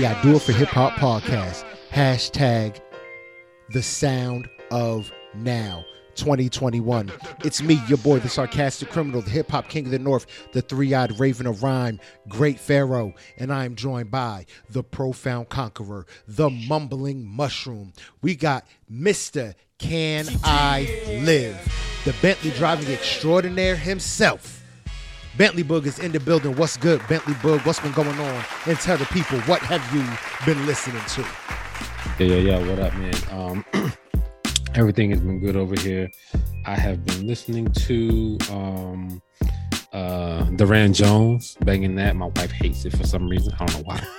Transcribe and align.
the 0.00 0.06
I 0.06 0.22
Do 0.22 0.36
It 0.36 0.40
for 0.40 0.52
Hip 0.52 0.68
Hop 0.68 0.94
podcast. 0.94 1.62
Hashtag 1.90 2.80
the 3.68 3.82
sound 3.82 4.48
of 4.70 5.12
now. 5.34 5.84
2021. 6.14 7.12
It's 7.44 7.62
me, 7.62 7.80
your 7.86 7.98
boy, 7.98 8.18
the 8.18 8.28
sarcastic 8.28 8.90
criminal, 8.90 9.22
the 9.22 9.30
hip 9.30 9.50
hop 9.50 9.68
king 9.68 9.86
of 9.86 9.90
the 9.90 9.98
north, 9.98 10.26
the 10.52 10.60
three 10.60 10.92
eyed 10.92 11.18
raven 11.18 11.46
of 11.46 11.62
rhyme, 11.62 12.00
great 12.28 12.58
pharaoh, 12.58 13.14
and 13.38 13.52
I 13.52 13.64
am 13.64 13.74
joined 13.74 14.10
by 14.10 14.46
the 14.68 14.82
profound 14.82 15.50
conqueror, 15.50 16.06
the 16.26 16.50
mumbling 16.50 17.24
mushroom. 17.24 17.92
We 18.22 18.36
got 18.36 18.66
Mr. 18.90 19.54
Can 19.78 20.26
I 20.44 21.20
Live, 21.24 21.56
the 22.04 22.14
Bentley 22.20 22.50
driving 22.50 22.92
extraordinaire 22.92 23.76
himself. 23.76 24.59
Bentley 25.40 25.64
Boog 25.64 25.86
is 25.86 25.98
in 25.98 26.12
the 26.12 26.20
building. 26.20 26.54
What's 26.56 26.76
good, 26.76 27.00
Bentley 27.08 27.32
Boog? 27.36 27.64
What's 27.64 27.80
been 27.80 27.92
going 27.92 28.08
on? 28.08 28.44
And 28.66 28.78
tell 28.78 28.98
the 28.98 29.06
people 29.06 29.38
what 29.48 29.62
have 29.62 29.82
you 29.94 30.04
been 30.44 30.66
listening 30.66 31.00
to? 31.14 31.22
Yeah, 32.18 32.36
yeah, 32.36 32.58
yeah. 32.58 32.68
What 32.68 32.78
up, 32.78 32.94
man? 32.96 33.14
Um, 33.30 33.64
everything 34.74 35.08
has 35.12 35.20
been 35.20 35.40
good 35.40 35.56
over 35.56 35.80
here. 35.80 36.10
I 36.66 36.74
have 36.74 37.06
been 37.06 37.26
listening 37.26 37.72
to 37.72 38.36
um 38.50 39.22
uh 39.92 40.44
Durand 40.56 40.94
Jones 40.94 41.56
banging 41.64 41.94
that. 41.96 42.14
My 42.16 42.26
wife 42.26 42.50
hates 42.52 42.84
it 42.84 42.96
for 42.96 43.04
some 43.06 43.28
reason. 43.28 43.52
I 43.58 43.66
don't 43.66 43.76
know 43.78 43.82
why. 43.84 44.06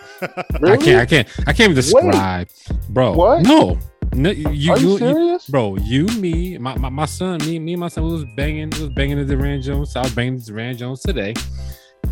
Really? 0.60 0.74
I 0.74 0.78
can't 0.78 1.00
I 1.02 1.06
can't 1.06 1.28
I 1.48 1.54
can't 1.54 1.72
even 1.72 1.76
describe. 1.76 2.48
Bro. 2.90 3.14
What? 3.14 3.42
No. 3.44 3.80
No, 4.14 4.30
you, 4.30 4.48
Are 4.72 4.78
you 4.78 4.88
you, 4.88 4.92
you- 4.92 4.98
serious? 4.98 5.48
bro, 5.48 5.78
you, 5.78 6.06
me, 6.20 6.58
my, 6.58 6.76
my, 6.78 6.90
my 6.90 7.06
son, 7.06 7.40
me, 7.46 7.58
me 7.60 7.74
and 7.74 7.80
my 7.80 7.88
son 7.88 8.04
was 8.04 8.26
banging, 8.36 8.70
was 8.72 8.90
banging 8.90 9.18
the 9.18 9.24
Durand 9.26 9.64
Jones. 9.64 9.94
So 9.94 10.02
I 10.02 10.04
was 10.04 10.14
banging 10.14 10.38
the 10.38 10.44
Durand 10.44 10.78
Jones 10.80 11.02
today. 11.02 11.34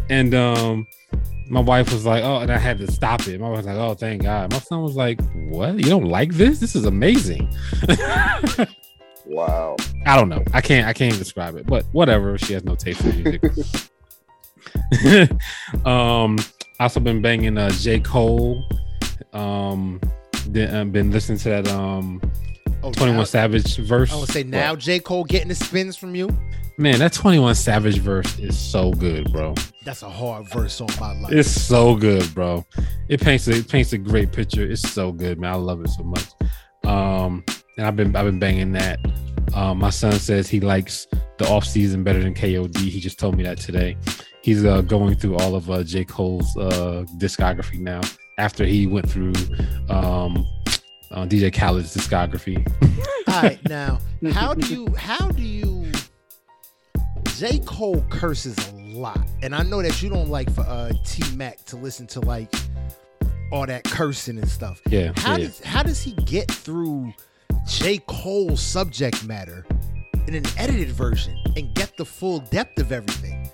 And 0.10 0.34
um 0.34 0.88
my 1.50 1.60
wife 1.60 1.92
was 1.92 2.06
like, 2.06 2.24
oh, 2.24 2.38
and 2.38 2.52
I 2.52 2.58
had 2.58 2.78
to 2.80 2.92
stop 2.92 3.28
it. 3.28 3.40
My 3.42 3.50
wife 3.50 3.58
was 3.58 3.66
like, 3.66 3.76
oh, 3.76 3.96
thank 3.96 4.22
God. 4.24 4.52
My 4.54 4.60
son 4.60 4.82
was 4.82 4.96
like, 4.96 5.20
what? 5.50 5.76
You 5.76 5.90
don't 5.90 6.06
like 6.06 6.34
this? 6.34 6.60
This 6.60 6.76
is 6.76 6.86
amazing. 6.86 7.50
Wow. 9.30 9.76
I 10.06 10.16
don't 10.16 10.28
know. 10.30 10.44
I 10.54 10.62
can't 10.62 10.88
I 10.88 10.94
can't 10.94 11.10
even 11.14 11.20
describe 11.20 11.56
it, 11.56 11.68
but 11.68 11.86
whatever. 11.92 12.38
She 12.38 12.54
has 12.54 12.64
no 12.64 12.76
taste 12.76 13.02
for 13.02 13.08
music. 13.10 13.42
um 15.86 16.38
I 16.80 16.84
also 16.84 17.00
been 17.00 17.22
banging 17.22 17.58
uh 17.58 17.70
J. 17.70 18.00
Cole. 18.00 18.64
Um 19.34 20.02
then, 20.48 20.74
uh, 20.74 20.86
been 20.86 21.12
listening 21.12 21.38
to 21.40 21.50
that 21.50 21.68
um 21.70 22.22
Oh, 22.82 22.92
21 22.92 23.18
now- 23.18 23.24
Savage 23.26 23.78
verse. 23.78 24.12
I 24.12 24.16
would 24.16 24.30
say 24.30 24.44
now 24.44 24.76
J. 24.76 25.00
Cole 25.00 25.26
getting 25.26 25.50
the 25.50 25.56
spins 25.56 25.98
from 25.98 26.16
you. 26.16 26.30
Man, 26.78 27.00
that 27.00 27.12
21 27.12 27.56
Savage 27.56 27.98
verse 28.00 28.40
is 28.40 28.58
so 28.58 28.94
good, 28.94 29.32
bro. 29.34 29.54
That's 29.84 30.02
a 30.02 30.10
hard 30.10 30.50
verse 30.50 30.80
on 30.80 30.88
my 30.98 31.14
life. 31.20 31.34
It's 31.34 31.50
so 31.52 31.94
good, 31.96 32.34
bro. 32.34 32.66
It 33.10 33.20
paints 33.20 33.50
a, 33.50 33.58
it 33.58 33.68
paints 33.68 33.92
a 33.92 33.98
great 33.98 34.32
picture. 34.32 34.64
It's 34.64 34.90
so 34.90 35.12
good, 35.12 35.40
man. 35.42 35.52
I 35.52 35.56
love 35.56 35.84
it 35.84 35.90
so 35.90 36.04
much. 36.04 36.24
Um, 36.86 37.44
and 37.80 37.88
I've 37.88 37.96
been 37.96 38.16
I've 38.16 38.26
been 38.26 38.40
banging 38.40 38.74
that. 38.74 39.00
Um, 39.56 39.80
my 39.80 39.90
son 39.90 40.12
says 40.14 40.48
he 40.48 40.60
likes 40.60 41.08
the 41.38 41.48
off 41.48 41.66
season 41.66 42.04
better 42.04 42.22
than 42.22 42.34
KOD. 42.34 42.78
He 42.78 43.00
just 43.00 43.18
told 43.18 43.36
me 43.38 43.44
that 43.44 43.58
today. 43.58 43.98
He's 44.42 44.66
uh, 44.66 44.82
going 44.82 45.16
through 45.16 45.38
all 45.38 45.56
of 45.56 45.72
uh, 45.72 45.84
J 45.84 46.04
Cole's 46.04 46.56
uh, 46.58 47.06
discography 47.18 47.80
now. 47.80 48.02
After 48.38 48.66
he 48.66 48.86
went 48.86 49.10
through 49.10 49.34
um, 49.90 50.46
uh, 51.12 51.26
DJ 51.26 51.54
Khaled's 51.54 51.96
discography. 51.96 52.66
All 53.28 53.42
right, 53.42 53.60
now 53.68 54.00
how 54.32 54.54
do 54.54 54.68
you 54.68 54.94
how 54.96 55.30
do 55.30 55.42
you 55.42 55.92
J. 57.36 57.60
Cole 57.60 58.06
curses 58.10 58.58
a 58.70 58.76
lot. 58.76 59.20
And 59.42 59.56
I 59.56 59.64
know 59.64 59.82
that 59.82 60.02
you 60.02 60.10
don't 60.10 60.30
like 60.30 60.52
for 60.54 60.62
uh 60.62 60.92
T 61.06 61.24
Mac 61.36 61.64
to 61.66 61.76
listen 61.78 62.08
to 62.08 62.20
like 62.22 62.54
all 63.52 63.66
that 63.66 63.84
cursing 63.86 64.38
and 64.38 64.50
stuff. 64.50 64.82
Yeah, 64.90 65.12
How 65.16 65.32
yeah. 65.32 65.48
does 65.48 65.60
how 65.62 65.84
does 65.84 66.02
he 66.02 66.12
get 66.14 66.52
through 66.52 67.14
J. 67.68 68.00
Cole's 68.08 68.62
subject 68.62 69.26
matter 69.26 69.66
in 70.28 70.36
an 70.36 70.46
edited 70.58 70.90
version 70.90 71.38
and 71.56 71.74
get 71.76 71.96
the 71.98 72.06
full 72.06 72.40
depth 72.40 72.80
of 72.80 72.92
everything? 72.92 73.50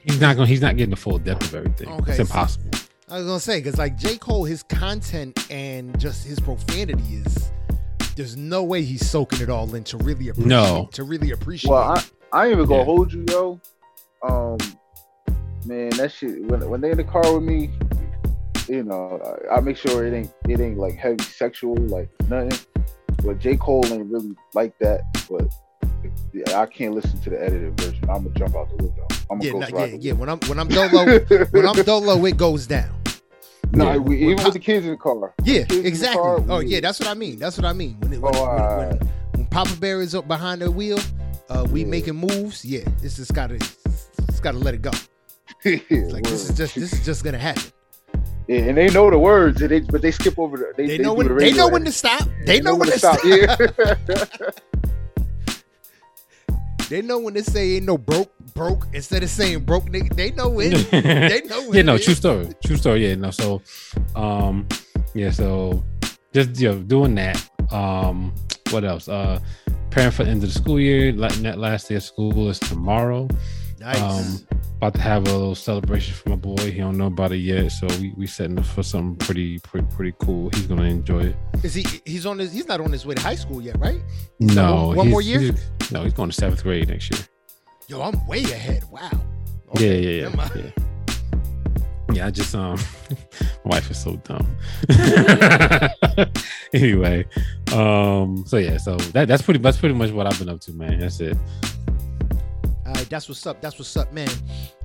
He's 0.00 0.20
not 0.20 0.36
going. 0.36 0.48
He's 0.48 0.62
not 0.62 0.76
getting 0.76 0.90
the 0.90 0.96
full 0.96 1.18
depth 1.18 1.44
of 1.48 1.54
everything. 1.56 1.88
Okay, 1.88 2.12
it's 2.12 2.16
so- 2.16 2.22
impossible. 2.22 2.70
I 3.10 3.16
was 3.18 3.26
gonna 3.26 3.40
say 3.40 3.58
because 3.60 3.78
like 3.78 3.96
J. 3.96 4.18
Cole, 4.18 4.44
his 4.44 4.62
content 4.62 5.50
and 5.50 5.98
just 5.98 6.26
his 6.26 6.38
profanity 6.40 7.02
is 7.24 7.50
there's 8.16 8.36
no 8.36 8.62
way 8.64 8.82
he's 8.82 9.08
soaking 9.08 9.40
it 9.40 9.48
all 9.48 9.74
in 9.74 9.82
to 9.84 9.96
really 9.96 10.28
appreciate 10.28 10.46
No. 10.48 10.88
to 10.92 11.04
really 11.04 11.30
appreciate. 11.30 11.70
Well, 11.70 11.82
I, 11.96 12.02
I 12.32 12.44
ain't 12.46 12.52
even 12.56 12.66
gonna 12.66 12.80
Yeah. 12.80 12.84
hold 12.84 13.12
you, 13.12 13.24
yo. 13.30 13.60
Um, 14.28 14.58
man, 15.64 15.88
that 15.90 16.12
shit. 16.12 16.42
When 16.44 16.68
when 16.68 16.80
they 16.82 16.90
in 16.90 16.98
the 16.98 17.04
car 17.04 17.32
with 17.34 17.44
me, 17.44 17.70
you 18.68 18.82
know, 18.82 19.20
I, 19.50 19.56
I 19.56 19.60
make 19.60 19.78
sure 19.78 20.04
it 20.06 20.12
ain't 20.12 20.30
it 20.46 20.60
ain't 20.60 20.76
like 20.78 20.94
heavy 20.96 21.22
sexual, 21.24 21.76
like 21.76 22.10
nothing. 22.28 22.58
But 23.24 23.38
J 23.38 23.56
Cole 23.56 23.84
ain't 23.86 24.10
really 24.10 24.34
like 24.54 24.78
that. 24.78 25.02
But 25.30 25.52
I 26.54 26.66
can't 26.66 26.94
listen 26.94 27.20
to 27.22 27.30
the 27.30 27.42
edited 27.42 27.78
version. 27.80 28.02
I'm 28.08 28.24
gonna 28.24 28.30
jump 28.38 28.54
out 28.56 28.68
the 28.76 28.84
window. 28.84 29.06
I'm 29.30 29.40
yeah, 29.42 29.52
gonna 29.52 29.70
nah, 29.70 29.84
yeah, 29.84 29.96
yeah. 30.00 30.12
When 30.12 30.28
I'm 30.28 30.38
when 30.40 30.58
I'm 30.58 30.68
dolo, 30.68 31.18
when 31.50 31.66
I'm 31.66 31.82
dolo, 31.84 32.24
it 32.24 32.36
goes 32.36 32.66
down. 32.66 32.90
No, 33.72 33.92
Yeah. 33.92 33.96
we, 33.98 34.16
even 34.30 34.42
with 34.44 34.54
the 34.54 34.58
kids 34.60 34.86
in 34.86 34.92
the 34.92 34.96
car. 34.96 35.34
Yeah, 35.44 35.64
the 35.64 35.86
exactly. 35.86 36.22
car, 36.22 36.42
oh 36.48 36.58
we- 36.58 36.66
yeah, 36.68 36.80
that's 36.80 36.98
what 37.00 37.08
I 37.08 37.14
mean. 37.14 37.38
That's 37.38 37.58
what 37.58 37.66
I 37.66 37.72
mean. 37.74 37.96
When 38.00 38.12
it, 38.14 38.20
when, 38.22 38.34
Oh, 38.34 38.78
when, 38.78 38.88
when, 38.88 39.08
when 39.34 39.46
Papa 39.46 39.76
Bear 39.76 40.00
is 40.00 40.14
up 40.14 40.26
behind 40.26 40.62
the 40.62 40.70
wheel, 40.70 40.98
uh, 41.50 41.66
we 41.70 41.80
Yeah. 41.82 41.86
making 41.88 42.14
moves. 42.16 42.64
Yeah, 42.64 42.84
it's 43.02 43.16
just 43.16 43.34
gotta 43.34 43.56
it's 43.56 44.40
gotta 44.40 44.58
let 44.58 44.74
it 44.74 44.82
go. 44.82 44.90
Like 45.64 46.24
this 46.24 46.48
is 46.48 46.56
just 46.56 46.76
this 46.76 46.92
is 46.92 47.04
just 47.04 47.24
gonna 47.24 47.36
happen. 47.38 47.64
Yeah, 48.48 48.60
and 48.60 48.78
they 48.78 48.88
know 48.88 49.10
the 49.10 49.18
words, 49.18 49.60
and 49.60 49.70
they, 49.70 49.80
but 49.80 50.00
they 50.00 50.10
skip 50.10 50.38
over 50.38 50.56
the. 50.56 50.72
They, 50.76 50.86
They, 50.86 50.96
they 50.96 51.02
know 51.02 51.12
when 51.12 51.28
the 51.28 51.34
they 51.34 51.52
know 51.52 51.68
when 51.68 51.84
to 51.84 51.92
stop. 51.92 52.26
They 52.46 52.60
know 52.60 52.76
when 52.76 52.88
to 52.90 52.98
stop. 52.98 53.18
stop. 53.18 53.26
Yeah. 54.08 54.50
They 56.88 57.02
know 57.02 57.18
when 57.18 57.34
to 57.34 57.44
say 57.44 57.76
ain't 57.76 57.84
no 57.84 57.98
broke 57.98 58.32
broke 58.54 58.86
instead 58.94 59.22
of 59.22 59.28
saying 59.28 59.64
broke 59.64 59.84
nigga. 59.90 60.14
They 60.16 60.30
know 60.30 60.58
it. 60.58 60.70
they 60.90 61.42
know 61.46 61.70
it. 61.70 61.74
yeah, 61.76 61.82
no, 61.82 61.98
true 61.98 62.14
story. 62.14 62.48
True 62.64 62.76
story. 62.78 63.06
Yeah, 63.08 63.14
no. 63.16 63.30
So, 63.30 63.60
um, 64.16 64.66
yeah, 65.14 65.30
so 65.30 65.84
just 66.32 66.58
you 66.58 66.72
know, 66.72 66.78
doing 66.78 67.14
that. 67.16 67.46
Um, 67.70 68.34
what 68.70 68.84
else? 68.84 69.06
Uh, 69.06 69.38
preparing 69.90 70.12
for 70.12 70.24
the 70.24 70.30
end 70.30 70.42
of 70.42 70.52
the 70.52 70.58
school 70.58 70.80
year. 70.80 71.12
la- 71.12 71.28
That 71.28 71.58
last 71.58 71.90
day 71.90 71.96
of 71.96 72.02
school 72.04 72.48
is 72.48 72.58
tomorrow. 72.58 73.28
Nice. 73.80 74.00
Um, 74.00 74.46
about 74.78 74.94
to 74.94 75.00
have 75.00 75.22
a 75.28 75.30
little 75.32 75.54
celebration 75.54 76.14
for 76.14 76.30
my 76.30 76.36
boy. 76.36 76.56
He 76.70 76.78
don't 76.78 76.96
know 76.98 77.06
about 77.06 77.32
it 77.32 77.36
yet, 77.38 77.70
so 77.70 77.86
we 78.00 78.12
we 78.16 78.26
setting 78.26 78.58
up 78.58 78.64
for 78.66 78.82
something 78.82 79.16
pretty 79.16 79.58
pretty 79.60 79.86
pretty 79.94 80.14
cool. 80.20 80.50
He's 80.54 80.66
gonna 80.66 80.82
enjoy 80.84 81.20
it. 81.26 81.36
is 81.62 81.74
he? 81.74 81.84
He's 82.04 82.26
on 82.26 82.38
his. 82.38 82.52
He's 82.52 82.66
not 82.66 82.80
on 82.80 82.90
his 82.92 83.06
way 83.06 83.14
to 83.14 83.20
high 83.22 83.34
school 83.36 83.60
yet, 83.62 83.78
right? 83.78 84.00
No, 84.40 84.88
one- 84.88 84.96
one 84.98 85.10
more 85.10 85.22
year? 85.22 85.40
he's- 85.40 85.70
no, 85.92 86.02
he's 86.04 86.12
going 86.12 86.28
to 86.30 86.34
seventh 86.34 86.62
grade 86.62 86.88
next 86.88 87.10
year. 87.10 87.20
Yo, 87.88 88.02
I'm 88.02 88.26
way 88.26 88.42
ahead. 88.44 88.84
Wow. 88.90 89.10
yeah, 89.78 89.92
yeah, 89.92 90.28
yeah, 90.28 90.46
yeah. 90.56 90.70
Yeah, 92.12 92.26
I 92.26 92.30
just 92.30 92.54
um, 92.54 92.78
my 93.64 93.76
wife 93.76 93.90
is 93.90 93.98
so 94.02 94.16
dumb. 94.16 94.46
anyway, 96.74 97.26
um, 97.72 98.44
so 98.46 98.56
yeah, 98.56 98.76
so 98.78 98.96
that 98.96 99.28
that's 99.28 99.42
pretty 99.42 99.60
that's 99.60 99.76
pretty 99.78 99.94
much 99.94 100.10
what 100.10 100.26
I've 100.26 100.38
been 100.38 100.48
up 100.48 100.60
to, 100.62 100.72
man. 100.72 100.98
That's 101.00 101.20
it. 101.20 101.36
That's 103.08 103.28
what's 103.28 103.46
up. 103.46 103.60
That's 103.60 103.78
what's 103.78 103.96
up, 103.96 104.12
man. 104.12 104.28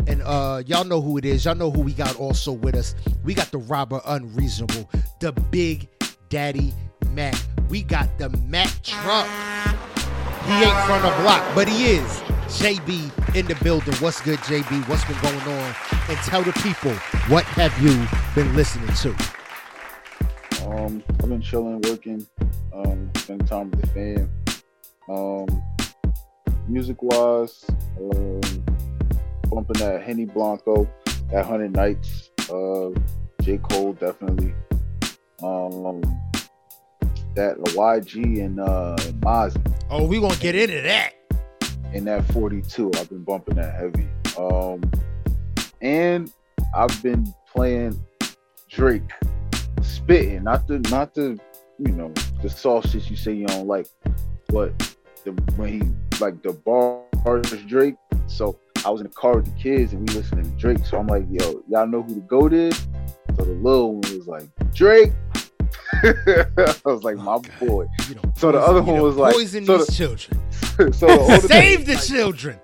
And 0.08 0.22
uh 0.24 0.64
y'all 0.66 0.84
know 0.84 1.02
who 1.02 1.18
it 1.18 1.26
is. 1.26 1.46
Y'all 1.46 1.56
know 1.56 1.72
who 1.72 1.82
we 1.82 1.94
got 1.94 2.16
also 2.18 2.52
with 2.52 2.76
us. 2.76 2.96
We 3.24 3.34
got 3.34 3.52
the 3.52 3.58
robber 3.60 4.02
unreasonable, 4.06 4.90
the 5.20 5.32
big 5.32 5.90
daddy 6.30 6.74
Mac. 7.12 7.36
We 7.70 7.84
got 7.84 8.18
the 8.18 8.30
Mac 8.30 8.70
Trump. 8.84 9.30
He 10.46 10.54
ain't 10.54 10.78
from 10.86 11.02
the 11.02 11.16
block, 11.22 11.56
but 11.56 11.68
he 11.68 11.86
is. 11.86 12.24
JB 12.48 13.36
in 13.36 13.48
the 13.48 13.56
building. 13.64 13.96
What's 13.96 14.22
good, 14.22 14.40
JB? 14.40 14.88
What's 14.88 15.06
been 15.06 15.20
going 15.22 15.58
on? 15.58 15.76
And 16.10 16.18
tell 16.20 16.44
the 16.44 16.54
people 16.54 16.92
what 17.30 17.46
have 17.46 17.78
you 17.82 18.06
been 18.36 18.56
listening 18.56 18.94
to? 18.96 19.16
Um, 20.68 21.04
I've 21.22 21.30
been 21.30 21.42
chilling, 21.42 21.82
working, 21.82 22.28
um, 22.74 23.10
spending 23.18 23.48
time 23.48 23.72
with 23.72 23.82
the 23.82 23.88
fam. 23.88 24.32
Um, 25.10 25.64
music 26.68 27.01
wise, 27.01 27.65
um, 28.00 28.42
bumping 29.50 29.80
that 29.80 30.01
Henny 30.04 30.25
Blanco, 30.25 30.88
that 31.31 31.45
Hundred 31.45 31.74
Nights, 31.74 32.30
uh, 32.51 32.89
J 33.42 33.57
Cole 33.57 33.94
definitely. 33.94 34.54
Um, 35.42 36.01
that 37.36 37.57
YG 37.57 38.45
and 38.45 38.60
uh, 38.60 38.95
and 39.01 39.21
Mozzy. 39.21 39.74
Oh, 39.89 40.06
we 40.06 40.19
gonna 40.19 40.36
get 40.36 40.56
into 40.56 40.81
that. 40.81 41.13
in 41.94 42.06
that 42.06 42.25
42. 42.31 42.92
I've 42.95 43.09
been 43.09 43.24
bumping 43.24 43.56
that 43.56 43.74
heavy. 43.75 44.07
Um, 44.38 44.81
and 45.81 46.31
I've 46.75 47.01
been 47.04 47.31
playing 47.51 48.00
Drake, 48.69 49.04
spitting, 49.81 50.44
not 50.44 50.68
the 50.68 50.80
not 50.89 51.13
the 51.13 51.39
you 51.80 51.92
know 51.92 52.12
the 52.42 52.50
shit 52.89 53.09
you 53.09 53.16
say 53.16 53.33
you 53.33 53.45
don't 53.48 53.68
like, 53.68 53.88
but 54.50 54.71
the 55.24 55.31
when 55.56 55.69
he 55.69 56.12
like 56.24 56.42
the 56.42 56.54
bars 56.54 57.52
Drake. 57.68 57.96
So 58.28 58.58
I 58.86 58.90
was 58.90 59.02
in 59.02 59.08
the 59.08 59.14
car 59.14 59.36
with 59.38 59.46
the 59.46 59.62
kids 59.62 59.92
and 59.94 60.08
we 60.08 60.16
listening 60.16 60.44
to 60.46 60.58
Drake. 60.58 60.86
So 60.86 60.98
I'm 60.98 61.08
like, 61.08 61.25
yo, 61.30 61.62
y'all 61.68 61.86
know 61.86 62.02
who 62.02 62.16
the 62.16 62.22
goat 62.22 62.54
is? 62.54 62.75
So 63.36 63.44
the 63.44 63.52
little 63.52 63.96
one 63.96 64.18
was 64.18 64.28
like, 64.28 64.48
Drake. 64.74 65.12
I 66.04 66.75
was 66.86 67.04
like, 67.04 67.18
oh, 67.18 67.24
my 67.24 67.34
Okay. 67.36 67.66
boy. 67.68 67.88
You 68.10 68.16
know, 68.16 68.22
So 68.38 68.52
the 68.52 68.60
other 68.60 68.81
one 68.81 69.02
was 69.02 69.16
like- 69.16 69.34
poison 69.36 69.66
so 69.66 69.78
these 69.78 69.88
the- 69.88 69.94
children. 69.94 70.42
so 70.94 71.08
the 71.08 71.48
Save 71.48 71.86
the 71.86 71.94
like- 71.96 72.04
children. 72.04 72.60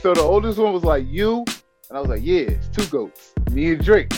So 0.00 0.14
the 0.14 0.20
oldest 0.22 0.58
one 0.58 0.72
was 0.72 0.84
like, 0.84 1.04
you. 1.08 1.44
And 1.88 1.98
I 1.98 2.00
was 2.00 2.08
like, 2.08 2.22
yeah, 2.22 2.40
it's 2.42 2.68
two 2.68 2.86
goats. 2.86 3.32
Me 3.50 3.72
and 3.72 3.84
Drake. 3.84 4.12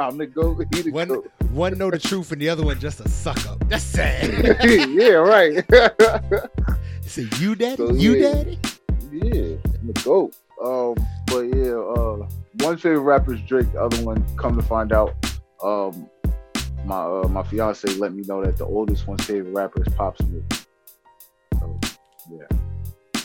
I'm 0.00 0.18
the 0.18 0.26
goat. 0.26 0.64
He 0.74 0.82
the 0.82 0.90
One, 0.90 1.08
goat. 1.08 1.30
One 1.52 1.76
know 1.78 1.90
the 1.90 1.98
truth 1.98 2.32
and 2.32 2.40
the 2.40 2.48
other 2.48 2.62
one 2.64 2.78
just 2.80 3.00
a 3.00 3.08
suck 3.08 3.46
up. 3.48 3.66
That's 3.68 3.82
sad. 3.84 4.58
yeah, 4.90 5.12
right. 5.14 5.64
Say 7.02 7.28
you 7.38 7.54
daddy, 7.54 7.76
So, 7.76 7.92
you 7.92 8.14
yeah. 8.14 8.32
daddy. 8.34 8.58
Yeah, 9.12 9.56
I'm 9.80 9.86
the 9.92 10.00
goat. 10.04 10.34
Um, 10.62 10.94
but 11.26 11.42
yeah, 11.54 11.72
uh, 11.74 12.26
one 12.64 12.76
favorite 12.78 13.00
rapper 13.00 13.34
is 13.34 13.40
Drake. 13.42 13.70
The 13.72 13.80
other 13.82 14.02
one, 14.04 14.24
come 14.36 14.56
to 14.56 14.62
find 14.62 14.92
out, 14.92 15.12
um, 15.62 16.08
my 16.86 17.02
uh, 17.04 17.28
my 17.28 17.42
fiance 17.42 17.88
let 17.94 18.12
me 18.14 18.22
know 18.26 18.42
that 18.44 18.56
the 18.56 18.64
oldest 18.64 19.06
one's 19.06 19.24
favorite 19.24 19.52
rapper 19.52 19.82
is 19.82 19.92
Pop 19.94 20.16
Smoke. 20.18 20.52
So 21.60 21.80
yeah, 22.30 23.22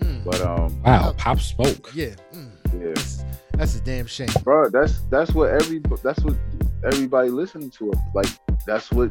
Mm, 0.00 0.24
but 0.24 0.40
um, 0.40 0.82
Wow, 0.82 1.12
Pop 1.16 1.38
Smoke. 1.40 1.90
yeah, 1.94 2.14
mm, 2.32 2.50
yeah, 2.74 2.92
that's, 2.94 3.24
that's 3.54 3.76
a 3.76 3.80
damn 3.80 4.06
shame. 4.06 4.28
bro, 4.42 4.68
that's 4.70 5.00
that's 5.10 5.32
what 5.32 5.50
every 5.50 5.80
that's 6.02 6.20
what 6.24 6.34
everybody 6.84 7.30
listening 7.30 7.70
to. 7.72 7.90
It. 7.92 7.98
Like 8.14 8.26
that's 8.66 8.90
what 8.90 9.10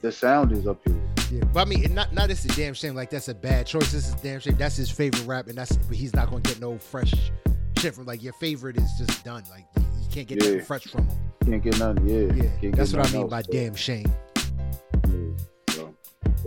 the 0.00 0.12
sound 0.12 0.52
is 0.52 0.66
up 0.66 0.80
here. 0.86 0.96
Yeah, 1.30 1.44
but 1.52 1.60
I 1.60 1.64
mean, 1.66 1.94
not 1.94 2.12
not 2.12 2.30
it's 2.30 2.44
a 2.44 2.48
damn 2.48 2.74
shame. 2.74 2.94
Like 2.94 3.10
that's 3.10 3.28
a 3.28 3.34
bad 3.34 3.66
choice. 3.66 3.92
This 3.92 4.08
is 4.08 4.14
a 4.14 4.22
damn 4.22 4.40
shame. 4.40 4.56
That's 4.56 4.76
his 4.76 4.90
favorite 4.90 5.26
rap, 5.26 5.46
and 5.48 5.56
that's 5.58 5.76
but 5.76 5.96
he's 5.96 6.14
not 6.14 6.30
gonna 6.30 6.40
get 6.40 6.60
no 6.60 6.78
fresh 6.78 7.12
shit 7.78 7.94
from 7.94 8.06
like 8.06 8.22
your 8.22 8.32
favorite 8.34 8.76
is 8.76 8.90
just 8.98 9.24
done. 9.24 9.44
Like 9.50 9.64
you, 9.76 9.84
can't 10.10 10.26
get 10.26 10.42
Yeah. 10.42 10.50
nothing 10.50 10.64
fresh 10.64 10.84
from 10.84 11.06
him. 11.06 11.16
Can't 11.44 11.62
get 11.62 11.78
nothing. 11.78 12.08
Yeah, 12.08 12.34
Yeah, 12.44 12.50
can't 12.60 12.76
that's 12.76 12.92
what 12.92 13.06
I 13.06 13.12
mean 13.12 13.28
by 13.28 13.42
so, 13.42 13.52
damn 13.52 13.74
shame. 13.74 14.06
yeah, 15.06 15.12
so, 15.70 15.94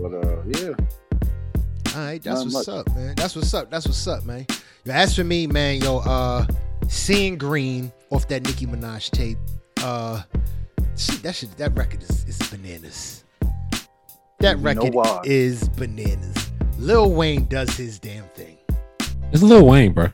but 0.00 0.14
uh, 0.14 0.42
yeah, 0.46 0.68
All 1.94 2.00
right, 2.06 2.22
that's 2.22 2.44
Not 2.44 2.52
what's 2.52 2.66
much. 2.66 2.68
up, 2.68 2.94
man. 2.96 3.14
That's 3.16 3.36
what's 3.36 3.52
up. 3.54 3.70
That's 3.70 3.86
what's 3.86 4.06
up, 4.06 4.24
man. 4.24 4.46
Yo, 4.84 4.92
as 4.92 5.14
for 5.14 5.24
me, 5.24 5.46
man, 5.46 5.80
yo, 5.80 5.98
uh, 5.98 6.44
seeing 6.88 7.36
green 7.38 7.92
off 8.10 8.26
that 8.28 8.42
Nicki 8.44 8.66
Minaj 8.66 9.10
tape, 9.10 9.38
uh, 9.82 10.22
shit, 10.96 11.22
that 11.22 11.34
shit, 11.34 11.56
that 11.58 11.76
record 11.76 12.02
is, 12.02 12.24
is 12.26 12.38
bananas. 12.50 13.24
That 14.40 14.58
You 14.58 14.64
record 14.64 14.94
why. 14.94 15.22
is 15.24 15.68
bananas. 15.70 16.50
Lil 16.78 17.12
Wayne 17.12 17.46
does 17.46 17.76
his 17.76 17.98
damn 17.98 18.24
thing. 18.30 18.58
It's 19.32 19.42
Lil 19.42 19.66
Wayne, 19.66 19.92
bro. 19.92 20.08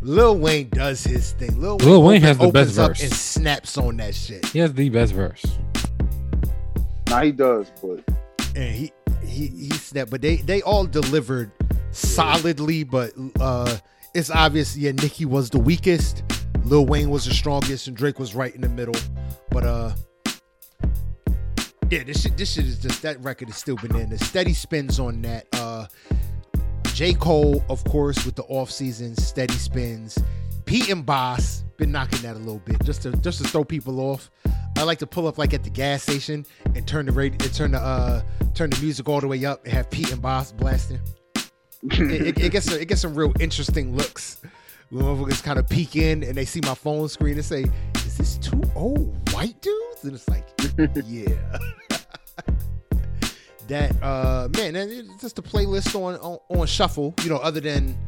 Lil 0.00 0.38
Wayne 0.38 0.68
does 0.68 1.02
his 1.02 1.32
thing. 1.32 1.60
Lil 1.60 1.78
Wayne, 1.78 1.88
Lil 1.88 2.02
Wayne 2.02 2.22
has 2.22 2.38
the 2.38 2.50
best 2.50 2.74
verse. 2.74 3.02
and 3.02 3.12
snaps 3.12 3.76
on 3.76 3.96
that 3.96 4.14
shit. 4.14 4.46
He 4.46 4.60
has 4.60 4.72
the 4.72 4.88
best 4.88 5.12
verse. 5.12 5.44
now 7.08 7.22
he 7.22 7.32
does, 7.32 7.70
but 7.82 8.04
and 8.54 8.72
he 8.74 8.92
he 9.24 9.48
he 9.48 9.70
snapped. 9.70 10.10
But 10.10 10.22
they 10.22 10.36
they 10.36 10.62
all 10.62 10.86
delivered 10.86 11.50
solidly. 11.90 12.84
But 12.84 13.12
uh, 13.40 13.76
it's 14.14 14.30
obvious. 14.30 14.76
Yeah, 14.76 14.92
Nicki 14.92 15.24
was 15.24 15.50
the 15.50 15.58
weakest. 15.58 16.22
Lil 16.66 16.84
Wayne 16.84 17.10
was 17.10 17.24
the 17.24 17.32
strongest, 17.32 17.86
and 17.86 17.96
Drake 17.96 18.18
was 18.18 18.34
right 18.34 18.52
in 18.54 18.60
the 18.60 18.68
middle. 18.68 18.94
But 19.50 19.64
uh, 19.64 19.92
yeah, 21.90 22.02
this 22.02 22.22
shit 22.22 22.36
this 22.36 22.52
shit 22.52 22.64
is 22.64 22.78
just 22.78 23.02
that 23.02 23.22
record 23.22 23.48
is 23.48 23.56
still 23.56 23.76
bananas. 23.76 24.26
Steady 24.26 24.52
spins 24.52 24.98
on 24.98 25.22
that. 25.22 25.46
Uh, 25.52 25.86
J 26.92 27.14
Cole, 27.14 27.64
of 27.68 27.84
course, 27.84 28.24
with 28.26 28.34
the 28.34 28.42
off 28.44 28.70
season 28.70 29.14
steady 29.16 29.54
spins. 29.54 30.18
Pete 30.64 30.88
and 30.88 31.06
Bas 31.06 31.62
been 31.76 31.92
knocking 31.92 32.20
that 32.22 32.34
a 32.34 32.38
little 32.38 32.58
bit 32.58 32.82
just 32.82 33.02
to 33.02 33.12
just 33.12 33.38
to 33.42 33.48
throw 33.48 33.64
people 33.64 34.00
off. 34.00 34.30
I 34.76 34.82
like 34.82 34.98
to 34.98 35.06
pull 35.06 35.28
up 35.28 35.38
like 35.38 35.54
at 35.54 35.62
the 35.62 35.70
gas 35.70 36.02
station 36.02 36.44
and 36.74 36.86
turn 36.86 37.06
the 37.06 37.12
radio, 37.12 37.38
and 37.40 37.54
turn 37.54 37.70
the 37.70 37.78
uh, 37.78 38.22
turn 38.54 38.70
the 38.70 38.80
music 38.80 39.08
all 39.08 39.20
the 39.20 39.28
way 39.28 39.44
up 39.44 39.64
and 39.64 39.72
have 39.72 39.88
Pete 39.88 40.10
and 40.10 40.20
Bas 40.20 40.50
blasting. 40.50 40.98
It, 41.82 42.00
it, 42.00 42.40
it 42.40 42.52
gets 42.52 42.68
it 42.72 42.88
gets 42.88 43.02
some 43.02 43.14
real 43.14 43.32
interesting 43.38 43.94
looks. 43.94 44.38
When 44.90 45.04
motherfuckers 45.04 45.42
kind 45.42 45.58
of 45.58 45.68
peek 45.68 45.96
in 45.96 46.22
and 46.22 46.34
they 46.36 46.44
see 46.44 46.60
my 46.62 46.74
phone 46.74 47.08
screen 47.08 47.34
and 47.34 47.44
say, 47.44 47.64
"Is 47.96 48.16
this 48.16 48.38
two 48.38 48.62
old 48.74 49.32
white 49.32 49.60
dudes?" 49.60 50.04
And 50.04 50.14
it's 50.14 50.28
like, 50.28 50.46
yeah. 51.06 51.58
that 53.68 54.00
uh 54.00 54.48
man, 54.56 54.76
and 54.76 54.92
it's 54.92 55.22
just 55.22 55.38
a 55.40 55.42
playlist 55.42 55.94
on, 55.96 56.14
on 56.20 56.38
on 56.48 56.66
shuffle. 56.66 57.14
You 57.22 57.30
know, 57.30 57.38
other 57.38 57.60
than 57.60 57.98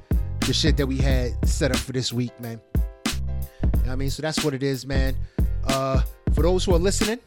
the 0.46 0.52
shit 0.52 0.76
that 0.76 0.86
we 0.86 0.98
had 0.98 1.32
set 1.46 1.72
up 1.72 1.78
for 1.78 1.92
this 1.92 2.12
week, 2.12 2.38
man. 2.40 2.60
You 3.06 3.86
know 3.86 3.92
I 3.92 3.96
mean, 3.96 4.10
so 4.10 4.22
that's 4.22 4.44
what 4.44 4.54
it 4.54 4.62
is, 4.62 4.86
man. 4.86 5.16
Uh, 5.64 6.02
for 6.34 6.42
those 6.42 6.64
who 6.64 6.74
are 6.74 6.78
listening, 6.78 7.19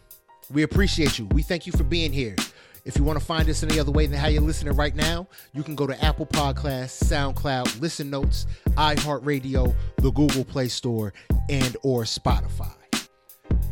we 0.51 0.63
appreciate 0.63 1.19
you. 1.19 1.25
We 1.27 1.43
thank 1.43 1.67
you 1.67 1.73
for 1.73 1.83
being 1.83 2.13
here. 2.13 2.35
If 2.83 2.97
you 2.97 3.03
want 3.03 3.19
to 3.19 3.25
find 3.25 3.47
us 3.47 3.61
any 3.63 3.79
other 3.79 3.91
way 3.91 4.07
than 4.07 4.17
how 4.17 4.27
you're 4.27 4.41
listening 4.41 4.75
right 4.75 4.95
now, 4.95 5.27
you 5.53 5.61
can 5.61 5.75
go 5.75 5.85
to 5.85 6.03
Apple 6.03 6.25
Podcasts, 6.25 7.03
SoundCloud, 7.03 7.79
Listen 7.79 8.09
Notes, 8.09 8.47
iHeartRadio, 8.71 9.73
the 9.97 10.11
Google 10.11 10.43
Play 10.43 10.67
Store, 10.67 11.13
and 11.49 11.77
or 11.83 12.03
Spotify. 12.03 12.73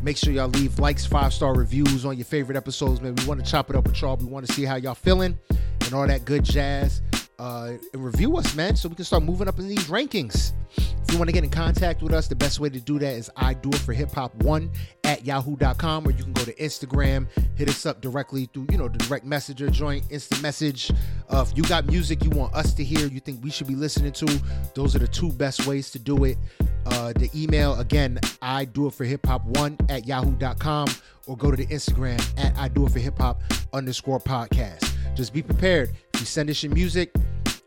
Make 0.02 0.16
sure 0.16 0.32
y'all 0.32 0.48
leave 0.48 0.78
likes, 0.78 1.04
five 1.04 1.32
star 1.34 1.54
reviews 1.54 2.04
on 2.04 2.16
your 2.16 2.24
favorite 2.24 2.56
episodes, 2.56 3.00
man. 3.00 3.14
We 3.16 3.24
want 3.24 3.44
to 3.44 3.50
chop 3.50 3.68
it 3.68 3.76
up 3.76 3.86
with 3.86 4.00
y'all. 4.00 4.16
We 4.16 4.26
want 4.26 4.46
to 4.46 4.52
see 4.52 4.64
how 4.64 4.76
y'all 4.76 4.94
feeling 4.94 5.38
and 5.84 5.92
all 5.92 6.06
that 6.06 6.24
good 6.24 6.44
jazz. 6.44 7.02
Uh, 7.40 7.78
and 7.94 8.04
review 8.04 8.36
us, 8.36 8.54
man, 8.54 8.76
so 8.76 8.86
we 8.86 8.94
can 8.94 9.02
start 9.02 9.22
moving 9.22 9.48
up 9.48 9.58
in 9.58 9.66
these 9.66 9.86
rankings. 9.86 10.52
If 10.76 11.10
you 11.10 11.16
want 11.16 11.28
to 11.28 11.32
get 11.32 11.42
in 11.42 11.48
contact 11.48 12.02
with 12.02 12.12
us, 12.12 12.28
the 12.28 12.34
best 12.34 12.60
way 12.60 12.68
to 12.68 12.78
do 12.78 12.98
that 12.98 13.14
is 13.14 13.30
I 13.34 13.54
do 13.54 13.70
it 13.70 13.78
for 13.78 13.94
hip 13.94 14.12
hop 14.12 14.34
one 14.42 14.70
at 15.04 15.24
yahoo.com, 15.24 16.06
or 16.06 16.10
you 16.10 16.22
can 16.22 16.34
go 16.34 16.44
to 16.44 16.54
Instagram, 16.56 17.26
hit 17.56 17.70
us 17.70 17.86
up 17.86 18.02
directly 18.02 18.50
through, 18.52 18.66
you 18.70 18.76
know, 18.76 18.88
the 18.88 18.98
direct 18.98 19.24
messenger 19.24 19.70
joint, 19.70 20.04
instant 20.10 20.42
message. 20.42 20.92
Uh, 21.30 21.42
if 21.48 21.56
you 21.56 21.62
got 21.62 21.86
music 21.86 22.22
you 22.22 22.28
want 22.28 22.52
us 22.54 22.74
to 22.74 22.84
hear, 22.84 23.06
you 23.06 23.20
think 23.20 23.42
we 23.42 23.50
should 23.50 23.66
be 23.66 23.74
listening 23.74 24.12
to, 24.12 24.26
those 24.74 24.94
are 24.94 24.98
the 24.98 25.08
two 25.08 25.32
best 25.32 25.66
ways 25.66 25.90
to 25.92 25.98
do 25.98 26.24
it. 26.24 26.36
Uh, 26.84 27.14
the 27.14 27.30
email, 27.34 27.80
again, 27.80 28.20
I 28.42 28.66
do 28.66 28.86
it 28.86 28.92
for 28.92 29.04
hip 29.04 29.24
hop 29.24 29.46
one 29.46 29.78
at 29.88 30.06
yahoo.com, 30.06 30.88
or 31.26 31.38
go 31.38 31.50
to 31.50 31.56
the 31.56 31.66
Instagram 31.68 32.20
at 32.38 32.54
I 32.58 32.68
do 32.68 32.84
it 32.84 32.92
for 32.92 32.98
hip 32.98 33.16
hop 33.16 33.40
underscore 33.72 34.20
podcast. 34.20 34.92
Just 35.16 35.32
be 35.32 35.42
prepared. 35.42 35.96
If 36.12 36.20
you 36.20 36.26
send 36.26 36.50
us 36.50 36.62
your 36.62 36.72
music, 36.74 37.14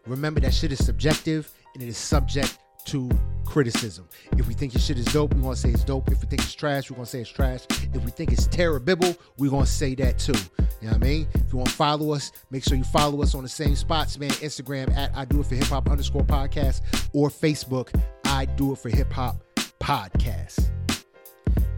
remember 0.08 0.40
that 0.42 0.54
shit 0.54 0.72
is 0.72 0.84
subjective 0.84 1.52
and 1.74 1.84
it 1.84 1.88
is 1.88 1.98
subject 1.98 2.58
to 2.86 3.10
criticism. 3.46 4.08
If 4.38 4.48
we 4.48 4.54
think 4.54 4.74
your 4.74 4.82
shit 4.82 4.98
is 4.98 5.06
dope, 5.06 5.34
we're 5.34 5.42
gonna 5.42 5.56
say 5.56 5.70
it's 5.70 5.84
dope. 5.84 6.10
If 6.12 6.22
we 6.22 6.28
think 6.28 6.42
it's 6.42 6.54
trash, 6.54 6.90
we're 6.92 6.96
gonna 6.96 7.06
say 7.06 7.22
it's 7.22 7.30
trash. 7.30 7.62
If 7.94 8.04
we 8.04 8.12
think 8.12 8.32
it's 8.32 8.48
terrible, 8.48 9.16
we're 9.38 9.52
gonna 9.52 9.66
say 9.66 9.96
that 9.96 10.20
too. 10.20 10.34
You 10.82 10.90
know 10.90 10.94
what 10.94 10.96
I 10.96 10.98
mean? 10.98 11.28
If 11.34 11.54
you 11.54 11.58
want 11.58 11.70
to 11.70 11.76
follow 11.76 12.12
us, 12.14 12.32
make 12.52 12.64
sure 12.64 12.76
you 12.78 12.84
follow 12.84 13.22
us 13.22 13.36
on 13.36 13.44
the 13.44 13.50
same 13.50 13.76
spots, 13.76 14.20
man. 14.20 14.32
Instagram 14.32 14.94
at 14.96 15.16
I 15.16 15.24
do 15.24 15.40
it 15.40 15.46
for 15.46 15.56
hip 15.56 15.68
hop 15.68 15.90
underscore 15.90 16.24
podcast 16.24 16.82
or 17.14 17.30
Facebook, 17.30 17.90
I 18.26 18.46
do 18.46 18.74
it 18.74 18.80
for 18.80 18.90
hip 18.90 19.12
hop 19.12 19.38
podcast. 19.80 20.70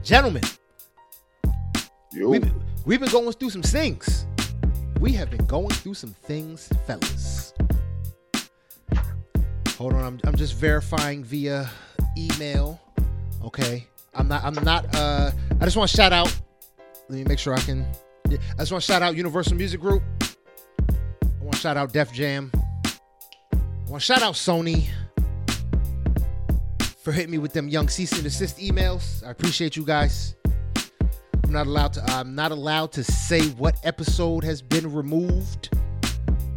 Gentlemen, 0.01 0.43
Yo, 2.11 2.29
we've, 2.29 2.51
we've 2.85 2.99
been 2.99 3.11
going 3.11 3.31
through 3.33 3.49
some 3.49 3.63
things. 3.63 4.25
We 4.99 5.11
have 5.13 5.29
been 5.29 5.45
going 5.45 5.69
through 5.69 5.95
some 5.95 6.13
things, 6.13 6.69
fellas. 6.87 7.53
Hold 9.77 9.93
on, 9.93 10.03
I'm, 10.03 10.19
I'm 10.23 10.35
just 10.35 10.53
verifying 10.55 11.23
via 11.23 11.69
email. 12.17 12.79
Okay. 13.43 13.87
I'm 14.13 14.29
not 14.29 14.43
I'm 14.43 14.53
not 14.63 14.95
uh 14.95 15.31
I 15.59 15.65
just 15.65 15.75
want 15.75 15.89
to 15.89 15.97
shout 15.97 16.13
out. 16.13 16.33
Let 17.09 17.17
me 17.17 17.23
make 17.25 17.39
sure 17.39 17.53
I 17.53 17.59
can 17.59 17.85
yeah, 18.29 18.37
I 18.53 18.59
just 18.59 18.71
want 18.71 18.83
to 18.83 18.91
shout 18.91 19.01
out 19.01 19.15
Universal 19.15 19.55
Music 19.55 19.79
Group. 19.79 20.01
I 20.21 21.43
want 21.43 21.53
to 21.55 21.59
shout 21.59 21.77
out 21.77 21.91
Def 21.91 22.13
Jam. 22.13 22.51
I 22.53 23.89
want 23.89 24.01
to 24.01 24.05
shout 24.05 24.23
out 24.23 24.33
Sony 24.35 24.87
for 27.03 27.11
hitting 27.11 27.31
me 27.31 27.37
with 27.37 27.53
them 27.53 27.67
young 27.67 27.89
cease 27.89 28.13
and 28.13 28.25
emails. 28.25 29.25
I 29.25 29.31
appreciate 29.31 29.75
you 29.75 29.85
guys. 29.85 30.35
I'm 31.43 31.51
not 31.51 31.67
allowed 31.67 31.93
to. 31.93 32.03
I'm 32.05 32.33
not 32.33 32.51
allowed 32.51 32.91
to 32.93 33.03
say 33.03 33.47
what 33.49 33.75
episode 33.83 34.43
has 34.43 34.61
been 34.61 34.91
removed 34.91 35.69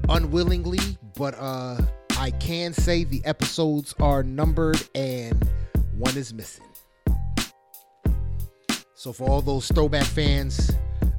unwillingly, 0.09 0.79
but 1.15 1.35
uh, 1.37 1.79
I 2.19 2.33
can 2.33 2.73
say 2.73 3.05
the 3.05 3.25
episodes 3.25 3.95
are 4.01 4.25
numbered 4.25 4.83
and 4.97 5.49
one 5.97 6.17
is 6.17 6.35
missing. 6.35 6.65
So 8.95 9.13
for 9.13 9.31
all 9.31 9.41
those 9.41 9.69
throwback 9.69 10.05
fans, 10.05 10.73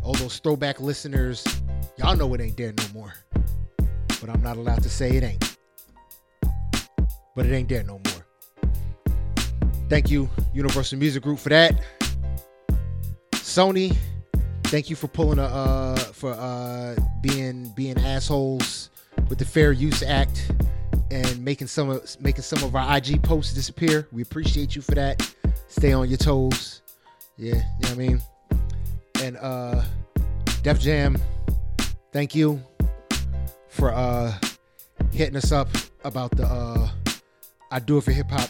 all 0.04 0.14
those 0.16 0.40
throwback 0.40 0.82
listeners, 0.82 1.48
y'all 1.98 2.18
know 2.18 2.34
it 2.34 2.42
ain't 2.42 2.58
there 2.58 2.74
no 2.74 2.84
more. 2.94 3.14
But 4.20 4.30
I'm 4.30 4.44
not 4.44 4.58
allowed 4.58 4.84
to 4.84 4.90
say 4.90 5.16
it 5.16 5.24
ain't. 5.24 5.58
But 7.34 7.46
it 7.46 7.54
ain't 7.54 7.70
there 7.70 7.84
no 7.84 8.02
more. 8.06 8.70
Thank 9.88 10.12
you, 10.12 10.30
Universal 10.54 11.00
Music 11.00 11.24
Group, 11.24 11.40
for 11.40 11.50
that. 11.50 11.82
Sony, 13.32 13.96
thank 14.66 14.90
you 14.90 14.98
for 14.98 15.08
pulling 15.08 15.40
a 15.40 15.46
uh 15.46 15.96
for 15.98 16.34
uh 16.34 16.96
being 17.22 17.72
being 17.74 17.98
assholes 18.00 18.90
with 19.30 19.40
the 19.40 19.46
Fair 19.46 19.72
Use 19.72 20.04
Act 20.04 20.52
and 21.12 21.44
making 21.44 21.68
some 21.68 21.90
of 21.90 22.22
making 22.22 22.44
some 22.44 22.64
of 22.64 22.76
our 22.76 22.98
IG 22.98 23.22
posts 23.24 23.54
disappear. 23.54 24.08
We 24.12 24.22
appreciate 24.22 24.76
you 24.76 24.82
for 24.82 24.96
that. 24.96 25.34
Stay 25.68 25.94
on 25.94 26.10
your 26.10 26.18
toes. 26.18 26.82
Yeah, 27.38 27.56
you 27.56 27.62
know 27.62 27.90
what 27.90 27.92
I 27.92 27.96
mean? 27.96 28.22
And 29.24 29.38
uh 29.38 29.84
Def 30.64 30.80
Jam, 30.80 31.18
thank 32.12 32.36
you 32.36 32.62
for 33.70 33.94
uh 33.94 34.34
hitting 35.12 35.36
us 35.36 35.52
up 35.52 35.70
about 36.04 36.32
the 36.32 36.46
uh 36.46 36.90
I 37.72 37.80
do 37.80 37.98
it 37.98 38.04
for 38.04 38.12
hip 38.12 38.30
hop 38.30 38.50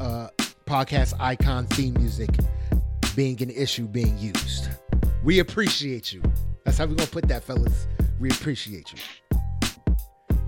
uh 0.00 0.28
podcast 0.66 1.14
icon 1.18 1.66
theme 1.66 1.94
music 1.94 2.30
being 3.16 3.40
an 3.42 3.50
issue 3.50 3.86
being 3.86 4.16
used. 4.18 4.68
We 5.24 5.40
appreciate 5.40 6.12
you. 6.12 6.22
That's 6.64 6.78
how 6.78 6.86
we're 6.86 6.94
gonna 6.94 7.10
put 7.10 7.28
that, 7.28 7.42
fellas. 7.44 7.86
We 8.20 8.30
appreciate 8.30 8.92
you. 8.92 9.27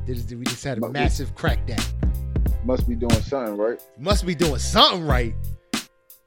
This 0.06 0.18
is- 0.18 0.34
We 0.34 0.44
just 0.44 0.64
had 0.64 0.78
a 0.78 0.80
But 0.80 0.88
we- 0.88 0.94
massive 0.94 1.34
crackdown. 1.34 1.84
Must 2.64 2.86
be 2.88 2.94
doing 2.94 3.22
something, 3.22 3.56
right? 3.56 3.80
Must 3.98 4.26
be 4.26 4.34
doing 4.34 4.58
something 4.58 5.04
right. 5.06 5.34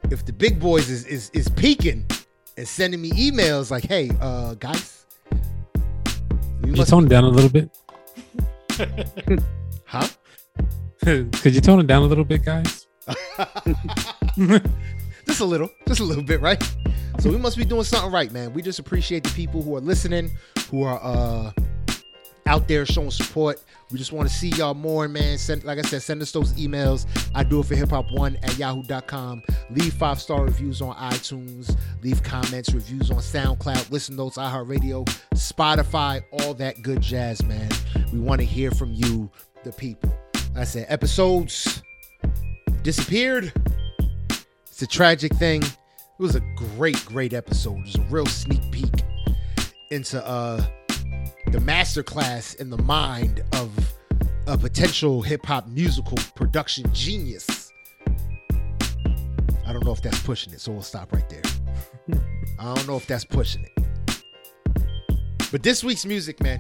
If 0.09 0.25
the 0.25 0.33
big 0.33 0.59
boys 0.59 0.89
is 0.89 1.05
is, 1.05 1.29
is 1.33 1.47
peaking 1.49 2.05
and 2.57 2.67
sending 2.67 3.01
me 3.01 3.11
emails 3.11 3.71
like, 3.71 3.83
"Hey, 3.85 4.09
uh, 4.19 4.55
guys, 4.55 5.05
we 6.61 6.69
Could 6.69 6.77
you 6.79 6.85
tone 6.85 7.05
it 7.05 7.09
down 7.09 7.23
a 7.23 7.29
little 7.29 7.49
bit? 7.49 7.69
huh?" 9.85 10.07
Could 11.03 11.53
you 11.55 11.61
tone 11.61 11.79
it 11.81 11.87
down 11.87 12.01
a 12.03 12.05
little 12.05 12.23
bit, 12.25 12.43
guys? 12.43 12.87
just 15.27 15.39
a 15.41 15.45
little, 15.45 15.69
just 15.87 15.99
a 15.99 16.03
little 16.03 16.23
bit, 16.23 16.41
right? 16.41 16.61
So 17.19 17.29
we 17.29 17.37
must 17.37 17.57
be 17.57 17.65
doing 17.65 17.83
something 17.83 18.11
right, 18.11 18.31
man. 18.31 18.53
We 18.53 18.61
just 18.61 18.79
appreciate 18.79 19.23
the 19.23 19.29
people 19.31 19.61
who 19.61 19.75
are 19.75 19.81
listening, 19.81 20.31
who 20.71 20.83
are 20.83 20.99
uh 21.03 21.51
out 22.47 22.67
there 22.67 22.85
showing 22.85 23.11
support. 23.11 23.61
We 23.91 23.97
just 23.97 24.11
want 24.11 24.27
to 24.27 24.33
see 24.33 24.49
y'all 24.49 24.73
more, 24.73 25.07
man. 25.07 25.37
Send, 25.37 25.63
like 25.63 25.77
I 25.77 25.81
said, 25.81 26.01
send 26.01 26.21
us 26.21 26.31
those 26.31 26.53
emails. 26.53 27.05
I 27.35 27.43
do 27.43 27.59
it 27.59 27.65
for 27.65 27.75
hip 27.75 27.89
hop 27.89 28.11
one 28.11 28.37
at 28.43 28.57
yahoo.com. 28.57 29.43
Leave 29.69 29.93
five 29.93 30.19
star 30.19 30.43
reviews 30.43 30.81
on 30.81 30.95
iTunes. 30.95 31.77
Leave 32.01 32.23
comments, 32.23 32.73
reviews 32.73 33.11
on 33.11 33.17
SoundCloud, 33.17 33.91
listen 33.91 34.15
notes, 34.15 34.37
iHeartRadio, 34.37 35.05
Spotify, 35.35 36.23
all 36.31 36.53
that 36.55 36.81
good 36.81 37.01
jazz, 37.01 37.43
man. 37.43 37.69
We 38.11 38.19
want 38.19 38.41
to 38.41 38.45
hear 38.45 38.71
from 38.71 38.93
you, 38.93 39.29
the 39.63 39.71
people. 39.71 40.13
Like 40.53 40.57
I 40.57 40.63
said, 40.65 40.85
episodes 40.89 41.81
disappeared. 42.81 43.53
It's 44.67 44.81
a 44.81 44.87
tragic 44.87 45.33
thing. 45.35 45.63
It 45.63 46.19
was 46.19 46.35
a 46.35 46.41
great, 46.55 47.03
great 47.05 47.33
episode. 47.33 47.79
It 47.79 47.85
was 47.85 47.95
a 47.95 48.01
real 48.09 48.25
sneak 48.25 48.61
peek 48.71 49.03
into 49.91 50.25
uh 50.25 50.63
the 51.53 51.59
masterclass 51.59 52.55
in 52.55 52.71
the 52.71 52.81
mind 52.81 53.43
of 53.51 53.69
a 54.47 54.57
potential 54.57 55.21
hip 55.21 55.45
hop 55.45 55.67
musical 55.67 56.17
production 56.33 56.83
genius. 56.93 57.71
I 59.63 59.71
don't 59.71 59.85
know 59.85 59.91
if 59.91 60.01
that's 60.01 60.19
pushing 60.23 60.51
it, 60.51 60.61
so 60.61 60.71
we'll 60.71 60.81
stop 60.81 61.13
right 61.13 61.29
there. 61.29 61.43
I 62.59 62.73
don't 62.73 62.87
know 62.87 62.97
if 62.97 63.05
that's 63.05 63.23
pushing 63.23 63.65
it. 63.65 64.23
But 65.51 65.61
this 65.61 65.83
week's 65.83 66.07
music, 66.07 66.41
man, 66.41 66.59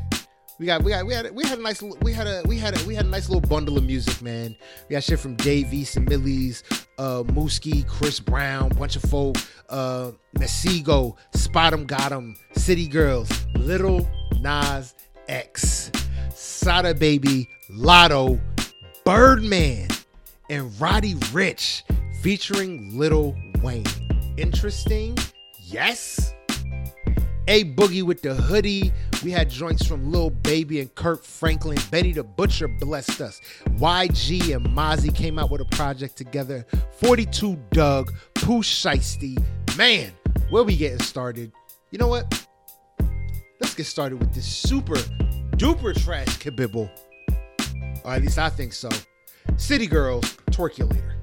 we 0.59 0.67
got 0.67 0.83
we 0.83 0.91
got 0.91 1.07
we 1.07 1.13
had 1.15 1.33
we 1.33 1.43
had 1.43 1.57
a 1.57 1.63
nice 1.63 1.81
we 1.81 2.13
had 2.13 2.27
a 2.27 2.43
we 2.45 2.59
had 2.59 2.79
a 2.79 2.85
we 2.85 2.93
had 2.93 3.05
a 3.05 3.09
nice 3.09 3.29
little 3.29 3.41
bundle 3.41 3.79
of 3.79 3.85
music, 3.85 4.21
man. 4.21 4.55
We 4.87 4.93
got 4.93 5.03
shit 5.03 5.19
from 5.19 5.35
Dave 5.37 5.73
East 5.73 5.97
and 5.97 6.07
Millie's, 6.07 6.63
uh 6.99 7.23
Mooski, 7.23 7.87
Chris 7.87 8.19
Brown, 8.19 8.69
bunch 8.69 8.95
of 8.95 9.01
folk, 9.01 9.37
uh 9.69 10.11
Messigo, 10.37 11.17
Spot 11.33 11.73
'em 11.73 11.87
Got 11.87 12.11
'em, 12.11 12.35
City 12.55 12.87
Girls, 12.87 13.27
Little 13.55 14.07
Nas 14.43 14.93
X, 15.29 15.89
Sada 16.35 16.93
Baby, 16.93 17.47
Lotto, 17.69 18.39
Birdman, 19.05 19.87
and 20.49 20.79
Roddy 20.81 21.15
Ricch 21.31 21.83
featuring 22.21 22.97
Little 22.97 23.35
Wayne. 23.63 23.85
Interesting? 24.37 25.17
Yes. 25.57 26.33
A 27.47 27.63
Boogie 27.75 28.03
with 28.03 28.21
the 28.21 28.35
hoodie. 28.35 28.91
We 29.23 29.31
had 29.31 29.49
joints 29.49 29.87
from 29.87 30.11
Lil 30.11 30.29
Baby 30.29 30.81
and 30.81 30.93
Kirk 30.93 31.23
Franklin. 31.23 31.77
Benny 31.89 32.11
the 32.11 32.23
Butcher 32.23 32.67
blessed 32.67 33.21
us. 33.21 33.39
YG 33.65 34.53
and 34.55 34.65
Mozzy 34.67 35.13
came 35.13 35.39
out 35.39 35.51
with 35.51 35.61
a 35.61 35.65
project 35.65 36.17
together. 36.17 36.65
42 36.99 37.55
Dugg, 37.71 38.13
Pooh 38.35 38.61
Shiesty. 38.61 39.41
Man, 39.77 40.11
where 40.49 40.63
we 40.63 40.75
getting 40.75 40.99
started? 40.99 41.53
You 41.91 41.97
know 41.97 42.07
what? 42.07 42.45
Let's 43.63 43.75
get 43.75 43.85
started 43.85 44.19
with 44.19 44.33
this 44.33 44.45
super 44.45 44.95
duper 45.55 45.95
trash 46.03 46.27
kibibble. 46.37 46.89
Or 48.03 48.13
at 48.13 48.21
least 48.21 48.37
I 48.37 48.49
think 48.49 48.73
so. 48.73 48.89
City 49.55 49.87
Girls, 49.87 50.25
Twerkulator. 50.51 51.13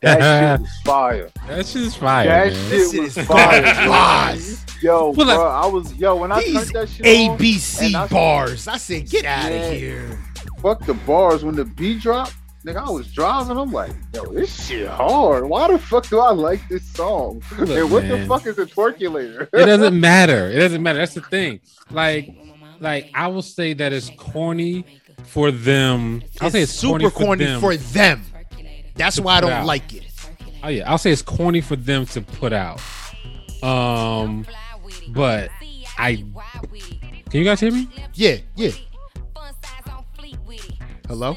That 0.00 0.18
shit 0.58 0.60
was 0.60 0.70
fire. 0.84 1.30
That 1.46 1.64
shit 1.64 1.82
is 1.82 1.94
fire, 1.94 2.26
That 2.26 2.52
man. 2.52 2.68
shit 2.68 2.90
shit 2.90 3.00
was 3.04 3.16
fire. 3.26 3.62
bars. 3.86 4.66
Yo, 4.82 5.10
Well, 5.10 5.24
bro, 5.26 5.46
I 5.46 5.66
was 5.66 5.94
yo 5.94 6.16
when 6.16 6.32
I 6.32 6.40
These 6.42 6.52
turned 6.52 6.68
that 6.74 6.88
shit 6.88 7.06
on, 7.30 7.38
ABC 7.38 7.94
I- 7.94 8.06
bars. 8.08 8.66
I 8.66 8.76
said, 8.76 9.08
get 9.08 9.24
out 9.24 9.52
Yeah. 9.52 9.58
of 9.58 9.76
here. 9.78 10.18
fuck 10.60 10.84
the 10.84 10.94
bars 10.94 11.44
when 11.44 11.54
the 11.54 11.64
beat 11.64 12.00
dropped. 12.00 12.34
Nigga, 12.64 12.76
I 12.76 12.90
was 12.90 13.12
driving. 13.12 13.56
I'm 13.58 13.72
like, 13.72 13.90
yo, 14.14 14.24
this 14.26 14.66
shit 14.68 14.86
hard. 14.88 15.48
Why 15.48 15.68
the 15.70 15.78
fuck 15.78 16.08
do 16.08 16.20
I 16.20 16.30
like 16.30 16.66
this 16.68 16.84
song? 16.92 17.42
Look, 17.58 17.70
and 17.70 17.90
what 17.90 18.04
man. 18.04 18.20
the 18.20 18.26
fuck 18.26 18.46
is 18.46 18.56
a 18.58 18.66
twerkulator? 18.66 19.48
it 19.52 19.66
doesn't 19.66 19.98
matter. 19.98 20.48
It 20.48 20.58
doesn't 20.60 20.82
matter. 20.82 21.00
That's 21.00 21.14
the 21.14 21.22
thing. 21.22 21.60
Like, 21.90 22.28
like 22.78 23.10
I 23.14 23.26
will 23.26 23.42
say 23.42 23.72
that 23.74 23.92
it's 23.92 24.10
corny 24.16 24.84
for 25.24 25.50
them. 25.50 26.22
I'll 26.40 26.50
say 26.50 26.62
It's 26.62 26.70
it's 26.72 26.80
super 26.80 27.10
corny, 27.10 27.44
corny 27.46 27.60
for 27.60 27.76
them. 27.76 28.22
for 28.22 28.56
them. 28.58 28.62
That's 28.94 29.18
why 29.18 29.38
I 29.38 29.40
don't 29.40 29.50
out. 29.52 29.66
like 29.66 29.92
it. 29.92 30.04
Oh 30.62 30.68
yeah, 30.68 30.88
I'll 30.88 30.98
say 30.98 31.10
it's 31.10 31.22
corny 31.22 31.60
for 31.60 31.74
them 31.74 32.06
to 32.06 32.20
put 32.20 32.52
out. 32.52 32.80
Um, 33.62 34.46
but 35.08 35.50
I 35.98 36.24
can 37.30 37.40
you 37.40 37.44
guys 37.44 37.58
hear 37.60 37.72
me? 37.72 37.88
Yeah, 38.14 38.36
yeah. 38.54 38.70
Hello? 41.08 41.36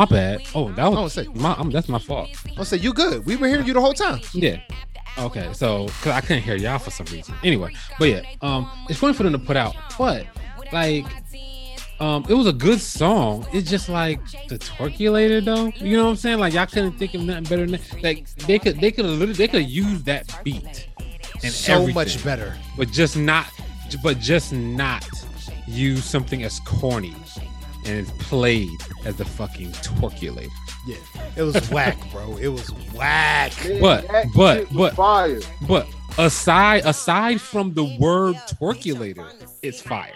My 0.00 0.06
bad. 0.06 0.42
Oh, 0.54 0.72
that 0.72 0.90
was 0.90 1.12
say- 1.12 1.28
my. 1.34 1.52
Um, 1.52 1.70
that's 1.70 1.86
my 1.86 1.98
fault. 1.98 2.30
I'll 2.56 2.64
say 2.64 2.78
you 2.78 2.94
good. 2.94 3.26
We 3.26 3.36
were 3.36 3.48
hearing 3.48 3.66
you 3.66 3.74
the 3.74 3.82
whole 3.82 3.92
time. 3.92 4.22
Yeah. 4.32 4.56
Okay, 5.18 5.52
so 5.52 5.84
because 5.88 6.12
I 6.12 6.22
couldn't 6.22 6.42
hear 6.42 6.56
y'all 6.56 6.78
for 6.78 6.90
some 6.90 7.04
reason. 7.12 7.34
Anyway, 7.44 7.74
but 7.98 8.08
yeah, 8.08 8.22
um, 8.40 8.70
it's 8.88 8.98
funny 8.98 9.12
for 9.12 9.24
them 9.24 9.32
to 9.32 9.38
put 9.38 9.58
out, 9.58 9.74
but 9.98 10.24
like, 10.72 11.04
um, 12.00 12.24
it 12.30 12.32
was 12.32 12.46
a 12.46 12.52
good 12.54 12.80
song. 12.80 13.46
It's 13.52 13.68
just 13.68 13.90
like 13.90 14.20
the 14.48 14.58
twerkulator 14.58 15.44
though. 15.44 15.66
You 15.84 15.98
know 15.98 16.04
what 16.04 16.10
I'm 16.12 16.16
saying? 16.16 16.38
Like 16.38 16.54
y'all 16.54 16.64
couldn't 16.64 16.92
think 16.92 17.12
of 17.12 17.20
nothing 17.20 17.44
better 17.44 17.66
than 17.66 17.72
that. 17.72 18.02
Like 18.02 18.26
they 18.46 18.58
could, 18.58 18.80
they 18.80 18.90
could 18.90 19.04
literally, 19.04 19.34
they 19.34 19.48
could 19.48 19.68
use 19.68 20.02
that 20.04 20.40
beat 20.42 20.88
and 21.42 21.52
so 21.52 21.74
everything, 21.74 21.94
much 21.94 22.24
better. 22.24 22.56
but 22.78 22.90
just 22.90 23.18
not, 23.18 23.50
but 24.02 24.18
just 24.18 24.54
not 24.54 25.06
use 25.66 26.06
something 26.06 26.42
as 26.42 26.58
corny 26.60 27.14
and 27.86 27.98
it's 27.98 28.10
played 28.28 28.78
as 29.04 29.16
the 29.16 29.24
fucking 29.24 29.72
twerkulator. 29.72 30.48
Yeah. 30.86 30.96
It 31.36 31.42
was 31.42 31.70
whack, 31.70 31.98
bro. 32.12 32.36
It 32.36 32.48
was 32.48 32.68
whack. 32.94 33.52
But- 33.80 34.06
but- 34.34 34.72
but- 34.72 34.94
fire. 34.94 35.40
But 35.68 35.86
aside 36.18 36.82
aside 36.86 37.40
from 37.40 37.74
the 37.74 37.84
word 37.98 38.36
twerkulator, 38.48 39.30
it's 39.62 39.80
fire. 39.80 40.12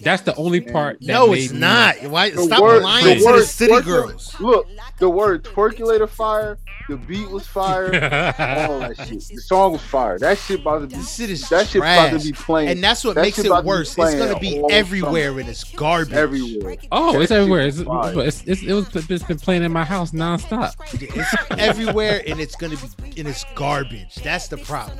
That's 0.00 0.22
the 0.22 0.34
only 0.36 0.60
part. 0.60 1.00
That 1.00 1.06
No, 1.06 1.28
made 1.28 1.44
it's 1.44 1.52
me- 1.52 1.58
not. 1.60 2.02
Why 2.04 2.30
The 2.30 2.42
stop 2.42 2.62
word- 2.62 2.82
lying 2.82 3.04
the 3.06 3.14
to 3.14 3.20
the 3.20 3.26
word 3.26 3.44
city 3.44 3.72
twerkula- 3.72 3.84
girls? 3.84 4.36
Look, 4.40 4.66
the 4.98 5.08
word 5.10 5.44
twerkulator 5.44 6.08
fire. 6.08 6.58
The 6.88 6.96
beat 6.96 7.30
was 7.30 7.46
fire. 7.46 7.84
all 8.68 8.80
that 8.80 8.96
shit. 9.06 9.20
The 9.28 9.40
song 9.40 9.72
was 9.72 9.82
fire. 9.82 10.18
That 10.18 10.38
shit 10.38 10.60
about 10.60 10.80
to 10.80 10.86
be. 10.88 10.96
This 10.96 11.14
shit 11.14 11.30
is 11.30 11.48
that 11.50 11.68
shit 11.68 11.82
about 11.82 12.08
trash. 12.10 12.22
to 12.22 12.28
be 12.28 12.32
playing 12.32 12.68
And 12.70 12.82
that's 12.82 13.04
what 13.04 13.14
That 13.14 13.22
makes 13.22 13.38
it 13.38 13.46
about 13.46 13.58
to 13.58 13.62
be 13.62 13.68
worse. 13.68 13.96
It's 13.96 14.14
gonna 14.14 14.38
be 14.40 14.58
all 14.60 14.68
everywhere 14.72 15.38
and 15.38 15.48
it's 15.48 15.62
garbage. 15.62 16.14
everywhere. 16.14 16.76
oh, 16.90 17.12
That 17.12 17.22
it's 17.22 17.30
everywhere. 17.30 17.66
It's, 17.68 17.78
it's, 17.78 18.42
it's, 18.46 18.62
it 18.62 18.72
was, 18.72 18.88
it's 19.10 19.22
been 19.24 19.38
playing 19.38 19.62
in 19.62 19.70
my 19.72 19.84
house 19.84 20.10
nonstop. 20.10 20.74
It's 20.94 21.34
everywhere 21.60 22.22
and 22.26 22.40
it's 22.40 22.56
gonna 22.56 22.76
be 22.76 23.20
and 23.20 23.28
it's 23.28 23.44
garbage. 23.54 24.16
That's 24.24 24.48
the 24.48 24.56
problem. 24.56 24.98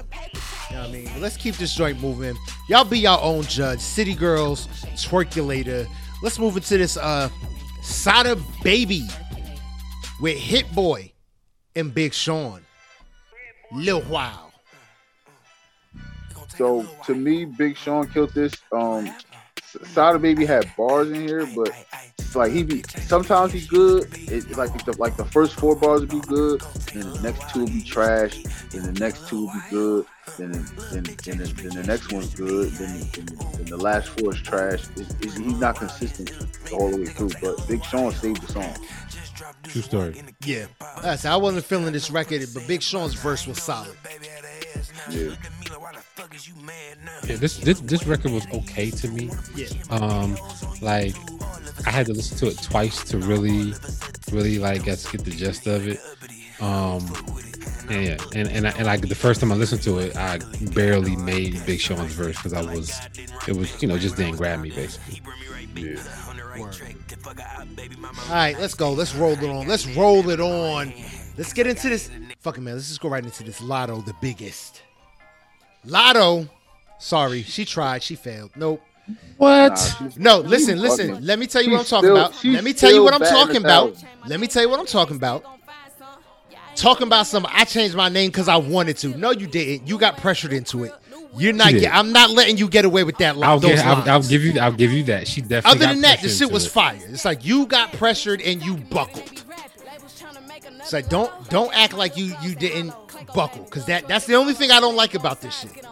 You 0.70 0.76
know 0.76 0.82
what 0.82 0.88
I 0.90 0.92
mean? 0.92 1.10
Let's 1.20 1.36
keep 1.36 1.56
this 1.56 1.74
joint 1.74 2.00
moving. 2.00 2.36
Y'all 2.68 2.84
be 2.84 3.00
your 3.00 3.20
own 3.20 3.42
judge. 3.44 3.80
City 3.80 4.14
girls, 4.14 4.68
twerkulator. 4.94 5.86
Let's 6.22 6.38
move 6.38 6.56
into 6.56 6.78
this 6.78 6.96
uh 6.96 7.28
Sada 7.82 8.36
Baby 8.62 9.06
with 10.20 10.36
Hit 10.36 10.70
Boy 10.74 11.12
and 11.74 11.92
Big 11.94 12.12
Sean. 12.12 12.62
Lil 13.72 14.02
While. 14.02 14.52
So 16.48 16.86
to 17.06 17.14
me, 17.14 17.44
Big 17.44 17.76
Sean 17.76 18.06
killed 18.08 18.34
this. 18.34 18.52
Um, 18.72 19.10
Sada 19.64 20.18
Baby 20.18 20.44
had 20.44 20.70
bars 20.76 21.10
in 21.10 21.26
here, 21.26 21.46
but 21.54 21.70
like 22.34 22.52
he 22.52 22.62
be 22.62 22.82
sometimes 23.06 23.52
he 23.52 23.66
good. 23.66 24.08
It, 24.12 24.56
like 24.56 24.84
the, 24.84 24.96
like 24.98 25.16
the 25.16 25.24
first 25.24 25.54
four 25.54 25.74
bars 25.76 26.00
would 26.00 26.10
be 26.10 26.20
good, 26.20 26.60
then 26.92 27.10
the 27.10 27.20
next 27.22 27.52
two 27.52 27.60
will 27.60 27.66
be 27.66 27.82
trash, 27.82 28.42
then 28.70 28.92
the 28.92 29.00
next 29.00 29.28
two 29.28 29.46
will 29.46 29.52
be 29.52 29.60
good, 29.70 30.06
then 30.38 30.52
then 30.52 30.64
then, 30.92 31.02
then, 31.02 31.38
then 31.38 31.68
the 31.70 31.84
next 31.86 32.12
one's 32.12 32.34
good, 32.34 32.70
then, 32.72 33.00
then, 33.12 33.26
then 33.54 33.66
the 33.66 33.76
last 33.76 34.08
four 34.08 34.32
is 34.32 34.40
trash. 34.40 34.84
It's, 34.96 35.14
it's, 35.20 35.36
he's 35.36 35.58
not 35.58 35.76
consistent 35.76 36.32
all 36.72 36.90
the 36.90 36.98
way 36.98 37.06
through. 37.06 37.30
But 37.40 37.66
Big 37.68 37.84
Sean 37.84 38.12
saved 38.12 38.42
the 38.42 38.52
song. 38.52 38.76
True 39.64 39.82
story. 39.82 40.22
Yeah, 40.44 40.66
that's 41.02 41.24
I 41.24 41.36
wasn't 41.36 41.64
feeling 41.64 41.92
this 41.92 42.10
record, 42.10 42.42
but 42.54 42.66
Big 42.66 42.82
Sean's 42.82 43.14
verse 43.14 43.46
was 43.46 43.62
solid. 43.62 43.96
Yeah. 45.10 45.34
Yeah, 47.26 47.36
this 47.36 47.58
this 47.58 47.80
this 47.80 48.06
record 48.06 48.32
was 48.32 48.46
okay 48.52 48.90
to 48.90 49.08
me. 49.08 49.30
Yeah, 49.54 49.68
Um, 49.90 50.36
like 50.80 51.14
I 51.86 51.90
had 51.90 52.06
to 52.06 52.12
listen 52.12 52.36
to 52.38 52.48
it 52.48 52.62
twice 52.62 53.02
to 53.04 53.18
really, 53.18 53.72
really 54.32 54.58
like 54.58 54.84
guess 54.84 55.10
get 55.10 55.24
the 55.24 55.30
gist 55.30 55.66
of 55.66 55.86
it. 55.88 56.00
Um, 56.60 57.06
and 57.88 58.06
yeah, 58.06 58.16
and 58.34 58.48
and 58.48 58.66
I, 58.68 58.70
and 58.72 58.86
like 58.86 59.08
the 59.08 59.14
first 59.14 59.40
time 59.40 59.50
I 59.52 59.54
listened 59.56 59.82
to 59.82 59.98
it, 59.98 60.16
I 60.16 60.38
barely 60.72 61.16
made 61.16 61.64
Big 61.66 61.80
Sean's 61.80 62.12
verse 62.12 62.36
because 62.36 62.52
I 62.52 62.62
was, 62.62 62.92
it 63.48 63.56
was 63.56 63.80
you 63.82 63.88
know 63.88 63.98
just 63.98 64.16
didn't 64.16 64.36
grab 64.36 64.60
me 64.60 64.70
basically. 64.70 65.22
Yeah. 65.74 66.02
All 68.28 68.34
right, 68.34 68.58
let's 68.58 68.74
go. 68.74 68.92
Let's 68.92 69.14
roll 69.14 69.32
it 69.32 69.42
on. 69.44 69.66
Let's 69.66 69.86
roll 69.96 70.28
it 70.30 70.40
on. 70.40 70.92
Let's 71.38 71.52
get 71.52 71.66
into 71.66 71.88
this. 71.88 72.10
Fucking 72.40 72.62
man, 72.62 72.74
let's 72.74 72.88
just 72.88 73.00
go 73.00 73.08
right 73.08 73.24
into 73.24 73.42
this. 73.44 73.60
Lotto, 73.62 74.00
the 74.02 74.14
biggest. 74.20 74.79
Lotto. 75.84 76.48
Sorry, 76.98 77.42
she 77.42 77.64
tried. 77.64 78.02
She 78.02 78.14
failed. 78.14 78.50
Nope. 78.56 78.82
What? 79.38 79.96
Nah, 80.00 80.08
No, 80.16 80.38
listen, 80.38 80.78
listen. 80.78 81.08
bugging. 81.16 81.18
Let 81.22 81.38
me 81.38 81.46
tell 81.46 81.62
you 81.62 81.70
what 81.72 81.80
I'm 81.80 81.84
talking 81.86 82.10
still- 82.10 82.16
about. 82.16 82.44
Let 82.44 82.64
me 82.64 82.72
tell 82.72 82.92
you 82.92 83.02
what 83.02 83.14
I'm 83.14 83.20
talking 83.20 83.56
about. 83.56 83.96
Let 84.26 84.38
me 84.40 84.46
tell 84.46 84.62
you 84.62 84.68
what 84.68 84.78
I'm 84.78 84.86
talking 84.86 85.16
about. 85.16 85.44
Talking 86.76 87.06
about 87.06 87.26
some. 87.26 87.46
I 87.50 87.64
changed 87.64 87.96
my 87.96 88.08
name 88.08 88.30
because 88.30 88.48
I 88.48 88.56
wanted 88.56 88.96
to. 88.98 89.08
No, 89.08 89.32
you 89.32 89.46
didn't. 89.46 89.88
You 89.88 89.98
got 89.98 90.16
pressured 90.18 90.52
into 90.52 90.84
it. 90.84 90.94
You're 91.36 91.52
not. 91.52 91.68
She. 91.70 91.80
Get, 91.80 91.94
I'm 91.94 92.12
not 92.12 92.30
letting 92.30 92.56
you 92.56 92.68
get 92.68 92.84
away 92.84 93.02
with 93.04 93.18
that. 93.18 93.36
li- 93.36 93.42
I'll 93.42 93.58
those 93.58 93.72
give 93.72 93.80
I'll, 93.86 94.08
I'll 94.10 94.22
give 94.22 94.42
you 94.44 94.58
I'll 94.60 94.72
give 94.72 94.92
you 94.92 95.02
that. 95.04 95.26
She 95.26 95.40
definitely. 95.40 95.70
Other 95.70 95.86
got 95.86 95.92
than 95.92 96.02
that, 96.02 96.16
the 96.18 96.22
pressured 96.28 96.38
shit 96.38 96.52
was 96.52 96.66
it. 96.66 96.70
fire. 96.70 96.98
It's 97.08 97.24
like 97.24 97.44
you 97.44 97.66
got 97.66 97.92
pressured 97.92 98.40
and 98.40 98.62
you 98.62 98.76
buckled. 98.76 99.44
It's 100.78 100.92
like 100.92 101.08
don't 101.08 101.30
don't 101.50 101.72
act 101.76 101.94
like 101.96 102.16
you 102.16 102.34
you 102.42 102.54
didn't 102.54 102.94
buckle 103.34 103.64
because 103.64 103.86
that 103.86 104.08
that's 104.08 104.26
the 104.26 104.34
only 104.34 104.54
thing 104.54 104.70
I 104.70 104.80
don't 104.80 104.96
like 104.96 105.14
about 105.14 105.40
this 105.40 105.60
shit. 105.60 105.84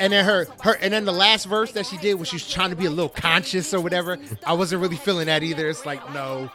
And 0.00 0.12
then 0.12 0.24
her 0.24 0.46
her 0.62 0.74
and 0.80 0.92
then 0.92 1.04
the 1.04 1.12
last 1.12 1.46
verse 1.46 1.72
that 1.72 1.86
she 1.86 1.96
did 1.98 2.14
when 2.14 2.24
she 2.24 2.36
was 2.36 2.50
trying 2.50 2.70
to 2.70 2.76
be 2.76 2.86
a 2.86 2.90
little 2.90 3.08
conscious 3.08 3.72
or 3.72 3.80
whatever, 3.80 4.18
I 4.46 4.52
wasn't 4.54 4.82
really 4.82 4.96
feeling 4.96 5.26
that 5.26 5.42
either. 5.42 5.68
It's 5.68 5.86
like 5.86 6.00
no, 6.12 6.50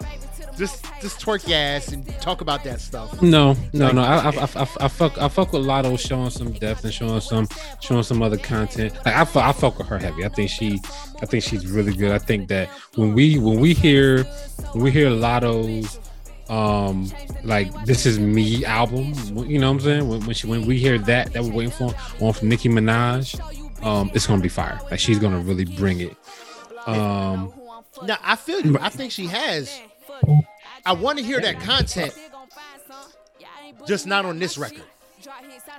just 0.58 0.86
just 1.01 1.20
twerk 1.20 1.48
your 1.48 1.58
ass 1.58 1.89
and 1.89 2.06
talk 2.20 2.42
about 2.42 2.63
that 2.66 2.82
stuff. 2.82 3.22
No, 3.22 3.56
no, 3.74 3.92
no. 3.92 4.01
I, 4.01 4.18
I, 4.18 4.30
I, 4.30 4.48
I, 4.56 4.68
I 4.82 4.88
fuck, 4.88 5.18
I 5.18 5.28
fuck 5.30 5.54
with 5.54 5.63
Lotto 5.63 5.96
showing 5.98 6.30
some 6.30 6.51
depth 6.51 6.84
and 6.84 6.94
showing 6.94 7.22
some, 7.22 7.48
showing 7.80 8.04
some 8.04 8.22
other 8.22 8.38
content. 8.38 8.94
Like 9.06 9.16
I, 9.16 9.25
fuck, 9.25 9.44
I 9.44 9.51
fuck 9.54 9.78
with 9.78 9.88
her 9.88 9.98
heavy. 9.98 10.25
I 10.25 10.30
think 10.30 10.50
she, 10.50 10.80
I 11.22 11.25
think 11.25 11.44
she's 11.44 11.66
really 11.68 11.96
good. 11.96 12.12
I 12.12 12.20
think 12.20 12.50
that 12.50 12.67
when 12.95 13.13
we, 13.13 13.38
when 13.38 13.60
we 13.60 13.74
hear, 13.74 14.24
when 14.74 14.84
we 14.84 14.91
hear 14.91 15.10
Lotto's, 15.10 16.00
um, 16.50 17.12
like 17.44 17.72
this 17.86 18.06
is 18.06 18.20
me 18.20 18.66
album. 18.66 19.14
You 19.48 19.60
know 19.60 19.68
what 19.68 19.76
I'm 19.76 19.80
saying? 19.82 20.08
When, 20.10 20.26
when 20.26 20.36
she, 20.36 20.48
when 20.48 20.66
we 20.66 20.78
hear 20.78 20.98
that, 21.00 21.34
that 21.34 21.44
we're 21.44 21.54
waiting 21.54 21.72
for 21.72 21.94
on 22.20 22.34
from 22.34 22.50
Nicki 22.50 22.70
Minaj, 22.70 23.40
um, 23.84 24.12
it's 24.14 24.28
gonna 24.28 24.42
be 24.42 24.50
fire. 24.50 24.80
Like 24.90 25.00
she's 25.00 25.20
gonna 25.20 25.40
really 25.40 25.66
bring 25.66 26.00
it. 26.02 26.16
Um, 26.88 27.54
Now 28.04 28.18
I 28.24 28.36
feel 28.36 28.62
you. 28.62 28.78
I 28.80 28.90
think 28.90 29.12
she 29.12 29.28
has. 29.28 29.80
I 30.86 30.94
want 30.94 31.20
to 31.20 31.24
hear 31.24 31.40
that 31.42 31.60
content, 31.60 32.18
just 33.86 34.08
not 34.08 34.26
on 34.26 34.40
this 34.40 34.58
record. 34.58 34.84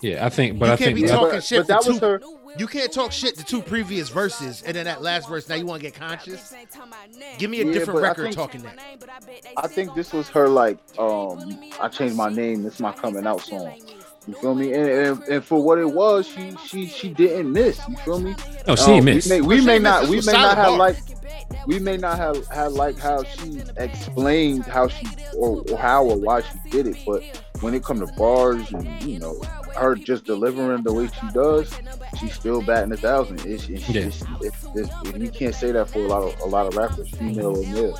Yeah, 0.02 0.24
I 0.24 0.28
think, 0.28 0.58
but 0.58 0.66
You 0.66 0.72
I 0.72 0.76
can't 0.76 0.94
think 0.94 1.06
be 1.06 1.06
talking 1.06 1.30
but- 1.36 1.44
shit 1.44 1.60
but 1.60 1.66
that 1.68 1.86
was 1.86 1.98
two- 1.98 2.06
her- 2.06 2.20
You 2.58 2.66
can't 2.66 2.92
talk 2.92 3.12
shit 3.12 3.36
to 3.36 3.44
two 3.44 3.62
previous 3.62 4.08
verses 4.08 4.62
and 4.62 4.74
then 4.74 4.84
that 4.86 5.02
last 5.02 5.28
verse. 5.28 5.48
Now 5.48 5.54
you 5.54 5.66
want 5.66 5.82
to 5.82 5.88
get 5.88 5.94
conscious? 5.98 6.52
Give 7.38 7.48
me 7.48 7.60
a 7.60 7.64
Yeah, 7.66 7.72
different 7.72 8.00
record 8.00 8.24
think- 8.24 8.34
talking 8.34 8.62
that. 8.62 8.76
I 9.56 9.68
think 9.68 9.94
this 9.94 10.12
was 10.12 10.28
her 10.30 10.48
like, 10.48 10.78
um, 10.98 11.60
I 11.80 11.86
changed 11.88 12.16
my 12.16 12.28
name. 12.28 12.62
This 12.64 12.74
is 12.74 12.80
my 12.80 12.92
coming 12.92 13.24
out 13.26 13.40
song. 13.42 13.72
You 14.26 14.34
feel 14.34 14.54
me? 14.54 14.72
And, 14.74 14.88
and, 14.88 15.22
and 15.24 15.44
for 15.44 15.62
what 15.62 15.78
it 15.78 15.90
was, 15.90 16.26
she 16.26 16.54
she 16.66 16.86
she 16.86 17.08
didn't 17.08 17.52
miss. 17.52 17.80
You 17.88 17.96
feel 17.98 18.20
me? 18.20 18.34
no, 18.66 18.76
she 18.76 18.90
ain't 18.90 18.98
Um, 19.00 19.04
missed. 19.06 19.30
We 19.30 19.40
may, 19.40 19.46
we 19.46 19.58
She 19.60 19.64
may 19.66 19.74
ain't 19.76 19.82
missed. 19.84 19.92
not 19.94 20.00
This 20.02 20.10
we 20.10 20.32
may 20.32 20.38
not 20.38 20.56
have 20.56 20.66
bar. 20.66 20.78
like 20.78 20.96
we 21.66 21.78
may 21.78 21.96
not 21.96 22.18
have 22.18 22.46
had 22.48 22.72
like 22.72 22.98
how 22.98 23.22
she 23.22 23.62
explained 23.76 24.64
how 24.66 24.88
she 24.88 25.06
or, 25.36 25.62
or 25.70 25.76
how 25.78 26.04
or 26.04 26.16
why 26.18 26.42
she 26.42 26.70
did 26.70 26.86
it, 26.88 26.96
but 27.06 27.22
when 27.60 27.74
it 27.74 27.84
come 27.84 28.00
to 28.00 28.06
bars 28.14 28.70
and 28.72 29.02
you 29.02 29.18
know 29.18 29.40
her 29.76 29.94
just 29.94 30.24
delivering 30.24 30.82
the 30.82 30.92
way 30.92 31.08
she 31.08 31.28
does, 31.32 31.72
she's 32.18 32.34
still 32.34 32.62
batting 32.62 32.92
a 32.92 32.96
thousand. 32.96 33.40
It's, 33.46 33.68
it's, 33.68 33.88
Yeah. 33.88 34.02
it's, 34.02 34.22
it's, 34.40 34.66
it's, 34.74 35.10
and 35.12 35.22
you 35.22 35.30
can't 35.30 35.54
say 35.54 35.72
that 35.72 35.88
for 35.90 36.00
a 36.00 36.08
lot 36.08 36.22
of 36.22 36.40
a 36.40 36.46
lot 36.46 36.66
of 36.66 36.76
rappers, 36.76 37.10
female 37.10 37.56
or 37.56 37.62
male. 37.62 37.98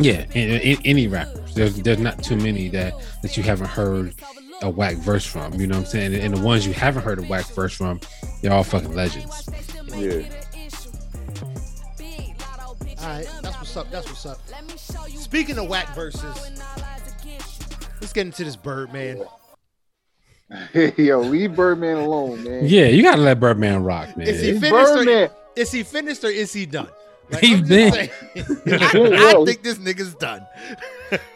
Yeah, 0.00 0.24
in, 0.32 0.60
in, 0.60 0.78
any 0.84 1.08
rappers. 1.08 1.54
There's 1.54 1.76
there's 1.82 1.98
not 1.98 2.22
too 2.22 2.36
many 2.36 2.68
that 2.68 2.94
that 3.22 3.36
you 3.36 3.42
haven't 3.42 3.68
heard 3.68 4.14
a 4.62 4.70
whack 4.70 4.96
verse 4.96 5.24
from. 5.26 5.54
You 5.54 5.66
know 5.66 5.76
what 5.76 5.86
I'm 5.86 5.90
saying? 5.90 6.14
And 6.14 6.36
the 6.36 6.40
ones 6.40 6.66
you 6.66 6.72
haven't 6.72 7.02
heard 7.02 7.18
a 7.18 7.22
whack 7.22 7.46
verse 7.46 7.74
from, 7.74 8.00
they're 8.42 8.52
all 8.52 8.64
fucking 8.64 8.94
legends. 8.94 9.48
Yeah. 9.96 10.22
All 13.00 13.06
right, 13.14 13.28
that's 13.42 13.56
what's 13.56 13.76
up. 13.76 13.90
That's 13.90 14.06
what's 14.08 14.26
up. 14.26 14.38
Speaking 15.08 15.58
of 15.58 15.68
whack 15.68 15.94
verses, 15.94 16.50
let's 18.00 18.12
get 18.12 18.26
into 18.26 18.44
this 18.44 18.56
Birdman. 18.56 19.22
Yo, 20.96 21.20
leave 21.20 21.54
Birdman 21.54 21.98
alone, 21.98 22.42
man. 22.44 22.62
Yeah, 22.64 22.86
you 22.86 23.02
gotta 23.02 23.20
let 23.20 23.38
Birdman 23.38 23.82
rock, 23.84 24.16
man. 24.16 24.26
Is 24.26 24.40
he 24.40 24.52
Leave 24.52 24.60
finished 24.62 25.06
or- 25.08 25.30
Is 25.56 25.70
he 25.72 25.82
finished 25.82 26.24
or 26.24 26.28
is 26.28 26.52
he 26.52 26.64
done? 26.66 26.88
He 27.40 27.54
I'm 27.54 27.64
been- 27.64 27.92
saying, 27.92 28.10
I, 28.66 29.34
I 29.36 29.44
think 29.44 29.62
this 29.62 29.78
nigga's 29.78 30.14
done. 30.14 30.46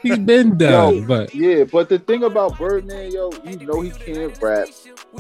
He's 0.03 0.19
been 0.19 0.57
done, 0.59 0.97
Yo, 0.97 1.07
but 1.07 1.35
Yeah, 1.35 1.65
but 1.65 1.89
the 1.89 1.99
thing 1.99 2.25
about 2.25 2.59
Birdman, 2.59 3.11
yo, 3.11 3.31
you 3.45 3.57
know 3.67 3.81
he 3.81 3.91
can't 3.91 4.37
rap. 4.43 4.69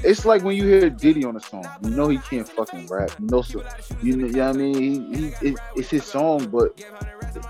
It's 0.04 0.24
like 0.24 0.42
when 0.42 0.56
you 0.56 0.64
hear 0.64 0.90
Diddy 0.90 1.24
on 1.24 1.36
a 1.36 1.40
song, 1.40 1.66
you 1.82 1.90
know 1.90 2.08
he 2.08 2.18
can't 2.18 2.48
fucking 2.48 2.86
rap. 2.86 3.10
You 3.18 3.26
know, 3.26 3.42
so 3.42 3.64
you 4.02 4.16
know, 4.16 4.26
you 4.26 4.32
know 4.32 4.46
what 4.48 4.56
I 4.56 4.58
mean? 4.58 4.74
He, 5.14 5.16
he, 5.20 5.26
it, 5.48 5.56
it's 5.76 5.90
his 5.90 6.04
song, 6.04 6.48
but 6.48 6.82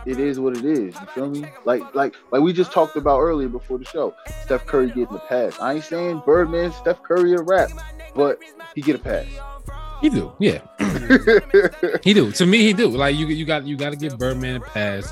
it 0.07 0.19
is 0.21 0.39
what 0.39 0.57
it 0.57 0.65
is. 0.65 0.95
You 1.01 1.07
feel 1.15 1.29
me? 1.29 1.45
Like, 1.65 1.95
like, 1.95 2.15
like 2.31 2.41
we 2.43 2.53
just 2.53 2.73
talked 2.73 2.97
about 2.97 3.21
earlier 3.21 3.49
before 3.49 3.79
the 3.79 3.85
show. 3.85 4.15
Steph 4.45 4.67
Curry 4.67 4.89
getting 4.89 5.15
a 5.15 5.19
pass. 5.19 5.59
I 5.61 5.75
ain't 5.75 5.85
saying 5.85 6.23
Birdman, 6.27 6.73
Steph 6.73 7.03
Curry 7.03 7.35
a 7.35 7.43
rap, 7.43 7.71
but 8.15 8.39
he 8.75 8.81
get 8.83 8.97
a 8.97 8.99
pass. 9.01 9.27
He 10.03 10.11
do. 10.11 10.33
Yeah, 10.39 10.61
he 12.05 12.13
do. 12.13 12.31
To 12.33 12.45
me, 12.45 12.59
he 12.59 12.75
do. 12.75 12.89
Like 12.89 13.17
you, 13.17 13.27
you 13.29 13.47
got 13.47 13.65
you 13.67 13.77
got 13.77 13.91
to 13.91 13.97
give 13.97 14.19
Birdman 14.19 14.57
a 14.57 14.61
pass 14.61 15.11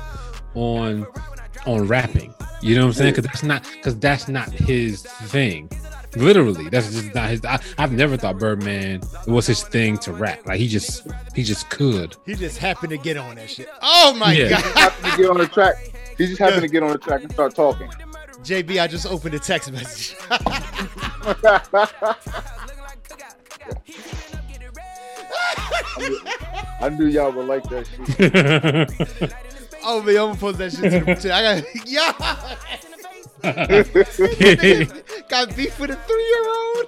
on 0.53 1.07
on 1.65 1.87
rapping. 1.87 2.35
You 2.61 2.75
know 2.75 2.81
what 2.81 2.87
I'm 2.89 2.93
saying? 2.93 3.13
Because 3.15 3.25
that's 3.25 3.43
not 3.43 3.63
because 3.71 3.97
that's 3.97 4.27
not 4.27 4.51
his 4.51 5.01
thing. 5.03 5.69
Literally, 6.17 6.67
that's 6.69 6.91
just 6.91 7.15
not 7.15 7.29
his. 7.29 7.43
I, 7.45 7.57
I've 7.77 7.93
never 7.93 8.17
thought 8.17 8.37
Birdman 8.37 8.99
was 9.27 9.47
his 9.47 9.63
thing 9.63 9.97
to 9.99 10.11
rap. 10.11 10.45
Like 10.45 10.59
he 10.59 10.67
just 10.67 11.07
he 11.33 11.41
just 11.43 11.69
could. 11.69 12.17
He 12.25 12.35
just 12.35 12.57
happened 12.57 12.89
to 12.89 12.97
get 12.97 13.15
on 13.17 13.35
that 13.35 13.49
shit. 13.49 13.69
Oh 13.81 14.13
my 14.19 14.33
Yeah. 14.33 14.49
god. 14.49 14.61
happened 14.77 15.11
to 15.13 15.17
get 15.17 15.29
on 15.29 15.37
the 15.37 15.47
track. 15.47 15.75
He 16.17 16.27
just 16.27 16.39
happened 16.39 16.63
to 16.63 16.67
get 16.67 16.83
on 16.83 16.91
the 16.91 16.97
track 16.97 17.21
and 17.23 17.31
start 17.31 17.55
talking. 17.55 17.87
JB, 18.43 18.81
I 18.81 18.87
just 18.87 19.05
opened 19.07 19.35
a 19.35 19.39
text 19.39 19.71
message. 19.71 20.17
I 26.81 26.89
knew 26.89 27.05
y'all 27.07 27.31
would 27.31 27.47
like 27.47 27.63
that 27.69 27.87
shit. 27.87 29.33
oh 29.83 30.01
man, 30.01 30.09
I'm 30.09 30.27
gonna 30.27 30.35
post 30.35 30.57
that 30.59 30.71
shit 30.71 30.91
to 30.91 30.99
the 31.05 31.15
to- 31.21 31.33
I 31.33 31.41
got 31.41 31.63
yeah. 31.85 32.13
got 35.29 35.55
beef 35.55 35.79
with 35.79 35.89
a 35.91 35.95
three 35.95 36.27
year 36.27 36.45
old. 36.47 36.87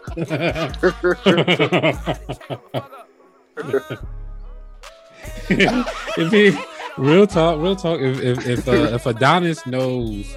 if 6.17 6.31
he, 6.31 6.57
real 6.97 7.27
talk, 7.27 7.59
real 7.59 7.75
talk. 7.75 7.99
If 7.99 8.19
if 8.21 8.47
if, 8.47 8.67
uh, 8.67 8.71
if 8.71 9.05
Adonis 9.05 9.65
knows 9.65 10.35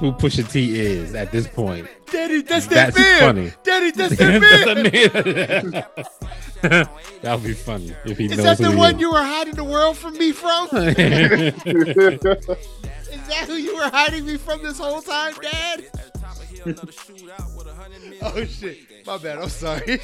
who 0.00 0.12
Pusha 0.12 0.50
T 0.50 0.80
is 0.80 1.14
at 1.14 1.30
this 1.30 1.46
point, 1.46 1.86
Daddy, 2.10 2.40
that's 2.40 2.66
that 2.68 2.94
That's 2.94 2.98
man. 2.98 3.20
funny. 3.20 3.52
Daddy, 3.62 3.90
that's 3.90 4.16
that 4.18 5.84
man. 6.62 6.88
that 7.22 7.34
would 7.34 7.44
be 7.44 7.52
funny 7.52 7.94
if 8.06 8.16
he 8.16 8.24
Is 8.24 8.30
knows 8.38 8.38
Is 8.38 8.58
that 8.58 8.70
the 8.70 8.76
one 8.76 8.98
you 8.98 9.12
were 9.12 9.22
hiding 9.22 9.54
the 9.54 9.64
world 9.64 9.98
from 9.98 10.16
me 10.16 10.32
from? 10.32 10.68
is. 10.72 11.54
Is 13.10 13.26
that 13.28 13.44
who 13.46 13.54
you 13.54 13.76
were 13.76 13.90
hiding 13.90 14.24
me 14.24 14.38
from 14.38 14.62
this 14.62 14.78
whole 14.78 15.02
time, 15.02 15.34
Dad? 15.42 15.84
oh 18.22 18.44
shit. 18.44 18.78
My 19.06 19.18
bad. 19.18 19.38
I'm 19.38 19.48
sorry. 19.50 20.00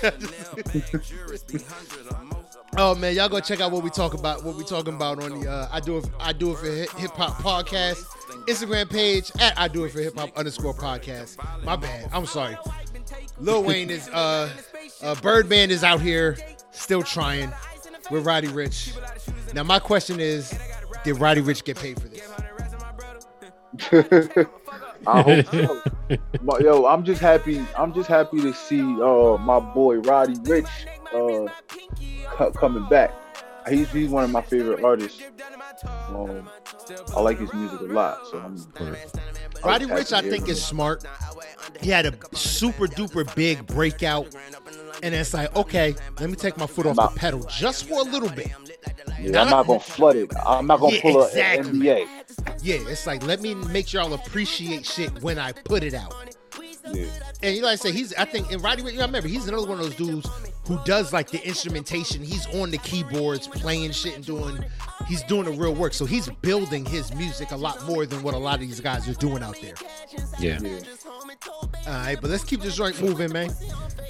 Oh 2.79 2.95
man, 2.95 3.15
y'all 3.15 3.29
go 3.31 3.41
check 3.41 3.61
out 3.61 3.73
what 3.73 3.83
we 3.83 3.89
talk 3.91 4.13
about. 4.13 4.45
What 4.45 4.57
we 4.57 4.65
talking 4.65 4.95
about 4.95 5.23
on 5.23 5.41
the 5.41 5.51
uh, 5.51 5.69
I 5.73 5.81
do 5.81 5.97
it. 5.99 6.07
I 6.21 6.33
do 6.35 6.53
it 6.53 6.59
for 6.59 6.99
hip 7.01 7.13
hop 7.13 7.35
podcast 7.39 8.05
Instagram 8.47 8.91
page 8.91 9.31
at 9.41 9.59
I 9.59 9.69
do 9.69 9.85
it 9.85 9.93
for 9.93 10.01
hip 10.01 10.17
hop 10.17 10.37
underscore 10.37 10.75
podcast. 10.75 11.37
My 11.65 11.77
bad. 11.77 12.09
I'm 12.13 12.27
sorry. 12.27 12.57
Lil 13.39 13.65
Wayne 13.65 13.91
is 13.91 14.09
uh, 14.09 14.51
uh 15.03 15.15
Birdman 15.17 15.71
is 15.71 15.85
out 15.85 16.01
here 16.01 16.37
still 16.71 17.03
trying 17.03 17.53
with 18.11 18.25
Roddy 18.25 18.49
Ricch. 18.49 18.97
Now 19.55 19.63
my 19.63 19.79
question 19.79 20.21
is, 20.21 20.57
did 21.05 21.19
Roddy 21.19 21.43
Ricch 21.43 21.65
get 21.65 21.79
paid 21.79 22.01
for 22.01 22.09
this? 22.09 22.23
I 25.07 25.23
hope 25.23 25.47
so. 25.47 26.59
Yo, 26.61 26.87
I'm 26.87 27.05
just 27.05 27.21
happy. 27.21 27.65
I'm 27.77 27.93
just 27.93 28.09
happy 28.09 28.41
to 28.41 28.53
see 28.55 28.81
uh 28.81 29.37
my 29.39 29.61
boy 29.61 29.97
Roddy 29.99 30.35
Ricch 30.37 30.69
uh 31.13 31.53
co- 32.31 32.53
coming 32.53 32.89
back. 32.89 33.13
He's 33.69 33.91
he's 33.91 34.11
one 34.11 34.25
of 34.25 34.31
my 34.31 34.43
favorite 34.43 34.85
artists. 34.85 35.21
Um, 35.85 36.49
I 37.15 37.21
like 37.21 37.39
his 37.39 37.53
music 37.53 37.81
a 37.81 37.85
lot. 37.85 38.19
So 38.31 38.39
I'm. 38.39 38.57
Roddy 39.65 39.87
Ricch, 39.87 40.13
I 40.13 40.23
think, 40.23 40.49
is 40.49 40.63
smart. 40.65 41.05
He 41.81 41.91
had 41.91 42.07
a 42.07 42.15
super 42.37 42.87
duper 42.87 43.33
big 43.35 43.67
breakout, 43.67 44.35
and 45.03 45.15
it's 45.15 45.35
like, 45.35 45.55
okay, 45.57 45.95
let 46.21 46.31
me 46.31 46.37
take 46.37 46.57
my 46.57 46.67
foot 46.67 46.87
off 46.87 46.97
Not- 46.97 47.15
the 47.15 47.21
pedal 47.21 47.41
just 47.51 47.87
for 47.89 48.01
a 48.01 48.05
little 48.05 48.31
bit. 48.31 48.49
Yeah, 49.21 49.43
I'm 49.43 49.51
not 49.51 49.67
gonna 49.67 49.81
flood 49.81 50.17
it. 50.17 50.31
I'm 50.47 50.67
not 50.67 50.79
gonna 50.81 50.97
Yeah, 50.97 51.03
pull 51.03 51.25
exactly. 51.25 51.89
a 51.91 51.95
NBA. 51.97 52.09
Yeah, 52.63 52.77
it's 52.89 53.07
like 53.07 53.23
let 53.25 53.41
me 53.41 53.55
make 53.55 53.89
sure 53.89 54.03
y'all 54.03 54.15
appreciate 54.15 54.87
shit 54.87 55.23
when 55.23 55.39
I 55.39 55.53
put 55.53 55.83
it 55.83 55.95
out. 55.95 56.36
Yeah. 56.93 57.07
And 57.43 57.57
you 57.57 57.63
like 57.63 57.75
I 57.75 57.77
say, 57.77 57.93
he's 57.93 58.15
I 58.15 58.25
think 58.25 58.53
and 58.53 58.63
Roddy 58.63 58.83
Ricch, 58.83 58.99
I 58.99 59.05
remember 59.05 59.29
he's 59.29 59.47
another 59.49 59.67
one 59.67 59.79
of 59.79 59.85
those 59.85 59.95
dudes 59.97 60.29
who 60.67 60.79
does 60.85 61.13
like 61.13 61.31
the 61.31 61.45
instrumentation. 61.47 62.23
He's 62.23 62.47
on 62.55 62.71
the 62.71 62.79
keyboards, 62.79 63.47
playing 63.49 63.93
shit 63.93 64.17
and 64.17 64.25
doing 64.25 64.65
he's 65.07 65.23
doing 65.25 65.45
the 65.45 65.53
real 65.53 65.75
work. 65.75 65.95
So 65.95 66.05
he's 66.05 66.29
building 66.43 66.85
his 66.85 67.15
music 67.15 67.51
a 67.51 67.57
lot 67.57 67.85
more 67.85 68.07
than 68.07 68.23
what 68.23 68.35
a 68.35 68.39
lot 68.39 68.55
of 68.55 68.61
these 68.61 68.81
guys 68.81 69.09
are 69.09 69.15
doing 69.15 69.43
out 69.43 69.61
there. 69.61 69.75
Yeah. 70.39 70.59
Yeah. 70.61 70.79
All 71.87 71.93
right, 71.93 72.19
but 72.21 72.31
let's 72.31 72.45
keep 72.45 72.61
this 72.63 72.77
joint 72.77 73.01
moving, 73.01 73.33
man. 73.33 73.51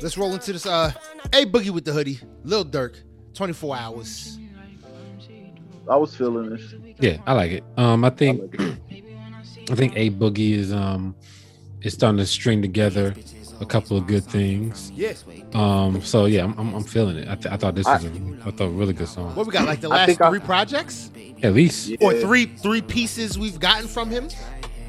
Let's 0.01 0.17
roll 0.17 0.33
into 0.33 0.53
this. 0.53 0.67
Uh, 0.67 0.93
a 1.33 1.45
boogie 1.45 1.71
with 1.71 1.85
the 1.85 1.93
hoodie, 1.93 2.21
Lil 2.45 2.65
Durk, 2.65 2.97
24 3.35 3.77
hours. 3.77 4.39
I 5.89 5.97
was 5.97 6.17
feeling 6.17 6.51
this. 6.51 6.75
Yeah, 6.99 7.19
I 7.27 7.33
like 7.35 7.53
it. 7.53 7.65
Um, 7.77 8.05
I 8.05 8.09
I 8.09 8.11
think 8.11 8.59
like. 8.59 8.79
I 9.71 9.75
think 9.75 9.95
A 9.97 10.11
Boogie 10.11 10.53
is 10.53 10.73
um 10.73 11.15
is 11.87 11.95
starting 11.95 12.19
to 12.19 12.27
string 12.27 12.61
together 12.61 13.15
a 13.61 13.65
couple 13.67 13.97
of 13.97 14.07
good 14.07 14.25
things. 14.25 14.91
Yeah. 14.95 15.15
Um, 15.55 16.03
so 16.03 16.27
yeah, 16.27 16.45
I'm 16.45 16.59
I'm, 16.59 16.75
I'm 16.75 16.85
feeling 16.85 17.17
it. 17.17 17.29
I, 17.29 17.37
th- 17.37 17.47
I 17.47 17.57
thought 17.57 17.75
this 17.75 17.87
was 17.87 18.05
a 18.05 18.09
I 18.45 18.51
thought 18.51 18.67
a 18.67 18.71
really 18.71 18.93
good 18.93 19.09
song. 19.09 19.35
What 19.35 19.47
we 19.47 19.53
got? 19.53 19.67
Like 19.67 19.81
the 19.81 19.89
last 19.89 20.07
think 20.07 20.21
I- 20.21 20.29
three 20.29 20.41
projects 20.41 21.11
At 21.43 21.55
least, 21.55 21.89
Yeah. 21.89 21.99
or 22.01 22.13
three 22.15 22.47
three 22.47 22.83
pieces 22.83 23.39
we've 23.39 23.61
gotten 23.61 23.89
from 23.89 24.11
him 24.11 24.25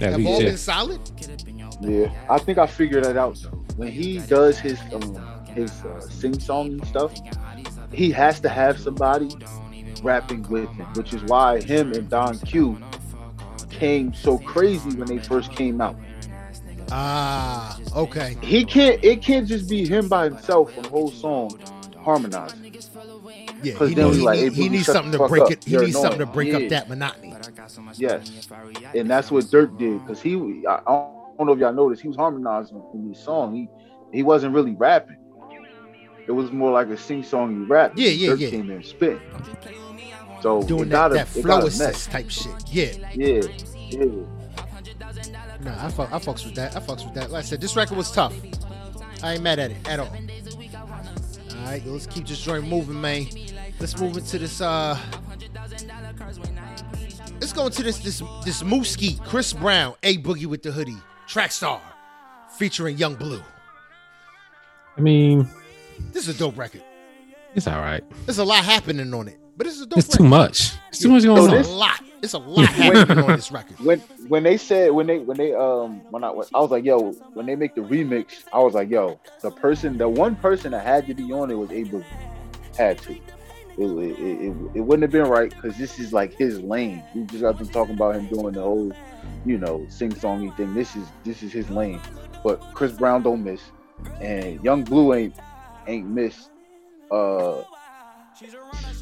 at 0.01 0.11
have 0.11 0.25
all 0.25 0.41
yeah. 0.41 0.49
been 0.49 0.57
solid. 0.57 0.99
Yeah, 1.81 2.11
I 2.29 2.39
think 2.39 2.57
I 2.57 2.65
figured 2.65 3.03
that 3.03 3.15
out. 3.17 3.37
When 3.75 3.89
he 3.89 4.17
does 4.19 4.57
his 4.59 4.79
um, 4.91 5.15
his 5.45 5.71
uh, 5.85 6.01
sing 6.01 6.39
song 6.39 6.83
stuff, 6.85 7.13
he 7.93 8.11
has 8.11 8.39
to 8.39 8.49
have 8.49 8.79
somebody 8.79 9.29
rapping 10.01 10.43
with 10.49 10.69
him, 10.71 10.87
which 10.95 11.13
is 11.13 11.23
why 11.25 11.61
him 11.61 11.93
and 11.93 12.09
Don 12.09 12.39
Q 12.39 12.77
came 13.69 14.13
so 14.13 14.39
crazy 14.39 14.89
when 14.97 15.07
they 15.07 15.19
first 15.19 15.51
came 15.51 15.79
out. 15.79 15.95
Ah, 16.91 17.79
okay. 17.95 18.37
He 18.41 18.63
can't. 18.65 19.03
It 19.03 19.21
can't 19.21 19.47
just 19.47 19.69
be 19.69 19.87
him 19.87 20.07
by 20.07 20.25
himself 20.25 20.73
for 20.73 20.81
the 20.81 20.89
whole 20.89 21.11
song 21.11 21.59
harmonizing. 21.99 22.73
Yeah, 23.63 23.73
he, 23.87 23.93
then 23.95 24.11
needs, 24.11 24.21
like, 24.21 24.39
he, 24.39 24.49
he 24.49 24.69
needs 24.69 24.85
something 24.85 25.11
to 25.11 25.27
break 25.27 25.43
up. 25.43 25.51
it. 25.51 25.63
He 25.63 25.71
You're 25.71 25.83
needs 25.83 25.99
something 25.99 26.19
to 26.19 26.25
break 26.25 26.49
Yeah. 26.49 26.57
up 26.57 26.69
that 26.69 26.89
monotony. 26.89 27.35
Yes, 27.95 28.47
and 28.95 29.09
that's 29.09 29.31
what 29.31 29.45
Durk 29.45 29.77
did 29.77 29.99
because 30.05 30.21
he. 30.21 30.35
I 30.67 30.79
don't 30.85 31.47
know 31.47 31.53
if 31.53 31.59
y'all 31.59 31.73
noticed 31.73 32.01
he 32.01 32.07
was 32.07 32.17
harmonizing 32.17 32.81
in 32.93 33.09
this 33.09 33.19
song. 33.23 33.55
He 33.55 33.69
he 34.13 34.23
wasn't 34.23 34.53
really 34.53 34.75
rapping. 34.75 35.17
It 36.27 36.31
was 36.31 36.51
more 36.51 36.71
like 36.71 36.87
a 36.87 36.97
sing 36.97 37.23
songy 37.23 37.67
rap. 37.69 37.93
Yeah, 37.95 38.09
yeah, 38.09 38.29
Durk 38.29 38.39
yeah. 38.39 38.49
came 38.49 38.69
in 38.69 38.77
and 38.77 38.85
spit. 38.85 39.19
So 40.41 40.61
Doing 40.63 40.89
that, 40.89 41.11
gotta, 41.11 41.13
that 41.15 41.27
flow 41.27 41.65
assist 41.65 42.11
type 42.11 42.29
shit. 42.29 42.53
Yeah. 42.67 42.91
Yeah, 43.13 43.41
yeah. 43.89 44.23
Nah, 45.61 45.85
I, 45.85 45.89
fuck, 45.89 46.11
I 46.11 46.19
fucks 46.19 46.45
with 46.45 46.55
that. 46.55 46.75
I 46.75 46.79
fucks 46.79 47.03
with 47.05 47.13
that. 47.15 47.31
Like 47.31 47.43
I 47.43 47.47
said, 47.47 47.59
this 47.61 47.75
record 47.75 47.97
was 47.97 48.11
tough. 48.11 48.33
I 49.23 49.33
ain't 49.33 49.43
mad 49.43 49.59
at 49.59 49.71
it 49.71 49.77
at 49.89 49.99
all. 49.99 50.07
All 50.07 51.65
right, 51.65 51.81
let's 51.85 52.05
keep 52.07 52.27
this 52.27 52.39
joint 52.39 52.67
moving, 52.67 52.99
man. 53.01 53.25
Let's 53.79 53.99
move 53.99 54.15
into 54.17 54.37
this. 54.39 54.61
uh 54.61 54.97
Let's 57.39 57.53
go 57.53 57.65
into 57.67 57.83
this 57.83 57.99
this 57.99 58.19
this 58.45 58.63
Mooski, 58.63 59.21
Chris 59.23 59.53
Brown, 59.53 59.95
A 60.03 60.17
Boogie 60.17 60.45
with 60.47 60.63
the 60.63 60.71
hoodie, 60.71 60.97
track 61.27 61.51
star, 61.51 61.81
featuring 62.57 62.97
Yung 62.97 63.15
Bleu. 63.15 63.41
I 64.97 65.01
mean, 65.01 65.47
This 66.13 66.27
is 66.27 66.35
a 66.35 66.39
dope 66.39 66.57
record. 66.57 66.83
it's 67.55 67.67
all 67.67 67.79
right. 67.79 68.03
There's 68.25 68.39
a 68.39 68.43
lot 68.45 68.63
happening 68.65 69.13
on 69.13 69.27
it, 69.27 69.39
but 69.55 69.67
it's 69.67 69.79
a 69.81 69.85
dope 69.85 69.99
It's 69.99 70.07
record. 70.07 70.17
too 70.17 70.23
much. 70.29 70.73
It's 70.89 70.99
too 70.99 71.09
much 71.09 71.23
going 71.23 71.37
a 71.37 71.43
on. 71.43 71.49
this- 71.51 71.69
lot. 71.69 72.01
It's 72.21 72.33
a 72.33 72.39
lot 72.39 72.65
happening 72.67 73.19
on 73.19 73.35
this 73.35 73.51
record. 73.51 73.79
When 73.79 73.99
when 74.27 74.43
they 74.43 74.57
said 74.57 74.91
when 74.91 75.07
they 75.07 75.19
when 75.19 75.37
they 75.37 75.53
um 75.53 76.01
when 76.09 76.23
I 76.23 76.31
when, 76.31 76.47
I 76.53 76.59
was 76.59 76.71
like 76.71 76.83
yo 76.83 77.11
when 77.33 77.45
they 77.45 77.55
make 77.55 77.75
the 77.75 77.81
remix 77.81 78.43
I 78.51 78.59
was 78.59 78.73
like 78.73 78.89
yo 78.89 79.19
the 79.41 79.51
person 79.51 79.97
the 79.97 80.09
one 80.09 80.35
person 80.35 80.71
that 80.71 80.85
had 80.85 81.05
to 81.07 81.13
be 81.13 81.31
on 81.31 81.51
it 81.51 81.55
was 81.55 81.69
A 81.69 81.85
Boogie 81.85 82.05
had 82.77 83.01
to. 83.03 83.13
It, 83.77 83.85
it, 83.85 84.19
it, 84.19 84.55
it 84.73 84.81
wouldn't 84.81 85.03
have 85.03 85.11
been 85.11 85.29
right 85.29 85.51
because 85.51 85.77
this 85.77 85.99
is 85.99 86.11
like 86.11 86.33
his 86.33 86.59
lane. 86.61 87.03
We 87.13 87.23
just 87.25 87.43
got 87.43 87.59
them 87.59 87.67
talking 87.67 87.93
about 87.93 88.15
him 88.15 88.25
doing 88.27 88.53
the 88.53 88.61
whole, 88.61 88.91
you 89.45 89.59
know, 89.59 89.85
sing 89.89 90.11
songy 90.11 90.55
thing. 90.57 90.73
This 90.73 90.95
is 90.95 91.07
this 91.23 91.43
is 91.43 91.53
his 91.53 91.69
lane. 91.69 92.01
But 92.43 92.59
Chris 92.73 92.93
Brown 92.93 93.21
don't 93.21 93.43
miss, 93.43 93.61
and 94.19 94.63
Yung 94.63 94.83
Bleu 94.83 95.13
ain't 95.13 95.35
ain't 95.85 96.07
missed 96.07 96.49
uh 97.11 97.61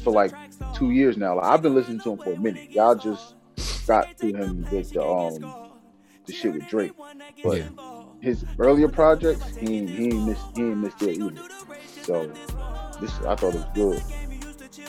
for 0.02 0.12
like 0.12 0.32
two 0.74 0.90
years 0.90 1.16
now. 1.16 1.36
Like, 1.36 1.44
I've 1.46 1.62
been 1.62 1.74
listening 1.74 2.00
to 2.00 2.12
him 2.12 2.18
for 2.18 2.32
a 2.32 2.38
minute. 2.38 2.70
Y'all 2.70 2.94
just 2.94 3.34
got 3.86 4.16
to 4.18 4.26
him 4.32 4.66
with 4.70 4.92
the 4.92 5.04
um 5.04 5.54
the 6.26 6.32
shit 6.32 6.52
with 6.54 6.66
Drake, 6.66 6.92
but 7.44 7.58
Yeah. 7.58 7.68
his 8.20 8.44
earlier 8.58 8.88
projects 8.88 9.56
he 9.56 9.78
ain't, 9.78 9.90
he 9.90 10.04
ain't 10.06 10.26
missed 10.26 10.44
he 10.54 10.62
ain't 10.62 10.78
missed 10.78 11.02
it 11.02 11.16
either. 11.18 11.42
So 12.02 12.32
this 13.00 13.12
I 13.20 13.34
thought 13.36 13.54
it 13.54 13.56
was 13.56 13.66
good. 13.74 14.02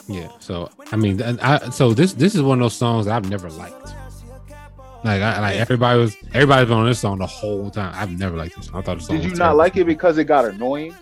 Yeah. 0.07 0.29
So 0.39 0.69
I 0.91 0.95
mean, 0.95 1.21
and 1.21 1.39
I 1.41 1.69
so 1.69 1.93
this 1.93 2.13
this 2.13 2.33
is 2.35 2.41
one 2.41 2.59
of 2.59 2.63
those 2.63 2.75
songs 2.75 3.07
I've 3.07 3.29
never 3.29 3.49
liked. 3.49 3.93
Like 5.03 5.21
I 5.21 5.39
like 5.39 5.55
everybody 5.57 5.99
was 5.99 6.17
everybody's 6.33 6.69
been 6.69 6.77
on 6.77 6.87
this 6.87 6.99
song 6.99 7.19
the 7.19 7.27
whole 7.27 7.69
time. 7.69 7.93
I've 7.95 8.11
never 8.17 8.35
liked 8.35 8.55
this 8.55 8.65
song. 8.65 8.79
I 8.79 8.81
thought 8.81 8.97
the 8.97 9.03
song 9.03 9.17
Did 9.17 9.25
you 9.25 9.31
not 9.31 9.37
terrible. 9.37 9.57
like 9.57 9.77
it 9.77 9.85
because 9.85 10.17
it 10.17 10.23
got 10.25 10.45
annoying? 10.45 10.95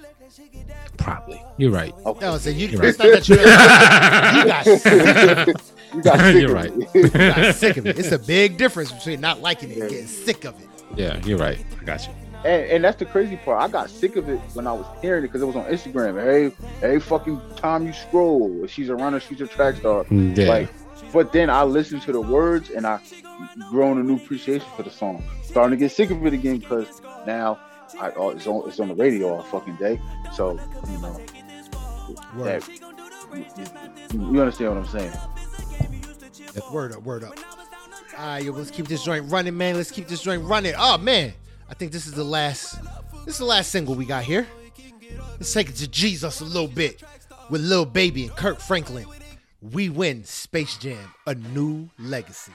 Probably. 0.98 1.42
You're 1.58 1.72
right. 1.72 1.94
Okay. 2.06 2.26
No, 2.26 2.38
so 2.38 2.50
you, 2.50 2.68
You're 2.68 2.86
it's 2.86 2.98
not 3.00 3.08
that 3.12 3.30
you, 3.30 3.36
you 3.36 4.46
got 4.46 4.66
sick. 5.46 5.58
you 5.94 6.02
got 6.02 6.20
sick 6.20 6.36
You're 6.42 6.46
of 6.46 6.54
right. 6.54 6.72
it. 6.94 6.96
You 6.96 7.10
got 7.10 7.56
sick 7.56 7.78
of 7.78 7.88
it. 7.88 8.00
It's 8.00 8.12
a 8.12 8.20
big 8.20 8.58
difference 8.58 8.92
between 8.92 9.22
not 9.22 9.42
liking 9.42 9.72
it 9.72 9.78
and 9.78 9.90
getting 9.90 10.08
sick 10.08 10.46
of 10.46 10.60
it. 10.62 10.68
Yeah, 10.96 11.20
you're 11.26 11.38
right. 11.38 11.64
I 11.82 11.84
got 11.84 12.06
you. 12.08 12.14
and, 12.46 12.72
and 12.72 12.84
that's 12.84 12.98
the 12.98 13.06
crazy 13.06 13.38
part. 13.38 13.62
I 13.62 13.68
got 13.68 13.90
sick 13.90 14.16
of 14.16 14.30
it 14.30 14.40
when 14.54 14.68
I 14.68 14.74
was 14.74 14.86
hearing 15.02 15.24
it 15.24 15.28
because 15.28 15.42
it 15.42 15.46
was 15.46 15.56
on 15.56 15.66
Instagram. 15.66 16.10
Every 16.20 16.52
every 16.82 17.00
fucking 17.00 17.40
time 17.58 17.86
you 17.86 17.94
scroll, 17.94 18.66
she's 18.68 18.90
a 18.90 18.96
runner, 18.96 19.20
she's 19.20 19.42
a 19.42 19.48
track 19.48 19.76
star. 19.78 20.04
Mm, 20.06 20.38
Yeah. 20.38 20.48
Like, 20.48 20.70
but 21.12 21.32
then 21.34 21.50
I 21.50 21.64
listened 21.64 22.02
to 22.04 22.12
the 22.12 22.22
words 22.22 22.70
and 22.70 22.86
I 22.86 23.00
grown 23.70 23.98
a 24.00 24.04
new 24.04 24.16
appreciation 24.16 24.68
for 24.76 24.84
the 24.84 24.90
song. 24.92 25.24
Starting 25.44 25.72
to 25.78 25.84
get 25.84 25.92
sick 25.92 26.10
of 26.12 26.26
it 26.26 26.34
again 26.34 26.58
because 26.58 27.02
now 27.28 27.60
I, 28.00 28.12
oh, 28.16 28.30
it's 28.30 28.48
on 28.48 28.68
it's 28.68 28.80
on 28.80 28.88
the 28.90 28.96
radio 28.96 29.36
all 29.36 29.44
fucking 29.44 29.76
day. 29.76 30.00
So 30.34 30.60
you 30.90 30.98
know 31.00 31.20
Word, 32.36 32.62
that 32.62 34.14
you, 34.14 34.34
you 34.34 34.40
understand 34.40 34.76
what 34.76 34.86
I'm 34.86 34.88
saying. 34.88 35.12
word 36.72 36.94
up, 36.94 37.04
word 37.04 37.24
up. 37.24 37.38
All 38.18 38.26
right, 38.26 38.44
yo, 38.44 38.52
let's 38.54 38.72
keep 38.72 38.88
this 38.88 39.04
joint 39.04 39.30
running, 39.32 39.58
man. 39.58 39.76
Let's 39.76 39.92
keep 39.92 40.08
this 40.08 40.22
joint 40.22 40.44
running. 40.44 40.74
Oh 40.78 40.98
man, 40.98 41.34
I 41.70 41.74
think 41.74 41.92
this 41.92 42.08
is 42.08 42.14
the 42.14 42.24
last. 42.24 42.78
This 43.26 43.36
is 43.36 43.40
the 43.40 43.46
last 43.46 43.72
single 43.72 43.96
we 43.96 44.06
got 44.06 44.24
here. 44.24 44.48
Let's 45.32 45.52
take 45.54 45.70
it 45.70 45.76
to 45.78 45.88
Jesus 45.88 46.40
a 46.42 46.46
little 46.46 46.68
bit 46.68 47.02
with 47.50 47.62
Lil 47.62 47.86
Baby 47.86 48.24
and 48.26 48.36
Kirk 48.36 48.60
Franklin. 48.60 49.06
We 49.62 49.90
win 49.90 50.24
Space 50.24 50.78
Jam, 50.78 51.14
a 51.26 51.34
new 51.36 51.90
legacy. 51.98 52.52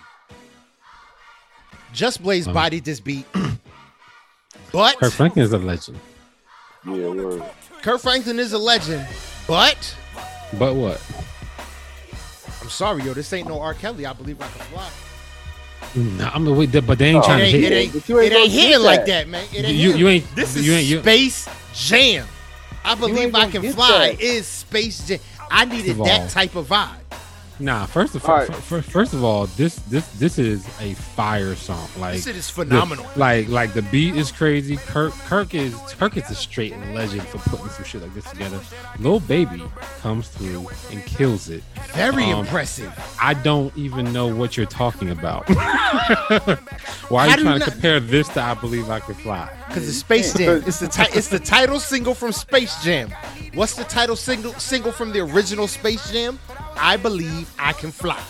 Just 1.93 2.23
Blaze 2.23 2.47
Um, 2.47 2.55
bodied 2.55 2.85
this 2.85 3.01
beat, 3.01 3.27
but 4.73 4.99
Kirk 4.99 5.13
Franklin 5.13 5.45
is 5.45 5.53
a 5.53 5.59
legend. 5.59 5.99
Yeah, 6.87 7.09
word. 7.09 7.43
Kirk 7.83 8.01
Franklin 8.01 8.39
is 8.39 8.53
a 8.53 8.59
legend. 8.59 9.07
But 9.47 9.97
But 10.59 10.75
what? 10.75 11.01
I'm 12.63 12.69
sorry, 12.71 13.03
yo, 13.05 13.15
this 13.15 13.33
ain't 13.33 13.49
no 13.49 13.61
R. 13.61 13.75
Kelly. 13.75 14.07
I 14.07 14.13
believe 14.13 14.41
I 14.41 14.47
can 14.49 14.67
fly. 14.67 14.89
Nah, 15.95 16.31
I 16.35 16.39
mean, 16.39 16.57
wait, 16.57 16.73
but 16.87 16.99
they 16.99 17.07
ain't 17.09 17.19
Oh, 17.25 17.27
trying 17.27 17.41
It 17.41 17.51
to 17.51 17.57
ain't, 17.57 17.65
hit. 17.65 17.73
it 17.73 17.77
ain't, 17.77 17.93
But 17.95 18.09
you 18.09 18.21
ain't 18.21 18.33
it 18.33 18.37
ain't 18.37 18.45
gonna 18.51 18.55
get 18.61 18.67
hitting 18.69 18.85
like 18.85 19.01
that. 19.01 19.07
that, 19.07 19.29
man. 19.29 19.45
It 19.53 19.65
ain't 19.65 19.75
You- 19.75 19.97
you 19.97 20.09
ain't- 20.09 20.37
This 20.37 20.55
you 20.57 20.73
is 20.73 20.79
ain't- 20.79 20.87
you- 20.87 21.01
Space 21.01 21.49
Jam. 21.75 22.29
I 22.85 22.95
believe 22.95 23.35
I 23.35 23.47
can 23.51 23.73
fly 23.73 24.11
that. 24.11 24.21
is 24.21 24.47
Space 24.47 25.01
Jam. 25.07 25.19
I 25.51 25.65
needed 25.65 25.97
that 26.05 26.31
type 26.31 26.55
of 26.55 26.69
vibe. 26.69 26.89
Nah, 27.61 27.85
first 27.85 28.15
of 28.15 28.25
All 28.25 28.37
right. 28.37 28.47
fir- 28.47 28.81
fir- 28.81 28.83
first 28.83 29.13
of 29.13 29.23
all, 29.23 29.47
this 29.59 29.77
this 29.91 30.09
this 30.19 30.39
is 30.39 30.67
a 30.81 30.95
fire 30.95 31.55
song. 31.55 31.87
Like 31.99 32.15
This 32.15 32.25
shit 32.25 32.37
is 32.37 32.47
the- 32.47 32.65
phenomenal. 32.65 33.07
like 33.17 33.49
like 33.49 33.75
the 33.75 33.83
beat 33.83 34.17
is 34.17 34.33
crazy. 34.33 34.77
Kirk 34.79 35.13
Kirk 35.27 35.55
is 35.55 35.75
Kirk 35.99 36.17
is 36.17 36.31
a 36.31 36.35
straight 36.35 36.75
legend 36.95 37.23
for 37.29 37.39
putting 37.51 37.69
some 37.69 37.85
shit 37.85 38.01
like 38.03 38.15
this 38.15 38.25
together. 38.31 38.59
Lil 38.99 39.21
Baby 39.21 39.63
comes 40.01 40.29
through 40.29 40.69
and 40.91 41.05
kills 41.05 41.51
it. 41.51 41.63
Very 41.93 42.25
um, 42.33 42.41
impressive. 42.41 42.93
I 43.21 43.35
don't 43.35 43.77
even 43.77 44.11
know 44.13 44.35
what 44.35 44.57
you're 44.57 44.65
talking 44.67 45.11
about. 45.11 45.47
Why 47.11 47.27
are 47.27 47.31
you 47.31 47.37
do 47.37 47.43
trying 47.43 47.55
you 47.55 47.59
to 47.61 47.67
not- 47.67 47.73
compare 47.73 48.01
this 48.01 48.29
to 48.31 48.41
I 48.43 48.55
Believe 48.55 48.89
I 48.89 49.01
Can 49.01 49.15
Fly? 49.17 49.49
Because 49.71 49.89
it's 49.89 49.99
Space 49.99 50.35
Jam. 50.35 50.63
It's 50.67 50.81
the 50.81 50.89
ti- 50.89 51.17
it's 51.17 51.29
the 51.29 51.39
title 51.39 51.79
single 51.79 52.13
from 52.15 52.33
Space 52.33 52.83
Jam. 52.83 53.11
What's 53.55 53.75
the 53.77 53.85
title 53.85 54.17
single 54.17 54.53
single 54.55 54.91
from 54.93 55.13
the 55.13 55.21
original 55.21 55.69
Space 55.69 56.11
Jam? 56.11 56.39
I 56.77 56.97
believe 56.97 57.53
I 57.59 57.73
can 57.73 57.93
fly. 57.93 58.21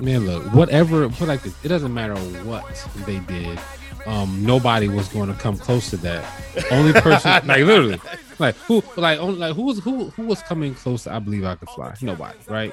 Man, 0.00 0.26
look, 0.26 0.44
whatever, 0.54 1.08
put 1.08 1.26
like 1.28 1.42
this, 1.42 1.54
it 1.64 1.68
doesn't 1.68 1.92
matter 1.92 2.14
what 2.44 2.64
they 3.06 3.18
did. 3.20 3.58
Um, 4.06 4.44
nobody 4.46 4.86
was 4.88 5.08
going 5.08 5.28
to 5.28 5.34
come 5.34 5.58
close 5.58 5.90
to 5.90 5.96
that. 5.98 6.24
Only 6.70 6.92
person, 6.92 7.30
like 7.46 7.64
literally, 7.64 8.00
like 8.38 8.54
who, 8.56 8.80
like, 8.96 9.18
only, 9.18 9.38
like 9.38 9.56
who 9.56 9.62
was 9.62 9.80
who 9.80 10.10
who 10.10 10.22
was 10.22 10.40
coming 10.42 10.74
close 10.74 11.02
to 11.04 11.12
I 11.14 11.18
believe 11.18 11.44
I 11.44 11.56
could 11.56 11.68
fly? 11.70 11.94
Nobody, 12.00 12.38
right? 12.48 12.72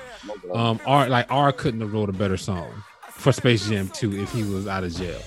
Um, 0.53 0.79
R 0.85 1.09
like 1.09 1.25
R 1.31 1.51
couldn't 1.51 1.81
have 1.81 1.91
wrote 1.93 2.09
a 2.09 2.13
better 2.13 2.37
song 2.37 2.71
for 3.09 3.31
Space 3.31 3.67
Jam 3.67 3.87
2 3.89 4.21
if 4.21 4.31
he 4.31 4.43
was 4.43 4.67
out 4.67 4.83
of 4.83 4.93
jail. 4.95 5.19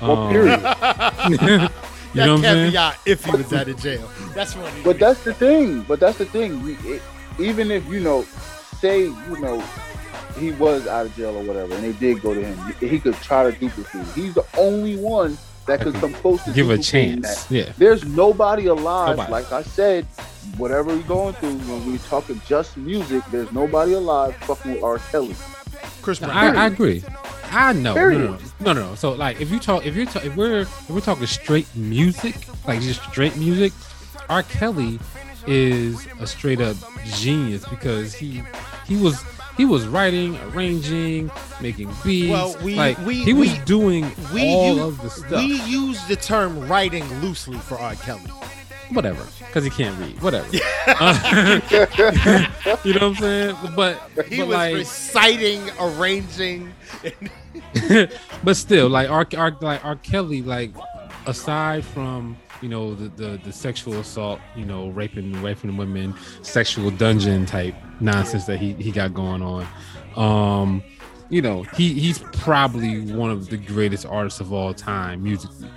well, 0.00 0.16
Um, 0.16 0.32
period. 0.32 1.70
you 2.14 2.24
know 2.24 2.36
what 2.36 2.44
I'm 2.44 2.70
caveat 2.70 2.98
if 3.06 3.24
he 3.24 3.30
was 3.30 3.52
out 3.52 3.68
of 3.68 3.78
jail. 3.80 4.08
That's 4.34 4.54
what. 4.56 4.72
He 4.72 4.82
But 4.82 4.98
that's 4.98 5.22
the 5.24 5.34
thing. 5.34 5.82
But 5.82 6.00
that's 6.00 6.18
the 6.18 6.26
thing. 6.26 6.62
We, 6.62 6.74
it, 6.90 7.02
even 7.38 7.70
if 7.70 7.86
you 7.86 8.00
know, 8.00 8.22
say 8.80 9.02
you 9.04 9.38
know, 9.40 9.62
he 10.38 10.52
was 10.52 10.86
out 10.86 11.06
of 11.06 11.16
jail 11.16 11.36
or 11.36 11.42
whatever, 11.42 11.74
and 11.74 11.84
they 11.84 11.92
did 11.92 12.22
go 12.22 12.34
to 12.34 12.44
him, 12.44 12.74
he 12.80 12.98
could 12.98 13.14
try 13.16 13.50
to 13.50 13.56
duplicate. 13.58 14.00
it. 14.00 14.14
He's 14.14 14.34
the 14.34 14.44
only 14.56 14.96
one 14.96 15.36
that 15.66 15.80
could 15.80 15.94
come 15.94 16.14
close 16.14 16.42
to 16.44 16.52
Give 16.52 16.70
a 16.70 16.78
chance. 16.78 17.44
that. 17.44 17.54
Yeah. 17.54 17.72
There's 17.76 18.04
nobody 18.04 18.66
alive. 18.66 19.16
Nobody. 19.16 19.32
Like 19.32 19.52
I 19.52 19.62
said, 19.62 20.04
whatever 20.56 20.96
we're 20.96 21.02
going 21.02 21.34
through 21.34 21.58
when 21.58 21.86
we're 21.86 21.98
talking 21.98 22.40
just 22.46 22.76
music, 22.76 23.22
there's 23.30 23.52
nobody 23.52 23.92
alive 23.92 24.34
fucking 24.36 24.74
with 24.74 24.82
R. 24.82 24.98
Kelly. 25.10 25.36
Chris 26.02 26.20
No, 26.20 26.28
I, 26.28 26.48
I 26.48 26.66
agree. 26.66 27.02
I 27.50 27.72
know. 27.72 27.94
No, 27.94 28.08
no, 28.10 28.18
no, 28.18 28.38
no, 28.60 28.72
no, 28.72 28.72
no. 28.90 28.94
So 28.94 29.12
like, 29.12 29.40
if 29.40 29.50
you 29.50 29.58
talk, 29.58 29.86
if 29.86 29.94
you're, 29.96 30.06
ta- 30.06 30.20
if 30.22 30.36
we're, 30.36 30.60
if 30.60 30.90
we're 30.90 31.00
talking 31.00 31.26
straight 31.26 31.66
music, 31.74 32.36
like 32.66 32.80
just 32.80 33.02
straight 33.04 33.36
music, 33.36 33.72
R. 34.28 34.42
Kelly 34.42 34.98
is 35.46 36.06
a 36.20 36.26
straight 36.26 36.60
up 36.60 36.76
genius 37.04 37.64
because 37.68 38.12
he, 38.14 38.42
he 38.86 38.96
was, 38.96 39.22
he 39.56 39.64
was 39.64 39.86
writing, 39.86 40.36
arranging, 40.52 41.30
making 41.62 41.90
beats. 42.04 42.30
Well, 42.30 42.56
we- 42.62 42.74
like 42.74 42.98
we- 42.98 43.24
he 43.24 43.32
was 43.32 43.50
we- 43.50 43.58
doing 43.64 44.10
we 44.34 44.46
all 44.46 44.74
use- 44.76 44.84
of 44.84 45.02
the 45.02 45.08
stuff. 45.10 45.30
we 45.42 45.60
use 45.62 46.04
the 46.06 46.16
term 46.16 46.68
writing 46.68 47.04
loosely 47.22 47.56
for 47.58 47.78
R. 47.78 47.94
Kelly. 47.94 48.30
Whatever, 48.90 49.26
because 49.38 49.64
he 49.64 49.70
can't 49.70 49.98
read. 49.98 50.20
Whatever. 50.22 50.48
Uh, 50.86 51.60
you 52.84 52.94
know 52.94 53.00
what 53.00 53.02
I'm 53.02 53.14
saying? 53.16 53.56
But 53.74 54.00
He 54.28 54.38
but 54.38 54.48
was 54.48 54.56
like, 54.56 54.74
reciting, 54.74 55.70
arranging. 55.80 56.72
but 58.44 58.56
still, 58.56 58.88
like 58.88 59.10
R, 59.10 59.26
R, 59.36 59.56
like 59.60 59.84
R. 59.84 59.96
Kelly, 59.96 60.42
like 60.42 60.72
aside 61.26 61.84
from 61.84 62.36
you 62.62 62.68
know 62.68 62.94
the, 62.94 63.08
the 63.10 63.40
the 63.44 63.52
sexual 63.52 63.98
assault, 64.00 64.40
you 64.56 64.64
know, 64.64 64.88
raping 64.88 65.40
raping 65.42 65.76
women, 65.76 66.14
sexual 66.42 66.90
dungeon 66.90 67.46
type 67.46 67.74
nonsense 68.00 68.46
that 68.46 68.58
he 68.58 68.72
he 68.74 68.90
got 68.90 69.14
going 69.14 69.42
on, 69.42 69.66
um, 70.16 70.82
you 71.30 71.42
know, 71.42 71.62
he 71.62 71.94
he's 71.94 72.18
probably 72.32 73.00
one 73.12 73.30
of 73.30 73.48
the 73.48 73.56
greatest 73.56 74.06
artists 74.06 74.40
of 74.40 74.52
all 74.52 74.72
time 74.72 75.22
musically. 75.22 75.68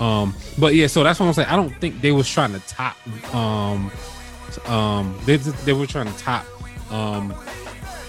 Um, 0.00 0.34
but 0.58 0.74
yeah, 0.74 0.86
so 0.86 1.02
that's 1.04 1.20
what 1.20 1.26
I'm 1.26 1.32
saying. 1.32 1.48
I 1.48 1.56
don't 1.56 1.74
think 1.80 2.00
they 2.00 2.12
was 2.12 2.28
trying 2.28 2.52
to 2.52 2.60
top. 2.60 2.96
Um, 3.34 3.90
um, 4.66 5.18
they 5.24 5.36
they 5.36 5.72
were 5.72 5.86
trying 5.86 6.12
to 6.12 6.18
top. 6.18 6.44
Um, 6.92 7.34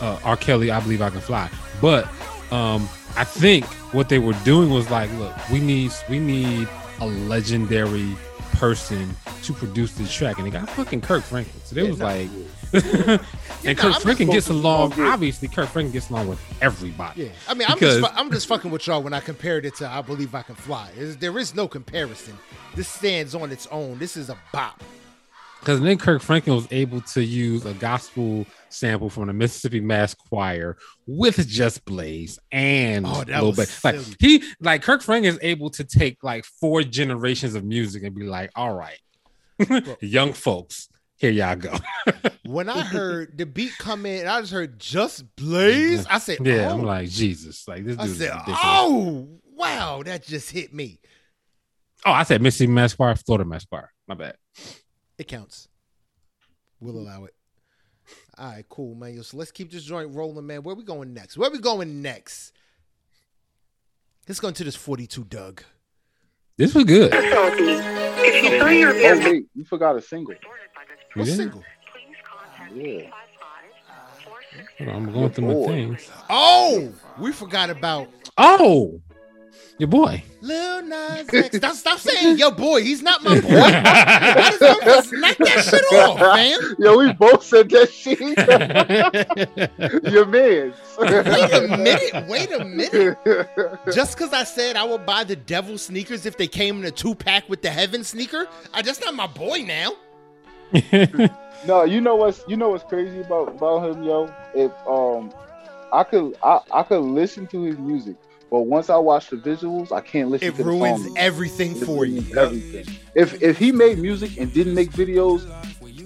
uh, 0.01 0.19
R. 0.23 0.37
Kelly, 0.37 0.71
I 0.71 0.79
believe 0.79 1.01
I 1.01 1.09
can 1.09 1.21
fly. 1.21 1.49
But 1.81 2.05
um, 2.51 2.87
I 3.15 3.23
think 3.23 3.65
what 3.93 4.09
they 4.09 4.19
were 4.19 4.35
doing 4.43 4.69
was 4.69 4.89
like, 4.89 5.11
look, 5.13 5.33
we 5.49 5.59
need 5.59 5.91
we 6.09 6.19
need 6.19 6.67
a 6.99 7.05
legendary 7.05 8.15
person 8.53 9.15
to 9.43 9.53
produce 9.53 9.93
this 9.93 10.13
track, 10.13 10.37
and 10.37 10.45
they 10.45 10.51
got 10.51 10.69
fucking 10.71 11.01
Kirk 11.01 11.23
Franklin. 11.23 11.61
So 11.63 11.75
they 11.75 11.89
was 11.89 11.99
like, 11.99 12.29
and 12.73 13.77
Kirk 13.77 13.95
Franklin 14.01 14.29
gets 14.29 14.49
along. 14.49 14.99
Obviously, 14.99 15.47
Kirk 15.47 15.69
Franklin 15.69 15.91
gets 15.91 16.09
along 16.09 16.27
with 16.27 16.39
everybody. 16.61 17.23
Yeah, 17.23 17.29
I 17.47 17.53
mean, 17.53 17.67
I'm 17.67 17.75
Because- 17.75 17.99
just 18.01 18.13
fu- 18.13 18.19
I'm 18.19 18.31
just 18.31 18.47
fucking 18.47 18.71
with 18.71 18.85
y'all 18.87 19.01
when 19.03 19.13
I 19.13 19.19
compared 19.19 19.65
it 19.65 19.75
to 19.75 19.87
I 19.89 20.01
believe 20.01 20.33
I 20.35 20.41
can 20.41 20.55
fly. 20.55 20.89
There 20.97 21.37
is 21.37 21.55
no 21.55 21.67
comparison. 21.67 22.37
This 22.75 22.87
stands 22.87 23.35
on 23.35 23.51
its 23.51 23.67
own. 23.67 23.97
This 23.99 24.17
is 24.17 24.29
a 24.29 24.37
bop. 24.53 24.83
Because 25.59 25.81
then 25.81 25.97
Kirk 25.97 26.21
Franklin 26.21 26.55
was 26.55 26.67
able 26.69 27.01
to 27.01 27.23
use 27.23 27.65
a 27.65 27.73
gospel 27.73 28.45
sample 28.69 29.09
from 29.09 29.25
the 29.27 29.33
Mississippi 29.33 29.79
Mass 29.79 30.13
Choir 30.13 30.77
with 31.07 31.47
Just 31.47 31.83
Blaze 31.85 32.37
and 32.51 33.07
Oh, 33.07 33.23
Lil 33.27 33.51
Baby. 33.53 33.71
Like 33.83 33.95
he, 34.19 34.43
like 34.59 34.83
Kirk 34.83 35.01
Franklin 35.01 35.33
is 35.33 35.39
able 35.41 35.71
to 35.71 35.83
take 35.83 36.23
like 36.23 36.45
four 36.45 36.83
generations 36.83 37.55
of 37.55 37.63
music 37.63 38.03
and 38.03 38.13
be 38.13 38.25
like, 38.25 38.51
all 38.55 38.75
right, 38.75 38.99
young 40.01 40.33
folks, 40.33 40.87
here 41.31 41.45
y'all 41.47 41.55
go. 41.55 41.77
When 42.45 42.69
I 42.69 42.81
heard 42.81 43.37
the 43.39 43.45
beat 43.47 43.71
come 43.79 44.05
in, 44.05 44.27
I 44.27 44.39
just 44.39 44.53
heard 44.53 44.77
just 44.79 45.35
blaze. 45.35 46.05
I 46.05 46.19
said, 46.19 46.37
yeah, 46.45 46.69
oh. 46.69 46.75
I'm 46.75 46.83
like 46.83 47.09
Jesus, 47.09 47.67
like 47.67 47.83
this 47.85 47.97
I 47.97 48.03
dude 48.03 48.11
is 48.11 48.17
said, 48.19 48.31
ridiculous. 48.31 48.59
oh 48.63 49.27
wow, 49.55 50.03
that 50.05 50.23
just 50.23 50.51
hit 50.51 50.71
me. 50.71 50.99
Oh, 52.05 52.11
I 52.11 52.21
said 52.21 52.43
Mississippi 52.43 52.71
Mass 52.71 52.93
Choir, 52.93 53.15
Florida 53.15 53.45
Mass 53.45 53.65
Choir. 53.65 53.91
My 54.07 54.13
bad. 54.13 54.37
It 55.17 55.27
counts. 55.27 55.67
We'll 56.79 56.97
allow 56.97 57.23
it. 57.25 57.33
All 58.37 58.51
right, 58.51 58.65
cool, 58.69 58.93
man. 58.93 59.23
So 59.23 59.37
let's 59.37 59.51
keep 59.51 59.71
this 59.71 59.83
joint 59.83 60.13
rolling, 60.13 60.45
man. 60.45 60.61
Where 60.61 60.75
we 60.75 60.83
going 60.83 61.13
next? 61.15 61.37
Where 61.37 61.49
we 61.49 61.57
going 61.57 62.03
next? 62.03 62.51
Let's 64.27 64.39
go 64.39 64.49
into 64.49 64.63
this 64.63 64.75
42, 64.75 65.23
Dugg. 65.23 65.63
This 66.57 66.75
was 66.75 66.83
good. 66.83 67.11
If 67.13 68.43
you 68.43 68.59
throw 68.59 68.69
your 68.69 68.91
Oh 68.93 69.19
wait, 69.31 69.45
you 69.55 69.65
forgot 69.65 69.95
a 69.95 70.01
single. 70.01 70.35
What 71.15 71.27
Yeah. 71.27 71.35
single? 71.35 71.63
Yeah. 72.73 73.09
Hold 74.77 74.89
on, 74.89 74.95
I'm 74.95 75.13
going 75.13 75.29
through 75.31 75.45
my 75.47 75.67
things. 75.67 76.09
Oh, 76.29 76.91
we 77.17 77.31
forgot 77.31 77.69
about 77.69 78.07
Oh, 78.37 78.99
your 79.77 79.87
boy. 79.87 80.23
Lil 80.41 80.81
Nas 80.83 81.33
X. 81.33 81.57
Stop, 81.57 81.75
stop 81.75 81.99
saying 81.99 82.37
your 82.37 82.51
boy. 82.51 82.81
He's 82.83 83.01
not 83.01 83.23
my 83.23 83.39
boy. 83.39 83.47
Why 83.49 84.49
does 84.51 84.61
everyone 84.61 84.85
just 84.85 85.11
knock 85.13 85.37
that 85.37 85.63
shit 85.63 85.83
off, 85.93 86.19
man? 86.19 86.59
Yo, 86.79 86.97
we 86.97 87.13
both 87.13 87.43
said 87.43 87.69
that 87.69 87.91
shit. 87.91 88.19
Your 90.11 90.25
man. 90.25 90.73
Wait 90.99 91.53
a 91.53 91.77
minute. 91.77 92.27
Wait 92.29 92.51
a 92.51 92.65
minute. 92.65 93.17
Just 93.93 94.17
because 94.17 94.33
I 94.33 94.43
said 94.43 94.75
I 94.75 94.83
would 94.83 95.05
buy 95.05 95.23
the 95.23 95.35
devil 95.35 95.77
sneakers 95.77 96.25
if 96.25 96.37
they 96.37 96.47
came 96.47 96.79
in 96.79 96.85
a 96.85 96.91
two 96.91 97.15
pack 97.15 97.47
with 97.49 97.61
the 97.61 97.69
heaven 97.69 98.03
sneaker, 98.03 98.47
I 98.73 98.81
that's 98.81 98.99
not 99.01 99.15
my 99.15 99.27
boy 99.27 99.59
now. 99.65 99.93
No, 101.65 101.83
you 101.83 101.99
know 102.01 102.15
what's 102.15 102.43
you 102.47 102.55
know 102.57 102.69
what's 102.69 102.83
crazy 102.83 103.21
about 103.21 103.47
about 103.49 103.89
him, 103.89 104.03
yo. 104.03 104.31
If 104.53 104.71
um, 104.87 105.33
I 105.91 106.03
could 106.03 106.35
I, 106.43 106.59
I 106.71 106.83
could 106.83 106.99
listen 106.99 107.47
to 107.47 107.63
his 107.63 107.77
music, 107.77 108.15
but 108.51 108.61
once 108.61 108.89
I 108.89 108.97
watch 108.97 109.29
the 109.29 109.37
visuals, 109.37 109.91
I 109.91 110.01
can't 110.01 110.29
listen 110.29 110.49
It 110.49 110.51
to 110.51 110.57
the 110.57 110.63
ruins 110.63 111.03
song. 111.05 111.17
everything 111.17 111.75
It 111.75 111.85
for 111.85 112.05
you. 112.05 112.23
Everything. 112.37 112.85
If 113.15 113.41
if 113.41 113.57
he 113.57 113.71
made 113.71 113.97
music 113.99 114.37
and 114.37 114.53
didn't 114.53 114.75
make 114.75 114.91
videos, 114.91 115.49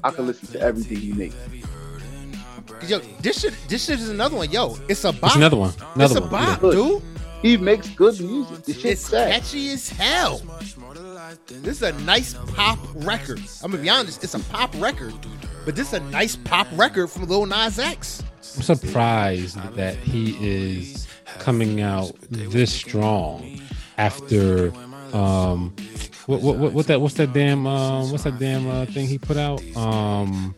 I 0.03 0.11
could 0.11 0.25
listen 0.25 0.47
to 0.49 0.61
everything 0.61 0.97
he 0.97 1.11
makes. 1.13 1.35
Yo, 2.87 2.99
this 3.21 3.41
shit, 3.41 3.53
this 3.67 3.83
shit 3.85 3.99
is 3.99 4.09
another 4.09 4.37
one. 4.37 4.49
Yo, 4.51 4.77
it's 4.87 5.03
a 5.03 5.11
bop. 5.11 5.31
It's 5.31 5.35
another 5.35 5.57
one. 5.57 5.69
It's 5.71 5.81
Another 5.95 6.19
a 6.19 6.21
one. 6.21 6.29
bop, 6.29 6.61
Yeah. 6.63 6.71
dude. 6.71 7.01
He 7.41 7.57
makes 7.57 7.89
good 7.89 8.19
music. 8.21 8.63
This 8.63 8.75
shit's 8.79 9.01
It's 9.01 9.09
sad. 9.09 9.31
catchy 9.31 9.69
as 9.71 9.89
hell. 9.89 10.41
This 11.47 11.77
is 11.77 11.83
a 11.83 11.91
nice 12.03 12.33
pop 12.55 12.79
record. 12.95 13.39
I'm 13.63 13.69
gonna 13.71 13.83
be 13.83 13.89
honest, 13.89 14.23
it's 14.23 14.33
a 14.33 14.39
pop 14.39 14.73
record, 14.79 15.13
but 15.63 15.75
this 15.75 15.89
is 15.89 15.93
a 15.93 15.99
nice 15.99 16.35
pop 16.35 16.67
record 16.73 17.07
from 17.09 17.25
Lil 17.27 17.45
Nas 17.45 17.77
X. 17.77 18.23
I'm 18.55 18.63
surprised 18.63 19.57
that 19.75 19.95
he 19.95 20.35
is 20.39 21.07
coming 21.37 21.81
out 21.81 22.13
this 22.31 22.73
strong 22.73 23.61
after 23.99 24.73
um 25.13 25.75
what 26.25 26.41
what 26.41 26.57
what, 26.57 26.73
what 26.73 26.87
that 26.87 26.99
what's 26.99 27.15
that 27.15 27.33
damn 27.33 27.67
um 27.67 28.09
what's 28.11 28.23
that 28.23 28.39
damn 28.39 28.67
uh, 28.67 28.85
thing 28.85 29.07
he 29.07 29.17
put 29.19 29.37
out 29.37 29.61
um 29.75 30.55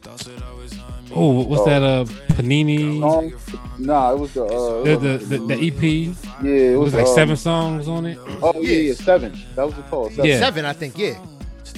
oh 1.13 1.41
what's 1.43 1.61
Oh. 1.61 1.65
that 1.65 1.81
uh 1.83 2.05
Panini 2.33 3.01
Um, 3.01 3.33
nah, 3.77 4.13
it 4.13 4.19
was 4.19 4.33
the 4.33 4.45
uh, 4.45 4.83
the, 4.83 4.95
the, 4.97 5.17
the 5.17 5.37
the 5.47 5.67
EP 5.67 5.83
yeah, 5.83 6.49
it 6.49 6.73
it 6.73 6.77
was, 6.77 6.93
was 6.93 6.93
like 6.95 7.07
um, 7.07 7.15
seven 7.15 7.35
songs 7.37 7.87
on 7.87 8.05
it 8.05 8.17
Oh 8.41 8.53
yeah, 8.55 8.69
Yeah. 8.71 8.77
yeah, 8.89 8.93
seven. 8.93 9.39
That 9.55 9.65
was 9.65 9.75
the 9.75 9.83
call. 9.83 10.09
Seven. 10.09 10.25
Yeah. 10.25 10.39
Seven, 10.39 10.65
I 10.65 10.73
think. 10.73 10.97
Yeah. 10.97 11.17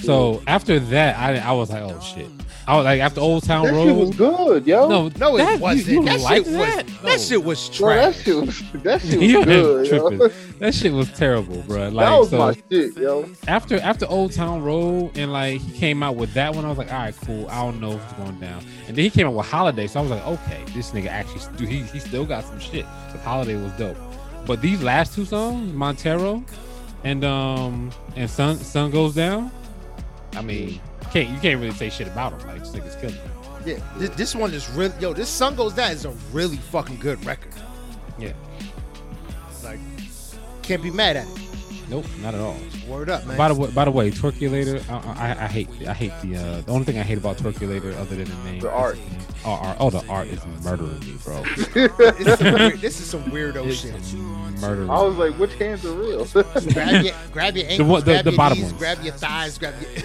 So 0.00 0.42
after 0.46 0.78
that, 0.78 1.16
I 1.18 1.36
I 1.38 1.52
was 1.52 1.70
like, 1.70 1.82
oh 1.82 2.00
shit. 2.00 2.28
I 2.66 2.76
was 2.76 2.84
like 2.86 3.00
after 3.02 3.20
Old 3.20 3.44
Town 3.44 3.66
That 3.66 3.72
Road. 3.74 3.86
shit 3.86 3.96
was 3.96 4.16
good, 4.16 4.66
yo. 4.66 4.88
No, 4.88 5.08
No, 5.18 5.36
it 5.36 5.38
that, 5.40 5.60
wasn't. 5.60 5.86
You, 5.86 6.00
you 6.00 6.04
that 6.06 6.20
shit 6.20 6.44
that? 6.46 6.86
was 6.86 7.02
No. 7.02 7.08
that 7.10 7.20
shit 7.20 7.44
was 7.44 7.78
Bro, 7.78 7.88
that 7.88 8.02
trash. 8.14 8.24
shit 8.24 8.36
was 8.36 8.62
that 8.82 9.00
shit 9.02 9.20
was 9.20 9.22
ain't 9.34 9.44
good, 9.44 9.86
yo. 9.86 10.28
That 10.60 10.74
shit 10.74 10.92
was 10.94 11.12
terrible, 11.12 11.62
bro. 11.66 11.88
Like 11.90 12.06
that 12.06 12.18
was 12.18 12.30
so 12.30 12.38
my 12.38 12.54
shit, 12.70 12.96
yo. 12.96 13.28
after 13.46 13.78
after 13.80 14.06
Old 14.06 14.32
Town 14.32 14.62
Road 14.62 15.10
and 15.18 15.30
like 15.30 15.60
he 15.60 15.78
came 15.78 16.02
out 16.02 16.16
with 16.16 16.32
that 16.34 16.54
one, 16.54 16.64
I 16.64 16.68
was 16.70 16.78
like, 16.78 16.90
all 16.90 17.00
right, 17.00 17.14
cool. 17.26 17.46
I 17.50 17.60
don't 17.62 17.80
know 17.82 17.92
if 17.92 18.02
it's 18.04 18.12
going 18.14 18.40
down. 18.40 18.64
And 18.88 18.96
then 18.96 19.04
he 19.04 19.10
came 19.10 19.26
out 19.26 19.34
with 19.34 19.46
Holiday, 19.46 19.86
so 19.86 20.00
I 20.00 20.02
was 20.02 20.10
like, 20.12 20.26
okay, 20.26 20.62
this 20.74 20.90
nigga 20.92 21.08
actually 21.08 21.40
st- 21.40 21.68
he 21.68 21.82
he 21.82 21.98
still 21.98 22.24
got 22.24 22.44
some 22.44 22.60
shit. 22.60 22.86
So 23.12 23.18
Holiday 23.18 23.56
was 23.62 23.72
dope. 23.72 23.98
But 24.46 24.62
these 24.62 24.82
last 24.82 25.14
two 25.14 25.26
songs, 25.26 25.70
Montero 25.74 26.42
and 27.04 27.24
um 27.24 27.90
and 28.16 28.30
Sun 28.30 28.56
Sun 28.56 28.90
Goes 28.90 29.14
Down, 29.14 29.50
I 30.36 30.42
mean, 30.42 30.80
can't 31.12 31.28
you 31.30 31.38
can't 31.38 31.60
really 31.60 31.72
say 31.72 31.90
shit 31.90 32.06
about 32.08 32.38
them. 32.38 32.48
Like 32.48 32.60
this 32.60 32.70
nigga's 32.70 32.96
killing. 32.96 33.16
Yeah, 33.64 33.78
this, 33.96 34.10
this 34.10 34.34
one 34.34 34.52
is 34.52 34.68
really 34.70 34.94
yo. 35.00 35.12
This 35.12 35.28
sun 35.28 35.54
goes 35.54 35.72
down 35.74 35.92
is 35.92 36.04
a 36.04 36.10
really 36.32 36.56
fucking 36.56 36.98
good 36.98 37.24
record. 37.24 37.52
Yeah. 38.18 38.32
Like, 39.62 39.78
can't 40.62 40.82
be 40.82 40.90
mad 40.90 41.16
at 41.16 41.26
it. 41.26 41.40
Nope, 41.90 42.06
not 42.22 42.34
at 42.34 42.40
all. 42.40 42.56
Word 42.88 43.10
up, 43.10 43.26
man. 43.26 43.36
By 43.36 43.48
the 43.48 43.54
way, 43.54 43.70
by 43.70 43.84
the 43.84 43.90
way, 43.90 44.10
Twerkulator, 44.10 44.82
I, 44.90 45.28
I, 45.34 45.44
I 45.44 45.46
hate, 45.48 45.68
I 45.86 45.92
hate 45.92 46.12
the. 46.22 46.36
Uh, 46.36 46.60
the 46.62 46.72
only 46.72 46.84
thing 46.84 46.98
I 46.98 47.02
hate 47.02 47.18
about 47.18 47.36
Twerkulator, 47.36 47.94
other 47.98 48.16
than 48.16 48.24
the 48.24 48.36
name, 48.50 48.60
The 48.60 48.68
is 48.68 48.72
art. 48.72 48.98
Oh, 49.44 49.50
art. 49.50 49.76
Oh, 49.80 49.90
the 49.90 50.06
art 50.08 50.28
is 50.28 50.40
murdering 50.64 50.98
me, 51.00 51.16
bro. 51.22 51.42
this, 51.74 52.26
is 52.26 52.38
some 52.38 52.54
weird, 52.54 52.80
this 52.80 53.00
is 53.00 53.06
some 53.06 53.24
weirdo 53.24 53.66
It's 53.66 53.80
shit. 53.80 54.18
murdering. 54.62 54.88
I 54.88 55.02
was 55.02 55.16
like, 55.16 55.34
which 55.38 55.54
hands 55.56 55.84
are 55.84 55.92
real? 55.92 56.24
grab 56.24 57.04
your 57.04 57.14
grab 57.32 57.56
your 57.56 57.66
ankles, 57.68 57.88
one- 57.88 58.00
the- 58.00 58.04
grab 58.12 58.24
the 58.24 58.30
your 58.30 58.36
bottom 58.38 58.58
knees, 58.58 58.66
ones. 58.68 58.78
grab 58.78 59.02
your 59.04 59.14
thighs, 59.14 59.58
grab 59.58 59.74
your. 59.82 60.02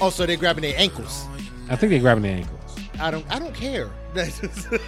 Oh, 0.00 0.10
so 0.10 0.26
they're 0.26 0.36
grabbing 0.36 0.62
their 0.62 0.78
ankles. 0.78 1.24
I 1.68 1.76
think 1.76 1.90
they're 1.90 2.00
grabbing 2.00 2.22
their 2.22 2.36
ankles. 2.36 2.76
I 3.00 3.10
don't. 3.10 3.24
I 3.30 3.38
don't 3.38 3.54
care. 3.54 3.90
That's 4.14 4.40
just- 4.40 4.68
Yeah, 4.70 4.78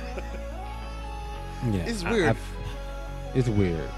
It's 1.86 2.02
weird. 2.04 2.36
I- 2.36 3.36
it's 3.36 3.48
weird. 3.48 3.88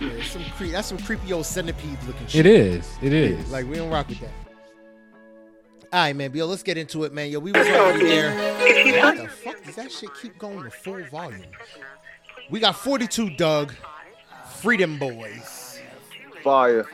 Yeah, 0.00 0.08
it's 0.08 0.30
some 0.32 0.44
cre- 0.56 0.66
that's 0.66 0.88
some 0.88 0.98
creepy 0.98 1.32
old 1.32 1.46
centipede 1.46 1.96
looking 2.06 2.26
shit. 2.26 2.44
It 2.44 2.52
is. 2.52 2.90
It 3.00 3.12
is. 3.12 3.50
Like 3.52 3.66
we 3.66 3.76
don't 3.76 3.88
rock 3.90 4.08
with 4.08 4.18
that. 4.20 4.30
All 5.92 6.00
right, 6.00 6.16
man. 6.16 6.34
Yo, 6.34 6.44
let's 6.46 6.62
get 6.64 6.76
into 6.76 7.04
it, 7.04 7.12
man. 7.14 7.30
Yo, 7.30 7.38
we 7.38 7.52
was 7.52 7.66
already 7.68 8.04
there. 8.04 8.34
Why 9.02 9.16
the 9.16 9.28
fuck 9.28 9.62
does 9.64 9.76
that 9.76 9.92
shit 9.92 10.10
keep 10.20 10.36
going 10.38 10.64
to 10.64 10.70
full 10.70 11.02
volume? 11.04 11.44
We 12.50 12.58
got 12.60 12.74
42 12.76 13.30
Dugg, 13.36 13.72
Freedom 14.56 14.98
Boys. 14.98 15.78
Fire. 16.42 16.86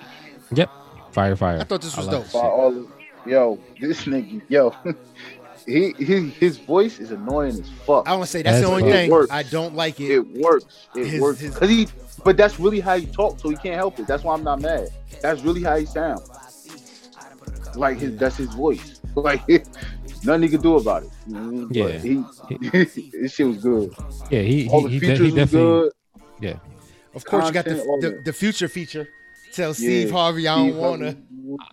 yep. 0.52 0.70
Fire, 1.18 1.35
fire. 1.37 1.59
I 1.61 1.64
thought 1.64 1.83
this 1.83 1.96
was 1.96 2.07
like 2.07 2.14
dope. 2.16 2.24
the 2.26 2.31
Fire 2.31 2.42
all 2.50 2.76
of, 2.78 2.87
yo, 3.26 3.59
this 3.81 4.04
nigga, 4.04 4.40
yo. 4.48 4.72
he, 5.66 5.92
he 5.98 6.28
his 6.28 6.59
voice 6.59 7.00
is 7.00 7.11
annoying 7.11 7.50
as 7.61 7.68
fuck. 7.85 8.07
I 8.07 8.11
don't 8.11 8.20
want 8.20 8.28
to 8.28 8.31
say 8.31 8.42
that's, 8.42 8.61
the 8.61 8.66
only 8.66 8.85
what- 8.85 8.92
thing 8.92 9.11
works. 9.11 9.33
I 9.33 9.42
don't 9.42 9.74
like 9.74 9.98
it. 10.00 10.12
It 10.12 10.26
works. 10.38 10.87
It 10.94 11.07
His- 11.07 11.20
works. 11.20 11.40
his- 11.40 11.57
Cause 11.59 11.68
he, 11.68 11.88
but 12.24 12.37
that's 12.37 12.61
really 12.61 12.78
how 12.78 12.96
he 12.96 13.07
talks, 13.07 13.42
so 13.42 13.48
he 13.48 13.57
can't 13.57 13.74
help 13.74 13.98
it. 13.98 14.07
That's 14.07 14.22
why 14.22 14.35
I'm 14.35 14.44
not 14.44 14.61
mad. 14.61 14.90
That's 15.20 15.42
really 15.42 15.62
how 15.64 15.76
he 15.76 15.87
sounds. 15.87 16.22
Like 17.74 17.98
his, 17.98 18.16
that's 18.16 18.37
his 18.37 18.54
voice. 18.54 18.94
Like 19.16 19.42
nothing 20.24 20.42
he 20.42 20.48
can 20.48 20.61
do 20.61 20.76
about 20.76 21.02
it. 21.02 21.11
You 21.26 21.35
know 21.35 21.40
I 21.40 21.44
mean? 21.44 21.68
Yeah. 21.72 21.85
But 21.85 22.00
he, 22.92 23.11
this 23.20 23.33
shit 23.35 23.46
was 23.48 23.57
good. 23.59 23.92
Yeah, 24.31 24.42
he 24.42 24.68
All 24.68 24.87
he, 24.87 24.87
the 24.87 24.90
he, 24.92 24.98
de- 25.00 25.07
features 25.07 25.18
he 25.18 25.24
was 25.24 25.35
definitely. 25.35 25.90
good. 26.40 26.61
Of 27.14 27.24
course, 27.24 27.46
you 27.46 27.52
got 27.52 27.64
the, 27.64 27.74
the, 27.74 28.22
the 28.26 28.33
future 28.33 28.68
feature. 28.68 29.09
Tell 29.58 29.74
Steve 29.74 30.08
Yeah. 30.08 30.12
Harvey 30.14 30.48
I 30.48 30.56
don't 30.56 30.76
wanna. 30.76 31.04
Harvey. 31.04 31.22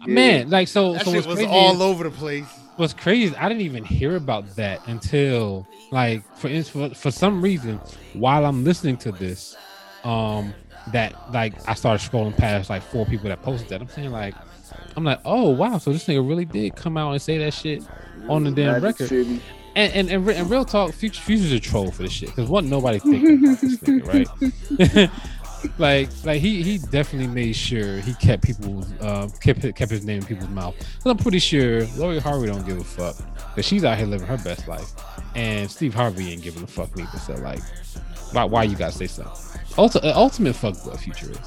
Yeah. 0.08 0.14
Man, 0.14 0.50
like 0.50 0.68
so. 0.68 0.94
That 0.94 1.06
so 1.06 1.12
shit 1.14 1.26
was 1.26 1.36
crazy 1.38 1.50
all 1.50 1.76
is- 1.76 1.82
over 1.82 2.04
the 2.06 2.12
place. 2.12 2.46
what's 2.78 2.94
crazy 2.94 3.36
I 3.38 3.48
didn't 3.48 3.62
even 3.64 3.84
hear 3.86 4.16
about 4.16 4.56
that 4.58 4.86
until 4.88 5.68
like 5.92 6.24
for 6.38 6.48
ins- 6.50 6.70
for, 6.70 6.90
for 6.90 7.12
some 7.12 7.42
reason 7.42 7.80
while 8.14 8.46
I'm 8.46 8.64
listening 8.64 8.98
to 8.98 9.12
this, 9.12 9.56
um, 10.04 10.54
that 10.92 11.14
like 11.34 11.54
I 11.70 11.74
started 11.74 12.04
scrolling 12.10 12.36
past 12.38 12.70
like 12.70 12.84
four 12.84 13.06
people 13.06 13.30
that 13.30 13.42
posted 13.42 13.70
that. 13.70 13.82
I'm 13.82 13.90
saying 13.90 14.12
like, 14.12 14.36
I'm 14.96 15.04
like, 15.04 15.20
oh 15.26 15.50
wow, 15.52 15.78
so 15.78 15.92
this 15.92 16.06
nigga 16.08 16.28
really 16.28 16.46
did 16.46 16.76
come 16.76 16.96
out 16.98 17.12
and 17.12 17.22
say 17.22 17.38
that 17.40 17.54
shit 17.54 17.84
on 18.30 18.44
the 18.46 18.52
damn 18.52 18.82
record. 18.82 19.10
City. 19.10 19.42
And 19.78 19.92
and 19.94 20.10
and, 20.10 20.26
re- 20.26 20.36
and 20.36 20.50
real 20.50 20.64
talk, 20.64 20.94
future 20.94 21.22
future's 21.22 21.52
a 21.52 21.60
troll 21.60 21.92
for 21.92 22.04
this 22.04 22.12
shit 22.14 22.30
because 22.30 22.50
what 22.50 22.64
nobody 22.64 22.98
thinking 23.00 23.44
about 23.44 23.60
this 23.60 23.76
nigga, 23.80 24.08
right? 24.08 25.10
like 25.78 26.10
like 26.24 26.42
he 26.42 26.64
he 26.64 26.78
definitely 26.78 27.28
made 27.28 27.56
sure 27.56 27.98
he 28.00 28.14
kept 28.16 28.44
people's 28.44 28.92
uh 29.02 29.30
kept 29.42 29.62
kept 29.76 29.92
his 29.92 30.06
name 30.06 30.20
in 30.20 30.26
people's 30.26 30.50
mouth. 30.50 30.76
Cause 30.78 31.06
I'm 31.12 31.18
pretty 31.18 31.40
sure 31.40 31.86
Lori 31.98 32.20
Harvey 32.20 32.48
don't 32.48 32.66
give 32.66 32.80
a 32.80 32.84
fuck 32.84 33.16
because 33.50 33.66
she's 33.66 33.84
out 33.84 33.98
here 33.98 34.08
living 34.08 34.28
her 34.28 34.38
best 34.38 34.68
life, 34.68 34.92
and 35.36 35.70
Steve 35.70 35.94
Harvey 35.94 36.32
ain't 36.32 36.42
giving 36.42 36.64
a 36.64 36.68
fuck 36.68 36.96
neither. 36.96 37.18
So 37.20 37.34
like, 37.36 37.62
why 38.32 38.44
why 38.46 38.64
you 38.64 38.76
gotta 38.76 38.94
say 38.94 39.08
something? 39.08 39.34
Ulti- 39.76 40.04
uh, 40.04 40.14
ultimate 40.16 40.56
fuck 40.56 40.86
what 40.86 41.00
future 41.00 41.30
is. 41.32 41.38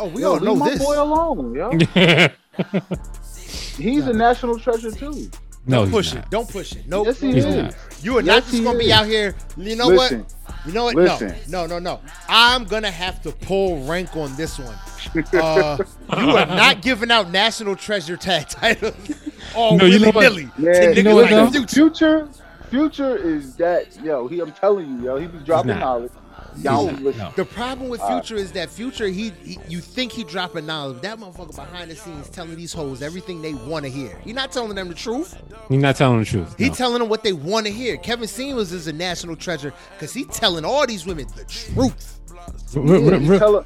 Oh, 0.00 0.08
we 0.08 0.22
Yo, 0.22 0.28
all 0.28 0.34
leave 0.34 0.42
know 0.44 0.54
my 0.54 0.76
boy 0.76 1.02
alone, 1.02 1.54
yo. 1.54 1.70
is. 1.94 3.76
He's 3.76 4.06
a 4.06 4.12
national 4.12 4.58
treasure 4.58 4.90
too. 4.90 5.30
No, 5.68 5.78
Don't 5.78 5.86
he's 5.86 5.94
push 5.94 6.14
not. 6.14 6.24
it. 6.24 6.30
Don't 6.30 6.50
push 6.50 6.72
it. 6.74 6.88
Nope. 6.88 7.06
Yes, 7.06 7.20
he 7.20 7.38
is. 7.38 7.76
You 8.02 8.18
are 8.18 8.22
Yes, 8.22 8.44
not 8.44 8.44
just 8.46 8.64
gonna 8.64 8.78
be 8.78 8.92
out 8.92 9.06
here. 9.06 9.36
You 9.56 9.76
know 9.76 9.88
Listen, 9.88 10.20
what? 10.20 10.66
You 10.66 10.72
know 10.72 10.84
what? 10.84 10.96
Listen. 10.96 11.34
No, 11.48 11.66
no, 11.66 11.78
no, 11.78 11.78
no. 11.78 12.00
I'm 12.28 12.64
gonna 12.64 12.90
have 12.90 13.22
to 13.22 13.32
pull 13.32 13.84
rank 13.84 14.16
on 14.16 14.34
this 14.36 14.58
one. 14.58 14.74
Uh, 15.34 15.78
you 16.18 16.30
are 16.36 16.46
not 16.46 16.82
giving 16.82 17.10
out 17.10 17.30
national 17.30 17.76
treasure 17.76 18.16
tag 18.16 18.48
titles 18.50 18.94
all 19.54 19.76
No, 19.78 19.84
you 19.86 19.98
know 20.00 20.10
what? 20.10 20.32
Yeah, 20.58 20.90
you 20.90 21.02
know 21.02 21.14
what, 21.16 21.30
like? 21.30 21.52
Future. 21.52 21.68
Future, 21.68 22.28
future 22.70 23.16
is 23.16 23.56
that 23.56 23.96
yo. 24.02 24.26
He, 24.28 24.40
I'm 24.40 24.52
telling 24.52 24.98
you, 24.98 25.04
yo. 25.04 25.16
He 25.18 25.26
be 25.26 25.38
dropping 25.38 25.78
knowledge. 25.78 26.12
Y'all 26.56 26.86
No, 26.86 26.92
don't 26.92 27.16
no. 27.16 27.32
The 27.36 27.44
problem 27.44 27.88
with 27.88 28.00
Uh, 28.00 28.20
Future 28.20 28.36
is 28.36 28.52
that 28.52 28.70
Future, 28.70 29.06
he, 29.06 29.30
he 29.44 29.58
you 29.68 29.80
think 29.80 30.12
he 30.12 30.24
dropping 30.24 30.66
knowledge. 30.66 31.00
That 31.02 31.18
motherfucker 31.18 31.54
behind 31.54 31.90
the 31.90 31.96
scenes 31.96 32.28
telling 32.30 32.56
these 32.56 32.72
hoes 32.72 33.02
everything 33.02 33.42
they 33.42 33.54
want 33.54 33.84
to 33.84 33.90
hear. 33.90 34.18
He 34.24 34.32
not 34.32 34.50
telling 34.52 34.74
them 34.74 34.88
the 34.88 34.94
truth. 34.94 35.36
He's 35.68 35.78
not 35.80 35.96
telling 35.96 36.18
the 36.20 36.24
truth. 36.24 36.54
He 36.58 36.68
no. 36.68 36.74
telling 36.74 36.98
them 37.00 37.08
what 37.08 37.22
they 37.22 37.32
want 37.32 37.66
to 37.66 37.72
hear. 37.72 37.96
Kevin 37.96 38.26
Samuels 38.28 38.72
is 38.72 38.86
a 38.86 38.92
national 38.92 39.36
treasure 39.36 39.72
because 39.94 40.12
he 40.12 40.24
telling 40.24 40.64
all 40.64 40.86
these 40.86 41.06
women 41.06 41.26
the 41.36 41.44
truth. 41.44 42.20
R- 42.76 42.82
Yeah, 42.84 43.12
r- 43.14 43.18
he 43.18 43.30
r- 43.30 43.38
tell 43.38 43.56
'em- 43.58 43.64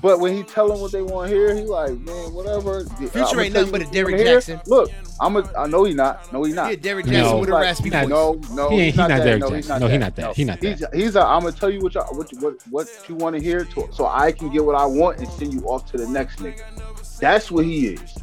but 0.00 0.20
when 0.20 0.34
he 0.36 0.42
tell 0.44 0.68
them 0.68 0.80
what 0.80 0.92
they 0.92 1.02
want 1.02 1.28
to 1.30 1.34
hear, 1.36 1.54
he 1.54 1.62
like, 1.62 1.90
man, 1.98 2.32
whatever. 2.32 2.84
Future 2.84 3.40
ain't 3.40 3.54
nothing 3.54 3.72
but 3.72 3.82
a 3.82 3.84
Derrick 3.90 4.16
Hear. 4.16 4.38
Jaxn. 4.38 4.64
Look, 4.66 4.90
I'm 5.20 5.36
a. 5.36 5.52
I 5.58 5.66
know 5.66 5.84
he 5.84 5.94
not. 5.94 6.32
No, 6.32 6.44
he 6.44 6.52
not. 6.52 6.70
Yeah, 6.70 6.76
Derrick 6.76 7.06
No. 7.06 7.12
Jaxn 7.12 7.40
with 7.40 7.48
a 7.48 7.52
Like, 7.52 7.62
raspy 7.64 7.90
voice. 7.90 8.08
No, 8.08 8.40
no, 8.52 8.68
He 8.70 8.76
ain't- 8.76 8.84
he's 8.84 8.94
he 8.94 8.98
not, 8.98 9.08
not 9.10 9.16
that. 9.18 9.24
Derrick 9.24 9.40
no, 9.40 9.50
he's 9.50 9.66
Jaxn. 9.66 9.68
not 9.68 9.80
No, 9.80 9.86
that. 9.88 9.92
he 9.92 9.98
not 9.98 10.16
that. 10.16 10.36
He 10.36 10.44
not 10.44 10.60
that. 10.60 10.78
He's, 10.92 11.02
he's 11.04 11.16
a, 11.16 11.22
I'm 11.26 11.40
gonna 11.42 11.52
tell 11.52 11.70
you 11.70 11.80
what, 11.80 11.94
you 11.94 12.00
what, 12.02 12.30
what, 12.40 12.54
what 12.70 12.88
you 13.08 13.14
want 13.16 13.36
to 13.36 13.42
hear, 13.42 13.64
to, 13.64 13.88
so 13.92 14.06
I 14.06 14.30
can 14.32 14.50
get 14.50 14.64
what 14.64 14.76
I 14.76 14.86
want 14.86 15.18
and 15.18 15.28
send 15.28 15.52
you 15.52 15.60
off 15.64 15.90
to 15.90 15.96
the 15.96 16.06
next 16.08 16.38
nigga. 16.38 17.18
That's 17.18 17.50
what 17.50 17.64
he 17.64 17.88
is. 17.88 18.14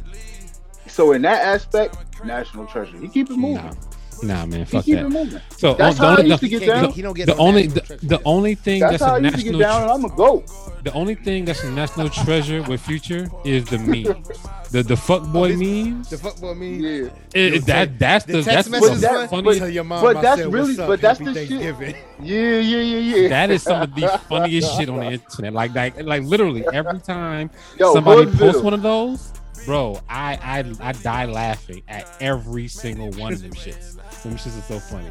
So 0.86 1.12
in 1.12 1.22
that 1.22 1.42
aspect, 1.42 1.96
national 2.24 2.66
treasure. 2.66 2.96
He 2.98 3.08
keep 3.08 3.30
it 3.30 3.36
moving. 3.36 3.56
Nah, 3.64 3.72
nah, 4.22 4.46
man, 4.46 4.60
he 4.60 4.64
fuck 4.64 4.84
keep 4.84 4.96
that. 4.96 5.06
it 5.06 5.08
moving. 5.10 5.40
So 5.56 5.74
That's 5.74 5.98
the 5.98 6.02
how 6.04 6.08
I 6.14 6.16
only- 6.18 6.30
used 6.30 6.42
the- 6.42 6.48
to 6.48 6.58
get 6.58 6.66
down. 6.66 6.84
get- 6.86 6.94
he 6.94 7.02
don't 7.02 7.14
get 7.14 7.26
the 7.26 7.36
only 7.36 7.66
the, 7.66 7.98
the 8.02 8.20
only 8.24 8.54
thing 8.54 8.80
That's 8.80 8.92
that's, 8.98 9.04
how 9.04 9.14
a 9.14 9.18
I 9.18 9.20
used 9.20 9.36
to 9.36 9.42
get 9.42 9.52
national 9.52 9.60
down, 9.60 9.82
and 9.82 9.90
I'm 9.90 10.04
a 10.04 10.16
goat. 10.16 10.50
the 10.84 10.92
only 10.92 11.14
thing 11.14 11.44
that's 11.44 11.62
a 11.64 11.70
national 11.70 12.08
treasure 12.10 12.62
with 12.62 12.80
future 12.80 13.28
is 13.44 13.64
the 13.66 13.78
meme. 13.78 14.22
The 14.70 14.82
the 14.82 14.96
fuck 14.98 15.22
boy 15.32 15.52
Oh, 15.52 15.56
this- 15.56 15.60
memes. 15.60 16.10
The 16.10 16.18
fuck 16.18 16.40
boy 16.40 16.52
mean? 16.54 16.80
Yeah. 16.82 17.08
It- 17.34 17.52
Yo, 17.54 17.60
that 17.60 17.98
that's 17.98 18.24
The 18.26 18.32
the, 18.32 18.42
text 18.42 18.70
that's 18.70 18.82
message 18.82 18.94
the 18.96 19.00
that- 19.08 19.30
funniest. 19.30 19.58
Tell 19.60 19.68
your 19.70 19.84
mom 19.84 20.02
but 20.02 20.20
that's 20.20 20.40
said, 20.42 20.52
really- 20.52 20.78
up? 20.78 20.86
but 20.88 21.00
that's 21.00 21.18
the 21.20 21.34
shit. 21.34 21.50
Yeah, 21.50 21.80
yeah, 22.20 22.58
yeah, 22.60 22.98
yeah. 23.16 23.28
That 23.28 23.50
is 23.50 23.62
some 23.62 23.80
of 23.82 23.94
the 23.94 24.08
funniest 24.28 24.76
shit 24.76 24.88
on 24.90 25.00
the 25.00 25.12
internet. 25.12 25.52
Like 25.54 25.74
like 25.74 26.02
like 26.02 26.22
literally 26.24 26.64
every 26.72 26.98
time 27.00 27.50
Yo, 27.78 27.94
somebody 27.94 28.24
Hoodville. 28.24 28.38
posts 28.52 28.62
one 28.62 28.74
of 28.74 28.82
those, 28.82 29.32
bro, 29.64 30.00
I 30.08 30.38
I 30.80 30.88
I 30.88 30.92
die 30.92 31.24
laughing 31.24 31.82
at 31.88 32.06
every 32.20 32.68
single 32.68 33.10
one 33.12 33.32
of 33.32 33.40
them 33.40 33.52
shits. 33.52 33.96
Shits 34.24 34.58
are 34.58 34.62
so 34.62 34.78
funny. 34.78 35.08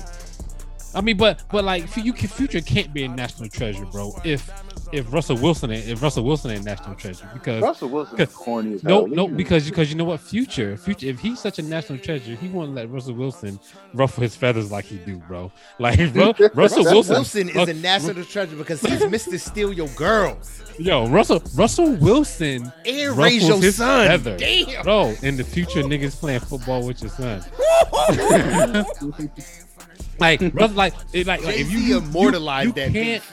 I 0.95 1.01
mean, 1.01 1.17
but 1.17 1.43
but 1.51 1.63
like 1.63 1.95
you 1.97 2.13
can 2.13 2.27
future 2.29 2.61
can't 2.61 2.93
be 2.93 3.03
a 3.03 3.07
national 3.07 3.49
treasure, 3.49 3.85
bro. 3.85 4.13
If 4.23 4.49
if 4.91 5.11
Russell 5.11 5.37
Wilson 5.37 5.71
ain't, 5.71 5.87
if 5.87 6.01
Russell 6.01 6.23
Wilson 6.23 6.51
ain't 6.51 6.65
national 6.65 6.95
treasure 6.95 7.29
because 7.33 7.61
Russell 7.61 7.89
Wilson 7.89 8.21
is 8.21 8.33
corny 8.33 8.73
as 8.75 8.83
no 8.83 9.05
hell. 9.05 9.07
no 9.07 9.25
Leave 9.25 9.37
because 9.37 9.69
because 9.69 9.89
you 9.89 9.95
know 9.95 10.05
what 10.05 10.19
future 10.19 10.77
future 10.77 11.07
if 11.07 11.19
he's 11.19 11.39
such 11.39 11.59
a 11.59 11.61
national 11.61 11.99
treasure 11.99 12.35
he 12.35 12.47
won't 12.47 12.73
let 12.73 12.89
Russell 12.89 13.13
Wilson 13.13 13.59
ruffle 13.93 14.23
his 14.23 14.35
feathers 14.35 14.71
like 14.71 14.85
he 14.85 14.97
do, 14.97 15.17
bro. 15.27 15.51
Like 15.79 16.13
bro, 16.13 16.27
Russell 16.53 16.53
Russell 16.55 16.83
Wilson 16.93 17.15
Wilson 17.15 17.49
is 17.49 17.69
a 17.69 17.73
national 17.73 18.23
treasure 18.23 18.55
because 18.55 18.81
he's 18.81 19.01
Mr. 19.01 19.39
Steal 19.39 19.71
Your 19.71 19.87
Girl 19.89 20.37
Yo, 20.79 21.07
Russell 21.07 21.41
Russell 21.55 21.91
Wilson 21.93 22.71
and 22.85 23.17
raise 23.17 23.47
your 23.47 23.59
his 23.59 23.77
son. 23.77 24.07
feather. 24.07 24.37
Damn. 24.37 24.83
Bro, 24.83 25.15
in 25.23 25.35
the 25.35 25.43
future, 25.43 25.81
niggas 25.81 26.15
playing 26.19 26.41
football 26.41 26.85
with 26.85 27.01
your 27.01 27.09
son. 27.09 27.43
like, 30.19 30.53
brother, 30.53 30.73
like, 30.75 30.93
like, 31.13 31.25
like 31.25 31.41
if 31.43 31.71
you, 31.71 31.79
Jay-Z 31.79 31.89
you 31.89 31.97
immortalized 31.97 32.67
you, 32.67 32.73
that 32.73 32.91
you 32.91 33.01
can't, 33.01 33.23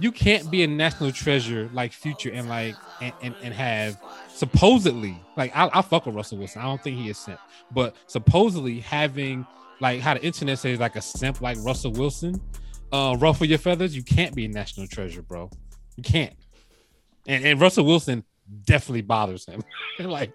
you 0.00 0.12
can't 0.12 0.50
be 0.50 0.62
a 0.62 0.66
national 0.66 1.12
treasure 1.12 1.68
like 1.72 1.92
Future 1.92 2.30
and 2.32 2.48
like 2.48 2.74
and 3.00 3.12
and, 3.22 3.34
and 3.42 3.54
have 3.54 4.00
supposedly 4.28 5.16
like 5.36 5.52
I, 5.54 5.70
I 5.72 5.82
fuck 5.82 6.06
with 6.06 6.14
Russell 6.14 6.38
Wilson. 6.38 6.62
I 6.62 6.64
don't 6.64 6.82
think 6.82 6.98
he 6.98 7.08
is 7.08 7.18
simp, 7.18 7.40
but 7.70 7.96
supposedly 8.06 8.80
having 8.80 9.46
like 9.80 10.00
how 10.00 10.14
the 10.14 10.24
internet 10.24 10.58
says 10.58 10.78
like 10.80 10.96
a 10.96 11.02
simp 11.02 11.40
like 11.40 11.58
Russell 11.60 11.92
Wilson, 11.92 12.40
uh, 12.92 13.16
ruffle 13.18 13.46
your 13.46 13.58
feathers. 13.58 13.94
You 13.94 14.02
can't 14.02 14.34
be 14.34 14.44
a 14.44 14.48
national 14.48 14.86
treasure, 14.86 15.22
bro. 15.22 15.50
You 15.96 16.02
can't. 16.02 16.34
And 17.26 17.44
and 17.44 17.60
Russell 17.60 17.84
Wilson 17.84 18.24
definitely 18.64 19.02
bothers 19.02 19.46
him, 19.46 19.62
like 19.98 20.32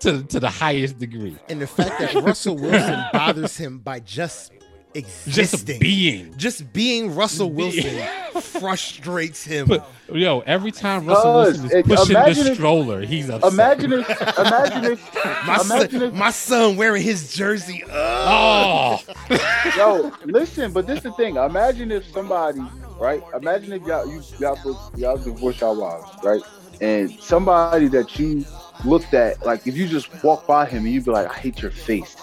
to 0.00 0.22
to 0.24 0.40
the 0.40 0.50
highest 0.50 0.98
degree. 0.98 1.36
And 1.48 1.60
the 1.60 1.66
fact 1.66 1.98
that 1.98 2.14
Russell 2.22 2.56
Wilson 2.56 3.04
bothers 3.12 3.56
him 3.56 3.78
by 3.78 4.00
just 4.00 4.52
existing, 4.94 5.32
Just 5.32 5.66
being. 5.80 6.34
just 6.36 6.72
being 6.72 7.14
Russell 7.14 7.50
Wilson 7.50 8.02
frustrates 8.40 9.44
him. 9.44 9.68
But 9.68 9.88
yo, 10.12 10.40
every 10.40 10.70
time 10.72 11.06
Russell 11.06 11.22
Cause, 11.22 11.46
Wilson 11.60 11.66
is 11.66 11.72
it- 11.72 11.84
pushing 11.86 12.14
the 12.14 12.20
imagine 12.20 12.46
if- 12.48 12.54
stroller, 12.54 13.00
he's 13.02 13.30
upset. 13.30 13.52
Imagine 13.52 13.92
if, 13.92 14.08
imagine 14.38 14.84
if, 14.92 15.14
my 15.46 15.60
imagine 15.64 15.90
son, 16.00 16.02
if, 16.02 16.14
my 16.14 16.30
son 16.30 16.76
wearing 16.76 17.02
his 17.02 17.32
jersey. 17.34 17.82
Ugh. 17.90 19.00
Oh, 19.32 19.72
yo, 19.76 20.12
listen, 20.24 20.72
but 20.72 20.86
this 20.86 20.98
is 20.98 21.02
the 21.04 21.12
thing. 21.12 21.36
Imagine 21.36 21.92
if 21.92 22.04
somebody, 22.12 22.60
right? 22.98 23.22
Imagine 23.34 23.72
if 23.74 23.82
y'all, 23.86 24.06
you, 24.06 24.22
y'all, 24.38 24.58
both- 24.64 24.98
y'all 24.98 25.16
divorce 25.16 25.60
your 25.60 25.74
wives, 25.76 26.10
right? 26.24 26.42
And 26.80 27.10
somebody 27.20 27.88
that 27.88 28.18
you 28.18 28.44
looked 28.84 29.12
at, 29.14 29.44
like 29.44 29.66
if 29.66 29.76
you 29.76 29.86
just 29.86 30.24
walk 30.24 30.46
by 30.46 30.64
him 30.66 30.84
and 30.84 30.92
you'd 30.94 31.04
be 31.04 31.10
like, 31.10 31.28
I 31.30 31.34
hate 31.34 31.60
your 31.62 31.70
face, 31.70 32.16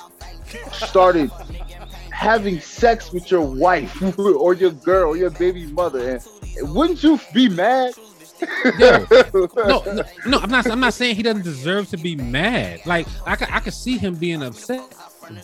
started 0.72 1.30
having 2.18 2.59
sex 2.59 3.13
with 3.13 3.30
your 3.30 3.41
wife 3.41 4.01
or 4.20 4.53
your 4.55 4.72
girl 4.72 5.11
or 5.11 5.18
your 5.18 5.30
baby 5.30 5.68
mother, 5.68 6.20
and 6.57 6.74
wouldn't 6.74 7.03
you 7.03 7.20
be 7.34 7.47
mad? 7.47 7.93
Yo, 8.80 9.05
no, 9.55 9.82
no, 9.86 10.03
no, 10.26 10.39
I'm 10.39 10.49
not. 10.49 10.70
I'm 10.70 10.80
not 10.80 10.93
saying 10.93 11.15
he 11.15 11.24
doesn't 11.24 11.43
deserve 11.43 11.89
to 11.89 11.97
be 11.97 12.15
mad. 12.15 12.86
Like 12.86 13.07
I 13.26 13.36
could, 13.36 13.47
I 13.51 13.59
could 13.59 13.74
see 13.74 13.97
him 13.97 14.15
being 14.15 14.43
upset, 14.43 14.93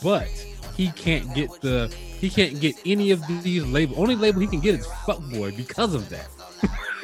but 0.03 0.27
he 0.75 0.91
can't 0.91 1.33
get 1.33 1.49
the, 1.61 1.93
he 2.19 2.29
can't 2.29 2.59
get 2.59 2.75
any 2.85 3.11
of 3.11 3.25
these 3.27 3.65
labels. 3.65 3.97
Only 3.97 4.15
label 4.15 4.41
he 4.41 4.47
can 4.47 4.59
get 4.59 4.75
is 4.75 4.85
fuckboy 4.85 5.55
because 5.55 5.93
of 5.93 6.09
that. 6.09 6.27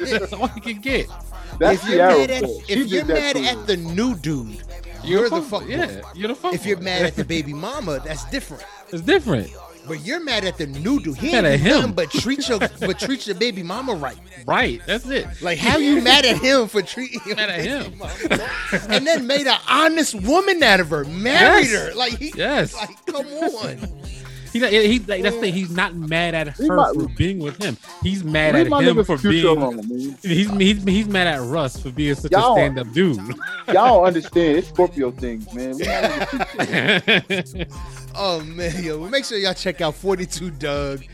That's 0.00 0.32
all 0.32 0.48
he 0.48 0.60
can 0.60 0.80
get. 0.80 1.06
That's 1.58 1.82
if 1.84 1.90
you're 1.90 2.06
mad, 2.06 2.30
at, 2.30 2.44
if 2.68 2.88
you're 2.88 3.04
mad 3.04 3.36
at 3.36 3.66
the 3.66 3.76
new 3.76 4.14
dude, 4.16 4.62
you're 5.04 5.28
the 5.30 5.42
fuck. 5.42 5.66
Yeah, 5.68 6.00
you're 6.14 6.28
the 6.28 6.34
fuck. 6.34 6.54
If 6.54 6.66
you're 6.66 6.78
mad 6.80 7.02
at 7.06 7.16
the 7.16 7.24
baby 7.36 7.52
mama, 7.52 8.00
that's 8.04 8.24
different. 8.30 8.64
it's 8.90 9.02
different, 9.02 9.50
But 9.88 10.00
you're 10.04 10.22
mad 10.22 10.44
at 10.44 10.58
the 10.58 10.66
new 10.66 11.00
dude. 11.00 11.16
He 11.16 11.32
Mad 11.32 11.44
ain't 11.44 11.54
at 11.54 11.60
him. 11.60 11.92
but 11.92 12.10
treat 12.10 12.48
your 12.48 12.58
but 12.58 12.98
treat 12.98 13.26
your 13.26 13.36
baby 13.36 13.62
mama 13.62 13.94
right. 13.94 14.18
right? 14.46 14.80
That's 14.86 15.06
it. 15.08 15.26
Like 15.42 15.58
how 15.58 15.78
you 15.78 16.00
mad 16.02 16.24
at 16.24 16.38
him 16.38 16.68
for 16.68 16.82
treating 16.82 17.20
your 17.26 17.36
Mad 17.40 17.50
at 17.50 17.60
him. 17.64 18.00
and 18.90 19.06
then 19.06 19.26
made 19.26 19.46
an 19.46 19.58
honest 19.68 20.14
woman 20.14 20.62
out 20.62 20.80
of 20.80 20.90
her, 20.90 21.04
married 21.04 21.68
Yes. 21.68 21.72
her. 21.88 21.94
Like 21.94 22.18
he, 22.18 22.32
Yes. 22.36 22.74
like 22.74 23.06
come 23.06 23.26
on. 23.26 23.78
He, 24.52 24.58
he 24.60 24.98
like 25.00 25.22
that's 25.22 25.34
the 25.36 25.40
thing. 25.40 25.54
He's 25.54 25.70
not 25.70 25.94
mad 25.94 26.34
at 26.34 26.56
He 26.56 26.66
her 26.66 26.76
might- 26.76 26.94
for 26.94 27.08
being 27.08 27.38
with 27.38 27.62
him. 27.62 27.76
He's 28.02 28.24
mad 28.24 28.54
at 28.56 28.66
him 28.66 29.04
for 29.04 29.16
being. 29.18 29.46
alone, 29.46 29.76
man. 29.76 30.16
He's, 30.22 30.50
he's 30.50 30.82
he's 30.84 31.06
mad 31.08 31.26
at 31.26 31.40
Russ 31.42 31.80
for 31.80 31.90
being 31.90 32.14
such 32.14 32.32
Y'all- 32.32 32.52
a 32.54 32.56
stand-up 32.56 32.92
dude. 32.92 33.16
Y'all 33.16 33.34
don't 33.66 34.04
understand. 34.06 34.58
It's 34.58 34.68
Scorpio 34.68 35.10
things, 35.12 35.52
man. 35.54 35.76
We 35.76 35.84
not 35.84 37.04
even 37.04 37.42
Future. 37.42 37.66
Oh 38.16 38.40
man, 38.42 38.82
yo, 38.82 39.08
make 39.08 39.24
sure 39.24 39.38
y'all 39.38 39.54
check 39.54 39.80
out 39.80 39.94
42 39.94 40.50
Dugg. 40.50 41.04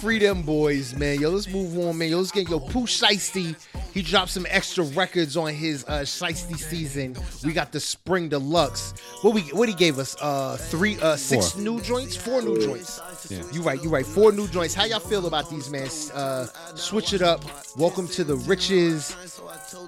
Free 0.00 0.20
them 0.20 0.42
boys, 0.42 0.94
man. 0.94 1.20
Yo, 1.20 1.28
let's 1.30 1.48
move 1.48 1.76
on, 1.78 1.98
man. 1.98 2.10
Yo, 2.10 2.18
let's 2.18 2.30
get 2.30 2.48
yo 2.48 2.60
Pooh 2.60 2.82
Shiesty. 2.86 3.56
He 3.92 4.00
dropped 4.00 4.30
some 4.30 4.46
extra 4.48 4.84
records 4.84 5.36
on 5.36 5.52
his 5.52 5.84
uh 5.84 6.02
Shiesty 6.02 6.56
season. 6.56 7.16
We 7.44 7.52
got 7.52 7.72
the 7.72 7.80
Spring 7.80 8.28
Deluxe. 8.28 8.94
What 9.22 9.34
we 9.34 9.40
what 9.52 9.68
he 9.68 9.74
gave 9.74 9.98
us? 9.98 10.14
Uh 10.20 10.56
three 10.56 11.00
uh 11.00 11.16
six 11.16 11.50
Four. 11.52 11.62
new 11.62 11.80
joints? 11.80 12.14
Four 12.16 12.42
new 12.42 12.60
joints. 12.60 13.00
Yeah. 13.28 13.42
You 13.52 13.62
right, 13.62 13.82
you 13.82 13.90
right. 13.90 14.06
Four 14.06 14.30
new 14.30 14.46
joints. 14.46 14.72
How 14.72 14.84
y'all 14.84 15.00
feel 15.00 15.26
about 15.26 15.50
these, 15.50 15.68
man? 15.68 15.88
Uh 16.14 16.46
switch 16.76 17.12
it 17.12 17.22
up. 17.22 17.42
Welcome 17.76 18.06
to 18.08 18.22
the 18.22 18.36
riches. 18.36 19.16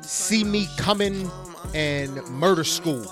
See 0.02 0.42
me 0.42 0.66
coming 0.76 1.30
and 1.72 2.16
murder 2.30 2.64
school. 2.64 3.06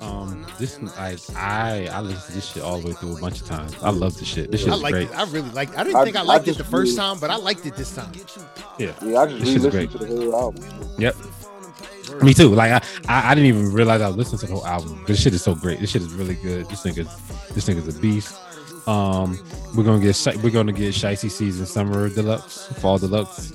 Um, 0.00 0.46
this 0.58 0.80
like 0.80 1.18
I 1.36 1.86
I 1.92 2.00
listened 2.00 2.22
to 2.26 2.32
this 2.32 2.46
shit 2.52 2.62
all 2.62 2.78
the 2.80 2.86
way 2.88 2.92
through 2.94 3.18
a 3.18 3.20
bunch 3.20 3.40
of 3.42 3.46
times. 3.46 3.74
I 3.82 3.90
love 3.90 4.16
this 4.18 4.26
shit. 4.28 4.50
This 4.50 4.60
shit 4.62 4.70
I 4.70 4.76
is 4.76 4.82
liked 4.82 4.92
great. 4.94 5.10
it. 5.10 5.18
I 5.18 5.24
really 5.24 5.50
liked 5.50 5.72
it. 5.74 5.78
I 5.78 5.84
didn't 5.84 5.96
I- 5.96 6.04
think 6.04 6.16
I 6.16 6.20
I 6.20 6.22
liked 6.22 6.48
it 6.48 6.56
the 6.56 6.64
first 6.64 6.90
really- 6.90 6.96
time, 6.96 7.18
but 7.20 7.30
I 7.30 7.36
liked 7.36 7.66
it 7.66 7.76
this 7.76 7.94
time. 7.94 8.10
Yeah, 8.78 8.92
Yeah, 9.02 9.20
I 9.20 9.26
just 9.26 9.40
This 9.40 9.48
shit's 9.52 9.64
re-listened 9.66 9.72
great. 9.72 9.90
to 9.92 9.98
the 9.98 10.06
whole 10.30 10.36
album. 10.36 10.64
Yep. 10.98 11.16
Me 12.22 12.34
too. 12.34 12.48
Like 12.54 12.72
I, 12.72 12.86
I, 13.08 13.30
I 13.30 13.34
didn't 13.34 13.48
even 13.48 13.72
realize 13.72 14.00
I 14.00 14.08
was 14.08 14.16
listening 14.16 14.40
to 14.40 14.46
the 14.46 14.52
whole 14.54 14.66
album. 14.66 15.04
This 15.06 15.20
shit 15.22 15.34
is 15.34 15.42
so 15.42 15.54
great. 15.54 15.80
This 15.80 15.90
shit 15.90 16.02
is 16.02 16.12
really 16.12 16.34
good. 16.34 16.66
This 16.68 16.82
nigga's 16.82 17.08
this 17.54 17.68
nigga's 17.68 17.94
a 17.94 18.00
beast. 18.00 18.36
Um, 18.88 19.38
we're 19.76 19.84
gonna 19.84 20.02
get 20.02 20.16
Shi- 20.16 20.36
we're 20.38 20.50
gonna 20.50 20.72
get 20.72 20.94
Shiesty 20.94 21.30
season 21.30 21.66
summer 21.66 22.08
deluxe, 22.08 22.66
fall 22.80 22.98
deluxe, 22.98 23.52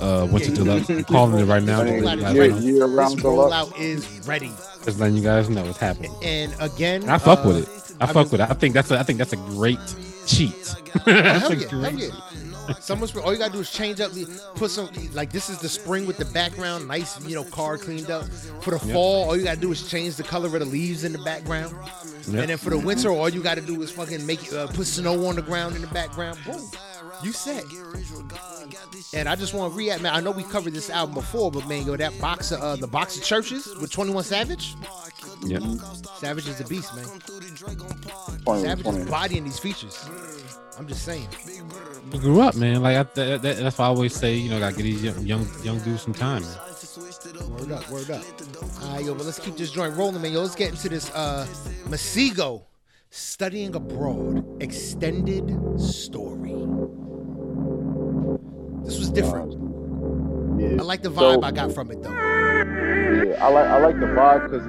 uh, 0.00 0.26
winter 0.30 0.52
deluxe. 0.54 0.88
I'm 0.90 1.04
calling 1.04 1.40
it 1.40 1.44
right 1.44 1.62
now. 1.62 1.82
Year, 1.82 2.02
ready. 2.04 2.22
letting 2.32 2.62
year 2.62 2.86
round 2.86 3.18
rollout 3.20 3.78
is 3.78 4.06
ready, 4.26 4.52
just 4.84 4.98
letting 5.00 5.16
you 5.16 5.22
guys 5.22 5.48
know 5.48 5.62
what's 5.64 5.78
happening. 5.78 6.12
and 6.22 6.54
again, 6.60 7.02
And 7.02 7.10
I 7.10 7.18
fuck 7.18 7.44
uh, 7.44 7.48
with 7.48 7.56
it. 7.68 7.96
I, 8.00 8.04
I 8.04 8.06
fuck 8.08 8.16
mean- 8.26 8.30
with 8.32 8.40
it. 8.42 8.50
I 8.50 8.54
think 8.54 8.74
that's 8.74 8.90
a, 8.90 8.98
I 8.98 9.02
think 9.02 9.18
that's 9.18 9.32
a 9.32 9.36
great 9.36 9.78
cheat. 10.26 10.54
That's 11.04 11.40
hell 11.42 11.52
a 11.52 11.56
yeah, 11.56 11.68
hell 11.68 11.80
great 11.80 11.98
yeah. 11.98 12.74
Someone's 12.80 13.16
all 13.16 13.32
you 13.32 13.38
gotta 13.38 13.52
do 13.52 13.60
is 13.60 13.70
change 13.70 13.98
up, 14.00 14.10
put 14.56 14.70
some 14.70 14.90
like 15.14 15.32
this 15.32 15.48
is 15.48 15.58
the 15.58 15.68
spring 15.70 16.06
with 16.06 16.18
the 16.18 16.24
background, 16.26 16.86
nice, 16.86 17.18
you 17.26 17.34
know, 17.34 17.44
car 17.44 17.78
cleaned 17.78 18.10
up. 18.10 18.24
For 18.60 18.72
the 18.78 18.86
Yep. 18.86 18.94
fall, 18.94 19.24
all 19.28 19.36
you 19.36 19.44
gotta 19.44 19.60
do 19.60 19.72
is 19.72 19.88
change 19.88 20.16
the 20.16 20.22
color 20.22 20.46
of 20.48 20.52
the 20.60 20.64
leaves 20.66 21.04
in 21.04 21.12
the 21.12 21.18
background, 21.18 21.74
Yep. 22.26 22.40
and 22.40 22.50
then 22.50 22.58
for 22.58 22.68
the 22.70 22.78
winter, 22.78 23.08
all 23.10 23.28
you 23.30 23.42
gotta 23.42 23.62
do 23.62 23.80
is 23.80 23.90
fucking 23.90 24.24
make 24.26 24.52
uh, 24.52 24.66
put 24.68 24.86
snow 24.86 25.26
on 25.26 25.36
the 25.36 25.42
ground 25.42 25.76
in 25.76 25.80
the 25.82 25.88
background. 25.88 26.38
Boom, 26.44 26.60
you 27.22 27.32
set. 27.32 27.64
And 29.14 29.28
I 29.28 29.36
just 29.36 29.54
want 29.54 29.72
to 29.72 29.78
react, 29.78 30.02
man. 30.02 30.14
I 30.14 30.20
know 30.20 30.30
we 30.30 30.42
covered 30.44 30.72
this 30.72 30.90
album 30.90 31.14
before, 31.14 31.50
but 31.50 31.66
man, 31.68 31.86
yo, 31.86 31.96
that 31.96 32.18
box 32.20 32.52
of 32.52 32.60
uh, 32.60 32.76
the 32.76 32.86
box 32.86 33.16
of 33.16 33.24
churches 33.24 33.74
with 33.80 33.90
Twenty 33.90 34.12
One 34.12 34.24
Savage. 34.24 34.76
Yep. 35.44 35.62
Savage 36.18 36.48
is 36.48 36.60
a 36.60 36.64
beast, 36.64 36.94
man. 36.94 37.04
20, 38.44 38.62
Savage 38.62 38.84
20. 38.84 38.98
is 38.98 39.08
bodying 39.08 39.44
these 39.44 39.58
features. 39.58 40.08
I'm 40.78 40.86
just 40.86 41.04
saying. 41.04 41.26
He 42.12 42.18
grew 42.18 42.40
up, 42.40 42.54
man. 42.54 42.82
Like 42.82 42.96
I, 42.96 43.02
that, 43.02 43.42
that, 43.42 43.56
that's 43.56 43.78
why 43.78 43.86
I 43.86 43.88
always 43.88 44.14
say, 44.14 44.34
you 44.34 44.48
know, 44.48 44.58
gotta 44.58 44.76
get 44.76 44.84
these 44.84 45.02
young 45.02 45.26
young, 45.26 45.48
young 45.62 45.78
dudes 45.80 46.02
some 46.02 46.14
time. 46.14 46.42
Man. 46.42 46.58
Word 47.50 47.72
up, 47.72 47.90
word 47.90 48.10
up. 48.10 48.24
All 48.82 48.94
right, 48.94 49.04
yo, 49.04 49.14
but 49.14 49.24
let's 49.24 49.38
keep 49.38 49.56
this 49.56 49.70
joint 49.70 49.96
rolling, 49.96 50.22
man. 50.22 50.32
Yo, 50.32 50.40
let's 50.40 50.54
get 50.54 50.70
into 50.70 50.88
this 50.88 51.10
uh 51.14 51.46
Masego 51.86 52.62
studying 53.10 53.74
abroad 53.74 54.62
extended 54.62 55.80
story. 55.80 56.54
This 58.88 58.98
was 58.98 59.10
different. 59.10 59.52
Yeah. 60.58 60.80
I 60.80 60.82
like 60.82 61.02
the 61.02 61.10
vibe 61.10 61.34
So- 61.34 61.42
I 61.42 61.50
got 61.50 61.72
from 61.72 61.90
it 61.90 62.02
though. 62.02 62.10
Yeah, 62.10 63.44
I 63.44 63.48
like 63.50 63.66
I 63.66 63.78
like 63.80 64.00
the 64.00 64.06
vibe 64.06 64.50
because 64.50 64.66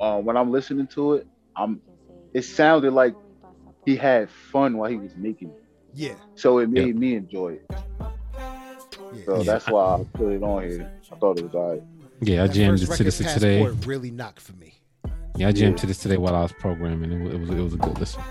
uh, 0.00 0.20
when 0.20 0.36
I'm 0.36 0.50
listening 0.50 0.88
to 0.88 1.14
it, 1.14 1.26
I'm 1.54 1.80
it 2.32 2.42
sounded 2.42 2.92
like 2.92 3.14
he 3.86 3.94
had 3.94 4.28
fun 4.28 4.76
while 4.76 4.90
he 4.90 4.96
was 4.96 5.14
making 5.16 5.50
it, 5.50 5.62
Yeah, 5.94 6.14
so 6.34 6.58
it 6.58 6.68
made 6.68 6.96
me 6.96 7.14
enjoy 7.14 7.52
it. 7.52 7.66
yeah. 7.70 8.78
So 9.24 9.36
Yeah. 9.36 9.42
that's 9.44 9.68
why 9.68 9.84
I 9.98 10.04
put 10.14 10.32
it 10.32 10.42
on 10.42 10.62
here. 10.64 10.90
I 11.12 11.14
thought 11.16 11.38
it 11.38 11.44
was 11.44 11.54
alright. 11.54 11.82
Yeah, 12.22 12.42
I 12.42 12.48
jammed 12.48 12.82
it 12.82 12.86
to 12.90 13.04
this 13.04 13.18
today. 13.18 13.62
Passport 13.62 13.86
really 13.86 14.10
knocked 14.10 14.40
for 14.40 14.54
me. 14.56 14.74
Yeah, 15.36 15.46
I 15.48 15.52
jammed 15.52 15.74
Yeah. 15.76 15.80
to 15.82 15.86
this 15.86 15.98
today 15.98 16.16
while 16.16 16.34
I 16.34 16.42
was 16.42 16.52
programming. 16.52 17.12
It 17.12 17.22
was 17.24 17.34
it 17.34 17.38
was, 17.40 17.50
it 17.50 17.62
was 17.62 17.74
a 17.74 17.76
good 17.76 17.98
listen. 18.00 18.22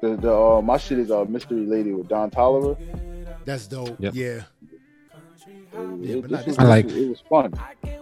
The, 0.00 0.16
the 0.16 0.32
uh, 0.34 0.62
my 0.62 0.78
shit 0.78 0.98
is 0.98 1.12
uh, 1.12 1.24
mystery 1.26 1.64
lady 1.64 1.92
with 1.92 2.08
Don 2.08 2.28
Toliver. 2.32 2.76
That's 3.48 3.66
dope. 3.66 3.96
Yep. 3.98 4.14
Yeah. 4.14 4.42
Yeah, 6.00 6.16
but 6.20 6.22
this 6.22 6.30
not- 6.30 6.46
was- 6.46 6.58
I 6.58 6.64
like- 6.64 6.90
it 6.90 7.08
was 7.08 7.22
fun. 7.30 7.52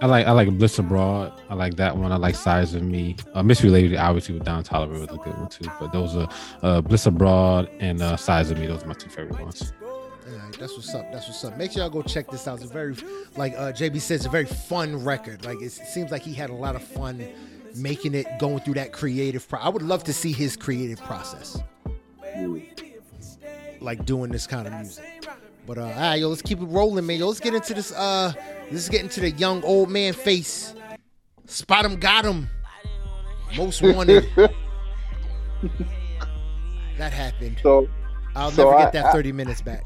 I 0.03 0.07
like 0.07 0.27
I 0.27 0.33
like 0.33 0.51
Bliss 0.59 0.79
Abroad. 0.79 1.33
I 1.49 1.55
like 1.55 1.77
that 1.77 1.97
one. 1.97 2.11
I 2.11 2.17
like 2.17 2.35
Size 2.35 2.75
of 2.75 2.83
Me. 2.83 3.15
Uh, 3.33 3.43
Mystery 3.45 3.71
Lady, 3.71 3.97
obviously 3.97 4.35
with 4.35 4.45
Don 4.45 4.65
Toliver 4.65 4.93
was 4.93 5.03
a 5.05 5.07
good 5.07 5.37
one 5.39 5.49
too. 5.49 5.71
But 5.79 5.93
those 5.93 6.17
are 6.17 6.29
uh, 6.63 6.81
Bliss 6.81 7.07
Abroad 7.07 7.71
and 7.79 8.03
uh, 8.03 8.17
Size 8.17 8.51
of 8.51 8.59
Me. 8.59 8.67
Those 8.67 8.83
are 8.83 8.87
my 8.89 8.95
two 8.95 9.09
favorite 9.09 9.41
ones. 9.41 9.73
All 9.85 10.11
right, 10.37 10.59
that's 10.59 10.73
what's 10.77 10.93
up. 10.95 11.11
That's 11.13 11.27
what's 11.29 11.45
up. 11.45 11.57
Make 11.57 11.71
sure 11.73 11.83
y'all 11.83 11.91
go 11.91 12.03
check 12.03 12.29
this 12.29 12.49
out. 12.49 12.61
It's 12.61 12.69
a 12.71 12.73
very, 12.73 12.97
like 13.37 13.53
uh, 13.55 13.73
JB 13.73 14.01
says, 14.01 14.27
a 14.27 14.29
very 14.29 14.47
fun 14.47 15.05
record. 15.05 15.45
Like 15.45 15.63
it 15.63 15.71
seems 15.71 16.11
like 16.11 16.23
he 16.23 16.33
had 16.35 16.51
a 16.51 16.55
lot 16.55 16.75
of 16.75 16.83
fun 16.83 17.25
making 17.77 18.15
it, 18.15 18.27
going 18.41 18.59
through 18.61 18.75
that 18.75 18.93
creative. 18.93 19.49
Pro- 19.49 19.61
I 19.61 19.69
would 19.69 19.83
love 19.83 20.03
to 20.05 20.13
see 20.13 20.33
his 20.33 20.57
creative 20.57 20.99
process, 21.05 21.59
Yeah. 22.25 22.49
like 23.81 24.05
doing 24.05 24.31
this 24.33 24.47
kind 24.47 24.67
of 24.67 24.73
music. 24.75 25.05
But 25.67 25.79
uh, 25.79 25.83
all 25.83 25.89
right, 25.91 26.15
yo, 26.15 26.29
let's 26.29 26.43
keep 26.43 26.61
it 26.61 26.65
rolling, 26.67 27.07
man. 27.07 27.19
Yo, 27.19 27.27
let's 27.27 27.41
get 27.41 27.55
into 27.55 27.75
this. 27.75 27.93
Uh, 27.93 28.33
let's 28.71 28.89
get 28.89 29.01
into 29.03 29.21
the 29.21 29.31
young 29.33 29.63
old 29.65 29.91
man 29.91 30.13
face. 30.13 30.75
Spot 31.47 31.85
him, 31.85 31.97
got 31.97 32.25
him. 32.25 32.49
Most 33.57 33.83
wanted. 33.83 34.29
that 36.99 37.13
happened. 37.13 37.59
So 37.63 37.89
I'll 38.35 38.51
So 38.51 38.71
never 38.71 38.83
get 38.85 38.93
that 38.95 39.07
I- 39.07 39.13
30 39.13 39.33
minutes 39.33 39.63
back. 39.63 39.85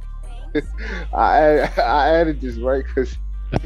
I 1.14 1.60
I 1.78 2.08
added 2.08 2.40
this 2.40 2.56
right 2.56 2.84
because 2.84 3.16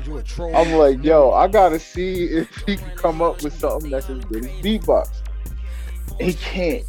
You 0.07 0.19
a 0.19 0.23
troll. 0.23 0.55
I'm 0.55 0.73
like, 0.73 1.03
yo, 1.03 1.33
I 1.33 1.49
gotta 1.49 1.79
see 1.79 2.25
if 2.25 2.55
he 2.67 2.77
can 2.77 2.91
come 2.97 3.23
up 3.23 3.43
with 3.43 3.55
something 3.59 3.91
that's 3.91 4.11
as 4.11 4.23
good 4.27 4.45
as 4.45 4.51
beatbox. 4.63 5.09
He 6.21 6.35
can't. 6.35 6.85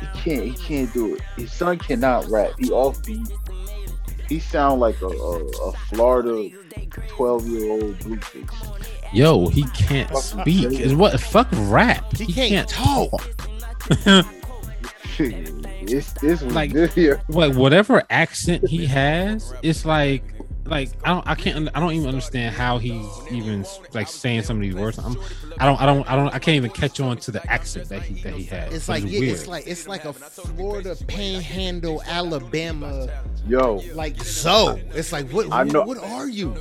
He 0.00 0.06
can't. 0.20 0.44
He 0.44 0.52
can't 0.52 0.92
do 0.92 1.14
it. 1.14 1.20
His 1.36 1.52
son 1.52 1.78
cannot 1.78 2.26
rap. 2.28 2.50
He 2.58 2.70
off 2.72 3.02
beat. 3.04 3.26
He 4.28 4.40
sound 4.40 4.80
like 4.80 5.00
a, 5.02 5.06
a, 5.06 5.44
a 5.46 5.72
Florida 5.90 6.50
12 7.08 7.46
year 7.48 7.70
old 7.72 7.98
blueface. 8.00 9.12
Yo, 9.12 9.46
he 9.48 9.62
can't 9.74 10.10
Fucking 10.10 10.42
speak. 10.42 10.80
Is 10.80 10.94
what 10.94 11.18
fuck 11.20 11.48
rap. 11.52 12.16
He 12.16 12.32
can't 12.32 12.68
talk. 12.68 13.22
This 15.86 16.12
this 16.14 16.42
Like- 16.42 16.72
this 16.74 16.94
here. 16.94 17.20
like 17.28 17.54
whatever 17.54 18.02
accent 18.10 18.66
he 18.68 18.84
has, 18.86 19.54
it's 19.62 19.84
like 19.84 20.22
like 20.66 20.90
I 21.04 21.08
don't 21.10 21.26
I 21.26 21.34
can't 21.34 21.68
I 21.74 21.80
don't 21.80 21.92
even 21.92 22.08
understand 22.08 22.54
how 22.54 22.78
he's 22.78 23.06
even 23.30 23.64
like 23.94 24.08
saying 24.08 24.42
some 24.42 24.56
of 24.56 24.62
these 24.62 24.74
words. 24.74 24.98
I'm, 24.98 25.16
I 25.58 25.66
don't 25.66 25.80
I 25.80 25.86
don't 25.86 26.08
I 26.10 26.16
don't 26.16 26.28
I 26.34 26.38
can't 26.38 26.56
even 26.56 26.70
catch 26.70 27.00
on 27.00 27.16
to 27.18 27.30
the 27.30 27.44
accent 27.50 27.88
that 27.88 28.02
he 28.02 28.20
that 28.22 28.34
he 28.34 28.44
has. 28.44 28.72
It's 28.72 28.88
like 28.88 29.04
is 29.04 29.12
yeah, 29.12 29.32
it's 29.32 29.46
like 29.46 29.66
it's 29.66 29.86
like 29.88 30.04
a 30.04 30.12
Florida 30.12 30.96
Panhandle, 31.06 32.02
Alabama, 32.06 33.08
Yo, 33.46 33.82
like 33.94 34.22
so. 34.22 34.78
It's 34.94 35.12
like 35.12 35.28
what 35.30 35.50
I 35.52 35.64
know- 35.64 35.84
what 35.84 35.98
are 35.98 36.28
you? 36.28 36.54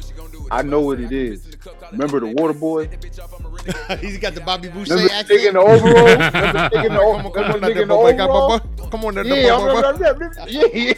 I 0.51 0.61
know 0.61 0.81
what 0.81 0.99
it 0.99 1.11
is. 1.11 1.47
Remember 1.91 2.19
the 2.19 2.27
water 2.27 2.53
boy? 2.53 2.87
He's 3.99 4.19
got 4.19 4.35
the 4.35 4.41
Bobby 4.41 4.67
Boucher 4.69 4.93
Remember 4.93 5.13
accent. 5.13 5.27
the 5.29 5.35
nigga 5.35 5.47
in 5.47 5.53
the 5.55 5.59
overall? 5.59 6.05
Remember 6.05 6.29
the 6.31 6.47
nigga 6.59 6.61
in 6.85 6.87
the, 6.93 6.93
Come 6.93 6.99
on, 6.99 7.25
o- 7.25 7.29
come 7.31 7.45
on, 7.45 7.55
remember 7.55 7.59
the 7.59 7.67
nigga 7.67 7.81
in 7.81 7.87
the 7.87 7.95
boy, 7.95 8.13
boy, 8.13 8.23
overall? 8.23 8.59
boy, 8.59 8.59
boy. 8.59 8.89
Come 8.89 9.05
on, 9.05 9.15
Yeah, 10.45 10.67
yeah. 10.75 10.93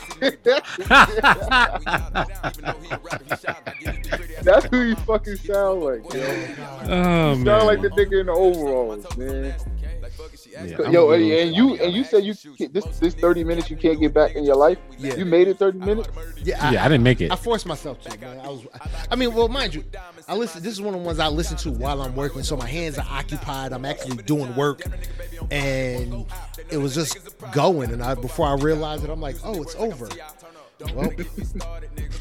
That's 4.41 4.65
who 4.67 4.81
you 4.83 4.95
fucking 4.95 5.37
sound 5.37 5.81
like, 5.83 6.13
yo. 6.13 6.19
Oh, 6.19 6.31
you 6.31 6.55
oh 6.83 7.33
sound 7.33 7.43
man. 7.43 7.65
like 7.65 7.81
the 7.81 7.89
nigga 7.89 8.19
in 8.21 8.25
the 8.27 8.31
overalls, 8.31 9.17
man. 9.17 9.55
Yeah, 10.65 10.89
Yo, 10.89 11.11
and, 11.11 11.23
and 11.23 11.55
you 11.55 11.75
and 11.75 11.93
you 11.93 12.03
said 12.03 12.23
you 12.23 12.33
this 12.69 12.99
this 12.99 13.13
thirty 13.13 13.43
minutes 13.43 13.69
you 13.69 13.77
can't 13.77 13.99
get 13.99 14.13
back 14.13 14.35
in 14.35 14.43
your 14.43 14.55
life. 14.55 14.77
Yeah. 14.97 15.15
You 15.15 15.25
made 15.25 15.47
it 15.47 15.59
thirty 15.59 15.77
minutes. 15.77 16.09
Yeah, 16.43 16.65
I, 16.65 16.71
yeah, 16.73 16.85
I 16.85 16.87
didn't 16.87 17.03
make 17.03 17.21
it. 17.21 17.31
I 17.31 17.35
forced 17.35 17.65
myself 17.65 18.01
to, 18.01 18.17
man. 18.19 18.39
I 18.39 18.47
was, 18.47 18.65
I 19.11 19.15
mean, 19.15 19.33
well, 19.33 19.49
mind 19.49 19.75
you, 19.75 19.83
I 20.27 20.35
listen. 20.35 20.63
This 20.63 20.73
is 20.73 20.81
one 20.81 20.93
of 20.93 21.01
the 21.01 21.05
ones 21.05 21.19
I 21.19 21.27
listen 21.27 21.57
to 21.57 21.71
while 21.71 22.01
I'm 22.01 22.15
working, 22.15 22.43
so 22.43 22.57
my 22.57 22.67
hands 22.67 22.97
are 22.97 23.05
occupied. 23.09 23.73
I'm 23.73 23.85
actually 23.85 24.17
doing 24.23 24.55
work, 24.55 24.81
and 25.51 26.25
it 26.69 26.77
was 26.77 26.95
just 26.95 27.17
going. 27.51 27.91
And 27.91 28.01
I, 28.01 28.15
before 28.15 28.47
I 28.47 28.55
realized 28.55 29.03
it, 29.03 29.09
I'm 29.09 29.21
like, 29.21 29.35
oh, 29.43 29.61
it's 29.61 29.75
over. 29.75 30.09
Well, 30.93 31.11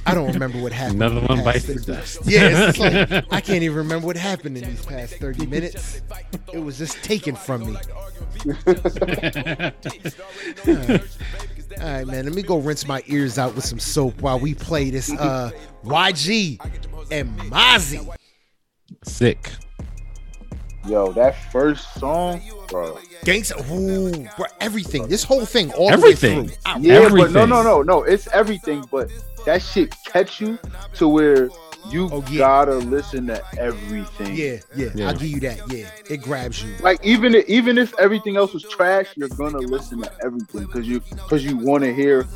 I 0.07 0.15
don't 0.15 0.33
remember 0.33 0.61
what 0.63 0.73
happened. 0.73 1.03
Another 1.03 1.27
one 1.27 1.45
bites 1.45 1.65
the 1.65 1.75
dust. 1.75 2.21
Yeah, 2.25 2.69
it's 2.71 2.79
like 2.79 3.25
I 3.33 3.41
can't 3.41 3.63
even 3.63 3.77
remember 3.77 4.07
what 4.07 4.17
happened 4.17 4.57
in 4.57 4.65
these 4.65 4.85
past 4.85 5.15
30 5.17 5.47
minutes. 5.47 6.01
It 6.53 6.59
was 6.59 6.79
just 6.79 7.03
taken 7.03 7.37
from 7.37 7.73
me. 7.73 7.77
All 11.79 11.85
right, 11.85 12.07
man. 12.07 12.25
Let 12.25 12.33
me 12.35 12.43
go 12.43 12.59
rinse 12.59 12.87
my 12.87 13.03
ears 13.07 13.39
out 13.39 13.55
with 13.55 13.65
some 13.65 13.79
soap 13.79 14.23
while 14.23 14.39
we 14.39 14.55
play 14.55 14.91
this 14.91 15.13
uh 15.13 15.51
YG 15.85 16.59
and 17.11 17.39
Mozzy. 17.41 18.17
Sick. 19.05 19.51
Yo, 20.87 21.13
that 21.13 21.35
first 21.51 21.93
song, 21.95 22.41
bro. 22.69 22.99
Gangsta 23.25 23.59
ooh, 23.71 24.29
bro, 24.37 24.47
everything. 24.61 25.09
This 25.09 25.25
whole 25.25 25.45
thing, 25.45 25.73
all 25.73 25.91
Everything. 25.91 26.37
the 26.37 26.43
way 26.43 26.49
through. 26.49 26.57
I- 26.65 26.79
Yeah, 26.79 27.09
but 27.09 27.33
no, 27.33 27.45
no, 27.45 27.63
no, 27.63 27.83
no. 27.83 28.03
It's 28.05 28.29
everything, 28.29 28.85
but 28.91 29.11
that 29.47 29.63
shit 29.63 29.95
catch 30.05 30.41
you 30.41 30.59
to 30.95 31.09
where 31.09 31.49
you 31.91 32.09
Oh, 32.13 32.25
yeah. 32.31 32.39
gotta 32.39 32.75
listen 32.77 33.27
to 33.29 33.43
everything. 33.59 34.35
yeah, 34.35 34.59
yeah, 34.77 34.89
Yeah. 34.95 35.09
I'll 35.09 35.15
give 35.15 35.29
you 35.29 35.41
that. 35.41 35.61
Yeah, 35.71 35.89
it 36.09 36.19
grabs 36.23 36.63
you. 36.63 36.73
Like 36.81 37.05
even 37.05 37.35
if, 37.35 37.49
even 37.49 37.79
if 37.79 37.93
everything 37.99 38.37
else 38.37 38.53
was 38.53 38.63
trash, 38.63 39.07
you're 39.17 39.29
gonna 39.29 39.59
listen 39.59 40.03
to 40.03 40.11
everything 40.25 40.67
because 40.67 40.87
you 40.87 41.01
because 41.01 41.45
you 41.45 41.57
want 41.57 41.83
to 41.85 41.93
hear 41.95 42.27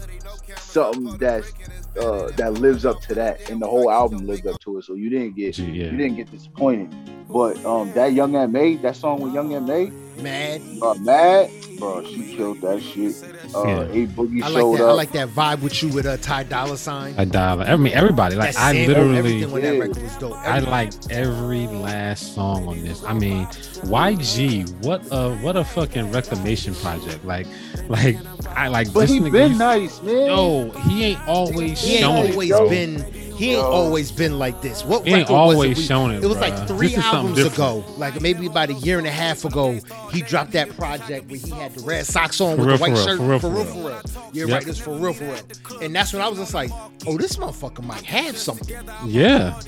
something 0.59 1.17
that's 1.19 1.53
uh, 1.99 2.31
that 2.37 2.55
lives 2.55 2.85
up 2.85 3.01
to 3.03 3.15
that, 3.15 3.49
and 3.51 3.61
the 3.61 3.67
whole 3.67 3.91
album 3.91 4.27
lived 4.27 4.47
up 4.47 4.61
to 4.61 4.79
it. 4.79 4.85
So 4.85 4.95
you 4.95 5.11
didn't 5.11 5.37
get 5.37 5.59
Yeah. 5.59 5.91
you 5.91 5.97
didn't 5.97 6.17
get 6.17 6.31
disappointed. 6.31 6.95
But 7.29 7.65
um, 7.65 7.93
that 7.93 8.13
Young 8.13 8.35
M.A, 8.35 8.77
that 8.79 8.97
song 8.97 9.21
with 9.21 9.33
Young 9.33 9.55
M.A, 9.55 9.93
Mad. 10.23 10.61
uh, 10.83 10.95
Mad, 10.95 11.51
bro, 11.79 12.05
she 12.05 12.37
killed 12.37 12.61
that 12.61 12.81
shit. 12.83 13.15
Uh, 13.55 13.65
Yeah. 13.67 13.81
A 13.81 14.07
Boogie 14.07 14.43
I 14.43 14.49
like 14.49 14.61
showed 14.61 14.79
that. 14.79 14.89
I 14.89 14.93
like 14.93 15.13
that 15.13 15.29
vibe 15.29 15.63
with 15.63 15.83
you 15.83 15.89
with 15.91 16.07
uh, 16.07 16.17
Ty 16.19 16.45
Dolla 16.45 16.77
Sign. 16.77 17.15
I 17.19 17.25
dial. 17.25 17.63
I 17.63 17.77
mean, 17.77 17.93
everybody. 17.93 18.37
Like 18.37 18.55
That 18.55 18.61
I 18.63 18.73
sample, 18.73 18.95
literally. 19.05 19.19
everything 19.19 19.45
on 19.53 19.61
that 19.63 19.75
Yeah. 19.75 19.81
record 19.81 20.03
was 20.03 20.17
dope. 20.17 20.33
I 20.37 20.47
Everything. 20.49 20.71
liked 20.71 21.11
every 21.11 21.67
last 21.67 22.35
song 22.35 22.69
on 22.69 22.83
this. 22.83 23.03
I 23.05 23.13
mean, 23.15 23.47
YG, 23.87 24.71
what 24.85 25.03
a 25.11 25.35
what 25.37 25.57
a 25.57 25.65
fucking 25.65 26.11
reclamation 26.13 26.75
project. 26.77 27.25
Like, 27.25 27.47
like 27.89 28.17
I 28.49 28.69
like. 28.69 28.93
but 28.93 29.09
he 29.09 29.19
nigga 29.21 29.33
been 29.33 29.49
used- 29.49 29.59
nice, 29.59 30.03
man. 30.03 30.27
No, 30.29 30.71
he 30.71 31.05
ain't 31.05 31.29
always 31.29 31.81
He 31.81 31.93
ain't 31.95 32.01
shown 32.01 32.17
it. 32.27 32.31
always 32.33 32.49
Yo. 32.51 32.69
been. 32.69 33.05
He 33.41 33.53
ain't 33.53 33.61
Yo. 33.63 33.71
always 33.71 34.13
been 34.13 34.39
like 34.39 34.61
this. 34.61 34.85
What 34.85 35.07
He 35.07 35.15
ain't 35.15 35.21
record 35.31 35.33
was 35.47 35.55
always 35.55 35.79
it? 35.79 35.83
Shown 35.83 36.11
it, 36.11 36.23
It 36.23 36.27
was 36.27 36.37
bruh. 36.37 36.41
like 36.43 36.69
three 36.69 36.89
This 36.89 36.99
albums 36.99 37.39
ago, 37.39 37.83
like 37.97 38.21
maybe 38.21 38.45
about 38.45 38.69
a 38.69 38.75
year 38.75 38.99
and 38.99 39.07
a 39.07 39.11
half 39.11 39.47
ago. 39.47 39.79
He 40.13 40.21
dropped 40.21 40.53
that 40.53 40.69
project 40.77 41.31
where 41.31 41.41
he 41.41 41.49
had 41.51 41.75
the 41.75 41.83
red 41.83 42.05
socks 42.05 42.39
on 42.43 42.57
For 42.57 42.67
with 42.67 42.69
real, 42.69 42.77
the 42.77 42.83
white 42.83 42.91
for 42.91 42.97
real, 42.97 43.07
shirt. 43.07 43.19
for 43.19 43.25
real, 43.25 43.39
for 43.39 43.41
for 43.41 43.49
real, 43.81 43.89
real. 43.89 43.97
for 44.03 44.19
real. 44.21 44.31
You're 44.35 44.49
Yep. 44.49 44.55
right. 44.59 44.67
This 44.67 44.79
for 44.79 44.95
real, 44.95 45.15
for 45.15 45.25
real. 45.25 45.81
And 45.83 45.95
that's 45.97 46.13
when 46.13 46.21
I 46.21 46.29
was 46.29 46.39
just 46.39 46.53
like, 46.53 46.71
oh, 47.07 47.17
this 47.17 47.37
motherfucker 47.37 47.83
might 47.83 48.03
have 48.05 48.37
something. 48.37 48.77
Yeah, 49.07 49.59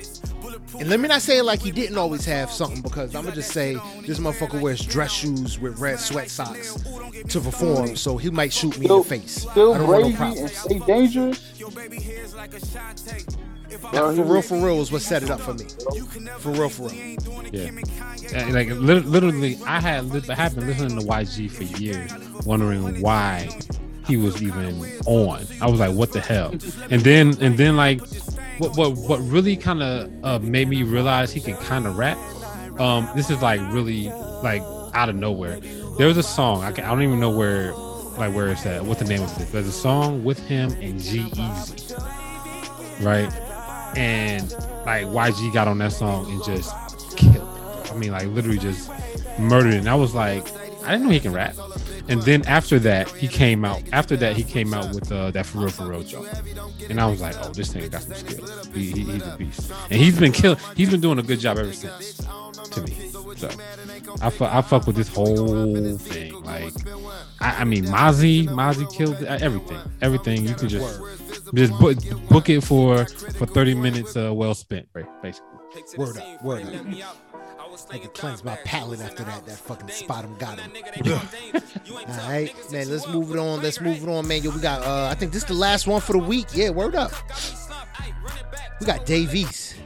And 0.79 0.89
let 0.91 1.01
me 1.01 1.09
not 1.09 1.23
say 1.23 1.39
it 1.39 1.45
like 1.45 1.63
he 1.63 1.71
didn't 1.71 1.97
always 1.97 2.27
have 2.27 2.51
something 2.51 2.83
because 2.83 3.15
I'm 3.15 3.23
gonna 3.25 3.35
just 3.35 3.53
say 3.53 3.79
this 4.07 4.19
motherfucker 4.19 4.61
wears 4.61 4.81
dress 4.85 5.11
shoes 5.13 5.59
with 5.59 5.79
red 5.79 5.99
sweat 5.99 6.29
socks 6.29 6.75
to 7.31 7.41
perform, 7.41 7.97
so 7.97 8.19
he 8.19 8.29
might 8.29 8.53
shoot 8.53 8.79
me 8.79 8.85
in 8.87 8.93
the 8.99 9.03
face. 9.03 9.47
Still 9.51 9.73
I 9.75 9.79
don't 9.79 9.89
want 9.89 10.01
no 10.11 10.17
crazy 10.17 10.41
and 10.41 10.51
problems. 10.51 10.57
stay 10.59 10.79
dangerous. 10.81 11.41
Now, 13.93 14.15
for 14.15 14.23
real, 14.25 14.43
for 14.43 14.57
real 14.57 14.81
is 14.81 14.91
what 14.93 15.03
set 15.03 15.23
it 15.23 15.31
up 15.31 15.41
for 15.41 15.55
me. 15.55 15.65
For 16.39 16.51
real, 16.51 16.69
for 16.69 16.89
real. 16.89 17.17
yeah. 17.53 17.71
And, 18.35 18.55
Like 18.55 18.69
literally, 18.69 19.59
I 19.67 19.81
had 19.81 20.07
li- 20.07 20.23
I 20.29 20.35
had 20.35 20.55
been 20.55 20.67
listening 20.67 20.99
to 20.99 21.05
YG 21.07 21.51
for 21.51 21.65
years, 21.81 22.13
wondering 22.47 23.01
why 23.01 23.49
he 24.07 24.17
was 24.17 24.43
even 24.43 24.85
on. 25.07 25.45
I 25.61 25.69
was 25.71 25.81
like, 25.81 25.95
what 25.95 26.13
the 26.13 26.21
hell? 26.21 26.51
And 26.91 27.03
then 27.03 27.37
and 27.41 27.57
then 27.59 27.77
like, 27.77 28.01
what 28.59 28.77
what 28.77 28.93
what 28.97 29.21
really 29.21 29.57
kind 29.57 29.83
of 29.83 30.11
uh, 30.25 30.39
made 30.41 30.69
me 30.69 30.83
realize 30.83 31.33
he 31.33 31.41
can 31.41 31.57
kind 31.57 31.87
of 31.87 31.97
rap. 31.99 32.17
Um, 32.81 33.09
this 33.15 33.29
is 33.31 33.43
like 33.43 33.61
really 33.73 34.09
like 34.43 34.63
out 34.95 35.09
of 35.09 35.17
nowhere. 35.17 35.61
There 35.99 36.07
was 36.07 36.17
a 36.17 36.23
song 36.23 36.65
I, 36.65 36.73
can, 36.73 36.85
I 36.85 36.89
don't 36.89 37.03
even 37.03 37.21
know 37.21 37.31
where 37.31 37.75
like 37.75 38.35
where 38.35 38.49
it's 38.49 38.65
at. 38.67 38.85
What 38.85 38.99
the 38.99 39.05
name 39.05 39.23
of 39.23 39.41
it? 39.41 39.53
There's 39.53 39.67
a 39.69 39.73
song 39.73 40.25
with 40.25 40.39
him 40.47 40.71
and 40.81 40.99
G 41.01 41.21
Easy, 41.37 41.95
right? 43.01 43.31
And 43.97 44.51
like 44.87 45.07
YG 45.07 45.53
got 45.53 45.69
on 45.69 45.79
that 45.79 45.93
song 45.93 46.31
and 46.31 46.43
just 46.45 47.17
killed 47.17 47.37
it. 47.37 47.93
I 47.93 47.97
mean, 47.97 48.13
like 48.13 48.27
literally 48.29 48.59
just 48.59 48.91
murdered 49.39 49.75
it. 49.75 49.79
And 49.79 49.89
I 49.89 49.95
was 49.95 50.15
like, 50.15 50.47
I 50.85 50.93
didn't 50.93 51.05
know 51.05 51.11
he 51.11 51.21
can 51.21 51.33
rap. 51.33 51.55
And 52.09 52.21
then 52.23 52.47
after 52.47 52.79
that, 52.81 53.09
he 53.11 53.29
came 53.29 53.65
out. 53.65 53.83
After 53.93 54.17
that, 54.17 54.37
he 54.37 54.43
came 54.43 54.75
out 54.75 54.93
with 54.95 55.11
uh, 55.13 55.31
that 55.31 55.47
for 55.47 55.59
real 55.59 55.69
for 55.69 55.87
real 55.87 56.03
joke. 56.03 56.29
And 56.91 57.01
I 57.01 57.07
was 57.07 57.21
like, 57.21 57.37
oh, 57.41 57.51
this 57.51 57.73
thing 57.73 57.89
got 57.89 58.03
some 58.03 58.15
skills. 58.15 58.69
He, 58.75 58.91
he, 58.91 59.05
he's 59.05 59.27
a 59.27 59.37
beast. 59.37 59.73
And 59.91 60.01
he's 60.01 60.19
been 60.19 60.33
killing. 60.33 60.59
He's 60.77 60.91
been 60.91 61.01
doing 61.01 61.19
a 61.19 61.23
good 61.23 61.39
job 61.39 61.59
ever 61.59 61.73
since. 61.73 62.19
To 62.73 62.81
me, 62.83 63.11
so 63.37 63.49
I 64.21 64.31
fuck, 64.31 64.55
I 64.55 64.63
fuck 64.63 64.87
with 64.87 64.97
this 64.97 65.09
whole 65.09 65.97
thing. 65.99 66.43
Like, 66.43 66.73
I, 67.41 67.61
I 67.61 67.65
mean, 67.65 67.85
Mozzy, 67.85 68.47
Mozzy 68.47 68.91
killed 68.93 69.23
everything. 69.25 69.79
Everything 70.01 70.47
you 70.47 70.55
can 70.55 70.69
just 70.69 71.01
just 71.55 71.73
book, 71.79 71.99
book 72.29 72.49
it 72.49 72.63
for 72.63 73.05
for 73.07 73.47
thirty 73.47 73.75
minutes. 73.75 74.17
Uh, 74.17 74.33
well 74.35 74.55
spent, 74.55 74.89
right? 74.95 75.07
Basically. 75.23 75.49
Word 75.97 76.19
up, 76.19 76.43
word 76.45 76.63
up. 76.67 77.17
I 77.91 77.95
had 77.95 78.03
to 78.03 78.09
cleanse 78.09 78.45
my 78.45 78.57
palate 78.65 79.01
after 79.01 79.25
that. 79.25 79.47
That 79.47 79.57
fucking 79.57 79.89
spot 79.89 80.25
him 80.25 80.37
got 80.37 80.59
him. 80.59 80.71
All 81.95 82.29
right, 82.29 82.55
man. 82.71 82.91
Let's 82.91 83.09
move 83.09 83.31
it 83.31 83.39
on. 83.39 83.63
Let's 83.63 83.81
move 83.81 84.03
it 84.03 84.09
on, 84.09 84.29
man. 84.29 84.43
Yo, 84.43 84.51
we 84.51 84.61
got. 84.61 84.83
uh 84.83 85.09
I 85.11 85.15
think 85.15 85.33
this 85.33 85.43
is 85.43 85.49
the 85.49 85.55
last 85.55 85.87
one 85.87 86.01
for 86.01 86.13
the 86.13 86.19
week. 86.19 86.49
Yeah, 86.55 86.71
word 86.71 86.95
up. 86.95 87.13
We 88.81 88.87
got 88.87 89.07
Dave 89.07 89.35
East. 89.35 89.77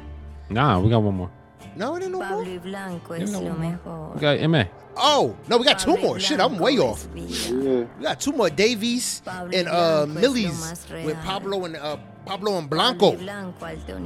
Nah, 0.50 0.80
we 0.80 0.90
got 0.90 1.02
one 1.02 1.14
more. 1.14 1.30
No, 1.76 1.94
it 1.96 2.02
ain't 2.04 2.12
no 2.12 2.18
Pablo 2.20 2.36
more. 2.42 2.44
y 2.48 2.58
Blanco 2.58 3.14
You 3.14 3.22
es 3.24 3.30
know, 3.32 3.40
lo 3.40 3.52
We 3.52 3.58
mejor. 3.68 4.18
got 4.20 4.50
Ma. 4.50 4.64
Oh 4.96 5.36
no, 5.48 5.58
we 5.58 5.64
got 5.64 5.78
two 5.78 5.90
Pablo 5.90 6.02
y 6.02 6.06
more. 6.08 6.18
Shit, 6.20 6.40
I'm 6.40 6.58
way 6.58 6.78
off. 6.78 7.06
Yeah. 7.14 7.84
We 7.98 8.02
got 8.02 8.18
two 8.20 8.32
more 8.32 8.48
Dave 8.50 8.82
East 8.82 9.24
Pablo 9.24 9.50
and 9.58 9.68
uh 9.68 10.06
Blanco 10.06 10.18
es 10.20 10.24
lo 10.24 10.32
Millyz 10.32 11.04
with. 11.04 11.16
Pablo 11.24 11.64
and 11.66 11.76
uh 11.76 11.96
Pablo 12.24 12.58
and 12.58 12.68
Blanco. 12.70 13.10
y 13.10 13.16
Blanco 13.16 13.66
alto. 13.66 13.98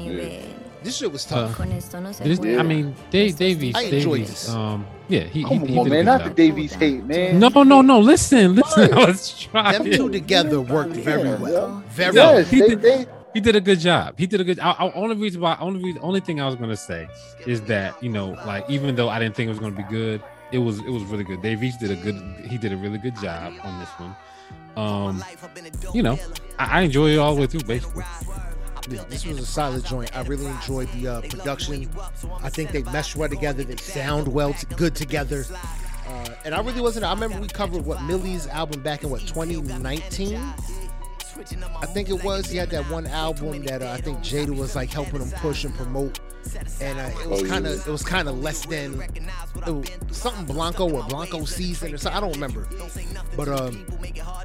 This 0.83 0.97
shit 0.97 1.12
was 1.12 1.27
Uh, 1.31 1.47
tough. 1.47 1.57
Con 1.59 1.73
esto 1.73 2.01
no 2.01 2.11
se 2.11 2.25
It 2.25 2.31
is, 2.33 2.39
juega. 2.41 2.61
I 2.61 2.62
mean, 2.62 2.95
Dave, 3.11 3.37
Davies. 3.37 3.75
I 3.77 3.83
enjoyed 3.83 4.21
Dave 4.21 4.31
East, 4.31 4.47
this. 4.47 4.49
Um, 4.55 4.87
yeah, 5.09 5.25
he. 5.25 5.43
Come 5.43 5.61
he, 5.61 5.73
he 5.75 5.79
on, 5.79 5.85
did 5.85 5.91
man. 5.93 6.05
Not 6.07 6.25
the. 6.25 6.31
Dave 6.31 6.59
East 6.59 6.75
hate, 6.77 7.05
man. 7.05 7.39
No, 7.39 7.49
no, 7.51 7.83
no. 7.83 8.01
Listen, 8.01 8.55
listen. 8.55 8.89
What? 8.89 8.93
I 8.99 9.05
was 9.11 9.39
trying. 9.39 9.83
Them 9.85 9.93
two 9.93 10.09
together 10.11 10.59
worked 10.61 10.95
very 10.97 11.35
well. 11.37 11.83
yeah. 11.85 11.91
Very 11.91 12.14
No, 12.14 12.33
well. 12.33 12.45
They, 12.45 12.75
they 12.77 13.07
he 13.35 13.41
did 13.41 13.57
a 13.57 13.61
good 13.61 13.78
job. 13.81 14.18
He 14.18 14.26
did 14.26 14.41
a 14.41 14.45
good. 14.45 14.59
I, 14.61 14.72
I, 14.72 14.93
only 14.93 15.16
reason 15.16 15.41
why, 15.41 15.57
only 15.61 15.83
reason, 15.83 16.01
only 16.03 16.20
thing 16.20 16.41
I 16.41 16.47
was 16.47 16.57
gonna 16.57 16.76
say 16.76 17.09
is 17.47 17.61
that 17.62 18.01
you 18.03 18.11
know, 18.11 18.31
like 18.47 18.68
even 18.68 18.95
though 18.97 19.09
I 19.09 19.18
didn't 19.18 19.37
think 19.37 19.47
it 19.47 19.51
was 19.51 19.59
gonna 19.59 19.76
be 19.76 19.85
good, 19.85 20.22
it 20.53 20.59
was 20.59 20.78
it 20.81 20.91
was 20.91 21.05
really 21.05 21.24
good. 21.24 21.43
Dave 21.43 21.62
East 21.62 21.81
did 21.81 21.91
a 21.91 21.97
good. 21.97 22.16
He 22.47 22.59
did 22.59 22.72
a 22.72 22.76
really 22.76 22.99
good 22.99 23.16
job 23.16 23.53
on 23.62 23.81
this 23.81 23.89
one. 23.91 24.16
Um, 24.76 25.24
you 25.93 26.03
know, 26.03 26.18
I, 26.59 26.78
I 26.78 26.81
enjoy 26.83 27.11
it 27.11 27.18
all 27.18 27.35
the 27.35 27.41
way 27.41 27.47
through, 27.47 27.64
basically. 27.64 28.05
Yeah, 28.89 29.05
this 29.09 29.26
was 29.26 29.39
a 29.39 29.47
solid 29.47 29.85
joint. 29.85 30.16
I 30.16 30.22
really 30.22 30.47
enjoyed 30.47 30.89
the 30.93 31.09
uh, 31.09 31.20
production. 31.20 31.89
I 32.43 32.49
think 32.49 32.72
they 32.72 32.83
mesh 32.85 33.14
well 33.14 33.28
together. 33.28 33.62
They 33.62 33.76
sound 33.76 34.26
well, 34.28 34.55
t- 34.55 34.66
good 34.76 34.95
together. 34.95 35.45
Uh, 36.09 36.28
and 36.45 36.55
I 36.55 36.61
really 36.61 36.81
wasn't. 36.81 37.05
I 37.05 37.12
remember 37.12 37.39
we 37.41 37.49
covered 37.49 37.85
what 37.85 37.99
Millyz 37.99 38.49
album 38.49 38.83
back 38.83 39.05
in 39.05 39.11
what 39.11 39.20
2019. 39.20 40.41
I 41.80 41.86
think 41.86 42.09
it 42.09 42.22
was. 42.22 42.47
He 42.51 42.57
had 42.59 42.70
that 42.70 42.88
one 42.91 43.07
album 43.07 43.62
that 43.64 43.82
uh, 43.82 43.91
I 43.91 44.01
think 44.01 44.18
Jada 44.18 44.55
was 44.57 44.76
like 44.76 44.91
helping 44.91 45.20
him 45.20 45.30
push 45.38 45.64
and 45.64 45.74
promote, 45.74 46.20
and 46.80 46.99
uh, 46.99 47.11
it 47.22 47.28
was 47.28 47.43
Oh, 47.43 47.47
kind 47.47 47.66
of 47.66 47.86
it 47.86 47.91
was 47.91 48.03
kind 48.03 48.28
of 48.28 48.38
less 48.41 48.66
than 48.66 48.99
was 49.66 49.91
something 50.11 50.45
Blanco 50.45 50.91
or 50.91 51.03
Blanco 51.05 51.45
season 51.45 51.95
or 51.95 51.99
something. 51.99 52.16
I 52.16 52.20
don't 52.20 52.32
remember, 52.32 52.68
but 53.36 53.49
um, 53.49 53.84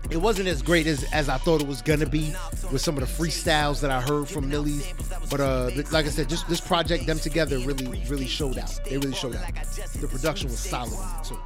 it 0.10 0.18
wasn't 0.18 0.48
as 0.48 0.62
great 0.62 0.88
as 0.88 1.04
as 1.12 1.28
I 1.30 1.38
thought 1.38 1.62
it 1.62 1.68
was 1.68 1.82
gonna 1.82 2.06
be 2.06 2.34
with 2.72 2.82
some 2.82 2.98
of 2.98 3.02
the 3.02 3.24
freestyles 3.24 3.82
that 3.82 3.92
I 3.92 4.02
heard 4.02 4.28
from 4.28 4.50
Millie. 4.50 4.82
But 5.30 5.40
uh, 5.42 5.72
like 5.92 6.06
I 6.06 6.10
said, 6.10 6.30
just 6.30 6.48
this 6.48 6.62
project, 6.62 7.06
them 7.06 7.20
together, 7.20 7.60
really 7.60 8.04
really 8.08 8.28
showed 8.28 8.58
out. 8.58 8.80
They 8.90 8.98
really 8.98 9.14
showed 9.14 9.36
out. 9.36 9.54
The 10.00 10.08
production 10.08 10.50
was 10.50 10.60
solid 10.60 10.98
too. 11.24 11.38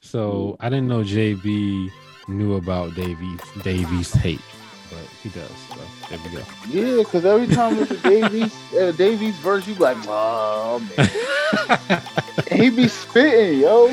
So 0.00 0.56
I 0.60 0.68
didn't 0.68 0.88
know 0.88 1.02
JB 1.02 1.90
knew 2.28 2.54
about 2.54 2.94
Dave 2.94 3.20
East 3.20 3.44
Davies 3.62 4.12
hate, 4.14 4.40
but 4.94 5.08
he 5.22 5.28
does. 5.30 5.50
So 5.68 5.80
there 6.08 6.18
we 6.24 6.30
go. 6.36 6.42
Yeah, 6.68 7.02
because 7.02 7.24
every 7.24 7.46
time 7.54 7.78
it's 7.78 7.90
a 7.90 7.96
Dave 7.98 8.34
East 8.34 8.74
uh, 8.74 8.92
Dave 8.92 9.22
East 9.22 9.38
verse, 9.40 9.66
you 9.66 9.74
be 9.74 9.80
like, 9.80 9.96
oh 10.06 10.80
man, 10.96 12.02
he 12.60 12.70
be 12.70 12.88
spitting, 12.88 13.60
yo. 13.60 13.88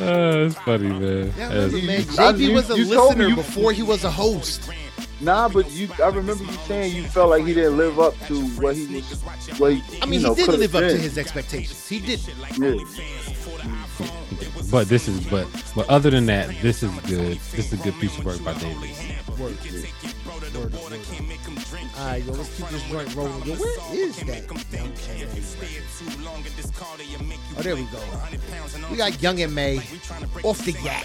Uh, 0.00 0.46
it's 0.46 0.54
funny, 0.56 0.88
man. 0.88 1.32
Yeah, 1.36 1.48
That's- 1.48 1.72
man. 1.72 2.00
I- 2.00 2.32
JB 2.32 2.38
you- 2.38 2.52
was 2.52 2.70
a 2.70 2.76
you 2.78 2.84
told 2.94 3.08
listener 3.16 3.28
you- 3.28 3.36
before 3.36 3.72
he 3.72 3.82
was 3.82 4.04
a 4.04 4.10
host. 4.10 4.70
Nah, 5.20 5.48
but 5.48 5.68
you, 5.72 5.88
I 6.00 6.08
remember 6.10 6.44
you 6.44 6.52
saying 6.68 6.94
you 6.94 7.02
felt 7.02 7.30
like 7.30 7.44
he 7.44 7.52
didn't 7.52 7.76
live 7.76 7.98
up 7.98 8.14
to 8.28 8.40
what 8.60 8.76
he 8.76 8.86
was, 8.86 9.20
what 9.58 9.72
he, 9.74 10.00
I 10.00 10.06
mean, 10.06 10.20
you 10.20 10.26
know, 10.28 10.34
he 10.34 10.42
did 10.42 10.44
could've 10.46 10.60
live 10.60 10.76
up 10.76 10.82
to 10.82 10.96
his 10.96 11.18
expectations. 11.18 11.88
He 11.88 11.98
did. 11.98 12.20
Yeah. 12.56 12.76
but 14.70 14.86
this 14.88 15.08
is 15.08 15.18
but 15.26 15.48
but 15.74 15.88
other 15.88 16.10
than 16.10 16.26
that, 16.26 16.54
this 16.62 16.84
is 16.84 16.92
good. 17.08 17.38
This 17.50 17.72
is 17.72 17.80
a 17.80 17.82
good 17.82 17.98
piece 17.98 18.16
of 18.16 18.24
work 18.24 18.42
by 18.44 18.54
Dave 18.54 18.84
East. 18.84 19.02
Word. 19.38 19.56
Word, 20.26 20.54
word, 20.54 20.72
word. 20.72 21.00
All 21.96 22.06
right, 22.06 22.24
yo, 22.24 22.32
let's 22.32 22.56
keep 22.56 22.68
this 22.68 22.82
joint 22.90 23.14
rolling. 23.14 23.44
Yo, 23.44 23.54
where 23.54 23.94
is 23.94 24.16
that? 24.20 24.46
Young 27.10 27.20
M.A? 27.20 27.36
Oh, 27.56 27.62
there 27.62 27.76
we 27.76 27.84
go. 27.84 28.00
We 28.90 28.96
got 28.96 29.22
Young 29.22 29.40
M.A 29.40 29.80
off 30.44 30.64
the 30.64 30.72
yak. 30.82 31.04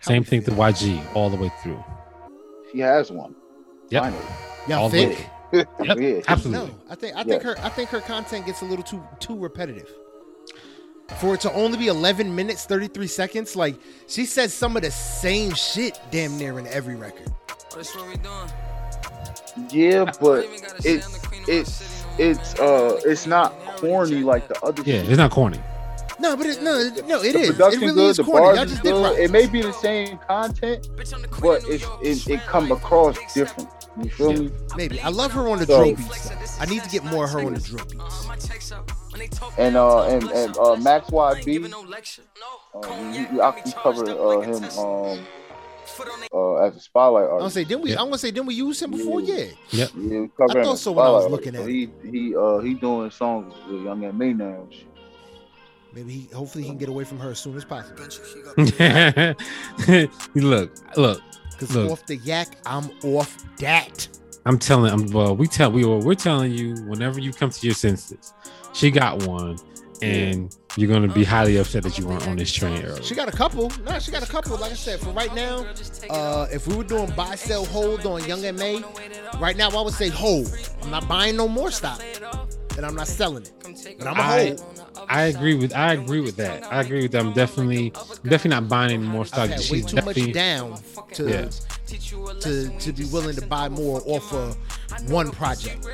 Same 0.00 0.24
thing 0.24 0.42
to 0.44 0.50
YG 0.52 1.04
all 1.14 1.30
the 1.30 1.36
way 1.36 1.50
through. 1.62 1.82
She 2.72 2.80
has 2.80 3.10
one. 3.10 3.34
Yep. 3.90 4.02
Finally. 4.02 4.24
Y'all 4.68 4.78
All 4.82 4.88
the 4.88 5.06
think? 5.06 5.18
way. 5.18 5.26
yeah. 5.84 5.94
Yep, 5.94 6.24
absolutely. 6.28 6.68
No, 6.68 6.74
I 6.90 6.94
think 6.94 7.16
I 7.16 7.22
think 7.22 7.42
her 7.42 7.56
I 7.60 7.68
think 7.68 7.90
her 7.90 8.00
content 8.00 8.46
gets 8.46 8.62
a 8.62 8.64
little 8.64 8.84
too 8.84 9.02
too 9.20 9.38
repetitive. 9.38 9.90
For 11.20 11.34
it 11.34 11.40
to 11.42 11.52
only 11.52 11.78
be 11.78 11.86
11 11.86 12.34
minutes 12.34 12.64
33 12.66 13.06
seconds, 13.06 13.56
like 13.56 13.76
she 14.08 14.26
says 14.26 14.52
some 14.52 14.76
of 14.76 14.82
the 14.82 14.90
same 14.90 15.54
shit 15.54 15.98
damn 16.10 16.36
near 16.36 16.58
in 16.58 16.66
every 16.66 16.96
record. 16.96 17.32
That's 17.74 17.94
what 17.94 18.08
we 18.08 18.16
doing. 18.16 18.50
Yeah, 19.70 20.10
but 20.20 20.46
it's 20.84 21.08
it's 21.48 22.04
it's 22.18 22.54
uh 22.60 23.00
it's 23.06 23.26
not 23.26 23.52
corny 23.76 24.16
like 24.22 24.48
the 24.48 24.60
other 24.62 24.82
Yeah, 24.84 25.00
shit. 25.00 25.08
it's 25.10 25.16
not 25.18 25.30
corny. 25.30 25.60
No, 26.18 26.36
but 26.36 26.46
it, 26.46 26.62
no, 26.62 26.90
no, 27.06 27.22
it 27.22 27.32
the 27.34 27.38
is. 27.40 27.50
It 27.50 27.58
really 27.58 27.94
good, 27.94 28.10
is 28.10 28.18
corny. 28.18 28.58
is 28.60 28.70
just 28.70 28.82
did 28.82 28.92
good. 28.92 29.18
It 29.18 29.30
may 29.30 29.46
be 29.46 29.62
the 29.62 29.72
same 29.72 30.18
content, 30.28 30.88
but 31.40 31.62
it 31.64 31.82
it, 32.02 32.26
it 32.28 32.40
come 32.40 32.70
across 32.72 33.16
different. 33.32 33.70
You 34.02 34.10
feel 34.10 34.32
Yeah. 34.32 34.38
me? 34.40 34.50
Maybe 34.76 35.00
I 35.00 35.08
love 35.08 35.32
her 35.32 35.48
on 35.48 35.58
the 35.58 35.66
So- 35.66 35.82
drill 35.84 35.96
beats. 35.96 36.28
Though. 36.28 36.36
I 36.60 36.66
need 36.66 36.82
to 36.82 36.90
get 36.90 37.04
more 37.04 37.24
of 37.24 37.30
her 37.30 37.40
on 37.40 37.54
the 37.54 37.60
drill 37.60 37.84
beats. 37.86 38.26
And 39.58 39.76
uh 39.76 40.02
and 40.08 40.24
and 40.30 40.56
uh 40.58 40.76
Max 40.76 41.08
YB, 41.10 41.72
uh, 41.72 43.10
you, 43.12 43.26
you, 43.32 43.40
I, 43.42 43.56
you 43.64 43.72
covered 43.72 44.08
uh, 44.10 44.40
him 44.40 44.64
um 44.78 45.26
uh 46.32 46.54
as 46.56 46.76
a 46.76 46.80
spotlight 46.80 47.24
I'm 47.30 47.38
gonna 47.38 47.50
say, 47.50 47.64
didn't 47.64 47.82
we? 47.82 47.90
Yeah. 47.92 48.00
I'm 48.00 48.06
gonna 48.06 48.18
say, 48.18 48.30
didn't 48.30 48.46
we 48.46 48.54
use 48.54 48.82
him 48.82 48.90
before? 48.90 49.20
Yeah. 49.20 49.46
Yep. 49.70 49.90
Yeah, 49.96 50.20
we 50.20 50.28
covered 50.36 50.58
I 50.58 50.64
thought 50.64 50.78
so 50.78 50.92
when 50.92 51.06
I 51.06 51.10
was 51.10 51.30
looking 51.30 51.56
artist. 51.56 51.90
at 51.94 52.02
So 52.04 52.10
he 52.10 52.10
he 52.10 52.36
uh 52.36 52.58
he 52.58 52.74
doing 52.74 53.10
songs 53.10 53.54
with 53.68 53.82
Young 53.82 54.04
M.A 54.04 54.34
now. 54.34 54.44
and 54.62 54.72
shit. 54.72 54.86
Maybe 55.92 56.12
he, 56.12 56.34
hopefully 56.34 56.64
he 56.64 56.70
can 56.70 56.78
get 56.78 56.90
away 56.90 57.04
from 57.04 57.18
her 57.20 57.30
as 57.30 57.38
soon 57.38 57.56
as 57.56 57.64
possible. 57.64 58.02
look, 60.34 60.70
look. 60.96 61.22
Cause 61.58 61.74
Look. 61.74 61.90
off 61.90 62.04
the 62.06 62.16
yak, 62.16 62.48
I'm 62.66 62.90
off 63.02 63.34
that. 63.60 64.06
I'm 64.44 64.58
telling. 64.58 64.92
I'm 64.92 65.06
well. 65.10 65.34
We 65.34 65.46
tell. 65.46 65.72
We 65.72 65.86
were. 65.86 65.98
We're 65.98 66.14
telling 66.14 66.52
you. 66.52 66.74
Whenever 66.84 67.18
you 67.18 67.32
come 67.32 67.48
to 67.48 67.66
your 67.66 67.74
senses, 67.74 68.34
she 68.76 68.90
got 68.90 69.26
one, 69.26 69.56
and 70.02 70.54
you're 70.76 70.90
gonna 70.90 71.08
be 71.08 71.24
highly 71.24 71.56
upset 71.56 71.82
that 71.84 71.98
you 71.98 72.06
weren't 72.06 72.28
on 72.28 72.36
this 72.36 72.52
train 72.52 72.84
earlier. 72.84 73.02
She 73.02 73.14
got 73.14 73.28
a 73.28 73.36
couple. 73.36 73.72
No, 73.84 73.98
she 73.98 74.10
got 74.10 74.22
a 74.22 74.30
couple. 74.30 74.56
Like 74.58 74.72
I 74.72 74.74
said, 74.74 75.00
for 75.00 75.10
right 75.10 75.34
now, 75.34 75.66
uh, 76.10 76.46
if 76.52 76.66
we 76.68 76.76
were 76.76 76.84
doing 76.84 77.10
buy, 77.16 77.34
sell, 77.36 77.64
hold 77.64 78.04
on 78.04 78.22
Young 78.24 78.44
M.A, 78.44 78.84
right 79.38 79.56
now 79.56 79.70
I 79.70 79.80
would 79.80 79.94
say 79.94 80.08
hold. 80.08 80.54
I'm 80.82 80.90
not 80.90 81.08
buying 81.08 81.36
no 81.36 81.48
more 81.48 81.70
stock, 81.70 82.02
and 82.76 82.84
I'm 82.84 82.94
not 82.94 83.08
selling 83.08 83.44
it. 83.44 83.98
But 83.98 84.08
I'm 84.08 84.18
a 84.18 84.22
I, 84.22 84.46
hold. 84.48 84.85
I 85.08 85.22
agree 85.24 85.54
with. 85.54 85.74
I 85.74 85.92
agree 85.94 86.20
with 86.20 86.36
that. 86.36 86.64
I 86.72 86.80
agree 86.80 87.02
with 87.02 87.12
that. 87.12 87.24
I'm 87.24 87.32
definitely, 87.32 87.90
definitely 88.24 88.50
not 88.50 88.68
buying 88.68 88.92
any 88.92 89.06
more 89.06 89.24
stock. 89.26 89.50
I've 89.50 89.70
way 89.70 89.82
too 89.82 89.96
much 90.02 90.32
down 90.32 90.78
to 91.14 91.28
Yeah. 91.28 91.48
to 92.40 92.68
to 92.78 92.92
be 92.92 93.04
willing 93.06 93.36
to 93.36 93.46
buy 93.46 93.68
more 93.68 94.02
off 94.06 94.32
of 94.32 94.56
one 95.10 95.30
project. 95.30 95.86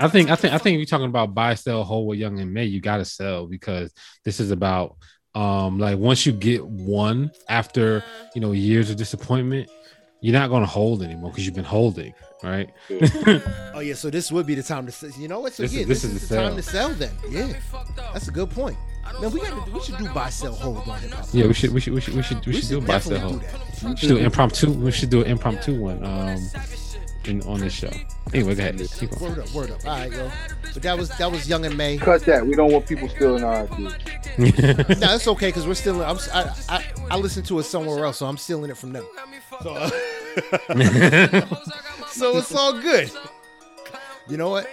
I 0.00 0.08
think. 0.08 0.30
I 0.30 0.36
think. 0.36 0.54
I 0.54 0.58
think 0.58 0.74
if 0.74 0.78
you're 0.78 0.86
talking 0.86 1.06
about 1.06 1.34
buy, 1.34 1.54
sell, 1.54 1.84
hold 1.84 2.08
with 2.08 2.18
Young 2.18 2.38
M.A, 2.40 2.64
you 2.64 2.80
gotta 2.80 3.04
sell 3.04 3.46
because 3.46 3.92
this 4.24 4.40
is 4.40 4.50
about 4.50 4.96
um 5.34 5.78
like 5.78 5.98
once 5.98 6.24
you 6.26 6.32
get 6.32 6.64
one 6.64 7.30
after 7.48 8.02
you 8.34 8.40
know 8.40 8.52
years 8.52 8.90
of 8.90 8.96
disappointment, 8.96 9.68
you're 10.20 10.32
not 10.32 10.50
gonna 10.50 10.66
hold 10.66 11.02
anymore 11.02 11.30
because 11.30 11.46
you've 11.46 11.54
been 11.54 11.64
holding, 11.64 12.12
right? 12.42 12.70
Oh 13.74 13.80
yeah, 13.80 13.94
so 13.94 14.10
this 14.10 14.32
would 14.32 14.46
be 14.46 14.54
the 14.56 14.62
time 14.62 14.86
to 14.86 14.92
sell. 14.92 15.10
You 15.10 15.28
know 15.28 15.40
what? 15.40 15.52
So 15.52 15.62
This 15.62 15.72
is- 15.72 15.78
yeah, 15.78 15.84
this 15.86 16.02
this, 16.02 16.10
is 16.12 16.22
is, 16.22 16.28
the 16.28 16.34
the 16.34 16.42
time 16.42 16.56
to 16.56 16.62
sell. 16.62 16.88
Then 16.90 17.12
yeah, 17.30 17.52
that's 18.12 18.28
a 18.28 18.32
good 18.32 18.50
point. 18.50 18.76
Man, 19.20 19.30
we 19.30 19.40
got 19.40 19.70
we 19.72 19.80
should 19.80 19.96
do 19.98 20.08
buy, 20.10 20.28
sell, 20.28 20.52
hold 20.52 20.78
on 20.88 20.98
hip 21.00 21.12
hop. 21.12 21.26
Yeah, 21.32 21.46
we 21.46 21.54
should. 21.54 21.72
We 21.72 21.80
should. 21.80 21.94
We 21.94 22.00
should. 22.00 22.14
We 22.14 22.22
should. 22.22 22.44
We, 22.46 22.52
should 22.54 22.68
do 22.68 22.80
buy, 22.80 22.98
sell, 22.98 23.20
hold. 23.20 23.44
We 23.84 23.96
should 23.96 24.08
do 24.08 24.16
impromptu. 24.18 24.70
We 24.72 24.90
should 24.90 25.10
do 25.10 25.22
an 25.22 25.30
impromptu 25.30 25.80
one. 25.80 26.04
Um, 26.04 26.38
in 27.24 27.42
on 27.42 27.60
this 27.60 27.72
show. 27.74 27.90
Anyway, 28.32 28.54
go 28.54 28.62
ahead. 28.62 28.78
Keep 28.98 29.10
going. 29.10 29.34
Word 29.34 29.38
up, 29.38 29.50
word 29.54 29.70
up. 29.70 29.84
All 29.86 29.92
right, 29.98 30.10
yo. 30.12 30.30
But 30.74 30.82
that 30.82 30.98
was 30.98 31.08
that 31.18 31.30
was 31.30 31.48
Young 31.48 31.64
M.A. 31.64 31.98
Cut 31.98 32.24
that. 32.26 32.46
We 32.46 32.54
don't 32.54 32.72
want 32.72 32.86
people 32.86 33.08
stealing 33.08 33.44
our 33.44 33.62
ideas. 33.64 33.94
No, 35.00 35.14
it's 35.14 35.26
okay 35.28 35.48
because 35.48 35.66
we're 35.66 35.74
still. 35.74 36.02
I'm, 36.02 36.18
I, 36.32 36.54
I 36.68 36.84
I 37.10 37.16
listened 37.16 37.46
to 37.46 37.58
it 37.58 37.64
somewhere 37.64 38.04
else, 38.04 38.18
so 38.18 38.26
I'm 38.26 38.36
stealing 38.36 38.70
it 38.70 38.76
from 38.76 38.92
them. 38.92 39.04
So, 39.62 39.70
uh, 39.74 39.90
so 42.10 42.36
it's 42.38 42.54
all 42.54 42.80
good. 42.80 43.10
You 44.28 44.36
know 44.36 44.50
what? 44.50 44.68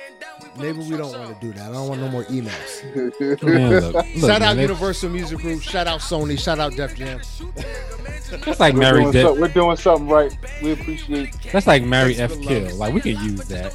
Maybe 0.58 0.80
we 0.80 0.98
don't 0.98 1.18
want 1.18 1.40
to 1.40 1.46
do 1.48 1.54
that. 1.54 1.70
I 1.70 1.74
don't 1.74 1.88
want 1.88 2.02
no 2.02 2.10
more 2.10 2.24
emails. 2.26 3.42
Man, 3.44 3.72
look, 3.72 3.94
look, 3.94 4.06
shout 4.06 4.30
out 4.30 4.40
man, 4.40 4.58
that- 4.58 4.62
Universal 4.62 5.10
Music 5.10 5.40
Group. 5.40 5.62
Shout 5.62 5.88
out 5.88 6.02
Sony. 6.02 6.38
Shout 6.40 6.60
out 6.60 6.76
Def 6.76 6.96
Jam. 6.96 7.22
That's 8.30 8.60
like 8.60 8.74
We're 8.74 8.80
Mary. 8.80 9.02
doing, 9.02 9.12
De- 9.14 9.22
so- 9.22 9.34
we're 9.40 9.48
doing 9.48 9.78
something 9.78 10.08
right. 10.08 10.36
We 10.62 10.72
appreciate. 10.72 11.36
that's 11.52 11.68
like 11.68 11.84
Mary 11.84 12.16
F. 12.18 12.32
That's 12.34 12.46
Kill. 12.46 12.76
Like 12.76 12.94
we 12.94 13.02
can 13.02 13.24
use 13.24 13.42
that. 13.46 13.74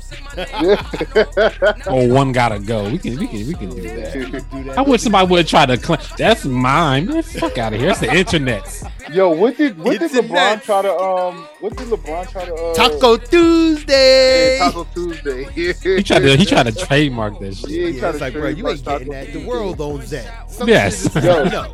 or 1.89 2.09
one 2.09 2.33
gotta 2.33 2.59
go. 2.59 2.89
We 2.91 2.99
can. 2.99 3.17
We 3.19 3.27
can. 3.27 3.47
We 3.47 3.55
can 3.55 3.71
do 3.71 3.83
that. 3.83 4.75
I 4.79 4.83
wish 4.83 5.03
somebody 5.03 5.29
would 5.29 5.47
try 5.47 5.67
to 5.67 5.77
claim 5.77 6.01
that's 6.17 6.45
mine. 6.45 7.07
Man, 7.07 7.23
fuck 7.23 7.59
out 7.59 7.73
of 7.75 7.81
here. 7.81 7.91
It's 7.91 8.01
the 8.01 8.13
internet. 8.15 8.83
Yo, 9.13 9.31
what 9.31 9.57
did 9.57 9.77
what 9.79 9.93
did 9.93 10.03
It's 10.03 10.15
a 10.15 10.23
LeBron 10.23 10.31
net. 10.31 10.63
try 10.63 10.83
to 10.83 10.95
um? 10.95 11.47
What 11.61 11.77
did 11.77 11.89
LeBron 11.89 12.29
try 12.31 12.45
to 12.45 12.55
uh, 12.55 12.75
Taco 12.75 13.17
Tuesday. 13.17 14.59
yeah, 14.59 14.65
Taco 14.71 14.85
Tuesday. 14.95 15.45
He 15.97 16.03
tried 16.03 16.21
to. 16.21 16.37
He 16.37 16.45
tried 16.47 16.65
to 16.67 16.73
trademark 16.87 17.39
this. 17.41 17.61
shit. 17.61 17.71
Yeah, 17.71 17.87
he 17.89 17.99
Yeah, 17.99 18.09
it's 18.11 18.19
to 18.19 18.25
like, 18.25 18.33
bro, 18.35 18.49
you 18.49 18.69
ain't 18.69 18.85
getting 18.85 19.09
Taco 19.09 19.13
that. 19.13 19.33
The 19.33 19.47
world 19.47 19.81
owns 19.81 20.11
that. 20.11 20.51
Some 20.51 20.69
Yes. 20.69 21.13
shit 21.13 21.25
Yo. 21.25 21.45
no, 21.45 21.71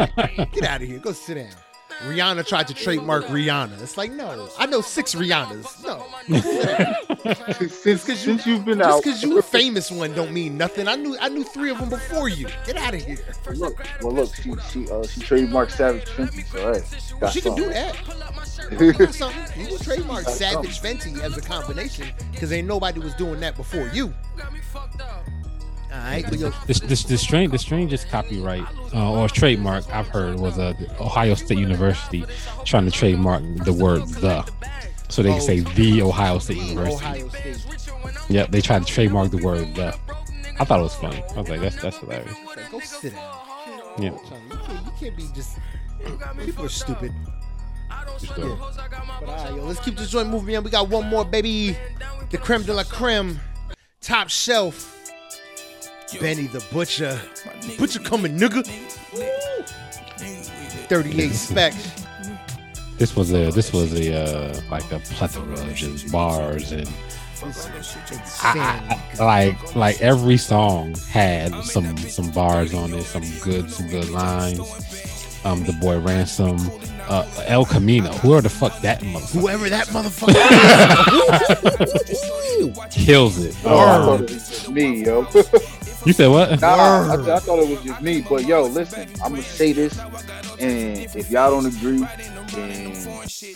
get 0.53 0.65
out 0.65 0.83
of 0.83 0.89
here. 0.89 0.99
Go 0.99 1.13
sit 1.13 1.35
down. 1.35 1.49
Rihanna 2.01 2.47
tried 2.47 2.69
to 2.69 2.75
trademark 2.75 3.25
Rihanna. 3.27 3.81
It's 3.83 3.97
like, 3.97 4.13
no, 4.13 4.49
I 4.59 4.67
know 4.67 4.81
six 4.81 5.15
Rihannas. 5.15 5.83
No, 5.83 6.05
since, 7.69 8.07
Just 8.07 8.25
since 8.25 8.47
you've 8.47 8.65
been 8.65 8.79
just 8.79 8.91
out, 8.91 9.03
because 9.03 9.23
you 9.23 9.39
a 9.39 9.43
famous 9.43 9.91
one 9.91 10.15
don't 10.15 10.33
mean 10.33 10.59
nothing. 10.59 10.89
I 10.89 10.97
knew 10.97 11.17
I 11.21 11.29
knew 11.29 11.45
three 11.45 11.71
of 11.71 11.79
them 11.79 11.89
before 11.89 12.29
you. 12.29 12.49
Get 12.67 12.77
out 12.77 12.95
of 12.95 13.03
here. 13.03 13.19
look, 13.55 13.83
well, 14.03 14.13
look, 14.13 14.35
she 14.35 14.55
she 14.71 14.91
uh 14.91 15.07
she 15.07 15.21
trademarked 15.21 15.71
Savage 15.73 16.05
Fenty, 16.05 16.45
so 16.47 17.17
got 17.19 17.33
She 17.33 17.41
can 17.41 17.55
do 17.55 17.69
that. 17.71 17.95
Something. 19.15 19.61
You 19.61 19.69
can 19.69 19.79
trademark 19.79 20.25
Savage 20.29 20.81
Fenty 20.81 21.19
as 21.21 21.37
a 21.37 21.41
combination 21.41 22.09
because 22.33 22.53
ain't 22.53 22.69
nobody 22.69 23.01
was 23.01 23.15
doing 23.15 23.41
that 23.41 23.57
before 23.57 23.89
you. 23.89 24.13
All 25.97 26.03
right, 26.03 26.25
but 26.29 26.67
This 26.67 26.81
this 26.81 27.05
the 27.05 27.17
strain 27.17 27.51
the 27.51 27.59
strangest 27.59 28.09
copyright 28.09 28.65
uh, 28.93 29.13
or 29.13 29.29
trademark 29.29 29.89
I've 29.93 30.09
heard 30.09 30.39
was 30.39 30.59
uh, 30.59 30.75
Ohio 31.01 31.35
State 31.35 31.59
University 31.59 32.25
trying 32.65 32.85
to 32.85 32.91
trademark 32.91 33.43
the 33.65 33.73
word 33.73 34.07
the, 34.09 34.43
so 35.09 35.23
they 35.23 35.31
can 35.31 35.41
say 35.41 35.61
the 35.61 36.03
Ohio 36.03 36.39
State 36.39 36.59
University. 36.59 36.95
Ohio 36.95 37.29
State. 37.29 37.67
Yep, 38.29 38.51
they 38.51 38.61
tried 38.61 38.87
to 38.87 38.93
trademark 38.93 39.31
the 39.31 39.39
word 39.39 39.75
the. 39.75 39.97
I 40.59 40.65
thought 40.65 40.81
it 40.81 40.83
was 40.83 40.95
funny. 40.95 41.23
I 41.35 41.41
was 41.41 41.49
like, 41.49 41.61
that's 41.61 41.81
that's 41.81 41.99
hilarious. 41.99 42.37
Like, 42.47 42.71
go 42.71 42.81
sit 42.81 43.13
down. 43.15 43.39
Yeah. 43.99 44.11
You 44.11 44.21
can't, 44.29 44.87
you 44.87 44.93
can't 45.01 45.17
be 45.17 45.29
just. 45.35 45.59
People 46.45 46.67
are 46.67 46.69
stupid. 46.69 47.13
sure. 48.23 48.57
But 48.57 49.29
right, 49.29 49.55
yo, 49.57 49.65
let's 49.65 49.81
keep 49.81 49.97
this 49.97 50.11
joint 50.11 50.29
moving 50.29 50.57
on. 50.57 50.65
We 50.65 50.71
got 50.71 50.89
one 50.89 51.09
more, 51.09 51.25
baby. 51.25 51.77
The 52.31 52.39
creme 52.39 52.63
de 52.65 52.75
la 52.75 52.85
creme, 52.85 53.41
top 54.01 54.29
shelf. 54.29 54.96
Benny 56.21 56.47
the 56.47 56.65
Butcher. 56.73 57.21
Butcher 57.79 58.01
coming, 58.01 58.39
nigga. 58.39 58.65
38 60.89 61.31
Spesh. 61.33 62.03
This 62.99 63.15
was 63.17 63.33
a 63.33 63.51
this 63.51 63.73
was 63.73 63.93
a 63.93 64.15
uh, 64.23 64.61
like 64.71 64.91
a 64.91 64.99
plethora 65.01 65.53
of 65.53 65.75
just 65.75 66.11
bars 66.11 66.73
and 66.73 66.87
This 66.87 67.67
is 67.67 67.97
insane. 68.11 68.61
I, 68.63 69.03
I, 69.19 69.25
like 69.25 69.77
like 69.77 70.01
every 70.01 70.39
song 70.39 70.95
had 71.11 71.55
some 71.65 71.97
some 71.99 72.31
bars 72.31 72.73
on 72.73 72.95
it, 72.95 73.03
some 73.03 73.25
good 73.43 73.71
some 73.71 73.89
good 73.89 74.09
lines. 74.09 74.61
Um, 75.45 75.63
the 75.65 75.75
boy 75.75 75.99
ransom, 76.01 76.57
uh, 77.09 77.25
El 77.47 77.65
Camino, 77.67 78.11
whoever 78.15 78.41
the 78.43 78.49
fuck 78.49 78.81
that 78.81 79.01
motherfucker 79.03 79.41
Whoever 79.41 79.69
that 79.69 79.87
motherfucker 79.89 80.35
is. 82.11 83.05
kills 83.05 83.39
it. 83.45 83.55
Oh, 83.65 83.79
Um, 83.79 84.07
thought 84.07 84.21
it 84.23 84.35
was 84.35 84.49
just 84.49 84.71
me, 84.71 85.05
yo. 85.05 85.23
you 86.07 86.13
said 86.13 86.29
what? 86.29 86.61
Nah, 86.61 86.69
I, 86.69 87.37
I 87.37 87.39
thought 87.41 87.59
it 87.59 87.69
was 87.69 87.83
just 87.83 88.01
me. 88.01 88.23
But 88.23 88.45
yo, 88.47 88.65
listen, 88.65 89.09
I'm 89.23 89.33
gonna 89.33 89.43
say 89.43 89.73
this, 89.73 89.99
and 90.61 90.99
if 91.17 91.31
y'all 91.31 91.51
don't 91.51 91.67
agree, 91.67 92.07
then 92.55 92.93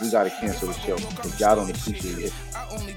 we 0.00 0.10
gotta 0.10 0.30
cancel 0.30 0.68
the 0.68 0.74
show. 0.74 0.96
If 0.96 1.40
y'all 1.40 1.56
don't 1.56 1.70
appreciate 1.70 2.26
it, 2.26 2.32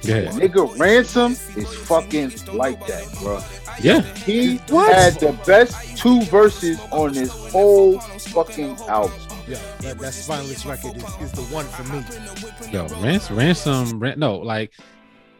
Go 0.06 0.14
ahead. 0.14 0.34
nigga, 0.34 0.80
ransom 0.80 1.34
is 1.56 1.74
fucking 1.88 2.32
like 2.54 2.86
that, 2.88 3.08
bro. 3.22 3.40
Yeah, 3.82 4.02
He 4.18 4.58
had 4.68 5.20
the 5.20 5.38
best 5.46 5.98
two 5.98 6.22
verses 6.24 6.80
on 6.92 7.14
this 7.14 7.30
whole 7.52 8.00
fucking 8.00 8.78
album. 8.88 9.18
Yeah, 9.48 9.58
that, 9.82 10.00
that 10.00 10.14
spineless 10.14 10.66
record 10.66 10.96
is, 10.96 11.04
is 11.22 11.32
the 11.34 11.42
one 11.54 11.66
for 11.66 11.84
me. 11.84 12.72
yo, 12.72 12.88
ransom, 13.04 13.36
ransom, 13.36 14.00
ran, 14.00 14.18
no, 14.18 14.38
like 14.38 14.72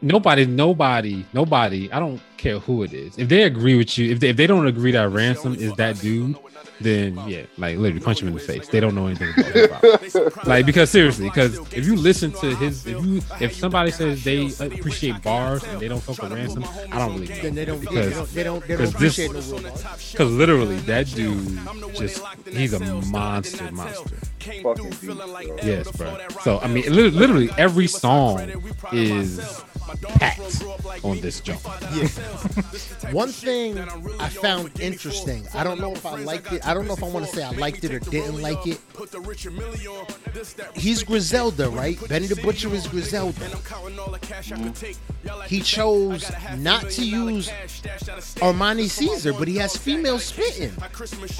nobody, 0.04 0.46
nobody, 0.46 1.24
nobody. 1.32 1.90
I 1.92 1.98
don't 1.98 2.20
care 2.36 2.58
who 2.58 2.82
it 2.82 2.92
is. 2.92 3.18
If 3.18 3.28
they 3.28 3.42
agree 3.44 3.76
with 3.76 3.96
you, 3.98 4.12
if 4.12 4.20
they, 4.20 4.28
if 4.30 4.36
they 4.36 4.46
don't 4.46 4.66
agree 4.66 4.92
that 4.92 5.08
ransom 5.10 5.54
is 5.54 5.72
that 5.74 5.98
dude, 6.00 6.36
then 6.80 7.16
yeah, 7.28 7.42
like 7.56 7.78
literally 7.78 8.00
punch 8.04 8.20
him 8.20 8.28
in 8.28 8.34
the 8.34 8.40
face. 8.40 8.68
They 8.68 8.80
don't 8.80 8.94
know 8.94 9.06
anything 9.06 9.30
about 9.64 10.02
hip 10.02 10.36
like 10.46 10.66
because 10.66 10.90
seriously, 10.90 11.28
because 11.28 11.56
if 11.72 11.86
you 11.86 11.96
listen 11.96 12.32
to 12.32 12.54
his, 12.56 12.86
if 12.86 13.04
you 13.04 13.22
if 13.40 13.54
somebody 13.54 13.90
says 13.90 14.24
they 14.24 14.46
appreciate 14.60 15.22
bars 15.22 15.62
and 15.64 15.80
they 15.80 15.88
don't 15.88 16.02
fuck 16.02 16.20
with 16.22 16.32
ransom, 16.32 16.64
I 16.92 16.98
don't 16.98 17.14
really 17.20 17.28
know. 17.28 17.42
Then 17.42 17.54
they 17.54 17.64
don't, 17.64 17.80
because 17.80 18.10
they 18.10 18.14
don't, 18.14 18.30
they 18.34 18.42
don't, 18.44 18.66
they 18.66 18.76
don't 18.76 18.90
because 18.90 18.92
this- 18.94 19.18
appreciate 19.18 19.52
no 19.52 19.58
real 19.58 19.72
because 20.12 20.32
literally 20.32 20.76
that 20.80 21.06
dude 21.06 21.58
just 21.94 22.22
he's 22.48 22.72
a 22.72 22.80
monster, 23.06 23.70
monster. 23.72 24.16
fucking 24.62 24.90
beast, 24.90 25.02
bro. 25.04 25.56
Yes, 25.62 25.90
bro. 25.92 26.18
So 26.42 26.58
I 26.58 26.66
mean, 26.68 26.84
li- 26.92 27.10
literally 27.10 27.50
every 27.56 27.86
song 27.86 28.50
is 28.92 29.62
packed 30.18 31.04
on 31.04 31.20
this 31.20 31.40
jump. 31.40 31.60
Yeah. 31.94 32.08
One 33.12 33.28
thing 33.30 33.78
I 34.18 34.28
found 34.28 34.78
interesting, 34.80 35.46
I 35.54 35.64
don't 35.64 35.80
know 35.80 35.92
if 35.92 36.04
I 36.06 36.16
liked 36.16 36.52
it. 36.52 36.66
I 36.66 36.74
don't 36.74 36.86
know 36.86 36.94
if 36.94 37.02
I 37.02 37.08
want 37.08 37.26
to 37.26 37.32
say 37.34 37.42
I 37.42 37.50
liked 37.50 37.84
it 37.84 37.92
or 37.92 37.98
didn't 37.98 38.40
like 38.40 38.66
it. 38.66 38.80
He's 40.74 41.02
Griselda, 41.02 41.68
right? 41.70 41.98
Benny 42.08 42.26
the 42.26 42.36
Butcher 42.36 42.72
is 42.74 42.86
Griselda. 42.86 43.40
He 45.46 45.60
chose 45.60 46.30
not 46.58 46.90
to 46.90 47.04
use 47.04 47.48
Armani 48.40 48.88
Caesar, 48.88 49.32
but 49.32 49.48
he 49.48 49.56
has 49.56 49.76
female 49.76 50.18
spitting. 50.18 50.72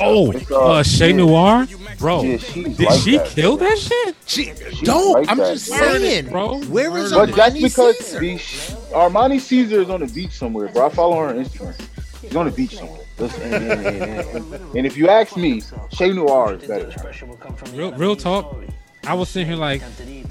Oh, 0.01 0.33
uh, 0.55 0.83
Shay 0.83 1.13
Noir, 1.13 1.67
bro. 1.99 2.23
Yeah, 2.23 2.37
Did 2.55 2.81
like 2.81 3.01
she 3.01 3.17
that. 3.19 3.27
kill 3.29 3.57
that 3.59 3.79
shit? 3.79 4.17
She, 4.27 4.45
She's 4.55 4.81
don't. 4.81 5.13
like 5.21 5.29
I'm 5.31 5.39
that, 5.39 5.53
just 5.55 5.69
bro. 5.69 5.79
saying, 5.79 6.29
Bro, 6.31 6.61
Where 6.65 6.97
is 6.99 7.13
But 7.13 7.35
that's 7.35 7.55
Armani 7.57 7.63
because 7.63 7.99
Caesar? 7.99 8.21
The, 8.39 8.95
Armani 8.95 9.41
Caesar 9.41 9.81
is 9.83 9.91
on 9.91 10.01
the 10.01 10.07
beach 10.07 10.33
somewhere, 10.33 10.69
bro. 10.69 10.87
I 10.87 10.89
follow 10.91 11.17
her 11.21 11.29
on 11.29 11.45
Instagram. 11.45 11.81
She's 12.21 12.37
on 12.37 12.47
the 12.47 12.53
beach 12.53 12.77
somewhere. 12.77 13.01
And, 13.19 13.33
and- 13.55 13.73
and- 13.73 14.55
and- 14.55 14.77
and 14.77 14.87
if 14.87 14.97
you 14.97 15.09
ask 15.09 15.37
me, 15.37 15.63
Shay 15.93 16.13
Noir 16.13 16.55
is 16.55 16.67
better. 16.69 16.91
Real, 17.75 17.93
real 17.93 18.17
talk. 18.17 18.57
I 19.07 19.15
was 19.15 19.29
sitting 19.29 19.49
here 19.49 19.57
like, 19.57 19.83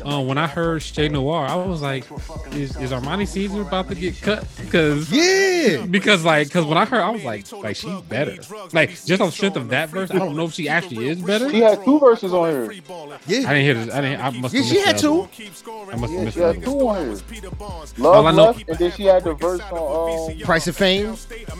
uh, 0.05 0.21
when 0.21 0.37
I 0.37 0.47
heard 0.47 0.81
Shay 0.81 1.07
Noir, 1.09 1.45
I 1.45 1.55
was 1.55 1.81
like, 1.81 2.05
is, 2.53 2.75
is 2.77 2.91
Armani 2.91 3.27
Caesar 3.27 3.61
about 3.61 3.87
to 3.89 3.95
get 3.95 4.19
cut? 4.21 4.45
Because 4.57 5.09
Yeah. 5.11 5.85
because 5.85 6.25
like 6.25 6.47
because 6.47 6.65
when 6.65 6.77
I 6.77 6.85
heard, 6.85 7.01
I 7.01 7.09
was 7.09 7.23
like, 7.23 7.51
like 7.51 7.75
she's 7.75 8.01
better. 8.01 8.37
Like 8.73 8.89
just 9.05 9.21
on 9.21 9.27
the 9.27 9.31
strength 9.31 9.57
of 9.57 9.69
that 9.69 9.89
verse, 9.89 10.11
I 10.11 10.17
don't 10.19 10.35
know 10.35 10.45
if 10.45 10.53
she 10.53 10.67
actually 10.69 11.09
is 11.09 11.21
better. 11.21 11.49
She 11.49 11.61
had 11.61 11.83
two 11.85 11.99
verses 11.99 12.33
on 12.33 12.49
here. 12.49 12.63
I 12.71 13.17
didn't 13.27 13.61
hear 13.61 13.73
this. 13.75 13.93
I 13.93 14.01
didn't. 14.01 14.21
I 14.21 14.29
must. 14.31 14.53
Yeah, 14.53 14.61
she 14.63 14.79
had 14.79 14.97
the 14.97 15.11
other 15.11 15.27
two. 15.27 15.51
I 15.91 15.95
must 15.95 16.01
have 16.01 16.11
Yeah, 16.11 16.23
missed 16.25 16.35
she 16.35 16.39
had 16.41 16.49
other 16.57 16.65
two 16.65 16.71
one. 16.73 16.97
on 17.09 17.15
here. 17.35 18.05
All 18.05 18.27
I 18.27 18.31
know- 18.31 18.43
left, 18.47 18.69
and 18.69 18.77
then 18.79 18.91
she 18.91 19.03
had 19.05 19.23
the 19.23 19.33
verse 19.33 19.61
on. 19.71 20.31
Um, 20.31 20.39
Price 20.39 20.67
of 20.67 20.75
Fame. 20.75 21.15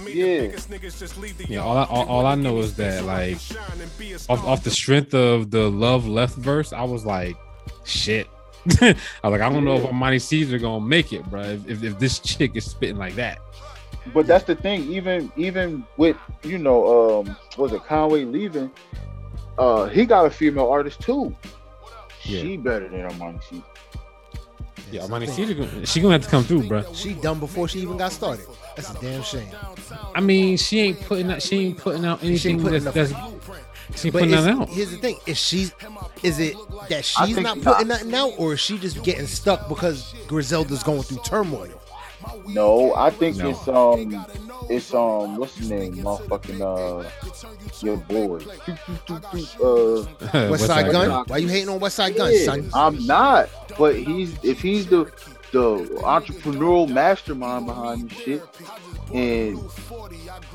yeah, 0.08 0.52
Yeah, 1.48 1.60
all 1.64 1.78
I, 1.78 1.84
all, 1.86 2.06
all 2.08 2.26
I 2.26 2.36
know 2.36 2.60
is 2.60 2.76
that 2.76 3.04
like 3.06 3.38
off, 4.30 4.44
off 4.46 4.64
the 4.64 4.72
strength 4.72 5.14
of 5.14 5.52
the 5.52 5.70
love 5.70 6.08
left 6.08 6.36
verse, 6.36 6.74
I 6.74 6.84
was 6.84 7.03
like, 7.06 7.38
shit. 7.84 8.28
I 8.82 8.96
was 9.24 9.32
like, 9.32 9.42
I 9.42 9.50
don't 9.50 9.66
know 9.66 9.76
if 9.76 9.84
Armani 9.84 10.22
Caesar 10.22 10.58
gonna 10.58 10.86
make 10.86 11.12
it, 11.12 11.26
bro. 11.30 11.42
If, 11.42 11.70
if, 11.70 11.84
if 11.84 12.00
this 12.00 12.20
chick 12.20 12.56
is 12.56 12.64
spitting 12.70 12.98
like 12.98 13.16
that, 13.16 13.40
but 14.14 14.28
that's 14.28 14.44
the 14.44 14.56
thing. 14.56 14.84
Even 14.92 15.32
even 15.36 15.86
with 15.98 16.18
you 16.44 16.58
know, 16.58 17.22
um, 17.22 17.38
was 17.58 17.74
it 17.74 17.84
Conway 17.86 18.24
leaving? 18.24 18.72
Uh, 19.58 19.88
he 19.88 20.06
got 20.06 20.26
a 20.26 20.30
female 20.30 20.70
artist 20.70 21.02
too. 21.02 21.36
Yeah. 22.24 22.42
She 22.42 22.58
better 22.58 22.88
than 22.88 23.02
Armani 23.02 23.44
Caesar. 23.44 23.64
yeah, 24.92 25.02
Armani 25.02 25.30
Caesar, 25.30 25.54
gonna- 25.54 25.86
she 25.86 26.00
gonna 26.02 26.14
have 26.14 26.24
to 26.24 26.30
come 26.30 26.44
through, 26.44 26.68
bro. 26.68 26.84
She 26.94 27.14
done 27.14 27.40
before 27.40 27.68
she 27.68 27.80
even 27.80 27.98
got 27.98 28.12
started. 28.12 28.46
That's 28.76 28.92
a 28.92 29.00
damn 29.00 29.24
shame. 29.24 29.50
I 30.16 30.22
mean, 30.22 30.58
she 30.58 30.80
ain't 30.80 31.02
putting 31.02 31.32
out, 31.32 31.42
she 31.42 31.58
ain't 31.60 31.78
putting 31.78 32.06
out 32.06 32.24
anything 32.24 32.62
putting 32.62 32.84
that's, 32.84 33.12
that's 33.12 33.34
she 33.96 34.08
ain't 34.08 34.14
But 34.14 34.20
putting 34.20 34.34
is- 34.34 34.46
nothing 34.46 34.62
out. 34.62 34.70
here's 34.70 34.92
the 34.92 34.98
thing: 34.98 35.18
is 35.26 35.38
she, 35.38 35.70
is 36.24 36.40
it 36.40 36.56
that 36.90 37.06
she's 37.06 37.36
think 37.36 37.42
not 37.42 37.58
not. 37.60 37.76
putting 37.76 37.88
nothing 37.90 38.14
out, 38.14 38.34
or 38.38 38.54
is 38.54 38.60
she 38.60 38.78
just 38.78 39.04
getting 39.04 39.28
stuck 39.28 39.68
because 39.70 40.14
Griselda's 40.28 40.84
going 40.84 41.04
through 41.04 41.20
turmoil? 41.26 41.70
No, 42.48 42.96
I 42.96 43.10
think 43.10 43.36
No. 43.38 43.50
it's 43.50 43.68
um, 43.68 44.26
it's 44.70 44.94
um, 44.94 45.36
what's 45.38 45.58
his 45.58 45.70
name? 45.70 45.96
Motherfucking 45.98 46.62
uh, 46.62 47.10
your 47.86 47.98
boy. 47.98 48.40
Uh, 49.64 50.06
Westside 50.50 50.92
Gunn. 50.92 51.10
Gun? 51.10 51.26
Why 51.28 51.38
you 51.38 51.48
hating 51.48 51.70
on 51.70 51.80
Westside 51.80 52.16
Gunn, 52.16 52.32
yeah, 52.34 52.46
son? 52.46 52.70
I'm 52.74 53.06
not, 53.06 53.50
but 53.78 53.96
he's 53.96 54.36
if 54.44 54.62
he's 54.62 54.88
the 54.88 55.06
the 55.52 55.80
entrepreneurial 56.04 56.88
mastermind 56.90 57.66
behind 57.68 58.10
this 58.10 58.18
shit, 58.20 58.44
and 59.14 59.60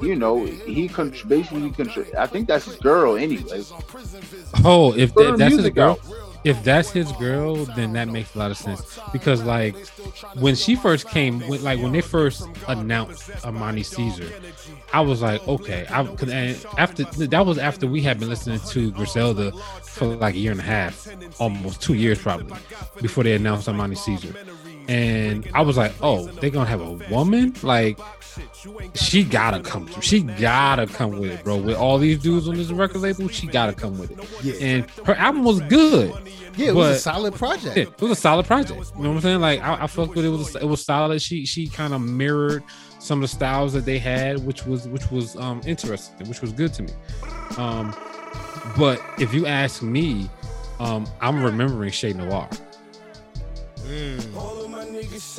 you 0.01 0.15
know 0.15 0.45
he 0.45 0.89
con- 0.89 1.15
basically. 1.27 1.73
I 2.17 2.27
think 2.27 2.49
that's 2.49 2.65
his 2.65 2.77
girl 2.77 3.17
anyway. 3.17 3.63
Oh, 4.65 4.95
if 4.97 5.15
that, 5.15 5.37
that's 5.39 5.57
his 5.57 5.71
girl, 5.71 5.93
out. 5.93 6.01
if 6.45 6.63
that's 6.63 6.91
his 6.91 7.11
girl, 7.13 7.65
then 7.65 7.93
that 7.95 8.09
makes 8.09 8.35
a 8.35 8.39
lot 8.39 8.51
of 8.51 8.57
sense. 8.57 8.99
Because 9.13 9.43
like 9.43 9.77
when 10.39 10.55
she 10.55 10.77
first 10.77 11.09
came, 11.09 11.41
when, 11.49 11.63
like 11.63 11.81
when 11.81 11.93
they 11.93 12.01
first 12.01 12.47
announced 12.67 13.29
Armani 13.43 13.85
Caesar, 13.85 14.33
I 14.93 15.01
was 15.01 15.23
like, 15.23 15.47
okay. 15.47 15.87
I 15.91 16.01
and 16.01 16.67
after 16.77 17.05
that 17.05 17.47
was 17.47 17.59
after 17.59 17.87
we 17.87 18.03
had 18.03 18.19
been 18.19 18.29
listening 18.29 18.61
to 18.61 18.91
Griselda 18.93 19.53
for 19.83 20.07
like 20.07 20.35
a 20.35 20.39
year 20.39 20.53
and 20.53 20.61
a 20.61 20.65
half, 20.65 21.09
almost 21.41 21.83
two 21.83 21.95
years 21.95 22.21
probably, 22.21 22.59
before 23.01 23.25
they 23.25 23.35
announced 23.35 23.69
Armani 23.69 23.97
Caesar. 23.97 24.35
And 24.89 25.47
I 25.53 25.61
was 25.61 25.77
like, 25.77 25.93
oh, 26.01 26.27
they're 26.27 26.49
gonna 26.49 26.69
have 26.69 26.81
a 26.81 26.93
woman? 27.13 27.55
Like 27.63 27.99
she 28.95 29.25
gotta 29.25 29.61
come 29.61 29.87
through. 29.87 30.03
She 30.03 30.23
gotta 30.23 30.87
come 30.87 31.19
with 31.19 31.31
it, 31.31 31.45
bro. 31.45 31.57
With 31.57 31.77
all 31.77 31.99
these 31.99 32.19
dudes 32.19 32.49
on 32.49 32.57
this 32.57 32.71
record 32.71 33.01
label, 33.01 33.29
she 33.29 33.47
gotta 33.47 33.73
come 33.73 33.99
with 33.99 34.11
it. 34.11 34.45
Yeah. 34.45 34.55
And 34.67 34.91
her 35.05 35.15
album 35.15 35.45
was 35.45 35.61
good. 35.61 36.15
Yeah, 36.57 36.69
it 36.69 36.75
was 36.75 36.97
a 36.97 36.99
solid 36.99 37.35
project. 37.35 37.77
Yeah, 37.77 37.85
it 37.85 38.01
was 38.01 38.11
a 38.11 38.17
solid 38.17 38.47
project. 38.47 38.93
You 38.97 39.03
know 39.03 39.11
what 39.11 39.17
I'm 39.17 39.21
saying? 39.21 39.41
Like 39.41 39.61
I, 39.61 39.85
I 39.85 39.87
felt 39.87 40.13
good. 40.13 40.25
It 40.25 40.31
was 40.31 40.57
it 40.57 40.65
was 40.65 40.85
solid. 40.85 41.23
She 41.23 41.47
she 41.47 41.69
kind 41.69 41.95
of 41.95 42.01
mirrored 42.01 42.65
some 42.99 43.19
of 43.19 43.23
the 43.23 43.35
styles 43.35 43.73
that 43.75 43.85
they 43.85 43.99
had, 43.99 44.45
which 44.45 44.67
was 44.67 44.89
which 44.89 45.11
was 45.11 45.37
um 45.37 45.61
interesting, 45.65 46.29
which 46.29 46.41
was 46.41 46.53
good 46.53 46.75
to 46.75 46.83
me. 46.83 46.93
Um, 47.57 47.95
but 48.77 49.01
if 49.19 49.33
you 49.33 49.47
ask 49.47 49.83
me, 49.83 50.29
um, 50.81 51.07
I'm 51.21 51.43
remembering 51.43 51.91
Shay 51.91 52.13
Noir. 52.13 52.49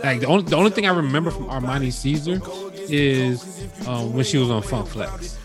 Like 0.03 0.21
the 0.21 0.25
only 0.27 0.43
the 0.43 0.55
only 0.55 0.71
thing 0.71 0.87
I 0.87 0.95
remember 0.95 1.31
from 1.31 1.47
Armani 1.47 1.91
Caesar 1.91 2.39
is 2.89 3.87
um, 3.87 4.13
when 4.13 4.25
she 4.25 4.37
was 4.37 4.49
on 4.49 4.61
Funk 4.61 4.87
Flex. 4.87 5.37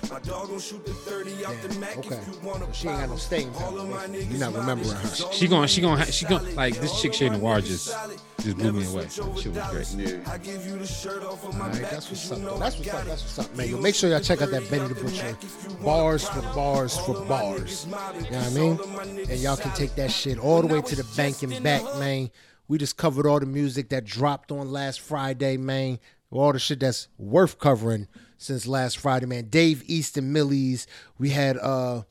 Okay. 1.97 2.21
So 2.43 2.69
she 2.73 2.89
ain't 2.89 3.01
got 3.01 3.09
no 3.09 3.17
staying 3.17 3.53
power. 3.53 4.07
You're 4.13 4.39
not 4.39 4.55
remembering 4.55 4.91
her. 4.91 5.33
She 5.33 5.49
going 5.49 5.69
she 5.69 5.81
going 5.81 6.03
she 6.07 6.25
going 6.27 6.55
like 6.55 6.79
this 6.81 7.01
chick 7.01 7.15
Shay 7.15 7.29
Noir 7.29 7.61
just 7.61 7.95
just 8.41 8.57
blew 8.57 8.73
me 8.73 8.87
away. 8.87 9.09
She 9.09 9.21
was 9.49 9.71
great. 9.71 9.89
Yeah. 9.95 10.17
All 10.27 11.69
right, 11.69 11.81
that's 11.91 12.09
what's 12.11 12.31
up. 12.33 12.39
though. 12.39 12.59
That's 12.59 12.79
what's 12.79 12.95
up. 12.95 13.05
That's 13.05 13.23
what's 13.23 13.39
up, 13.39 13.57
man. 13.57 13.69
Yo, 13.71 13.79
make 13.79 13.95
sure 13.95 14.11
y'all 14.11 14.21
check 14.21 14.43
out 14.43 14.51
that 14.51 14.69
Benny 14.71 14.89
the 14.89 14.95
Butcher. 14.95 15.37
Bars 15.83 16.29
for 16.29 16.43
bars 16.55 16.97
for 16.99 17.21
bars. 17.27 17.87
You 17.87 17.91
know 17.93 18.39
what 18.39 18.47
I 18.47 18.51
mean? 18.51 19.31
And 19.31 19.41
y'all 19.41 19.57
can 19.57 19.73
take 19.73 19.95
that 19.97 20.11
shit 20.11 20.39
all 20.39 20.61
the 20.61 20.69
way 20.69 20.81
to 20.83 20.97
the 20.97 21.05
bank 21.17 21.43
and 21.43 21.63
back, 21.63 21.83
man. 21.99 22.31
We 22.69 22.79
just 22.79 22.97
covered 22.97 23.27
all 23.27 23.41
the 23.41 23.47
music 23.47 23.91
that 23.91 24.05
dropped 24.05 24.51
on 24.51 24.71
last 24.71 25.01
Friday, 25.01 25.57
man. 25.59 25.99
All 26.35 26.53
the 26.53 26.59
shit 26.59 26.81
that's 26.81 27.09
worth 27.19 27.59
covering 27.59 28.09
since 28.39 28.67
last 28.67 28.99
Friday, 28.99 29.27
man. 29.27 29.49
Dave 29.49 29.83
East 29.87 30.17
and 30.17 30.35
Millyz. 30.35 30.87
We 31.19 31.31
had 31.31 31.57
uh 31.59 32.03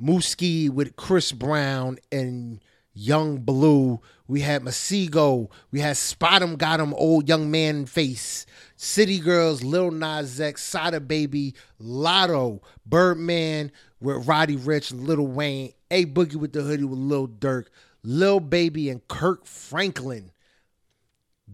Mooski 0.00 0.68
with 0.68 0.96
Chris 0.96 1.32
Brown 1.32 1.98
and 2.10 2.60
Yung 2.94 3.38
Bleu. 3.38 4.00
We 4.26 4.40
had 4.40 4.62
Masego. 4.62 5.48
We 5.70 5.80
had 5.80 5.96
Spot 5.96 6.42
'em, 6.42 6.56
Got 6.56 6.80
'em, 6.80 6.92
Old 6.94 7.28
Young 7.28 7.50
Man 7.50 7.86
Face. 7.86 8.44
City 8.76 9.18
Girls, 9.18 9.62
Lil 9.62 9.90
Nas 9.92 10.40
X, 10.40 10.62
Sada 10.62 11.00
Baby, 11.00 11.54
Lotto, 11.78 12.60
Birdman 12.84 13.70
with 14.00 14.26
Roddy 14.26 14.56
Ricch, 14.56 14.92
Lil 14.92 15.26
Wayne, 15.26 15.72
A 15.90 16.04
Boogie 16.04 16.34
with 16.36 16.52
the 16.52 16.62
Hoodie 16.62 16.84
with 16.84 16.98
Lil 16.98 17.28
Durk, 17.28 17.66
Lil 18.02 18.40
Baby, 18.40 18.90
and 18.90 19.06
Kirk 19.06 19.46
Franklin. 19.46 20.31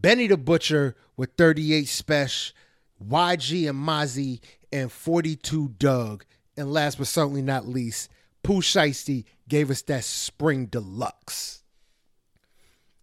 Benny 0.00 0.28
the 0.28 0.36
Butcher 0.36 0.94
with 1.16 1.32
38 1.36 1.86
Spesh, 1.86 2.52
YG 3.04 3.68
and 3.68 3.78
Mozzy, 3.78 4.40
and 4.72 4.92
42 4.92 5.68
Dugg. 5.78 6.24
And 6.56 6.72
last 6.72 6.98
but 6.98 7.06
certainly 7.06 7.42
not 7.42 7.66
least, 7.66 8.10
Pooh 8.42 8.60
Shiesty 8.60 9.24
gave 9.48 9.70
us 9.70 9.82
that 9.82 10.04
Spring 10.04 10.66
Deluxe. 10.66 11.62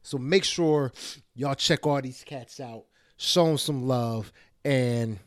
So 0.03 0.17
make 0.17 0.43
sure 0.43 0.91
y'all 1.33 1.55
check 1.55 1.85
all 1.85 2.01
these 2.01 2.23
cats 2.25 2.59
out, 2.59 2.85
show 3.17 3.45
them 3.45 3.57
some 3.57 3.87
love, 3.87 4.31
and 4.63 5.19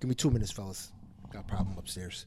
give 0.00 0.08
me 0.08 0.14
two 0.14 0.30
minutes, 0.30 0.50
fellas. 0.50 0.90
Got 1.32 1.44
a 1.44 1.48
problem 1.48 1.78
upstairs. 1.78 2.26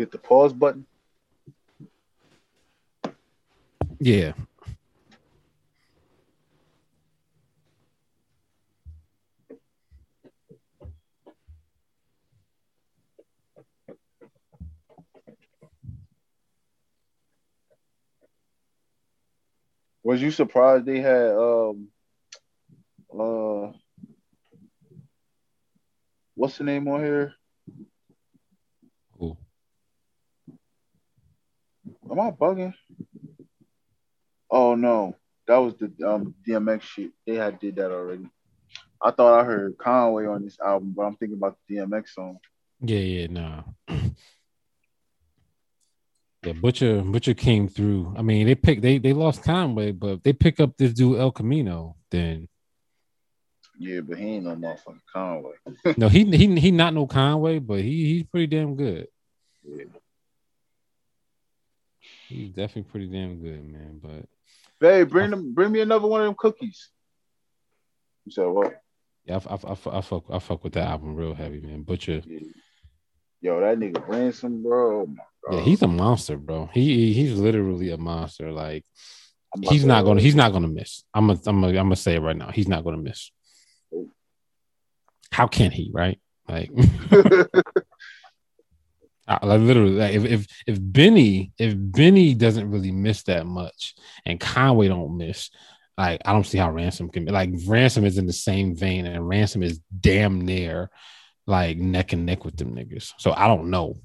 Hit 0.00 0.10
the 0.10 0.16
pause 0.16 0.54
button. 0.54 0.86
Yeah. 3.98 4.32
Was 20.02 20.22
you 20.22 20.30
surprised 20.30 20.86
they 20.86 21.00
had 21.00 21.32
um 21.32 21.88
uh 23.12 23.72
what's 26.36 26.56
the 26.56 26.64
name 26.64 26.88
on 26.88 27.04
here? 27.04 27.34
Cool. 29.18 29.38
Am 32.10 32.18
I 32.20 32.30
bugging? 32.30 32.74
Oh 34.50 34.74
no, 34.74 35.14
that 35.46 35.58
was 35.58 35.74
the 35.76 35.92
um 36.06 36.34
DMX 36.46 36.82
shit. 36.82 37.12
They 37.26 37.36
had 37.36 37.60
did 37.60 37.76
that 37.76 37.92
already. 37.92 38.28
I 39.02 39.12
thought 39.12 39.40
I 39.40 39.44
heard 39.44 39.78
Conway 39.78 40.26
on 40.26 40.44
this 40.44 40.58
album, 40.60 40.92
but 40.96 41.02
I'm 41.02 41.16
thinking 41.16 41.38
about 41.38 41.56
the 41.68 41.76
DMX 41.76 42.08
song. 42.10 42.38
Yeah, 42.80 42.98
yeah, 42.98 43.26
no. 43.28 43.64
Yeah, 46.42 46.54
Butcher 46.54 47.02
Butcher 47.02 47.34
came 47.34 47.68
through. 47.68 48.14
I 48.16 48.22
mean, 48.22 48.46
they 48.46 48.54
picked 48.54 48.80
they 48.80 48.96
they 48.96 49.12
lost 49.12 49.42
Conway, 49.42 49.92
but 49.92 50.24
they 50.24 50.32
pick 50.32 50.58
up 50.58 50.74
this 50.78 50.94
dude 50.94 51.18
El 51.18 51.32
Camino, 51.32 51.96
then 52.10 52.48
Yeah, 53.78 54.00
but 54.00 54.16
he 54.16 54.36
ain't 54.36 54.44
no 54.46 54.56
motherfucking 54.56 55.02
Conway. 55.12 55.52
no, 55.98 56.08
he 56.08 56.24
he 56.36 56.58
he 56.58 56.70
not 56.70 56.94
no 56.94 57.06
Conway, 57.06 57.58
but 57.58 57.80
he 57.80 58.06
he's 58.06 58.22
pretty 58.22 58.46
damn 58.46 58.74
good. 58.74 59.08
Yeah. 59.62 59.84
He's 62.30 62.50
definitely 62.50 62.90
pretty 62.90 63.06
damn 63.08 63.40
good, 63.40 63.68
man. 63.70 64.00
But 64.00 64.26
Babe, 64.78 65.10
bring 65.10 65.30
them, 65.30 65.52
bring 65.52 65.72
me 65.72 65.80
another 65.80 66.06
one 66.06 66.20
of 66.20 66.26
them 66.26 66.36
cookies. 66.38 66.90
You 68.24 68.32
said 68.32 68.46
what? 68.46 68.80
yeah, 69.24 69.40
I, 69.48 69.54
I, 69.54 69.58
I, 69.72 69.98
I 69.98 70.00
fuck 70.00 70.24
I 70.30 70.38
fuck 70.38 70.62
with 70.64 70.74
that 70.74 70.88
album 70.88 71.16
real 71.16 71.34
heavy, 71.34 71.60
man. 71.60 71.82
Butcher, 71.82 72.22
Yeah. 72.26 72.40
Yo, 73.42 73.60
that 73.60 73.78
nigga 73.78 74.06
ransom, 74.06 74.62
bro. 74.62 75.00
Oh 75.00 75.06
my 75.06 75.22
god. 75.46 75.56
yeah, 75.56 75.60
he's 75.62 75.82
a 75.82 75.88
monster, 75.88 76.36
bro. 76.36 76.68
He 76.72 77.12
he's 77.12 77.38
literally 77.38 77.90
a 77.90 77.96
monster. 77.96 78.52
Like 78.52 78.84
he's 79.62 79.84
not 79.84 80.04
gonna 80.04 80.20
uh, 80.20 80.22
he's 80.22 80.34
not 80.34 80.52
gonna 80.52 80.68
miss. 80.68 81.04
I'm 81.14 81.26
gonna 81.26 81.40
I'm 81.46 81.60
gonna 81.60 81.68
I'm 81.68 81.86
gonna 81.86 81.96
say 81.96 82.14
it 82.16 82.20
right 82.20 82.36
now. 82.36 82.50
He's 82.50 82.68
not 82.68 82.84
gonna 82.84 82.98
miss. 82.98 83.30
How 85.32 85.46
can 85.46 85.70
he, 85.70 85.90
right? 85.92 86.20
Like, 86.48 86.70
I, 89.30 89.46
like 89.46 89.60
literally, 89.60 89.92
like 89.92 90.12
if 90.14 90.24
if 90.24 90.46
if 90.66 90.78
Benny 90.80 91.52
if 91.56 91.74
Benny 91.76 92.34
doesn't 92.34 92.70
really 92.70 92.90
miss 92.90 93.22
that 93.24 93.46
much, 93.46 93.94
and 94.26 94.40
Conway 94.40 94.88
don't 94.88 95.16
miss, 95.16 95.50
like 95.96 96.20
I 96.24 96.32
don't 96.32 96.44
see 96.46 96.58
how 96.58 96.70
Ransom 96.72 97.08
can 97.10 97.24
be. 97.24 97.30
Like 97.30 97.50
Ransom 97.66 98.04
is 98.04 98.18
in 98.18 98.26
the 98.26 98.32
same 98.32 98.74
vein, 98.74 99.06
and 99.06 99.26
Ransom 99.28 99.62
is 99.62 99.80
damn 100.00 100.40
near 100.40 100.90
like 101.46 101.78
neck 101.78 102.12
and 102.12 102.26
neck 102.26 102.44
with 102.44 102.56
them 102.56 102.74
niggas. 102.74 103.12
So 103.18 103.32
I 103.32 103.46
don't 103.46 103.70
know. 103.70 103.98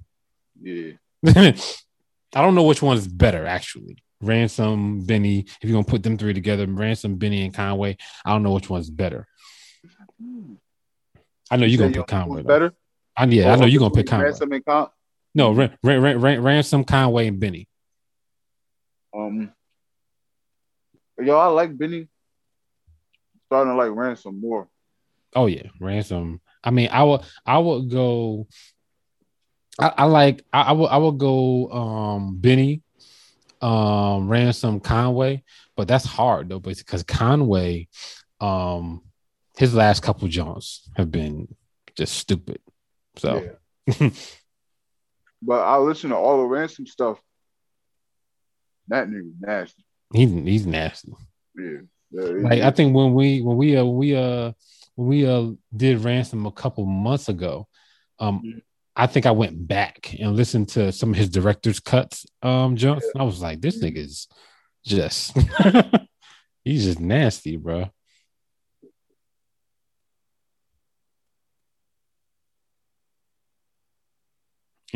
yeah. 0.61 0.91
I 1.27 2.41
don't 2.41 2.53
know 2.55 2.63
which 2.63 2.81
one 2.83 2.97
is 2.97 3.07
better 3.07 3.45
actually. 3.47 3.97
Ransom, 4.21 5.05
Benny. 5.05 5.39
If 5.39 5.57
you're 5.69 5.73
gonna 5.73 5.83
put 5.85 6.03
them 6.03 6.17
three 6.17 6.33
together, 6.33 6.67
Ransom, 6.67 7.15
Benny, 7.17 7.43
and 7.45 7.53
Conway, 7.53 7.97
I 8.23 8.31
don't 8.31 8.43
know 8.43 8.53
which 8.53 8.69
one's 8.69 8.89
better. 8.91 9.27
I 11.51 11.57
know 11.57 11.65
you're 11.65 11.79
gonna 11.79 11.91
pick 11.93 12.07
Conway. 12.07 12.43
better? 12.43 12.73
I, 13.17 13.25
yeah, 13.25 13.53
I 13.53 13.55
know 13.55 13.63
Oh, 13.63 13.65
you're 13.65 13.79
gonna 13.79 13.93
pick 13.93 14.07
Conway. 14.07 14.25
Ransom 14.25 14.51
and 14.51 14.65
Con- 14.65 14.89
No, 15.35 15.51
ran, 15.51 15.77
ran, 15.83 16.01
ran, 16.01 16.21
ran, 16.21 16.41
Ransom, 16.41 16.85
Conway, 16.85 17.27
and 17.27 17.39
Benny. 17.39 17.67
Um, 19.13 19.51
yo, 21.21 21.37
I 21.37 21.47
like 21.47 21.77
Benny. 21.77 22.07
Starting 23.47 23.73
to 23.73 23.77
like 23.77 23.91
Ransom 23.91 24.39
more. 24.39 24.69
Oh 25.35 25.47
yeah, 25.47 25.67
Ransom. 25.81 26.39
I 26.63 26.71
mean, 26.71 26.89
I 26.91 27.03
would 27.03 27.21
I 27.45 27.57
would 27.57 27.89
go. 27.91 28.47
I, 29.77 29.93
I 29.97 30.03
like 30.05 30.43
I, 30.53 30.61
I 30.61 30.71
would 30.71 30.87
I 30.87 30.97
would 30.97 31.17
go 31.17 31.69
um 31.69 32.37
Benny, 32.37 32.81
um 33.61 34.29
Ransom 34.29 34.79
Conway, 34.79 35.43
but 35.75 35.87
that's 35.89 36.05
hard 36.05 36.47
though, 36.47 36.59
because 36.59 37.03
Conway, 37.03 37.89
um, 38.39 39.03
his 39.57 39.75
last 39.75 40.01
couple 40.01 40.29
jumps 40.29 40.89
have 40.95 41.11
been 41.11 41.53
just 41.97 42.15
stupid. 42.15 42.59
So 43.17 43.43
Yeah. 43.99 44.09
but 45.45 45.61
I 45.61 45.77
listen 45.77 46.09
to 46.09 46.15
all 46.15 46.37
the 46.39 46.45
Ransom 46.45 46.85
stuff. 46.87 47.19
That 48.87 49.07
nigga 49.07 49.31
nasty. 49.39 49.83
he's 50.13 50.31
he's 50.31 50.65
nasty. 50.67 51.13
Yeah. 51.57 51.79
yeah 52.11 52.21
Like 52.21 52.61
I 52.61 52.71
think 52.71 52.95
when 52.95 53.13
we 53.13 53.41
when 53.41 53.57
we 53.57 53.75
uh 53.77 53.83
when 53.85 53.97
we 53.97 54.15
uh 54.15 54.51
when 54.95 55.07
we 55.07 55.27
uh 55.27 55.51
did 55.75 56.03
ransom 56.03 56.45
a 56.45 56.51
couple 56.51 56.85
months 56.85 57.29
ago, 57.29 57.67
um 58.19 58.41
Mhm. 58.43 58.61
I 58.97 59.07
think 59.07 59.25
I 59.25 59.31
went 59.31 59.67
back 59.67 60.15
and 60.19 60.37
listened 60.37 60.69
to 60.69 60.91
some 60.93 61.09
of 61.11 61.17
his 61.17 61.29
director's 61.29 61.79
cuts 61.79 62.25
um 62.41 62.75
jumps. 62.77 63.05
And 63.13 63.21
I 63.21 63.25
was 63.25 63.41
like, 63.41 63.59
this 63.59 63.81
nigga's 63.83 64.27
just 64.85 65.35
he's 66.63 66.85
just 66.85 66.99
nasty, 66.99 67.57
bro. 67.57 67.89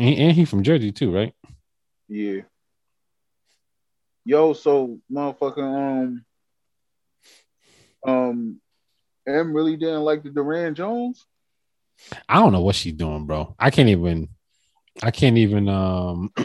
And, 0.00 0.18
and 0.18 0.32
he 0.32 0.46
from 0.46 0.62
Jersey 0.62 0.92
too, 0.92 1.12
right? 1.12 1.34
Yeah. 2.08 2.40
Yo, 4.24 4.54
so 4.54 4.98
motherfucking 5.12 6.24
um 8.06 8.10
um 8.10 8.60
M 9.28 9.52
really 9.52 9.76
didn't 9.76 10.00
like 10.00 10.22
the 10.22 10.30
Durand 10.30 10.76
Jones. 10.76 11.26
I 12.26 12.36
don't 12.36 12.52
know 12.52 12.62
what 12.62 12.76
she's 12.76 12.94
doing, 12.94 13.26
bro. 13.26 13.54
I 13.58 13.70
can't 13.70 13.90
even 13.90 14.30
I 15.02 15.10
can't 15.10 15.36
even 15.36 15.68
um 15.68 16.32
I 16.38 16.44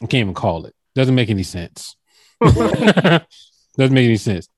can't 0.00 0.14
even 0.14 0.32
call 0.34 0.64
it. 0.64 0.74
Doesn't 0.94 1.14
make 1.14 1.28
any 1.28 1.42
sense. 1.42 1.94
Doesn't 2.40 3.26
make 3.78 4.06
any 4.06 4.16
sense. 4.16 4.48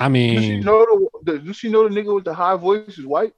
I 0.00 0.08
Does 0.08 0.44
she 0.44 0.50
mean, 0.50 0.64
know 0.64 1.08
the 1.22 1.38
does 1.38 1.56
she 1.56 1.68
know 1.70 1.88
the 1.88 1.94
nigga 1.94 2.12
with 2.12 2.24
the 2.24 2.34
high 2.34 2.56
voice 2.56 2.98
is 2.98 3.06
white? 3.06 3.34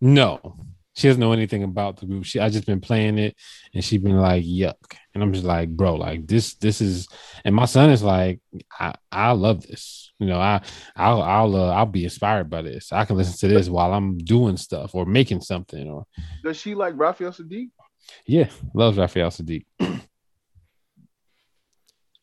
no. 0.00 0.56
She 0.98 1.06
doesn't 1.06 1.20
know 1.20 1.30
anything 1.32 1.62
about 1.62 1.98
the 2.00 2.06
group. 2.06 2.24
She 2.24 2.40
I 2.40 2.48
just 2.48 2.66
been 2.66 2.80
playing 2.80 3.18
it 3.18 3.36
and 3.72 3.84
she 3.84 3.98
been 3.98 4.16
like 4.16 4.42
yuck. 4.44 4.74
And 5.14 5.22
I'm 5.22 5.32
just 5.32 5.44
like, 5.44 5.68
bro, 5.68 5.94
like 5.94 6.26
this, 6.26 6.54
this 6.56 6.80
is 6.80 7.06
and 7.44 7.54
my 7.54 7.66
son 7.66 7.90
is 7.90 8.02
like, 8.02 8.40
I, 8.80 8.94
I 9.12 9.30
love 9.30 9.64
this. 9.64 10.10
You 10.18 10.26
know, 10.26 10.40
I 10.40 10.60
I'll 10.96 11.22
I'll 11.22 11.54
uh, 11.54 11.70
I'll 11.72 11.86
be 11.86 12.02
inspired 12.02 12.50
by 12.50 12.62
this. 12.62 12.90
I 12.92 13.04
can 13.04 13.16
listen 13.16 13.36
to 13.48 13.54
this 13.54 13.68
while 13.68 13.92
I'm 13.94 14.18
doing 14.18 14.56
stuff 14.56 14.92
or 14.96 15.06
making 15.06 15.40
something 15.42 15.88
or 15.88 16.04
Does 16.42 16.56
she 16.56 16.74
like 16.74 16.94
Raphael 16.96 17.30
Saadiq? 17.30 17.68
yeah, 18.26 18.48
loves 18.74 18.98
Raphael 18.98 19.30
Saadiq. 19.30 19.64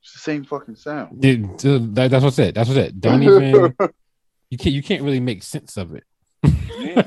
It's 0.02 0.14
the 0.14 0.20
same 0.20 0.44
fucking 0.44 0.76
sound. 0.76 1.20
Dude, 1.20 1.58
that- 1.96 2.12
that's 2.12 2.24
what's 2.24 2.38
it. 2.38 2.54
That's 2.54 2.70
what's 2.70 2.78
it. 2.80 3.00
Don't 3.02 3.24
even 3.24 3.74
you 4.52 4.58
can't 4.58 4.76
you 4.76 4.84
can't 4.84 5.02
really 5.02 5.20
make 5.20 5.42
sense 5.42 5.78
of 5.78 5.96
it. 5.96 6.04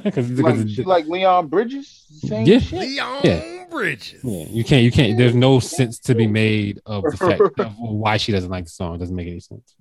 Because 0.04 0.30
like, 0.40 0.68
she 0.68 0.82
like 0.84 1.06
Leon 1.06 1.48
Bridges? 1.48 2.06
Same 2.10 2.46
Yeah. 2.46 2.58
shit. 2.58 2.78
Leon 2.80 3.20
Yeah. 3.24 3.64
Bridges. 3.70 4.20
Yeah, 4.24 4.44
you 4.48 4.64
can't. 4.64 4.82
You 4.82 4.90
can't. 4.90 5.16
There's 5.18 5.34
no 5.34 5.60
sense 5.60 5.98
to 6.00 6.14
be 6.14 6.26
made 6.26 6.80
of 6.86 7.04
the 7.04 7.16
fact 7.16 7.40
of 7.58 7.74
why 7.78 8.16
she 8.16 8.32
doesn't 8.32 8.50
like 8.50 8.64
the 8.64 8.70
song. 8.70 8.94
It 8.94 8.98
doesn't 8.98 9.14
make 9.14 9.28
any 9.28 9.40
sense. 9.40 9.74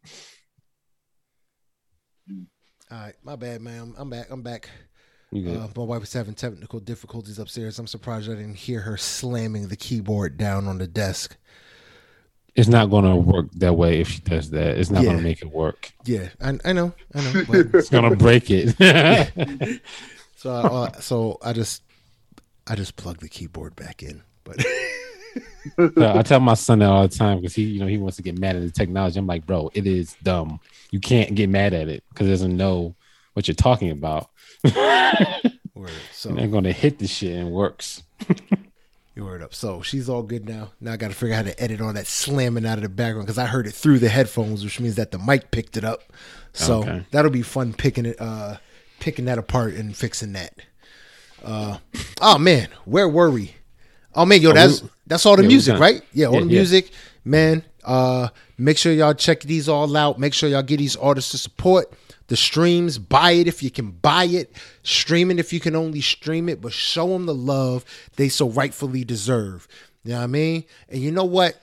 All 2.90 2.98
right, 2.98 3.16
my 3.24 3.36
bad, 3.36 3.62
man. 3.62 3.94
I'm 3.98 4.10
back. 4.10 4.28
I'm 4.30 4.42
back. 4.42 4.70
Uh, 5.36 5.68
my 5.76 5.84
wife 5.84 6.00
was 6.00 6.14
having 6.14 6.34
technical 6.34 6.80
difficulties 6.80 7.38
upstairs. 7.38 7.78
I'm 7.80 7.88
surprised 7.88 8.30
I 8.30 8.36
didn't 8.36 8.56
hear 8.56 8.80
her 8.82 8.96
slamming 8.96 9.68
the 9.68 9.76
keyboard 9.76 10.38
down 10.38 10.68
on 10.68 10.78
the 10.78 10.88
desk. 10.88 11.36
It's 12.58 12.68
not 12.68 12.90
going 12.90 13.06
to 13.06 13.16
work 13.16 13.52
that 13.54 13.76
way 13.76 14.02
if 14.02 14.10
she 14.10 14.20
does 14.20 14.50
that. 14.50 14.78
It's 14.78 14.90
not 14.90 15.04
going 15.04 15.18
to 15.18 15.24
make 15.24 15.42
it 15.42 15.52
work. 15.52 15.94
Yeah, 16.06 16.30
I, 16.42 16.58
I 16.66 16.74
know, 16.74 16.92
I 17.14 17.22
know. 17.22 17.44
It's 17.74 17.90
going 17.90 18.10
to 18.10 18.16
break 18.16 18.50
it. 18.50 18.76
so, 20.36 20.52
I, 20.52 20.60
uh, 20.60 20.92
so 21.00 21.38
I 21.44 21.54
just, 21.54 21.84
I 22.68 22.76
just 22.76 22.96
plugged 22.96 23.22
the 23.22 23.30
keyboard 23.30 23.76
back 23.76 24.04
in. 24.04 24.24
But 24.44 24.66
So 25.76 25.92
I 25.98 26.24
tell 26.24 26.40
my 26.40 26.54
son 26.54 26.80
that 26.80 26.90
all 26.90 27.08
the 27.08 27.16
time 27.16 27.40
because 27.40 27.56
he, 27.56 27.64
you 27.64 27.80
know, 27.80 27.88
he 27.88 27.98
wants 27.98 28.18
to 28.18 28.24
get 28.24 28.40
mad 28.40 28.56
at 28.56 28.62
the 28.62 28.72
technology. 28.72 29.20
I'm 29.20 29.28
like, 29.28 29.46
bro, 29.46 29.70
it 29.74 29.86
is 29.86 30.16
dumb. 30.24 30.60
You 30.92 31.00
can't 31.00 31.36
get 31.36 31.50
mad 31.50 31.74
at 31.74 31.88
it 31.88 32.04
because 32.10 32.28
it 32.28 32.32
doesn't 32.32 32.58
know 32.58 32.96
what 33.34 33.48
you're 33.48 33.56
talking 33.56 33.92
about. 33.92 34.30
word. 34.64 35.92
So 36.12 36.30
And 36.30 36.40
they're 36.40 36.48
going 36.48 36.64
to 36.64 36.74
hit 36.74 37.00
the 37.00 37.08
shit 37.08 37.36
and 37.36 37.50
it 37.50 37.52
works. 37.52 38.04
You 39.18 39.26
word 39.26 39.42
up. 39.42 39.54
So 39.54 39.82
she's 39.82 40.08
all 40.08 40.22
good 40.24 40.48
now. 40.48 40.72
Now 40.80 40.94
I 40.94 40.98
got 40.98 41.10
to 41.10 41.16
figure 41.16 41.34
out 41.36 41.46
how 41.46 41.52
to 41.52 41.62
edit 41.62 41.82
on 41.82 41.96
that 41.96 42.06
slamming 42.08 42.66
out 42.66 42.78
of 42.78 42.84
the 42.84 42.90
background 42.90 43.26
because 43.26 43.40
I 43.40 43.48
heard 43.48 43.66
it 43.68 43.74
through 43.74 44.00
the 44.00 44.10
headphones, 44.10 44.64
which 44.64 44.80
means 44.80 44.96
that 44.96 45.12
the 45.12 45.18
mic 45.20 45.50
picked 45.52 45.76
it 45.76 45.84
up. 45.84 46.02
So 46.54 46.80
Okay. 46.82 47.06
that'll 47.12 47.32
be 47.32 47.42
fun 47.42 47.74
picking 47.74 48.06
it, 48.06 48.16
uh, 48.22 48.58
picking 49.00 49.26
that 49.26 49.38
apart 49.38 49.74
and 49.74 49.96
fixing 49.96 50.34
that. 50.34 50.54
Uh, 51.44 51.78
oh 52.22 52.38
man, 52.38 52.70
where 52.86 53.10
were 53.10 53.30
we? 53.32 53.56
Oh 54.16 54.26
man, 54.26 54.42
yo, 54.42 54.52
Oh, 54.52 54.54
that's 54.54 54.84
that's 55.06 55.26
all 55.26 55.36
the 55.36 55.44
yeah, 55.44 55.48
music, 55.50 55.80
right? 55.80 56.02
Yeah, 56.14 56.28
all 56.28 56.34
Yeah, 56.36 56.40
the 56.42 56.46
yeah. 56.48 56.52
music, 56.60 56.92
man. 57.26 57.64
Uh, 57.84 58.30
make 58.58 58.78
sure 58.78 58.92
y'all 58.92 59.14
check 59.14 59.42
these 59.42 59.70
all 59.70 59.96
out. 59.96 60.20
Make 60.20 60.34
sure 60.34 60.50
y'all 60.50 60.64
get 60.64 60.78
these 60.78 60.96
artists 60.96 61.32
to 61.32 61.38
support 61.38 61.92
the 62.28 62.38
streams. 62.38 62.98
Buy 62.98 63.32
it 63.32 63.48
if 63.48 63.64
you 63.64 63.72
can 63.72 63.92
buy 63.92 64.26
it. 64.26 64.54
Stream 64.84 65.32
it 65.32 65.40
if 65.40 65.52
you 65.52 65.60
can 65.60 65.76
only 65.76 66.02
stream 66.02 66.50
it. 66.50 66.62
But 66.62 66.74
show 66.74 67.08
them 67.08 67.26
the 67.26 67.34
love 67.34 67.86
they 68.16 68.30
so 68.30 68.50
rightfully 68.50 69.04
deserve. 69.04 69.68
You 70.04 70.12
know 70.14 70.20
what 70.20 70.24
I 70.24 70.28
mean? 70.28 70.64
And 70.90 71.02
you 71.02 71.12
know 71.12 71.26
what? 71.26 71.60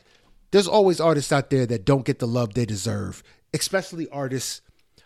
There's 0.51 0.69
always 0.69 1.01
artists 1.01 1.33
out 1.33 1.51
there 1.51 1.67
that 1.67 1.85
don't 1.85 2.05
get 2.05 2.19
the 2.19 2.27
love 2.27 2.55
they 2.55 2.65
deserve, 2.65 3.23
especially 3.53 4.09
artists 4.11 4.61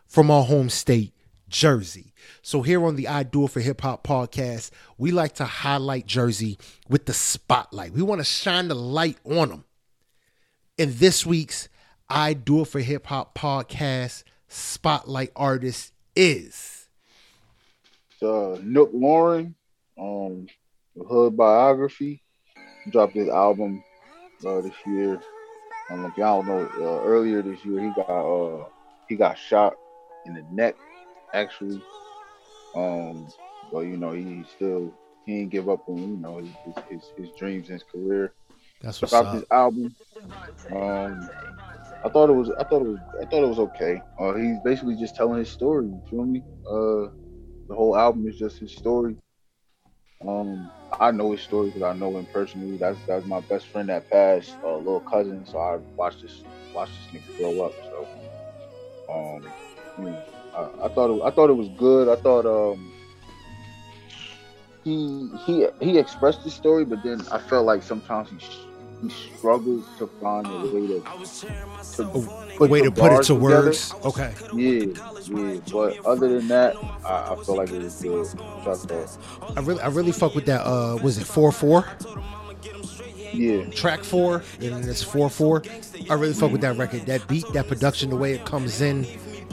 from 0.06 0.30
our 0.30 0.44
home 0.44 0.68
state, 0.68 1.12
Jersey. 1.48 2.12
So 2.42 2.62
here 2.62 2.84
on 2.84 2.96
the 2.96 3.09
I 3.09 3.22
Do 3.22 3.44
It 3.44 3.52
for 3.52 3.61
Hip 3.61 3.80
Hop 3.80 4.06
podcast, 4.06 4.70
we 4.98 5.11
like 5.11 5.34
to 5.36 5.44
highlight 5.44 6.06
Jersey 6.06 6.59
with 6.88 7.06
the 7.06 7.14
spotlight. 7.14 7.92
We 7.92 8.02
want 8.02 8.20
to 8.20 8.24
shine 8.24 8.68
the 8.68 8.74
light 8.74 9.18
on 9.24 9.48
them. 9.48 9.64
In 10.76 10.96
this 10.98 11.24
week's 11.24 11.68
I 12.09 12.34
Do 12.34 12.62
It 12.62 12.68
for 12.68 12.80
Hip 12.80 13.06
Hop 13.06 13.36
podcast 13.36 14.24
spotlight 14.49 15.30
artist 15.36 15.92
is 16.16 16.78
uh, 18.22 18.59
Nook 18.62 18.90
Lauren, 18.92 19.55
um, 19.99 20.46
the 20.96 21.05
Hood 21.05 21.36
Biography, 21.36 22.22
dropped 22.90 23.14
his 23.14 23.28
album 23.28 23.82
uh, 24.46 24.61
this 24.61 24.74
year. 24.86 25.20
Um, 25.90 26.05
if 26.05 26.16
y'all 26.16 26.42
don't 26.42 26.49
know, 26.80 26.99
uh, 26.99 27.05
earlier 27.05 27.42
this 27.42 27.64
year 27.64 27.80
he 27.80 27.92
got 27.94 28.09
uh, 28.09 28.64
he 29.09 29.16
got 29.16 29.38
shot 29.38 29.74
in 30.26 30.34
the 30.34 30.44
neck, 30.51 30.76
actually. 31.32 31.82
Um, 32.74 33.28
but 33.72 33.80
you 33.80 33.96
know 33.96 34.12
he 34.12 34.44
still 34.55 34.92
he 35.24 35.38
didn't 35.38 35.51
give 35.51 35.68
up 35.68 35.88
on 35.88 35.99
you 35.99 36.16
know 36.16 36.38
his 36.38 36.49
his, 36.64 36.84
his, 36.90 37.12
his 37.16 37.30
dreams 37.38 37.70
and 37.70 37.80
his 37.80 37.84
career. 37.84 38.32
that's 38.82 39.01
what's 39.01 39.12
dropped 39.12 39.28
up. 39.28 39.34
his 39.34 39.44
album. 39.51 39.94
Um, 40.70 41.30
I 42.05 42.09
thought 42.09 42.30
it 42.30 42.34
was, 42.34 42.51
I 42.59 42.64
thought 42.64 42.82
it 42.82 42.88
was, 42.88 42.99
I 43.22 43.26
thought 43.26 43.42
it 43.42 43.49
was 43.49 43.59
okay. 43.59 44.01
Uh, 44.20 44.34
he's 44.34 44.59
basically 44.61 44.96
just 44.96 45.16
telling 45.16 45.38
his 45.38 45.51
story. 45.51 45.86
You 45.86 46.03
feel 46.09 46.24
me? 46.24 46.42
Uh, 46.70 47.11
the 47.68 47.74
whole 47.74 47.96
album 47.96 48.26
is 48.28 48.36
just 48.38 48.59
his 48.59 48.72
story. 48.72 49.16
Um, 50.26 50.70
I 50.99 51.11
know 51.11 51.32
his 51.32 51.42
story 51.42 51.68
because 51.68 51.82
I 51.82 51.92
know 51.94 52.16
him 52.16 52.26
personally. 52.32 52.76
That's 52.78 52.99
that's 53.07 53.26
my 53.26 53.40
best 53.40 53.66
friend 53.68 53.88
that 53.88 54.09
passed, 54.11 54.57
uh, 54.64 54.76
little 54.76 55.01
cousin. 55.01 55.44
So 55.46 55.59
I 55.59 55.78
watched 55.96 56.22
this, 56.22 56.42
watched 56.74 56.92
this 57.12 57.22
nigga 57.22 57.36
grow 57.38 57.66
up. 57.66 57.72
So, 57.90 58.09
um, 59.12 59.44
I, 60.55 60.86
I 60.86 60.88
thought 60.88 61.11
it, 61.16 61.22
I 61.24 61.30
thought 61.30 61.51
it 61.51 61.55
was 61.55 61.68
good. 61.78 62.09
I 62.09 62.16
thought 62.16 62.46
um, 62.46 62.92
he 64.84 65.28
he 65.46 65.66
he 65.80 65.99
expressed 65.99 66.42
his 66.42 66.55
story, 66.55 66.84
but 66.84 67.03
then 67.03 67.20
I 67.30 67.38
felt 67.38 67.66
like 67.66 67.82
sometimes 67.82 68.30
he 68.30 68.38
struggled 69.09 69.84
to 69.99 70.07
find 70.20 70.46
a 70.55 70.66
way 70.66 70.86
to, 70.88 71.03
to 71.96 72.05
A 72.61 72.66
way 72.66 72.82
to 72.82 72.90
put 72.90 73.12
it 73.12 73.22
to 73.24 73.34
together. 73.34 73.40
words. 73.40 73.94
Okay. 74.05 74.34
Yeah, 74.55 74.86
yeah. 75.26 75.61
But 75.72 76.05
other 76.07 76.28
than 76.28 76.49
that, 76.49 76.76
I, 77.05 77.34
I 77.34 77.36
feel 77.44 77.57
like 77.57 77.70
it 77.70 77.82
was 77.82 78.01
good. 78.03 78.28
Y'all? 78.34 79.09
I 79.57 79.61
really 79.61 79.80
I 79.80 79.88
really 79.88 80.12
fuck 80.12 80.34
with 80.34 80.46
that 80.46 80.62
uh 80.66 80.99
was 81.03 81.18
it 81.18 81.24
4-4? 81.24 81.86
Yeah, 83.32 83.66
track 83.70 84.05
four, 84.05 84.42
and 84.61 84.72
then 84.72 84.88
it's 84.88 85.03
four 85.03 85.28
four. 85.30 85.62
I 86.11 86.14
really 86.14 86.32
fuck 86.34 86.51
with 86.51 86.62
that 86.62 86.76
record. 86.78 87.07
That 87.07 87.26
beat, 87.28 87.44
that 87.53 87.68
production, 87.68 88.11
the 88.11 88.16
way 88.16 88.32
it 88.32 88.44
comes 88.46 88.80
in, 88.80 89.07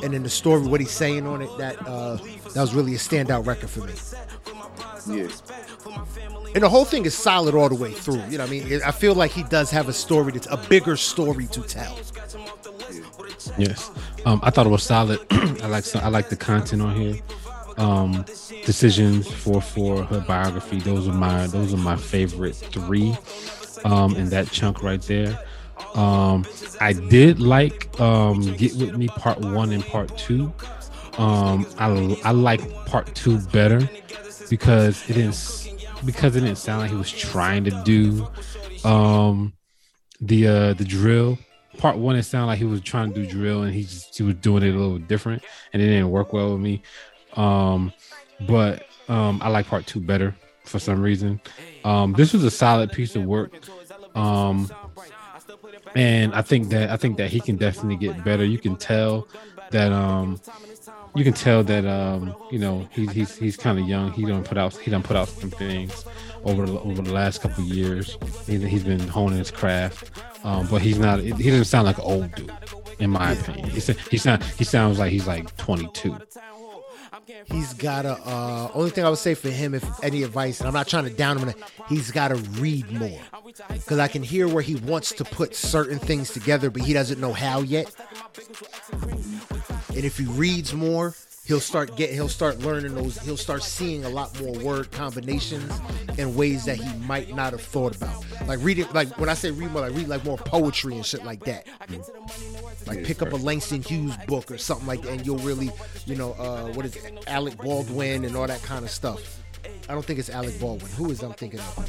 and 0.04 0.14
then 0.14 0.24
the 0.24 0.30
story, 0.30 0.62
what 0.68 0.80
he's 0.80 0.92
saying 0.92 1.28
on 1.28 1.42
it. 1.42 1.50
That 1.58 1.78
uh, 1.88 2.16
that 2.54 2.62
was 2.62 2.74
really 2.74 2.96
a 2.96 2.98
standout 2.98 3.46
record 3.46 3.70
for 3.70 3.82
me. 3.82 3.94
Yeah. 5.08 5.28
And 6.54 6.64
the 6.64 6.70
whole 6.70 6.86
thing 6.86 7.06
is 7.06 7.14
solid 7.16 7.56
all 7.56 7.70
the 7.70 7.76
way 7.76 7.92
through. 7.92 8.22
You 8.30 8.38
know, 8.38 8.46
what 8.46 8.54
I 8.54 8.64
mean, 8.64 8.82
I 8.86 8.92
feel 8.92 9.14
like 9.14 9.32
he 9.32 9.44
does 9.44 9.70
have 9.72 9.90
a 9.90 9.94
story 9.94 10.32
that's 10.32 10.48
a 10.50 10.58
bigger 10.58 10.96
story 10.96 11.48
to 11.48 11.62
tell. 11.62 11.98
Yes, 13.58 13.92
um, 14.26 14.40
I 14.44 14.50
thought 14.50 14.66
it 14.66 14.70
was 14.70 14.84
solid. 14.84 15.20
I 15.32 15.68
like 15.68 15.96
I 15.96 16.08
like 16.10 16.30
the 16.30 16.36
content 16.36 16.82
on 16.82 16.96
here. 16.96 17.20
Um, 17.78 18.26
decisions 18.66 19.30
for 19.30 19.62
for 19.62 20.04
her 20.04 20.22
biography. 20.22 20.80
Those 20.80 21.08
are 21.08 21.14
my 21.14 21.48
those 21.48 21.74
are 21.74 21.78
my 21.78 21.96
favorite 21.96 22.56
three. 22.56 23.18
Um, 23.84 24.16
in 24.16 24.30
that 24.30 24.50
chunk 24.50 24.82
right 24.82 25.02
there. 25.02 25.38
Um, 25.94 26.46
I 26.82 26.94
did 26.94 27.40
like 27.40 28.00
um, 28.00 28.42
Get 28.56 28.74
With 28.76 28.98
Me 28.98 29.08
Part 29.10 29.40
One 29.40 29.72
and 29.74 29.86
Part 29.86 30.18
Two. 30.18 30.52
Um, 31.18 31.68
I 31.78 32.20
I 32.24 32.32
like 32.32 32.62
Part 32.86 33.14
Two 33.14 33.40
better 33.40 33.88
because 34.50 35.10
it 35.10 35.14
didn't 35.14 35.72
because 36.06 36.36
it 36.36 36.42
didn't 36.42 36.58
sound 36.58 36.82
like 36.82 36.92
he 36.92 36.98
was 36.98 37.12
trying 37.12 37.64
to 37.64 37.72
do 37.84 38.28
um 38.88 39.54
the 40.22 40.48
uh 40.48 40.74
the 40.74 40.86
drill. 40.86 41.38
Part 41.78 41.98
one 41.98 42.16
it 42.16 42.24
sounded 42.24 42.48
like 42.48 42.58
he 42.60 42.66
was 42.66 42.82
trying 42.82 43.14
to 43.14 43.22
do 43.22 43.30
drill 43.30 43.64
and 43.64 43.74
he 43.74 43.84
just 43.84 44.16
he 44.16 44.24
was 44.24 44.36
doing 44.36 44.64
it 44.64 44.74
a 44.74 44.78
little 44.78 44.98
different 45.00 45.44
and 45.74 45.82
it 45.82 45.88
didn't 45.88 46.10
work 46.10 46.34
well 46.34 46.54
with 46.54 46.62
me. 46.62 46.82
Um 47.36 47.92
but 48.48 48.86
um 49.08 49.40
i 49.42 49.50
like 49.50 49.68
part 49.68 49.86
two 49.86 50.00
better 50.00 50.36
for 50.64 50.80
some 50.80 51.02
reason. 51.02 51.42
Um 51.84 52.14
this 52.14 52.34
was 52.34 52.44
a 52.44 52.52
solid 52.52 52.92
piece 52.92 53.16
of 53.16 53.24
work. 53.24 53.54
Um 54.16 54.70
and 55.96 56.34
i 56.34 56.42
think 56.42 56.70
that 56.70 56.90
i 56.90 56.98
think 56.98 57.18
that 57.18 57.30
he 57.30 57.40
can 57.40 57.58
definitely 57.58 57.98
get 57.98 58.24
better. 58.24 58.46
You 58.46 58.58
can 58.60 58.76
tell 58.78 59.28
that 59.72 59.92
um 59.92 60.40
you 61.16 61.24
can 61.24 61.34
tell 61.34 61.64
that 61.64 61.86
um 61.86 62.36
you 62.52 62.60
know 62.60 62.88
he's 62.92 63.12
he's 63.12 63.36
he's 63.36 63.58
kind 63.58 63.80
of 63.80 63.88
young. 63.88 64.12
He 64.12 64.26
don't 64.26 64.44
put 64.44 64.58
out 64.58 64.76
he 64.78 64.92
don't 64.92 65.04
put 65.04 65.16
out 65.16 65.28
some 65.28 65.52
things 65.52 66.06
over 66.44 66.66
the, 66.66 66.80
over 66.80 67.02
the 67.02 67.14
last 67.14 67.42
couple 67.42 67.64
of 67.64 67.70
years. 67.70 68.18
He, 68.46 68.58
he's 68.60 68.84
been 68.84 69.00
honing 69.08 69.40
his 69.40 69.52
craft. 69.52 70.12
Um 70.44 70.68
but 70.68 70.82
he's 70.82 71.00
not 71.00 71.20
he 71.20 71.32
doesn't 71.32 71.66
sound 71.66 71.86
like 71.86 71.98
an 71.98 72.04
old 72.04 72.34
dude 72.36 72.52
in 73.00 73.10
my 73.10 73.32
opinion. 73.32 73.70
He, 73.70 73.80
sa- 73.80 73.94
he 74.10 74.18
sound 74.18 74.44
he 74.44 74.64
sounds 74.64 75.00
like 75.00 75.12
he's 75.12 75.28
like 75.28 75.56
22 75.58 76.18
He's 77.46 77.74
got 77.74 78.06
a. 78.06 78.14
Uh, 78.14 78.72
only 78.74 78.90
thing 78.90 79.06
I 79.06 79.10
would 79.10 79.18
say 79.20 79.34
for 79.34 79.50
him, 79.50 79.74
if 79.74 80.04
any 80.04 80.24
advice, 80.24 80.60
and 80.60 80.68
I'm 80.68 80.74
not 80.74 80.88
trying 80.88 81.06
to 81.06 81.10
down 81.10 81.38
him, 81.38 81.54
he's 81.90 82.12
got 82.12 82.30
to 82.30 82.36
read 82.36 82.92
more. 82.92 83.20
Because 83.70 84.00
I 84.00 84.08
can 84.08 84.24
hear 84.24 84.48
where 84.48 84.62
he 84.62 84.76
wants 84.76 85.12
to 85.14 85.24
put 85.24 85.56
certain 85.56 86.00
things 86.00 86.32
together, 86.32 86.70
but 86.70 86.82
he 86.82 86.94
doesn't 86.94 87.20
know 87.20 87.34
how 87.34 87.62
yet. 87.62 87.94
And 89.96 90.04
if 90.04 90.18
he 90.18 90.26
reads 90.26 90.74
more, 90.74 91.16
he'll 91.46 91.60
start 91.60 91.96
get 91.96 92.12
he'll 92.12 92.28
start 92.28 92.60
learning 92.60 92.96
those 92.96 93.18
he'll 93.20 93.38
start 93.38 93.64
seeing 93.64 94.04
a 94.04 94.10
lot 94.10 94.38
more 94.42 94.52
word 94.60 94.92
combinations 94.92 95.72
in 96.18 96.36
ways 96.36 96.66
that 96.66 96.78
he 96.78 96.98
might 97.00 97.34
not 97.36 97.54
have 97.54 97.62
thought 97.62 97.96
about. 97.96 98.26
Like 98.48 98.60
reading 98.62 98.88
like 98.94 99.18
when 99.20 99.30
i 99.30 99.34
say 99.34 99.52
read 99.52 99.72
more 99.72 99.82
like 99.82 99.94
read 99.96 100.08
like 100.08 100.26
more 100.26 100.38
poetry 100.38 100.96
and 100.96 101.06
shit 101.06 101.24
like 101.24 101.44
that. 101.46 101.68
Like 102.88 103.04
pick 103.04 103.22
up 103.22 103.32
a 103.32 103.38
langston 103.38 103.82
hughes 103.84 104.18
book 104.28 104.52
or 104.52 104.58
something 104.58 104.88
like 104.88 105.02
that 105.04 105.12
and 105.12 105.26
you'll 105.26 105.38
really 105.38 105.72
you 106.06 106.16
know 106.16 106.34
uh 106.34 106.68
what 106.74 106.86
is 106.86 106.96
it 106.96 107.24
alec 107.28 107.58
baldwin 107.58 108.26
and 108.26 108.36
all 108.36 108.48
that 108.48 108.62
kind 108.64 108.84
of 108.84 108.92
stuff 108.92 109.40
i 109.90 109.94
don't 109.94 110.06
think 110.06 110.20
it's 110.20 110.30
alec 110.30 110.60
baldwin 110.60 110.92
who 110.94 111.12
is 111.12 111.22
i'm 111.24 111.34
thinking 111.34 111.60
of 111.60 111.80
uh, 111.80 111.84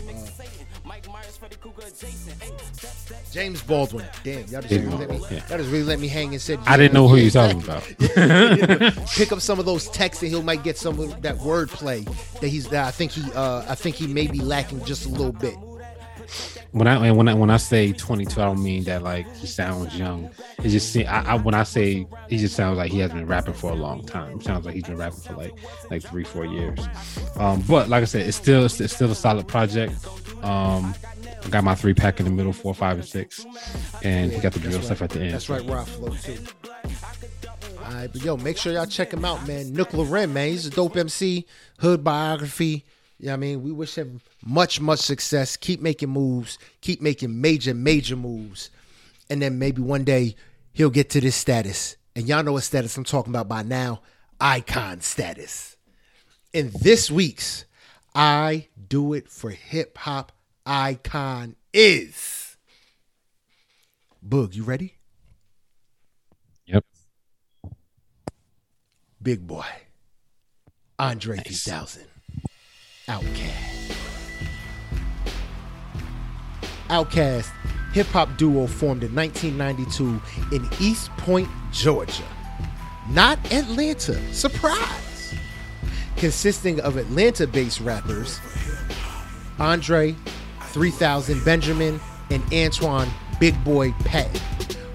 James 3.33 3.63
Baldwin. 3.63 4.07
Damn, 4.23 4.47
y'all 4.47 4.63
just, 4.63 4.71
really 4.71 4.87
let 4.87 5.11
me, 5.11 5.21
yeah. 5.31 5.49
y'all 5.49 5.59
just 5.59 5.71
really 5.71 5.85
let 5.85 5.99
me 5.99 6.09
hang 6.09 6.33
and 6.33 6.41
said. 6.41 6.59
I 6.67 6.77
didn't 6.77 6.95
know 6.95 7.09
who 7.09 7.17
you 7.17 7.31
talking 7.31 7.63
about. 7.63 7.83
pick 9.15 9.33
up 9.33 9.41
some 9.41 9.59
of 9.59 9.67
those 9.67 9.89
texts 9.89 10.23
and 10.23 10.33
he 10.33 10.41
might 10.43 10.63
get 10.63 10.79
some 10.79 10.99
of 11.01 11.21
that 11.23 11.37
wordplay 11.37 12.05
that 12.41 12.49
he's 12.49 12.69
that 12.69 12.87
I 12.87 12.91
think 12.91 13.13
he 13.13 13.31
uh 13.33 13.65
I 13.69 13.75
think 13.75 13.97
he 13.97 14.07
may 14.07 14.27
be 14.27 14.41
lacking 14.41 14.85
just 14.85 15.07
a 15.07 15.09
little 15.09 15.33
bit. 15.33 15.57
When 16.73 16.87
I 16.87 17.11
when 17.13 17.29
I 17.29 17.35
when 17.35 17.51
I 17.51 17.57
say 17.57 17.93
22, 17.93 18.41
I 18.41 18.45
don't 18.45 18.63
mean 18.63 18.85
that 18.85 19.03
like 19.03 19.33
he 19.37 19.47
sounds 19.47 19.97
young. 19.99 20.31
It 20.63 20.69
just 20.69 20.93
see 20.93 21.05
I, 21.05 21.35
I 21.35 21.35
when 21.37 21.55
I 21.55 21.63
say 21.63 22.07
he 22.29 22.39
just 22.39 22.57
sounds 22.57 22.79
like 22.79 22.91
he 22.91 22.99
has 23.01 23.13
been 23.13 23.27
rapping 23.27 23.55
for 23.55 23.71
a 23.71 23.75
long 23.75 24.05
time. 24.05 24.39
It 24.39 24.45
sounds 24.45 24.67
like 24.67 24.75
he's 24.75 24.85
been 24.85 24.97
rapping 24.99 25.21
for 25.21 25.35
like 25.35 25.55
like 25.91 26.03
three 26.03 26.25
four 26.25 26.45
years. 26.45 26.79
Um, 27.37 27.63
but 27.63 27.89
like 27.89 28.03
I 28.03 28.07
said, 28.07 28.27
it's 28.27 28.37
still 28.37 28.65
it's 28.65 28.93
still 28.93 29.11
a 29.11 29.15
solid 29.15 29.49
project. 29.49 29.95
Um, 30.43 30.95
I 31.45 31.49
got 31.49 31.65
my 31.65 31.75
three 31.75 31.95
pack 31.95 32.19
in 32.19 32.25
the 32.25 32.33
middle, 32.33 32.53
four, 32.53 32.75
five, 32.75 32.97
and 32.97 33.07
six, 33.07 33.47
and 34.03 34.33
he 34.33 34.41
got 34.41 34.53
the 34.53 34.59
drill 34.59 34.73
That's 34.73 34.87
stuff 34.87 35.01
right. 35.01 35.11
at 35.11 35.17
the 35.17 35.25
end. 35.25 35.35
That's 35.35 35.49
right, 35.49 35.65
Raw 35.65 35.85
Flow 35.85 36.09
too. 36.09 36.39
All 37.85 37.93
right, 37.93 38.13
but 38.13 38.23
yo, 38.23 38.37
make 38.37 38.57
sure 38.59 38.73
y'all 38.73 38.85
check 38.87 39.13
him 39.13 39.25
out, 39.25 39.47
man. 39.47 39.73
Nook 39.73 39.95
Loren, 39.95 40.33
man, 40.33 40.49
he's 40.49 40.67
a 40.67 40.71
dope 40.71 40.97
MC, 40.97 41.47
hood 41.79 42.03
biography. 42.03 42.85
Yeah, 43.19 43.35
I 43.35 43.37
mean, 43.37 43.63
we 43.63 43.71
wish 43.71 43.95
him 43.95 44.21
much, 44.47 44.81
much 44.81 45.01
success. 45.01 45.57
Keep 45.57 45.81
making 45.81 46.11
moves, 46.11 46.59
keep 46.81 47.03
making 47.03 47.41
major, 47.41 47.75
major 47.75 48.17
moves, 48.17 48.71
and 49.29 49.43
then 49.43 49.59
maybe 49.59 49.83
one 49.83 50.05
day 50.05 50.37
he'll 50.73 50.91
get 50.91 51.11
to 51.11 51.21
this 51.21 51.37
status. 51.37 51.97
And 52.15 52.29
y'all 52.29 52.43
know 52.43 52.53
what 52.53 52.63
status 52.63 52.97
I'm 52.97 53.05
talking 53.05 53.33
about 53.33 53.49
by 53.49 53.63
now 53.63 54.01
icon 54.41 55.01
status. 55.01 55.77
In 56.53 56.71
this 56.81 57.11
week's 57.11 57.65
I 58.15 58.69
Do 58.89 59.13
It 59.13 59.29
for 59.29 59.51
Hip 59.51 59.99
Hop 59.99 60.33
Icon 60.65 61.57
is 61.75 62.57
Boog, 64.27 64.55
you 64.55 64.65
ready? 64.65 64.95
Yep. 66.67 66.85
Big 69.23 69.47
boy. 69.47 69.67
Andre 70.99 71.37
Nice. 71.37 71.65
3000. 71.65 72.07
Outkast. 73.09 74.06
Outkast, 76.89 77.51
hip 77.93 78.07
hop 78.09 78.37
duo 78.37 78.67
formed 78.67 79.03
in 79.03 79.15
1992 79.15 80.21
in 80.55 80.69
East 80.81 81.11
Point, 81.19 81.49
Georgia. 81.73 82.25
Not 83.11 83.39
Atlanta. 83.53 84.15
Surprise. 84.33 85.35
Consisting 86.17 86.81
of 86.81 86.97
Atlanta 86.97 87.47
based 87.47 87.81
rappers 87.81 88.41
Andre 89.59 90.15
3000 90.61 91.45
Benjamin 91.45 92.01
and 92.31 92.43
Antoine 92.53 93.09
Big 93.41 93.63
Boy 93.65 93.93
Patton. 94.01 94.41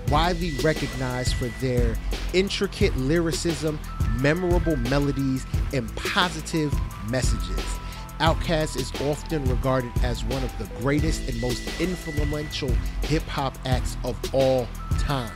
Widely 0.09 0.51
recognized 0.63 1.35
for 1.35 1.47
their 1.59 1.95
intricate 2.33 2.95
lyricism, 2.97 3.79
memorable 4.19 4.75
melodies, 4.75 5.45
and 5.73 5.93
positive 5.95 6.73
messages. 7.09 7.80
Outkast 8.21 8.77
is 8.77 8.91
often 9.01 9.43
regarded 9.45 9.91
as 10.03 10.23
one 10.25 10.43
of 10.43 10.55
the 10.59 10.65
greatest 10.79 11.27
and 11.27 11.41
most 11.41 11.81
influential 11.81 12.69
hip 13.01 13.23
hop 13.23 13.57
acts 13.65 13.97
of 14.03 14.15
all 14.31 14.67
time. 14.99 15.33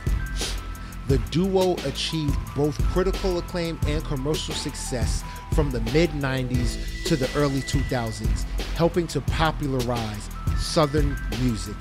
The 1.08 1.18
duo 1.32 1.74
achieved 1.84 2.38
both 2.54 2.80
critical 2.92 3.38
acclaim 3.38 3.80
and 3.88 4.04
commercial 4.04 4.54
success 4.54 5.24
from 5.52 5.72
the 5.72 5.80
mid 5.92 6.10
90s 6.10 7.04
to 7.06 7.16
the 7.16 7.28
early 7.34 7.60
2000s, 7.62 8.44
helping 8.76 9.08
to 9.08 9.20
popularize 9.20 10.30
Southern 10.56 11.18
music 11.42 11.74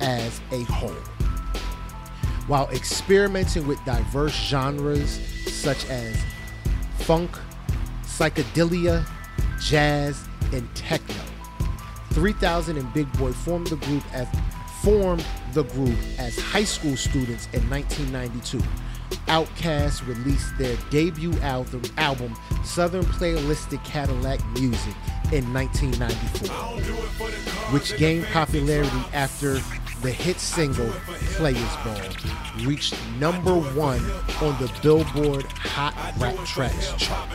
as 0.00 0.38
a 0.52 0.64
whole. 0.64 0.90
While 2.46 2.68
experimenting 2.72 3.66
with 3.66 3.82
diverse 3.86 4.34
genres 4.34 5.18
such 5.46 5.88
as 5.88 6.22
funk, 6.98 7.30
psychedelia, 8.02 9.06
jazz, 9.60 10.28
and 10.52 10.72
techno. 10.74 11.14
3000 12.10 12.78
and 12.78 12.92
Big 12.94 13.10
Boy 13.18 13.32
formed 13.32 13.66
the 13.66 13.76
group 13.76 14.02
as 14.14 14.28
formed 14.82 15.24
the 15.52 15.64
group 15.64 15.98
as 16.18 16.38
high 16.38 16.64
school 16.64 16.96
students 16.96 17.48
in 17.52 17.68
1992. 17.68 18.58
Outkast 19.26 20.06
released 20.06 20.56
their 20.58 20.76
debut 20.90 21.32
album, 21.40 21.82
album 21.96 22.34
Southern 22.64 23.04
Playlistic 23.04 23.84
Cadillac 23.84 24.40
Music 24.52 24.94
in 25.32 25.52
1994, 25.52 26.56
which 27.72 27.96
gained 27.96 28.24
popularity 28.26 29.02
after 29.12 29.60
the 30.02 30.10
hit 30.10 30.38
single 30.38 30.90
Players 31.36 31.76
Ball 31.84 32.66
reached 32.66 32.94
number 33.18 33.54
one 33.54 34.00
on 34.42 34.60
the 34.60 34.70
Billboard 34.82 35.44
Hot 35.52 35.94
Rap 36.18 36.36
Tracks 36.44 36.92
chart. 36.96 37.28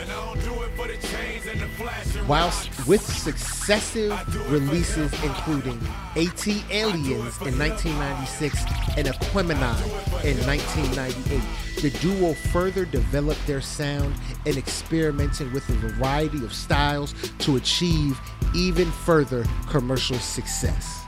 Whilst 2.28 2.86
with 2.86 3.02
successive 3.02 4.12
releases 4.50 5.12
including 5.24 5.80
AT 6.16 6.46
Aliens 6.70 7.36
in 7.42 7.58
1996 7.58 8.64
and 8.96 9.08
Aquemini 9.08 10.24
in 10.24 10.38
1998, 10.46 11.42
the 11.82 11.90
duo 11.98 12.32
further 12.34 12.84
developed 12.84 13.44
their 13.46 13.60
sound 13.60 14.14
and 14.46 14.56
experimented 14.56 15.52
with 15.52 15.68
a 15.68 15.72
variety 15.72 16.44
of 16.44 16.52
styles 16.52 17.14
to 17.38 17.56
achieve 17.56 18.18
even 18.54 18.90
further 18.90 19.44
commercial 19.68 20.18
success. 20.18 21.04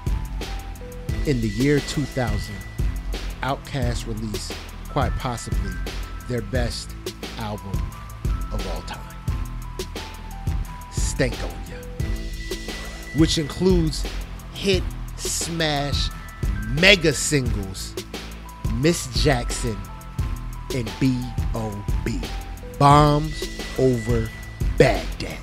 In 1.26 1.40
the 1.40 1.48
year 1.48 1.80
2000, 1.80 2.54
Outkast 3.42 4.06
released 4.06 4.52
quite 4.90 5.10
possibly 5.12 5.72
their 6.28 6.42
best 6.42 6.94
album 7.38 7.72
of 8.52 8.66
all 8.68 8.82
time. 8.82 9.14
Stank 10.92 11.32
on 11.42 11.50
Ya, 11.70 11.76
which 13.16 13.38
includes 13.38 14.04
hit, 14.52 14.82
smash, 15.16 16.10
mega 16.68 17.14
singles 17.14 17.94
Miss 18.74 19.06
Jackson 19.22 19.78
and 20.74 20.90
B.O.B. 21.00 22.20
Bombs 22.78 23.60
Over 23.78 24.28
Baghdad. 24.76 25.38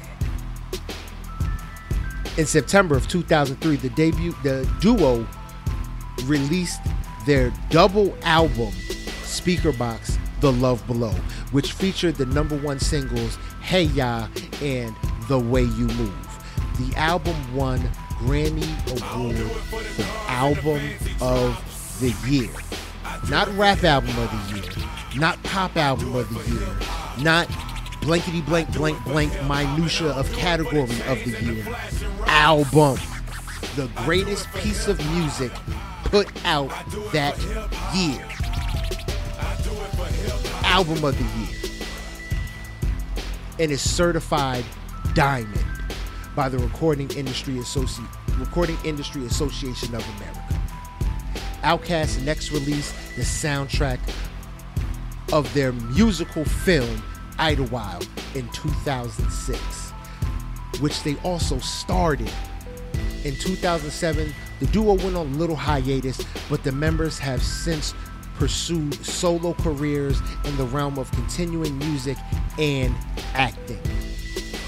In 2.37 2.45
September 2.45 2.95
of 2.95 3.07
2003, 3.07 3.77
the 3.77 3.89
debut, 3.89 4.35
the 4.43 4.69
duo 4.79 5.27
released 6.23 6.81
their 7.25 7.53
double 7.69 8.15
album, 8.23 8.71
Speakerboxxx 9.23 10.17
The 10.39 10.51
Love 10.51 10.85
Below, 10.87 11.13
which 11.51 11.73
featured 11.73 12.15
the 12.15 12.25
number 12.27 12.57
one 12.57 12.79
singles 12.79 13.37
Hey 13.61 13.83
Ya 13.83 14.27
and 14.61 14.95
The 15.27 15.39
Way 15.39 15.63
You 15.63 15.87
Move. 15.87 16.27
The 16.79 16.95
album 16.97 17.35
won 17.55 17.79
Grammy 18.19 18.67
Award 18.87 19.35
for 19.37 20.31
Album 20.31 20.81
of 21.21 21.99
the 21.99 22.15
Year. 22.29 22.49
Not 23.29 23.47
Rap 23.55 23.83
Album 23.83 24.17
of 24.17 24.31
the 24.31 24.55
Year, 24.55 24.71
not 25.15 25.41
Pop 25.43 25.77
Album 25.77 26.15
of 26.15 26.27
the 26.33 26.51
Year, 26.51 26.75
not 27.23 27.47
blankety 28.01 28.41
blank 28.41 28.71
blank 28.73 29.03
blank 29.05 29.31
minutia 29.43 30.09
of 30.09 30.31
category 30.33 30.81
of 30.81 31.23
the 31.23 31.37
year. 31.41 31.65
Album. 32.25 32.97
The 33.75 33.89
greatest 34.03 34.51
piece 34.53 34.87
of 34.87 34.99
music 35.13 35.51
put 36.11 36.27
out 36.45 36.69
that 37.13 37.39
year. 37.95 38.27
Album 40.65 41.05
of 41.05 41.17
the 41.17 41.23
year. 41.39 41.71
And 43.59 43.71
is 43.71 43.81
certified 43.81 44.65
diamond 45.13 45.65
by 46.35 46.49
the 46.49 46.59
Recording 46.59 47.09
Industry 47.11 47.57
Recording 48.37 48.77
Industry 48.83 49.25
Association 49.25 49.95
of 49.95 50.05
America. 50.17 50.61
Outkast 51.63 52.21
next 52.25 52.51
released 52.51 52.93
the 53.15 53.21
soundtrack 53.21 53.99
of 55.31 55.51
their 55.53 55.71
musical 55.71 56.43
film 56.43 57.01
Idlewild 57.39 58.07
in 58.35 58.49
2006, 58.49 59.91
which 60.81 61.03
they 61.03 61.15
also 61.23 61.57
starred 61.59 62.19
in. 62.19 62.27
In 63.23 63.35
2007, 63.35 64.33
the 64.61 64.67
duo 64.67 64.93
went 64.93 65.15
on 65.15 65.25
a 65.25 65.37
little 65.37 65.55
hiatus, 65.55 66.23
but 66.47 66.63
the 66.63 66.71
members 66.71 67.17
have 67.17 67.41
since 67.41 67.95
pursued 68.35 68.93
solo 69.03 69.55
careers 69.55 70.21
in 70.45 70.55
the 70.55 70.65
realm 70.65 70.99
of 70.99 71.09
continuing 71.11 71.75
music 71.79 72.15
and 72.59 72.95
acting. 73.33 73.79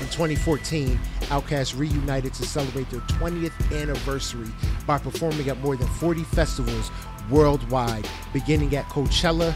In 0.02 0.10
2014, 0.10 1.00
Outkast 1.26 1.78
reunited 1.78 2.34
to 2.34 2.44
celebrate 2.44 2.90
their 2.90 3.02
20th 3.02 3.82
anniversary 3.82 4.50
by 4.88 4.98
performing 4.98 5.48
at 5.50 5.60
more 5.60 5.76
than 5.76 5.88
40 5.88 6.24
festivals 6.24 6.90
worldwide, 7.30 8.08
beginning 8.34 8.76
at 8.76 8.86
Coachella 8.86 9.56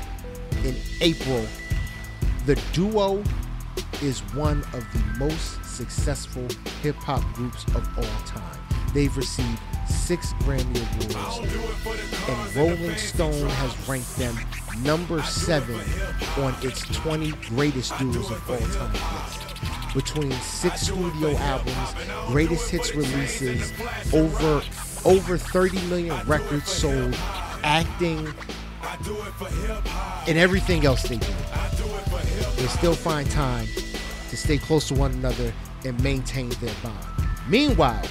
in 0.64 0.76
April. 1.01 1.43
The 2.45 2.61
duo 2.73 3.23
is 4.03 4.19
one 4.35 4.59
of 4.73 4.85
the 4.93 5.03
most 5.18 5.65
successful 5.65 6.47
hip 6.84 6.95
hop 6.97 7.23
groups 7.34 7.65
of 7.73 7.88
all 7.97 8.26
time. 8.27 8.59
They've 8.93 9.15
received 9.18 9.59
six 9.88 10.34
Grammy 10.43 10.81
Awards, 11.14 11.88
and 12.30 12.55
Rolling 12.55 12.97
Stone 12.97 13.49
has 13.49 13.89
ranked 13.89 14.15
them 14.18 14.38
number 14.84 15.22
seven 15.23 15.80
on 16.38 16.55
its 16.61 16.81
20 16.95 17.31
greatest 17.49 17.97
duos 17.97 18.31
of 18.31 18.49
all 18.49 18.57
time 18.57 18.93
list. 18.93 19.93
Between 19.93 20.31
six 20.34 20.81
studio 20.81 21.35
albums, 21.38 21.95
greatest 22.27 22.69
hits 22.69 22.93
releases, 22.93 23.73
over 24.14 24.61
over 25.05 25.38
30 25.38 25.81
million 25.88 26.15
records 26.27 26.69
sold, 26.69 27.15
acting, 27.64 28.27
and 30.27 30.38
everything 30.38 30.85
else 30.85 31.03
they 31.03 31.18
do. 31.18 31.34
They 32.55 32.68
still 32.68 32.95
find 32.95 33.30
time 33.31 33.68
to 34.30 34.38
stay 34.38 34.57
close 34.57 34.88
to 34.89 34.95
one 34.95 35.11
another 35.14 35.53
and 35.85 36.01
maintain 36.03 36.49
their 36.49 36.73
bond. 36.84 36.97
Meanwhile, 37.47 38.03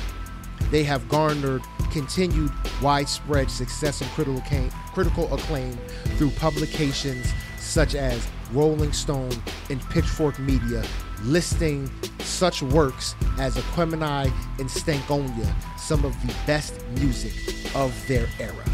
they 0.70 0.84
have 0.84 1.08
garnered 1.08 1.62
continued 1.90 2.52
widespread 2.82 3.50
success 3.50 4.00
and 4.00 4.10
critical 4.10 4.38
acclaim, 4.38 4.70
critical 4.92 5.32
acclaim 5.34 5.78
through 6.16 6.30
publications 6.30 7.32
such 7.58 7.94
as 7.94 8.26
Rolling 8.52 8.92
Stone 8.92 9.32
and 9.70 9.80
Pitchfork 9.90 10.38
Media, 10.38 10.84
listing 11.22 11.90
such 12.20 12.62
works 12.62 13.14
as 13.38 13.56
Aquemini 13.56 14.32
and 14.58 14.68
Stankonia, 14.68 15.52
some 15.78 16.04
of 16.04 16.14
the 16.22 16.34
best 16.46 16.74
music 16.98 17.32
of 17.74 17.92
their 18.06 18.26
era. 18.38 18.64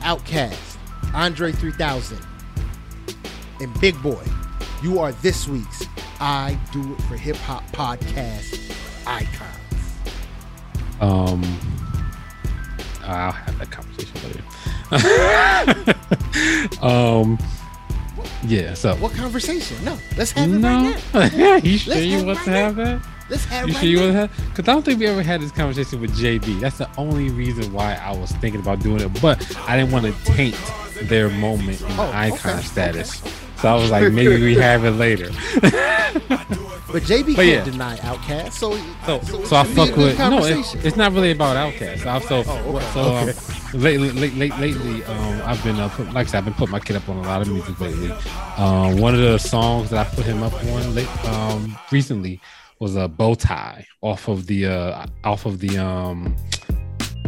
Outkast, 0.00 0.76
Andre 1.14 1.52
3000, 1.52 2.18
and 3.60 3.80
Big 3.80 4.00
Boy, 4.02 4.24
you 4.82 4.98
are 4.98 5.12
this 5.12 5.46
week's 5.46 5.84
I 6.20 6.58
Do 6.72 6.94
It 6.94 7.02
for 7.02 7.16
Hip 7.16 7.36
Hop 7.36 7.64
podcast 7.72 8.74
icons. 9.06 9.59
Um, 11.00 11.42
I'll 13.04 13.32
have 13.32 13.58
that 13.58 13.70
conversation 13.70 14.16
later. 14.22 14.44
um, 16.82 17.38
yeah. 18.44 18.74
So 18.74 18.94
What 18.96 19.12
conversation? 19.12 19.82
No, 19.84 19.98
let's 20.16 20.32
have 20.32 20.50
it 20.52 20.58
no, 20.58 20.94
right 21.14 21.32
now. 21.36 21.56
you 21.56 21.78
sure 21.78 21.94
Let's 21.94 22.06
you 22.06 22.24
want 22.24 22.38
right 22.38 22.44
to 22.44 22.50
now. 22.50 22.56
have 22.64 22.76
that? 22.76 23.02
Let's 23.30 23.44
have 23.46 23.68
You 23.68 23.74
it 23.74 23.78
sure 23.78 23.88
you 23.88 23.98
want 24.00 24.12
to 24.12 24.18
have? 24.18 24.30
Because 24.50 24.68
I 24.68 24.72
don't 24.72 24.84
think 24.84 24.98
we 25.00 25.06
ever 25.06 25.22
had 25.22 25.40
this 25.40 25.52
conversation 25.52 26.00
with 26.00 26.16
JB. 26.18 26.60
That's 26.60 26.78
the 26.78 26.88
only 26.98 27.30
reason 27.30 27.72
why 27.72 27.94
I 27.94 28.12
was 28.16 28.32
thinking 28.32 28.60
about 28.60 28.80
doing 28.80 29.00
it. 29.00 29.22
But 29.22 29.40
I 29.68 29.76
didn't 29.76 29.92
want 29.92 30.06
to 30.06 30.12
taint 30.24 30.56
their 31.04 31.28
moment 31.30 31.80
in 31.80 31.86
Oh, 31.92 32.10
icon 32.12 32.54
okay, 32.58 32.62
status. 32.62 33.22
So 33.60 33.68
I 33.68 33.74
was 33.74 33.90
like, 33.90 34.12
maybe 34.12 34.42
we 34.42 34.54
have 34.56 34.84
it 34.84 34.90
later. 34.92 35.30
But 36.92 37.02
JB 37.02 37.36
But 37.36 37.44
can't 37.44 37.48
yeah. 37.48 37.64
deny 37.64 37.96
Outkast, 37.98 38.52
so 38.52 38.72
So, 39.06 39.16
it 39.16 39.46
so 39.46 39.56
I 39.56 39.64
should 39.64 39.74
be 39.76 39.82
a 39.82 39.86
fuck 39.86 39.96
with 39.96 39.96
no. 39.96 40.04
It, 40.08 40.16
conversation. 40.16 40.80
it's 40.82 40.96
not 40.96 41.12
really 41.12 41.30
about 41.32 41.56
Outkast. 41.56 42.06
Also, 42.06 42.42
Oh, 42.46 42.76
okay, 42.76 42.86
so 42.92 43.00
um, 43.74 43.80
lately, 43.80 44.10
late, 44.12 44.34
late, 44.34 44.56
lately, 44.58 45.04
um, 45.04 45.42
I've 45.44 45.62
been 45.62 45.76
uh, 45.78 45.88
put, 45.88 46.12
like 46.12 46.26
I 46.26 46.30
said, 46.30 46.38
I've 46.38 46.44
been 46.46 46.54
putting 46.54 46.72
my 46.72 46.80
kid 46.80 46.96
up 46.96 47.08
on 47.08 47.16
a 47.18 47.22
lot 47.22 47.42
of 47.42 47.48
music 47.48 47.78
lately. 47.80 48.10
Um, 48.56 48.98
one 48.98 49.14
of 49.14 49.20
the 49.20 49.38
songs 49.38 49.90
that 49.90 50.06
I 50.06 50.14
put 50.14 50.24
him 50.24 50.42
up 50.42 50.52
on 50.54 50.94
late, 50.94 51.24
um, 51.26 51.76
recently 51.92 52.40
was 52.80 52.96
a 52.96 53.06
bow 53.08 53.34
tie 53.34 53.86
off 54.00 54.26
of 54.28 54.46
the 54.46 54.66
uh, 54.66 55.06
off 55.24 55.44
of 55.46 55.58
the 55.60 55.76
um, 55.78 56.34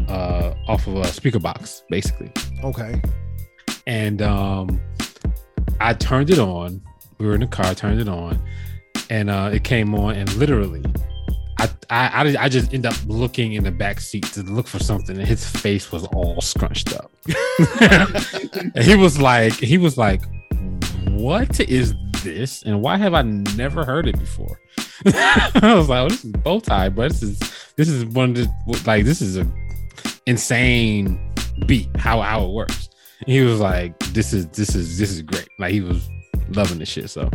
uh, 0.09 0.55
off 0.67 0.87
of 0.87 0.97
a 0.97 1.03
Speakerboxxx, 1.03 1.83
basically. 1.89 2.33
okay. 2.65 3.01
And 3.87 4.23
um, 4.23 4.81
I 5.81 5.93
turned 5.95 6.31
it 6.31 6.39
on. 6.39 6.81
We 7.19 7.27
were 7.27 7.35
in 7.35 7.41
the 7.41 7.47
car, 7.47 7.75
turned 7.75 8.01
it 8.01 8.09
on, 8.09 8.41
and 9.11 9.31
uh, 9.31 9.51
it 9.53 9.65
came 9.65 9.95
on, 9.95 10.15
and 10.15 10.33
literally, 10.35 10.83
I, 11.59 11.69
I 11.91 12.37
I 12.41 12.49
just 12.49 12.73
end 12.73 12.87
up 12.87 12.95
looking 13.07 13.53
in 13.53 13.65
the 13.65 13.71
back 13.71 14.01
seat 14.01 14.25
to 14.33 14.43
look 14.43 14.67
for 14.67 14.79
something, 14.79 15.17
and 15.19 15.27
his 15.27 15.47
face 15.47 15.93
was 15.93 16.05
all 16.07 16.41
scrunched 16.41 16.93
up. 16.95 17.11
he 18.77 18.97
was 18.97 19.21
like, 19.21 19.53
he 19.55 19.79
was 19.79 19.99
like, 19.99 20.23
"What 21.09 21.61
is 21.61 21.95
this? 22.23 22.63
And 22.63 22.83
why 22.83 22.97
have 22.97 23.15
I 23.15 23.23
never 23.23 23.85
heard 23.85 24.09
it 24.09 24.19
before?" 24.19 24.61
I 25.07 25.75
was 25.77 25.89
like, 25.89 26.01
"Oh, 26.01 26.09
this 26.09 26.25
is 26.25 26.33
bow 26.33 26.61
tie, 26.61 26.89
but 26.89 27.11
this 27.11 27.23
is 27.23 27.39
this 27.77 27.89
is 27.89 28.05
one 28.07 28.31
of 28.31 28.37
the 28.37 28.83
like 28.87 29.05
this 29.05 29.21
is 29.21 29.37
a 29.37 29.47
insane 30.27 31.35
beat 31.67 31.89
how 31.97 32.21
how 32.23 32.45
it 32.45 32.51
works." 32.51 32.89
And 33.21 33.29
he 33.29 33.43
was 33.43 33.61
like, 33.61 33.99
"This 34.13 34.33
is 34.33 34.47
this 34.49 34.75
is 34.75 34.99
this 34.99 35.11
is 35.11 35.23
great." 35.23 35.49
Like 35.59 35.73
he 35.73 35.81
was 35.81 36.09
loving 36.51 36.79
the 36.79 36.87
shit. 36.87 37.11
So, 37.11 37.31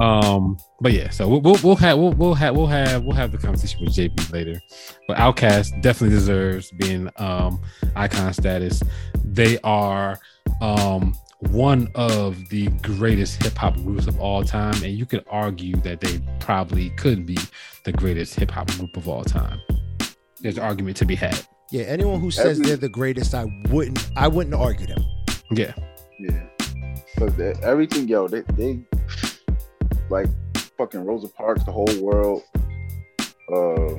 um, 0.00 0.58
but 0.80 0.92
yeah, 0.92 1.10
so 1.10 1.28
we'll 1.28 1.40
we'll, 1.40 1.58
we'll 1.62 1.76
have 1.76 1.98
we'll, 1.98 2.12
we'll 2.12 2.34
have 2.34 2.54
we'll 2.56 2.66
have 2.66 3.02
we'll 3.04 3.16
have 3.16 3.32
the 3.32 3.38
conversation 3.38 3.84
with 3.84 3.94
JB 3.94 4.32
later. 4.32 4.60
But 5.08 5.16
Outkast 5.16 5.80
definitely 5.82 6.16
deserves 6.16 6.70
being 6.72 7.10
um 7.16 7.60
icon 7.94 8.32
status. 8.34 8.82
They 9.24 9.58
are 9.60 10.18
um 10.60 11.14
one 11.40 11.88
of 11.94 12.48
the 12.48 12.68
greatest 12.82 13.42
hip 13.42 13.56
hop 13.56 13.76
groups 13.76 14.06
of 14.06 14.18
all 14.20 14.42
time, 14.44 14.74
and 14.82 14.92
you 14.92 15.06
could 15.06 15.24
argue 15.30 15.76
that 15.76 16.00
they 16.00 16.20
probably 16.40 16.90
could 16.90 17.26
be 17.26 17.38
the 17.84 17.92
greatest 17.92 18.34
hip 18.34 18.50
hop 18.50 18.68
group 18.72 18.96
of 18.96 19.08
all 19.08 19.24
time. 19.24 19.60
There's 20.40 20.58
an 20.58 20.64
argument 20.64 20.96
to 20.98 21.04
be 21.04 21.14
had. 21.14 21.38
Yeah, 21.70 21.84
anyone 21.84 22.20
who 22.20 22.30
says 22.30 22.58
Every- 22.58 22.66
they're 22.66 22.76
the 22.76 22.88
greatest, 22.88 23.34
I 23.34 23.46
wouldn't 23.70 24.10
I 24.16 24.28
wouldn't 24.28 24.54
argue 24.54 24.86
them. 24.86 25.04
Yeah. 25.50 25.74
Yeah. 26.18 26.46
Because 27.14 27.38
everything, 27.62 28.08
yo, 28.08 28.28
they, 28.28 28.42
they 28.42 28.80
like 30.10 30.26
fucking 30.78 31.04
Rosa 31.04 31.28
Parks, 31.28 31.64
the 31.64 31.72
whole 31.72 31.88
world. 32.00 32.42
Uh, 33.50 33.94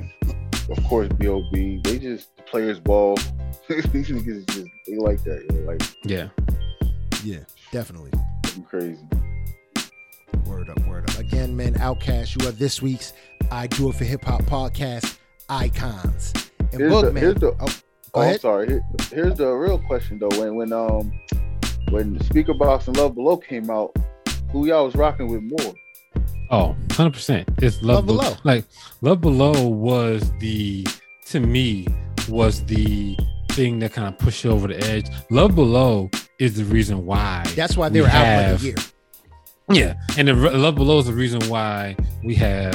of 0.70 0.84
course, 0.88 1.08
B.O.B. 1.18 1.80
They 1.84 1.98
just 1.98 2.36
the 2.36 2.42
players 2.42 2.78
ball. 2.80 3.16
These 3.68 4.08
niggas 4.08 4.46
just 4.50 4.66
they 4.86 4.96
like 4.98 5.22
that. 5.24 5.44
Yo, 5.52 5.60
like 5.62 5.82
Yeah. 6.04 6.28
Yeah, 7.24 7.40
definitely. 7.72 8.10
fucking 8.44 8.64
crazy. 8.64 9.02
Word 10.46 10.70
up, 10.70 10.78
word 10.86 11.08
up. 11.10 11.18
Again, 11.18 11.56
man, 11.56 11.74
Outkast, 11.74 12.40
you 12.40 12.48
are 12.48 12.52
this 12.52 12.80
week's 12.80 13.12
I 13.50 13.66
Do 13.66 13.88
It 13.90 13.94
for 13.96 14.04
Hip 14.04 14.24
Hop 14.24 14.42
podcast 14.42 15.18
icons. 15.48 16.32
And 16.72 16.80
Here's 16.80 16.92
Book, 16.92 17.04
the- 17.06 17.12
man. 17.12 17.22
here's 17.22 17.34
the- 17.36 17.48
oh, 17.60 17.66
go 17.66 17.72
Oh, 18.14 18.20
I'm 18.20 18.26
ahead. 18.28 18.40
sorry. 18.40 18.66
Here, 18.68 18.84
here's 19.12 19.34
the 19.36 19.50
real 19.52 19.78
question 19.80 20.18
though. 20.18 20.28
When 20.38 20.54
when 20.56 20.72
um 20.72 21.12
when 21.90 22.18
Speakerboxxx 22.20 22.88
and 22.88 22.96
Love 22.96 23.14
Below 23.14 23.36
came 23.38 23.70
out, 23.70 23.94
who 24.52 24.66
y'all 24.66 24.84
was 24.86 24.94
rocking 24.94 25.28
with 25.28 25.42
more? 25.42 25.74
Oh, 26.50 26.74
100%. 26.88 27.44
It's 27.62 27.82
Love, 27.82 27.96
Love 27.96 28.06
Below. 28.06 28.22
Below. 28.22 28.36
Like, 28.44 28.64
Love 29.02 29.20
Below 29.20 29.68
was 29.68 30.30
the, 30.40 30.86
to 31.26 31.40
me, 31.40 31.86
was 32.28 32.64
the 32.64 33.16
thing 33.52 33.78
that 33.80 33.92
kind 33.92 34.08
of 34.08 34.18
pushed 34.18 34.44
you 34.44 34.50
over 34.52 34.68
the 34.68 34.78
edge. 34.88 35.06
Love 35.30 35.54
Below 35.54 36.10
is 36.38 36.56
the 36.56 36.64
reason 36.64 37.04
why. 37.04 37.44
That's 37.54 37.76
why 37.76 37.88
they 37.88 38.00
we 38.00 38.02
were 38.06 38.08
out 38.08 38.14
have- 38.24 38.56
for 38.56 38.62
the 38.62 38.66
year. 38.68 38.76
Yeah. 39.70 39.94
And 40.16 40.28
the 40.28 40.34
Love 40.34 40.76
Below 40.76 41.00
is 41.00 41.06
the 41.06 41.12
reason 41.12 41.40
why 41.50 41.94
we 42.24 42.34
have 42.36 42.72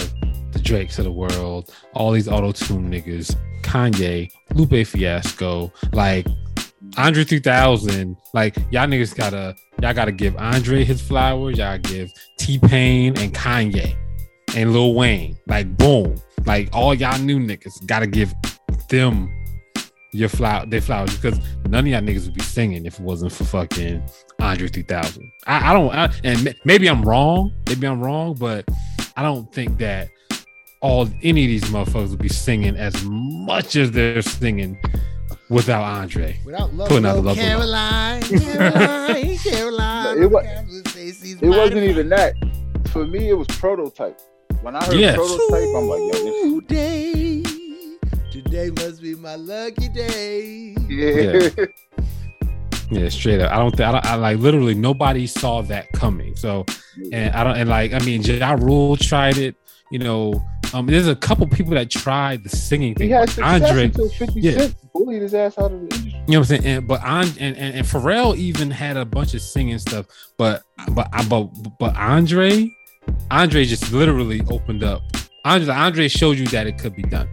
the 0.52 0.60
Drakes 0.60 1.00
of 1.00 1.06
the 1.06 1.12
world, 1.12 1.74
all 1.94 2.12
these 2.12 2.28
auto 2.28 2.52
tune 2.52 2.92
niggas, 2.92 3.36
Kanye, 3.64 4.30
Lupe 4.54 4.86
Fiasco, 4.86 5.72
like 5.94 6.28
Andre 6.98 7.24
3000. 7.24 8.16
Like, 8.34 8.56
y'all 8.72 8.88
niggas 8.88 9.16
gotta, 9.16 9.56
y'all 9.82 9.94
gotta 9.94 10.12
give 10.12 10.36
Andre 10.38 10.84
his 10.84 11.02
flowers. 11.02 11.58
Y'all 11.58 11.78
give 11.78 12.12
T 12.38 12.60
Pain 12.60 13.18
and 13.18 13.34
Kanye 13.34 13.96
and 14.56 14.74
Lil 14.74 14.94
Wayne. 14.94 15.38
Like, 15.48 15.76
boom. 15.78 16.16
Like, 16.46 16.70
all 16.74 16.94
y'all 16.94 17.20
new 17.20 17.40
niggas 17.40 17.86
gotta 17.86 18.08
give 18.08 18.34
them 18.90 19.32
your 20.14 20.30
flower, 20.30 20.66
their 20.68 20.82
flowers 20.82 21.16
because 21.16 21.40
none 21.68 21.86
of 21.86 21.88
y'all 21.88 22.02
niggas 22.02 22.26
would 22.26 22.36
be 22.36 22.44
singing 22.44 22.86
if 22.86 23.00
it 23.00 23.04
wasn't 23.04 23.32
for 23.32 23.44
fucking 23.46 24.04
Andre 24.40 24.68
3000. 24.68 25.32
I, 25.48 25.72
I 25.72 25.74
don't, 25.74 25.92
I, 25.94 26.14
and 26.24 26.44
ma- 26.44 26.52
maybe 26.66 26.88
I'm 26.88 27.02
wrong. 27.02 27.52
Maybe 27.68 27.88
I'm 27.88 28.00
wrong, 28.00 28.36
but 28.36 28.66
I 29.18 29.24
don't 29.24 29.52
think 29.54 29.80
that 29.80 30.10
all 30.82 31.10
any 31.24 31.46
of 31.46 31.48
these 31.48 31.64
motherfuckers 31.66 32.12
would 32.12 32.20
be 32.20 32.30
singing 32.30 32.76
as 32.76 33.04
much 33.04 33.76
as 33.76 33.92
they're 33.92 34.22
singing 34.22 34.78
without 35.50 35.84
Andre. 35.84 36.40
Without 36.46 36.74
love, 36.74 36.90
Putting 36.90 37.06
out 37.06 37.16
Love 37.18 37.24
the 37.24 37.30
Love 37.30 37.38
Below. 37.38 37.48
Caroline, 37.48 38.22
Caroline, 38.22 39.38
Caroline. 39.38 40.16
No, 40.20 40.22
it 40.24 40.32
wa- 40.32 40.44
Stacey's 40.88 41.42
It 41.42 41.48
wasn't 41.48 41.84
even 41.84 42.10
that. 42.10 42.34
For 42.90 43.06
me, 43.08 43.30
it 43.30 43.34
was 43.38 43.48
prototype. 43.48 44.20
When 44.62 44.76
I 44.76 44.84
heard 44.86 44.96
Yes. 45.00 45.16
prototype, 45.16 45.68
I'm 45.76 45.88
like, 45.88 46.00
yo, 46.00 46.62
this 46.68 46.68
Today, 46.68 47.44
today 48.32 48.70
must 48.72 49.02
be 49.02 49.16
my 49.16 49.36
lucky 49.36 49.90
day. 49.90 50.76
yeah. 50.90 51.50
Yeah, 52.92 53.10
straight 53.10 53.40
up. 53.42 53.52
I 53.52 53.56
don't 53.58 53.72
think 53.72 53.82
I, 53.82 54.00
I 54.04 54.16
like 54.16 54.38
literally 54.38 54.76
nobody 54.76 55.26
saw 55.26 55.62
that 55.64 55.92
coming. 55.94 56.36
So, 56.36 56.64
and 57.12 57.34
I 57.34 57.44
don't 57.44 57.58
and 57.58 57.68
like 57.70 57.92
I 57.94 58.00
mean, 58.00 58.22
Ja 58.22 58.52
Rule 58.52 58.98
tried 58.98 59.38
it. 59.38 59.56
You 59.94 60.00
know, 60.00 60.44
um, 60.74 60.88
there's 60.88 61.08
a 61.08 61.16
couple 61.16 61.46
people 61.46 61.76
that 61.76 61.92
tried 61.92 62.44
the 62.44 62.50
singing 62.50 62.90
He 62.90 62.96
thing. 62.96 63.10
had 63.12 63.30
success 63.30 63.62
Andre, 63.70 63.84
until 63.84 64.10
50 64.10 64.42
yeah. 64.42 64.52
Cent 64.58 64.76
bullied 64.92 65.22
his 65.22 65.36
ass 65.36 65.56
out 65.60 65.72
of 65.72 65.82
the 65.82 65.96
industry. 65.96 66.10
you 66.10 66.18
know 66.18 66.24
what 66.26 66.38
I'm 66.38 66.44
saying? 66.46 66.66
And, 66.66 66.88
but 66.88 67.04
on 67.04 67.26
and, 67.40 67.56
and 67.56 67.76
and 67.76 67.86
Pharrell 67.86 68.36
even 68.36 68.72
had 68.72 68.98
a 68.98 69.06
bunch 69.06 69.36
of 69.36 69.42
singing 69.42 69.78
stuff. 69.78 70.08
But 70.36 70.64
but 70.94 71.10
but 71.30 71.44
but 71.80 71.96
Andre, 71.96 72.68
Andre 73.30 73.66
just 73.66 73.94
literally 73.94 74.42
opened 74.50 74.84
up. 74.84 75.04
Andre 75.46 75.72
Andre 75.76 76.08
showed 76.08 76.40
you 76.40 76.48
that 76.48 76.66
it 76.66 76.80
could 76.80 76.96
be 76.96 77.04
done. 77.04 77.30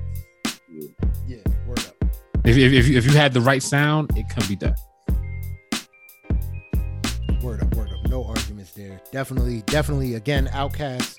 Yeah, 1.27 1.39
word 1.67 1.79
up. 1.79 1.95
If 2.45 2.59
if 2.59 2.73
if 2.75 2.89
you, 2.89 2.99
if 2.99 3.07
you 3.07 3.13
had 3.13 3.33
the 3.33 3.41
right 3.41 3.63
sound, 3.63 4.11
it 4.19 4.29
can 4.29 4.47
be 4.47 4.57
done. 4.57 4.75
Word 7.43 7.63
up, 7.63 7.75
word 7.75 7.89
up. 7.91 8.07
No 8.11 8.23
arguments 8.25 8.73
there. 8.73 9.01
Definitely, 9.13 9.63
definitely. 9.63 10.17
Again, 10.17 10.47
Outkast. 10.49 11.17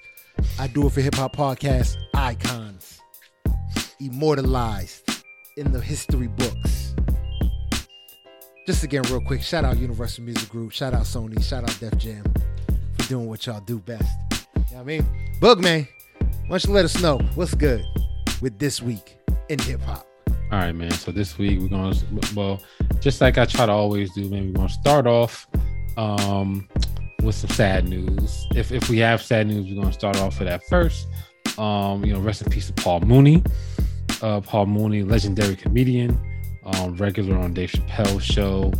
I 0.60 0.68
do 0.68 0.88
it 0.88 0.92
for 0.92 1.02
hip 1.02 1.16
hop 1.16 1.36
podcast. 1.36 1.98
Icons, 2.14 3.00
immortalized 4.00 5.24
in 5.58 5.72
the 5.72 5.80
history 5.80 6.28
books. 6.28 6.96
Just 8.68 8.84
again, 8.84 9.02
real 9.04 9.22
quick. 9.22 9.42
Shout 9.42 9.66
out 9.66 9.78
Universal 9.78 10.24
Music 10.24 10.48
Group. 10.50 10.72
Shout 10.72 10.94
out 10.94 11.04
Sony. 11.04 11.44
Shout 11.44 11.64
out 11.64 11.80
Def 11.80 11.98
Jam 11.98 12.24
for 12.98 13.10
doing 13.10 13.28
what 13.28 13.46
y'all 13.46 13.62
do 13.62 13.80
best. 13.80 14.04
You 14.32 14.38
know 14.54 14.64
what 14.70 14.82
I 14.82 14.84
mean? 14.84 15.06
Bug 15.40 15.62
man, 15.62 15.88
why 16.20 16.58
don't 16.58 16.66
you 16.66 16.74
let 16.74 16.86
us 16.86 17.02
know 17.02 17.18
what's 17.36 17.56
good 17.56 17.84
with 18.42 18.60
this 18.60 18.82
week 18.82 19.18
in 19.50 19.60
hip 19.60 19.82
hop? 19.82 20.06
All 20.52 20.60
right, 20.60 20.74
man. 20.74 20.92
So 20.92 21.12
this 21.12 21.38
week 21.38 21.60
we're 21.60 21.70
gonna 21.70 21.96
well, 22.36 22.62
just 23.00 23.22
like 23.22 23.38
I 23.38 23.46
try 23.46 23.66
to 23.66 23.72
always 23.72 24.14
do, 24.14 24.30
man. 24.30 24.48
We're 24.48 24.54
gonna 24.54 24.70
start 24.70 25.08
off 25.08 25.48
um 25.98 26.68
with 27.24 27.36
some 27.36 27.50
sad 27.52 27.88
news. 27.88 28.48
If 28.56 28.72
if 28.72 28.90
we 28.90 28.98
have 29.00 29.22
sad 29.22 29.48
news, 29.48 29.68
we're 29.70 29.82
gonna 29.82 29.94
start 29.94 30.18
off 30.18 30.40
with 30.40 30.48
that 30.48 30.64
first. 30.66 31.08
Um, 31.58 32.04
you 32.06 32.14
know, 32.14 32.20
rest 32.20 32.42
in 32.42 32.50
peace 32.50 32.68
to 32.68 32.74
Paul 32.74 33.02
Mooney. 33.02 33.44
Uh, 34.22 34.40
Paul 34.42 34.68
Mooney, 34.68 35.04
legendary 35.04 35.56
comedian, 35.56 36.18
um, 36.64 36.96
regular 36.96 37.38
on 37.38 37.54
Dave 37.54 37.72
Chappelle's 37.72 38.24
show. 38.24 38.72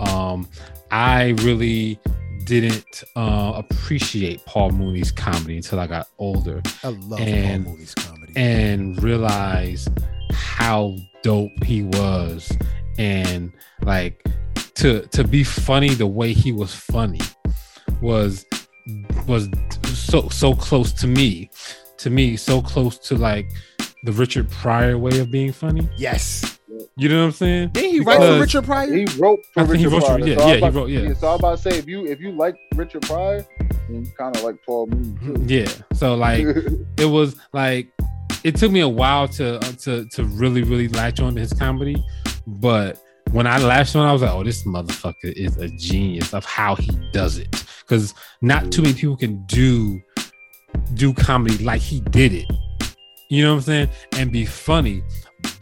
Um, 0.00 0.48
I 0.90 1.28
really 1.42 1.98
didn't 2.44 3.04
uh, 3.16 3.52
appreciate 3.54 4.44
Paul 4.46 4.70
Mooney's 4.72 5.12
comedy 5.12 5.56
until 5.58 5.78
I 5.78 5.86
got 5.86 6.08
older 6.18 6.60
I 6.82 6.88
love 6.88 7.20
And- 7.20 7.64
Paul 7.64 7.74
Mooney's 7.74 7.94
comedy. 7.94 8.32
and 8.34 9.00
realize 9.02 9.86
how 10.32 10.96
dope 11.22 11.62
he 11.64 11.82
was 11.84 12.50
and 12.98 13.52
like 13.82 14.24
to 14.74 15.02
to 15.08 15.22
be 15.22 15.44
funny 15.44 15.90
the 15.90 16.06
way 16.06 16.32
he 16.32 16.50
was 16.50 16.74
funny 16.74 17.20
was 18.02 18.44
was 19.26 19.48
so 19.92 20.28
so 20.28 20.54
close 20.54 20.92
to 20.92 21.06
me 21.06 21.50
to 21.98 22.10
me 22.10 22.36
so 22.36 22.60
close 22.62 22.98
to 22.98 23.16
like 23.16 23.50
the 24.04 24.12
Richard 24.12 24.48
Pryor 24.50 24.96
way 24.98 25.18
of 25.20 25.30
being 25.30 25.52
funny 25.52 25.88
yes. 25.96 26.58
you 26.96 27.08
know 27.08 27.18
what 27.20 27.24
I'm 27.26 27.32
saying 27.32 27.68
Didn't 27.70 27.90
he 27.90 28.00
write 28.00 28.18
for 28.18 28.40
Richard 28.40 28.64
Pryor? 28.64 28.92
He 28.94 29.04
wrote 29.18 29.40
for 29.52 29.60
I 29.60 29.66
think 29.66 29.78
he 29.78 29.84
Richard 29.86 29.92
wrote 29.92 30.02
for- 30.06 30.18
Pryor. 30.18 30.28
yeah, 30.28 30.36
So 30.36 30.40
I 30.40 30.46
was 30.46 30.48
yeah, 30.48 30.52
he 30.54 30.58
about- 30.58 30.74
wrote- 30.74 30.90
yeah. 30.90 31.14
So 31.14 31.26
I 31.28 31.30
was 31.32 31.40
about 31.40 31.56
to 31.58 31.62
say, 31.70 31.78
if 31.78 31.86
you 31.86 32.06
if 32.06 32.20
you 32.20 32.32
like 32.32 32.56
Richard 32.74 33.02
Pryor, 33.02 33.46
you 33.90 34.06
kind 34.18 34.34
of 34.34 34.42
like 34.42 34.56
Paul 34.64 34.86
Mooney 34.86 35.18
too. 35.46 35.54
yeah 35.54 35.68
so 35.92 36.14
like 36.14 36.46
it 36.98 37.04
was 37.04 37.36
like 37.52 37.90
it 38.44 38.56
took 38.56 38.72
me 38.72 38.80
a 38.80 38.88
while 38.88 39.28
to 39.28 39.56
uh, 39.58 39.72
to 39.82 40.06
to 40.06 40.24
really 40.24 40.62
really 40.62 40.88
latch 40.88 41.20
on 41.20 41.34
to 41.34 41.40
his 41.40 41.52
comedy 41.52 42.02
but 42.46 42.98
when 43.32 43.46
i 43.46 43.58
latched 43.58 43.96
on 43.96 44.06
i 44.06 44.12
was 44.12 44.22
like 44.22 44.30
oh 44.30 44.42
this 44.42 44.64
motherfucker 44.64 45.32
is 45.32 45.56
a 45.56 45.68
genius 45.68 46.32
of 46.34 46.44
how 46.44 46.74
he 46.74 46.90
does 47.12 47.38
it 47.38 47.64
because 47.80 48.14
not 48.42 48.70
too 48.72 48.82
many 48.82 48.94
people 48.94 49.16
can 49.16 49.44
do 49.46 50.00
do 50.94 51.12
comedy 51.12 51.58
like 51.64 51.80
he 51.80 52.00
did 52.00 52.32
it 52.32 52.46
you 53.28 53.42
know 53.42 53.50
what 53.50 53.58
i'm 53.58 53.62
saying 53.62 53.88
and 54.12 54.32
be 54.32 54.44
funny 54.44 55.02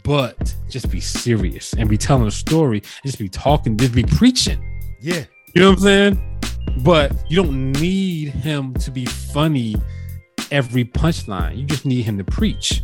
but 0.03 0.55
just 0.69 0.89
be 0.89 0.99
serious 0.99 1.73
and 1.73 1.89
be 1.89 1.97
telling 1.97 2.27
a 2.27 2.31
story 2.31 2.81
just 3.05 3.19
be 3.19 3.29
talking 3.29 3.77
just 3.77 3.93
be 3.93 4.03
preaching 4.03 4.63
yeah. 5.01 5.23
you 5.53 5.61
know 5.61 5.69
what 5.69 5.77
I'm 5.77 5.83
saying? 5.83 6.39
But 6.83 7.11
you 7.29 7.37
don't 7.37 7.71
need 7.73 8.29
him 8.29 8.73
to 8.75 8.91
be 8.91 9.05
funny 9.05 9.75
every 10.51 10.85
punchline. 10.85 11.57
You 11.57 11.65
just 11.65 11.85
need 11.85 12.03
him 12.03 12.17
to 12.17 12.23
preach. 12.23 12.83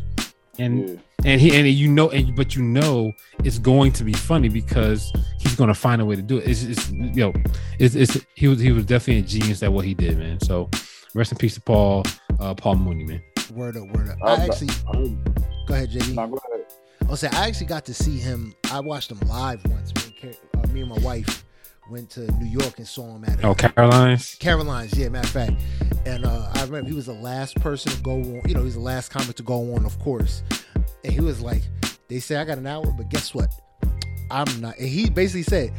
And 0.58 0.90
Yeah. 0.90 0.96
And 1.24 1.40
he 1.40 1.56
and 1.58 1.68
you 1.68 1.88
know 1.88 2.10
and 2.10 2.36
but 2.36 2.56
you 2.56 2.62
know 2.62 3.12
it's 3.44 3.58
going 3.58 3.92
to 3.94 4.04
be 4.04 4.14
funny 4.14 4.50
because 4.50 5.12
he's 5.40 5.56
going 5.56 5.70
to 5.70 5.74
find 5.74 6.02
a 6.02 6.06
way 6.06 6.16
to 6.16 6.22
do 6.22 6.38
it. 6.38 6.48
It's, 6.48 6.64
it's 6.64 6.92
you 6.92 7.16
know, 7.16 7.34
it's, 7.80 7.96
it's 7.96 8.18
he 8.36 8.48
was 8.48 8.60
he 8.60 8.72
was 8.72 8.86
definitely 8.86 9.20
a 9.20 9.28
genius 9.28 9.64
at 9.64 9.72
what 9.72 9.86
he 9.86 9.94
did, 9.94 10.18
man. 10.18 10.40
So 10.42 10.70
rest 11.14 11.32
in 11.32 11.38
peace 11.38 11.56
to 11.56 11.62
Paul 11.62 12.04
uh, 12.40 12.54
Paul 12.54 12.76
Mooney, 12.76 13.06
man. 13.06 13.22
Word 13.54 13.78
up, 13.78 13.88
word 13.96 14.10
up. 14.10 14.18
I 14.24 14.36
I 14.36 14.46
actually 14.46 14.68
go 15.68 15.74
ahead, 15.74 15.92
JD. 15.92 16.14
nah, 16.16 16.28
go 16.28 16.40
ahead. 16.52 16.66
I'll 17.10 17.16
say 17.16 17.30
I 17.34 17.48
actually 17.48 17.68
got 17.68 17.86
to 17.86 17.94
see 17.94 18.18
him. 18.18 18.54
I 18.72 18.80
watched 18.80 19.12
him 19.12 19.20
live 19.28 19.64
once. 19.68 19.94
Me 19.96 20.14
and, 20.24 20.38
uh, 20.56 20.68
me 20.70 20.82
and 20.82 20.90
my 20.90 20.98
wife 21.00 21.46
went 21.90 22.10
to 22.10 22.22
New 22.40 22.48
York 22.48 22.80
and 22.80 22.88
saw 22.88 23.16
him 23.16 23.24
at 23.26 23.44
Oh, 23.46 23.54
Caroline's. 23.54 24.36
Caroline's. 24.36 24.98
Yeah, 24.98 25.10
matter 25.10 25.28
of 25.28 25.32
fact. 25.32 25.62
And 26.08 26.26
uh, 26.26 26.50
I 26.56 26.64
remember 26.64 26.90
he 26.90 26.96
was 26.96 27.06
the 27.06 27.14
last 27.14 27.56
person 27.58 27.92
to 27.92 28.02
go 28.02 28.14
on. 28.14 28.42
You 28.48 28.56
know, 28.56 28.62
he 28.62 28.66
was 28.66 28.74
the 28.74 28.80
last 28.80 29.10
comic 29.12 29.36
to 29.36 29.44
go 29.44 29.76
on, 29.76 29.86
of 29.86 29.98
course. 30.00 30.42
And 31.06 31.14
he 31.14 31.22
was 31.22 31.40
like, 31.40 31.62
"They 32.08 32.20
say 32.20 32.36
I 32.36 32.46
got 32.46 32.58
an 32.58 32.66
hour, 32.66 32.92
but 32.98 33.10
guess 33.10 33.34
what? 33.36 33.54
I'm 34.32 34.60
not." 34.60 34.76
And 34.80 34.88
he 34.88 35.08
basically 35.08 35.44
said, 35.44 35.72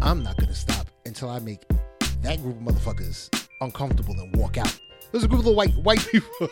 "I'm 0.00 0.22
not 0.22 0.38
gonna 0.38 0.54
stop 0.54 0.88
until 1.04 1.28
I 1.28 1.38
make 1.38 1.62
that 2.22 2.40
group 2.40 2.56
of 2.56 2.62
motherfuckers 2.62 3.28
uncomfortable 3.60 4.14
and 4.18 4.34
walk 4.36 4.56
out." 4.56 4.74
There's 5.12 5.22
a 5.22 5.28
group 5.28 5.44
of 5.44 5.54
white 5.54 5.76
white 5.76 6.00
people. 6.10 6.48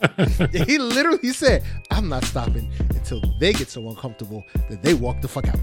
he 0.52 0.78
literally 0.78 1.32
said, 1.32 1.64
I'm 1.90 2.08
not 2.08 2.24
stopping 2.24 2.70
until 2.90 3.20
they 3.38 3.52
get 3.52 3.68
so 3.68 3.88
uncomfortable 3.88 4.44
that 4.68 4.82
they 4.82 4.94
walk 4.94 5.20
the 5.20 5.28
fuck 5.28 5.48
out. 5.48 5.58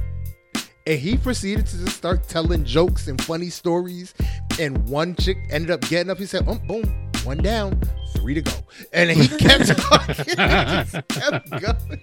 And 0.87 0.99
he 0.99 1.17
proceeded 1.17 1.67
to 1.67 1.77
just 1.85 1.97
start 1.97 2.27
telling 2.27 2.65
jokes 2.65 3.07
and 3.07 3.21
funny 3.23 3.49
stories. 3.49 4.13
And 4.59 4.87
one 4.89 5.15
chick 5.15 5.37
ended 5.51 5.71
up 5.71 5.81
getting 5.81 6.09
up. 6.09 6.17
He 6.17 6.25
said, 6.25 6.47
um, 6.47 6.59
boom, 6.67 7.10
one 7.25 7.37
down, 7.37 7.79
three 8.15 8.33
to 8.33 8.41
go. 8.41 8.51
And 8.93 9.09
he 9.09 9.27
kept 9.27 9.67
talking. 9.77 10.15
He 10.15 10.35
just 10.35 11.07
kept 11.09 11.49
going. 11.49 12.01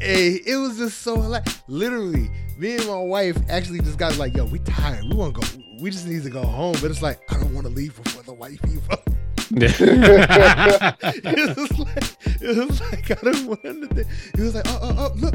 And 0.00 0.40
it 0.46 0.56
was 0.58 0.78
just 0.78 1.02
so 1.02 1.14
like 1.14 1.46
literally 1.68 2.30
me 2.58 2.76
and 2.76 2.86
my 2.86 2.96
wife 2.96 3.36
actually 3.48 3.80
just 3.80 3.98
got 3.98 4.16
like 4.18 4.34
yo 4.34 4.44
we 4.44 4.58
tired 4.60 5.04
we 5.04 5.14
want 5.14 5.34
to 5.34 5.40
go 5.40 5.46
we 5.80 5.90
just 5.90 6.06
need 6.06 6.22
to 6.22 6.30
go 6.30 6.42
home 6.42 6.74
but 6.80 6.90
it's 6.90 7.02
like 7.02 7.20
i 7.30 7.38
don't 7.38 7.54
want 7.54 7.66
to 7.66 7.72
leave 7.72 7.96
before 8.02 8.22
the 8.24 8.32
white 8.32 8.60
people 8.62 8.98
it 9.54 9.80
was 11.56 11.78
like 11.78 12.16
it 12.40 12.68
was 12.68 12.80
like 12.80 13.10
I 13.10 13.14
don't 13.30 13.46
want 13.46 13.62
to. 13.62 14.06
He 14.34 14.42
was 14.42 14.54
like, 14.54 14.64
oh, 14.66 14.78
oh, 14.80 14.96
oh, 14.98 15.12
look, 15.16 15.34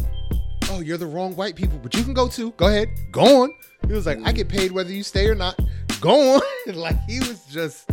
oh, 0.72 0.80
you're 0.80 0.98
the 0.98 1.06
wrong 1.06 1.36
white 1.36 1.56
people, 1.56 1.78
but 1.78 1.96
you 1.96 2.04
can 2.04 2.16
go 2.16 2.28
too. 2.28 2.52
Go 2.58 2.66
ahead, 2.68 2.90
go 3.12 3.44
on. 3.44 3.54
He 3.86 3.94
was 3.94 4.08
like, 4.08 4.18
I 4.26 4.32
get 4.32 4.50
paid 4.50 4.72
whether 4.72 4.92
you 4.92 5.04
stay 5.04 5.28
or 5.28 5.36
not. 5.36 5.60
Go 6.02 6.36
on. 6.36 6.42
like 6.76 7.00
he 7.04 7.20
was 7.20 7.46
just 7.46 7.88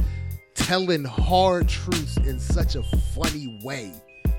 telling 0.55 1.05
hard 1.05 1.69
truths 1.69 2.17
in 2.19 2.39
such 2.39 2.77
a 2.77 2.83
funny 3.15 3.59
way, 3.63 3.93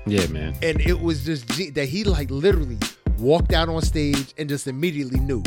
yeah, 0.06 0.26
man. 0.28 0.56
and 0.62 0.80
it 0.80 1.00
was 1.00 1.24
just 1.24 1.46
that 1.74 1.88
he 1.88 2.04
like 2.04 2.30
literally 2.30 2.78
walked 3.18 3.52
out 3.52 3.68
on 3.68 3.80
stage 3.82 4.34
and 4.38 4.48
just 4.48 4.66
immediately 4.66 5.20
knew 5.20 5.42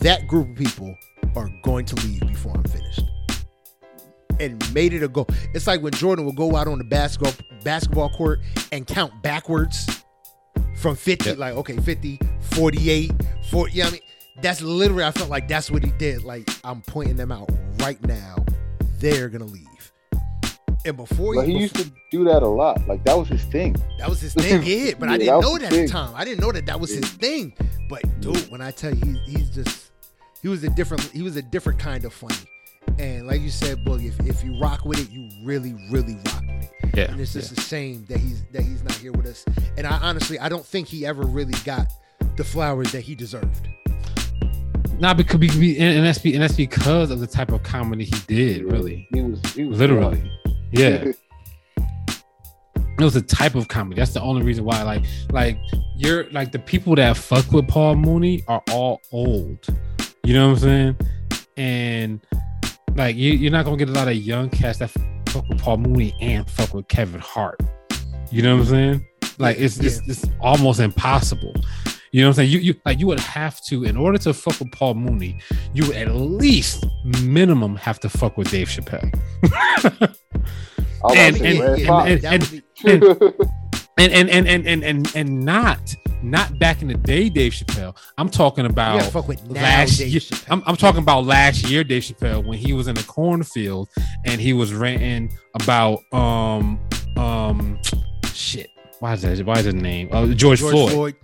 that 0.00 0.26
group 0.26 0.48
of 0.50 0.56
people 0.56 0.94
are 1.36 1.48
going 1.62 1.84
to 1.86 1.94
leave 2.06 2.20
before 2.20 2.52
I'm 2.54 2.62
finished 2.64 3.02
and 4.40 4.74
made 4.74 4.92
it 4.92 5.02
a 5.02 5.08
goal. 5.08 5.26
It's 5.54 5.66
like 5.66 5.80
when 5.82 5.92
Jordan 5.92 6.24
would 6.26 6.36
go 6.36 6.56
out 6.56 6.66
on 6.66 6.78
the 6.78 6.84
basketball 6.84 7.32
basketball 7.62 8.10
court 8.10 8.40
and 8.72 8.86
count 8.86 9.22
backwards 9.22 10.04
from 10.76 10.96
50, 10.96 11.30
Yep. 11.30 11.38
like, 11.38 11.54
okay, 11.54 11.76
50, 11.78 12.18
48, 12.50 13.12
40. 13.50 13.72
Yeah, 13.72 13.86
I 13.86 13.90
mean, 13.90 14.00
that's 14.42 14.60
literally, 14.60 15.04
I 15.04 15.12
felt 15.12 15.30
like 15.30 15.48
that's 15.48 15.70
what 15.70 15.82
he 15.84 15.90
did. 15.92 16.24
Like, 16.24 16.48
I'm 16.64 16.82
pointing 16.82 17.16
them 17.16 17.32
out 17.32 17.48
right 17.78 18.02
now. 18.06 18.36
They're 18.98 19.28
going 19.28 19.46
to 19.46 19.50
leave. 19.50 19.64
And 20.86 20.96
before 20.96 21.34
But 21.34 21.46
he 21.46 21.52
before- 21.54 21.60
used 21.62 21.76
to 21.76 21.90
do 22.10 22.24
that 22.24 22.42
a 22.42 22.48
lot. 22.48 22.86
Like 22.86 23.04
that 23.04 23.16
was 23.16 23.28
his 23.28 23.42
thing. 23.44 23.74
that 23.98 24.08
was 24.08 24.20
his 24.20 24.34
thing, 24.34 24.62
yeah. 24.64 24.92
But 24.98 25.08
I 25.08 25.18
didn't 25.18 25.34
that 25.40 25.46
know 25.46 25.58
that 25.58 25.72
his 25.72 25.80
at 25.80 25.86
the 25.86 25.92
time. 25.92 26.12
I 26.14 26.24
didn't 26.24 26.40
know 26.40 26.52
that 26.52 26.66
that 26.66 26.78
was 26.80 26.90
his 26.94 27.08
thing. 27.08 27.54
But 27.88 28.02
dude, 28.20 28.50
when 28.50 28.60
I 28.60 28.70
tell 28.70 28.94
you, 28.94 29.04
he, 29.26 29.32
he's 29.38 29.50
just 29.50 29.90
he 30.42 30.48
was 30.48 30.62
a 30.64 30.68
different 30.70 31.02
he 31.12 31.22
was 31.22 31.36
a 31.36 31.42
different 31.42 31.78
kind 31.78 32.04
of 32.04 32.12
funny. 32.12 32.34
And 32.98 33.26
like 33.26 33.40
you 33.40 33.48
said, 33.50 33.78
Boogie, 33.84 34.08
if, 34.08 34.20
if 34.28 34.44
you 34.44 34.58
rock 34.60 34.84
with 34.84 34.98
it, 35.00 35.10
you 35.10 35.28
really, 35.42 35.74
really 35.90 36.16
rock 36.26 36.42
with 36.42 36.64
it. 36.64 36.70
Yeah. 36.94 37.10
And 37.10 37.18
it's 37.20 37.32
just 37.32 37.56
a 37.56 37.60
shame 37.60 38.04
that 38.10 38.18
he's 38.20 38.42
that 38.52 38.62
he's 38.62 38.82
not 38.84 38.92
here 38.92 39.12
with 39.12 39.26
us. 39.26 39.44
And 39.78 39.86
I 39.86 39.96
honestly, 39.98 40.38
I 40.38 40.48
don't 40.50 40.64
think 40.66 40.86
he 40.88 41.06
ever 41.06 41.22
really 41.22 41.54
got 41.64 41.86
the 42.36 42.44
flowers 42.44 42.92
that 42.92 43.00
he 43.00 43.14
deserved. 43.14 43.68
Not 44.98 45.16
because 45.16 45.38
be, 45.38 45.48
be- 45.48 45.78
and, 45.78 46.04
that's 46.04 46.18
be, 46.18 46.34
and 46.34 46.42
that's 46.42 46.56
because 46.56 47.10
of 47.10 47.20
the 47.20 47.26
type 47.26 47.52
of 47.52 47.62
comedy 47.62 48.04
he 48.04 48.16
did. 48.26 48.64
Really, 48.64 49.08
He 49.12 49.22
was 49.22 49.40
he 49.52 49.64
was 49.64 49.78
literally. 49.78 50.30
Yeah. 50.72 51.12
it 52.98 53.02
was 53.02 53.16
a 53.16 53.22
type 53.22 53.54
of 53.54 53.68
comedy. 53.68 53.98
That's 54.00 54.12
the 54.12 54.20
only 54.20 54.42
reason 54.42 54.64
why. 54.64 54.82
Like, 54.82 55.04
like 55.30 55.58
you're 55.96 56.30
like 56.30 56.52
the 56.52 56.58
people 56.58 56.94
that 56.96 57.16
fuck 57.16 57.50
with 57.50 57.66
Paul 57.68 57.96
Mooney 57.96 58.44
are 58.46 58.62
all 58.70 59.00
old. 59.12 59.58
You 60.24 60.34
know 60.34 60.48
what 60.48 60.54
I'm 60.54 60.60
saying? 60.62 60.96
And 61.56 62.20
like 62.94 63.16
you, 63.16 63.32
you're 63.32 63.52
not 63.52 63.64
gonna 63.64 63.76
get 63.76 63.88
a 63.88 63.92
lot 63.92 64.08
of 64.08 64.16
young 64.16 64.48
cats 64.48 64.78
that 64.78 64.90
fuck 65.28 65.48
with 65.48 65.60
Paul 65.60 65.78
Mooney 65.78 66.14
and 66.20 66.48
fuck 66.48 66.72
with 66.72 66.88
Kevin 66.88 67.20
Hart. 67.20 67.60
You 68.30 68.42
know 68.42 68.54
what 68.56 68.62
I'm 68.62 68.68
saying? 68.68 69.06
Like 69.38 69.58
it's 69.58 69.78
it's, 69.78 70.00
it's 70.08 70.24
almost 70.40 70.80
impossible. 70.80 71.54
You 72.14 72.20
know 72.20 72.28
what 72.28 72.34
I'm 72.38 72.46
saying? 72.46 72.50
You 72.52 72.58
you 72.60 72.74
like 72.86 73.00
you 73.00 73.08
would 73.08 73.18
have 73.18 73.60
to 73.62 73.82
in 73.82 73.96
order 73.96 74.18
to 74.18 74.32
fuck 74.32 74.60
with 74.60 74.70
Paul 74.70 74.94
Mooney, 74.94 75.36
you 75.72 75.84
would 75.88 75.96
at 75.96 76.14
least 76.14 76.86
minimum 77.24 77.74
have 77.74 77.98
to 77.98 78.08
fuck 78.08 78.36
with 78.38 78.52
Dave 78.52 78.68
Chappelle. 78.68 79.10
I 79.42 81.16
And- 81.16 81.36
about 81.36 81.36
to 81.36 81.38
say 81.38 81.50
and- 81.50 81.60
and- 81.60 82.08
and- 82.08 82.20
that 82.22 82.40
would 82.40 82.50
be, 82.50 83.46
and 83.98 84.12
and 84.12 84.30
and 84.30 84.46
and 84.48 84.66
and 84.68 84.84
and, 84.84 85.12
and 85.16 85.44
not 85.44 85.80
not 86.22 86.56
back 86.60 86.82
in 86.82 86.88
the 86.88 86.94
day, 86.94 87.28
Dave 87.28 87.50
Chappelle. 87.50 87.96
I'm 88.16 88.28
talking 88.28 88.64
about 88.66 89.02
fuck 89.10 89.26
with 89.26 89.42
last 89.50 89.98
year. 89.98 90.20
I'm, 90.48 90.62
I'm 90.66 90.76
talking 90.76 91.02
about 91.02 91.24
last 91.26 91.68
year, 91.68 91.82
Dave 91.82 92.02
Chappelle, 92.04 92.46
when 92.46 92.58
he 92.58 92.72
was 92.74 92.86
in 92.86 92.94
the 92.94 93.02
cornfield 93.02 93.88
and 94.24 94.40
he 94.40 94.52
was 94.52 94.72
ranting 94.72 95.32
about 95.60 95.98
um 96.12 96.78
um 97.16 97.76
shit. 98.32 98.70
Why 99.00 99.14
is 99.14 99.22
that? 99.22 99.44
Why 99.44 99.54
is 99.58 99.64
his 99.64 99.74
name? 99.74 100.08
Uh, 100.12 100.26
George, 100.28 100.60
George 100.60 100.72
Floyd. 100.72 100.92
Floyd. 100.92 101.14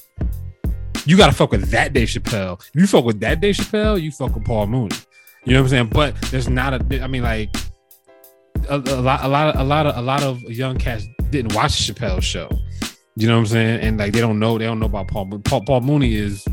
You 1.06 1.16
gotta 1.16 1.32
fuck 1.32 1.50
with 1.52 1.70
that 1.70 1.92
Dave 1.92 2.08
Chappelle. 2.08 2.60
If 2.60 2.80
you 2.80 2.86
fuck 2.86 3.04
with 3.04 3.20
that 3.20 3.40
Dave 3.40 3.56
Chappelle, 3.56 4.00
you 4.00 4.10
fuck 4.10 4.34
with 4.34 4.44
Paul 4.44 4.66
Mooney. 4.66 4.96
You 5.44 5.54
know 5.54 5.60
what 5.60 5.66
I'm 5.66 5.70
saying? 5.70 5.86
But 5.88 6.20
there's 6.30 6.48
not 6.48 6.74
a. 6.74 7.02
I 7.02 7.06
mean, 7.06 7.22
like 7.22 7.50
a, 8.68 8.76
a 8.76 9.00
lot, 9.00 9.24
a 9.24 9.28
lot, 9.28 9.54
of, 9.54 9.60
a 9.60 9.64
lot 9.64 9.86
of, 9.86 9.96
a 9.96 10.02
lot 10.02 10.22
of 10.22 10.42
young 10.42 10.76
cats 10.76 11.06
didn't 11.30 11.54
watch 11.54 11.72
Chappelle's 11.72 12.24
show. 12.24 12.48
You 13.16 13.26
know 13.26 13.34
what 13.34 13.40
I'm 13.40 13.46
saying? 13.46 13.80
And 13.80 13.98
like 13.98 14.12
they 14.12 14.20
don't 14.20 14.38
know, 14.38 14.58
they 14.58 14.64
don't 14.64 14.78
know 14.78 14.86
about 14.86 15.08
Paul. 15.08 15.26
But 15.26 15.44
Paul, 15.44 15.62
Paul 15.64 15.80
Mooney 15.80 16.14
is, 16.14 16.46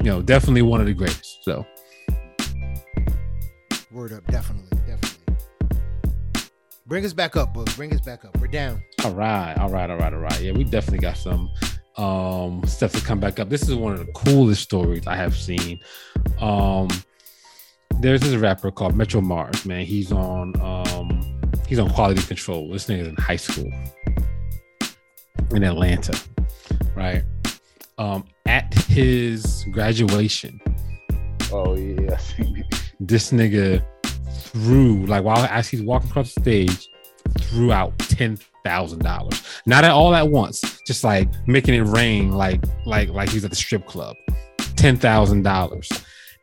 you 0.00 0.04
know, 0.04 0.22
definitely 0.22 0.62
one 0.62 0.80
of 0.80 0.86
the 0.86 0.94
greatest. 0.94 1.38
So 1.42 1.66
Word 3.90 4.12
up, 4.12 4.26
definitely, 4.26 4.78
definitely. 4.86 5.36
Bring 6.86 7.04
us 7.04 7.12
back 7.12 7.36
up, 7.36 7.52
book. 7.52 7.74
Bring 7.76 7.92
us 7.92 8.00
back 8.00 8.24
up. 8.24 8.38
We're 8.40 8.46
down. 8.48 8.82
all 9.04 9.12
right, 9.12 9.54
all 9.58 9.68
right, 9.68 9.90
all 9.90 9.96
right, 9.96 10.12
all 10.12 10.20
right. 10.20 10.40
Yeah, 10.40 10.52
we 10.52 10.64
definitely 10.64 11.00
got 11.00 11.16
some 11.16 11.50
um 11.98 12.62
stuff 12.66 12.92
to 12.92 13.00
come 13.00 13.18
back 13.20 13.38
up. 13.40 13.48
This 13.48 13.62
is 13.68 13.74
one 13.74 13.92
of 13.92 13.98
the 14.06 14.12
coolest 14.12 14.62
stories 14.62 15.06
I 15.06 15.16
have 15.16 15.36
seen. 15.36 15.80
Um 16.40 16.88
there's 18.00 18.20
this 18.20 18.34
rapper 18.36 18.70
called 18.70 18.94
Metro 18.96 19.20
Marrs, 19.20 19.66
man. 19.66 19.84
He's 19.84 20.12
on 20.12 20.54
um 20.60 21.40
he's 21.66 21.78
on 21.78 21.90
quality 21.90 22.22
control. 22.22 22.70
This 22.70 22.86
nigga's 22.86 23.08
in 23.08 23.16
high 23.16 23.36
school 23.36 23.70
in 25.50 25.64
Atlanta, 25.64 26.18
right? 26.94 27.24
Um 27.98 28.24
at 28.46 28.72
his 28.74 29.64
graduation, 29.72 30.60
Oh 31.52 31.76
yeah, 31.76 32.14
I 32.14 32.16
seen 32.18 32.64
it. 32.70 32.92
this 33.00 33.32
nigga 33.32 33.84
threw 34.30 35.04
like 35.06 35.24
while 35.24 35.44
as 35.46 35.68
he's 35.68 35.82
walking 35.82 36.10
across 36.10 36.34
the 36.34 36.40
stage, 36.40 36.88
threw 37.40 37.72
out 37.72 37.98
ten 37.98 38.38
thousand 38.68 39.02
dollars. 39.02 39.42
Not 39.64 39.84
at 39.84 39.92
all 39.92 40.14
at 40.14 40.28
once, 40.28 40.80
just 40.86 41.02
like 41.02 41.28
making 41.46 41.74
it 41.74 41.82
rain, 41.82 42.32
like 42.32 42.62
like 42.84 43.08
like 43.08 43.30
he's 43.30 43.44
at 43.44 43.50
the 43.50 43.56
strip 43.56 43.86
club. 43.86 44.14
Ten 44.76 44.96
thousand 44.96 45.42
dollars, 45.42 45.88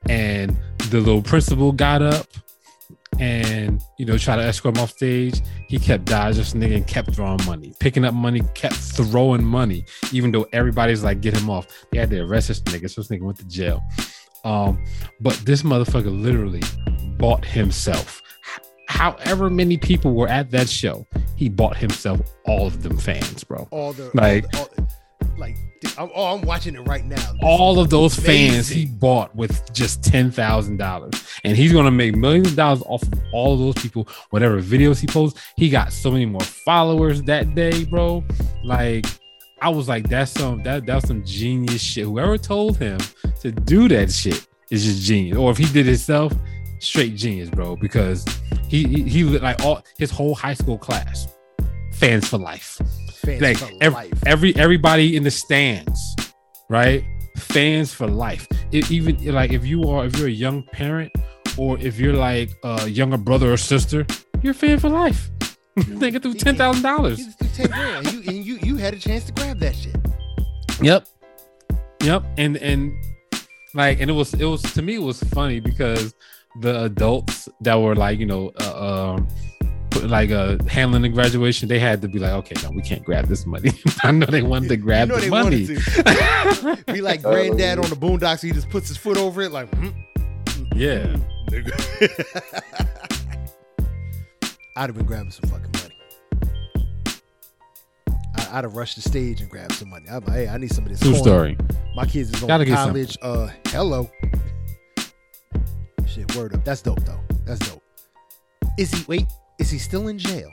and 0.10 0.58
the 0.90 1.00
little 1.00 1.22
principal 1.22 1.72
got 1.72 2.02
up 2.02 2.28
and 3.20 3.82
you 3.98 4.06
know 4.06 4.18
tried 4.18 4.38
to 4.38 4.42
escort 4.42 4.76
him 4.76 4.84
off 4.84 4.92
stage. 4.92 5.40
He 5.68 5.78
kept 5.78 6.06
dodging 6.06 6.40
this 6.40 6.54
nigga 6.54 6.78
and 6.78 6.88
kept 6.88 7.14
throwing 7.14 7.40
money, 7.46 7.74
picking 7.80 8.04
up 8.04 8.16
money, 8.16 8.42
kept 8.56 8.76
throwing 8.76 9.44
money, 9.44 9.86
even 10.12 10.32
though 10.32 10.48
everybody's 10.52 11.04
like 11.04 11.22
get 11.22 11.38
him 11.38 11.50
off. 11.50 11.68
They 11.92 12.00
had 12.00 12.10
to 12.10 12.22
arrest 12.22 12.48
this 12.48 12.62
nigga, 12.62 12.90
so 12.90 13.02
this 13.02 13.10
nigga 13.10 13.22
went 13.22 13.38
to 13.38 13.48
jail. 13.48 13.84
Um, 14.44 14.84
but 15.22 15.34
this 15.46 15.62
motherfucker 15.62 16.22
literally 16.22 16.64
bought 17.18 17.46
himself. 17.46 18.22
H- 18.90 18.96
However 18.98 19.50
many 19.50 19.78
people 19.78 20.14
were 20.14 20.28
at 20.28 20.52
that 20.52 20.70
show, 20.70 21.06
he 21.36 21.50
bought 21.50 21.78
himself 21.78 22.22
all 22.46 22.68
of 22.68 22.84
them 22.84 22.98
fans, 22.98 23.44
bro. 23.44 23.68
All 23.72 23.94
the 23.94 24.12
Like- 24.14 24.46
all 24.56 24.70
the- 24.76 24.82
all- 24.82 24.90
like 25.38 25.58
I'm, 25.98 26.10
oh, 26.16 26.34
I'm 26.36 26.42
watching 26.42 26.76
it 26.76 26.80
right 26.88 27.06
now. 27.06 27.16
This 27.16 27.28
All 27.44 27.80
of 27.80 27.90
those 27.90 28.16
fans 28.16 28.68
he 28.68 28.86
bought 28.86 29.36
with 29.36 29.72
just 29.74 30.04
ten 30.04 30.32
thousand 30.32 30.78
dollars, 30.78 31.14
and 31.44 31.56
he's 31.58 31.72
gonna 31.74 31.92
make 31.92 32.16
millions 32.16 32.50
of 32.50 32.56
dollars 32.56 32.82
off 32.88 33.04
of 33.04 33.14
all 33.34 33.54
of 33.54 33.60
those 33.60 33.76
people. 33.76 34.08
Whatever 34.32 34.62
videos 34.62 35.00
he 35.00 35.08
posts, 35.08 35.40
he 35.58 35.70
got 35.70 35.92
so 35.94 36.10
many 36.12 36.26
more 36.26 36.42
followers 36.42 37.22
that 37.24 37.54
day, 37.54 37.84
bro. 37.86 38.24
Like, 38.64 39.06
I 39.62 39.70
was 39.70 39.88
like, 39.88 40.10
that's 40.10 40.32
some 40.32 40.64
that 40.64 40.86
that's 40.86 41.08
some 41.08 41.24
genius 41.26 41.82
shit. 41.82 42.06
Whoever 42.06 42.38
told 42.38 42.78
him 42.78 42.98
to 43.42 43.52
do 43.52 43.88
that 43.90 44.12
shit 44.12 44.48
is 44.72 44.86
just 44.86 45.02
genius. 45.04 45.38
Or 45.38 45.52
if 45.52 45.58
he 45.58 45.66
did 45.66 45.86
it 45.88 45.92
himself, 45.92 46.34
straight 46.86 47.16
genius, 47.16 47.50
bro. 47.50 47.76
Because 47.76 48.26
he 48.68 48.84
he, 48.88 49.04
he 49.04 49.24
like 49.24 49.64
all 49.64 49.84
his 49.98 50.12
whole 50.12 50.36
high 50.36 50.54
school 50.54 50.78
class, 50.78 51.28
fans 51.94 52.28
for 52.28 52.38
life. 52.38 52.80
fans 53.14 53.42
like 53.42 53.58
for 53.58 53.70
ev- 53.82 53.94
life. 53.94 54.14
every 54.26 54.56
everybody 54.56 55.16
in 55.16 55.24
the 55.24 55.32
stands, 55.32 56.16
right? 56.70 57.04
Fans 57.38 57.94
for 57.94 58.08
life. 58.08 58.48
It, 58.72 58.90
even 58.92 59.24
like 59.34 59.52
if 59.52 59.66
you 59.66 59.84
are 59.90 60.06
if 60.06 60.18
you're 60.18 60.28
a 60.28 60.32
young 60.32 60.64
parent 60.72 61.12
or 61.58 61.78
if 61.80 62.00
you're 62.00 62.14
like 62.14 62.52
a 62.64 62.88
younger 62.88 63.18
brother 63.18 63.52
or 63.52 63.58
sister, 63.58 64.06
you're 64.42 64.52
a 64.52 64.56
fan 64.56 64.80
for 64.80 64.90
life. 64.90 65.30
they 65.88 66.12
get 66.12 66.22
through 66.22 66.36
ten 66.36 66.56
thousand 66.56 66.84
dollars. 66.84 67.18
just 67.18 67.40
do 67.40 67.48
ten 67.54 67.68
grand. 67.68 68.12
You 68.12 68.20
and 68.28 68.46
you 68.46 68.58
you 68.62 68.78
had 68.78 68.94
a 68.94 69.00
chance 69.00 69.26
to 69.26 69.34
grab 69.34 69.60
that 69.60 69.76
shit. 69.76 69.96
Yep, 70.82 71.08
yep. 72.02 72.24
And 72.38 72.58
and 72.58 72.94
like 73.74 74.00
and 74.00 74.10
it 74.10 74.14
was 74.14 74.34
it 74.34 74.46
was 74.46 74.62
to 74.62 74.82
me 74.82 74.96
it 74.96 75.02
was 75.02 75.22
funny 75.24 75.60
because 75.60 76.14
the 76.62 76.84
adults 76.84 77.50
that 77.62 77.76
were 77.76 77.96
like 77.96 78.20
you 78.20 78.26
know 78.26 78.52
uh, 78.62 79.14
um 79.16 79.28
like 80.04 80.30
uh 80.32 80.58
handling 80.68 81.02
the 81.02 81.10
graduation 81.10 81.68
they 81.68 81.80
had 81.80 82.02
to 82.02 82.08
be 82.08 82.20
like 82.20 82.32
okay 82.32 82.56
no 82.64 82.70
we 82.72 82.82
can't 82.82 83.04
grab 83.04 83.28
this 83.28 83.46
money 83.46 83.72
i 84.04 84.12
know 84.12 84.26
they 84.26 84.42
wanted 84.42 84.68
to 84.70 84.78
grab 84.78 85.10
you 85.10 85.16
know 85.16 85.22
the 85.22 85.30
money. 85.30 85.66
Be 86.94 87.02
like 87.02 87.22
granddad 87.22 87.80
on 87.80 87.90
the 87.90 87.96
boondocks. 87.96 88.42
He 88.42 88.52
just 88.52 88.70
puts 88.70 88.88
his 88.88 88.98
foot 88.98 89.18
over 89.18 89.42
it, 89.42 89.52
like. 89.52 89.68
hmm, 89.76 89.90
yeah 90.76 91.16
I'd 94.78 94.90
have 94.90 94.96
been 94.96 95.06
grabbing 95.06 95.32
some 95.32 95.50
fucking 95.50 95.72
money. 95.72 95.96
I, 98.36 98.58
I'd 98.58 98.64
have 98.66 98.76
rushed 98.76 98.96
the 98.96 99.02
stage 99.02 99.40
and 99.42 99.50
grabbed 99.50 99.74
some 99.74 99.90
money. 99.90 100.06
I'm 100.10 100.24
like, 100.26 100.36
hey, 100.36 100.48
I 100.50 100.58
need 100.58 100.72
some 100.72 100.84
of 100.86 100.92
this. 100.92 101.00
true 101.00 101.16
story 101.16 101.58
My 101.96 102.06
kids 102.06 102.34
is 102.34 102.42
going 102.42 102.66
to 102.66 102.72
college. 102.74 103.18
Uh, 103.22 103.50
hello. 103.68 104.10
Shit, 106.16 106.34
word 106.36 106.54
up. 106.56 106.64
That's 106.64 106.82
dope 106.82 107.04
though. 107.04 107.20
That's 107.46 107.60
dope. 107.68 107.84
Is 108.78 108.90
he? 108.92 109.04
Wait, 109.06 109.26
is 109.60 109.70
he 109.70 109.78
still 109.78 110.08
in 110.08 110.18
jail? 110.18 110.50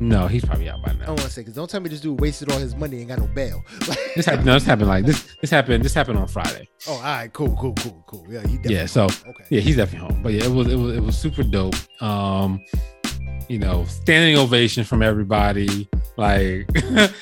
no 0.00 0.26
he's 0.26 0.44
probably 0.44 0.68
out 0.68 0.82
by 0.82 0.90
I 0.90 0.94
now 0.94 1.06
don't 1.06 1.16
want 1.16 1.20
to 1.20 1.30
say 1.30 1.42
because 1.42 1.54
don't 1.54 1.70
tell 1.70 1.78
me 1.80 1.88
this 1.88 2.00
dude 2.00 2.20
wasted 2.20 2.50
all 2.50 2.58
his 2.58 2.74
money 2.74 2.98
and 2.98 3.08
got 3.08 3.20
no 3.20 3.28
bail. 3.28 3.62
this 4.16 4.26
happened 4.26 4.44
no 4.46 4.54
this 4.54 4.64
happened 4.64 4.88
like 4.88 5.06
this 5.06 5.24
this 5.40 5.50
happened 5.50 5.84
this 5.84 5.94
happened 5.94 6.18
on 6.18 6.26
friday 6.26 6.68
oh, 6.88 6.94
all 6.94 7.00
right, 7.02 7.32
cool, 7.32 7.56
cool, 7.56 7.72
cool, 7.74 8.02
cool. 8.08 8.26
Yeah, 8.28 8.40
he 8.40 8.56
definitely 8.56 8.74
Yeah, 8.74 8.86
so- 8.86 9.04
okay. 9.04 9.44
yeah 9.50 9.60
he's 9.60 9.76
definitely 9.76 10.08
home 10.08 10.20
but 10.20 10.32
yeah 10.32 10.46
it 10.46 10.50
was 10.50 10.66
it 10.66 10.74
was 10.74 10.96
it 10.96 11.00
was 11.00 11.16
super 11.16 11.44
dope 11.44 11.76
um 12.02 12.60
you 13.48 13.60
know 13.60 13.84
standing 13.84 14.36
ovation 14.36 14.82
from 14.82 15.00
everybody 15.00 15.88
like 16.16 16.68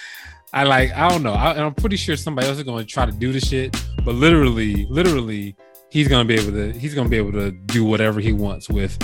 i 0.55 0.65
like 0.65 0.93
i 0.93 1.11
don't 1.11 1.23
know 1.23 1.35
I, 1.35 1.63
i'm 1.63 1.75
pretty 1.75 1.97
sure 1.97 2.17
somebody 2.17 2.49
else 2.49 2.57
is 2.57 2.65
going 2.65 2.79
to 2.79 2.91
try 2.91 3.05
to 3.05 3.13
do 3.13 3.33
the 3.35 3.41
shit 3.41 3.73
but 4.03 4.15
literally 4.15 4.87
literally 4.89 5.57
he's 5.93 6.09
going 6.09 6.27
to 6.27 6.35
be 6.35 6.41
able 6.41 6.53
to 6.53 6.73
he's 6.79 6.95
to 6.95 7.05
be 7.09 7.17
able 7.19 7.33
to 7.33 7.51
do 7.51 7.85
whatever 7.85 8.19
he 8.21 8.33
wants 8.33 8.69
with 8.69 8.97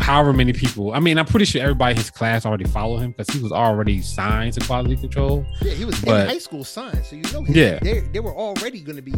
however 0.00 0.32
many 0.32 0.52
people 0.54 0.92
i 0.94 0.98
mean 0.98 1.18
i'm 1.18 1.26
pretty 1.26 1.44
sure 1.44 1.60
everybody 1.60 1.90
in 1.92 1.96
his 1.98 2.10
class 2.10 2.46
already 2.46 2.64
follow 2.64 2.96
him 2.96 3.10
because 3.10 3.28
he 3.34 3.42
was 3.42 3.52
already 3.52 4.00
signed 4.00 4.54
to 4.54 4.60
quality 4.60 4.96
control 4.96 5.44
Yeah, 5.60 5.72
he 5.72 5.84
was 5.84 6.00
But- 6.00 6.22
in 6.22 6.28
high 6.28 6.38
school 6.38 6.64
science, 6.64 7.08
so 7.08 7.16
you 7.16 7.22
know, 7.32 7.42
his, 7.42 7.54
Yeah. 7.54 7.78
they 7.80 8.00
they 8.00 8.20
were 8.20 8.34
already 8.34 8.80
going 8.80 8.96
to 8.96 9.02
be 9.02 9.14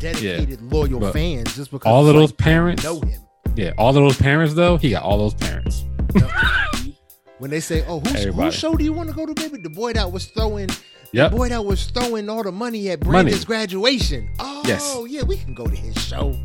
dedicated, 0.00 0.60
loyal 0.62 0.98
But 0.98 1.12
fans 1.12 1.54
just 1.54 1.70
because 1.70 1.86
all 1.88 2.08
of 2.08 2.14
those 2.14 2.32
parents 2.32 2.82
know 2.82 3.00
him. 3.00 3.20
yeah 3.54 3.72
all 3.78 3.90
of 3.90 3.94
those 3.94 4.16
parents 4.16 4.54
though 4.54 4.76
he 4.76 4.90
got 4.90 5.04
all 5.04 5.18
those 5.18 5.34
parents 5.34 5.84
When 7.38 7.50
they 7.50 7.60
say, 7.60 7.82
"Oh, 7.88 8.00
who's, 8.00 8.24
whose 8.24 8.54
show 8.54 8.74
do 8.74 8.84
you 8.84 8.92
want 8.92 9.08
to 9.08 9.14
go 9.14 9.24
to, 9.24 9.32
baby?" 9.32 9.56
The 9.62 9.70
boy 9.70 9.94
that 9.94 10.12
was 10.12 10.26
throwing, 10.26 10.68
yep 11.12 11.30
the 11.30 11.36
boy 11.36 11.48
that 11.48 11.64
was 11.64 11.86
throwing 11.86 12.28
all 12.28 12.42
the 12.42 12.52
money 12.52 12.88
at 12.90 13.00
Brandon's 13.00 13.44
graduation. 13.44 14.28
Oh, 14.38 14.62
Yes. 14.66 14.96
yeah, 15.08 15.22
we 15.22 15.36
can 15.36 15.54
go 15.54 15.66
to 15.66 15.76
his 15.76 15.96
show. 15.96 16.36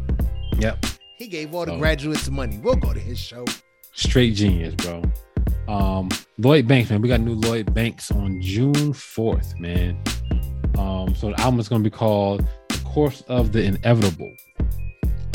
yep 0.59 0.85
He 1.17 1.27
gave 1.27 1.53
all 1.53 1.65
the 1.65 1.71
So- 1.71 1.77
graduates 1.79 2.29
money. 2.29 2.59
We'll 2.63 2.75
go 2.75 2.93
to 2.93 2.99
his 2.99 3.19
show. 3.19 3.45
straight 3.93 4.35
genius, 4.35 4.75
bro. 4.75 5.01
Um, 5.67 6.09
Lloyd 6.37 6.67
Banks, 6.67 6.89
man, 6.89 7.01
we 7.01 7.07
got 7.07 7.21
new 7.21 7.35
Lloyd 7.35 7.73
Banks 7.73 8.11
on 8.11 8.41
June 8.41 8.91
fourth, 8.93 9.57
man. 9.59 9.97
Um, 10.77 11.15
so 11.15 11.29
the 11.31 11.39
album 11.39 11.59
is 11.61 11.69
gonna 11.69 11.83
be 11.83 11.89
called 11.89 12.45
"The 12.69 12.77
Course 12.79 13.21
of 13.29 13.51
the 13.53 13.63
Inevitable." 13.63 14.33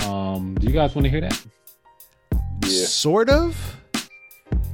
Um, 0.04 0.54
do 0.60 0.66
you 0.66 0.72
guys 0.72 0.94
want 0.94 1.04
to 1.06 1.10
hear 1.10 1.20
that? 1.22 1.40
Yeah. 2.66 2.84
Sort 2.84 3.30
of. 3.30 3.76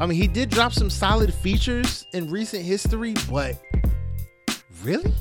I 0.01 0.07
mean, 0.07 0.20
he 0.20 0.27
did 0.27 0.51
drop 0.51 0.73
some 0.73 0.91
solid 0.91 1.33
features 1.33 2.05
in 2.12 2.31
recent 2.31 2.65
history, 2.65 3.15
but 3.31 3.55
really, 4.87 5.13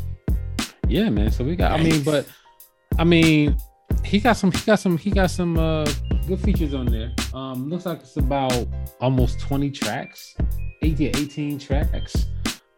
Yeah, 0.87 1.09
man. 1.09 1.31
So 1.31 1.43
we 1.43 1.55
got. 1.55 1.71
I 1.77 1.83
mean, 1.83 2.03
but 2.03 2.27
I 2.99 3.03
mean, 3.03 3.57
he 4.03 4.19
got 4.19 4.33
some. 4.33 4.51
He 4.51 4.61
got 4.65 4.79
some. 4.79 4.97
He 4.97 5.09
got 5.09 5.31
some 5.31 5.57
uh 5.57 5.85
good 6.27 6.39
features 6.39 6.73
on 6.73 6.85
there. 6.85 7.11
Um, 7.33 7.69
looks 7.69 7.85
like 7.85 8.01
it's 8.01 8.17
about 8.17 8.67
almost 9.01 9.39
twenty 9.39 9.71
tracks, 9.71 10.35
18, 10.83 11.15
18 11.15 11.59
tracks. 11.59 12.27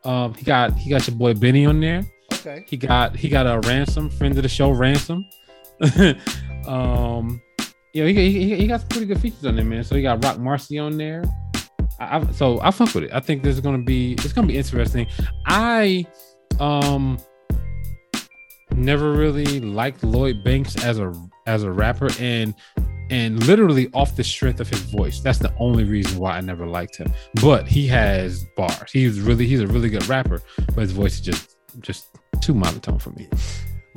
Um, 0.05 0.33
he 0.33 0.43
got 0.45 0.73
he 0.73 0.89
got 0.89 1.05
your 1.07 1.17
boy 1.17 1.33
Benny 1.33 1.65
on 1.65 1.79
there. 1.81 2.03
okay. 2.33 2.63
He 2.67 2.77
got 2.77 3.15
he 3.15 3.27
got 3.29 3.45
a 3.45 3.59
ransom 3.67 4.09
friend 4.09 4.35
of 4.37 4.43
the 4.43 4.49
show, 4.49 4.71
ransom. 4.71 5.25
um, 6.67 7.41
you 7.93 8.03
know, 8.03 8.09
he, 8.09 8.31
he, 8.31 8.55
he 8.55 8.67
got 8.67 8.81
some 8.81 8.89
pretty 8.89 9.05
good 9.05 9.19
features 9.19 9.45
on 9.45 9.55
there, 9.55 9.65
man. 9.65 9.83
So 9.83 9.95
he 9.95 10.01
got 10.01 10.23
Rock 10.23 10.39
Marcy 10.39 10.79
on 10.79 10.97
there. 10.97 11.23
I, 11.99 12.17
I 12.17 12.31
so 12.31 12.59
I 12.61 12.71
fuck 12.71 12.93
with 12.93 13.05
it. 13.05 13.13
I 13.13 13.19
think 13.19 13.43
this 13.43 13.55
is 13.55 13.61
gonna 13.61 13.77
be 13.79 14.13
it's 14.13 14.33
gonna 14.33 14.47
be 14.47 14.57
interesting. 14.57 15.07
I 15.45 16.05
um 16.59 17.19
never 18.71 19.11
really 19.11 19.59
liked 19.59 20.03
Lloyd 20.03 20.43
Banks 20.43 20.83
as 20.83 20.99
a 20.99 21.13
as 21.45 21.63
a 21.63 21.71
rapper 21.71 22.09
and 22.19 22.53
and 23.09 23.45
literally 23.47 23.89
off 23.93 24.15
the 24.15 24.23
strength 24.23 24.59
of 24.59 24.69
his 24.69 24.81
voice. 24.81 25.19
That's 25.19 25.39
the 25.39 25.53
only 25.59 25.83
reason 25.85 26.19
why 26.19 26.37
I 26.37 26.41
never 26.41 26.65
liked 26.65 26.97
him. 26.97 27.13
But 27.41 27.67
he 27.67 27.87
has 27.87 28.45
bars. 28.55 28.91
He's 28.91 29.19
really 29.19 29.47
he's 29.47 29.61
a 29.61 29.67
really 29.67 29.89
good 29.89 30.07
rapper, 30.07 30.41
but 30.67 30.77
his 30.77 30.91
voice 30.91 31.15
is 31.15 31.21
just 31.21 31.55
just 31.79 32.07
too 32.41 32.53
monotone 32.53 32.99
for 32.99 33.11
me. 33.11 33.27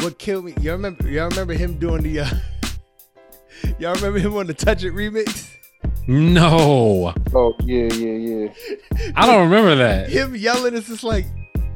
What 0.01 0.19
killed 0.19 0.47
me? 0.47 0.55
Y'all 0.61 0.75
remember? 0.75 1.09
Y'all 1.09 1.29
remember 1.29 1.53
him 1.53 1.79
doing 1.79 2.03
the? 2.03 2.21
Uh, 2.21 2.31
y'all 3.79 3.95
remember 3.95 4.19
him 4.19 4.37
on 4.37 4.47
the 4.47 4.55
Touch 4.55 4.85
It 4.85 4.95
remix? 4.95 5.49
No, 6.07 7.15
Oh 7.35 7.55
yeah, 7.61 7.93
yeah, 7.93 8.49
yeah. 8.49 9.13
I 9.15 9.27
don't 9.27 9.49
remember 9.49 9.77
that. 9.77 10.09
Him 10.09 10.35
yelling. 10.35 10.75
It's 10.75 10.89
just 10.89 11.05
like, 11.05 11.27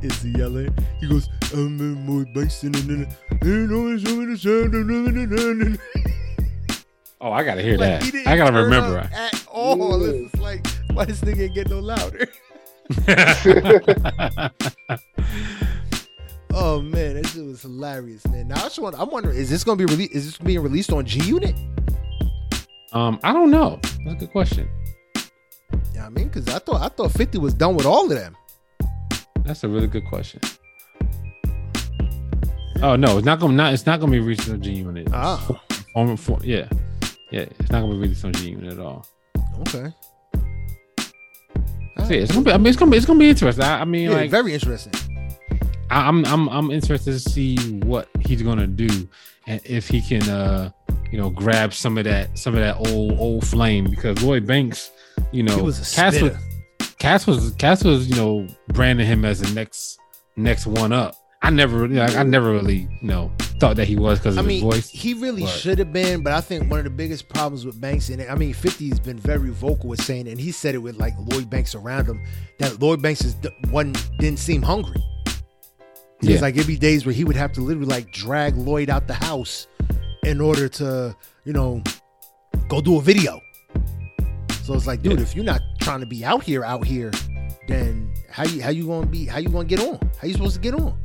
is 0.02 0.20
he 0.22 0.30
yelling? 0.30 0.74
He 1.00 1.08
goes, 1.08 1.28
"I'm 1.52 1.78
in 1.78 2.06
my 2.06 2.24
basin 2.32 2.74
and 2.74 2.84
then 2.84 3.16
and 3.42 3.72
always 3.72 4.02
having 4.02 4.32
the 4.32 4.38
sound 4.38 5.62
of. 5.62 5.80
Oh, 7.20 7.32
I 7.32 7.42
gotta 7.42 7.62
hear 7.62 7.76
Like, 7.78 8.02
he 8.02 8.10
that. 8.10 8.12
didn't 8.12 8.28
I 8.28 8.36
gotta 8.36 8.62
remember. 8.64 8.98
up 8.98 9.12
at 9.12 9.44
all. 9.48 10.02
Yeah. 10.06 10.12
It's 10.26 10.36
like, 10.40 10.66
why 10.92 11.04
this 11.06 11.20
nigga 11.22 11.40
ain't 11.44 11.54
get 11.54 11.70
no 11.70 11.78
louder? 11.80 12.26
Oh 16.56 16.80
man, 16.80 17.20
that 17.20 17.26
shit 17.26 17.44
was 17.44 17.62
hilarious, 17.62 18.24
man. 18.28 18.46
Now 18.48 18.56
I 18.60 18.62
just 18.64 18.78
want, 18.78 18.94
I'm 18.98 19.10
wondering, 19.10 19.36
is 19.36 19.50
this 19.50 19.64
gonna 19.64 19.76
be 19.76 19.86
released? 19.86 20.12
Is 20.12 20.24
this 20.26 20.38
being 20.38 20.60
released 20.60 20.92
on 20.92 21.04
G 21.04 21.18
Unit? 21.24 21.56
um, 22.92 23.18
I 23.24 23.32
don't 23.32 23.50
know. 23.50 23.80
That's 23.82 24.14
a 24.14 24.14
good 24.20 24.30
question. 24.30 24.68
Yeah, 25.92 26.06
I 26.06 26.10
mean, 26.10 26.28
because 26.28 26.48
I 26.48 26.60
thought 26.60 26.80
I 26.80 26.88
thought 26.88 27.10
50 27.10 27.38
was 27.38 27.54
done 27.54 27.74
with 27.74 27.86
all 27.86 28.04
of 28.04 28.10
them. 28.10 28.36
That's 29.44 29.62
a 29.64 29.68
really 29.68 29.86
good 29.86 30.04
question. 30.06 30.40
Oh 32.82 32.96
no, 32.96 33.16
it's 33.18 33.24
not 33.24 33.40
gonna 33.40 33.54
not 33.54 33.72
it's 33.72 33.86
not 33.86 34.00
gonna 34.00 34.12
be 34.12 34.20
released 34.20 34.48
on 34.50 34.60
G 34.60 34.72
Unit. 34.72 35.08
Ah, 35.12 35.36
Form- 35.94 36.16
for- 36.16 36.38
yeah, 36.42 36.68
yeah, 37.30 37.46
it's 37.58 37.70
not 37.70 37.80
gonna 37.80 37.94
be 37.94 38.00
released 38.00 38.24
on 38.24 38.32
G 38.34 38.50
Unit 38.50 38.72
at 38.72 38.78
all. 38.78 39.06
okay. 39.68 39.92
So, 42.06 42.12
yeah, 42.12 42.20
it's 42.20 42.32
gonna 42.32 42.44
be. 42.44 42.52
I 42.52 42.56
mean, 42.58 42.66
it's 42.66 42.76
gonna 42.76 42.90
be. 42.90 42.96
It's 42.98 43.06
gonna 43.06 43.18
be 43.18 43.30
interesting. 43.30 43.64
I, 43.64 43.80
I 43.80 43.84
mean, 43.84 44.10
Yeah, 44.10 44.16
like, 44.16 44.30
very 44.30 44.52
interesting. 44.52 44.92
I, 45.90 46.08
I'm 46.08 46.24
I'm 46.26 46.48
I'm 46.48 46.70
interested 46.70 47.12
to 47.12 47.20
see 47.20 47.56
what 47.80 48.08
he's 48.20 48.42
gonna 48.42 48.66
do 48.66 49.08
and 49.46 49.60
if 49.64 49.86
he 49.88 50.00
can 50.00 50.22
uh 50.28 50.70
you 51.12 51.18
know 51.18 51.30
grab 51.30 51.72
some 51.72 51.96
of 51.98 52.04
that 52.04 52.36
some 52.38 52.54
of 52.54 52.60
that 52.60 52.76
old 52.90 53.18
old 53.18 53.46
flame 53.46 53.88
because 53.88 54.22
Lloyd 54.22 54.46
Banks, 54.46 54.90
you 55.30 55.42
know, 55.42 55.56
He 55.56 55.62
was 55.62 55.78
a 55.78 55.94
Cass 55.96 56.20
was 56.20 56.32
spitter. 56.32 56.38
Cass 57.04 57.26
was 57.26 57.50
Cass 57.56 57.84
was 57.84 58.08
you 58.08 58.16
know 58.16 58.46
branding 58.68 59.06
him 59.06 59.26
as 59.26 59.40
the 59.40 59.54
next 59.54 59.98
next 60.36 60.66
one 60.66 60.90
up. 60.90 61.14
I 61.42 61.50
never 61.50 61.82
you 61.82 61.88
know, 61.96 62.04
I 62.04 62.22
never 62.22 62.50
really 62.50 62.88
you 63.02 63.08
know 63.08 63.30
thought 63.60 63.76
that 63.76 63.86
he 63.86 63.94
was 63.96 64.18
because 64.18 64.38
I 64.38 64.40
of 64.40 64.46
mean, 64.46 64.62
his 64.64 64.74
voice. 64.74 64.88
he 64.88 65.12
really 65.12 65.44
should 65.44 65.78
have 65.80 65.92
been, 65.92 66.22
but 66.22 66.32
I 66.32 66.40
think 66.40 66.70
one 66.70 66.78
of 66.78 66.84
the 66.84 66.90
biggest 66.90 67.28
problems 67.28 67.66
with 67.66 67.78
Banks, 67.78 68.08
and 68.08 68.22
I 68.22 68.34
mean, 68.36 68.54
50 68.54 68.88
has 68.88 68.98
been 68.98 69.18
very 69.18 69.50
vocal 69.50 69.90
with 69.90 70.00
saying, 70.00 70.28
and 70.28 70.40
he 70.40 70.50
said 70.50 70.74
it 70.74 70.78
with 70.78 70.96
like 70.96 71.12
Lloyd 71.30 71.50
Banks 71.50 71.74
around 71.74 72.06
him, 72.06 72.24
that 72.58 72.80
Lloyd 72.80 73.02
Banks 73.02 73.22
is 73.22 73.34
the 73.34 73.50
one 73.70 73.94
didn't 74.18 74.38
seem 74.38 74.62
hungry. 74.62 75.02
Was 76.22 76.30
Yeah. 76.30 76.40
like, 76.40 76.54
it'd 76.54 76.66
be 76.66 76.78
days 76.78 77.04
where 77.04 77.14
he 77.14 77.24
would 77.24 77.36
have 77.36 77.52
to 77.52 77.60
literally 77.60 77.86
like 77.86 78.10
drag 78.12 78.56
Lloyd 78.56 78.88
out 78.88 79.06
the 79.06 79.12
house 79.14 79.66
in 80.22 80.40
order 80.40 80.70
to, 80.70 81.14
you 81.44 81.52
know, 81.52 81.82
go 82.68 82.80
do 82.80 82.96
a 82.96 83.02
video. 83.02 83.38
So 84.62 84.72
it's 84.72 84.86
like, 84.86 85.02
dude, 85.02 85.18
Yeah. 85.18 85.20
if 85.22 85.36
you're 85.36 85.44
not 85.44 85.60
trying 85.84 86.00
to 86.00 86.06
be 86.06 86.24
out 86.24 86.42
here, 86.42 86.64
out 86.64 86.84
here, 86.84 87.10
then 87.68 88.12
how 88.30 88.44
you 88.44 88.62
how 88.62 88.70
you 88.70 88.86
gonna 88.86 89.06
be? 89.06 89.26
How 89.26 89.38
you 89.38 89.50
gonna 89.50 89.64
get 89.64 89.80
on? 89.80 90.00
How 90.18 90.26
you 90.26 90.32
supposed 90.32 90.54
to 90.54 90.60
get 90.60 90.74
on? 90.74 90.98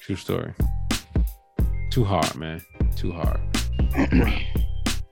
True 0.00 0.16
story. 0.16 0.52
Too 1.90 2.04
hard, 2.04 2.34
man. 2.34 2.60
Too 2.96 3.12
hard. 3.12 3.40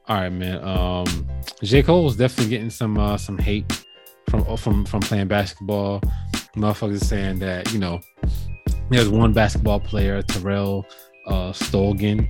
All 0.09 0.17
right, 0.17 0.29
man. 0.29 0.63
Um, 0.65 1.29
J. 1.63 1.83
Cole 1.83 2.03
Cole's 2.03 2.17
definitely 2.17 2.51
getting 2.51 2.71
some 2.71 2.99
uh, 2.99 3.17
some 3.17 3.39
hate 3.39 3.85
from 4.29 4.57
from 4.57 4.85
from 4.85 5.01
playing 5.01 5.29
basketball. 5.29 6.01
Motherfuckers 6.57 7.05
saying 7.05 7.39
that 7.39 7.73
you 7.73 7.79
know 7.79 8.01
there's 8.91 9.09
one 9.09 9.33
basketball 9.33 9.79
player, 9.79 10.21
Terrell 10.23 10.85
uh, 11.29 11.53
Stogan, 11.53 12.27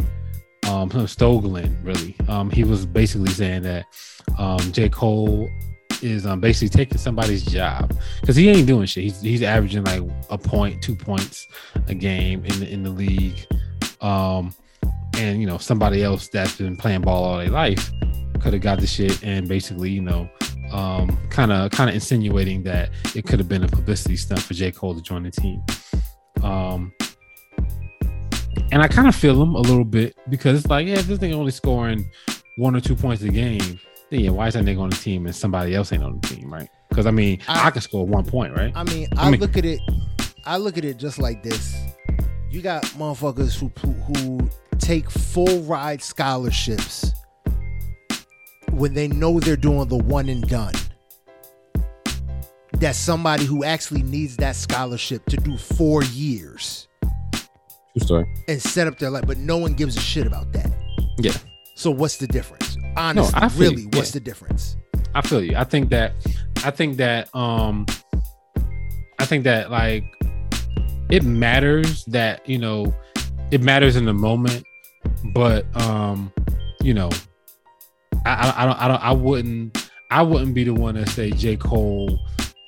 um, 0.66 0.90
Stoglin, 1.08 1.74
really. 1.82 2.14
Um, 2.28 2.50
he 2.50 2.64
was 2.64 2.84
basically 2.84 3.30
saying 3.30 3.62
that 3.62 3.86
um, 4.38 4.60
J. 4.72 4.90
Cole 4.90 5.48
is 6.02 6.26
um, 6.26 6.40
basically 6.40 6.68
taking 6.68 6.98
somebody's 6.98 7.44
job 7.44 7.96
because 8.20 8.36
he 8.36 8.48
ain't 8.48 8.66
doing 8.66 8.86
shit. 8.86 9.04
He's 9.04 9.20
he's 9.20 9.42
averaging 9.42 9.84
like 9.84 10.02
a 10.30 10.38
point, 10.38 10.82
two 10.82 10.96
points 10.96 11.48
a 11.88 11.94
game 11.94 12.44
in 12.44 12.60
the 12.60 12.68
in 12.68 12.82
the 12.82 12.90
league. 12.90 13.46
Um, 14.00 14.54
and 15.16 15.40
you 15.40 15.46
know 15.46 15.58
somebody 15.58 16.02
else 16.02 16.28
that's 16.28 16.56
been 16.56 16.76
playing 16.76 17.02
ball 17.02 17.24
all 17.24 17.38
their 17.38 17.50
life 17.50 17.92
could 18.40 18.54
have 18.54 18.62
got 18.62 18.80
the 18.80 18.86
shit 18.86 19.22
and 19.22 19.46
basically 19.46 19.90
you 19.90 20.00
know 20.00 20.28
kind 21.32 21.52
of 21.52 21.70
kind 21.70 21.88
of 21.88 21.94
insinuating 21.94 22.62
that 22.62 22.90
it 23.14 23.26
could 23.26 23.38
have 23.38 23.48
been 23.48 23.64
a 23.64 23.68
publicity 23.68 24.16
stunt 24.16 24.40
for 24.40 24.54
J 24.54 24.70
Cole 24.70 24.94
to 24.94 25.02
join 25.02 25.22
the 25.22 25.30
team. 25.30 25.62
Um, 26.42 26.92
and 28.70 28.82
I 28.82 28.88
kind 28.88 29.08
of 29.08 29.14
feel 29.14 29.40
him 29.40 29.54
a 29.54 29.60
little 29.60 29.84
bit 29.84 30.16
because 30.30 30.60
it's 30.60 30.68
like, 30.68 30.86
yeah, 30.86 31.00
this 31.02 31.18
thing 31.18 31.34
only 31.34 31.52
scoring 31.52 32.10
one 32.56 32.74
or 32.76 32.80
two 32.80 32.96
points 32.96 33.22
a 33.22 33.28
game, 33.28 33.80
yeah, 34.20 34.30
why 34.30 34.46
is 34.48 34.54
that 34.54 34.64
nigga 34.64 34.80
on 34.80 34.90
the 34.90 34.96
team 34.96 35.26
and 35.26 35.34
somebody 35.34 35.74
else 35.74 35.92
ain't 35.92 36.02
on 36.02 36.20
the 36.20 36.26
team, 36.28 36.52
right? 36.52 36.68
Because 36.88 37.06
I 37.06 37.10
mean, 37.10 37.40
I, 37.48 37.68
I- 37.68 37.70
can 37.70 37.80
score 37.80 38.06
one 38.06 38.24
point, 38.24 38.54
right? 38.56 38.72
I 38.74 38.84
mean, 38.84 39.08
I 39.16 39.26
I, 39.26 39.30
mean- 39.30 39.40
look 39.40 39.56
at 39.56 39.64
it. 39.64 39.80
I 40.44 40.56
look 40.56 40.76
at 40.78 40.84
it 40.84 40.96
just 40.98 41.18
like 41.18 41.42
this. 41.42 41.74
You 42.50 42.60
got 42.62 42.82
motherfuckers 42.98 43.58
who 43.58 43.68
who 44.14 44.50
take 44.78 45.10
full 45.10 45.62
ride 45.62 46.02
scholarships 46.02 47.12
when 48.72 48.92
they 48.94 49.08
know 49.08 49.38
they're 49.40 49.56
doing 49.56 49.88
the 49.88 49.96
one 49.96 50.28
and 50.28 50.46
done. 50.48 50.74
That's 52.72 52.98
somebody 52.98 53.44
who 53.44 53.64
actually 53.64 54.02
needs 54.02 54.36
that 54.38 54.56
scholarship 54.56 55.24
to 55.26 55.36
do 55.36 55.56
four 55.56 56.02
years 56.04 56.88
True 57.96 58.04
story. 58.04 58.26
and 58.48 58.60
set 58.60 58.86
up 58.88 58.98
their 58.98 59.10
life, 59.10 59.24
but 59.26 59.36
no 59.38 59.56
one 59.58 59.74
gives 59.74 59.96
a 59.96 60.00
shit 60.00 60.26
about 60.26 60.52
that. 60.52 60.70
Yeah. 61.18 61.32
So 61.74 61.90
what's 61.90 62.16
the 62.18 62.26
difference? 62.26 62.76
Honestly, 62.96 63.34
I 63.40 63.46
really, 63.56 63.82
you. 63.82 63.88
what's 63.92 64.10
Yeah. 64.10 64.14
the 64.14 64.20
difference? 64.20 64.76
I 65.14 65.20
feel 65.22 65.42
you. 65.42 65.56
I 65.56 65.64
think 65.64 65.90
that 65.90 66.12
I 66.64 66.70
think 66.70 66.96
that 66.98 67.34
um 67.34 67.86
I 69.18 69.24
think 69.24 69.44
that 69.44 69.70
like 69.70 70.04
it 71.10 71.22
matters 71.24 72.04
that, 72.06 72.48
you 72.48 72.58
know, 72.58 72.94
it 73.50 73.60
matters 73.60 73.96
in 73.96 74.04
the 74.06 74.14
moment, 74.14 74.64
but 75.34 75.64
um, 75.76 76.32
you 76.82 76.94
know, 76.94 77.10
I 78.24 78.32
I, 78.34 78.62
I 78.62 78.66
don't 78.66 78.78
I 78.82 78.88
don't 78.88 79.02
I 79.04 79.12
wouldn't 79.12 79.90
I 80.10 80.22
wouldn't 80.22 80.54
be 80.54 80.64
the 80.64 80.74
one 80.74 80.94
to 80.94 81.06
say 81.08 81.30
J. 81.30 81.56
Cole 81.56 82.18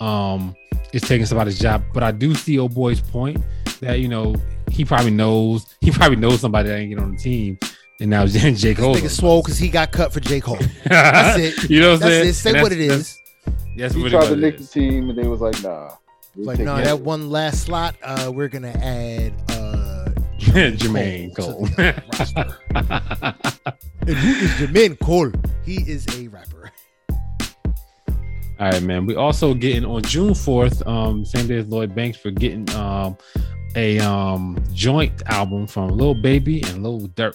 um 0.00 0.54
is 0.92 1.02
taking 1.02 1.26
somebody's 1.26 1.58
job, 1.58 1.82
but 1.92 2.02
I 2.02 2.10
do 2.12 2.34
see 2.34 2.58
old 2.58 2.74
boy's 2.74 3.00
point 3.00 3.42
that, 3.80 4.00
you 4.00 4.08
know, 4.08 4.34
he 4.70 4.84
probably 4.84 5.10
knows 5.10 5.66
he 5.80 5.90
probably 5.90 6.16
knows 6.16 6.40
somebody 6.40 6.68
that 6.68 6.76
ain't 6.78 6.90
get 6.90 6.98
on 6.98 7.12
the 7.12 7.18
team. 7.18 7.58
And 8.00 8.10
now 8.10 8.26
Jake 8.26 8.76
Cole. 8.78 8.94
Nigga 8.96 9.08
swole 9.10 9.42
because 9.42 9.58
he 9.58 9.68
got 9.68 9.92
cut 9.92 10.12
for 10.12 10.20
Jake 10.20 10.44
Cole. 10.44 10.58
That's 10.84 11.38
it. 11.38 11.70
you 11.70 11.80
know 11.80 11.92
what 11.92 12.02
I'm 12.02 12.08
saying? 12.08 12.28
it. 12.28 12.32
Say 12.34 12.50
And 12.50 12.62
what 12.62 12.72
it 12.72 12.80
is. 12.80 12.88
that's- 12.88 13.00
is. 13.10 13.20
That's, 13.76 13.94
that's 13.94 13.94
He 13.94 14.10
tried 14.10 14.26
to 14.26 14.32
it 14.34 14.38
nick 14.38 14.56
the 14.56 14.62
is. 14.62 14.70
team, 14.70 15.10
and 15.10 15.18
they 15.18 15.26
was 15.26 15.40
like, 15.40 15.60
"Nah." 15.62 15.90
Like, 16.36 16.56
take 16.58 16.66
no, 16.66 16.76
it. 16.76 16.84
that 16.84 17.00
one 17.00 17.30
last 17.30 17.62
slot, 17.62 17.94
uh, 18.02 18.30
we're 18.34 18.48
gonna 18.48 18.68
add 18.82 19.32
uh 19.50 20.08
Jermaine 20.40 21.34
Cole 21.36 21.66
Cole. 21.66 21.66
to 21.66 21.74
the 21.76 22.02
roster. 22.18 22.56
And 24.06 24.16
who 24.16 24.30
is 24.44 24.50
Jermaine 24.52 24.98
Cole? 25.00 25.30
He 25.64 25.76
is 25.90 26.06
a 26.18 26.28
rapper. 26.28 26.70
All 28.60 28.70
right, 28.70 28.82
man. 28.82 29.06
We 29.06 29.16
also 29.16 29.52
getting 29.54 29.84
on 29.84 30.02
June 30.02 30.32
4th, 30.32 30.86
um, 30.86 31.24
same 31.24 31.46
day 31.48 31.58
as 31.58 31.66
Lloyd 31.66 31.94
Banks, 31.94 32.18
for 32.18 32.30
getting 32.30 32.68
um 32.74 33.16
a 33.76 33.98
um 34.00 34.62
joint 34.72 35.22
album 35.26 35.66
from 35.66 35.90
Lil 35.90 36.14
Baby 36.14 36.62
and 36.64 36.82
Lil 36.82 37.08
Durk. 37.10 37.34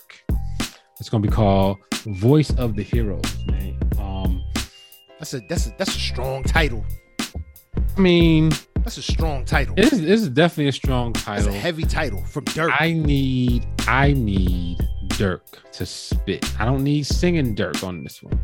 It's 1.00 1.10
gonna 1.10 1.22
be 1.22 1.30
called 1.30 1.78
Voice 2.06 2.52
of 2.56 2.76
the 2.76 2.84
Heroes, 2.84 3.24
man. 3.48 3.78
Um, 4.00 4.44
That's 5.18 5.34
a 5.34 5.40
that's 5.50 5.68
a 5.68 5.74
that's 5.78 5.96
a 5.96 6.00
strong 6.00 6.44
title. 6.44 6.84
I 7.98 8.02
mean, 8.02 8.52
That's 8.84 8.98
a 8.98 9.02
strong 9.02 9.44
title. 9.46 9.76
it's, 9.78 9.92
it's 9.94 10.28
definitely 10.30 10.70
a 10.70 10.72
strong 10.72 11.12
title. 11.14 11.50
a 11.50 11.52
heavy 11.58 11.84
title 11.84 12.24
from 12.26 12.46
Durk. 12.46 12.74
I 12.80 12.94
need 12.94 13.66
I 13.88 14.14
need 14.14 14.78
Durk 15.10 15.42
to 15.74 15.86
spit. 15.86 16.46
I 16.60 16.66
don't 16.66 16.84
need 16.84 17.06
singing 17.06 17.56
Durk 17.56 17.86
on 17.86 18.04
this 18.04 18.22
one. 18.24 18.40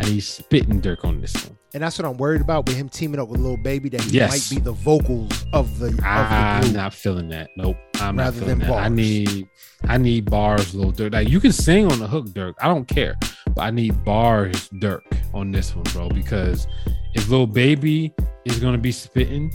I 0.00 0.04
need 0.10 0.20
spitting 0.20 0.80
Durk 0.80 1.04
on 1.04 1.20
this 1.20 1.34
one. 1.46 1.55
And 1.74 1.82
that's 1.82 1.98
what 1.98 2.06
I'm 2.06 2.16
worried 2.16 2.40
about 2.40 2.66
with 2.66 2.76
him 2.76 2.88
teaming 2.88 3.20
up 3.20 3.28
with 3.28 3.40
Lil 3.40 3.56
Baby. 3.58 3.88
That 3.90 4.00
he 4.02 4.10
Yes. 4.12 4.50
might 4.50 4.56
be 4.56 4.62
the 4.62 4.72
vocals 4.72 5.44
of 5.52 5.78
the 5.78 5.88
of 5.88 5.96
the 5.96 6.04
I'm 6.06 6.72
not 6.72 6.94
feeling 6.94 7.28
that. 7.30 7.50
Nope. 7.56 7.76
I'm 7.96 8.16
Rather 8.16 8.32
not 8.40 8.44
feeling 8.46 8.58
than 8.60 8.68
that. 8.68 8.82
I 8.84 8.88
need 8.88 9.48
I 9.88 9.98
need 9.98 10.30
bars, 10.30 10.74
little 10.74 10.92
Durk. 10.92 11.12
Like 11.12 11.28
you 11.28 11.40
can 11.40 11.52
sing 11.52 11.90
on 11.90 11.98
the 11.98 12.06
hook, 12.06 12.26
Durk. 12.28 12.54
I 12.60 12.68
don't 12.68 12.86
care. 12.86 13.16
But 13.54 13.62
I 13.62 13.70
need 13.70 14.04
bars, 14.04 14.68
Durk, 14.70 15.00
on 15.34 15.50
this 15.52 15.74
one, 15.74 15.84
bro. 15.92 16.08
Because 16.08 16.66
if 17.14 17.28
Lil 17.28 17.46
Baby 17.46 18.12
is 18.44 18.58
gonna 18.58 18.78
be 18.78 18.92
spitting, 18.92 19.52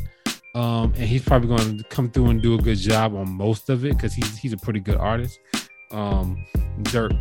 um, 0.54 0.94
and 0.98 1.06
he's 1.08 1.24
probably 1.24 1.56
gonna 1.56 1.84
come 1.90 2.10
through 2.12 2.28
and 2.30 2.42
do 2.42 2.56
a 2.56 2.58
good 2.58 2.78
job 2.78 3.16
on 3.16 3.30
most 3.32 3.70
of 3.70 3.86
it 3.86 3.96
because 3.96 4.14
he's 4.14 4.38
he's 4.38 4.54
a 4.54 4.58
pretty 4.58 4.80
good 4.80 4.98
artist. 4.98 5.40
Um, 5.92 6.46
Durk 6.84 7.12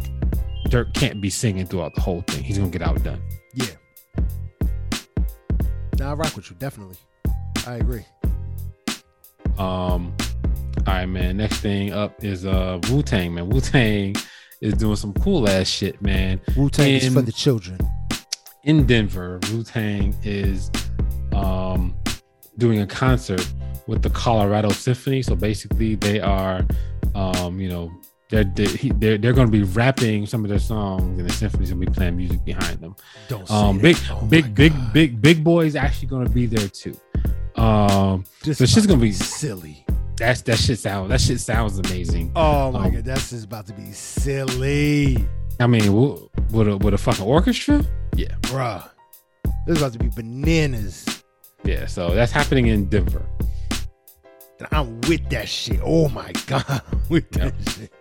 Durk 0.69 0.93
can't 0.95 1.21
be 1.21 1.31
singing 1.31 1.67
throughout 1.67 1.95
the 1.95 2.01
whole 2.01 2.23
thing. 2.23 2.43
He's 2.45 2.59
gonna 2.59 2.71
get 2.71 2.83
outdone. 2.83 3.21
Yeah. 3.55 3.67
Nah, 6.01 6.13
I 6.13 6.15
rock 6.15 6.35
with 6.35 6.49
you. 6.49 6.57
Definitely. 6.57 6.97
I 7.67 7.75
agree. 7.75 8.07
Um, 9.59 10.17
all 10.79 10.85
right, 10.87 11.05
man. 11.05 11.37
Next 11.37 11.59
thing 11.59 11.93
up 11.93 12.25
is 12.25 12.47
uh 12.47 12.81
Wu 12.89 13.03
Tang, 13.03 13.35
man. 13.35 13.51
Wu 13.51 13.61
Tang 13.61 14.15
is 14.63 14.73
doing 14.73 14.97
some 14.97 15.13
cool 15.13 15.47
ass 15.47 15.69
shit, 15.69 16.01
man. 16.01 16.41
Wu 16.57 16.71
Tang 16.71 16.91
is 16.91 17.13
for 17.13 17.21
the 17.21 17.31
children. 17.31 17.79
In 18.65 18.87
Denver, 18.87 19.41
Wu 19.53 19.63
Tang 19.63 20.17
is 20.25 20.71
um 21.35 21.95
doing 22.57 22.81
a 22.81 22.87
concert 22.87 23.47
with 23.87 24.01
the 24.01 24.09
Colorado 24.09 24.71
Symphony. 24.71 25.21
So 25.21 25.37
basically, 25.37 25.97
they 25.97 26.19
are, 26.19 26.67
um, 27.15 27.61
you 27.61 27.69
know, 27.69 27.93
they're 28.31 28.45
they're 28.45 29.19
they're, 29.19 29.33
going 29.33 29.47
to 29.49 29.53
be 29.53 29.63
rapping 29.65 30.25
some 30.27 30.45
of 30.45 30.51
their 30.51 30.59
songs, 30.61 31.19
and 31.19 31.29
the 31.29 31.33
symphony's 31.33 31.71
going 31.73 31.85
to 31.85 31.91
be 31.91 31.95
playing 31.95 32.17
music 32.17 32.45
behind 32.45 32.79
them. 32.81 32.95
Don't 33.29 33.51
Um, 33.51 33.79
big 33.79 33.97
Oh 34.11 34.25
big 34.27 34.55
big 34.55 34.73
God. 34.73 34.93
big 34.93 35.21
big 35.21 35.43
boys 35.45 35.75
actually 35.77 36.09
going 36.09 36.25
to 36.27 36.31
be 36.31 36.47
there 36.47 36.69
too. 36.69 36.97
Um, 37.57 38.25
This 38.45 38.59
so 38.59 38.65
is 38.65 38.71
shit's 38.71 38.87
gonna 38.87 39.01
be- 39.01 39.13
silly. 39.13 39.85
that's 40.17 40.43
that 40.43 40.59
shit 40.59 40.79
sounds 40.79 41.09
that 41.11 41.21
shit 41.21 41.41
sounds 41.41 41.79
amazing. 41.79 42.31
Oh 42.37 42.71
my 42.73 42.87
Um, 42.87 42.95
god, 42.95 43.05
that's 43.05 43.31
just 43.31 43.45
about 43.47 43.67
to 43.67 43.73
be 43.75 43.91
silly, 43.93 45.19
I 45.59 45.67
mean, 45.67 45.93
with 46.53 46.69
a 46.69 46.77
with 46.79 46.95
a 46.95 46.99
fucking 46.99 47.25
orchestra, 47.25 47.85
yeah, 48.17 48.35
bruh. 48.43 48.89
This 49.67 49.77
is 49.77 49.83
about 49.83 49.93
to 49.95 49.99
be 49.99 50.09
bananas, 50.09 51.23
yeah. 51.65 51.87
So 51.87 52.15
that's 52.15 52.33
happening 52.33 52.69
in 52.69 52.89
Denver. 52.89 53.27
and 54.59 54.69
I'm 54.73 55.01
with 55.03 55.29
that 55.31 55.49
shit. 55.49 55.81
Oh 55.83 56.09
my 56.09 56.33
god, 56.47 56.65
I'm 56.93 57.03
with 57.11 57.31
that 57.33 57.53
shit. 57.69 57.93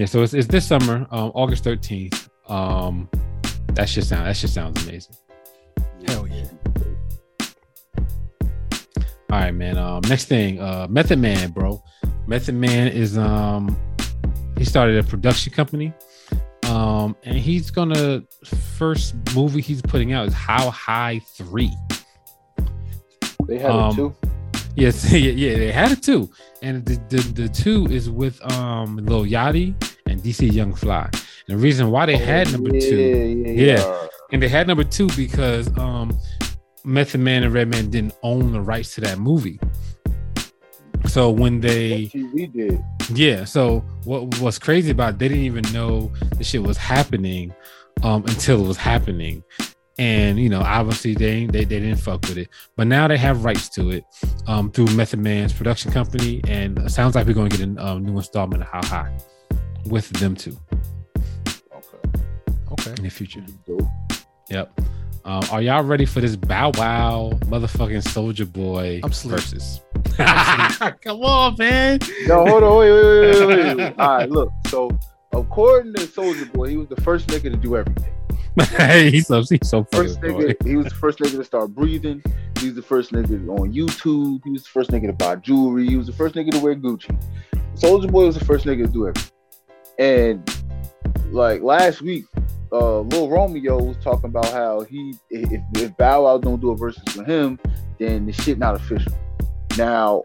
Yeah, 0.00 0.06
so 0.06 0.22
it's, 0.22 0.32
it's 0.32 0.46
this 0.46 0.66
summer, 0.66 1.06
um, 1.10 1.30
August 1.34 1.62
thirteenth. 1.62 2.30
Um, 2.48 3.06
that 3.74 3.86
shit 3.86 4.04
sound 4.04 4.26
that 4.26 4.34
shit 4.34 4.48
sounds 4.48 4.82
amazing. 4.82 5.14
Hell 6.06 6.26
yeah. 6.26 6.46
All 9.30 9.38
right, 9.38 9.50
man. 9.50 9.76
Um, 9.76 10.00
next 10.08 10.24
thing, 10.24 10.58
uh, 10.58 10.86
Method 10.88 11.18
Man, 11.18 11.50
bro. 11.50 11.82
Method 12.26 12.54
Man 12.54 12.88
is 12.88 13.18
um, 13.18 13.78
he 14.56 14.64
started 14.64 14.96
a 14.96 15.06
production 15.06 15.52
company, 15.52 15.92
um, 16.62 17.14
and 17.24 17.36
he's 17.36 17.70
gonna 17.70 18.22
first 18.78 19.16
movie 19.34 19.60
he's 19.60 19.82
putting 19.82 20.14
out 20.14 20.26
is 20.26 20.32
How 20.32 20.70
High 20.70 21.20
Three. 21.34 21.76
They 23.46 23.58
had 23.58 23.70
Um, 23.70 23.90
it 23.90 23.96
too. 23.96 24.14
Yes, 24.76 25.12
yeah, 25.12 25.18
yeah, 25.18 25.58
they 25.58 25.70
had 25.70 25.92
it 25.92 26.02
too, 26.02 26.30
and 26.62 26.86
the, 26.86 26.98
the 27.10 27.42
the 27.42 27.48
two 27.50 27.86
is 27.88 28.08
with 28.08 28.40
um 28.50 28.96
Lil 28.96 29.26
Yachty 29.26 29.74
and 30.24 30.32
DC 30.34 30.52
Young 30.52 30.74
Fly. 30.74 31.08
And 31.12 31.58
the 31.58 31.62
reason 31.62 31.90
why 31.90 32.06
they 32.06 32.16
had 32.16 32.50
number 32.52 32.74
yeah, 32.74 32.80
two, 32.80 32.96
Yeah, 32.98 33.50
Yeah. 33.52 33.78
yeah. 33.78 34.06
and 34.32 34.42
they 34.42 34.48
had 34.48 34.66
number 34.66 34.84
two 34.84 35.08
because 35.16 35.66
um 35.78 36.16
Method 36.84 37.20
Man 37.20 37.42
and 37.42 37.52
Redman 37.52 37.90
didn't 37.90 38.14
own 38.22 38.52
the 38.52 38.60
rights 38.60 38.94
to 38.94 39.00
that 39.02 39.18
movie. 39.18 39.58
So 41.06 41.30
when 41.30 41.60
they 41.60 42.06
did. 42.54 42.82
yeah, 43.14 43.44
so 43.44 43.80
what 44.04 44.38
was 44.40 44.58
crazy 44.58 44.90
about 44.90 45.14
it, 45.14 45.18
they 45.18 45.28
didn't 45.28 45.44
even 45.44 45.64
know 45.72 46.12
the 46.36 46.44
shit 46.44 46.62
was 46.62 46.76
happening 46.76 47.52
um 48.02 48.24
until 48.26 48.64
it 48.64 48.68
was 48.68 48.76
happening. 48.76 49.42
And 49.98 50.38
you 50.38 50.48
know, 50.48 50.60
obviously 50.60 51.14
they 51.14 51.46
they, 51.46 51.64
they 51.64 51.80
didn't 51.80 51.96
fuck 51.96 52.22
with 52.22 52.38
it. 52.38 52.48
But 52.76 52.86
now 52.86 53.08
they 53.08 53.18
have 53.18 53.44
rights 53.44 53.68
to 53.70 53.90
it 53.90 54.04
um 54.46 54.70
through 54.70 54.86
Method 54.94 55.20
Man's 55.20 55.52
production 55.52 55.90
company. 55.92 56.40
And 56.48 56.78
it 56.78 56.90
sounds 56.90 57.14
like 57.14 57.26
we're 57.26 57.34
gonna 57.34 57.48
get 57.50 57.60
a 57.60 57.86
um, 57.86 58.04
new 58.04 58.16
installment 58.16 58.62
of 58.62 58.68
How 58.68 58.84
High 58.86 59.18
with 59.86 60.08
them 60.20 60.34
too 60.34 60.56
Okay. 61.48 62.18
Okay. 62.72 62.90
in 62.98 63.02
the 63.04 63.08
future. 63.10 63.42
Yep. 64.48 64.80
Um, 65.24 65.42
are 65.52 65.60
y'all 65.60 65.82
ready 65.84 66.06
for 66.06 66.20
this 66.20 66.34
Bow 66.34 66.72
Wow 66.76 67.32
motherfucking 67.44 68.02
Soulja 68.02 68.50
Boy 68.50 69.00
I'm 69.04 69.12
sleep. 69.12 69.34
versus? 69.36 69.80
Come 70.16 71.22
on, 71.22 71.56
man. 71.58 71.98
No, 72.26 72.46
hold 72.46 72.62
on, 72.62 72.78
wait, 72.78 72.90
wait, 72.92 73.04
wait, 73.04 73.46
wait, 73.46 73.46
wait, 73.46 73.76
wait. 73.76 73.94
All 73.98 74.16
right, 74.16 74.30
look. 74.30 74.50
So, 74.68 74.90
according 75.32 75.92
to 75.94 76.02
Soulja 76.02 76.50
Boy, 76.52 76.68
he 76.70 76.76
was 76.78 76.88
the 76.88 77.00
first 77.02 77.26
nigga 77.28 77.50
to 77.50 77.56
do 77.56 77.76
everything. 77.76 78.12
hey, 78.76 79.10
he's 79.10 79.26
so 79.26 79.42
he's 79.42 79.68
so 79.68 79.86
First 79.92 80.20
nigga, 80.22 80.56
he 80.66 80.76
was 80.76 80.86
the 80.86 80.94
first 80.94 81.18
nigga 81.18 81.36
to 81.36 81.44
start 81.44 81.74
breathing. 81.74 82.22
He 82.58 82.66
was 82.66 82.74
the 82.74 82.82
first 82.82 83.12
nigga 83.12 83.46
on 83.60 83.72
YouTube. 83.72 84.40
He 84.44 84.50
was 84.50 84.62
the 84.64 84.68
first 84.70 84.90
nigga 84.90 85.06
to 85.06 85.12
buy 85.12 85.36
jewelry. 85.36 85.86
He 85.86 85.96
was 85.96 86.06
the 86.06 86.12
first 86.14 86.34
nigga 86.34 86.50
to 86.52 86.58
wear 86.60 86.74
Gucci. 86.74 87.14
Soulja 87.74 88.10
Boy 88.10 88.26
was 88.26 88.38
the 88.38 88.44
first 88.44 88.64
nigga 88.66 88.86
to 88.86 88.92
do 88.92 89.06
everything. 89.08 89.30
And 90.00 90.50
like 91.30 91.60
last 91.60 92.00
week, 92.00 92.24
uh, 92.72 93.00
Lil 93.00 93.28
Romeo 93.28 93.82
was 93.82 93.98
talking 94.02 94.30
about 94.30 94.50
how 94.50 94.80
he 94.80 95.14
if, 95.28 95.60
if 95.76 95.96
Bow 95.98 96.24
Wow 96.24 96.38
don't 96.38 96.58
do 96.58 96.70
a 96.70 96.76
versus 96.76 97.04
with 97.14 97.26
him, 97.26 97.60
then 97.98 98.24
the 98.24 98.32
shit 98.32 98.58
not 98.58 98.74
official. 98.74 99.12
Now, 99.76 100.22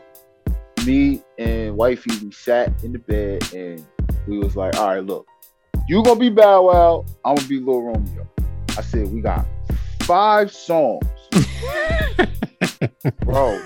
me 0.85 1.21
and 1.37 1.75
wifey 1.75 2.11
we 2.23 2.31
sat 2.31 2.71
in 2.85 2.93
the 2.93 2.99
bed 2.99 3.53
and 3.53 3.85
we 4.27 4.37
was 4.37 4.55
like, 4.55 4.77
all 4.77 4.87
right, 4.87 5.03
look, 5.03 5.27
you 5.89 6.01
gonna 6.03 6.21
be 6.21 6.29
Bow 6.29 6.67
Wow, 6.67 7.05
I'm 7.25 7.35
gonna 7.35 7.47
be 7.49 7.59
Lil 7.59 7.81
Romeo. 7.81 8.29
I 8.77 8.81
said 8.81 9.11
we 9.11 9.19
got 9.19 9.45
five 10.03 10.53
songs, 10.53 11.03
bro. 13.25 13.61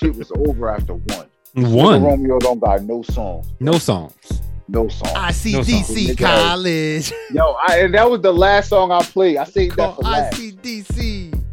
shit 0.00 0.14
was 0.16 0.30
over 0.36 0.68
after 0.68 0.92
one. 0.92 1.28
Lil 1.54 1.74
One, 1.74 2.02
Romeo 2.02 2.38
don't 2.40 2.60
got 2.60 2.82
no 2.82 3.00
songs, 3.02 3.46
no 3.58 3.78
songs. 3.78 4.42
No 4.68 4.88
songs. 4.88 5.12
I 5.14 5.30
see 5.30 5.52
No 5.52 5.62
song. 5.62 5.84
DC 5.84 6.18
College. 6.18 7.12
Yo, 7.32 7.56
I, 7.68 7.80
and 7.80 7.94
that 7.94 8.10
was 8.10 8.20
the 8.20 8.32
last 8.32 8.68
song 8.70 8.90
I 8.90 9.02
played. 9.02 9.36
I 9.36 9.44
saved 9.44 9.76
that 9.76 9.94
Call 9.94 10.02
for 10.02 10.06
I 10.06 10.10
last. 10.20 10.36
see 10.36 10.52
DC. 10.52 11.44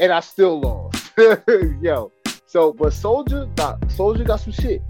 and 0.00 0.12
I 0.12 0.20
still 0.20 0.60
lost. 0.60 1.12
Yo, 1.82 2.10
so 2.46 2.72
but 2.72 2.92
Soulja 2.92 3.54
got 3.56 3.80
Soulja 3.82 4.26
got 4.26 4.40
some 4.40 4.52
shit, 4.52 4.82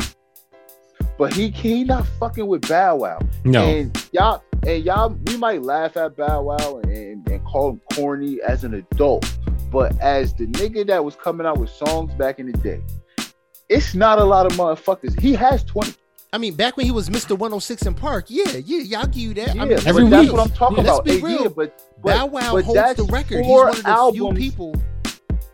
but 1.19 1.33
he 1.35 1.51
he 1.51 1.85
not 1.85 2.07
fucking 2.21 2.47
with 2.47 2.67
Bow 2.69 2.97
Wow. 2.97 3.19
No, 3.45 3.65
And 3.65 4.09
y'all 4.13 4.43
and 4.67 4.85
y'all 4.85 5.11
we 5.27 5.37
might 5.37 5.63
laugh 5.63 5.97
at 5.97 6.17
Bow 6.17 6.43
Wow 6.43 6.81
and, 6.85 6.93
and, 6.93 7.29
and 7.29 7.45
call 7.45 7.71
him 7.71 7.81
corny 7.93 8.39
as 8.47 8.65
an 8.65 8.75
adult, 8.75 9.31
but 9.71 9.99
as 10.01 10.33
the 10.35 10.47
nigga 10.47 10.87
that 10.87 11.05
was 11.05 11.17
coming 11.17 11.47
out 11.47 11.59
with 11.59 11.71
songs 11.71 12.15
back 12.15 12.39
in 12.39 12.47
the 12.51 12.59
day, 12.59 12.81
it's 13.69 13.95
not 13.95 14.19
a 14.19 14.25
lot 14.25 14.47
of 14.47 14.53
motherfuckers. 14.53 15.19
He 15.21 15.35
has 15.35 15.65
twenty. 15.65 15.93
I 16.35 16.39
mean, 16.39 16.57
back 16.57 16.77
when 16.77 16.85
he 16.85 16.91
was 16.91 17.09
Mr. 17.09 17.39
106 17.39 17.85
& 17.91 17.95
Park, 17.95 18.25
yeah, 18.27 18.57
yeah, 18.57 18.81
y'all 18.81 19.07
give 19.07 19.23
you 19.23 19.35
that. 19.35 19.55
Yeah, 19.55 19.63
I 19.63 19.67
mean, 19.67 19.79
Every 19.87 20.09
that's 20.09 20.33
what 20.33 20.41
I'm 20.41 20.51
talking 20.51 20.79
Yeah, 20.79 20.95
let's 20.95 20.99
about. 20.99 21.05
be 21.05 21.21
real. 21.23 21.43
yeah, 21.43 21.49
but, 21.49 21.81
but 22.03 22.17
Bow 22.17 22.27
Wow 22.27 22.53
but 22.55 22.65
holds 22.65 22.95
the 22.97 23.05
record. 23.05 23.45
He's 23.45 23.53
one 23.53 23.69
of 23.69 23.83
the 23.85 24.11
few 24.13 24.33
people. 24.33 24.75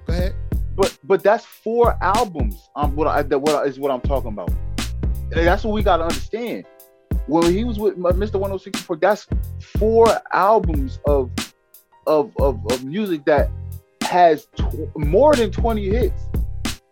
Go 0.07 0.15
ahead. 0.15 0.35
but 0.74 0.97
but 1.05 1.23
that's 1.23 1.44
four 1.44 2.02
albums. 2.02 2.70
Um, 2.77 2.97
what 2.97 3.07
I 3.09 3.20
that 3.20 3.39
what 3.39 3.57
I, 3.57 3.65
is 3.65 3.78
what 3.78 3.90
I'm 3.90 4.01
talking 4.01 4.32
about. 4.32 4.48
And 4.48 5.47
that's 5.47 5.65
what 5.65 5.74
we 5.74 5.82
gotta 5.82 6.05
understand. 6.05 6.65
When 7.27 7.52
he 7.52 7.65
was 7.65 7.78
with 7.78 7.98
Mr. 7.98 8.36
One 8.36 8.51
Hundred 8.51 8.65
and 8.66 8.74
Six, 8.74 8.89
1064, 8.89 8.97
that's 8.97 9.27
four 9.77 10.09
albums 10.32 10.98
of 11.07 11.31
of 12.07 12.32
of, 12.39 12.59
of 12.73 12.85
music 12.85 13.27
that 13.27 13.51
has 14.05 14.47
tw- 14.57 14.97
more 14.97 15.35
than 15.36 15.51
20 15.51 15.90
hits. 15.90 16.23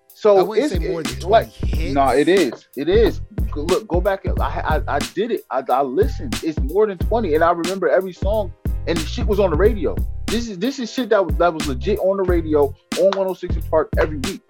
So 0.09 0.36
I 0.36 0.43
wouldn't 0.43 0.73
it's 0.73 0.82
say 0.82 0.90
more 0.90 1.02
than 1.02 1.15
20 1.20 1.27
like 1.27 1.48
hits. 1.48 1.94
no, 1.94 2.09
it 2.09 2.28
is. 2.28 2.69
It 2.77 2.90
is. 2.90 3.23
Look, 3.56 3.88
go 3.88 4.00
back. 4.00 4.24
and- 4.24 4.38
I 4.40 4.80
I, 4.86 4.96
I 4.96 4.98
did 5.00 5.30
it. 5.30 5.42
I, 5.50 5.62
I 5.68 5.82
listened. 5.82 6.38
It's 6.44 6.58
more 6.60 6.86
than 6.86 6.98
20, 6.98 7.34
and 7.34 7.42
I 7.44 7.50
remember 7.52 7.88
every 7.88 8.12
song. 8.12 8.52
And 8.86 8.96
the 8.96 9.04
shit 9.04 9.26
was 9.26 9.38
on 9.40 9.50
the 9.50 9.56
radio. 9.56 9.94
This 10.26 10.48
is 10.48 10.58
this 10.58 10.78
is 10.78 10.92
shit 10.92 11.08
that 11.10 11.24
was 11.24 11.34
that 11.36 11.52
was 11.52 11.66
legit 11.66 11.98
on 12.00 12.16
the 12.18 12.22
radio 12.22 12.66
on 12.98 13.10
106 13.16 13.56
& 13.68 13.70
Park 13.70 13.90
every 13.98 14.18
week 14.18 14.40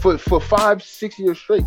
for 0.00 0.18
for 0.18 0.40
five 0.40 0.82
six 0.82 1.18
years 1.18 1.38
straight. 1.38 1.64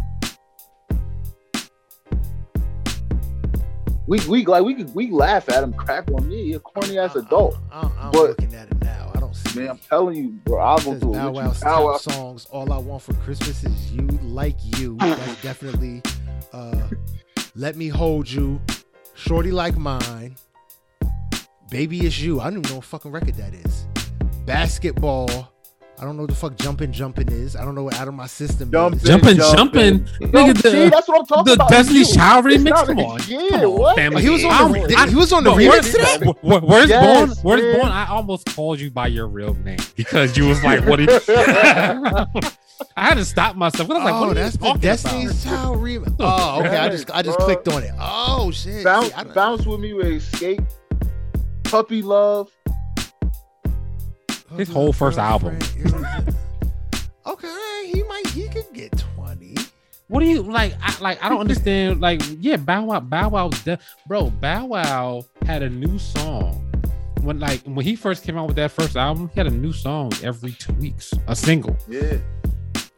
We 4.05 4.19
we 4.27 4.45
like 4.45 4.63
we 4.63 4.75
could 4.75 4.93
we 4.93 5.09
laugh 5.11 5.47
at 5.49 5.63
him, 5.63 5.73
crack 5.73 6.09
on 6.11 6.27
me, 6.27 6.53
a 6.53 6.59
corny 6.59 6.97
ass 6.97 7.15
adult. 7.15 7.57
I, 7.71 7.81
am 7.81 8.11
But- 8.11 8.29
looking 8.29 8.53
at 8.53 8.67
it 8.69 8.72
now. 9.33 9.51
I 9.51 9.53
don't 9.53 9.53
see 9.53 9.53
Christmas, 9.53 9.55
man. 9.55 9.69
I'm 9.69 9.77
telling 9.79 10.15
you, 10.17 10.29
bro. 10.45 10.59
I'll 10.59 10.77
go 10.79 10.99
through 10.99 11.11
Bow 11.13 11.27
it. 11.27 11.31
with 11.33 11.43
you. 11.43 11.47
Wow's 11.49 11.59
Bow 11.61 11.85
Wow. 11.85 11.97
songs. 11.97 12.45
All 12.51 12.71
I 12.73 12.77
want 12.77 13.01
for 13.03 13.13
Christmas 13.15 13.63
is 13.63 13.91
you, 13.91 14.07
like 14.23 14.57
you. 14.79 14.97
That's 14.99 15.41
definitely. 15.41 16.01
Uh, 16.51 16.87
Let 17.55 17.75
me 17.75 17.87
hold 17.87 18.29
you. 18.29 18.59
Shorty 19.15 19.51
like 19.51 19.77
mine. 19.77 20.35
Baby 21.69 22.05
is 22.05 22.21
you. 22.23 22.39
I 22.39 22.45
don't 22.45 22.59
even 22.59 22.69
know 22.69 22.75
what 22.77 22.85
fucking 22.85 23.11
record 23.11 23.35
that 23.35 23.53
is. 23.53 23.85
Basketball. 24.45 25.52
I 26.03 26.05
don't 26.05 26.17
know 26.17 26.23
what 26.23 26.31
the 26.31 26.35
fuck 26.35 26.57
jumping 26.57 26.91
jumping 26.91 27.31
is. 27.31 27.55
I 27.55 27.63
don't 27.63 27.75
know 27.75 27.83
what 27.85 27.95
out 27.97 28.09
of 28.09 28.13
my 28.13 28.27
system 28.27 28.69
Jumping. 28.69 28.99
is. 28.99 29.05
Jumping, 29.05 29.37
jumping. 29.37 30.05
jumping. 30.05 30.31
No, 30.33 30.47
Nigga, 30.47 30.61
see, 30.61 30.89
that's 30.89 31.07
what 31.07 31.19
I'm 31.21 31.25
talking 31.25 31.45
the 31.45 31.53
about. 31.53 31.69
Destiny 31.69 31.99
It's 32.01 32.09
you. 32.09 32.15
Child 32.17 32.45
It's 32.47 32.61
remix. 32.65 32.85
Come 32.87 32.99
on, 32.99 33.19
Yeah, 33.25 33.49
come 33.51 33.61
on, 33.71 33.79
what? 33.79 33.95
family. 33.95 34.21
He 34.21 34.29
was 34.29 34.43
on 34.43 34.71
the- 34.73 34.95
I- 34.97 35.07
he 35.07 35.15
was 35.15 35.31
on 35.31 35.43
the 35.45 35.51
Bro, 35.51 35.59
remix 35.63 35.69
where's- 35.69 35.91
to 35.93 35.97
that? 35.99 36.23
wh- 36.25 36.39
wh- 36.41 36.67
Where's 36.67 36.89
Yes, 36.89 37.05
born? 37.05 37.29
Where's 37.43 37.61
man. 37.61 37.79
born? 37.79 37.91
I 37.93 38.07
almost 38.09 38.53
called 38.53 38.81
you 38.81 38.91
by 38.91 39.07
your 39.07 39.27
real 39.27 39.53
name 39.63 39.77
because 39.95 40.35
you 40.35 40.45
was 40.49 40.61
like, 40.61 40.85
"What?" 40.85 40.97
Did 40.97 41.09
I 42.97 43.05
had 43.05 43.13
to 43.15 43.23
stop 43.23 43.55
myself. 43.55 43.87
'cause 43.87 43.95
I 43.97 44.03
was 44.03 44.11
like, 44.11 44.13
oh, 44.13 44.27
"What 44.27 44.35
that's 44.35 44.57
the 44.57 44.65
talking 44.65 44.81
Destiny's? 44.81 45.43
Child 45.45 45.77
remix. 45.77 46.15
Oh, 46.19 46.59
okay. 46.59 46.75
I 46.79 46.89
just 46.89 47.09
I 47.15 47.21
just 47.21 47.37
Bro. 47.37 47.45
clicked 47.45 47.67
on 47.69 47.81
it. 47.83 47.91
Oh 47.97 48.51
shit. 48.51 48.83
Bounce, 48.83 49.13
See, 49.15 49.23
bounce 49.33 49.65
with 49.65 49.79
me 49.79 49.93
with 49.93 50.07
escape. 50.07 50.61
Puppy 51.63 52.01
love. 52.01 52.49
His 54.57 54.69
whole 54.69 54.93
first 54.93 55.17
album. 55.17 55.57
okay, 57.25 57.91
he 57.91 58.03
might 58.03 58.27
he 58.27 58.47
could 58.49 58.65
get 58.73 58.97
twenty. 59.15 59.55
What 60.07 60.19
do 60.19 60.25
you 60.27 60.43
like? 60.43 60.75
I 60.81 60.95
like. 60.99 61.23
I 61.23 61.29
don't 61.29 61.39
understand. 61.39 62.01
Like, 62.01 62.21
yeah, 62.39 62.57
Bow 62.57 62.85
Wow, 62.85 62.99
Bow 62.99 63.29
Wow, 63.29 63.49
de- 63.49 63.79
bro. 64.07 64.29
Bow 64.29 64.65
Wow 64.65 65.25
had 65.45 65.63
a 65.63 65.69
new 65.69 65.97
song 65.97 66.71
when, 67.21 67.39
like, 67.39 67.61
when 67.63 67.85
he 67.85 67.95
first 67.95 68.23
came 68.23 68.37
out 68.37 68.47
with 68.47 68.55
that 68.57 68.71
first 68.71 68.95
album. 68.95 69.29
He 69.33 69.39
had 69.39 69.47
a 69.47 69.55
new 69.55 69.73
song 69.73 70.11
every 70.21 70.51
two 70.51 70.73
weeks, 70.73 71.13
a 71.27 71.35
single. 71.35 71.75
Yeah. 71.87 72.17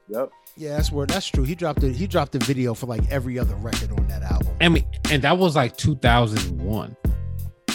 Yep. 0.09 0.29
Yeah, 0.57 0.77
that's 0.77 0.91
where 0.91 1.05
that's 1.05 1.27
true. 1.27 1.43
He 1.43 1.53
dropped 1.55 1.83
it. 1.83 1.95
He 1.95 2.07
dropped 2.07 2.33
a 2.35 2.39
video 2.39 2.73
for 2.73 2.85
like 2.85 3.09
every 3.11 3.37
other 3.37 3.55
record 3.55 3.91
on 3.91 4.07
that 4.07 4.23
album. 4.23 4.55
I 4.61 4.69
mean, 4.69 4.85
and 5.11 5.21
that 5.21 5.37
was 5.37 5.55
like 5.55 5.75
2001. 5.77 6.95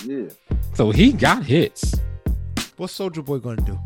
Yeah. 0.05 0.29
So 0.75 0.91
he 0.91 1.13
got 1.13 1.45
hits. 1.45 1.95
What's 2.81 2.99
Soulja 2.99 3.23
Boy 3.23 3.37
gonna 3.41 3.61
do? 3.61 3.79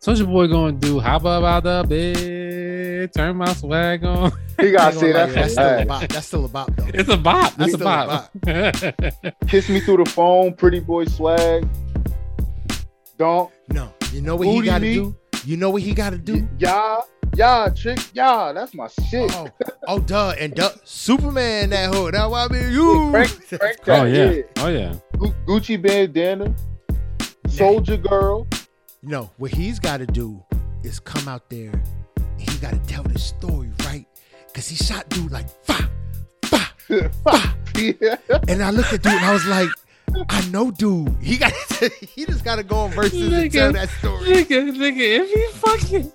Soulja 0.00 0.24
Boy 0.24 0.46
going 0.46 0.78
to 0.78 0.86
do 0.86 1.00
how 1.00 1.16
about 1.16 1.64
the 1.64 1.84
bed? 1.88 3.12
Turn 3.12 3.34
my 3.34 3.52
swag 3.52 4.04
on. 4.04 4.30
He 4.60 4.70
gotta 4.70 4.92
Ain't 4.92 5.00
say 5.00 5.12
that 5.14 5.34
that's 5.34 5.54
for 5.56 5.60
still 5.60 5.78
a 5.80 5.86
bop. 5.86 6.08
That's 6.08 6.26
still 6.28 6.44
a 6.44 6.48
bop 6.48 6.76
though. 6.76 6.86
It's 6.94 7.08
a 7.08 7.16
bop. 7.16 7.54
That's 7.56 7.74
It's 7.74 7.82
a 7.82 8.30
still 8.40 8.54
a 8.54 9.24
bop. 9.32 9.38
Kiss 9.48 9.68
me 9.68 9.80
through 9.80 10.04
the 10.04 10.10
phone, 10.10 10.54
pretty 10.54 10.78
boy 10.78 11.06
swag. 11.06 11.68
Don't. 13.18 13.50
No, 13.72 13.92
you 14.12 14.20
know 14.20 14.36
what 14.36 14.46
he 14.46 14.62
got 14.62 14.78
to 14.78 14.84
meat. 14.84 14.94
do. 14.94 15.16
You 15.44 15.56
know 15.56 15.70
what 15.70 15.82
he 15.82 15.94
got 15.94 16.10
to 16.10 16.18
do. 16.18 16.48
Yeah. 16.60 17.00
Yeah, 17.34 17.70
chick. 17.70 17.98
Yeah, 18.12 18.52
that's 18.52 18.72
my 18.72 18.86
shit. 19.08 19.34
Oh, 19.34 19.48
oh, 19.88 19.98
duh, 19.98 20.34
and 20.38 20.54
duh, 20.54 20.70
Superman 20.84 21.70
that 21.70 21.92
hood. 21.92 22.14
That's 22.14 22.30
why 22.30 22.44
I 22.44 22.48
mean 22.48 22.70
you. 22.70 23.10
Crank, 23.10 23.48
crank 23.48 23.78
oh 23.88 24.04
that, 24.04 24.36
yeah. 24.36 24.42
Oh 24.58 24.68
yeah. 24.68 24.94
Gu- 25.18 25.34
Gucci 25.44 25.80
bandana. 25.80 26.54
Soulja 27.50 28.00
girl. 28.08 28.46
No, 29.02 29.30
what 29.38 29.50
he's 29.50 29.78
got 29.78 29.98
to 29.98 30.06
do 30.06 30.42
is 30.82 31.00
come 31.00 31.26
out 31.28 31.50
there 31.50 31.72
and 32.16 32.50
he 32.50 32.58
got 32.58 32.72
to 32.72 32.80
tell 32.86 33.02
the 33.02 33.18
story 33.18 33.70
right, 33.84 34.06
cause 34.54 34.68
he 34.68 34.76
shot 34.76 35.08
dude 35.08 35.30
like 35.30 35.48
fa, 35.64 35.90
fa, 36.42 36.70
yeah. 37.76 38.16
and 38.48 38.62
I 38.62 38.70
looked 38.70 38.92
at 38.92 39.02
dude 39.02 39.12
and 39.12 39.24
I 39.24 39.32
was 39.32 39.46
like, 39.46 39.68
I 40.28 40.48
know 40.50 40.70
dude. 40.70 41.16
He 41.20 41.36
got 41.38 41.52
he 42.00 42.24
just 42.26 42.44
got 42.44 42.56
to 42.56 42.62
go 42.62 42.76
on 42.76 42.90
verses 42.90 43.32
and 43.32 43.52
tell 43.52 43.72
that 43.72 43.88
story. 43.90 44.20
Nigga, 44.26 44.70
nigga, 44.72 44.98
if 44.98 45.30
he 45.30 45.58
fucking 45.58 46.12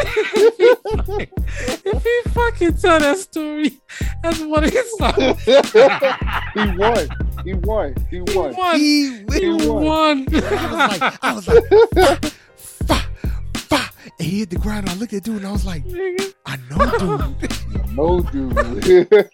if 0.00 0.56
he 0.56 0.74
fucking, 0.90 1.28
if 1.84 2.02
he 2.04 2.30
fucking 2.30 2.74
tell 2.76 3.00
that 3.00 3.18
story 3.18 3.80
as 4.24 4.40
one 4.44 4.64
of 4.64 4.70
his 4.70 4.90
songs, 4.98 5.42
he 5.42 6.76
won. 6.78 7.08
He 7.44 7.54
won. 7.54 7.94
He 8.10 8.20
won. 8.20 8.20
he 8.20 8.20
won. 8.20 8.54
won. 8.56 8.76
He 8.78 9.18
He 9.32 9.48
will. 9.48 9.80
won. 9.80 10.26
I 10.32 10.34
was 10.34 11.00
like, 11.00 11.18
I 11.24 11.32
was 11.34 11.48
like, 11.48 11.64
fa, 11.68 12.32
fa, 12.56 13.08
fa. 13.54 13.90
And 14.18 14.28
he 14.28 14.38
hit 14.40 14.50
the 14.50 14.56
ground. 14.58 14.88
And 14.88 14.90
I 14.90 14.94
looked 15.00 15.12
at 15.12 15.22
dude 15.24 15.36
and 15.38 15.46
I 15.46 15.52
was 15.52 15.64
like, 15.64 15.84
Nigga, 15.84 16.34
I 16.46 16.56
know 16.70 17.30
dude. 17.32 17.96
No 17.96 18.20
dude. 18.20 19.30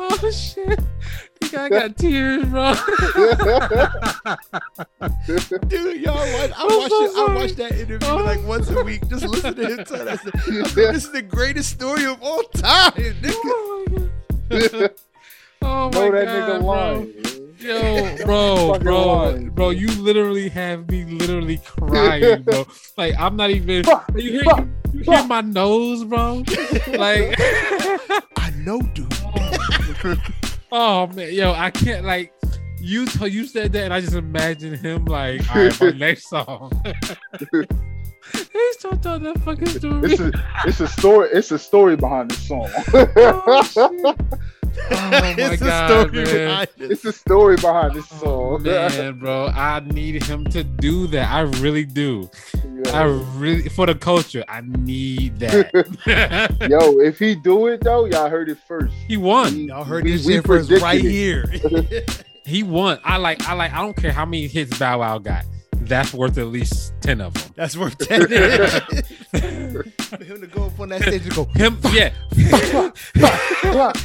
oh 0.00 0.30
shit. 0.30 0.80
The 1.50 1.56
guy 1.56 1.68
got 1.68 1.96
tears, 1.96 2.44
bro. 2.46 2.74
Dude, 5.68 6.00
y'all, 6.00 6.14
watch, 6.16 6.50
I 6.56 6.62
I'm 6.62 6.78
watch 6.78 6.90
so 6.90 7.04
it. 7.04 7.16
I 7.30 7.34
watch 7.34 7.52
that 7.52 7.72
interview 7.72 7.98
Oh. 8.08 8.16
like 8.16 8.42
once 8.46 8.68
a 8.70 8.82
week. 8.82 9.06
Just 9.08 9.24
listen 9.26 9.54
to 9.54 9.66
him 9.66 9.84
tell 9.84 10.04
that. 10.04 10.18
story. 10.20 10.60
I 10.60 10.62
said, 10.66 10.92
this 10.92 11.04
is 11.04 11.12
the 11.12 11.22
greatest 11.22 11.70
story 11.70 12.04
of 12.06 12.20
all 12.22 12.42
time, 12.54 12.92
oh 12.96 13.12
nigga. 13.22 14.10
oh 14.50 14.50
my 14.50 14.68
god. 14.68 14.90
Oh 15.62 15.90
my 15.90 15.90
know 15.90 16.10
that 16.12 16.26
god, 16.26 16.28
nigga 16.28 16.58
bro. 16.60 16.66
lying. 16.66 17.14
Yo, 17.58 18.16
bro, 18.26 18.78
bro, 18.80 19.06
lying, 19.24 19.48
bro, 19.50 19.70
you 19.70 19.88
literally 20.02 20.48
have 20.50 20.88
me 20.90 21.04
literally 21.04 21.58
crying, 21.64 22.42
bro. 22.42 22.66
Like 22.98 23.14
I'm 23.18 23.36
not 23.36 23.50
even. 23.50 23.84
Fuck, 23.84 24.10
You 24.14 24.32
hear, 24.32 24.44
fuck, 24.44 24.66
you 24.92 25.00
hear 25.02 25.24
my 25.24 25.40
nose, 25.40 26.04
bro? 26.04 26.42
Like, 26.88 27.34
I 28.36 28.50
know, 28.58 28.80
dude. 28.92 29.10
Oh 30.74 31.06
man, 31.08 31.32
yo, 31.32 31.52
I 31.52 31.70
can't 31.70 32.04
like. 32.04 32.32
You 32.80 33.06
t- 33.06 33.28
you 33.28 33.46
said 33.46 33.72
that, 33.72 33.84
and 33.84 33.94
I 33.94 34.02
just 34.02 34.14
imagine 34.14 34.74
him 34.74 35.06
like, 35.06 35.40
all 35.54 35.62
right, 35.62 35.80
my 35.80 35.90
next 35.96 36.28
song. 36.28 36.70
He's 38.32 38.76
trying 38.78 38.96
to 38.96 38.98
tell 39.02 39.18
that 39.18 39.38
fucking 39.44 39.68
story. 39.68 40.12
It's 40.12 40.20
a, 40.20 40.32
it's 40.66 40.80
a 40.80 40.88
story. 40.88 41.28
It's 41.32 41.50
a 41.50 41.58
story 41.58 41.96
behind 41.96 42.30
the 42.30 42.34
song. 42.34 42.70
Oh. 43.76 44.14
Oh 44.90 45.10
my 45.10 45.34
it's 45.38 45.62
god, 45.62 45.90
a 45.90 46.08
story 46.10 46.24
man. 46.24 46.34
behind 46.34 46.68
it. 46.78 46.90
it's 46.90 47.04
a 47.04 47.12
story 47.12 47.56
behind 47.56 47.94
this 47.94 48.06
Oh, 48.22 48.58
song. 48.58 48.62
man, 48.64 49.18
bro, 49.18 49.46
I 49.48 49.80
need 49.80 50.22
him 50.22 50.44
to 50.46 50.64
do 50.64 51.06
that. 51.08 51.30
I 51.30 51.40
really 51.60 51.84
do. 51.84 52.28
I 52.92 53.04
really 53.36 53.68
for 53.68 53.86
the 53.86 53.94
culture. 53.94 54.44
I 54.48 54.62
need 54.62 55.38
that. 55.38 55.70
Yo, 56.70 56.98
if 57.00 57.18
he 57.18 57.34
do 57.34 57.66
it 57.68 57.82
though, 57.82 58.04
y'all 58.06 58.28
heard 58.28 58.48
it 58.48 58.58
first. 58.68 58.92
he 59.08 59.16
won. 59.16 59.56
Y'all 59.68 59.84
heard 59.84 60.04
We- 60.04 60.12
this 60.12 60.26
we 60.26 60.34
shit 60.34 60.46
first 60.46 60.70
right 60.82 61.02
it. 61.04 61.10
here. 61.10 61.44
He 62.44 62.62
won. 62.62 62.98
I 63.04 63.16
like. 63.16 63.46
I 63.48 63.54
like. 63.54 63.72
I 63.72 63.80
don't 63.80 63.96
care 63.96 64.12
how 64.12 64.24
many 64.26 64.46
hits 64.48 64.78
Bow 64.78 65.00
Wow 65.00 65.18
got. 65.18 65.44
That's 65.78 66.12
worth 66.14 66.36
at 66.38 66.46
least 66.46 66.92
ten 67.00 67.20
of 67.20 67.34
them. 67.34 67.52
That's 67.56 67.76
worth 67.76 67.96
10 67.98 68.20
For 69.98 70.24
him 70.24 70.40
to 70.40 70.46
go 70.46 70.64
up 70.64 70.78
on 70.80 70.88
that 70.90 71.02
stage 71.02 71.22
and 71.24 71.34
go, 71.34 71.44
Him, 71.54 71.78
yeah. 71.92 72.10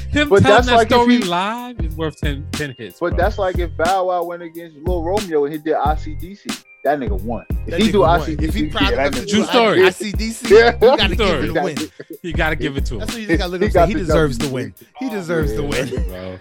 Him 0.10 0.30
But 0.30 0.42
telling 0.42 0.44
that's 0.44 0.68
that 0.68 0.76
like 0.76 0.88
if 0.88 0.94
story 0.94 1.18
he- 1.18 1.24
live 1.24 1.80
is 1.82 1.96
worth 1.96 2.18
10, 2.20 2.48
10 2.54 2.76
hits. 2.78 3.00
But 3.00 3.10
bro. 3.12 3.18
that's 3.18 3.38
like 3.38 3.58
if 3.60 3.76
Bow 3.78 4.06
Wow 4.06 4.24
went 4.24 4.42
against 4.44 4.78
Lil 4.78 5.04
Romeo 5.04 5.46
and 5.46 5.54
he 5.54 5.60
did 5.60 5.76
ICDC. 5.76 6.64
That 6.86 6.98
nigga 6.98 7.22
won. 7.24 7.46
If 7.50 7.72
that 7.72 7.82
he 7.82 7.92
do 7.92 8.00
won. 8.02 8.22
ICDC, 8.22 8.42
If 8.42 8.54
he 8.56 8.68
proud 8.70 8.90
yeah, 8.92 8.96
that 8.96 9.08
enough 9.08 9.14
to 9.16 9.22
nigga 9.26 9.30
True 9.30 9.40
do 9.42 9.46
story. 9.46 9.80
ICDC, 9.80 10.50
Yeah. 10.50 10.74
you 10.74 10.80
gotta 10.80 10.98
True 10.98 11.08
give 11.08 11.28
story. 11.28 11.48
it 11.48 11.58
a 11.58 11.64
win. 11.64 11.78
you 12.24 12.34
got 12.34 12.50
to 12.52 12.56
give 12.56 12.78
it 12.78 12.86
to 12.86 12.94
him, 12.96 13.00
That's 13.02 13.12
what 13.14 13.22
you 13.22 13.28
just 13.28 13.38
gotta 13.40 13.52
look 13.52 13.62
He 13.62 13.68
at. 13.68 13.74
got 13.74 13.88
He 13.90 13.94
deserves 13.96 14.38
W. 14.38 14.50
to 14.50 14.54
win. 14.56 14.74
He 15.00 15.10
deserves 15.10 15.52
to 15.54 15.62
yeah. 15.64 15.70
win. 15.70 15.90
bro. 16.08 16.38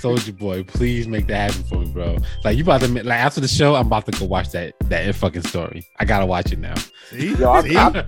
Soulja 0.00 0.36
Boy, 0.36 0.64
please 0.64 1.06
make 1.06 1.26
that 1.28 1.52
happen 1.52 1.62
for 1.68 1.78
me, 1.78 1.86
bro. 1.92 2.16
Like 2.42 2.56
you 2.56 2.64
about 2.64 2.80
to 2.80 2.88
like 2.88 3.20
after 3.20 3.40
the 3.40 3.46
show, 3.46 3.76
I'm 3.76 3.86
about 3.86 4.06
to 4.06 4.12
go 4.18 4.24
watch 4.24 4.50
that 4.50 4.74
that 4.88 5.14
fucking 5.14 5.42
story. 5.42 5.86
I 6.00 6.04
gotta 6.06 6.26
watch 6.26 6.50
it 6.52 6.58
now. 6.58 6.74
See? 7.10 7.34
Yo, 7.36 7.50
I, 7.52 7.62
See? 7.62 7.76
I, 7.76 8.04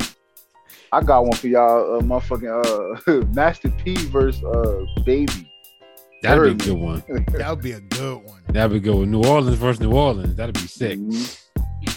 I 0.94 1.02
got 1.02 1.24
one 1.24 1.36
for 1.36 1.48
y'all, 1.48 1.96
uh, 1.96 2.00
motherfucking 2.02 3.08
uh, 3.08 3.26
Master 3.34 3.68
P 3.68 3.96
versus 3.96 4.44
uh, 4.44 4.84
Baby. 5.04 5.50
That'd 6.22 6.56
be 6.56 6.64
a 6.64 6.68
good 6.68 6.78
one. 6.78 7.02
that 7.32 7.50
would 7.50 7.62
be 7.62 7.72
a 7.72 7.80
good 7.80 8.22
one. 8.22 8.40
That'd 8.48 8.72
be 8.72 8.78
good. 8.78 8.94
One. 8.94 9.10
New 9.10 9.24
Orleans 9.24 9.58
versus 9.58 9.80
New 9.80 9.92
Orleans. 9.92 10.36
That'd 10.36 10.54
be 10.54 10.68
sick. 10.68 11.00
Mhm. 11.00 11.40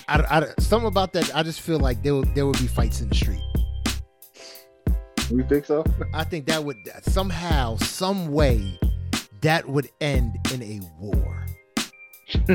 I, 0.07 0.39
I, 0.39 0.47
something 0.59 0.87
about 0.87 1.13
that. 1.13 1.33
I 1.35 1.43
just 1.43 1.61
feel 1.61 1.79
like 1.79 2.01
there 2.01 2.15
would 2.15 2.33
there 2.33 2.47
would 2.47 2.57
be 2.57 2.65
fights 2.65 3.01
in 3.01 3.09
the 3.09 3.15
street. 3.15 3.41
You 5.29 5.43
think 5.43 5.65
so? 5.65 5.85
I 6.13 6.23
think 6.23 6.47
that 6.47 6.63
would 6.63 6.77
somehow, 7.03 7.75
some 7.77 8.31
way, 8.31 8.79
that 9.41 9.67
would 9.67 9.89
end 10.01 10.37
in 10.53 10.63
a 10.63 10.79
war. 10.99 11.45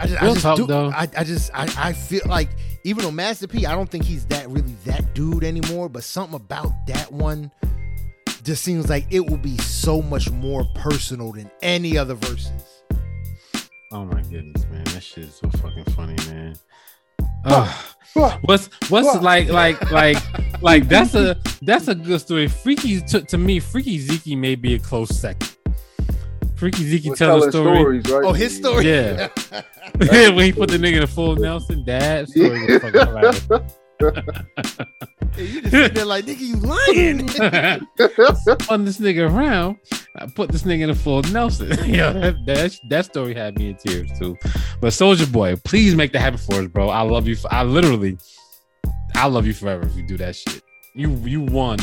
I 0.00 0.06
just, 0.06 0.20
I 0.20 0.24
Real 0.24 0.34
just 0.34 0.42
talk, 0.42 0.56
do, 0.56 0.66
though. 0.66 0.90
I, 0.90 1.08
I 1.16 1.24
just, 1.24 1.50
I, 1.54 1.72
I 1.78 1.92
feel 1.92 2.22
like 2.26 2.50
even 2.84 3.04
though 3.04 3.10
Master 3.10 3.46
P, 3.46 3.66
I 3.66 3.72
don't 3.72 3.88
think 3.88 4.04
he's 4.04 4.26
that 4.26 4.48
really 4.48 4.74
that 4.84 5.14
dude 5.14 5.44
anymore. 5.44 5.88
But 5.88 6.04
something 6.04 6.34
about 6.34 6.86
that 6.86 7.12
one 7.12 7.50
just 8.42 8.64
seems 8.64 8.88
like 8.88 9.06
it 9.10 9.28
will 9.28 9.38
be 9.38 9.56
so 9.58 10.02
much 10.02 10.30
more 10.30 10.64
personal 10.74 11.32
than 11.32 11.50
any 11.62 11.96
other 11.96 12.14
verses. 12.14 12.82
Oh 13.92 14.04
my 14.04 14.22
goodness, 14.22 14.64
man. 14.70 14.84
That 14.84 15.02
shit 15.02 15.24
is 15.24 15.34
so 15.34 15.50
fucking 15.58 15.84
funny, 15.94 16.16
man. 16.28 16.56
Ugh. 17.44 17.66
Ah. 17.66 17.96
Fuck. 18.12 18.40
What's 18.42 18.66
what's 18.90 19.22
like 19.22 19.48
like 19.48 19.90
like 19.90 20.18
like 20.60 20.86
that's 20.86 21.14
a 21.14 21.40
that's 21.62 21.88
a 21.88 21.94
good 21.94 22.20
story. 22.20 22.46
Freaky 22.46 23.00
to, 23.00 23.22
to 23.22 23.38
me, 23.38 23.58
Freekey 23.58 23.98
Zekey 23.98 24.36
may 24.36 24.54
be 24.54 24.74
a 24.74 24.78
close 24.78 25.08
second. 25.08 25.56
Freekey 26.62 26.84
Zekey 26.88 27.08
We're 27.08 27.16
tell 27.16 27.42
a 27.42 27.50
telling 27.50 27.50
story. 27.50 27.76
stories, 27.76 28.08
right? 28.08 28.24
Oh, 28.24 28.32
his 28.32 28.56
story. 28.56 28.88
Yeah. 28.88 29.28
when 29.96 30.44
he 30.44 30.52
put 30.52 30.70
the 30.70 30.78
nigga 30.78 30.98
in 30.98 31.02
a 31.02 31.08
full 31.08 31.34
Nelson, 31.34 31.84
that 31.86 32.28
story 32.28 32.66
was 32.66 32.82
fucking 32.82 33.00
hilarious. 33.00 33.48
Hey, 35.34 35.44
you 35.46 35.60
just 35.60 35.72
sitting 35.72 35.94
there 35.94 36.04
like, 36.04 36.24
nigga, 36.24 36.38
you 36.38 36.56
lying. 36.56 37.28
Spun 38.60 38.84
this 38.84 39.00
nigga 39.00 39.28
around. 39.28 39.78
I 40.16 40.26
put 40.26 40.52
this 40.52 40.62
nigga 40.62 40.82
in 40.82 40.90
a 40.90 40.94
full 40.94 41.22
Nelson. 41.22 41.70
yeah, 41.84 42.12
that, 42.12 42.36
that 42.46 42.78
that 42.90 43.04
story 43.06 43.34
had 43.34 43.58
me 43.58 43.70
in 43.70 43.76
tears 43.76 44.16
too. 44.16 44.38
But 44.80 44.92
Soulja 44.92 45.30
Boy, 45.32 45.56
please 45.64 45.96
make 45.96 46.12
that 46.12 46.20
happen 46.20 46.38
for 46.38 46.60
us, 46.60 46.68
bro. 46.68 46.90
I 46.90 47.00
love 47.02 47.26
you. 47.26 47.34
For, 47.34 47.52
I 47.52 47.64
literally, 47.64 48.18
I 49.16 49.26
love 49.26 49.48
you 49.48 49.52
forever 49.54 49.84
if 49.84 49.96
you 49.96 50.06
do 50.06 50.16
that 50.18 50.36
shit. 50.36 50.62
You 50.94 51.10
you 51.24 51.40
won 51.40 51.78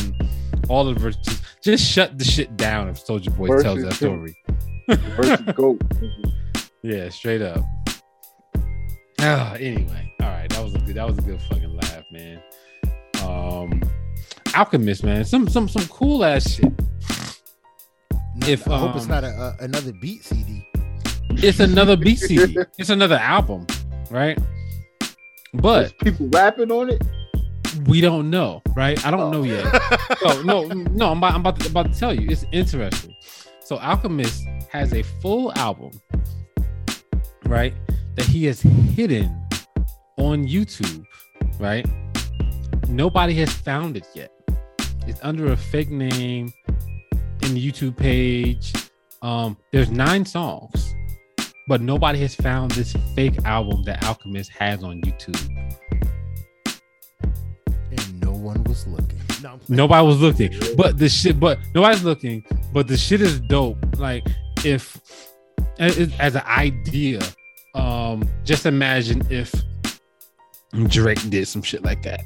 all 0.67 0.83
the 0.85 0.93
verses. 0.93 1.41
Just 1.63 1.85
shut 1.85 2.17
the 2.17 2.25
shit 2.25 2.55
down 2.57 2.87
if 2.89 3.05
Soulja 3.05 3.35
Boy 3.35 3.47
Versus 3.47 3.63
tells 3.63 3.81
that 3.83 3.91
two. 3.93 3.95
story. 3.95 4.35
versus 4.87 5.41
goat. 5.55 5.81
Yeah, 6.81 7.09
straight 7.09 7.41
up. 7.41 7.59
Ah, 9.19 9.53
anyway, 9.55 10.13
all 10.21 10.29
right, 10.29 10.49
that 10.49 10.63
was 10.63 10.73
a 10.75 10.79
good, 10.79 10.95
that 10.95 11.05
was 11.05 11.17
a 11.17 11.21
good 11.21 11.41
fucking 11.41 11.75
laugh, 11.75 12.03
man. 12.09 12.41
Um, 13.21 13.81
Alchemist, 14.55 15.03
man, 15.03 15.25
some 15.25 15.49
some 15.49 15.67
some 15.67 15.85
cool 15.89 16.23
ass 16.23 16.49
shit. 16.49 16.71
If, 18.47 18.65
I 18.69 18.77
hope 18.79 18.95
it's 18.95 19.03
um, 19.05 19.11
not 19.11 19.23
a, 19.25 19.27
a, 19.27 19.55
another 19.59 19.91
beat 20.01 20.23
CD. 20.23 20.65
It's 21.31 21.59
another 21.59 21.97
beat 21.97 22.19
CD. 22.19 22.57
It's 22.77 22.89
another 22.89 23.17
album, 23.17 23.67
right? 24.09 24.39
But 25.53 25.79
There's 25.79 25.93
people 25.93 26.29
rapping 26.29 26.71
on 26.71 26.89
it. 26.91 27.01
We 27.85 28.01
don't 28.01 28.29
know, 28.29 28.61
right? 28.75 29.03
I 29.05 29.11
don't 29.11 29.31
know 29.31 29.43
yet. 29.43 29.65
no, 30.23 30.41
no, 30.41 30.63
no. 30.67 31.11
I'm 31.11 31.17
about, 31.17 31.33
I'm 31.33 31.41
about 31.41 31.59
to, 31.59 31.67
about 31.67 31.93
to 31.93 31.99
tell 31.99 32.13
you. 32.13 32.29
It's 32.29 32.45
interesting. 32.51 33.15
So 33.63 33.77
Alchemist 33.77 34.45
has 34.69 34.93
a 34.93 35.03
full 35.21 35.53
album, 35.57 35.91
right? 37.45 37.73
That 38.15 38.25
he 38.25 38.45
has 38.45 38.61
hidden 38.61 39.47
on 40.17 40.47
YouTube, 40.47 41.03
right? 41.59 41.85
Nobody 42.87 43.33
has 43.35 43.51
found 43.51 43.97
it 43.97 44.07
yet. 44.15 44.31
It's 45.07 45.19
under 45.23 45.51
a 45.51 45.57
fake 45.57 45.91
name 45.91 46.51
in 47.41 47.53
the 47.53 47.71
YouTube 47.71 47.95
page. 47.95 48.73
Um, 49.21 49.57
there's 49.71 49.91
nine 49.91 50.25
songs, 50.25 50.95
but 51.67 51.81
nobody 51.81 52.19
has 52.19 52.35
found 52.35 52.71
this 52.71 52.95
fake 53.15 53.37
album 53.45 53.83
that 53.83 54.03
Alchemist 54.03 54.51
has 54.51 54.83
on 54.83 55.01
YouTube. 55.01 55.79
And 58.51 58.63
no 58.63 58.63
one 58.63 58.63
was 58.63 58.87
looking. 58.87 59.19
No, 59.41 59.59
Nobody 59.67 60.05
was 60.05 60.21
looking, 60.21 60.75
but 60.75 60.97
the 60.97 61.09
shit, 61.09 61.39
but 61.39 61.59
nobody's 61.73 62.03
looking, 62.03 62.43
but 62.73 62.87
the 62.87 62.97
shit 62.97 63.21
is 63.21 63.39
dope. 63.39 63.77
Like 63.97 64.25
if 64.65 64.99
as 65.79 65.97
as 66.19 66.35
an 66.35 66.43
idea, 66.45 67.21
um, 67.75 68.27
just 68.43 68.65
imagine 68.65 69.25
if 69.29 69.53
Drake 70.87 71.29
did 71.29 71.47
some 71.47 71.61
shit 71.61 71.83
like 71.83 72.03
that. 72.03 72.21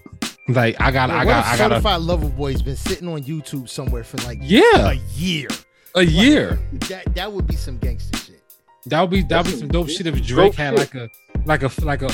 Like 0.49 0.79
I 0.81 0.91
got, 0.91 1.09
Yeah, 1.09 1.15
I 1.19 1.25
got, 1.25 1.39
if 1.39 1.45
I 1.45 1.57
got 1.57 1.71
a, 1.71 1.75
Certified 1.75 2.01
Lover 2.01 2.29
Boy's 2.29 2.61
been 2.61 2.75
sitting 2.75 3.07
on 3.07 3.23
YouTube 3.23 3.69
somewhere 3.69 4.03
for 4.03 4.17
like 4.17 4.39
yeah, 4.41 4.91
a 4.91 4.95
year. 5.15 5.47
a 5.95 6.03
year. 6.03 6.59
That 6.89 7.15
that 7.15 7.31
would 7.31 7.47
be 7.47 7.55
some 7.55 7.77
gangster 7.77 8.17
shit. 8.17 8.41
That 8.87 9.01
would 9.01 9.09
be 9.11 9.21
that 9.23 9.37
would 9.37 9.45
be 9.45 9.51
some 9.51 9.59
some 9.59 9.67
dope 9.69 9.89
shit 9.89 10.07
if 10.07 10.21
Drake 10.23 10.55
had 10.55 10.77
shit. 10.77 10.93
like 10.93 10.95
a 10.95 11.09
like 11.45 11.63
a 11.63 11.85
like 11.85 12.01
a 12.01 12.09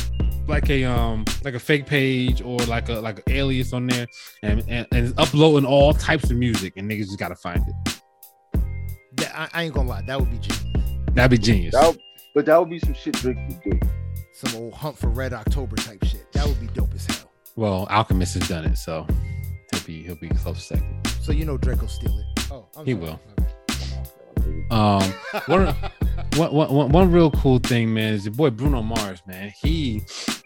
like 0.49 0.69
a 0.69 0.84
um 0.84 1.23
like 1.43 1.53
a 1.53 1.59
fake 1.59 1.85
page 1.85 2.41
or 2.41 2.57
like 2.61 2.89
a 2.89 2.93
like 2.93 3.17
an 3.27 3.34
alias 3.34 3.71
on 3.73 3.88
there 3.88 4.07
and 4.43 4.59
and, 4.67 4.88
and 4.91 5.07
it's 5.07 5.13
uploading 5.17 5.65
all 5.67 5.93
types 5.93 6.30
of 6.31 6.38
music 6.38 6.73
and 6.77 6.89
niggas 6.89 7.05
just 7.05 7.19
gotta 7.19 7.35
find 7.35 7.63
it. 7.67 8.01
That, 9.17 9.31
I, 9.35 9.49
I 9.53 9.63
ain't 9.63 9.73
gonna 9.73 9.89
lie, 9.89 10.01
that 10.03 10.19
would 10.19 10.30
be 10.31 10.38
genius. 10.39 10.91
That'd 11.13 11.31
be 11.31 11.38
genius. 11.43 11.73
That 11.73 11.88
would- 11.88 11.99
but 12.35 12.45
that 12.45 12.59
would 12.59 12.69
be 12.69 12.80
some 12.80 12.93
shit 12.93 13.15
Drake 13.15 13.38
would 13.47 13.61
do. 13.63 13.80
Some 14.34 14.61
old 14.61 14.73
Hunt 14.76 14.95
for 14.97 15.07
Red 15.09 15.34
October 15.34 15.76
type 15.77 16.03
shit. 16.05 16.31
That 16.34 16.45
would 16.47 16.59
be 16.61 16.67
dope 16.67 16.93
as 16.93 17.05
hell. 17.07 17.30
Well, 17.55 17.88
Alchemist 17.89 18.35
has 18.35 18.47
done 18.47 18.65
it, 18.65 18.77
so 18.77 19.05
he'll 19.71 19.81
be 19.85 20.03
he'll 20.03 20.15
be 20.15 20.30
close 20.30 20.63
second. 20.63 21.07
So 21.21 21.31
you 21.31 21.43
know 21.43 21.57
Drake 21.57 21.81
will 21.81 21.88
steal 21.88 22.17
it. 22.17 22.51
Oh, 22.51 22.67
I'm 22.77 22.85
He 22.85 22.91
sorry. 22.93 23.03
will. 23.03 23.19
My 23.38 23.45
Um, 24.72 25.03
one, 25.48 25.66
one, 26.36 26.53
one, 26.53 26.74
one, 26.74 26.90
one 26.90 27.11
real 27.11 27.32
cool 27.32 27.60
thing, 27.60 27.94
man, 27.94 28.14
is 28.14 28.26
your 28.26 28.34
boy 28.34 28.49
Bruno 28.49 28.82
Mars, 28.82 29.22
man. 29.28 29.52
He 29.61 30.03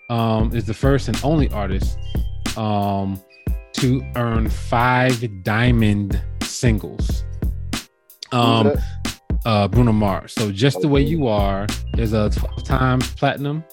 um 0.10 0.56
is 0.56 0.66
the 0.66 0.74
first 0.74 1.08
and 1.08 1.20
only 1.24 1.50
artist 1.52 1.98
um 2.58 3.20
to 3.74 4.04
earn 4.16 4.50
five 4.50 5.44
diamond 5.44 6.22
singles. 6.42 7.24
Um, 8.32 8.74
uh 9.46 9.68
Bruno 9.68 9.92
Mars. 9.92 10.34
So 10.34 10.52
just 10.52 10.82
the 10.82 10.88
way 10.88 11.02
you 11.02 11.28
are 11.28 11.68
is 11.98 12.14
a 12.14 12.30
12 12.30 12.64
times 12.64 13.14
platinum. 13.16 13.64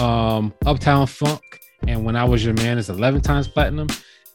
Um 0.00 0.52
Uptown 0.66 1.06
Funk 1.06 1.42
and 1.86 2.04
When 2.04 2.16
I 2.16 2.24
Was 2.24 2.44
Your 2.44 2.54
Man 2.54 2.78
is 2.78 2.88
11 2.88 3.20
times 3.20 3.48
platinum 3.48 3.88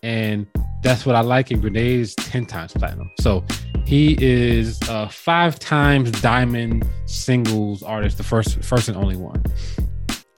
and 0.03 0.47
that's 0.81 1.05
what 1.05 1.15
I 1.15 1.21
like 1.21 1.51
and 1.51 1.61
Grenade 1.61 1.99
is 1.99 2.15
10 2.15 2.45
times 2.45 2.73
platinum. 2.73 3.11
So 3.19 3.43
he 3.85 4.15
is 4.19 4.79
a 4.87 5.09
five 5.09 5.59
times 5.59 6.11
diamond 6.21 6.85
singles 7.05 7.83
artist, 7.83 8.17
the 8.17 8.23
first 8.23 8.63
first 8.63 8.87
and 8.87 8.97
only 8.97 9.15
one. 9.15 9.43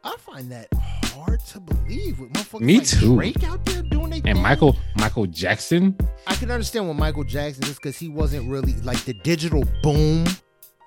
I 0.04 0.16
find 0.18 0.52
that 0.52 0.68
hard 1.14 1.40
to 1.48 1.60
believe 1.60 2.20
with 2.20 2.32
motherfuckers 2.34 2.62
Me 2.62 2.78
like 2.80 2.88
too. 2.88 3.16
Drake 3.16 3.44
out 3.44 3.64
there 3.66 3.84
doing 3.84 4.14
And 4.14 4.24
thing. 4.24 4.42
Michael 4.42 4.76
Michael 4.96 5.26
Jackson, 5.28 5.98
I 6.28 6.36
can 6.36 6.50
understand 6.52 6.88
what 6.88 6.98
Michael 6.98 7.24
Jackson 7.24 7.64
is 7.66 7.76
because 7.76 7.98
he 7.98 8.08
wasn't 8.10 8.50
really 8.50 8.74
like 8.82 9.00
the 9.06 9.14
digital 9.14 9.64
boom 9.84 10.26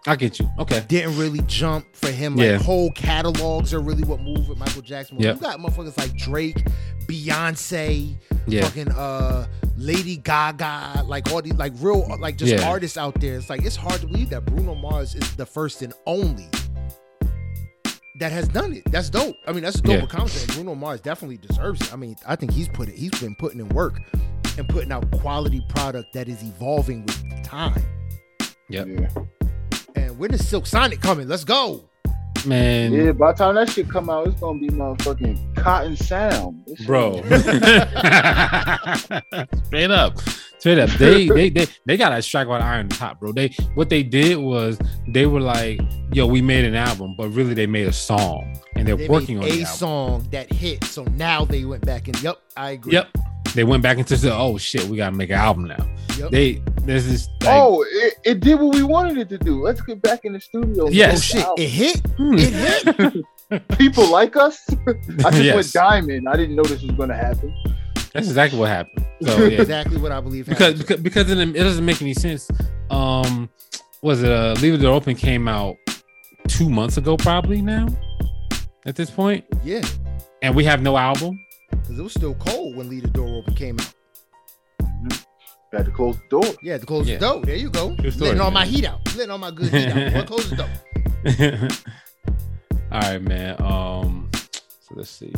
I 0.06 0.16
get 0.16 0.38
you. 0.38 0.50
Okay. 0.58 0.84
didn't 0.86 1.16
really 1.18 1.40
jump 1.46 1.86
for 1.96 2.10
him. 2.10 2.36
Like 2.36 2.44
Yeah. 2.44 2.58
whole 2.58 2.90
catalogs 2.92 3.72
are 3.72 3.80
really 3.80 4.02
what 4.04 4.20
moved 4.20 4.50
with 4.50 4.58
Michael 4.58 4.82
Jackson. 4.82 5.16
When 5.16 5.24
Yep. 5.24 5.36
You 5.36 5.40
got 5.40 5.60
motherfuckers 5.60 5.96
like 5.96 6.14
Drake, 6.14 6.62
Beyonce, 7.06 8.16
Yeah. 8.46 8.62
fucking 8.64 8.90
uh 8.92 9.46
Lady 9.76 10.16
Gaga, 10.18 11.02
like 11.06 11.30
all 11.32 11.42
these 11.42 11.54
like 11.54 11.72
real 11.78 12.06
like 12.18 12.36
just 12.36 12.52
Yeah. 12.52 12.68
artists 12.68 12.96
out 12.96 13.20
there. 13.20 13.36
It's 13.36 13.50
like 13.50 13.62
it's 13.64 13.76
hard 13.76 14.00
to 14.00 14.06
believe 14.06 14.30
that 14.30 14.44
Bruno 14.46 14.74
Mars 14.74 15.14
is 15.14 15.34
the 15.36 15.46
first 15.46 15.82
and 15.82 15.92
only 16.06 16.48
that 18.20 18.30
has 18.30 18.46
done 18.48 18.72
it. 18.72 18.84
That's 18.92 19.10
dope. 19.10 19.34
I 19.46 19.52
mean, 19.52 19.64
that's 19.64 19.78
a 19.78 19.82
dope 19.82 19.96
Yeah. 19.98 20.04
accomplishment. 20.04 20.54
Bruno 20.54 20.74
Mars 20.76 21.00
definitely 21.00 21.38
deserves 21.38 21.80
it. 21.80 21.92
I 21.92 21.96
mean, 21.96 22.14
I 22.26 22.36
think 22.36 22.52
he's 22.52 22.68
put 22.68 22.88
it. 22.88 22.94
He's 22.94 23.10
been 23.20 23.34
putting 23.34 23.58
in 23.58 23.68
work 23.70 23.98
and 24.56 24.68
putting 24.68 24.92
out 24.92 25.10
quality 25.10 25.60
product 25.68 26.12
that 26.14 26.28
is 26.28 26.40
evolving 26.42 27.04
with 27.04 27.42
time. 27.44 27.82
Yep. 28.68 28.86
Yeah. 28.88 29.08
And 29.96 30.16
when 30.18 30.32
is 30.32 30.46
Silk 30.46 30.66
Sonic 30.66 31.00
coming? 31.00 31.26
Let's 31.28 31.42
go. 31.44 31.88
Man. 32.46 32.92
yeah, 32.92 33.12
by 33.12 33.32
the 33.32 33.38
time 33.38 33.54
that 33.56 33.70
shit 33.70 33.88
come 33.88 34.10
out, 34.10 34.26
it's 34.26 34.40
gonna 34.40 34.58
be 34.58 34.68
motherfucking 34.68 35.56
cotton 35.56 35.96
sound. 35.96 36.62
This 36.66 36.84
bro. 36.84 37.22
Straight 39.66 39.90
up, 39.90 40.18
straight 40.58 40.78
up. 40.78 40.90
They 40.98 41.28
they 41.28 41.48
they 41.50 41.66
they 41.86 41.96
got 41.96 42.12
a 42.12 42.22
strike 42.22 42.48
while 42.48 42.58
the 42.60 42.64
iron 42.64 42.88
top, 42.88 43.20
bro. 43.20 43.32
They 43.32 43.48
what 43.74 43.88
they 43.88 44.02
did 44.02 44.38
was 44.38 44.78
they 45.08 45.26
were 45.26 45.40
like, 45.40 45.80
yo, 46.12 46.26
we 46.26 46.42
made 46.42 46.64
an 46.64 46.74
album, 46.74 47.14
but 47.16 47.28
really 47.30 47.54
they 47.54 47.66
made 47.66 47.86
a 47.86 47.92
song, 47.92 48.58
and 48.76 48.86
they're 48.86 48.96
They 48.96 49.08
working 49.08 49.38
made 49.38 49.44
on 49.44 49.50
a 49.50 49.56
the 49.56 49.62
album. 49.64 49.76
song 49.76 50.28
that 50.32 50.52
hit. 50.52 50.84
So 50.84 51.04
now 51.16 51.44
they 51.44 51.64
went 51.64 51.84
back 51.84 52.08
and 52.08 52.20
yep, 52.22 52.38
I 52.56 52.72
agree. 52.72 52.94
Yep. 52.94 53.08
They 53.54 53.64
went 53.64 53.82
back 53.82 53.98
into 53.98 54.16
the 54.16 54.34
oh 54.34 54.58
shit, 54.58 54.84
we 54.84 54.96
gotta 54.96 55.14
make 55.16 55.30
an 55.30 55.36
album 55.36 55.64
now. 55.66 55.86
Yep. 56.18 56.30
They 56.30 56.62
there's 56.82 57.06
this 57.08 57.28
like, 57.42 57.50
oh, 57.62 57.84
it, 57.88 58.14
it 58.24 58.40
did 58.40 58.60
what 58.60 58.74
we 58.74 58.82
wanted 58.82 59.18
it 59.18 59.28
to 59.30 59.38
do. 59.38 59.62
Let's 59.62 59.80
get 59.80 60.02
back 60.02 60.24
in 60.24 60.32
the 60.32 60.40
studio. 60.40 60.86
and 60.86 60.94
Yes. 60.94 61.32
oh 61.34 61.38
shit, 61.56 61.64
it 61.64 61.68
hit. 61.68 62.06
hmm. 62.16 62.34
It 62.38 62.52
hit. 62.52 63.24
People 63.78 64.08
like 64.10 64.36
us. 64.36 64.60
I 65.24 65.30
just 65.30 65.42
Yes. 65.42 65.54
went 65.54 65.72
diamond. 65.72 66.28
I 66.28 66.36
didn't 66.36 66.56
know 66.56 66.62
this 66.64 66.82
was 66.82 66.92
gonna 66.92 67.16
happen. 67.16 67.54
that's 68.12 68.26
exactly 68.28 68.58
what 68.58 68.68
happened. 68.68 69.04
So 69.22 69.36
yeah, 69.46 69.60
exactly 69.60 69.98
what 69.98 70.12
I 70.12 70.20
believe. 70.20 70.46
because 70.46 70.78
happened. 70.80 71.02
because 71.02 71.26
because 71.26 71.30
it, 71.30 71.38
it 71.38 71.62
doesn't 71.62 71.84
make 71.84 72.02
any 72.02 72.14
sense. 72.14 72.48
Um, 72.90 73.48
was 74.02 74.22
it 74.22 74.30
uh, 74.32 74.54
Leave 74.60 74.74
It 74.74 74.84
Open 74.84 75.14
came 75.14 75.46
out 75.48 75.76
two 76.48 76.68
months 76.68 76.96
ago, 76.96 77.16
probably 77.16 77.62
now 77.62 77.86
at 78.86 78.96
this 78.96 79.10
point, 79.10 79.44
yeah, 79.64 79.80
and 80.42 80.54
we 80.54 80.64
have 80.64 80.82
no 80.82 80.96
album. 80.96 81.38
Because 81.84 81.98
it 81.98 82.02
was 82.02 82.12
still 82.14 82.34
cold 82.36 82.76
when 82.76 82.88
Leave 82.88 83.02
the 83.02 83.08
Door 83.10 83.36
Open 83.36 83.54
came 83.54 83.78
out. 83.78 83.92
Had 85.72 85.84
to 85.86 85.90
close 85.90 86.16
the 86.16 86.28
door. 86.30 86.54
Yeah, 86.62 86.78
to 86.78 86.86
close 86.86 87.06
Yeah. 87.06 87.18
the 87.18 87.32
door. 87.32 87.42
There 87.44 87.56
you 87.56 87.68
go. 87.68 87.94
True 87.96 88.10
story, 88.10 88.28
Letting 88.28 88.40
all 88.40 88.50
my 88.50 88.64
heat 88.64 88.86
out. 88.86 89.00
Letting 89.16 89.30
all 89.30 89.38
my 89.38 89.50
good 89.50 89.72
heat 89.74 89.88
out. 89.88 90.12
Boy, 90.14 90.22
close 90.26 90.48
the 90.50 90.56
door. 90.56 91.68
All 92.92 93.00
right, 93.00 93.20
man. 93.20 93.60
Um, 93.60 94.30
so 94.80 94.94
let's 94.94 95.10
see. 95.10 95.32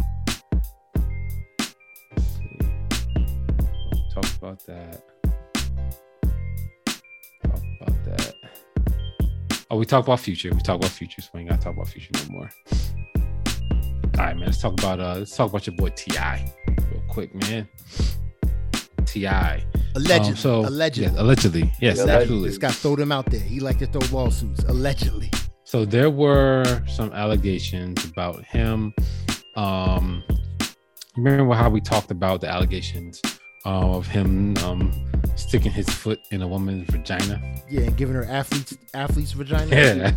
Let's 2.14 2.28
see. 2.36 2.58
Talk 4.14 4.26
about 4.36 4.64
that. 4.66 5.02
Talk 7.42 7.62
about 7.80 8.04
that. 8.04 8.34
Oh, 9.70 9.78
we 9.78 9.84
talk 9.86 10.04
about 10.04 10.20
future. 10.20 10.50
We 10.54 10.60
talk 10.60 10.76
about 10.76 10.90
future, 10.90 11.22
so 11.22 11.30
we 11.34 11.40
ain't 11.40 11.48
gotta 11.50 11.62
talk 11.62 11.74
about 11.74 11.88
future 11.88 12.10
no 12.14 12.30
more. 12.30 12.50
All 14.18 14.24
right, 14.24 14.36
man. 14.36 14.46
Let's 14.46 14.60
talk 14.60 14.72
about 14.72 14.98
uh. 15.00 15.16
Let's 15.18 15.36
talk 15.36 15.50
about 15.50 15.66
your 15.66 15.76
boy 15.76 15.90
T.I., 15.90 16.52
real 16.90 17.02
quick, 17.08 17.34
man. 17.34 17.68
Ti. 19.04 19.26
Allegedly. 19.26 20.30
Um, 20.30 20.36
so 20.36 20.60
allegedly. 20.66 21.10
yes, 21.10 21.18
allegedly. 21.20 21.72
Yes, 21.80 21.98
Allegedly. 21.98 22.12
absolutely. 22.22 22.48
This 22.50 22.58
guy 22.58 22.70
throw 22.70 22.96
them 22.96 23.12
out 23.12 23.26
there. 23.26 23.40
He 23.40 23.60
like 23.60 23.78
to 23.78 23.86
throw 23.86 24.00
lawsuits. 24.18 24.62
Allegedly. 24.64 25.30
so 25.64 25.84
there 25.84 26.10
were 26.10 26.82
some 26.86 27.12
allegations 27.12 28.04
about 28.04 28.42
him. 28.44 28.94
Um, 29.56 30.22
remember 31.16 31.54
how 31.54 31.70
we 31.70 31.80
talked 31.80 32.10
about 32.10 32.40
the 32.40 32.48
allegations 32.48 33.22
uh, 33.64 33.96
of 33.96 34.06
him 34.06 34.56
um, 34.58 34.92
sticking 35.36 35.72
his 35.72 35.88
foot 35.88 36.18
in 36.30 36.42
a 36.42 36.48
woman's 36.48 36.88
vagina? 36.90 37.40
Yeah, 37.70 37.82
and 37.82 37.96
giving 37.96 38.14
her 38.16 38.24
athletes 38.24 38.76
athletes 38.94 39.32
vagina. 39.32 39.74
Yeah, 39.74 40.12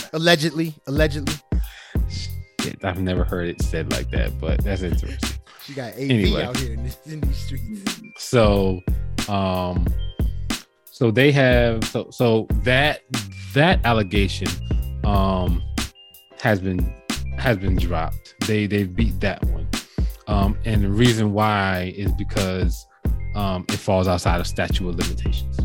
Allegedly, 0.12 0.74
allegedly, 0.86 1.34
Shit, 2.66 2.84
I've 2.84 3.00
never 3.00 3.22
heard 3.24 3.48
it 3.48 3.62
said 3.62 3.92
like 3.92 4.10
that, 4.10 4.38
but 4.40 4.62
that's 4.64 4.82
interesting. 4.82 5.38
she 5.64 5.72
got 5.74 5.92
AV 5.92 6.10
Anyway. 6.10 6.42
out 6.42 6.56
here 6.56 6.72
in, 6.74 6.82
this, 6.82 6.98
in 7.06 7.20
these 7.20 7.36
streets. 7.36 8.00
So, 8.18 8.80
um, 9.28 9.86
so 10.90 11.10
they 11.12 11.30
have 11.30 11.84
so 11.84 12.08
so 12.10 12.46
that 12.64 13.02
that 13.54 13.84
allegation 13.84 14.48
um 15.04 15.62
has 16.40 16.58
been 16.60 16.80
has 17.38 17.56
been 17.58 17.76
dropped. 17.76 18.34
They 18.48 18.66
they 18.66 18.82
beat 18.84 19.20
that 19.20 19.44
one. 19.44 19.68
Um, 20.26 20.58
and 20.64 20.82
the 20.82 20.88
reason 20.88 21.32
why 21.32 21.92
is 21.96 22.10
because 22.12 22.84
um 23.36 23.64
it 23.68 23.76
falls 23.76 24.08
outside 24.08 24.40
of 24.40 24.46
statute 24.48 24.88
of 24.88 24.96
limitations. 24.96 25.56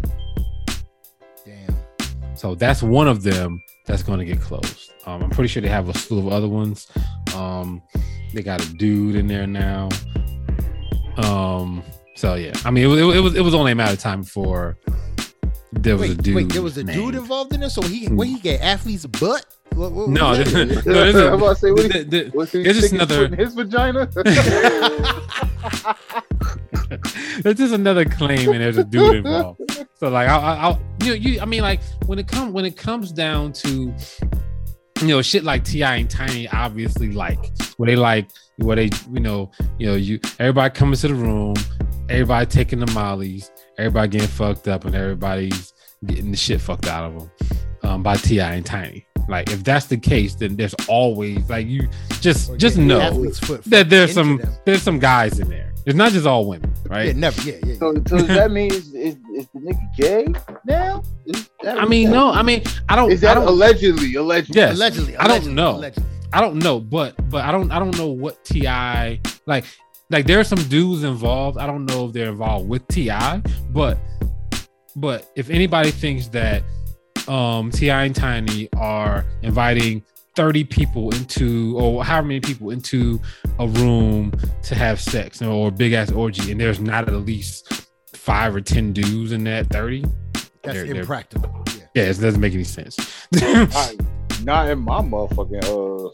Damn. 2.42 2.52
So 2.52 2.56
that's 2.56 2.82
one 2.84 3.08
of 3.08 3.24
them 3.24 3.62
that's 3.86 4.04
going 4.04 4.20
to 4.20 4.26
get 4.26 4.42
closed. 4.42 4.92
Um, 5.06 5.24
I'm 5.24 5.30
pretty 5.30 5.48
sure 5.48 5.62
they 5.62 5.68
have 5.70 5.90
a 5.90 5.94
slew 5.98 6.20
of 6.20 6.28
other 6.34 6.48
ones. 6.48 6.88
Um, 7.36 7.82
they 8.34 8.42
got 8.42 8.64
a 8.64 8.74
dude 8.74 9.16
in 9.16 9.28
there 9.28 9.48
now. 9.48 9.90
Um, 11.18 11.84
so 12.16 12.36
yeah, 12.36 12.54
I 12.66 12.72
mean, 12.72 12.86
it 12.86 12.88
was 12.88 13.16
it 13.16 13.20
was 13.20 13.36
it 13.36 13.42
was 13.42 13.54
only 13.54 13.72
a 13.74 13.76
matter 13.76 13.94
of 13.94 14.00
time 14.00 14.22
before 14.22 14.78
there 15.74 15.96
was 15.98 16.10
Wait, 16.10 16.20
a 16.20 16.22
dude. 16.22 16.36
wait, 16.36 16.50
there 16.50 16.62
was 16.62 16.78
a 16.78 16.84
dude 16.84 17.16
involved 17.16 17.54
in 17.54 17.60
this, 17.62 17.74
so 17.76 17.82
he 17.82 18.08
what 18.08 18.28
he 18.28 18.40
get 18.40 18.62
athlete's 18.62 19.06
butt? 19.06 19.46
What, 19.74 19.92
what, 19.94 20.10
No, 20.20 20.36
this, 20.36 20.54
no, 20.54 20.66
that? 20.66 20.84
there's 20.86 21.16
I'm 21.16 21.34
about 21.34 21.54
to 21.56 21.60
say, 21.60 21.72
what 21.72 21.92
th- 21.92 22.10
th- 22.10 22.34
Was 22.34 22.52
he 22.52 22.64
There's 22.64 22.82
just 22.82 22.94
another- 22.94 23.34
his 23.36 23.54
vagina? 23.56 24.10
there's 27.42 27.58
just 27.58 27.74
another 27.74 28.06
claim, 28.06 28.50
and 28.50 28.62
there's 28.62 28.78
a 28.78 28.84
dude 28.84 29.18
involved. 29.18 29.62
So 29.96 30.10
like, 30.10 30.28
I, 30.28 30.38
I, 30.38 30.70
I 30.70 30.80
you, 31.04 31.08
know, 31.08 31.14
you, 31.14 31.42
I 31.42 31.46
mean, 31.46 31.62
like 31.62 31.82
when 32.06 32.20
it 32.20 32.28
comes 32.28 32.52
when 32.54 32.66
it 32.66 32.78
comes 32.78 33.12
down 33.12 33.54
to 33.54 33.94
you 35.02 35.08
know 35.08 35.22
shit 35.22 35.44
like 35.44 35.64
T.I. 35.64 35.96
and 35.96 36.10
Tiny, 36.10 36.48
obviously 36.50 37.12
like 37.12 37.52
where 37.78 37.88
they 37.88 37.96
like 37.96 38.30
where 38.58 38.76
they 38.76 38.90
you 39.12 39.20
know 39.20 39.52
you 39.78 39.88
know 39.88 39.96
you 39.96 40.20
everybody 40.40 40.74
coming 40.74 40.96
to 40.96 41.08
the 41.08 41.16
room, 41.16 41.56
everybody 42.10 42.46
taking 42.46 42.80
the 42.80 42.92
mollies, 42.94 43.52
everybody 43.78 44.10
getting 44.10 44.28
fucked 44.28 44.68
up, 44.68 44.86
and 44.86 44.96
everybody's 44.96 45.74
getting 46.06 46.32
the 46.32 46.38
shit 46.38 46.62
fucked 46.62 46.88
out 46.88 47.06
of 47.06 47.20
them 47.20 47.32
um, 47.84 48.04
by 48.04 48.16
T.I. 48.16 48.54
and 48.54 48.66
Tiny. 48.66 49.06
Like 49.28 49.50
if 49.52 49.64
that's 49.64 49.86
the 49.86 49.98
case, 49.98 50.36
then 50.36 50.56
there's 50.56 50.76
always 50.88 51.50
like 51.50 51.68
you 51.68 51.88
just 52.22 52.58
just 52.58 52.78
know 52.78 53.26
that 53.68 53.90
there's 53.90 54.14
some 54.14 54.38
them. 54.38 54.54
there's 54.66 54.82
some 54.82 55.00
guys 55.00 55.40
in 55.40 55.50
there. 55.50 55.71
It's 55.86 55.96
not 55.96 56.12
just 56.12 56.28
all 56.28 56.48
women, 56.48 56.74
right? 56.88 57.08
Yeah, 57.08 57.14
never. 57.14 57.42
Yeah, 57.42 57.58
yeah. 57.64 57.76
so, 57.76 57.94
so 58.08 58.18
does 58.18 58.28
that 58.28 58.52
mean 58.52 58.72
is, 58.72 58.94
is, 58.94 59.16
is 59.36 59.48
the 59.54 59.60
nigga 59.60 59.96
gay 59.96 60.28
now? 60.66 61.04
That 61.64 61.80
I 61.80 61.86
mean, 61.86 62.12
no, 62.12 62.32
I 62.32 62.44
mean, 62.44 62.64
I 62.88 62.96
don't. 62.96 63.12
Is 63.12 63.24
I 63.24 63.28
that 63.28 63.34
don't, 63.36 63.48
allegedly? 63.48 64.14
Allegedly. 64.16 64.62
Yes. 64.62 64.76
allegedly, 64.76 65.18
I 65.18 65.28
don't 65.28 65.56
know. 65.56 65.78
Allegedly. 65.78 66.10
I 66.34 66.40
don't 66.42 66.58
know, 66.58 66.80
but 66.80 67.16
but 67.30 67.44
I 67.46 67.52
don't 67.52 67.72
I 67.72 67.80
don't 67.80 67.98
know 67.98 68.08
what 68.08 68.44
T.I. 68.46 69.20
like. 69.46 69.66
Like 70.10 70.26
there 70.28 70.40
are 70.42 70.44
some 70.44 70.62
dudes 70.68 71.04
involved. 71.04 71.58
I 71.58 71.66
don't 71.66 71.86
know 71.86 72.08
if 72.08 72.14
they're 72.14 72.30
involved 72.30 72.68
with 72.68 72.86
T.I., 72.90 73.42
but 73.70 73.98
but 74.98 75.32
if 75.38 75.50
anybody 75.50 75.90
thinks 75.90 76.28
that 76.28 76.64
um 77.30 77.72
T.I. 77.72 78.04
and 78.04 78.16
Tiny 78.16 78.68
are 78.76 79.26
inviting 79.42 80.04
30 80.36 80.64
people 80.64 81.14
into 81.14 81.78
or 81.78 82.04
however 82.04 82.28
many 82.28 82.40
people 82.40 82.72
into 82.72 83.20
a 83.60 83.68
room 83.68 84.32
to 84.64 84.76
have 84.76 85.00
sex 85.02 85.42
or 85.42 85.68
a 85.68 85.72
big 85.72 85.94
ass 85.94 86.12
orgy, 86.12 86.52
and 86.52 86.60
there's 86.62 86.80
not 86.80 87.08
at 87.08 87.14
least 87.26 87.86
five 88.14 88.56
or 88.56 88.62
ten 88.62 88.94
dudes 88.94 89.32
in 89.32 89.44
that 89.46 89.68
30, 89.68 90.04
That's 90.64 90.76
They're- 90.78 90.86
they're- 90.88 91.02
impractical. 91.02 91.64
Yeah. 91.68 91.84
yeah, 91.96 92.04
it 92.04 92.20
doesn't 92.20 92.40
make 92.40 92.54
any 92.54 92.64
sense. 92.64 92.98
I- 93.36 93.98
not 94.44 94.70
in 94.70 94.80
my 94.80 95.02
motherfucking 95.02 95.64
uh 95.66 96.10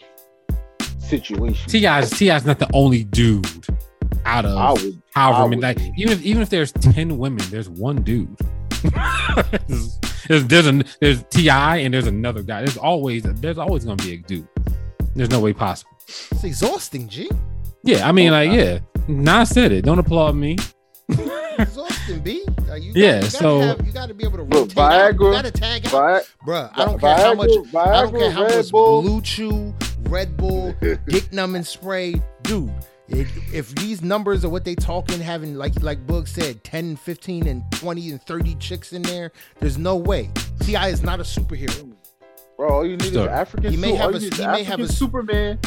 situation. 0.99 1.69
T.I.'s 1.69 2.09
T.I.'s 2.11 2.45
not 2.45 2.59
the 2.59 2.69
only 2.73 3.03
dude 3.05 3.45
out 4.25 4.45
of 4.45 4.57
I 4.57 4.71
would. 4.73 5.01
however 5.13 5.43
I 5.43 5.47
many. 5.47 5.61
Like 5.61 5.79
even 5.97 6.11
if 6.13 6.21
even 6.23 6.41
if 6.41 6.49
there's 6.49 6.71
ten 6.73 7.17
women, 7.17 7.45
there's 7.49 7.69
one 7.69 8.01
dude. 8.03 8.35
there's, 10.27 10.45
there's 10.45 10.65
there's 10.65 10.97
there's 11.01 11.23
T.I. 11.29 11.77
and 11.77 11.93
there's 11.93 12.07
another 12.07 12.43
guy. 12.43 12.59
There's 12.61 12.77
always 12.77 13.23
there's 13.23 13.57
always 13.57 13.85
gonna 13.85 14.01
be 14.03 14.13
a 14.13 14.17
dude. 14.17 14.47
There's 15.15 15.29
no 15.29 15.39
way 15.39 15.53
possible. 15.53 15.91
It's 16.07 16.43
exhausting, 16.43 17.07
G. 17.09 17.29
Yeah, 17.83 18.07
I 18.07 18.11
mean 18.11 18.29
oh, 18.29 18.33
like 18.33 18.49
Okay. 18.49 18.73
yeah. 18.73 18.79
Nas 19.07 19.49
said 19.49 19.71
it. 19.71 19.83
Don't 19.85 19.99
applaud 19.99 20.35
me. 20.35 20.57
Exhausting, 21.59 22.19
B. 22.19 22.45
Like, 22.67 22.83
you 22.83 22.91
Yeah, 22.95 23.15
you 23.15 23.21
gotta 23.21 23.31
so- 23.31 23.59
have, 23.61 23.85
you 23.87 23.91
got 23.93 24.07
to 24.09 24.13
be 24.13 24.23
able 24.25 24.37
to 24.37 24.43
Look, 24.43 24.75
rotate. 24.75 24.77
out. 24.77 25.13
You 25.13 25.19
Viagra- 25.19 25.31
got 25.31 25.45
to 25.45 25.51
tag 25.51 25.85
out, 25.87 25.91
Vi- 25.91 26.21
bruh. 26.45 26.71
I 26.75 26.85
don't 26.85 26.99
care 26.99 27.15
how 27.17 27.33
much. 27.33 27.49
Viagra, 27.49 27.71
Viagra, 27.71 27.87
I 27.87 28.01
don't 28.03 28.19
care 28.19 28.31
how 28.31 28.43
Red 28.45 28.55
much 28.57 28.71
Bull. 28.71 29.03
BlueChew, 29.03 30.09
Red 30.09 30.37
Bull, 30.37 30.75
Dick 31.07 31.31
Numbing 31.33 31.63
spray, 31.63 32.21
dude. 32.43 32.71
It, 33.09 33.27
if 33.53 33.73
these 33.75 34.01
numbers 34.01 34.43
are 34.43 34.49
what 34.49 34.65
they 34.65 34.75
talking, 34.75 35.19
having 35.21 35.55
like 35.55 35.81
like 35.81 36.05
Boog 36.05 36.27
said, 36.27 36.63
10, 36.65 36.97
15, 36.97 37.47
and 37.47 37.63
20 37.71 38.11
and 38.11 38.21
30 38.23 38.55
chicks 38.55 38.91
in 38.91 39.01
there, 39.01 39.31
there's 39.59 39.77
no 39.77 39.95
way. 39.95 40.29
T.I. 40.61 40.89
is 40.89 41.03
not 41.03 41.19
a 41.19 41.23
superhero. 41.23 41.93
Bro, 42.57 42.69
all 42.69 42.85
you 42.85 42.97
need 42.97 43.13
Sure. 43.13 43.23
is 43.23 43.27
African. 43.29 43.71
He 43.71 43.77
may 43.77 43.91
su- 43.91 43.95
have 43.97 44.11
you 44.11 44.17
a- 44.17 44.19
need 44.19 44.33
is 44.33 44.39
he 44.39 44.47
may 44.47 44.63
have 44.63 44.79
African 44.79 44.81
a 44.81 44.83
s- 44.89 44.97
Superman. 44.97 45.59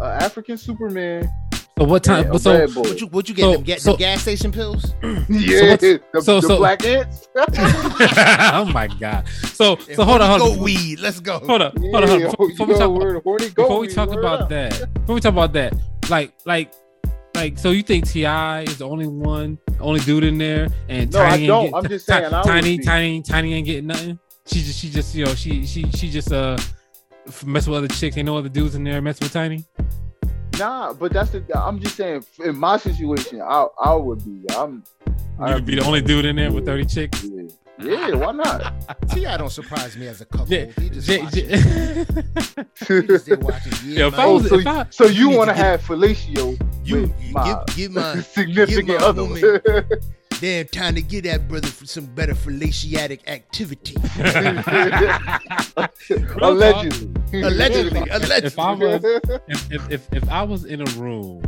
Uh, 0.00 0.04
African 0.04 0.56
Superman. 0.56 1.30
So 1.78 1.84
what 1.84 2.04
time? 2.04 2.26
and 2.26 2.34
a 2.34 2.38
so 2.38 2.52
Red 2.52 2.74
What 2.76 3.00
you 3.00 3.06
what 3.08 3.28
you 3.28 3.34
get? 3.34 3.42
So- 3.42 3.52
them, 3.52 3.62
get 3.62 3.80
so- 3.82 3.92
the 3.92 3.98
gas 3.98 4.22
station 4.22 4.52
pills? 4.52 4.84
yeah, 5.02 5.12
what's- 5.70 5.80
the, 5.82 6.00
so- 6.22 6.40
the 6.40 6.46
so- 6.48 6.56
black 6.58 6.84
ants. 6.86 7.28
oh 7.36 8.70
my 8.72 8.86
god. 9.00 9.26
So 9.52 9.76
so 9.76 10.04
hold 10.04 10.20
on, 10.22 10.38
hold 10.40 10.52
on. 10.52 10.56
Go 10.56 10.62
weed. 10.62 11.00
Let's 11.00 11.20
go. 11.20 11.40
Hold 11.40 11.60
on, 11.62 11.72
yeah, 11.82 11.90
hold 11.90 12.04
on, 12.04 12.08
hold 12.08 12.22
on. 12.22 12.30
Before, 12.30 12.48
before 12.48 12.66
we 12.66 12.74
talk, 12.74 13.54
before 13.54 13.78
we 13.80 13.88
talk 13.88 14.12
about 14.12 14.48
that, 14.50 14.94
before 14.94 15.14
we 15.16 15.20
talk 15.20 15.32
about 15.32 15.52
that, 15.54 15.72
like, 16.10 16.32
like, 16.44 16.72
like, 17.34 17.58
so 17.58 17.70
you 17.70 17.82
think 17.82 18.06
T.I. 18.08 18.62
is 18.62 18.78
the 18.78 18.88
only 18.88 19.06
one, 19.06 19.58
only 19.80 20.00
dude 20.00 20.24
in 20.24 20.36
there, 20.38 20.68
and 20.88 21.10
No, 21.12 21.20
I 21.20 21.30
Tiny 21.30 21.42
ain't 21.44 21.48
don't. 21.48 21.64
get- 21.66 21.74
I'm 21.74 21.88
just 21.88 22.06
saying, 22.06 22.24
I 22.32 22.38
would 22.38 22.46
Tiny, 22.46 22.78
Tiny, 22.78 23.22
Tiny 23.22 23.54
ain't 23.54 23.66
getting 23.66 23.86
nothing. 23.86 24.18
She 24.46 24.60
just, 24.60 24.78
she 24.78 24.90
just, 24.90 25.14
you 25.14 25.24
know, 25.24 25.34
she, 25.34 25.64
she, 25.66 25.90
she 25.92 26.10
just 26.10 26.32
uh 26.32 26.58
mess 27.46 27.66
with 27.68 27.78
other 27.78 27.88
chicks. 27.88 28.16
Ain't 28.16 28.26
no 28.26 28.36
other 28.36 28.48
dudes 28.48 28.74
in 28.74 28.84
there 28.84 29.00
mess 29.00 29.20
with 29.20 29.32
Tiny. 29.32 29.64
Nah, 30.58 30.92
but 30.92 31.12
that's 31.12 31.30
the. 31.30 31.42
I'm 31.58 31.80
just 31.80 31.96
saying, 31.96 32.24
in 32.44 32.56
my 32.58 32.76
situation, 32.76 33.40
I 33.40 33.66
I 33.82 33.94
would 33.94 34.22
be. 34.24 34.44
I'm. 34.54 34.84
You 35.06 35.14
I'd 35.44 35.54
would 35.54 35.64
be 35.64 35.76
the 35.76 35.84
only 35.84 36.02
dude 36.02 36.24
in 36.26 36.36
there 36.36 36.52
with 36.52 36.66
thirty 36.66 36.84
chicks. 36.84 37.24
Yeah, 37.24 37.42
yeah 37.84 38.14
why 38.14 38.32
not? 38.32 39.08
T.I. 39.10 39.36
don't 39.36 39.50
surprise 39.50 39.96
me 39.96 40.06
as 40.08 40.20
a 40.20 40.24
couple. 40.24 40.48
Yeah, 40.48 40.66
he 40.78 40.88
just 40.90 41.06
J- 41.08 41.22
watching. 41.22 41.48
J- 41.48 41.56
He 43.00 43.02
just 43.06 43.26
there. 43.26 43.36
Yeah, 43.84 43.98
Yo, 43.98 44.08
if 44.08 44.14
I 44.14 44.16
man. 44.16 44.26
Oh, 44.26 44.38
so, 44.40 44.70
I- 44.70 44.86
so 44.90 45.04
you 45.06 45.28
need 45.30 45.36
want 45.38 45.50
to 45.50 45.54
to 45.56 45.62
have 45.62 45.80
fellatio 45.82 46.58
you, 46.84 47.02
with 47.02 47.22
you 47.22 47.32
my 47.32 47.44
give, 47.66 47.76
give 47.76 47.92
my 47.92 48.20
significant 48.20 48.86
give 48.86 49.00
my 49.00 49.06
other? 49.06 49.24
woman- 49.24 49.84
damn 50.40 50.66
time 50.66 50.94
to 50.96 51.00
get 51.02 51.22
that 51.22 51.46
brother 51.46 51.68
for 51.68 51.86
some 51.86 52.04
better 52.04 52.34
fellatiatic 52.34 53.20
activity. 53.28 53.94
allegedly. 56.40 57.42
allegedly, 57.42 58.00
allegedly. 58.10 58.46
if. 58.46 58.58
I 58.58 58.72
was 58.72 59.04
if, 59.48 59.70
if, 59.72 59.90
if, 59.90 60.12
if 60.12 60.28
I 60.30 60.42
was 60.42 60.64
in 60.64 60.80
a 60.80 60.90
room 61.00 61.42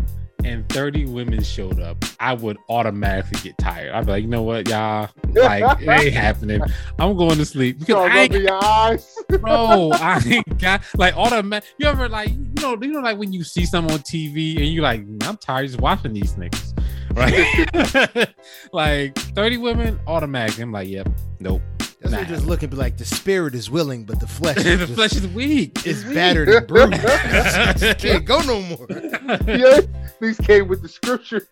and 0.44 0.68
30 0.68 1.06
women 1.06 1.42
showed 1.42 1.80
up, 1.80 2.04
I 2.20 2.34
would 2.34 2.56
automatically 2.68 3.40
get 3.42 3.58
tired. 3.58 3.92
I'd 3.92 4.06
be 4.06 4.12
like, 4.12 4.22
you 4.22 4.28
know 4.28 4.42
what, 4.42 4.68
y'all, 4.68 5.08
like 5.34 5.80
it 5.80 5.88
ain't 5.88 6.14
happening. 6.14 6.60
I'm 6.98 7.16
going 7.16 7.36
to 7.38 7.44
sleep 7.44 7.80
because 7.80 8.10
I 8.10 8.20
ain't, 8.20 8.32
your 8.32 8.64
eyes. 8.64 9.16
bro, 9.40 9.90
I 9.94 10.22
ain't 10.26 10.58
got 10.58 10.82
like 10.96 11.16
automatic. 11.16 11.68
You 11.78 11.86
ever 11.86 12.08
like 12.08 12.30
you 12.30 12.62
know 12.62 12.76
you 12.80 12.92
know 12.92 13.00
like 13.00 13.18
when 13.18 13.32
you 13.32 13.44
see 13.44 13.64
someone 13.64 13.94
on 13.94 14.00
TV 14.00 14.56
and 14.56 14.66
you're 14.66 14.82
like 14.82 15.00
I'm 15.22 15.36
tired 15.36 15.66
just 15.66 15.80
watching 15.80 16.12
these 16.12 16.34
niggas, 16.34 16.74
right? 17.14 18.34
like 18.72 19.16
30 19.16 19.58
women 19.58 20.00
automatic. 20.06 20.58
I'm 20.58 20.72
like, 20.72 20.88
yep, 20.88 21.08
nope. 21.40 21.62
That's 22.05 22.12
Nah. 22.12 22.18
what 22.18 22.28
just 22.28 22.44
looking 22.47 22.68
be 22.68 22.76
like. 22.76 22.98
The 22.98 23.05
spirit 23.06 23.55
is 23.55 23.70
willing, 23.70 24.05
but 24.05 24.20
the 24.20 24.26
flesh 24.26 24.56
the 24.62 24.76
just- 24.76 24.93
flesh 24.93 25.12
is 25.14 25.26
weak. 25.28 25.78
is 25.86 26.01
It's 26.01 26.05
weak. 26.05 26.14
battered 26.14 26.48
and 26.51 26.66
bruised. 26.66 27.01
Just 27.81 27.98
can't 27.98 28.24
go 28.26 28.40
no 28.43 28.60
more. 28.60 28.86
yeah, 29.48 29.81
these 30.20 30.36
came 30.39 30.68
with 30.68 30.82
the 30.82 30.89
scripture. 30.89 31.48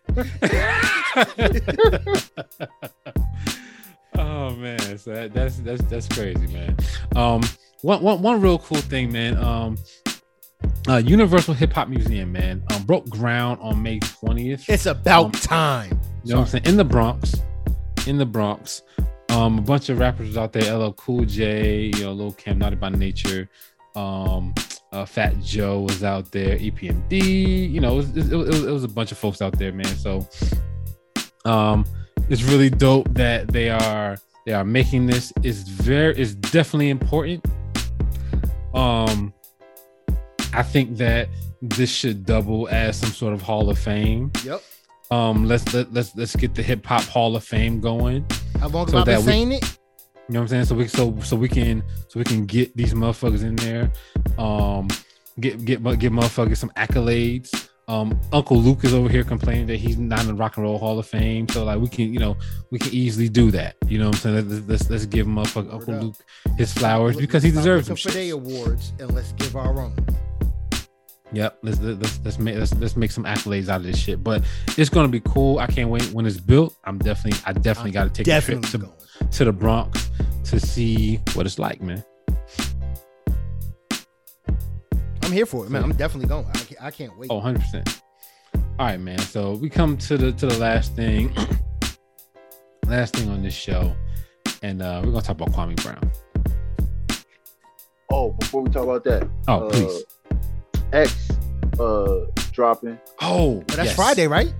oh 4.19 4.51
man, 4.57 4.99
so 4.99 5.12
that, 5.15 5.33
that's 5.33 5.57
that's 5.59 5.83
that's 5.85 6.09
crazy, 6.09 6.47
man. 6.49 6.77
Um, 7.16 7.43
one 7.83 8.03
one 8.03 8.23
one 8.23 8.41
real 8.41 8.59
cool 8.59 8.79
thing, 8.79 9.11
man. 9.11 9.37
Um, 9.39 9.79
uh, 10.89 10.97
Universal 10.99 11.55
Hip 11.55 11.73
Hop 11.73 11.89
Museum, 11.89 12.31
man, 12.33 12.62
um, 12.74 12.83
broke 12.85 13.09
ground 13.09 13.59
on 13.62 13.83
May 13.83 13.99
twentieth. 14.01 14.69
It's 14.69 14.87
about 14.87 15.33
time. 15.35 15.99
You 16.24 16.33
know 16.35 16.41
what 16.41 16.43
I'm 16.45 16.51
saying? 16.51 16.65
In 16.66 16.77
the 16.77 16.85
Bronx, 16.85 17.35
in 18.07 18.19
the 18.19 18.27
Bronx. 18.27 18.83
Um, 19.33 19.59
a 19.59 19.63
bunch 19.63 19.89
of 19.89 19.99
rappers 19.99 20.29
was 20.29 20.37
out 20.37 20.53
there. 20.53 20.77
LL 20.77 20.93
Cool 20.93 21.25
J, 21.25 21.87
you 21.87 22.03
know, 22.05 22.13
Lil' 22.13 22.33
Kim, 22.33 22.59
Naughty 22.59 22.77
by 22.77 22.91
Nature. 22.91 23.49
Um, 23.97 24.55
uh, 24.93 25.07
Fat 25.07 25.41
Joe 25.41 25.81
was 25.81 26.05
out 26.05 26.31
there. 26.33 26.59
EPMD, 26.59 27.71
you 27.71 27.81
know, 27.81 27.95
it 27.95 27.97
was, 27.97 28.17
it, 28.31 28.37
was, 28.37 28.65
it 28.65 28.71
was 28.71 28.85
a 28.85 28.89
bunch 28.89 29.11
of 29.11 29.17
folks 29.17 29.41
out 29.41 29.59
there, 29.59 29.73
man. 29.73 29.87
So, 29.87 30.29
um, 31.47 31.87
it's 32.29 32.43
really 32.43 32.69
dope 32.69 33.09
that 33.15 33.49
they 33.49 33.71
are 33.71 34.19
they 34.45 34.53
are 34.53 34.65
making 34.65 35.07
this. 35.07 35.33
It's 35.43 35.63
very 35.63 36.15
it's 36.17 36.35
definitely 36.35 36.91
important. 36.91 37.45
Um, 38.75 39.33
I 40.53 40.63
think 40.63 40.99
that 40.99 41.29
this 41.63 41.91
should 41.91 42.27
double 42.27 42.69
as 42.69 42.99
some 42.99 43.11
sort 43.11 43.33
of 43.33 43.41
Hall 43.41 43.71
of 43.71 43.79
Fame. 43.79 44.31
Yep. 44.45 44.63
Um, 45.11 45.47
let's 45.47 45.73
let, 45.73 45.93
let's 45.93 46.15
let's 46.17 46.37
get 46.37 46.55
the 46.55 46.63
Hip 46.63 46.85
Hop 46.87 47.03
Hall 47.05 47.35
of 47.35 47.45
Fame 47.45 47.81
going. 47.81 48.27
How 48.62 48.68
long 48.68 48.86
So 48.86 48.98
have 48.98 49.09
I 49.09 49.20
been 49.20 49.48
we- 49.48 49.56
it? 49.56 49.78
You 50.28 50.34
know 50.34 50.39
what 50.39 50.43
I'm 50.43 50.48
saying? 50.48 50.64
So 50.66 50.76
we 50.76 50.86
so 50.86 51.18
so 51.20 51.34
we 51.36 51.48
can 51.48 51.82
so 52.06 52.20
we 52.20 52.24
can 52.24 52.47
get 52.47 52.74
these 52.76 52.94
motherfuckers 52.94 53.43
in 53.43 53.56
there. 53.56 53.90
Um, 54.39 54.86
get 55.40 55.64
get 55.64 55.82
get 55.98 56.12
motherfuckers 56.12 56.59
some 56.59 56.70
accolades. 56.76 57.68
Um, 57.89 58.18
Uncle 58.32 58.56
Luke 58.56 58.84
is 58.84 58.94
over 58.94 59.09
here 59.09 59.24
complaining 59.24 59.66
that 59.66 59.78
he's 59.78 59.98
not 59.98 60.20
in 60.20 60.28
the 60.28 60.34
Rock 60.34 60.56
and 60.59 60.64
Roll 60.64 60.78
Hall 60.78 60.97
of 60.97 61.09
Fame. 61.09 61.48
So 61.48 61.64
like 61.64 61.80
we 61.80 61.89
can 61.89 62.14
you 62.14 62.20
know 62.20 62.36
we 62.70 62.78
can 62.78 62.94
easily 62.94 63.28
do 63.28 63.51
that. 63.51 63.74
You 63.89 63.98
know 63.98 64.06
what 64.06 64.14
I'm 64.14 64.20
saying? 64.20 64.48
Let's 64.48 64.68
let's, 64.68 64.90
let's 64.90 65.06
give 65.06 65.26
motherfucker 65.26 65.74
Uncle. 65.74 65.94
Luke 65.94 66.16
his 66.56 66.72
flowers 66.72 67.16
because 67.16 67.43
he 67.43 67.51
deserves 67.51 67.89
them. 67.89 67.97
for 67.97 68.12
their 68.12 68.32
awards 68.32 68.93
and 69.01 69.12
let's 69.12 69.32
give 69.32 69.56
our 69.56 69.80
own. 69.80 69.97
Yep, 71.35 71.59
let's 71.63 71.81
let's 71.81 72.21
let's 72.25 72.39
make 72.39 72.57
let's, 72.57 72.75
let's 72.75 72.95
make 72.97 73.11
some 73.11 73.25
accolades 73.25 73.69
out 73.69 73.77
of 73.81 73.85
this 73.85 73.97
shit. 73.99 74.23
But 74.23 74.45
it's 74.77 74.91
gonna 74.91 75.09
be 75.09 75.21
cool. 75.21 75.59
I 75.59 75.67
can't 75.67 75.89
wait 75.89 76.05
when 76.13 76.27
it's 76.27 76.39
built. 76.39 76.77
I'm 76.85 76.99
definitely 76.99 77.41
I 77.47 77.53
definitely 77.53 77.93
got 77.93 78.05
to 78.05 78.11
take 78.11 78.27
a 78.27 78.41
trip 78.41 78.61
Definitely 78.61 78.71
to 78.71 78.79
going. 78.79 79.31
to 79.31 79.45
the 79.47 79.53
Bronx 79.53 80.11
to 80.45 80.61
see 80.61 81.17
what 81.35 81.47
it's 81.47 81.59
like, 81.59 81.81
man. 81.81 82.05
I'm 85.23 85.33
here 85.33 85.47
for 85.47 85.65
it, 85.65 85.71
man. 85.71 85.83
I'm 85.83 85.95
definitely 85.95 86.29
going. 86.29 86.47
I 86.49 86.59
can't, 86.59 86.83
I 86.83 86.91
can't 86.91 87.19
wait. 87.19 87.31
Oh, 87.31 87.37
100 87.37 87.61
percent. 87.61 88.03
All 88.79 88.87
right, 88.87 89.01
man. 89.01 89.19
So 89.19 89.53
we 89.55 89.71
come 89.71 89.97
to 89.99 90.19
the 90.19 90.33
to 90.33 90.47
the 90.47 90.59
last 90.59 90.95
thing, 90.95 91.33
last 92.87 93.17
thing 93.17 93.31
on 93.31 93.43
this 93.43 93.55
show, 93.55 93.95
and 94.63 94.83
uh 94.83 95.01
we're 95.03 95.13
gonna 95.13 95.23
talk 95.23 95.41
about 95.41 95.53
Kwame 95.53 95.83
Brown. 95.83 96.11
Oh, 98.11 98.33
before 98.33 98.61
we 98.63 98.69
talk 98.71 98.83
about 98.85 99.05
that, 99.05 99.27
Oh, 99.49 99.69
Uh, 99.69 99.71
please. 99.71 100.05
X 100.93 101.31
uh 101.81 102.27
dropping. 102.52 102.98
Oh, 103.20 103.62
But 103.66 103.77
that's 103.77 103.86
yes. 103.89 103.97
Friday, 103.97 104.27
right? 104.27 104.52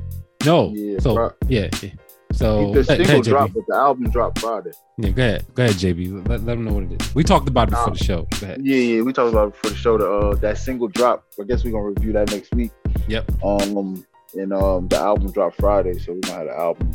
No. 0.44 0.70
Yeah, 0.74 0.98
so 0.98 1.14
Fri- 1.14 1.48
yeah. 1.48 1.68
yeah. 1.82 1.90
So 2.32 2.72
the 2.72 2.82
single 2.82 3.04
ahead, 3.06 3.20
JB. 3.22 3.24
dropped, 3.26 3.54
but 3.54 3.62
the 3.68 3.74
album 3.74 4.10
dropped 4.10 4.38
Friday. 4.38 4.70
Yeah, 4.98 5.10
go 5.10 5.22
ahead. 5.22 5.46
Go 5.54 5.64
ahead, 5.64 5.76
JB. 5.76 6.26
Let, 6.28 6.42
let 6.44 6.54
them 6.54 6.64
know 6.64 6.72
what 6.72 6.84
it 6.84 7.02
is. 7.02 7.14
We 7.14 7.22
talked 7.22 7.46
about 7.46 7.68
it 7.68 7.72
before 7.72 7.92
the 7.92 8.02
show. 8.02 8.26
Go 8.40 8.46
ahead. 8.46 8.60
Yeah, 8.64 8.76
yeah, 8.76 9.02
we 9.02 9.12
talked 9.12 9.32
about 9.32 9.48
it 9.48 9.56
for 9.56 9.68
the 9.68 9.76
show. 9.76 9.98
The 9.98 10.10
uh, 10.10 10.34
that 10.36 10.56
single 10.56 10.88
drop. 10.88 11.24
I 11.38 11.44
guess 11.44 11.62
we're 11.62 11.72
gonna 11.72 11.84
review 11.84 12.12
that 12.14 12.32
next 12.32 12.54
week. 12.54 12.72
Yep. 13.09 13.30
Um, 13.44 14.04
and 14.34 14.52
um, 14.54 14.88
the 14.88 14.96
album 14.96 15.30
dropped 15.30 15.56
Friday, 15.56 15.98
so 15.98 16.14
we're 16.14 16.20
gonna 16.20 16.38
have 16.38 16.46
the 16.46 16.59
album, 16.59 16.90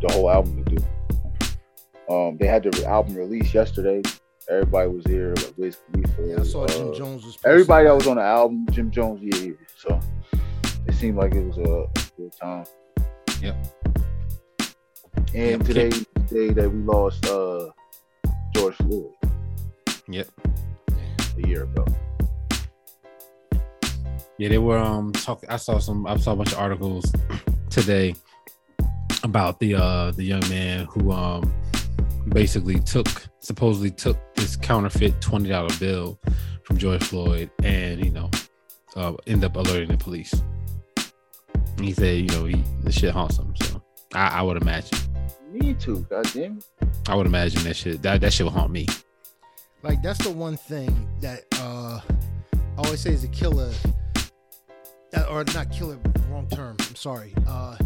the 0.00 0.12
whole 0.12 0.30
album 0.30 0.64
to 0.64 0.76
do. 0.76 0.84
Um, 2.08 2.36
they 2.38 2.46
had 2.46 2.62
the 2.62 2.86
album 2.86 3.16
release 3.16 3.52
yesterday. 3.52 4.02
Everybody 4.48 4.88
was 4.88 5.04
here, 5.06 5.34
like 5.36 5.52
Wiz 5.56 5.76
Khalifa. 5.92 6.22
Yeah, 6.24 6.40
I 6.40 6.44
saw 6.44 6.64
uh, 6.64 6.68
Jim 6.68 6.94
Jones 6.94 7.24
was. 7.24 7.36
Everybody 7.44 7.86
that 7.86 7.94
was 7.94 8.06
on 8.06 8.16
the 8.16 8.22
album, 8.22 8.66
Jim 8.70 8.90
Jones, 8.92 9.20
yeah, 9.22 9.38
yeah. 9.38 9.52
So 9.76 10.00
it 10.86 10.94
seemed 10.94 11.16
like 11.16 11.34
it 11.34 11.44
was 11.44 11.58
a 11.58 11.86
good 12.16 12.32
time. 12.40 12.64
Yep. 13.42 13.56
And 15.34 15.50
Yep. 15.50 15.60
today, 15.64 15.88
the 15.90 16.20
day 16.30 16.50
that 16.52 16.70
we 16.70 16.78
lost 16.82 17.26
uh, 17.26 17.70
George 18.54 18.76
Floyd 18.76 19.10
Yep. 20.08 20.28
a 21.42 21.48
year 21.48 21.64
ago. 21.64 21.84
Yeah, 24.38 24.48
they 24.50 24.58
were 24.58 24.78
um 24.78 25.12
talking. 25.12 25.48
I 25.48 25.56
saw 25.56 25.78
some. 25.78 26.06
I 26.06 26.16
saw 26.18 26.32
a 26.34 26.36
bunch 26.36 26.52
of 26.52 26.58
articles 26.58 27.10
today 27.70 28.14
about 29.24 29.58
the 29.58 29.74
uh 29.74 30.12
the 30.12 30.22
young 30.22 30.46
man 30.48 30.84
who 30.90 31.10
um 31.10 31.52
basically 32.28 32.80
took 32.80 33.08
supposedly 33.40 33.90
took 33.90 34.18
this 34.34 34.56
counterfeit 34.56 35.20
twenty 35.20 35.48
dollar 35.48 35.74
bill 35.78 36.18
from 36.64 36.78
George 36.78 37.02
Floyd 37.02 37.50
and 37.62 38.04
you 38.04 38.10
know 38.10 38.30
uh 38.96 39.14
end 39.26 39.44
up 39.44 39.56
alerting 39.56 39.88
the 39.88 39.96
police. 39.96 40.32
And 41.76 41.84
he 41.84 41.92
said 41.92 42.18
you 42.18 42.26
know 42.28 42.44
he 42.46 42.62
the 42.82 42.92
shit 42.92 43.12
haunts 43.12 43.38
him. 43.38 43.54
So 43.62 43.82
I, 44.14 44.38
I 44.38 44.42
would 44.42 44.60
imagine 44.60 44.98
Me 45.52 45.74
too, 45.74 46.06
goddamn. 46.10 46.60
I 47.08 47.14
would 47.14 47.26
imagine 47.26 47.62
that 47.64 47.76
shit 47.76 48.02
that 48.02 48.20
that 48.20 48.32
shit 48.32 48.44
would 48.46 48.52
haunt 48.54 48.72
me. 48.72 48.86
Like 49.82 50.02
that's 50.02 50.22
the 50.24 50.30
one 50.30 50.56
thing 50.56 51.08
that 51.20 51.44
uh 51.60 52.00
I 52.78 52.82
always 52.84 53.00
say 53.00 53.12
is 53.12 53.24
a 53.24 53.28
killer, 53.28 53.72
uh, 55.16 55.24
or 55.30 55.44
not 55.54 55.72
killer, 55.72 55.98
wrong 56.28 56.46
term. 56.48 56.76
I'm 56.80 56.94
sorry. 56.94 57.32
Uh, 57.46 57.76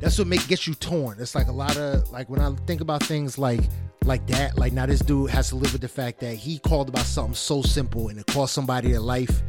that's 0.00 0.18
what 0.18 0.26
make 0.26 0.46
gets 0.48 0.66
you 0.66 0.74
torn. 0.74 1.18
It's 1.20 1.34
like 1.34 1.48
a 1.48 1.52
lot 1.52 1.76
of 1.76 2.10
like 2.10 2.28
when 2.28 2.40
I 2.40 2.50
think 2.66 2.80
about 2.80 3.02
things 3.02 3.38
like 3.38 3.60
like 4.04 4.26
that. 4.28 4.58
Like 4.58 4.72
now 4.72 4.86
this 4.86 5.00
dude 5.00 5.30
has 5.30 5.50
to 5.50 5.56
live 5.56 5.72
with 5.72 5.82
the 5.82 5.88
fact 5.88 6.20
that 6.20 6.34
he 6.34 6.58
called 6.58 6.88
about 6.88 7.04
something 7.04 7.34
so 7.34 7.62
simple 7.62 8.08
and 8.08 8.18
it 8.18 8.26
cost 8.26 8.54
somebody 8.54 8.90
their 8.90 9.00
life. 9.00 9.42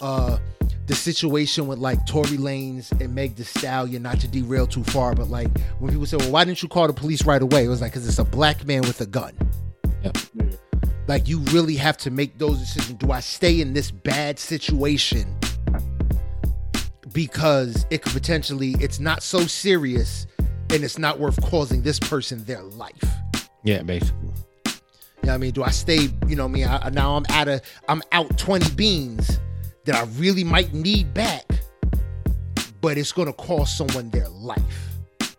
Uh, 0.00 0.38
the 0.86 0.94
situation 0.94 1.66
with 1.66 1.78
like 1.78 2.04
Tory 2.06 2.38
Lanez 2.38 2.90
and 3.00 3.14
Meg 3.14 3.36
the 3.36 3.44
Stallion, 3.44 4.02
not 4.02 4.18
to 4.20 4.28
derail 4.28 4.66
too 4.66 4.82
far, 4.84 5.14
but 5.14 5.28
like 5.28 5.48
when 5.78 5.92
people 5.92 6.06
say, 6.06 6.16
"Well, 6.16 6.30
why 6.30 6.44
didn't 6.44 6.62
you 6.62 6.68
call 6.68 6.86
the 6.86 6.92
police 6.94 7.24
right 7.26 7.40
away?" 7.40 7.64
It 7.64 7.68
was 7.68 7.80
like 7.80 7.92
because 7.92 8.08
it's 8.08 8.18
a 8.18 8.24
black 8.24 8.66
man 8.66 8.80
with 8.82 9.00
a 9.00 9.06
gun. 9.06 9.34
Yeah. 10.02 10.12
Like 11.06 11.28
you 11.28 11.40
really 11.52 11.76
have 11.76 11.98
to 11.98 12.10
make 12.10 12.38
those 12.38 12.58
decisions. 12.58 12.98
Do 12.98 13.12
I 13.12 13.20
stay 13.20 13.60
in 13.60 13.74
this 13.74 13.90
bad 13.90 14.38
situation 14.38 15.36
because 17.12 17.86
it 17.90 18.02
could 18.02 18.12
potentially 18.12 18.74
it's 18.80 19.00
not 19.00 19.22
so 19.22 19.40
serious 19.40 20.26
and 20.70 20.84
it's 20.84 20.98
not 20.98 21.18
worth 21.18 21.40
causing 21.42 21.82
this 21.82 21.98
person 21.98 22.44
their 22.44 22.62
life? 22.62 23.02
Yeah, 23.64 23.82
basically. 23.82 24.28
You 24.66 25.26
know 25.26 25.32
what 25.32 25.34
I 25.34 25.36
mean? 25.38 25.50
Do 25.52 25.62
I 25.64 25.70
stay, 25.70 26.08
you 26.26 26.36
know 26.36 26.44
I 26.46 26.48
mean? 26.48 26.66
I, 26.66 26.88
now 26.90 27.16
I'm 27.16 27.24
out 27.30 27.48
of 27.48 27.60
I'm 27.88 28.02
out 28.12 28.38
20 28.38 28.74
beans 28.74 29.38
that 29.84 29.94
I 29.94 30.04
really 30.18 30.44
might 30.44 30.72
need 30.72 31.12
back, 31.12 31.44
but 32.80 32.96
it's 32.96 33.12
gonna 33.12 33.32
cost 33.34 33.76
someone 33.76 34.10
their 34.10 34.28
life. 34.28 34.88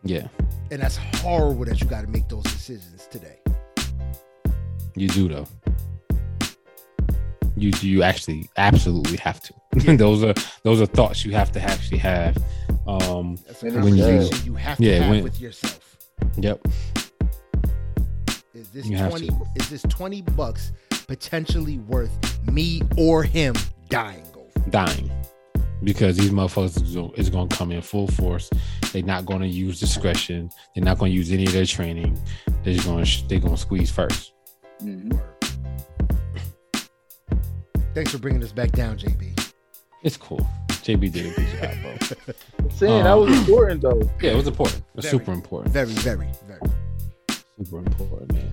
Yeah, 0.04 0.28
And 0.72 0.82
that's 0.82 0.98
horrible 0.98 1.66
that 1.66 1.80
you 1.80 1.88
gotta 1.88 2.08
make 2.08 2.28
those 2.28 2.44
decisions 2.44 3.08
today. 3.10 3.38
you 4.96 5.08
do 5.08 5.28
though. 5.30 5.48
You 7.56 7.72
you 7.82 8.04
actually 8.04 8.50
absolutely 8.58 9.18
have 9.18 9.42
to. 9.42 9.54
those 9.98 10.24
are 10.24 10.34
those 10.64 10.82
are 10.82 10.86
thoughts 10.86 11.24
you 11.26 11.32
have 11.32 11.52
to 11.54 11.62
actually 11.62 12.00
have. 12.00 12.38
Um, 12.88 13.38
That's 13.48 13.64
a 13.64 13.68
And 13.68 13.76
it's 13.78 13.86
conversation 13.88 14.36
sad. 14.36 14.46
you 14.46 14.56
have 14.56 14.78
to 14.78 14.84
Yeah, 14.84 15.00
have 15.00 15.10
when- 15.12 15.24
with 15.24 15.40
yourself. 15.40 15.98
yep. 16.38 16.60
Is 18.54 18.70
this 18.70 18.86
You 18.86 18.98
20 18.98 19.30
is 19.56 19.70
this 19.70 19.82
20 19.84 20.22
bucks 20.24 20.72
potentially 21.08 21.78
worth 21.80 22.12
me 22.52 22.82
or 22.98 23.24
him 23.24 23.56
dying 23.90 24.24
over? 24.36 24.70
dying 24.70 25.10
because 25.84 26.16
these 26.18 26.30
motherfuckers 26.32 27.18
is 27.18 27.30
going 27.30 27.48
to 27.50 27.56
come 27.56 27.72
in 27.72 27.82
full 27.82 28.08
force. 28.08 28.50
They're 28.94 29.02
not 29.04 29.26
going 29.26 29.42
to 29.42 29.48
use 29.48 29.80
discretion. 29.80 30.50
They're 30.76 30.84
not 30.84 31.00
going 31.00 31.12
to 31.12 31.16
use 31.18 31.32
any 31.32 31.46
of 31.46 31.54
their 31.54 31.66
training. 31.66 32.20
They're 32.64 32.74
just 32.76 32.86
going 32.86 33.04
to 33.04 33.28
they're 33.28 33.40
going 33.40 33.56
to 33.56 33.62
squeeze 33.62 33.90
first. 33.90 34.34
Mhm. 34.84 35.20
Thanks 37.94 38.12
for 38.12 38.20
bringing 38.20 38.44
us 38.44 38.52
back 38.54 38.72
down, 38.72 38.98
JB. 38.98 39.31
It's 40.04 40.18
cool. 40.18 40.46
JB 40.70 41.12
did 41.12 41.28
a 41.28 41.36
good 41.36 41.48
job, 41.60 41.82
bro. 41.82 42.36
I'm 42.60 42.72
saying 42.76 43.04
that 43.04 43.12
Um, 43.12 43.20
was 43.30 43.38
important 43.40 43.82
though. 43.82 44.02
Yeah, 44.22 44.32
it 44.32 44.36
was 44.36 44.48
important. 44.48 44.80
It 44.80 44.96
was 44.96 45.06
Very. 45.06 45.20
super 45.20 45.32
important. 45.32 45.74
Very, 45.74 45.92
very, 45.92 46.28
very. 46.48 46.60
Super 47.58 47.78
important, 47.80 48.34
man. 48.34 48.52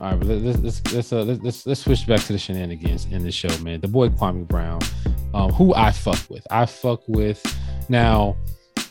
All 0.00 0.10
right, 0.10 0.18
but 0.20 0.28
let's 0.28 0.58
let's 0.60 0.92
let's 0.92 1.12
uh, 1.12 1.22
let's, 1.22 1.42
let's 1.42 1.66
let's 1.66 1.80
switch 1.80 2.06
back 2.06 2.20
to 2.20 2.32
the 2.32 2.38
shenanigans 2.38 3.06
in 3.06 3.24
the 3.24 3.32
show, 3.32 3.48
man. 3.58 3.80
The 3.80 3.88
boy 3.88 4.08
Kwame 4.08 4.46
Brown, 4.46 4.80
um, 5.34 5.50
who 5.52 5.74
I 5.74 5.90
fuck 5.92 6.18
with. 6.28 6.46
I 6.50 6.66
fuck 6.66 7.00
with 7.08 7.42
now. 7.88 8.36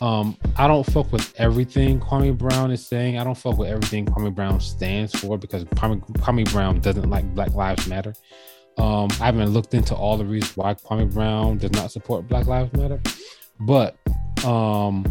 Um, 0.00 0.36
I 0.56 0.66
don't 0.66 0.84
fuck 0.84 1.10
with 1.12 1.32
everything 1.38 2.00
Kwame 2.00 2.36
Brown 2.36 2.70
is 2.70 2.86
saying. 2.86 3.16
I 3.18 3.24
don't 3.24 3.36
fuck 3.36 3.56
with 3.58 3.70
everything 3.70 4.04
Kwame 4.06 4.34
Brown 4.34 4.60
stands 4.60 5.14
for 5.18 5.38
because 5.38 5.64
Kwame, 5.64 6.00
Kwame 6.18 6.50
Brown 6.52 6.80
doesn't 6.80 7.08
like 7.08 7.24
Black 7.34 7.54
Lives 7.54 7.86
Matter. 7.86 8.12
Um, 8.78 9.08
I 9.20 9.26
haven't 9.26 9.50
looked 9.50 9.74
into 9.74 9.94
all 9.94 10.16
the 10.16 10.24
reasons 10.24 10.56
why 10.56 10.74
Kwame 10.74 11.12
Brown 11.12 11.58
does 11.58 11.72
not 11.72 11.92
support 11.92 12.26
Black 12.28 12.46
Lives 12.46 12.72
Matter, 12.72 13.00
but 13.60 13.96
um, 14.44 15.04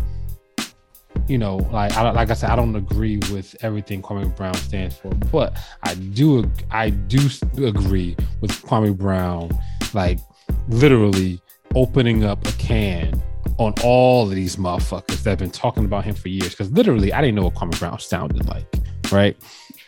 you 1.28 1.38
know, 1.38 1.58
like 1.72 1.94
I 1.94 2.12
like 2.12 2.30
I 2.30 2.34
said, 2.34 2.50
I 2.50 2.56
don't 2.56 2.76
agree 2.76 3.18
with 3.32 3.56
everything 3.62 4.02
Kwame 4.02 4.36
Brown 4.36 4.54
stands 4.56 4.98
for, 4.98 5.10
but 5.32 5.58
I 5.84 5.96
do 5.96 6.50
I 6.72 6.90
do 6.90 7.20
agree 7.64 8.16
with 8.42 8.52
Kwame 8.64 8.98
Brown, 8.98 9.50
like 9.94 10.20
literally 10.68 11.42
opening 11.76 12.24
up 12.24 12.46
a 12.48 12.52
can 12.54 13.22
on 13.58 13.74
all 13.84 14.24
of 14.24 14.36
these 14.36 14.56
motherfuckers 14.56 15.24
that 15.24 15.32
have 15.32 15.40
been 15.40 15.52
talking 15.52 15.86
about 15.86 16.04
him 16.04 16.16
for 16.16 16.28
years. 16.28 16.50
Because 16.50 16.72
literally, 16.72 17.14
I 17.14 17.22
didn't 17.22 17.36
know 17.36 17.44
what 17.44 17.56
Kwame 17.56 17.78
Brown 17.80 18.00
sounded 18.00 18.48
like. 18.48 18.66
right? 19.12 19.38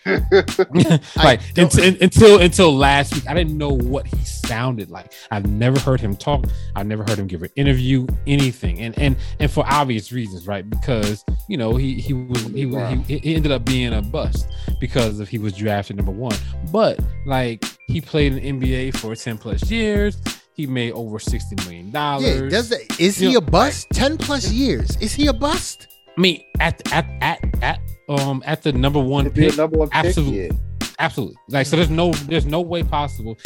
like 1.16 1.42
until, 1.58 1.96
until 2.02 2.40
until 2.40 2.76
last 2.76 3.16
week, 3.16 3.28
I 3.28 3.34
didn't 3.34 3.58
know 3.58 3.72
what 3.72 4.06
he 4.06 4.24
sounded 4.24 4.92
like. 4.92 5.12
I've 5.32 5.48
never 5.48 5.80
heard 5.80 6.00
him 6.00 6.16
talk. 6.16 6.46
I've 6.76 6.86
never 6.86 7.04
heard 7.04 7.18
him 7.18 7.26
give 7.26 7.42
an 7.42 7.50
interview, 7.56 8.06
anything, 8.28 8.82
and 8.82 8.98
and 9.00 9.16
and 9.40 9.50
for 9.50 9.66
obvious 9.68 10.12
reasons, 10.12 10.46
right? 10.46 10.70
Because 10.70 11.26
you 11.48 11.58
know 11.58 11.76
he 11.76 11.96
he 11.96 12.14
was 12.14 12.44
he 12.48 12.68
was 12.68 13.08
he, 13.08 13.18
he 13.18 13.36
ended 13.36 13.52
up 13.52 13.66
being 13.66 13.94
a 13.94 14.02
bust 14.02 14.48
because 14.80 15.20
of 15.20 15.28
he 15.28 15.40
was 15.40 15.54
drafted 15.54 15.96
number 15.96 16.12
one. 16.12 16.36
But 16.72 17.00
like 17.26 17.66
he 17.88 18.00
played 18.00 18.34
in 18.34 18.60
NBA 18.60 18.98
for 18.98 19.16
ten 19.16 19.38
plus 19.40 19.72
years. 19.72 20.18
He 20.54 20.68
made 20.68 20.94
over 20.94 21.20
sixty 21.20 21.56
million 21.66 21.92
dollars. 21.92 22.44
Yeah, 22.44 22.50
does 22.50 22.70
that, 22.70 23.00
is 23.00 23.20
You 23.22 23.30
he 23.30 23.34
know, 23.34 23.40
a 23.40 23.42
bust? 23.42 23.88
Ten 23.92 24.18
plus 24.18 24.52
years. 24.52 24.96
Is 25.02 25.14
he 25.14 25.28
a 25.28 25.34
bust? 25.34 25.88
I 26.18 26.22
mean, 26.22 26.44
at 26.60 26.82
at 26.94 27.06
at 27.22 27.40
at 27.62 27.80
um 28.10 28.42
at 28.46 28.64
the 28.64 28.72
number 28.72 29.00
one 29.00 29.30
pick, 29.30 29.58
number 29.58 29.78
one 29.78 29.90
pick, 29.90 30.06
absolutely. 30.06 30.46
yeah. 30.46 30.88
absolutely. 31.00 31.36
Like 31.50 31.68
so, 31.68 31.76
there's 31.76 31.90
no 31.90 32.12
there's 32.12 32.46
no 32.46 32.62
way 32.62 32.84
possible. 32.84 33.38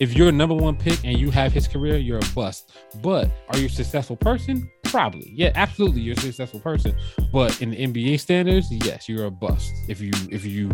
If 0.00 0.14
you're 0.14 0.28
a 0.28 0.32
number 0.32 0.54
one 0.54 0.76
pick 0.76 1.04
and 1.04 1.18
you 1.18 1.30
have 1.32 1.52
his 1.52 1.66
career, 1.66 1.96
you're 1.96 2.18
a 2.18 2.34
bust. 2.34 2.72
But 3.02 3.30
are 3.50 3.58
you 3.58 3.66
a 3.66 3.70
successful 3.70 4.16
person? 4.16 4.70
Probably. 4.84 5.32
Yeah, 5.34 5.50
absolutely. 5.56 6.02
You're 6.02 6.16
a 6.16 6.20
successful 6.20 6.60
person. 6.60 6.94
But 7.32 7.60
in 7.60 7.70
the 7.70 7.76
NBA 7.78 8.20
standards, 8.20 8.68
yes, 8.70 9.08
you're 9.08 9.24
a 9.24 9.30
bust. 9.30 9.72
If 9.88 10.00
you 10.00 10.12
if 10.30 10.44
you 10.44 10.70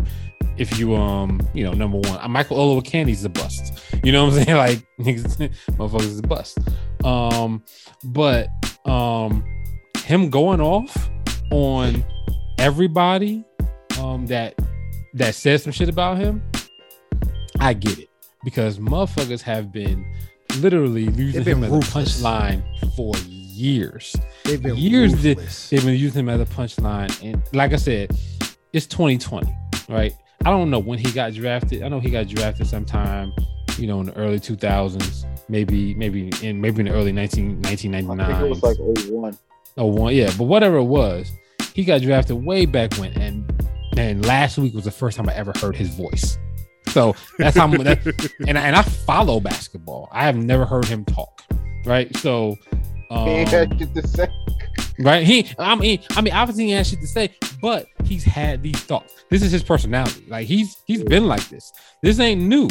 if 0.57 0.77
you 0.77 0.95
um 0.95 1.41
you 1.53 1.63
know 1.63 1.71
number 1.73 1.97
one, 1.97 2.19
Uh, 2.19 2.27
Michael 2.27 2.57
Olowokandi's 2.57 3.25
a 3.25 3.29
bust. 3.29 3.81
You 4.03 4.11
know 4.11 4.25
what 4.25 4.33
I'm 4.37 4.43
saying? 4.45 4.57
Like 4.57 4.85
niggas, 4.99 5.51
motherfuckers 5.71 6.01
is 6.05 6.19
a 6.19 6.23
bust. 6.23 6.59
Um, 7.03 7.63
but 8.03 8.47
um, 8.85 9.43
him 10.03 10.29
going 10.29 10.61
off 10.61 11.09
on 11.55 12.03
everybody 12.57 13.45
um 13.99 14.25
that 14.25 14.53
that 15.13 15.33
says 15.33 15.63
some 15.63 15.71
shit 15.71 15.87
about 15.87 16.17
him, 16.17 16.43
I 17.59 17.73
get 17.73 17.97
it 17.97 18.09
because 18.43 18.77
motherfuckers 18.77 19.41
have 19.41 19.71
been 19.71 20.05
literally 20.59 21.03
using 21.03 21.43
him 21.43 21.63
as 21.63 21.71
a 21.71 21.75
punchline 21.77 22.61
for 22.95 23.15
years. 23.27 24.15
They've 24.43 24.61
been 24.61 24.75
Years. 24.75 25.21
They've 25.69 25.83
been 25.83 25.95
using 25.95 26.27
him 26.27 26.29
as 26.29 26.41
a 26.41 26.45
punchline, 26.45 27.23
and 27.23 27.41
like 27.53 27.71
I 27.71 27.77
said, 27.77 28.11
it's 28.73 28.85
2020, 28.87 29.55
right? 29.87 30.13
I 30.43 30.49
don't 30.49 30.69
know 30.69 30.79
when 30.79 30.99
he 30.99 31.09
got 31.11 31.33
drafted. 31.33 31.81
I 31.81 31.87
know 31.87 32.01
he 32.01 32.09
got 32.09 32.27
drafted 32.27 32.67
sometime, 32.67 33.31
you 33.77 33.87
know, 33.87 34.01
in 34.01 34.07
the 34.07 34.17
early 34.17 34.39
2000s, 34.39 35.25
maybe, 35.47 35.95
maybe 35.95 36.29
in 36.41 36.59
maybe 36.59 36.81
in 36.81 36.87
the 36.87 36.91
early 36.91 37.13
19, 37.13 37.65
I 37.65 37.75
think 37.75 37.93
1999. 37.93 38.45
it 38.45 38.49
was 38.49 38.61
like 38.61 38.77
01. 39.09 39.37
Oh, 39.77 39.87
one, 39.87 40.13
yeah, 40.13 40.31
but 40.37 40.45
whatever 40.45 40.77
it 40.77 40.83
was, 40.83 41.31
he 41.75 41.83
got 41.83 42.01
drafted 42.01 42.43
way 42.43 42.65
back 42.65 42.93
when, 42.95 43.11
and 43.19 43.51
and 43.97 44.25
last 44.25 44.57
week 44.57 44.73
was 44.73 44.85
the 44.85 44.91
first 44.91 45.17
time 45.17 45.29
I 45.29 45.33
ever 45.35 45.53
heard 45.59 45.75
his 45.75 45.89
voice. 45.89 46.39
So 46.87 47.13
that's 47.37 47.57
how. 47.57 47.67
that, 47.67 48.31
and 48.47 48.57
and 48.57 48.75
I 48.75 48.81
follow 48.81 49.39
basketball. 49.39 50.07
I 50.11 50.23
have 50.23 50.37
never 50.37 50.65
heard 50.65 50.85
him 50.85 51.05
talk. 51.05 51.41
Right. 51.85 52.15
So. 52.17 52.55
He 53.09 53.15
Um, 53.15 53.45
had 53.45 53.77
shit 53.77 53.93
to 53.93 54.07
say. 54.07 54.27
right. 54.99 55.25
He. 55.25 55.47
I 55.59 55.75
mean. 55.75 55.99
I 56.11 56.21
mean. 56.21 56.33
Obviously, 56.33 56.65
he 56.65 56.71
has 56.71 56.89
shit 56.89 57.01
to 57.01 57.07
say, 57.07 57.29
but 57.61 57.87
he's 58.05 58.23
had 58.23 58.63
these 58.63 58.79
thoughts. 58.79 59.25
This 59.29 59.43
is 59.43 59.51
his 59.51 59.61
personality. 59.63 60.23
Like 60.29 60.47
he's 60.47 60.77
he's 60.85 61.03
been 61.03 61.27
like 61.27 61.47
this. 61.49 61.71
This 62.01 62.19
ain't 62.19 62.41
new. 62.41 62.67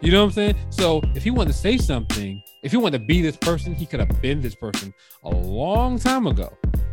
You 0.00 0.10
know 0.12 0.18
what 0.20 0.26
I'm 0.26 0.32
saying? 0.32 0.56
So 0.70 1.00
if 1.14 1.22
he 1.22 1.30
wanted 1.30 1.52
to 1.52 1.58
say 1.58 1.78
something, 1.78 2.42
if 2.62 2.72
he 2.72 2.76
wanted 2.76 2.98
to 2.98 3.04
be 3.06 3.22
this 3.22 3.36
person, 3.36 3.72
he 3.74 3.86
could 3.86 4.00
have 4.00 4.20
been 4.20 4.40
this 4.40 4.54
person 4.56 4.92
a 5.24 5.30
long 5.30 5.98
time 5.98 6.26
ago. 6.26 6.52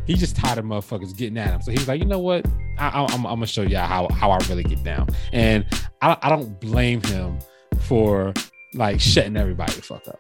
He 0.10 0.16
just 0.16 0.36
tired 0.36 0.58
of 0.58 0.66
motherfuckers 0.66 1.16
getting 1.16 1.38
at 1.38 1.50
him. 1.52 1.62
So 1.62 1.70
he's 1.70 1.88
like, 1.88 2.00
you 2.02 2.08
know 2.08 2.18
what? 2.18 2.48
I, 2.80 2.88
I, 2.88 3.04
I'm, 3.14 3.28
I'm 3.28 3.36
gonna 3.36 3.46
show 3.46 3.62
y'all 3.62 3.86
how 3.86 4.08
how 4.10 4.32
I 4.32 4.40
really 4.50 4.64
get 4.64 4.84
down. 4.84 5.08
And 5.32 5.64
I, 6.02 6.18
I 6.24 6.30
don't 6.30 6.60
blame 6.60 7.04
him 7.04 7.38
for 7.82 8.34
like 8.74 9.00
shutting 9.00 9.38
everybody 9.38 9.74
the 9.74 9.84
fuck 9.84 10.08
up. 10.08 10.20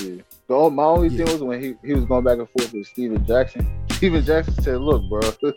Yeah. 0.00 0.22
The 0.48 0.54
only, 0.54 0.74
my 0.74 0.84
only 0.84 1.08
Yeah. 1.08 1.26
thing 1.26 1.34
was 1.34 1.42
when 1.42 1.62
he, 1.62 1.74
he 1.84 1.92
was 1.92 2.06
going 2.06 2.24
back 2.24 2.38
and 2.38 2.48
forth 2.48 2.72
with 2.72 2.86
Stephen 2.86 3.26
Jackson. 3.26 3.66
Stephen 3.90 4.24
Jackson 4.24 4.54
said, 4.62 4.80
"Look, 4.80 5.06
bro, 5.10 5.20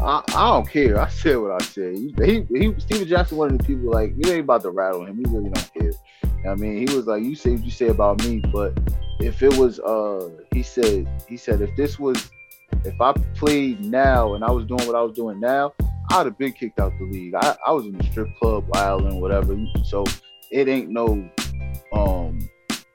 I, 0.00 0.22
I 0.28 0.48
don't 0.52 0.68
care. 0.70 1.00
I 1.00 1.08
said 1.08 1.36
what 1.38 1.60
I 1.60 1.64
said. 1.64 1.96
He, 1.96 2.14
he, 2.24 2.46
he 2.56 2.74
Stephen 2.78 3.08
Jackson 3.08 3.38
one 3.38 3.50
of 3.50 3.58
the 3.58 3.64
people 3.64 3.90
like 3.90 4.14
you 4.16 4.30
ain't 4.30 4.44
about 4.44 4.62
to 4.62 4.70
rattle 4.70 5.04
him. 5.04 5.16
He 5.16 5.24
really 5.34 5.50
don't 5.50 5.74
care. 5.74 5.82
You 6.22 6.28
know 6.44 6.50
what 6.50 6.52
I 6.52 6.54
mean, 6.54 6.86
he 6.86 6.94
was 6.94 7.08
like, 7.08 7.24
you 7.24 7.34
say 7.34 7.50
what 7.56 7.64
you 7.64 7.72
say 7.72 7.88
about 7.88 8.24
me, 8.24 8.38
but 8.52 8.78
if 9.18 9.42
it 9.42 9.56
was, 9.56 9.80
uh, 9.80 10.28
he 10.52 10.62
said, 10.62 11.08
he 11.28 11.36
said, 11.36 11.60
if 11.60 11.74
this 11.74 11.98
was, 11.98 12.30
if 12.84 13.00
I 13.00 13.12
played 13.34 13.84
now 13.84 14.34
and 14.34 14.44
I 14.44 14.50
was 14.50 14.66
doing 14.66 14.86
what 14.86 14.94
I 14.94 15.02
was 15.02 15.14
doing 15.14 15.40
now, 15.40 15.72
I'd 16.10 16.26
have 16.26 16.38
been 16.38 16.52
kicked 16.52 16.80
out 16.80 16.92
the 16.98 17.04
league. 17.04 17.34
I, 17.34 17.56
I 17.66 17.72
was 17.72 17.84
in 17.86 17.96
the 17.96 18.04
strip 18.04 18.28
club, 18.40 18.64
island, 18.74 19.20
whatever. 19.20 19.56
So 19.84 20.04
it 20.50 20.68
ain't 20.68 20.88
no, 20.88 21.28
um, 21.92 22.38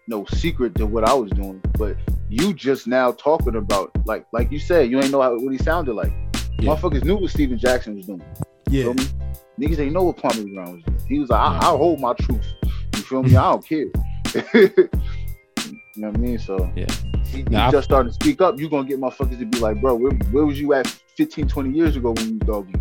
no 0.08 0.26
secret 0.26 0.76
to 0.76 0.86
what 0.86 1.08
I 1.08 1.14
was 1.14 1.32
doing. 1.32 1.62
But 1.78 1.98
you 2.30 2.54
just 2.54 2.88
now 2.88 3.12
talking 3.12 3.56
about 3.56 3.92
like 4.06 4.26
like 4.34 4.52
you 4.52 4.60
said, 4.60 4.90
you 4.90 5.00
ain't 5.00 5.12
know 5.12 5.22
how, 5.22 5.38
what 5.38 5.52
he 5.52 5.58
sounded 5.58 5.94
like. 5.94 6.12
Yeah. 6.60 6.70
Motherfuckers 6.76 7.04
knew 7.04 7.18
what 7.18 7.30
Stephen 7.30 7.58
Jackson 7.58 7.96
was 7.96 8.08
doing. 8.08 8.24
Yeah. 8.70 8.94
me? 8.94 9.04
Niggas 9.60 9.80
ain't 9.80 9.94
know 9.94 10.04
what 10.04 10.18
Kwame 10.18 10.54
Brown 10.54 10.74
was 10.74 10.84
doing. 10.84 11.00
He 11.08 11.20
was 11.20 11.30
like, 11.30 11.40
I, 11.40 11.60
I'll 11.62 11.78
hold 11.78 12.00
my 12.00 12.14
truth. 12.14 12.46
You 12.96 13.02
feel 13.04 13.24
me? 13.24 13.36
I 13.36 13.52
don't 13.52 13.66
care. 13.66 13.86
you 15.96 16.02
know 16.02 16.10
what 16.10 16.18
I 16.18 16.22
mean? 16.22 16.40
So 16.40 16.72
Yeah. 16.76 16.86
he, 17.26 17.38
he 17.38 17.44
just 17.44 17.84
starting 17.86 18.10
to 18.10 18.14
speak 18.14 18.42
up. 18.42 18.60
You 18.60 18.70
gonna 18.70 18.88
get 18.88 19.00
motherfuckers 19.00 19.40
to 19.40 19.46
be 19.46 19.60
like, 19.60 19.80
bro, 19.82 19.96
where, 19.96 20.12
where 20.32 20.46
was 20.46 20.60
you 20.60 20.74
at 20.74 20.88
15, 21.18 21.48
20 21.48 21.72
years 21.72 21.96
ago 21.96 22.12
when 22.12 22.30
you 22.30 22.40
doggy? 22.40 22.74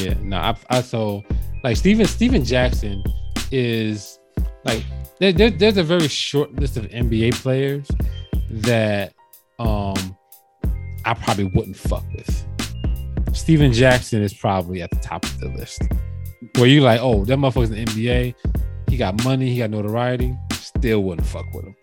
Yeah, 0.00 0.14
no, 0.22 0.36
I, 0.38 0.56
I 0.70 0.80
so 0.82 1.22
like 1.64 1.76
Steven 1.76 2.06
Stephen 2.06 2.44
Jackson 2.44 3.02
is 3.50 4.18
like 4.64 4.84
there, 5.18 5.32
there, 5.32 5.50
there's 5.50 5.76
a 5.76 5.82
very 5.82 6.08
short 6.08 6.52
list 6.54 6.76
of 6.76 6.84
NBA 6.86 7.34
players 7.34 7.88
that 8.50 9.12
um 9.58 10.16
I 11.04 11.14
probably 11.14 11.44
wouldn't 11.44 11.76
fuck 11.76 12.04
with. 12.14 12.46
Stephen 13.34 13.72
Jackson 13.72 14.22
is 14.22 14.34
probably 14.34 14.82
at 14.82 14.90
the 14.90 14.98
top 14.98 15.24
of 15.24 15.38
the 15.40 15.48
list. 15.48 15.82
Where 16.56 16.66
you 16.66 16.80
like, 16.82 17.00
oh, 17.02 17.24
that 17.24 17.36
motherfucker's 17.36 17.70
in 17.70 17.84
the 17.84 18.06
NBA, 18.06 18.34
he 18.88 18.96
got 18.96 19.22
money, 19.24 19.50
he 19.50 19.58
got 19.58 19.70
notoriety, 19.70 20.36
still 20.52 21.02
wouldn't 21.02 21.26
fuck 21.26 21.46
with 21.54 21.64
him. 21.66 21.74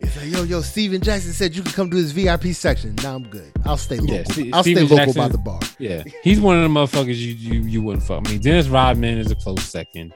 It's 0.00 0.16
like, 0.16 0.30
yo, 0.30 0.42
yo, 0.44 0.60
Stephen 0.60 1.00
Jackson 1.00 1.32
said 1.32 1.54
you 1.56 1.62
can 1.62 1.72
come 1.72 1.90
to 1.90 1.96
his 1.96 2.12
VIP 2.12 2.46
section. 2.54 2.94
Nah, 3.02 3.14
I'm 3.14 3.24
good. 3.28 3.50
I'll 3.64 3.76
stay 3.76 3.98
local. 3.98 4.14
Yeah, 4.16 4.24
Ste- 4.24 4.52
I'll 4.54 4.62
Steven 4.62 4.86
stay 4.86 4.94
local 4.96 5.12
Jackson- 5.12 5.22
by 5.22 5.28
the 5.28 5.38
bar. 5.38 5.60
yeah, 5.78 6.02
he's 6.22 6.40
one 6.40 6.56
of 6.56 6.62
the 6.62 6.68
motherfuckers 6.68 7.16
you 7.16 7.32
you 7.34 7.60
you 7.62 7.82
wouldn't 7.82 8.04
fuck. 8.04 8.26
I 8.26 8.30
mean, 8.30 8.40
Dennis 8.40 8.68
Rodman 8.68 9.18
is 9.18 9.30
a 9.30 9.34
close 9.36 9.62
second. 9.64 10.12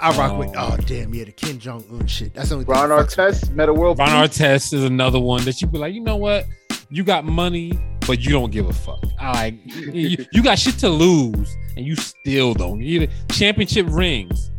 I 0.00 0.16
rock 0.16 0.38
with. 0.38 0.48
Um, 0.56 0.72
oh. 0.72 0.76
Damn, 0.86 1.12
yeah, 1.14 1.24
the 1.24 1.32
Kim 1.32 1.58
Jong 1.58 1.84
Un 1.92 2.06
shit. 2.06 2.34
That's 2.34 2.48
the 2.50 2.56
only. 2.56 2.66
Ron 2.66 2.88
that 2.90 3.06
fucks 3.06 3.16
with 3.18 3.34
Artest, 3.50 3.54
Metta 3.54 3.72
World 3.74 3.98
Ron 3.98 4.28
Peace. 4.28 4.38
Artest 4.38 4.72
is 4.74 4.84
another 4.84 5.18
one 5.20 5.44
that 5.44 5.60
you 5.60 5.66
be 5.68 5.78
like, 5.78 5.94
you 5.94 6.00
know 6.00 6.16
what? 6.16 6.46
You 6.90 7.04
got 7.04 7.24
money, 7.24 7.72
but 8.06 8.20
you 8.20 8.30
don't 8.30 8.50
give 8.50 8.66
a 8.68 8.72
fuck. 8.72 9.02
I 9.20 9.32
like 9.32 9.54
you, 9.92 10.24
you 10.32 10.42
got 10.42 10.58
shit 10.58 10.78
to 10.78 10.88
lose, 10.88 11.56
and 11.76 11.84
you 11.84 11.96
still 11.96 12.54
don't. 12.54 12.80
You 12.80 13.08
championship 13.30 13.86
rings, 13.90 14.50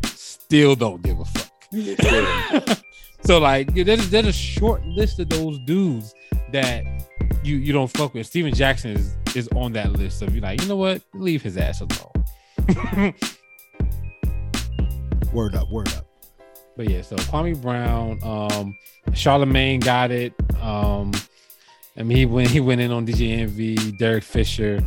still 0.50 0.74
don't 0.74 1.00
give 1.02 1.20
a 1.20 1.24
fuck. 1.24 1.48
So 3.22 3.38
like, 3.38 3.74
there's 3.74 4.08
there's 4.08 4.26
a 4.26 4.32
short 4.32 4.84
list 4.86 5.20
of 5.20 5.28
those 5.28 5.58
dudes 5.60 6.14
that 6.52 6.84
you 7.44 7.56
you 7.56 7.70
don't 7.70 7.86
fuck 7.88 8.14
with. 8.14 8.26
Stephen 8.26 8.54
Jackson 8.54 8.92
is 8.92 9.14
is 9.36 9.46
on 9.54 9.74
that 9.74 9.92
list 9.92 10.22
of 10.22 10.34
you 10.34 10.40
like, 10.40 10.60
you 10.62 10.66
know 10.66 10.76
what? 10.76 11.02
Leave 11.12 11.42
his 11.42 11.58
ass 11.58 11.82
alone. 11.82 13.14
Word 15.34 15.54
up, 15.54 15.70
word 15.70 15.88
up. 15.94 16.06
But 16.76 16.88
yeah, 16.88 17.02
so 17.02 17.14
Kwame 17.16 17.60
Brown, 17.60 18.18
um, 18.22 18.74
Charlemagne 19.12 19.80
got 19.80 20.10
it. 20.10 20.32
Um, 20.60 21.12
I 21.96 22.02
mean, 22.02 22.16
he 22.16 22.26
went 22.26 22.48
he 22.48 22.58
went 22.58 22.80
in 22.80 22.90
on 22.90 23.06
DJ 23.06 23.38
Envy, 23.38 23.76
Derek 23.92 24.24
Fisher, 24.24 24.80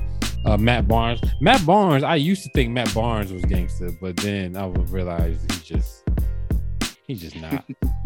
uh, 0.45 0.57
Matt 0.57 0.87
Barnes. 0.87 1.21
Matt 1.41 1.65
Barnes, 1.65 2.03
I 2.03 2.15
used 2.15 2.43
to 2.43 2.49
think 2.49 2.71
Matt 2.71 2.93
Barnes 2.93 3.31
was 3.31 3.43
gangster, 3.45 3.89
but 4.01 4.15
then 4.17 4.55
I 4.57 4.65
would 4.65 4.89
realize 4.89 5.39
he 5.43 5.59
just 5.63 6.03
he's 7.07 7.21
just 7.21 7.35
not. 7.37 7.63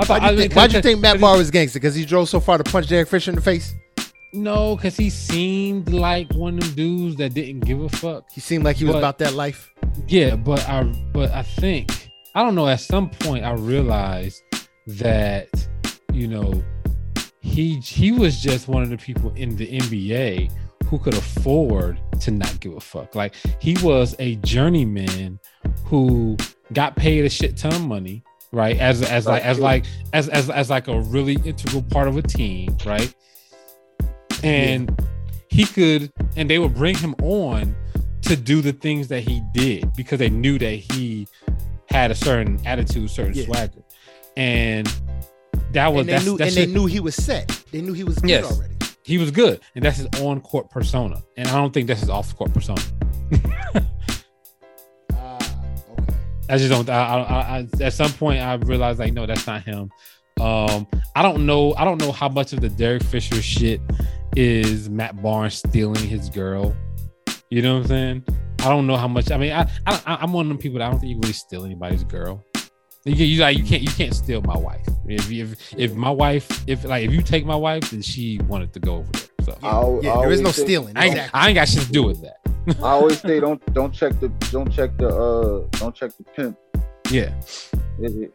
I 0.00 0.04
thought 0.04 0.20
Why'd 0.22 0.22
you 0.22 0.28
I 0.28 0.36
think, 0.36 0.54
why'd 0.54 0.72
you 0.72 0.82
think 0.82 1.00
Matt 1.00 1.20
Barnes 1.20 1.38
was 1.38 1.50
gangster? 1.50 1.78
Because 1.80 1.94
he 1.94 2.04
drove 2.04 2.28
so 2.28 2.38
far 2.40 2.58
to 2.58 2.64
punch 2.64 2.86
Derek 2.88 3.08
Fisher 3.08 3.30
in 3.30 3.34
the 3.34 3.40
face. 3.42 3.74
no, 4.32 4.76
because 4.76 4.96
he 4.96 5.10
seemed 5.10 5.90
like 5.92 6.30
one 6.34 6.58
of 6.58 6.64
them 6.64 6.74
dudes 6.76 7.16
that 7.16 7.34
didn't 7.34 7.60
give 7.60 7.80
a 7.80 7.88
fuck. 7.88 8.24
He 8.32 8.40
seemed 8.40 8.64
like 8.64 8.76
he 8.76 8.84
was 8.84 8.94
But- 8.94 8.98
about 9.00 9.18
that 9.18 9.34
life. 9.34 9.72
Yeah, 10.06 10.36
but 10.36 10.60
I 10.68 10.84
but 11.12 11.30
I 11.32 11.42
think 11.42 12.08
I 12.34 12.44
don't 12.44 12.54
know. 12.54 12.68
At 12.68 12.80
some 12.80 13.10
point, 13.10 13.44
I 13.44 13.52
realized 13.54 14.40
that 14.86 15.48
you 16.12 16.28
know 16.28 16.62
he 17.48 17.80
he 17.80 18.12
was 18.12 18.40
just 18.40 18.68
one 18.68 18.82
of 18.82 18.90
the 18.90 18.96
people 18.98 19.32
in 19.34 19.56
the 19.56 19.66
NBA 19.66 20.50
who 20.86 20.98
could 20.98 21.14
afford 21.14 22.00
to 22.20 22.30
not 22.30 22.58
give 22.60 22.74
a 22.74 22.80
fuck. 22.80 23.14
Like 23.14 23.34
he 23.60 23.76
was 23.82 24.14
a 24.18 24.36
journeyman 24.36 25.38
who 25.84 26.36
got 26.72 26.96
paid 26.96 27.24
a 27.24 27.28
shit 27.28 27.56
ton 27.56 27.72
of 27.74 27.86
money, 27.86 28.22
right? 28.52 28.76
As 28.78 29.02
as 29.02 29.26
like 29.26 29.44
as 29.44 29.58
like 29.58 29.84
as 30.12 30.28
as 30.28 30.48
as 30.50 30.70
like 30.70 30.88
a 30.88 31.00
really 31.00 31.34
integral 31.44 31.82
part 31.82 32.08
of 32.08 32.16
a 32.16 32.22
team, 32.22 32.76
right? 32.86 33.12
and 34.44 34.96
he 35.48 35.64
could, 35.64 36.12
and 36.36 36.48
they 36.48 36.58
would 36.60 36.74
bring 36.74 36.94
him 36.94 37.12
on 37.22 37.74
to 38.22 38.36
do 38.36 38.60
the 38.60 38.72
things 38.72 39.08
that 39.08 39.20
he 39.22 39.42
did 39.52 39.92
because 39.96 40.18
they 40.20 40.30
knew 40.30 40.58
that 40.58 40.74
he 40.74 41.26
had 41.88 42.10
a 42.12 42.14
certain 42.14 42.60
attitude, 42.64 43.10
certain 43.10 43.34
Yeah. 43.34 43.44
swagger, 43.46 43.82
and 44.36 44.86
that 45.72 45.92
was 45.92 46.00
and 46.06 46.08
they 46.08 46.24
knew 46.24 46.36
and 46.38 46.50
they 46.50 46.66
knew 46.66 46.86
he 46.86 47.00
was 47.00 47.14
set. 47.14 47.48
They 47.72 47.80
knew 47.80 47.92
he 47.92 48.04
was 48.04 48.16
good 48.18 48.30
Yes. 48.30 48.44
already. 48.56 48.74
he 49.04 49.18
was 49.18 49.30
good, 49.30 49.60
and 49.74 49.84
that's 49.84 49.98
his 49.98 50.06
on 50.20 50.40
court 50.40 50.70
persona, 50.70 51.22
and 51.36 51.48
I 51.48 51.52
don't 51.56 51.72
think 51.72 51.86
that's 51.88 52.00
his 52.00 52.10
off 52.10 52.34
court 52.36 52.52
persona. 52.54 52.80
Ah, 55.12 55.38
okay. 55.98 56.14
I 56.50 56.56
just 56.58 56.70
don't. 56.70 56.88
I, 56.88 57.02
I, 57.02 57.58
I, 57.58 57.68
at 57.84 57.92
some 57.92 58.12
point, 58.12 58.40
I 58.40 58.54
realized 58.54 58.98
like, 58.98 59.12
no, 59.12 59.26
that's 59.26 59.46
not 59.46 59.62
him. 59.62 59.90
Um, 60.40 60.86
I 61.16 61.22
don't 61.22 61.46
know. 61.46 61.74
I 61.74 61.84
don't 61.84 62.00
know 62.00 62.12
how 62.12 62.28
much 62.28 62.52
of 62.52 62.60
the 62.60 62.68
Derek 62.68 63.02
Fisher 63.02 63.42
shit 63.42 63.80
is 64.36 64.88
Matt 64.88 65.20
Barnes 65.22 65.54
stealing 65.54 66.06
his 66.06 66.28
girl. 66.30 66.74
You 67.50 67.62
know 67.62 67.74
what 67.76 67.82
I'm 67.82 67.88
saying? 67.88 68.24
I 68.60 68.68
don't 68.68 68.86
know 68.86 68.96
how 68.96 69.08
much. 69.08 69.30
I 69.30 69.36
mean, 69.38 69.52
I, 69.52 69.68
I 69.86 70.18
I'm 70.20 70.32
one 70.32 70.46
of 70.46 70.48
them 70.48 70.58
people 70.58 70.78
that 70.78 70.86
I 70.86 70.90
don't 70.90 71.00
think 71.00 71.10
you 71.10 71.18
really 71.20 71.32
steal 71.32 71.64
anybody's 71.64 72.04
girl. 72.04 72.44
You, 73.04 73.14
can- 73.16 73.26
you 73.26 73.40
like 73.40 73.56
you 73.56 73.64
can't 73.64 73.82
you 73.82 73.90
can't 73.90 74.14
steal 74.14 74.42
my 74.42 74.56
wife. 74.56 74.86
If 75.06 75.30
if 75.30 75.74
if 75.78 75.94
my 75.94 76.10
wife 76.10 76.46
if 76.66 76.84
like 76.84 77.04
if 77.04 77.12
you 77.12 77.22
take 77.22 77.46
my 77.46 77.56
wife, 77.56 77.90
then 77.90 78.02
she 78.02 78.38
wanted 78.46 78.72
to 78.74 78.80
go 78.80 78.96
over 78.96 79.10
there. 79.12 79.22
So 79.44 79.58
Yeah, 79.62 79.68
I'll- 79.68 80.00
yeah, 80.02 80.10
I'll 80.12 80.20
there 80.22 80.32
is 80.32 80.40
no 80.40 80.50
say- 80.50 80.62
stealing. 80.64 80.96
I 80.96 81.04
ain't, 81.06 81.14
Exactly. 81.14 81.40
I 81.40 81.46
ain't 81.48 81.54
got 81.54 81.68
shit 81.68 81.82
to 81.84 81.92
do 81.92 82.02
with 82.04 82.20
that. 82.22 82.36
I 82.82 82.90
always 82.90 83.20
say 83.20 83.40
don't 83.40 83.64
don't 83.72 83.92
check 83.94 84.18
the 84.20 84.28
don't 84.50 84.70
check 84.70 84.96
the 84.98 85.08
uh 85.08 85.78
don't 85.78 85.94
check 85.94 86.10
the 86.18 86.24
pimp. 86.24 86.58
Yeah, 87.10 87.32
If, 87.98 88.12
if, 88.12 88.30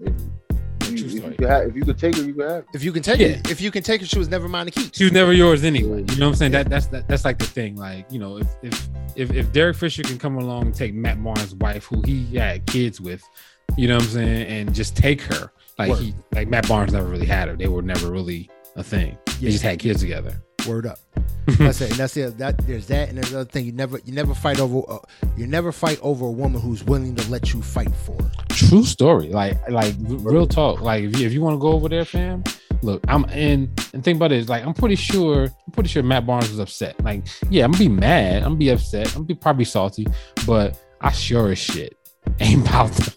if, 0.00 0.90
you, 0.90 1.22
if, 1.24 1.40
you 1.40 1.46
have, 1.46 1.68
if 1.68 1.76
you 1.76 1.82
could 1.84 1.96
take 1.98 2.16
her, 2.16 2.22
you 2.22 2.34
could 2.34 2.42
have. 2.50 2.64
her. 2.64 2.66
If 2.74 2.84
you 2.84 2.92
can 2.92 3.02
take 3.02 3.18
Yeah. 3.20 3.28
it, 3.28 3.50
if 3.50 3.60
you 3.62 3.70
can 3.70 3.82
take 3.82 4.02
it, 4.02 4.08
she 4.08 4.18
was 4.18 4.28
never 4.28 4.46
mine 4.48 4.66
to 4.66 4.72
keep. 4.72 4.94
she 4.94 5.04
was 5.04 5.12
never 5.14 5.32
yours 5.32 5.64
anyway. 5.64 6.04
You 6.10 6.16
know 6.16 6.26
what 6.26 6.32
I'm 6.32 6.34
saying? 6.34 6.52
That 6.52 6.68
that's 6.68 6.86
that, 6.88 7.08
that's 7.08 7.24
like 7.24 7.38
the 7.38 7.46
thing. 7.46 7.76
Like 7.76 8.10
you 8.12 8.18
know, 8.18 8.36
if 8.38 8.46
if 8.62 8.88
if 9.16 9.32
if 9.32 9.52
Derek 9.52 9.76
Fisher 9.76 10.02
can 10.02 10.18
come 10.18 10.36
along 10.36 10.66
and 10.66 10.74
take 10.74 10.92
Matt 10.92 11.22
Barnes' 11.22 11.54
wife, 11.54 11.84
who 11.84 12.02
he 12.02 12.36
had 12.36 12.66
kids 12.66 13.00
with, 13.00 13.22
you 13.76 13.88
know 13.88 13.96
what 13.96 14.04
I'm 14.04 14.10
saying, 14.10 14.46
and 14.46 14.74
just 14.74 14.96
take 14.96 15.20
her, 15.22 15.52
like 15.78 15.90
Word. 15.90 16.00
he 16.00 16.14
like 16.32 16.48
Matt 16.48 16.68
Barnes 16.68 16.92
never 16.92 17.06
really 17.06 17.26
had 17.26 17.48
her. 17.48 17.56
They 17.56 17.68
were 17.68 17.82
never 17.82 18.10
really 18.10 18.50
a 18.76 18.82
thing. 18.82 19.16
They 19.40 19.50
just 19.50 19.62
had 19.62 19.78
kids 19.78 20.00
together. 20.00 20.42
Word 20.66 20.86
up. 20.86 20.98
That's 21.58 21.80
it. 21.80 21.90
And 21.90 21.98
that's 21.98 22.16
it. 22.16 22.38
That 22.38 22.58
there's 22.66 22.86
that, 22.88 23.08
and 23.08 23.18
there's 23.18 23.30
the 23.30 23.40
other 23.40 23.50
thing. 23.50 23.64
You 23.64 23.72
never, 23.72 23.98
you 24.04 24.12
never 24.12 24.34
fight 24.34 24.60
over. 24.60 24.82
Uh, 24.88 24.98
you 25.36 25.46
never 25.46 25.72
fight 25.72 25.98
over 26.02 26.26
a 26.26 26.30
woman 26.30 26.60
who's 26.60 26.84
willing 26.84 27.16
to 27.16 27.30
let 27.30 27.52
you 27.52 27.62
fight 27.62 27.92
for 27.92 28.14
her. 28.22 28.30
True 28.50 28.84
story. 28.84 29.30
Like 29.30 29.68
like 29.68 29.94
real 29.98 30.46
talk. 30.46 30.80
Like 30.80 31.02
if 31.04 31.18
you, 31.18 31.26
if 31.26 31.32
you 31.32 31.40
want 31.40 31.54
to 31.54 31.58
go 31.58 31.72
over 31.72 31.88
there, 31.88 32.04
fam, 32.04 32.44
look, 32.82 33.02
I'm 33.08 33.24
and 33.30 33.68
and 33.94 34.04
think 34.04 34.16
about 34.16 34.32
it 34.32 34.38
is 34.38 34.48
like 34.48 34.64
I'm 34.64 34.74
pretty 34.74 34.96
sure 34.96 35.44
I'm 35.44 35.72
pretty 35.72 35.88
sure 35.88 36.02
Matt 36.02 36.26
Barnes 36.26 36.50
was 36.50 36.58
upset. 36.58 37.02
Like 37.02 37.26
yeah, 37.48 37.64
I'm 37.64 37.72
gonna 37.72 37.84
be 37.84 37.88
mad. 37.88 38.42
I'm 38.42 38.50
gonna 38.50 38.56
be 38.56 38.68
upset. 38.68 39.08
I'm 39.08 39.14
gonna 39.14 39.24
be 39.24 39.34
probably 39.34 39.64
salty, 39.64 40.06
but 40.46 40.78
I 41.00 41.10
sure 41.10 41.50
as 41.50 41.58
shit 41.58 41.96
ain't 42.40 42.66
about 42.66 42.92
to, 42.92 43.12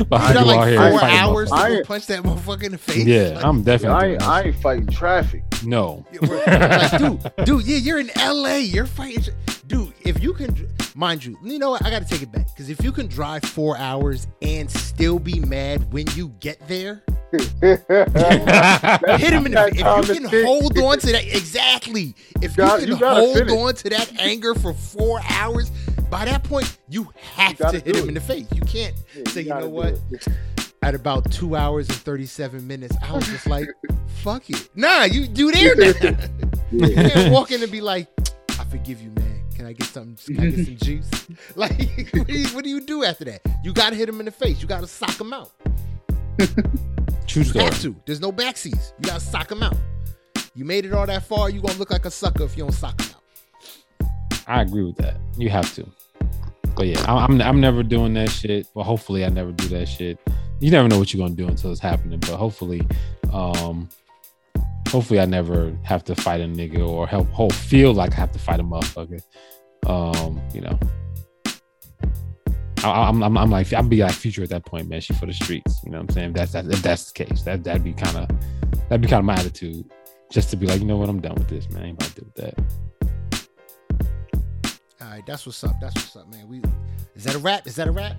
about 0.00 0.28
You 0.28 0.28
to 0.28 0.34
got 0.34 0.46
like 0.46 0.68
here 0.70 0.90
four 0.90 1.02
hours 1.04 1.48
to 1.50 1.54
I 1.54 1.82
punch 1.84 2.06
that 2.06 2.22
motherfucker 2.22 2.64
in 2.64 2.72
the 2.72 2.78
face. 2.78 3.04
Yeah, 3.04 3.32
Like, 3.36 3.44
I'm 3.44 3.62
definitely 3.62 4.10
ain't, 4.12 4.20
doing 4.20 4.30
I 4.30 4.42
ain't 4.44 4.56
fighting 4.56 4.86
traffic. 4.88 5.42
no. 5.64 6.04
like, 6.20 6.98
dude, 6.98 7.32
dude, 7.44 7.66
yeah, 7.66 7.76
you're 7.78 7.98
in 8.00 8.10
LA. 8.16 8.56
You're 8.56 8.86
fighting, 8.86 9.34
dude. 9.66 9.92
If 10.02 10.22
you 10.22 10.32
can, 10.34 10.68
mind 10.94 11.24
you, 11.24 11.38
you 11.44 11.58
know 11.58 11.70
what? 11.70 11.84
I 11.84 11.90
got 11.90 12.02
to 12.02 12.08
take 12.08 12.22
it 12.22 12.32
back 12.32 12.48
because 12.48 12.68
if 12.70 12.82
you 12.82 12.92
can 12.92 13.06
drive 13.06 13.42
four 13.44 13.76
hours 13.78 14.26
and 14.42 14.70
still 14.70 15.18
be 15.18 15.40
mad 15.40 15.92
when 15.92 16.06
you 16.14 16.28
get 16.40 16.66
there, 16.68 17.02
hit 17.32 19.32
him 19.32 19.46
in 19.46 19.52
the. 19.52 19.72
That's 19.74 20.08
If 20.10 20.16
you 20.16 20.20
can 20.20 20.28
thing- 20.30 20.46
hold 20.46 20.78
on 20.78 20.98
to 20.98 21.12
that, 21.12 21.24
exactly. 21.26 22.14
If 22.42 22.52
you, 22.52 22.56
got- 22.64 22.80
can 22.80 22.88
you 22.88 22.96
hold 22.96 23.38
finish. 23.38 23.52
on 23.52 23.74
to 23.74 23.90
that 23.90 24.20
anger 24.20 24.54
for 24.54 24.74
four 24.74 25.20
hours, 25.28 25.70
by 26.10 26.24
that 26.24 26.42
point, 26.44 26.78
you 26.88 27.08
have 27.34 27.56
gotta 27.58 27.78
hit 27.80 27.96
him 27.96 28.04
it. 28.04 28.08
in 28.08 28.14
the 28.14 28.20
face. 28.20 28.46
You 28.54 28.60
can't 28.62 28.94
Yeah, 29.16 29.22
say, 29.30 29.42
you 29.42 29.48
gotta 29.48 29.66
know 29.66 29.70
what? 29.70 29.98
At 30.82 30.94
about 30.94 31.30
two 31.30 31.54
hours 31.56 31.88
and 31.88 31.98
thirty-seven 31.98 32.66
minutes, 32.66 32.96
I 33.02 33.12
was 33.12 33.26
just 33.28 33.46
like, 33.46 33.68
"Fuck 34.22 34.50
it." 34.50 34.68
Nah, 34.74 35.04
you 35.04 35.26
do 35.26 35.52
there 35.52 35.76
now. 35.76 36.16
You 36.72 36.94
can't 36.94 37.32
walk 37.32 37.50
in 37.52 37.62
and 37.62 37.70
be 37.70 37.82
like, 37.82 38.08
I 38.58 38.64
forgive 38.64 39.00
you, 39.02 39.10
man. 39.10 39.42
Can 39.54 39.66
I 39.66 39.74
get 39.74 39.86
something? 39.88 40.34
Can 40.36 40.42
I 40.42 40.50
get 40.50 40.64
some 40.64 40.76
juice? 40.80 41.10
Like, 41.54 42.08
what 42.14 42.26
do, 42.26 42.32
you, 42.32 42.46
what 42.48 42.64
do 42.64 42.70
you 42.70 42.80
do 42.80 43.04
after 43.04 43.26
that? 43.26 43.42
You 43.62 43.74
got 43.74 43.90
to 43.90 43.96
hit 43.96 44.08
him 44.08 44.20
in 44.20 44.24
the 44.24 44.32
face. 44.32 44.62
You 44.62 44.66
got 44.68 44.80
to 44.80 44.86
sock 44.86 45.20
him 45.20 45.34
out. 45.34 45.50
True 47.26 47.42
You 47.42 47.44
story. 47.44 47.64
have 47.66 47.80
to. 47.82 47.94
There's 48.06 48.20
no 48.22 48.32
backseas. 48.32 48.92
You 48.98 49.04
got 49.04 49.20
to 49.20 49.26
sock 49.26 49.52
him 49.52 49.62
out. 49.62 49.76
You 50.54 50.64
made 50.64 50.84
it 50.86 50.92
all 50.94 51.06
that 51.06 51.24
far. 51.24 51.50
You 51.50 51.60
gonna 51.60 51.78
look 51.78 51.90
like 51.90 52.04
a 52.06 52.10
sucker 52.10 52.44
if 52.44 52.56
you 52.56 52.64
don't 52.64 52.72
sock 52.72 53.00
him 53.00 53.10
out. 53.11 53.11
I 54.46 54.62
agree 54.62 54.84
with 54.84 54.96
that. 54.96 55.16
You 55.36 55.48
have 55.50 55.72
to. 55.74 55.86
But 56.74 56.86
yeah, 56.86 57.04
I'm 57.06 57.40
I'm 57.40 57.60
never 57.60 57.82
doing 57.82 58.14
that 58.14 58.30
shit. 58.30 58.66
Well, 58.74 58.84
hopefully 58.84 59.24
I 59.24 59.28
never 59.28 59.52
do 59.52 59.68
that 59.68 59.86
shit. 59.86 60.18
You 60.60 60.70
never 60.70 60.88
know 60.88 60.98
what 60.98 61.12
you're 61.12 61.24
gonna 61.24 61.36
do 61.36 61.48
until 61.48 61.70
it's 61.70 61.80
happening. 61.80 62.18
But 62.20 62.36
hopefully, 62.36 62.86
um, 63.32 63.88
hopefully 64.88 65.20
I 65.20 65.26
never 65.26 65.76
have 65.82 66.04
to 66.04 66.14
fight 66.14 66.40
a 66.40 66.44
nigga 66.44 66.86
or 66.86 67.06
help 67.06 67.28
whole 67.30 67.50
feel 67.50 67.92
like 67.92 68.12
I 68.12 68.16
have 68.16 68.32
to 68.32 68.38
fight 68.38 68.60
a 68.60 68.64
motherfucker. 68.64 69.20
Um, 69.86 70.40
you 70.54 70.62
know. 70.62 70.78
I, 72.84 73.08
I'm, 73.08 73.22
I'm, 73.22 73.38
I'm 73.38 73.50
like 73.50 73.72
I'll 73.72 73.82
be 73.82 74.02
like 74.02 74.12
future 74.12 74.42
at 74.42 74.48
that 74.48 74.64
point, 74.64 74.88
man. 74.88 75.00
She 75.00 75.12
for 75.14 75.26
the 75.26 75.32
streets, 75.32 75.80
you 75.84 75.92
know 75.92 75.98
what 75.98 76.10
I'm 76.10 76.14
saying? 76.14 76.28
If 76.30 76.34
that's 76.34 76.52
that, 76.52 76.66
if 76.66 76.82
that's 76.82 77.12
the 77.12 77.24
case, 77.24 77.42
that 77.42 77.62
that'd 77.64 77.84
be 77.84 77.92
kind 77.92 78.16
of 78.16 78.28
that'd 78.88 79.00
be 79.00 79.08
kind 79.08 79.20
of 79.20 79.24
my 79.24 79.34
attitude, 79.34 79.84
just 80.30 80.50
to 80.50 80.56
be 80.56 80.66
like, 80.66 80.80
you 80.80 80.86
know 80.86 80.96
what, 80.96 81.08
I'm 81.08 81.20
done 81.20 81.34
with 81.34 81.48
this, 81.48 81.68
man. 81.70 81.82
I 81.82 81.86
ain't 81.88 82.02
about 82.02 82.16
to 82.16 82.24
with 82.24 82.34
that. 82.34 83.11
Right, 85.12 85.26
that's 85.26 85.44
what's 85.44 85.62
up. 85.62 85.78
That's 85.78 85.94
what's 85.94 86.16
up, 86.16 86.26
man. 86.28 86.48
We 86.48 86.62
is 87.14 87.24
that 87.24 87.34
a 87.34 87.38
wrap? 87.38 87.66
Is 87.66 87.76
that 87.76 87.86
a 87.86 87.92
wrap? 87.92 88.16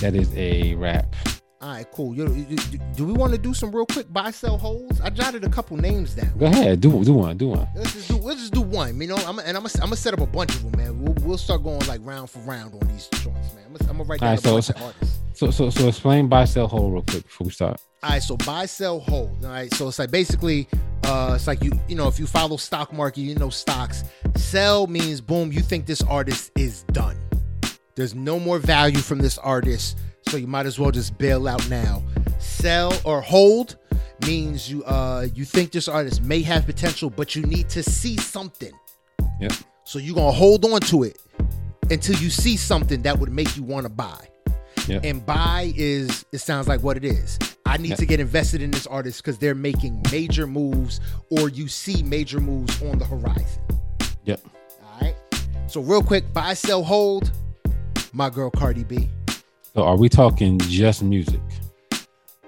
That 0.00 0.14
is 0.14 0.32
a 0.36 0.74
wrap. 0.76 1.12
All 1.60 1.70
right, 1.70 1.90
cool. 1.90 2.14
You, 2.14 2.32
you- 2.48 2.56
do 2.94 3.04
we 3.04 3.12
want 3.14 3.32
to 3.32 3.38
do 3.38 3.52
some 3.52 3.74
real 3.74 3.84
quick 3.84 4.12
buy 4.12 4.30
sell 4.30 4.56
holds? 4.56 5.00
I 5.00 5.10
jotted 5.10 5.42
a 5.42 5.48
couple 5.48 5.76
names 5.76 6.14
down. 6.14 6.30
Go 6.38 6.46
ahead, 6.46 6.80
do 6.80 7.02
do 7.02 7.14
one, 7.14 7.36
do 7.36 7.48
one. 7.48 7.66
Let's 7.74 7.94
just 7.94 8.06
do 8.06 8.18
let's 8.18 8.38
just 8.42 8.52
do 8.52 8.60
one. 8.60 9.00
You 9.00 9.08
know, 9.08 9.16
I'm 9.16 9.40
and 9.40 9.56
I'm 9.56 9.64
gonna 9.64 9.70
I'm 9.78 9.86
gonna 9.88 9.96
set 9.96 10.14
up 10.14 10.20
a 10.20 10.26
bunch 10.26 10.54
of 10.54 10.70
them, 10.70 10.80
man. 10.80 11.02
We'll, 11.02 11.14
we'll 11.26 11.38
start 11.38 11.64
going 11.64 11.84
like 11.88 12.00
round 12.04 12.30
for 12.30 12.38
round 12.40 12.74
on 12.80 12.86
these 12.92 13.08
joints, 13.08 13.52
man. 13.54 13.64
I'm 13.66 13.72
gonna, 13.72 13.90
I'm 13.90 13.96
gonna 13.98 14.04
write 14.08 14.20
down 14.20 14.28
Alright, 14.28 14.38
a 14.38 14.42
so 14.42 14.52
bunch 14.52 14.70
of 14.70 14.82
artists. 14.82 15.18
So 15.36 15.50
so 15.50 15.68
so 15.68 15.88
explain 15.88 16.28
buy 16.28 16.46
sell 16.46 16.66
hold 16.66 16.94
real 16.94 17.02
quick 17.02 17.24
before 17.24 17.44
we 17.44 17.52
start. 17.52 17.78
All 18.02 18.10
right, 18.10 18.22
so 18.22 18.36
buy, 18.38 18.66
sell, 18.66 19.00
hold. 19.00 19.44
All 19.44 19.50
right, 19.50 19.72
so 19.74 19.88
it's 19.88 19.98
like 19.98 20.10
basically, 20.10 20.68
uh, 21.04 21.32
it's 21.34 21.46
like 21.46 21.62
you, 21.62 21.72
you 21.88 21.94
know, 21.94 22.08
if 22.08 22.18
you 22.18 22.26
follow 22.26 22.56
stock 22.56 22.92
market, 22.92 23.20
you 23.20 23.34
know 23.34 23.50
stocks. 23.50 24.04
Sell 24.36 24.86
means 24.86 25.20
boom, 25.20 25.50
you 25.50 25.60
think 25.60 25.86
this 25.86 26.02
artist 26.02 26.52
is 26.56 26.84
done. 26.84 27.18
There's 27.96 28.14
no 28.14 28.38
more 28.38 28.58
value 28.58 28.98
from 28.98 29.18
this 29.18 29.36
artist, 29.38 29.98
so 30.28 30.36
you 30.36 30.46
might 30.46 30.66
as 30.66 30.78
well 30.78 30.90
just 30.90 31.18
bail 31.18 31.48
out 31.48 31.68
now. 31.68 32.02
Sell 32.38 32.92
or 33.04 33.20
hold 33.20 33.76
means 34.24 34.70
you, 34.70 34.84
uh, 34.84 35.26
you 35.34 35.44
think 35.44 35.72
this 35.72 35.88
artist 35.88 36.22
may 36.22 36.42
have 36.42 36.64
potential, 36.64 37.10
but 37.10 37.34
you 37.34 37.42
need 37.42 37.68
to 37.70 37.82
see 37.82 38.16
something. 38.16 38.72
Yep. 39.40 39.52
So 39.84 39.98
you're 39.98 40.14
gonna 40.14 40.32
hold 40.32 40.64
on 40.64 40.80
to 40.80 41.02
it 41.02 41.18
until 41.90 42.16
you 42.16 42.30
see 42.30 42.56
something 42.56 43.02
that 43.02 43.18
would 43.18 43.32
make 43.32 43.54
you 43.56 43.64
want 43.64 43.84
to 43.84 43.90
buy. 43.90 44.28
Yep. 44.86 45.04
And 45.04 45.26
buy 45.26 45.72
is 45.76 46.24
it 46.32 46.38
sounds 46.38 46.68
like 46.68 46.82
what 46.82 46.96
it 46.96 47.04
is. 47.04 47.38
I 47.64 47.76
need 47.78 47.90
Yep. 47.90 47.98
to 47.98 48.06
get 48.06 48.20
invested 48.20 48.62
in 48.62 48.70
this 48.70 48.86
artist 48.86 49.22
because 49.22 49.38
they're 49.38 49.54
making 49.54 50.02
major 50.12 50.46
moves, 50.46 51.00
or 51.30 51.48
you 51.48 51.66
see 51.68 52.02
major 52.02 52.38
moves 52.40 52.80
on 52.82 52.98
the 52.98 53.04
horizon. 53.04 53.62
Yep. 54.24 54.40
All 54.84 55.00
right. 55.00 55.16
So 55.66 55.80
real 55.80 56.02
quick, 56.02 56.32
buy, 56.32 56.54
sell, 56.54 56.84
hold. 56.84 57.32
My 58.12 58.30
girl 58.30 58.50
Cardi 58.50 58.84
B. 58.84 59.08
So 59.74 59.82
are 59.82 59.96
we 59.96 60.08
talking 60.08 60.58
just 60.60 61.02
music? 61.02 61.40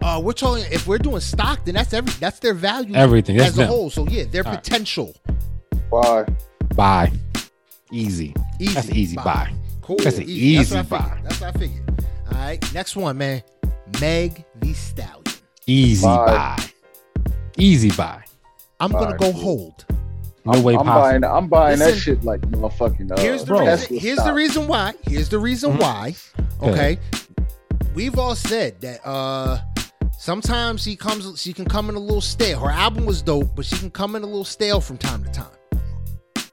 Uh, 0.00 0.20
we're 0.22 0.32
talking 0.32 0.64
if 0.70 0.86
we're 0.86 0.96
doing 0.98 1.20
stock, 1.20 1.64
then 1.64 1.74
that's 1.74 1.92
every 1.92 2.12
that's 2.20 2.38
their 2.38 2.54
value 2.54 2.94
Everything. 2.94 3.36
That's 3.36 3.50
as 3.50 3.58
a 3.58 3.66
whole. 3.66 3.90
So 3.90 4.06
yeah, 4.08 4.24
their 4.30 4.46
All 4.46 4.52
right. 4.52 4.62
potential. 4.62 5.14
Why? 5.90 6.24
Buy. 6.76 7.10
Easy. 7.90 8.32
Easy. 8.60 8.74
That's 8.74 8.88
an 8.88 8.96
easy 8.96 9.16
buy. 9.16 9.52
Cool. 9.82 9.96
That's 9.96 10.18
an 10.18 10.22
Easy. 10.24 10.32
Easy 10.60 10.74
what 10.76 10.80
I 10.80 10.82
figured. 10.84 11.10
buy. 11.10 11.20
That's 11.24 11.40
what 11.40 11.56
I 11.56 11.58
figured. 11.58 11.87
All 12.32 12.38
right. 12.38 12.74
Next 12.74 12.96
one, 12.96 13.18
man. 13.18 13.42
Meg 14.00 14.44
the 14.60 14.72
Stallion. 14.74 15.24
Easy 15.66 16.04
Buy. 16.04 16.26
buy. 16.26 16.64
Easy 17.56 17.90
buy. 17.90 18.22
I'm 18.80 18.90
gonna 18.92 19.16
Buy. 19.16 19.16
go 19.16 19.32
hold. 19.32 19.84
No 20.44 20.52
I'm, 20.52 20.62
way 20.62 20.74
I'm 20.74 20.80
possible. 20.86 21.00
buying. 21.20 21.24
I'm 21.24 21.48
buying 21.48 21.78
Listen. 21.78 21.94
that 21.94 22.00
shit 22.00 22.24
like 22.24 22.40
motherfucking. 22.42 23.12
Uh, 23.12 23.20
Here's 23.20 23.40
the 23.42 23.46
bro. 23.46 23.66
reason. 23.66 23.98
Here's 23.98 24.18
the 24.24 24.32
reason 24.32 24.66
why. 24.68 24.94
Here's 25.02 25.28
the 25.28 25.38
reason 25.38 25.72
Mhm. 25.72 25.80
why. 25.80 26.14
Go 26.60 26.68
Okay. 26.68 26.98
We've 27.94 28.18
all 28.18 28.34
said 28.36 28.80
that 28.82 29.04
uh 29.06 29.58
sometimes 30.18 30.82
she 30.82 30.94
comes 30.96 31.40
she 31.40 31.52
can 31.52 31.64
come 31.64 31.88
in 31.90 31.96
a 31.96 32.00
little 32.00 32.20
stale. 32.20 32.60
Her 32.60 32.70
album 32.70 33.04
was 33.04 33.20
dope, 33.22 33.54
but 33.56 33.64
she 33.64 33.76
can 33.76 33.90
come 33.90 34.14
in 34.16 34.22
a 34.22 34.26
little 34.26 34.44
stale 34.44 34.80
from 34.80 34.96
time 34.98 35.24
to 35.24 35.30
time. 35.30 36.46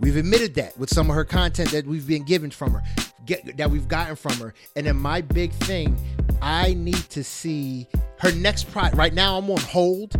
We've 0.00 0.16
admitted 0.16 0.54
that 0.56 0.76
with 0.78 0.90
some 0.90 1.08
of 1.10 1.16
her 1.16 1.24
content 1.24 1.70
that 1.70 1.86
we've 1.86 2.06
been 2.06 2.24
given 2.24 2.50
from 2.50 2.72
her, 2.72 2.82
get 3.26 3.56
that 3.56 3.70
we've 3.70 3.88
gotten 3.88 4.16
from 4.16 4.34
her. 4.34 4.54
And 4.76 4.86
then 4.86 4.96
my 4.96 5.20
big 5.20 5.52
thing, 5.52 5.96
I 6.42 6.74
need 6.74 7.08
to 7.10 7.24
see 7.24 7.88
her 8.18 8.32
next 8.32 8.70
project. 8.70 8.96
Right 8.96 9.14
now, 9.14 9.38
I'm 9.38 9.50
on 9.50 9.60
hold, 9.60 10.14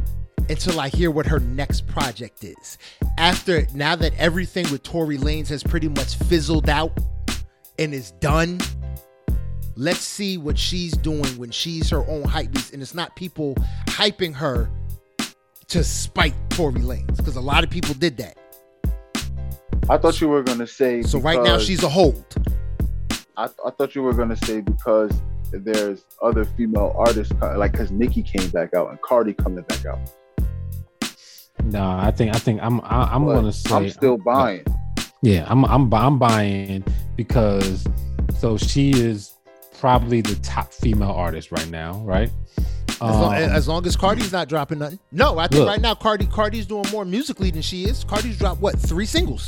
until 0.49 0.81
I 0.81 0.89
hear 0.89 1.11
what 1.11 1.27
her 1.27 1.41
next 1.41 1.87
project 1.87 2.45
is. 2.45 2.79
After 3.19 3.67
now 3.75 3.97
that 3.97 4.13
everything 4.19 4.71
with 4.71 4.83
Tory 4.83 5.19
Lanez 5.19 5.49
has 5.49 5.63
pretty 5.63 5.89
much 5.89 6.17
fizzled 6.17 6.69
out 6.69 6.93
and 7.79 7.95
is 7.95 8.13
done, 8.13 8.61
let's 9.77 10.01
see 10.01 10.37
what 10.39 10.59
she's 10.59 10.93
doing 10.93 11.37
when 11.39 11.51
she's 11.51 11.91
her 11.91 12.07
own 12.09 12.25
hype 12.25 12.53
beast, 12.53 12.73
and 12.73 12.83
it's 12.83 12.95
not 12.95 13.15
people 13.17 13.55
hyping 13.87 14.35
her 14.35 14.71
to 15.69 15.83
spite 15.83 16.35
Tory 16.51 16.81
Lanez 16.81 17.17
because 17.17 17.37
a 17.37 17.41
lot 17.41 17.65
of 17.65 17.71
people 17.71 17.95
did 17.95 18.17
that. 18.19 18.37
I 19.89 19.99
thought 19.99 20.21
you 20.21 20.29
were 20.29 20.43
gonna 20.43 20.67
say. 20.67 21.03
So 21.03 21.19
right 21.19 21.43
now 21.43 21.59
she's 21.59 21.83
a 21.83 21.89
hold. 21.89 22.25
I, 23.37 23.45
I 23.67 23.71
thought 23.71 23.95
you 23.95 24.03
were 24.03 24.13
gonna 24.15 24.37
say 24.37 24.61
because 24.61 25.11
there's 25.53 26.05
other 26.23 26.45
female 26.45 26.95
artists 26.97 27.33
like 27.57 27.73
because 27.73 27.91
Nicki 27.91 28.23
came 28.23 28.49
back 28.51 28.75
out 28.75 28.91
and 28.91 29.01
Cardi 29.03 29.35
coming 29.35 29.65
back 29.65 29.85
out. 29.87 29.99
No, 31.63 31.83
I 31.91 32.11
think 32.11 32.35
I 32.35 32.39
think 32.39 32.61
I'm 32.63 32.81
I, 32.83 33.09
I'm 33.13 33.25
But 33.25 33.35
gonna 33.35 33.53
say 33.53 33.75
I'm 33.75 33.89
still 33.91 34.19
buying. 34.19 34.65
Yeah, 35.23 35.47
I'm 35.49 35.65
I'm 35.65 35.93
I'm 35.93 36.19
buying 36.19 36.85
because 37.17 37.87
so 38.39 38.57
she 38.57 38.91
is 38.91 39.33
probably 39.79 40.21
the 40.21 40.35
top 40.37 40.73
female 40.73 41.11
artist 41.11 41.51
right 41.53 41.69
now, 41.71 42.01
right? 42.05 42.31
As, 42.89 43.01
long, 43.01 43.35
Um, 43.35 43.43
as 43.43 43.69
long 43.69 43.87
as 43.87 43.97
Cardi's 43.97 44.33
not 44.33 44.49
dropping 44.49 44.79
nothing. 44.79 44.99
No, 45.11 45.39
I 45.39 45.49
think 45.49 45.61
Look. 45.61 45.69
right 45.69 45.81
now 45.81 45.95
Cardi 45.95 46.27
Cardi's 46.27 46.67
doing 46.67 46.85
more 46.93 47.05
musically 47.05 47.51
than 47.51 47.63
she 47.63 47.85
is. 47.85 48.05
Cardi's 48.05 48.39
dropped 48.39 48.61
what 48.61 48.79
three 48.79 49.07
singles. 49.07 49.47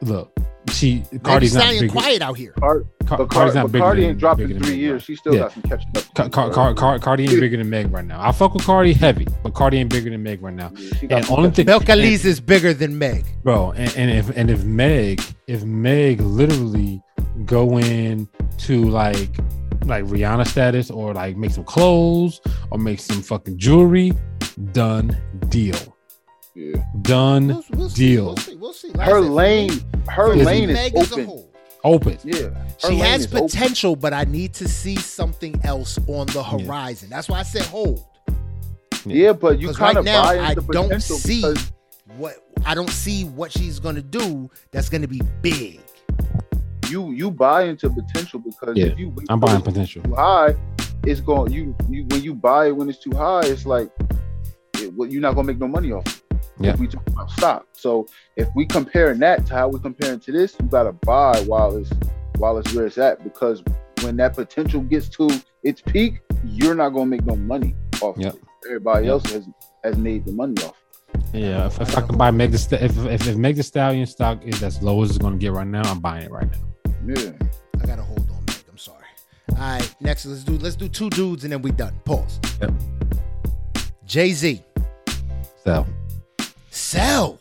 look, 0.00 0.36
she 0.72 1.00
Cardi's 1.00 1.20
Cardi's 1.22 1.54
not 1.54 1.62
staying 1.64 1.80
bigger. 1.82 1.92
quiet 1.92 2.22
out 2.22 2.36
here. 2.36 2.52
Car- 2.52 2.80
Car- 2.80 2.86
but, 3.06 3.08
Car- 3.18 3.26
Cardi's 3.26 3.54
not 3.54 3.62
but 3.64 3.72
bigger 3.72 3.84
Cardi 3.84 4.04
ain't 4.06 4.18
dropped 4.18 4.40
in 4.40 4.60
three 4.62 4.76
years. 4.76 5.02
She 5.02 5.16
still 5.16 5.34
Yeah. 5.34 5.40
got 5.40 5.52
some 5.52 5.62
catching 5.62 5.88
up. 5.96 6.02
to 6.04 6.12
Car- 6.14 6.28
Car- 6.30 6.50
Car- 6.50 6.74
Car- 6.74 6.98
Cardi 6.98 7.24
ain't 7.24 7.40
bigger 7.40 7.56
than 7.56 7.68
Meg 7.70 7.92
right 7.92 8.04
now. 8.04 8.20
I 8.26 8.32
fuck 8.32 8.54
with 8.54 8.64
Cardi 8.64 8.92
heavy, 8.92 9.26
but 9.42 9.54
Cardi 9.54 9.78
ain't 9.78 9.90
bigger 9.90 10.10
than 10.10 10.22
Meg 10.22 10.42
right 10.42 10.54
now. 10.54 10.70
Yeah, 11.02 11.16
And 11.18 11.30
only 11.30 11.50
catching 11.50 11.66
thing, 11.66 11.66
Belcalis 11.66 12.24
is 12.24 12.40
bigger 12.40 12.72
than 12.74 12.98
Meg. 12.98 13.24
bro, 13.42 13.72
and, 13.72 13.92
and 13.96 14.10
if 14.10 14.36
and 14.36 14.50
if 14.50 14.64
Meg, 14.64 15.22
if 15.46 15.64
Meg 15.64 16.20
literally 16.20 17.00
go 17.46 17.78
in 17.78 18.28
to 18.58 18.84
like 18.84 19.36
like 19.86 20.04
Rihanna 20.04 20.46
status 20.46 20.90
or 20.90 21.12
like 21.12 21.36
make 21.36 21.50
some 21.50 21.64
clothes 21.64 22.40
or 22.70 22.78
make 22.78 23.00
some 23.00 23.20
fucking 23.20 23.58
jewelry, 23.58 24.12
done 24.72 25.16
deal. 25.48 25.91
Yeah. 26.54 26.82
Done 27.02 27.48
We'll, 27.48 27.64
we'll 27.72 27.88
see. 27.90 28.06
deal. 28.14 28.24
We'll 28.26 28.36
see. 28.36 28.56
We'll 28.56 28.72
see. 28.72 28.88
Like 28.90 29.08
Her 29.08 29.22
said, 29.22 29.30
lane, 29.30 29.70
her 30.08 30.26
for 30.32 30.36
lane 30.36 30.70
is 30.70 30.74
Meg 30.76 30.94
as 30.96 31.10
a 31.10 31.14
open. 31.14 31.24
whole. 31.26 31.48
Open. 31.84 32.18
Yeah, 32.22 32.34
her 32.50 32.66
She 32.78 32.96
has 32.98 33.22
is 33.22 33.34
open. 33.34 33.48
potential, 33.48 33.96
but 33.96 34.12
I 34.12 34.24
need 34.24 34.52
to 34.54 34.68
see 34.68 34.96
something 34.96 35.58
else 35.64 35.98
on 36.06 36.26
the 36.28 36.42
horizon. 36.42 37.08
That's 37.10 37.28
why 37.28 37.40
I 37.40 37.42
said 37.42 37.62
hold. 37.62 38.04
Yeah, 39.04 39.32
but 39.32 39.58
you 39.58 39.68
kind 39.72 39.96
right 39.96 39.96
of 39.96 40.04
now 40.04 40.22
I 40.24 40.50
into 40.52 40.66
don't 40.72 41.00
see 41.02 41.42
what 42.16 42.34
I 42.64 42.74
don't 42.74 42.90
see 42.90 43.24
what 43.24 43.50
she's 43.50 43.80
gonna 43.80 44.00
do 44.02 44.48
that's 44.70 44.88
gonna 44.88 45.08
be 45.08 45.20
big. 45.40 45.80
you 46.88 47.10
you 47.12 47.30
buy 47.30 47.64
into 47.64 47.88
potential 47.90 48.38
because 48.38 48.76
Yeah, 48.76 48.86
if 48.86 48.98
you 48.98 49.12
I'm 49.28 49.40
buying 49.40 49.60
potential. 49.62 50.02
too 50.02 50.14
high, 50.14 50.54
it's 51.04 51.20
going 51.20 51.50
you 51.52 51.74
you 51.88 52.04
when 52.10 52.22
you 52.22 52.34
buy 52.34 52.66
it 52.66 52.76
when 52.76 52.88
it's 52.88 52.98
too 53.00 53.10
high, 53.12 53.40
it's 53.46 53.66
like 53.66 53.90
it, 54.78 54.92
well, 54.94 55.08
you're 55.10 55.22
not 55.22 55.34
gonna 55.34 55.46
make 55.48 55.58
no 55.58 55.66
money 55.66 55.90
off. 55.90 56.06
it. 56.06 56.22
Yeah. 56.62 56.72
If 56.74 56.78
we 56.80 56.86
talk 56.86 57.06
about 57.08 57.30
stock, 57.30 57.66
so 57.72 58.06
if 58.36 58.48
we 58.54 58.66
comparing 58.66 59.18
that 59.20 59.46
to 59.46 59.54
how 59.54 59.68
we're 59.68 59.78
comparing 59.80 60.20
to 60.20 60.32
this, 60.32 60.56
you 60.60 60.66
gotta 60.66 60.92
buy 60.92 61.40
while 61.46 61.76
it's 61.76 61.90
while 62.38 62.58
it's 62.58 62.72
where 62.74 62.86
it's 62.86 62.98
at 62.98 63.22
because 63.24 63.62
when 64.02 64.16
that 64.16 64.34
potential 64.34 64.80
gets 64.80 65.08
to 65.10 65.28
its 65.62 65.80
peak, 65.80 66.20
you're 66.44 66.74
not 66.74 66.90
gonna 66.90 67.06
make 67.06 67.24
no 67.24 67.36
money 67.36 67.74
off. 68.00 68.16
Yep. 68.18 68.34
Of 68.34 68.38
it. 68.38 68.44
Everybody 68.66 69.06
Yep. 69.06 69.12
else 69.12 69.30
has 69.32 69.48
has 69.84 69.96
made 69.96 70.24
the 70.24 70.32
money 70.32 70.54
off. 70.64 70.76
Yeah, 71.34 71.66
if, 71.66 71.80
if 71.80 71.96
I 71.96 72.02
can 72.02 72.16
buy 72.16 72.30
Meg 72.30 72.52
the 72.52 72.84
if, 72.84 72.96
if 73.06 73.26
if 73.28 73.36
Meg 73.36 73.56
the 73.56 73.62
Stallion 73.62 74.06
stock 74.06 74.42
is 74.44 74.62
as 74.62 74.82
low 74.82 75.02
as 75.02 75.10
it's 75.10 75.18
gonna 75.18 75.36
get 75.36 75.52
right 75.52 75.66
now, 75.66 75.82
I'm 75.90 76.00
buying 76.00 76.24
it 76.24 76.30
right 76.30 76.48
now. 76.50 77.14
Yeah. 77.14 77.32
I 77.82 77.86
gotta 77.86 78.02
hold 78.02 78.20
on, 78.30 78.44
Meg. 78.46 78.56
I'm 78.70 78.78
sorry. 78.78 79.04
All 79.50 79.56
right, 79.56 79.94
next 80.00 80.26
let's 80.26 80.44
do 80.44 80.56
let's 80.58 80.76
do 80.76 80.88
two 80.88 81.10
dudes 81.10 81.44
and 81.44 81.52
then 81.52 81.60
we 81.62 81.70
done. 81.72 81.94
Pause. 82.04 82.38
Yep. 82.60 82.72
Jay 84.04 84.32
Z, 84.32 84.62
So 85.64 85.86
sell, 86.72 87.36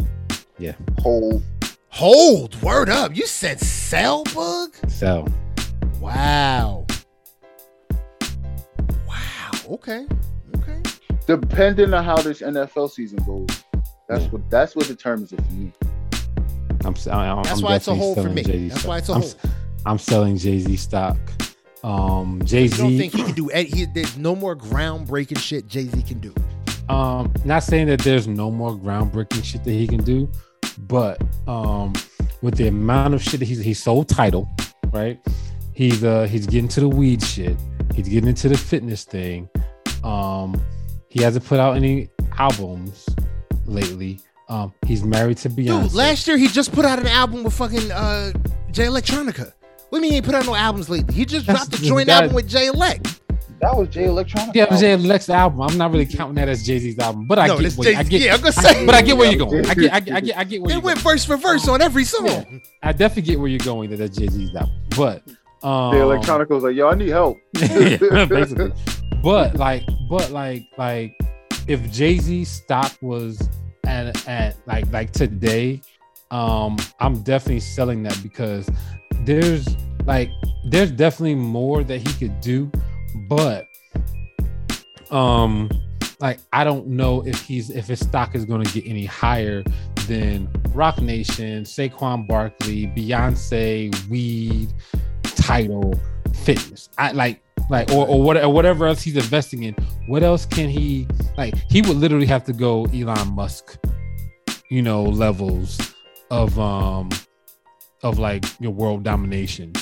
Yeah. 0.60 0.74
hold. 1.00 1.44
Hold. 1.90 2.62
Word 2.62 2.90
up. 2.90 3.16
You 3.16 3.26
said 3.26 3.60
sell, 3.60 4.24
bug. 4.36 4.74
Sell. 4.88 5.28
Wow. 6.00 6.86
Wow. 9.08 9.52
Okay. 9.70 10.06
Okay. 10.58 10.82
depending 11.28 11.94
on 11.94 12.04
how 12.04 12.18
this 12.18 12.42
NFL 12.42 12.90
season 12.90 13.18
goes, 13.26 13.48
that's 14.10 14.24
Yeah. 14.24 14.30
what 14.30 14.50
that's 14.50 14.76
what 14.76 14.88
determines 14.88 15.32
it 15.32 15.42
for 15.46 15.54
me. 15.54 15.72
I'm 16.84 16.94
s- 16.96 17.08
I'm, 17.08 17.44
That's 17.44 17.60
I'm 17.60 17.64
why 17.66 17.76
it's 17.76 17.88
a 17.88 17.92
definitely 17.92 17.98
hold 18.00 18.18
for 18.28 18.30
me. 18.34 18.44
Jay-Z 18.44 18.68
That's 18.70 18.80
stock. 18.82 18.90
why 18.90 18.98
it's 18.98 19.10
a 19.10 19.14
I'm, 19.14 19.22
hold. 19.22 19.36
s- 19.44 19.52
I'm 19.86 19.98
selling 20.00 20.38
Jay 20.38 20.60
Z 20.60 20.76
stock. 20.78 21.18
Um, 21.84 22.42
Jay 22.44 22.64
You 22.64 22.70
don't 22.70 22.98
think 22.98 23.14
he 23.14 23.24
can 23.24 23.34
do? 23.36 23.50
any- 23.52 23.70
He, 23.70 23.86
there's 23.86 24.18
no 24.18 24.36
more 24.36 24.56
groundbreaking 24.56 25.38
shit 25.38 25.68
Jay 25.68 25.86
Z 25.86 26.02
can 26.04 26.20
do. 26.20 26.34
Um 26.90 27.32
not 27.46 27.64
saying 27.64 27.88
that 27.88 28.00
there's 28.02 28.28
no 28.28 28.52
more 28.52 28.72
groundbreaking 28.76 29.44
shit 29.44 29.64
that 29.64 29.72
he 29.72 29.88
can 29.88 30.04
do 30.04 30.30
but 30.88 31.22
um 31.48 31.94
with 32.42 32.56
the 32.56 32.68
amount 32.68 33.14
of 33.14 33.22
shit 33.22 33.40
that 33.40 33.46
he's 33.46 33.60
he's 33.62 33.82
so 33.82 34.04
Tidal 34.04 34.50
right 34.92 35.20
he's 35.74 36.04
uh 36.04 36.24
he's 36.30 36.46
getting 36.48 36.68
to 36.70 36.80
the 36.82 36.90
weed 36.90 37.22
shit 37.24 37.56
he's 37.94 38.08
getting 38.10 38.30
into 38.30 38.50
the 38.50 38.58
fitness 38.58 39.04
thing 39.04 39.48
um 40.04 40.60
he 41.10 41.22
hasn't 41.22 41.46
put 41.46 41.60
out 41.60 41.76
any 41.76 42.10
albums 42.38 43.08
lately 43.66 44.20
um 44.50 44.74
he's 44.86 45.04
married 45.04 45.38
to 45.38 45.50
Beyonce 45.50 45.84
Dude, 45.84 45.94
last 45.94 46.28
year 46.28 46.38
he 46.38 46.48
just 46.48 46.72
put 46.74 46.84
out 46.86 47.00
an 47.00 47.08
album 47.08 47.44
with 47.44 47.54
fucking 47.54 47.92
uh, 47.92 48.32
Jay 48.72 48.86
Electronica. 48.86 49.54
What 49.90 49.92
do 49.92 49.96
you 49.98 50.02
mean 50.02 50.12
he 50.12 50.18
ain't 50.18 50.26
put 50.26 50.36
out 50.36 50.46
no 50.46 50.56
albums 50.56 50.90
lately? 50.90 51.14
He 51.14 51.26
just 51.26 51.46
That's- 51.46 51.68
dropped 51.68 51.82
a 51.84 51.86
joint 51.86 52.08
that- 52.08 52.24
album 52.24 52.36
with 52.36 52.48
Jay 52.48 52.68
Elec. 52.68 53.20
That 53.62 53.78
was 53.78 53.90
Jay 53.90 54.06
Electronica. 54.06 54.56
yeah, 54.56 54.64
it 54.64 54.72
was 54.72 54.80
Jay 54.80 54.96
Lex 54.96 55.30
album. 55.30 55.62
I'm 55.62 55.78
not 55.78 55.92
really 55.92 56.08
counting 56.08 56.34
that 56.36 56.50
as 56.50 56.66
Jay 56.66 56.80
Z's 56.80 56.98
album, 56.98 57.28
but 57.28 57.38
I 57.38 57.46
No, 57.48 57.60
get, 57.60 57.74
what, 57.74 57.88
I 57.88 57.94
Jay-Z 58.04 58.10
get, 58.10 58.22
yeah, 58.22 58.34
I'm 58.34 58.40
gonna 58.42 58.54
I- 58.58 58.62
say. 58.74 58.86
but 58.88 58.96
I 58.96 59.02
get 59.04 59.16
where 59.18 59.32
you're 59.32 59.46
going. 59.48 59.66
I 59.68 59.74
get, 59.76 59.94
I 59.94 60.00
get, 60.00 60.16
I 60.16 60.20
get, 60.22 60.38
I 60.38 60.44
get 60.44 60.62
where 60.62 60.68
They 60.70 60.74
you're 60.76 60.82
went 60.82 61.04
going. 61.04 61.14
verse 61.14 61.26
for 61.26 61.38
verse 61.38 61.68
on 61.68 61.80
every 61.82 62.04
song. 62.04 62.62
I 62.82 62.92
definitely 62.92 63.22
get 63.32 63.40
where 63.40 63.50
you're 63.50 63.60
going. 63.60 63.92
That 63.92 63.98
that's 63.98 64.18
Jay 64.18 64.28
Z's 64.28 64.56
album, 64.56 64.74
but 64.98 65.22
um, 65.64 65.94
Jay 65.94 66.00
Electronica 66.00 66.50
was 66.50 66.64
like, 66.64 66.76
"Yo, 66.76 66.90
I 66.90 66.96
need 66.96 67.10
help." 67.10 67.38
yeah, 67.60 68.26
basically. 68.26 68.74
But 69.24 69.56
like, 69.58 69.84
but 70.10 70.32
like, 70.32 70.64
like, 70.80 71.16
if 71.68 71.92
Jay 71.92 72.18
Z 72.18 72.46
stock 72.46 72.92
was 73.02 73.48
at 73.86 74.28
at 74.28 74.56
like 74.66 74.92
like 74.92 75.12
today, 75.12 75.82
um, 76.32 76.78
I'm 77.00 77.22
definitely 77.22 77.60
selling 77.60 78.02
that 78.04 78.18
because 78.24 78.68
there's 79.24 79.68
like 80.06 80.32
there's 80.66 80.90
definitely 80.92 81.36
more 81.36 81.84
that 81.84 82.00
he 82.00 82.12
could 82.16 82.42
do, 82.42 82.72
but 83.28 83.68
um, 85.12 85.70
like 86.20 86.40
I 86.54 86.64
don't 86.64 86.88
know 86.88 87.22
if 87.26 87.42
he's 87.42 87.70
if 87.70 87.88
his 87.88 88.00
stock 88.00 88.36
is 88.36 88.46
going 88.46 88.64
to 88.64 88.72
get 88.74 88.90
any 88.90 89.06
higher 89.06 89.64
than 90.08 90.50
Roc 90.74 91.02
Nation, 91.02 91.64
Saquon 91.64 92.28
Barkley, 92.28 92.88
Beyonce, 92.88 93.94
Weed, 94.08 94.74
Tidal, 95.24 96.00
Fitness. 96.34 96.90
I 96.98 97.12
like 97.12 97.42
like 97.70 97.92
or 97.92 98.08
or, 98.08 98.38
or 98.38 98.54
whatever 98.54 98.88
else 98.88 99.02
he's 99.02 99.16
investing 99.16 99.64
in. 99.64 99.76
What 100.08 100.24
else 100.24 100.46
can 100.46 100.70
he 100.70 101.08
like? 101.38 101.56
He 101.70 101.82
would 101.82 101.98
literally 101.98 102.26
have 102.28 102.44
to 102.46 102.54
go 102.54 102.86
Elon 102.86 103.34
Musk, 103.34 103.78
you 104.70 104.82
know, 104.82 105.04
levels 105.04 105.80
of 106.30 106.58
um 106.60 107.10
of 108.04 108.20
like 108.20 108.46
your 108.60 108.72
world 108.72 109.04
domination 109.04 109.74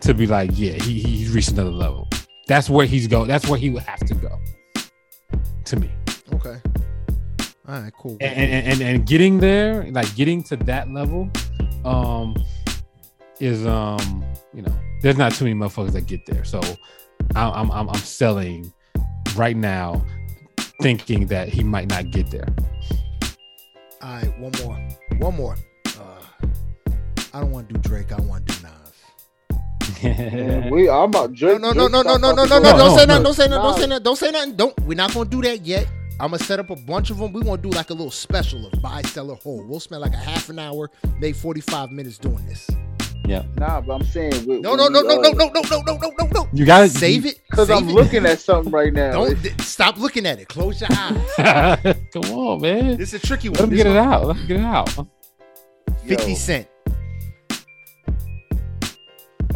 to 0.00 0.14
be 0.14 0.26
like, 0.26 0.50
yeah, 0.54 0.72
he 0.72 1.00
he's 1.00 1.30
reached 1.30 1.50
another 1.50 1.70
level. 1.70 2.08
That's 2.46 2.68
where 2.68 2.86
he's 2.86 3.06
going. 3.06 3.28
That's 3.28 3.48
where 3.48 3.58
he 3.58 3.70
would 3.70 3.82
have 3.84 4.00
to 4.00 4.14
go. 4.14 4.38
To 5.66 5.76
me, 5.80 5.90
Okay. 6.34 6.60
All 7.66 7.80
right, 7.80 7.92
cool. 7.98 8.18
and 8.20 8.38
and, 8.38 8.66
and, 8.68 8.82
and 8.82 9.06
getting 9.06 9.38
there, 9.40 9.84
like 9.90 10.14
getting 10.14 10.42
to 10.44 10.56
that 10.56 10.90
level, 10.90 11.30
um, 11.86 12.36
is 13.40 13.66
um, 13.66 14.22
you 14.52 14.60
know, 14.60 14.74
there's 15.00 15.16
not 15.16 15.32
too 15.32 15.44
many 15.46 15.56
motherfuckers 15.58 15.92
that 15.92 16.02
get 16.06 16.26
there. 16.26 16.44
So 16.44 16.60
I'm 17.34 17.70
I'm 17.70 17.88
I'm 17.88 17.94
selling 17.94 18.70
right 19.36 19.56
now, 19.56 20.04
thinking 20.82 21.26
that 21.28 21.48
he 21.48 21.64
might 21.64 21.88
not 21.88 22.10
get 22.10 22.30
there. 22.30 22.46
All 24.02 24.10
right, 24.16 24.38
one 24.38 24.52
more. 24.62 24.88
One 25.18 25.34
more. 25.36 25.56
Uh, 25.86 26.46
I 27.32 27.40
don't 27.40 27.50
want 27.50 27.68
to 27.70 27.74
do 27.74 27.80
Drake. 27.88 28.12
I 28.12 28.20
want 28.20 28.46
to 28.46 28.54
do 28.58 28.62
we, 30.02 30.88
I'm 30.88 31.04
about 31.04 31.30
No, 31.30 31.36
Drake. 31.36 31.60
no, 31.60 31.72
no, 31.72 31.88
no, 31.88 32.02
no, 32.02 32.16
no, 32.16 32.32
no, 32.32 32.44
no, 32.44 32.44
no, 32.44 32.58
No, 32.58 32.76
Don't 32.78 32.98
say 32.98 33.06
nothing. 33.06 33.22
Don't 33.24 33.34
say 33.34 33.46
nothing. 33.48 33.62
Don't 33.62 33.76
say 33.78 33.86
nothing. 33.86 34.02
Don't 34.02 34.16
say 34.16 34.30
nothing. 34.30 34.56
Don't. 34.56 34.80
We're 34.80 34.94
not 34.96 35.12
gonna 35.14 35.28
do 35.28 35.42
that 35.42 35.64
yet. 35.66 35.86
I'm 36.20 36.30
gonna 36.30 36.38
set 36.44 36.60
up 36.60 36.70
a 36.70 36.76
bunch 36.76 37.10
of 37.10 37.18
them. 37.18 37.32
We 37.32 37.40
want 37.42 37.62
to 37.62 37.68
do 37.70 37.76
like 37.76 37.90
a 37.90 37.94
little 37.94 38.10
special 38.10 38.66
of 38.66 38.80
buy, 38.82 39.02
sell, 39.02 39.30
or 39.30 39.36
hold. 39.36 39.68
We'll 39.68 39.80
spend 39.80 40.00
like 40.00 40.12
a 40.12 40.16
half 40.18 40.48
an 40.48 40.58
hour, 40.58 40.90
maybe 41.18 41.32
45 41.32 41.90
minutes 41.90 42.18
doing 42.18 42.44
this. 42.46 42.68
Yeah. 43.26 43.42
Nah, 43.56 43.80
but 43.80 43.94
I'm 43.94 44.04
saying 44.04 44.46
with, 44.46 44.60
No, 44.60 44.74
no, 44.74 44.86
no, 44.88 45.00
no, 45.00 45.16
no, 45.16 45.30
no, 45.32 45.48
no, 45.48 45.62
no, 45.70 45.80
no, 45.80 45.96
no, 45.96 46.12
no, 46.18 46.26
no. 46.26 46.48
You 46.52 46.66
gotta 46.66 46.88
Save 46.90 47.24
it. 47.26 47.40
Because 47.50 47.70
I'm 47.70 47.88
it. 47.88 47.92
looking 47.92 48.26
at 48.26 48.38
something 48.38 48.70
right 48.70 48.92
now. 48.92 49.12
Don't 49.12 49.42
d- 49.42 49.50
stop 49.60 49.96
looking 49.98 50.26
at 50.26 50.38
it. 50.38 50.48
Close 50.48 50.80
your 50.82 50.90
eyes. 50.92 51.96
Come 52.12 52.24
on, 52.32 52.60
man. 52.60 52.96
This 52.98 53.14
is 53.14 53.22
a 53.24 53.26
tricky 53.26 53.48
Let 53.48 53.60
one. 53.60 53.70
him 53.70 53.76
This 53.76 53.82
get 53.84 53.92
it 53.92 53.96
out. 53.96 54.26
Let 54.26 54.36
him 54.36 54.46
get 54.46 54.56
it 54.60 54.64
out. 54.64 54.88
50 56.06 56.28
Yo, 56.30 56.34
Cent. 56.36 56.68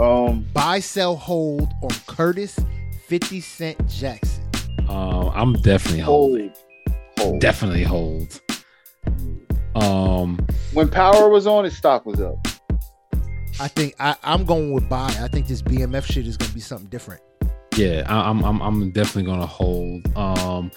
Um, 0.01 0.47
Buy, 0.53 0.81
sell, 0.81 1.17
hold 1.17 1.73
on 1.83 1.91
Curtis 2.07 2.59
50 3.07 3.41
Cent 3.41 3.89
Jackson. 3.89 4.45
Um, 4.89 5.31
I'm 5.35 5.53
definitely 5.55 6.01
holding. 6.01 6.53
hold, 6.87 6.99
hold. 7.19 7.41
Definitely 7.41 7.83
hold. 7.83 8.41
Um, 9.75 10.39
When 10.73 10.89
Power 10.89 11.29
was 11.29 11.47
on, 11.47 11.65
his 11.65 11.77
stock 11.77 12.07
was 12.07 12.21
up. 12.21 12.37
I 13.61 13.67
think 13.69 13.95
I, 13.99 14.15
I'm 14.23 14.45
going 14.45 14.73
with 14.73 14.89
buy. 14.89 15.07
I 15.21 15.27
think 15.29 15.49
this 15.49 15.63
BMF 15.63 16.05
shit 16.05 16.27
is 16.27 16.37
going 16.37 16.49
to 16.49 16.55
be 16.55 16.61
something 16.61 16.89
different. 16.89 17.21
yeah, 17.77 18.05
I, 18.09 18.31
I'm 18.31 18.45
I'm 18.45 18.61
I'm 18.61 18.91
definitely 18.93 19.25
gonna 19.25 19.47
hold. 19.47 20.17
Um, 20.17 20.71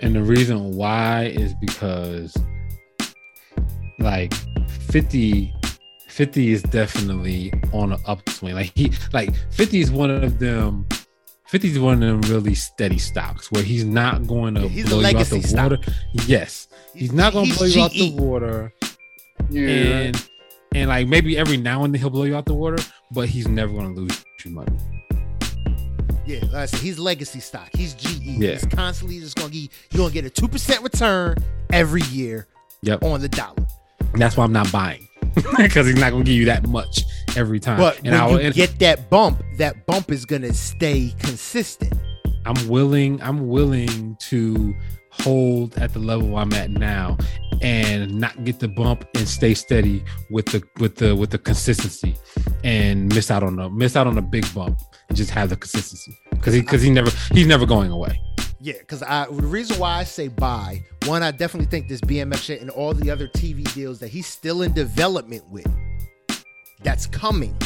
and 0.00 0.14
the 0.14 0.22
reason 0.22 0.72
why 0.76 1.26
is 1.26 1.54
because 1.60 2.36
like 4.00 4.34
50 4.90 5.54
50 6.16 6.50
is 6.52 6.62
definitely 6.62 7.52
on 7.72 7.92
an 7.92 8.00
upswing. 8.06 8.54
Like 8.54 8.72
he 8.74 8.90
like 9.12 9.34
50 9.52 9.80
is 9.80 9.90
one 9.90 10.10
of 10.10 10.38
them 10.38 10.86
50 11.48 11.68
is 11.72 11.78
one 11.78 12.02
of 12.02 12.22
them 12.22 12.22
really 12.34 12.54
steady 12.54 12.96
stocks 12.98 13.52
where 13.52 13.62
he's 13.62 13.84
not 13.84 14.26
going 14.26 14.54
to 14.54 14.66
Yeah, 14.66 14.86
blow 14.86 15.00
you 15.00 15.06
out 15.18 15.26
the 15.26 15.42
stock. 15.42 15.70
water. 15.72 15.78
Yes. 16.26 16.68
He's 16.94 17.12
not 17.12 17.34
going 17.34 17.50
to 17.50 17.56
blow 17.58 17.66
you 17.66 17.82
out 17.82 17.90
the 17.92 18.10
water. 18.12 18.72
Yeah. 19.50 19.68
And 19.68 20.28
and 20.74 20.88
like 20.88 21.06
maybe 21.06 21.36
every 21.36 21.58
now 21.58 21.84
and 21.84 21.92
then 21.94 22.00
he'll 22.00 22.08
blow 22.10 22.24
you 22.24 22.34
out 22.34 22.46
the 22.46 22.54
water, 22.54 22.82
but 23.12 23.28
he's 23.28 23.46
never 23.46 23.72
going 23.72 23.94
to 23.94 24.00
lose 24.00 24.24
you 24.44 24.52
money. 24.52 24.76
Yeah, 26.26 26.40
like 26.46 26.54
I 26.54 26.66
said, 26.66 26.80
he's 26.80 26.98
legacy 26.98 27.38
stock. 27.40 27.68
He's 27.74 27.94
GE. 27.94 28.20
Yeah. 28.22 28.52
He's 28.52 28.64
constantly 28.66 29.20
just 29.20 29.36
going 29.36 29.52
to 29.52 29.60
get, 29.60 29.70
you're 29.92 29.98
going 30.10 30.12
to 30.12 30.22
get 30.22 30.38
a 30.38 30.42
2% 30.48 30.82
return 30.82 31.36
every 31.72 32.02
year 32.10 32.48
Yep. 32.82 33.02
on 33.04 33.20
the 33.20 33.28
dollar. 33.28 33.64
And 34.12 34.20
that's 34.20 34.36
why 34.36 34.44
I'm 34.44 34.52
not 34.52 34.70
buying 34.72 35.06
because 35.56 35.86
he's 35.86 35.96
not 35.96 36.10
going 36.10 36.24
to 36.24 36.30
give 36.30 36.38
you 36.38 36.46
that 36.46 36.66
much 36.66 37.04
every 37.36 37.60
time. 37.60 37.78
But 37.78 37.98
and 37.98 38.06
when 38.06 38.14
I, 38.14 38.30
you 38.30 38.38
and 38.38 38.54
get 38.54 38.78
that 38.80 39.10
bump, 39.10 39.42
that 39.58 39.86
bump 39.86 40.10
is 40.10 40.24
going 40.24 40.42
to 40.42 40.54
stay 40.54 41.14
consistent. 41.18 41.94
I'm 42.44 42.68
willing. 42.68 43.20
I'm 43.22 43.48
willing 43.48 44.16
to 44.28 44.74
hold 45.10 45.76
at 45.78 45.92
the 45.92 45.98
level 45.98 46.36
I'm 46.36 46.52
at 46.52 46.70
now 46.70 47.16
and 47.62 48.14
not 48.20 48.44
get 48.44 48.60
the 48.60 48.68
bump 48.68 49.06
and 49.14 49.26
stay 49.26 49.54
steady 49.54 50.04
with 50.30 50.46
the 50.46 50.62
with 50.78 50.96
the 50.96 51.16
with 51.16 51.30
the 51.30 51.38
consistency 51.38 52.14
and 52.64 53.12
miss 53.14 53.30
out 53.30 53.42
on 53.42 53.56
the 53.56 53.70
miss 53.70 53.96
out 53.96 54.06
on 54.06 54.18
a 54.18 54.22
big 54.22 54.44
bump 54.54 54.78
and 55.08 55.16
just 55.16 55.30
have 55.30 55.48
the 55.48 55.56
consistency 55.56 56.16
because 56.30 56.52
he 56.52 56.60
because 56.60 56.82
he 56.82 56.90
never 56.90 57.10
he's 57.32 57.46
never 57.46 57.66
going 57.66 57.90
away. 57.90 58.20
Yeah, 58.66 58.78
because 58.80 59.00
I 59.04 59.26
the 59.26 59.46
reason 59.46 59.78
why 59.78 59.98
I 59.98 60.02
say 60.02 60.26
buy, 60.26 60.82
one, 61.04 61.22
I 61.22 61.30
definitely 61.30 61.70
think 61.70 61.86
this 61.86 62.00
BMF 62.00 62.42
shit 62.42 62.60
and 62.60 62.68
all 62.68 62.92
the 62.92 63.12
other 63.12 63.28
TV 63.28 63.62
deals 63.74 64.00
that 64.00 64.08
he's 64.08 64.26
still 64.26 64.62
in 64.62 64.72
development 64.72 65.48
with, 65.50 65.72
that's 66.82 67.06
coming. 67.06 67.56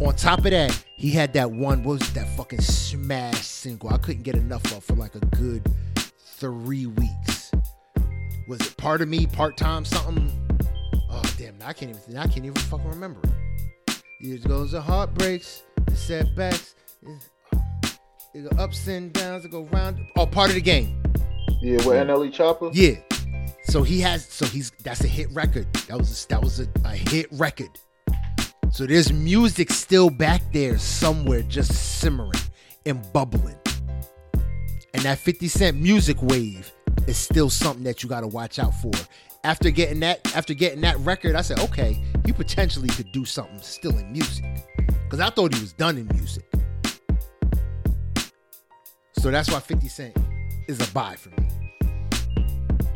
On 0.00 0.12
top 0.16 0.40
of 0.40 0.50
that, 0.50 0.84
he 0.96 1.10
had 1.10 1.32
that 1.34 1.48
one, 1.48 1.84
what 1.84 2.00
was 2.00 2.12
that 2.14 2.26
fucking 2.36 2.60
smash 2.60 3.46
single? 3.46 3.90
I 3.90 3.98
couldn't 3.98 4.24
get 4.24 4.34
enough 4.34 4.64
of 4.76 4.82
for 4.82 4.94
like 4.94 5.14
a 5.14 5.20
good 5.20 5.64
three 6.18 6.86
weeks. 6.86 7.52
Was 8.48 8.62
it 8.62 8.76
part 8.76 9.00
of 9.00 9.06
me, 9.06 9.28
part 9.28 9.56
time, 9.56 9.84
something? 9.84 10.28
Oh 11.08 11.22
damn, 11.38 11.54
I 11.64 11.72
can't 11.72 11.96
even 11.96 12.18
I 12.18 12.26
can't 12.26 12.44
even 12.44 12.54
fucking 12.62 12.90
remember 12.90 13.20
it. 13.86 14.02
It 14.18 14.48
goes 14.48 14.72
the 14.72 14.80
heartbreaks, 14.80 15.62
the 15.86 15.94
setbacks, 15.94 16.74
it 18.34 18.48
go 18.48 18.62
ups 18.62 18.86
and 18.86 19.12
downs, 19.12 19.44
it 19.44 19.50
go 19.50 19.64
round. 19.64 19.98
Oh, 20.16 20.26
part 20.26 20.48
of 20.50 20.54
the 20.54 20.60
game. 20.60 21.02
yeah, 21.60 21.76
with 21.76 21.86
NLE 21.86 22.32
Choppa. 22.32 22.70
Yeah. 22.72 22.94
So 23.64 23.82
he 23.82 24.00
has. 24.00 24.26
So 24.26 24.46
he's. 24.46 24.70
That's 24.82 25.04
a 25.04 25.08
hit 25.08 25.30
record. 25.32 25.72
That 25.88 25.98
was. 25.98 26.24
A, 26.24 26.28
that 26.28 26.42
was 26.42 26.60
a, 26.60 26.68
a 26.84 26.90
hit 26.90 27.26
record. 27.32 27.70
So 28.70 28.86
there's 28.86 29.12
music 29.12 29.70
still 29.70 30.08
back 30.08 30.40
there 30.52 30.78
somewhere, 30.78 31.42
just 31.42 32.00
simmering 32.00 32.32
and 32.86 33.04
bubbling. 33.12 33.58
And 34.94 35.02
that 35.02 35.18
50 35.18 35.48
Cent 35.48 35.76
music 35.76 36.16
wave 36.22 36.72
is 37.06 37.18
still 37.18 37.50
something 37.50 37.84
that 37.84 38.02
you 38.02 38.08
got 38.08 38.20
to 38.20 38.26
watch 38.28 38.58
out 38.58 38.74
for. 38.74 38.92
After 39.44 39.70
getting 39.70 40.00
that, 40.00 40.34
after 40.34 40.54
getting 40.54 40.80
that 40.82 40.96
record, 41.00 41.34
I 41.34 41.42
said, 41.42 41.58
okay, 41.60 42.02
he 42.24 42.32
potentially 42.32 42.88
could 42.88 43.10
do 43.12 43.24
something 43.24 43.58
still 43.60 43.96
in 43.98 44.10
music, 44.12 44.44
because 45.04 45.20
I 45.20 45.28
thought 45.30 45.54
he 45.54 45.60
was 45.60 45.72
done 45.72 45.98
in 45.98 46.06
music. 46.14 46.44
So 49.14 49.30
that's 49.30 49.50
why 49.50 49.60
50 49.60 49.88
Cent 49.88 50.16
is 50.68 50.80
a 50.80 50.90
buy 50.92 51.16
for 51.16 51.30
me. 51.40 51.48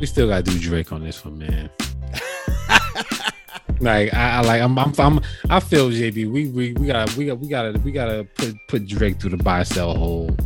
We 0.01 0.06
still 0.06 0.28
gotta 0.28 0.43
do 0.43 0.59
Drake 0.59 0.93
on 0.93 1.02
this 1.05 1.24
one, 1.24 1.38
man. 1.38 1.70
like 3.80 4.12
I, 4.14 4.38
I 4.38 4.40
like 4.43 4.62
I'm, 4.62 4.78
I'm 4.78 4.93
I'm 4.98 5.20
I 5.48 5.60
feel 5.60 5.90
JB. 5.90 6.30
We 6.30 6.48
we 6.48 6.72
we 6.72 6.86
gotta 6.86 7.16
we 7.16 7.26
got 7.26 7.38
we 7.38 7.48
gotta 7.48 7.78
we 7.80 7.93
gotta 7.93 8.26
put 8.36 8.55
put 8.68 8.86
Drake 8.86 9.20
through 9.20 9.30
the 9.30 9.36
buy 9.43 9.62
sell 9.62 9.94
hold. 9.94 10.40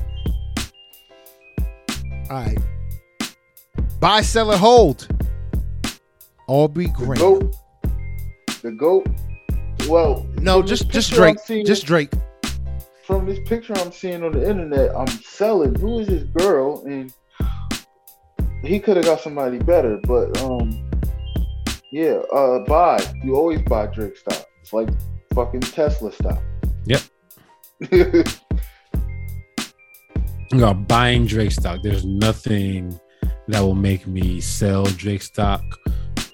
All 2.31 2.37
right. 2.37 2.59
Buy, 3.99 4.21
sell, 4.23 4.53
or 4.53 4.57
hold. 4.57 5.09
Aubrey 6.47 6.87
The 6.87 6.93
Graham. 6.93 7.19
goat. 7.19 7.57
The 8.63 8.71
goat. 8.71 9.07
Well, 9.89 10.27
No, 10.41 10.63
just 10.63 10.89
just 10.91 11.11
Drake. 11.13 11.37
Just 11.67 11.87
Drake. 11.87 12.11
From 13.11 13.27
this 13.27 13.41
picture 13.41 13.73
I'm 13.77 13.91
seeing 13.91 14.23
on 14.23 14.33
the 14.33 14.49
internet, 14.49 14.95
I'm 14.97 15.09
selling. 15.09 15.75
Who 15.81 15.99
is 15.99 16.07
this 16.07 16.23
girl? 16.37 16.85
And 16.87 17.13
he 18.63 18.79
could 18.79 18.97
have 18.97 19.05
got 19.05 19.21
somebody 19.21 19.59
better, 19.59 19.99
but 20.05 20.41
um, 20.43 20.89
yeah. 21.91 22.21
Uh, 22.33 22.61
buy. 22.61 23.05
You 23.25 23.35
always 23.35 23.63
buy 23.63 23.87
Drake 23.87 24.17
stock. 24.17 24.45
It's 24.61 24.73
like 24.73 24.89
fucking 25.35 25.61
Tesla 25.61 26.13
stock. 26.13 26.43
Yep. 26.87 27.03
You 30.53 30.59
know, 30.59 30.75
buying 30.75 31.27
Drake 31.27 31.53
stock. 31.53 31.79
There's 31.85 32.05
nothing 32.05 32.99
that 33.47 33.61
will 33.61 33.77
make 33.77 34.09
me 34.09 34.41
sell 34.41 34.83
Drake 34.83 35.23
stock 35.23 35.63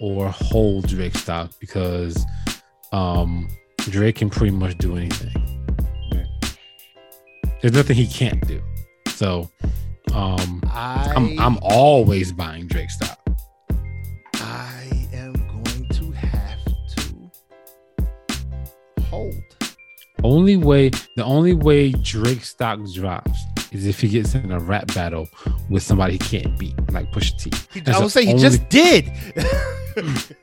or 0.00 0.30
hold 0.30 0.88
Drake 0.88 1.14
stock 1.14 1.50
because 1.60 2.24
um 2.92 3.46
Drake 3.76 4.16
can 4.16 4.30
pretty 4.30 4.56
much 4.56 4.78
do 4.78 4.96
anything. 4.96 5.45
There's 7.60 7.74
nothing 7.74 7.96
he 7.96 8.06
can't 8.06 8.46
do. 8.46 8.62
So 9.08 9.50
um 10.12 10.62
I 10.66 11.12
I'm 11.16 11.38
I'm 11.38 11.58
always 11.62 12.32
buying 12.32 12.66
Drake 12.66 12.90
stock. 12.90 13.18
I 14.34 15.08
am 15.12 15.32
going 15.32 15.88
to 15.88 16.10
have 16.12 16.64
to 16.96 17.30
hold. 19.04 19.34
Only 20.22 20.56
way 20.56 20.90
the 21.16 21.24
only 21.24 21.54
way 21.54 21.92
Drake 21.92 22.44
stock 22.44 22.80
drops 22.94 23.38
is 23.72 23.86
if 23.86 24.00
he 24.00 24.08
gets 24.08 24.34
in 24.34 24.52
a 24.52 24.60
rap 24.60 24.86
battle 24.94 25.28
with 25.68 25.82
somebody 25.82 26.14
he 26.14 26.18
can't 26.18 26.58
beat, 26.58 26.74
like 26.92 27.10
Pusha 27.12 27.36
T. 27.38 27.50
That's 27.80 27.98
I 27.98 28.02
would 28.02 28.12
say 28.12 28.24
he 28.24 28.30
only- 28.32 28.42
just 28.42 28.68
did. 28.68 29.10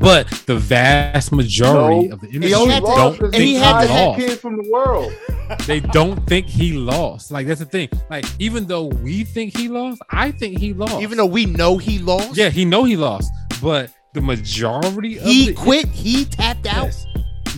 But 0.00 0.28
the 0.46 0.56
vast 0.56 1.32
majority 1.32 2.08
No. 2.08 2.14
of 2.14 2.20
the 2.20 2.28
he 2.28 2.34
industry 2.36 2.66
had 2.70 2.82
don't 2.84 3.12
because 3.12 3.30
think 3.32 3.42
he 3.42 3.48
he, 3.54 3.54
had 3.56 3.86
to- 3.86 3.92
lost. 3.92 4.18
kid 4.20 4.38
from 4.38 4.56
the 4.56 4.70
world. 4.70 5.12
They 5.66 5.80
don't 5.80 6.24
think 6.28 6.46
he 6.46 6.74
lost. 6.74 7.32
Like 7.32 7.48
that's 7.48 7.58
the 7.58 7.66
thing. 7.66 7.88
Like 8.08 8.24
even 8.38 8.66
though 8.68 8.84
we 8.84 9.24
think 9.24 9.56
he 9.56 9.68
lost, 9.68 10.00
I 10.08 10.30
think 10.30 10.58
he 10.58 10.72
lost. 10.72 11.02
Even 11.02 11.18
though 11.18 11.26
we 11.26 11.44
know 11.46 11.76
he 11.76 11.98
lost, 11.98 12.36
yeah, 12.36 12.50
he 12.50 12.64
know 12.64 12.84
he 12.84 12.96
lost, 12.96 13.32
but 13.60 13.90
the 14.14 14.20
majority 14.20 15.18
of 15.18 15.24
he 15.24 15.48
the, 15.48 15.54
quit. 15.54 15.86
He 15.88 16.24
tapped 16.24 16.68
out. 16.68 16.84
Yes. 16.84 17.06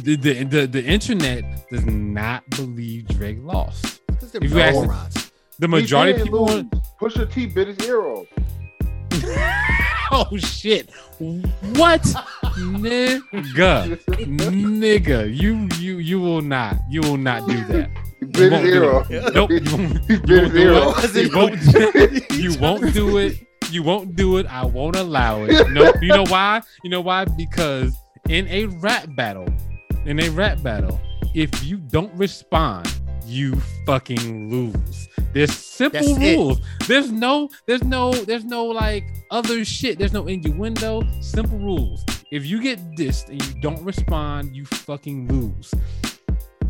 The, 0.03 0.17
the 0.17 0.45
the 0.45 0.67
the 0.67 0.83
internet 0.83 1.45
does 1.71 1.85
not 1.85 2.49
believe 2.51 3.07
Drake 3.09 3.39
lost. 3.43 4.01
Because 4.07 4.33
they're 4.33 4.43
If 4.43 4.53
you 4.53 4.61
ask- 4.61 5.31
The 5.59 5.69
majority 5.69 6.13
of 6.13 6.19
He 6.19 6.25
people. 6.25 6.47
didn't 6.47 6.73
lose. 6.73 6.83
Pusha 6.99 7.31
T 7.31 7.45
bit 7.47 7.69
his 7.69 7.87
ear 7.87 8.01
off. 8.01 8.27
oh 10.13 10.37
shit! 10.37 10.91
What, 11.19 12.03
nigga? 12.57 13.99
nigga, 14.05 15.35
you 15.35 15.69
you 15.79 15.99
you 15.99 16.21
will 16.21 16.43
not. 16.43 16.77
You 16.89 17.01
will 17.01 17.17
not 17.17 17.49
do 17.49 17.65
that. 17.65 17.91
He 18.37 18.49
won't 18.49 18.65
do 18.65 19.05
it. 19.11 19.35
Nope. 19.35 19.51
You 19.51 19.61
won't, 19.77 20.09
you 20.09 20.19
do 20.21 20.45
it. 20.45 21.17
You 21.17 21.31
won't, 21.35 22.33
you 22.33 22.59
won't 22.61 22.95
do 22.95 23.19
it. 23.19 23.47
You 23.71 23.83
won't 23.83 24.15
do 24.17 24.37
it. 24.37 24.47
I 24.47 24.65
won't 24.65 24.97
allow 24.97 25.45
it. 25.45 25.71
No, 25.71 25.93
you 26.01 26.09
know 26.09 26.25
why? 26.27 26.63
You 26.85 26.91
know 26.91 27.01
why? 27.01 27.25
Because 27.25 27.97
in 28.29 28.47
a 28.49 28.67
rap 28.67 29.09
battle, 29.17 29.49
in 30.05 30.21
a 30.21 30.29
rap 30.31 30.63
battle, 30.63 31.01
if 31.35 31.65
you 31.65 31.79
don't 31.79 32.13
respond, 32.15 32.87
you 33.27 33.57
fucking 33.87 34.51
lose. 34.51 35.09
There's 35.33 35.53
simple 35.53 36.01
That's 36.01 36.21
it. 36.21 36.37
rules. 36.37 36.61
There's 36.87 37.11
no, 37.11 37.49
there's 37.67 37.83
no, 37.85 38.13
there's 38.13 38.45
no 38.45 38.65
like 38.67 39.05
other 39.31 39.65
shit. 39.65 39.99
There's 39.99 40.13
no 40.13 40.27
innuendo. 40.27 41.03
Simple 41.21 41.59
rules. 41.59 42.05
if 42.31 42.47
you 42.47 42.63
get 42.63 42.79
dissed 42.97 43.29
and 43.29 43.45
you 43.47 43.61
don't 43.61 43.83
respond, 43.85 44.55
you 44.57 44.65
fucking 44.67 45.29
lose. 45.29 45.73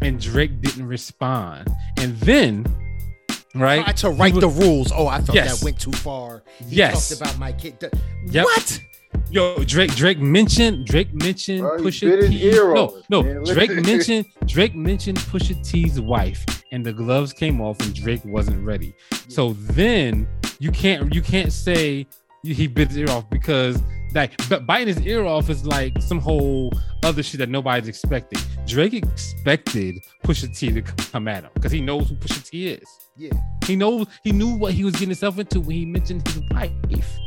And 0.01 0.20
Drake 0.20 0.61
didn't 0.61 0.87
respond. 0.87 1.69
And 1.99 2.16
then, 2.20 2.66
right? 3.55 3.83
Tried 3.85 3.97
to 3.99 4.11
write 4.11 4.35
he 4.35 4.41
the 4.41 4.49
rules. 4.49 4.91
Oh, 4.93 5.07
I 5.07 5.20
thought 5.20 5.35
Yes. 5.37 5.59
that 5.61 5.65
went 5.65 5.79
too 5.81 5.93
far. 5.93 6.43
He 6.69 6.77
Yes. 6.77 7.09
talked 7.09 7.20
about 7.20 7.39
my 7.39 7.53
kid. 7.53 7.74
Yep. 8.27 8.45
What? 8.45 8.81
Yo, 9.31 9.65
Drake. 9.65 9.95
Drake 9.95 10.19
mentioned. 10.19 10.87
Drake 10.87 11.13
mentioned 11.15 11.61
Bro, 11.61 11.79
Pusha 11.79 12.29
T. 12.29 12.51
No, 12.51 13.03
no. 13.09 13.23
man. 13.23 13.43
Drake 13.45 13.71
mentioned. 13.87 14.27
Drake 14.47 14.75
mentioned 14.75 15.19
Pusha 15.19 15.67
T's 15.67 16.01
wife, 16.01 16.45
and 16.71 16.85
the 16.85 16.93
gloves 16.93 17.33
came 17.33 17.61
off, 17.61 17.81
and 17.81 17.95
Drake 17.95 18.25
wasn't 18.25 18.65
ready. 18.65 18.95
So 19.29 19.55
then 19.55 20.29
you 20.59 20.71
can't. 20.71 21.15
You 21.15 21.23
can't 21.23 21.53
say 21.53 22.07
he 22.43 22.67
bit 22.67 22.89
his 22.89 22.99
ear 22.99 23.11
off 23.11 23.29
because 23.31 23.81
like 24.15 24.33
but 24.49 24.67
biting 24.67 24.89
his 24.89 25.01
ear 25.07 25.25
off 25.25 25.49
is 25.49 25.65
like 25.65 25.93
some 26.03 26.19
whole 26.19 26.73
other 27.03 27.23
shit 27.23 27.39
that 27.39 27.49
nobody's 27.49 27.89
expecting. 27.89 28.41
Drake 28.67 28.95
expected 28.95 29.97
Pusha 30.25 30.57
T 30.57 30.73
to 30.73 30.83
come 30.83 31.29
at 31.29 31.45
him 31.45 31.51
because 31.55 31.73
he 31.73 31.81
knows 31.81 32.09
who 32.09 32.17
Pusha 32.17 32.49
T 32.49 32.69
is. 32.69 32.85
Yeah. 33.17 33.33
He 33.65 33.77
knows. 33.77 34.07
He 34.25 34.33
knew 34.33 34.55
what 34.57 34.73
he 34.73 34.85
was 34.85 34.93
getting 34.95 35.09
himself 35.09 35.39
into 35.39 35.61
when 35.61 35.77
he 35.77 35.87
mentioned 35.87 36.27
his 36.27 36.43
wife. 36.51 37.19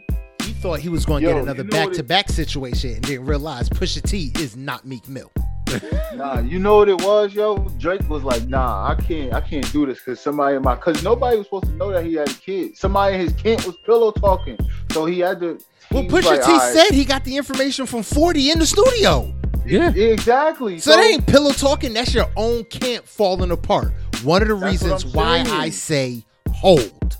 He 0.62 0.68
thought 0.68 0.78
he 0.78 0.88
was 0.88 1.04
going 1.04 1.24
to 1.24 1.28
get 1.28 1.36
another 1.38 1.64
you 1.64 1.70
know 1.70 1.78
what 1.80 1.88
back 1.88 1.96
to 1.96 2.04
back 2.04 2.28
situation 2.28 2.90
and 2.92 3.02
didn't 3.02 3.26
realize 3.26 3.68
Pusha 3.68 4.00
T 4.00 4.30
is 4.36 4.56
not 4.56 4.86
Meek 4.86 5.08
Mill. 5.08 5.32
Nah, 6.14 6.38
you 6.38 6.60
know 6.60 6.76
what 6.76 6.88
it 6.88 7.00
was, 7.00 7.34
yo? 7.34 7.56
Drake 7.78 8.08
was 8.08 8.22
like, 8.22 8.46
nah, 8.46 8.88
I 8.88 8.94
can't, 8.94 9.32
I 9.32 9.40
can't 9.40 9.72
do 9.72 9.86
this 9.86 9.98
because 9.98 10.20
somebody 10.20 10.54
in 10.54 10.62
my, 10.62 10.76
because 10.76 11.02
nobody 11.02 11.38
was 11.38 11.46
supposed 11.46 11.64
to 11.64 11.72
know 11.72 11.90
that 11.90 12.04
he 12.04 12.14
had 12.14 12.28
a 12.28 12.34
kid. 12.34 12.76
Somebody 12.76 13.14
in 13.16 13.22
his 13.22 13.32
camp 13.32 13.66
was 13.66 13.76
pillow 13.78 14.12
talking, 14.12 14.56
so 14.92 15.04
he 15.04 15.18
had 15.18 15.40
to. 15.40 15.58
Well, 15.90 16.02
he 16.02 16.08
was 16.08 16.24
Pusha 16.24 16.28
like, 16.28 16.44
T 16.44 16.52
"Alright." 16.52 16.74
said 16.74 16.94
he 16.94 17.04
got 17.04 17.24
the 17.24 17.36
information 17.36 17.86
from 17.86 18.04
40 18.04 18.52
in 18.52 18.58
the 18.60 18.66
studio. 18.66 19.34
Yeah. 19.66 19.90
exactly. 19.90 20.78
So, 20.78 20.90
that 20.90 21.02
ain't 21.02 21.26
pillow 21.26 21.50
talking. 21.52 21.94
That's 21.94 22.14
your 22.14 22.30
own 22.36 22.64
camp 22.64 23.06
falling 23.06 23.50
apart. 23.50 23.94
One 24.22 24.42
of 24.42 24.48
the 24.48 24.54
reasons 24.54 25.06
why 25.06 25.42
saying. 25.42 25.56
I 25.56 25.70
say 25.70 26.24
hold. 26.52 27.16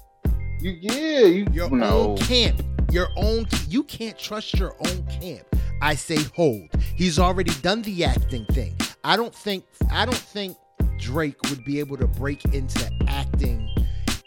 you, 0.60 0.76
yeah, 0.80 1.20
you 1.20 1.46
Your 1.50 1.70
no. 1.70 1.86
own 1.86 2.18
camp. 2.18 2.62
Your 2.90 3.08
own. 3.16 3.46
You 3.68 3.84
can't 3.84 4.18
trust 4.18 4.58
your 4.58 4.74
own 4.86 5.06
camp. 5.20 5.46
I 5.80 5.94
say 5.94 6.18
hold. 6.34 6.68
He's 6.96 7.18
already 7.18 7.52
done 7.62 7.82
the 7.82 8.04
acting 8.04 8.46
thing. 8.46 8.76
I 9.04 9.16
don't 9.16 9.34
think. 9.34 9.64
I 9.90 10.04
don't 10.04 10.14
think 10.14 10.56
Drake 10.98 11.40
would 11.50 11.64
be 11.64 11.80
able 11.80 11.96
to 11.96 12.06
break 12.06 12.44
into 12.46 12.90
acting 13.08 13.68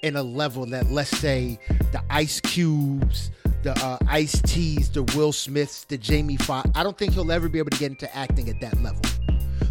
in 0.04 0.16
a 0.16 0.24
level 0.24 0.66
that, 0.68 0.92
let's 0.92 1.10
say, 1.18 1.60
the 1.92 2.02
Ice 2.10 2.40
Cubes, 2.42 3.32
the 3.64 3.72
uh, 3.84 3.98
Ice 4.08 4.40
T's, 4.44 4.90
the 4.92 5.04
Will 5.16 5.32
Smiths, 5.32 5.86
the 5.86 5.98
Jamie 5.98 6.38
Foxx. 6.38 6.70
I 6.76 6.84
don't 6.84 6.98
think 6.98 7.14
he'll 7.14 7.32
ever 7.32 7.50
be 7.50 7.60
able 7.60 7.72
to 7.72 7.80
get 7.80 7.92
into 7.92 8.16
acting 8.16 8.50
at 8.50 8.60
that 8.62 8.80
level. 8.82 9.02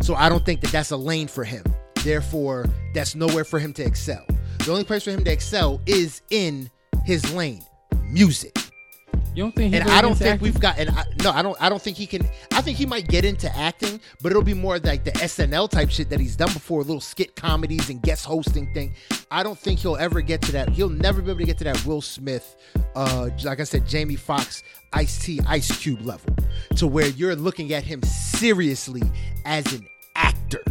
So 0.00 0.14
I 0.14 0.28
don't 0.28 0.44
think 0.44 0.60
that 0.62 0.72
that's 0.72 0.90
a 0.90 0.96
lane 0.96 1.28
for 1.28 1.44
him. 1.44 1.62
Therefore, 2.02 2.66
that's 2.94 3.14
nowhere 3.14 3.44
for 3.44 3.58
him 3.58 3.72
to 3.74 3.84
excel. 3.84 4.24
The 4.58 4.72
only 4.72 4.84
place 4.84 5.04
for 5.04 5.10
him 5.10 5.22
to 5.24 5.30
excel 5.30 5.80
is 5.86 6.22
in 6.30 6.70
his 7.04 7.32
lane, 7.34 7.62
music. 8.02 8.58
You 9.34 9.42
don't 9.42 9.54
think? 9.54 9.74
he 9.74 9.80
And 9.80 9.90
I 9.90 10.00
don't 10.00 10.14
think 10.14 10.34
acting? 10.34 10.42
we've 10.44 10.60
got. 10.60 10.78
And 10.78 10.90
I, 10.90 11.04
no, 11.22 11.30
I 11.32 11.42
don't. 11.42 11.60
I 11.60 11.68
don't 11.68 11.82
think 11.82 11.96
he 11.96 12.06
can. 12.06 12.22
I 12.52 12.60
think 12.60 12.78
he 12.78 12.86
might 12.86 13.08
get 13.08 13.24
into 13.24 13.54
acting, 13.56 14.00
but 14.22 14.30
it'll 14.30 14.44
be 14.44 14.54
more 14.54 14.78
like 14.78 15.04
the 15.04 15.10
SNL 15.12 15.68
type 15.68 15.90
shit 15.90 16.08
that 16.10 16.20
he's 16.20 16.36
done 16.36 16.52
before, 16.52 16.78
little 16.82 17.00
skit 17.00 17.34
comedies 17.34 17.90
and 17.90 18.00
guest 18.00 18.24
hosting 18.24 18.72
thing. 18.74 18.94
I 19.32 19.42
don't 19.42 19.58
think 19.58 19.80
he'll 19.80 19.96
ever 19.96 20.20
get 20.20 20.40
to 20.42 20.52
that. 20.52 20.68
He'll 20.68 20.88
never 20.88 21.20
be 21.20 21.30
able 21.30 21.40
to 21.40 21.46
get 21.46 21.58
to 21.58 21.64
that 21.64 21.84
Will 21.84 22.00
Smith, 22.00 22.54
uh, 22.94 23.30
like 23.42 23.58
I 23.58 23.64
said, 23.64 23.88
Jamie 23.88 24.14
Foxx, 24.16 24.62
Ice 24.92 25.18
T, 25.24 25.40
Ice 25.48 25.76
Cube 25.80 26.02
level, 26.06 26.36
to 26.76 26.86
where 26.86 27.08
you're 27.08 27.34
looking 27.34 27.72
at 27.72 27.82
him 27.82 28.02
seriously 28.04 29.02
as 29.44 29.66
an 29.72 29.84
actor. 30.14 30.62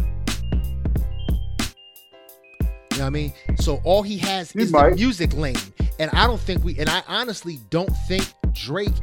You 2.92 3.00
know 3.00 3.04
what 3.04 3.06
I 3.06 3.10
mean? 3.10 3.32
So 3.58 3.80
all 3.84 4.02
he 4.02 4.16
has 4.18 4.52
He 4.52 4.60
is 4.62 4.72
might. 4.72 4.90
the 4.90 4.96
music 4.96 5.34
lane. 5.34 5.56
And 5.98 6.10
I 6.12 6.26
don't 6.26 6.40
think 6.40 6.64
we 6.64 6.78
and 6.78 6.88
I 6.88 7.02
honestly 7.08 7.58
don't 7.70 7.90
think 8.08 8.24
Drake 8.54 8.94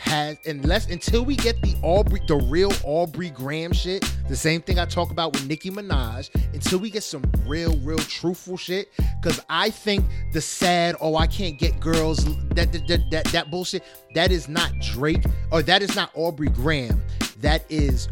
has 0.00 0.38
unless 0.46 0.88
until 0.88 1.26
we 1.26 1.36
get 1.36 1.60
the 1.60 1.76
Aubrey 1.82 2.20
the 2.26 2.36
real 2.36 2.72
Aubrey 2.84 3.28
Graham 3.28 3.72
shit, 3.72 4.02
the 4.28 4.36
same 4.36 4.62
thing 4.62 4.78
I 4.78 4.86
talk 4.86 5.10
about 5.10 5.34
with 5.34 5.46
Nicki 5.46 5.70
Minaj, 5.70 6.34
until 6.54 6.78
we 6.78 6.90
get 6.90 7.02
some 7.02 7.22
real, 7.46 7.76
real 7.80 7.98
truthful 7.98 8.56
shit. 8.56 8.88
Cause 9.22 9.40
I 9.50 9.68
think 9.68 10.06
the 10.32 10.40
sad, 10.40 10.96
oh, 11.02 11.16
I 11.16 11.26
can't 11.26 11.58
get 11.58 11.78
girls, 11.80 12.24
that 12.54 12.72
that 12.72 13.04
that 13.10 13.24
that, 13.26 13.50
bullshit, 13.50 13.84
that 14.14 14.32
is 14.32 14.48
not 14.48 14.72
Drake, 14.80 15.24
or 15.52 15.62
that 15.62 15.82
is 15.82 15.94
not 15.94 16.10
Aubrey 16.14 16.48
Graham. 16.48 17.02
That 17.40 17.64
is 17.68 18.08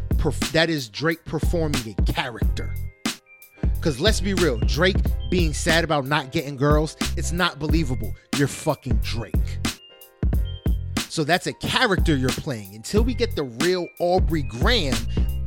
that 0.51 0.69
is 0.69 0.89
Drake 0.89 1.25
performing 1.25 1.95
a 1.97 2.01
character. 2.03 2.73
Because 3.61 3.99
let's 3.99 4.21
be 4.21 4.35
real, 4.35 4.59
Drake 4.59 4.97
being 5.31 5.53
sad 5.53 5.83
about 5.83 6.05
not 6.05 6.31
getting 6.31 6.55
girls, 6.55 6.97
it's 7.17 7.31
not 7.31 7.57
believable. 7.57 8.13
You're 8.35 8.47
fucking 8.47 8.97
Drake. 8.97 9.33
So 11.19 11.25
that's 11.25 11.47
a 11.47 11.53
character 11.53 12.15
you're 12.15 12.29
playing. 12.29 12.75
Until 12.75 13.03
we 13.03 13.13
get 13.13 13.35
the 13.35 13.43
real 13.43 13.89
Aubrey 13.99 14.41
Graham, 14.41 14.95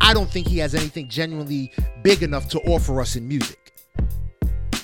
I 0.03 0.13
don't 0.13 0.29
think 0.29 0.47
he 0.47 0.59
has 0.59 0.75
anything 0.75 1.09
genuinely 1.09 1.73
big 2.03 2.23
enough 2.23 2.47
to 2.51 2.61
offer 2.65 3.01
us 3.01 3.17
in 3.17 3.27
music. 3.27 3.73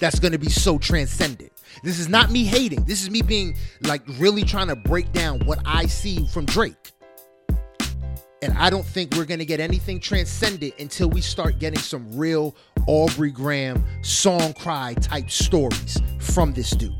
That's 0.00 0.18
going 0.18 0.33
to 0.33 0.39
be 0.39 0.49
so 0.49 0.78
transcendent. 0.78 1.52
This 1.84 1.99
is 1.99 2.08
not 2.08 2.31
me 2.31 2.42
hating. 2.44 2.84
This 2.84 3.02
is 3.02 3.10
me 3.10 3.20
being 3.20 3.55
like 3.83 4.00
really 4.17 4.44
trying 4.44 4.68
to 4.68 4.76
break 4.76 5.12
down 5.12 5.41
what 5.41 5.58
I 5.67 5.84
see 5.84 6.26
from 6.28 6.47
Drake. 6.47 6.92
And 8.41 8.57
I 8.57 8.70
don't 8.70 8.86
think 8.86 9.15
we're 9.15 9.26
going 9.26 9.41
to 9.41 9.44
get 9.44 9.60
anything 9.60 10.00
transcendent 10.00 10.73
until 10.78 11.10
we 11.10 11.20
start 11.20 11.58
getting 11.58 11.81
some 11.81 12.17
real 12.17 12.57
Aubrey 12.86 13.31
Graham 13.31 13.84
song 14.00 14.55
cry 14.55 14.94
type 14.94 15.28
stories 15.31 16.00
from 16.18 16.55
this 16.55 16.70
dude. 16.70 16.94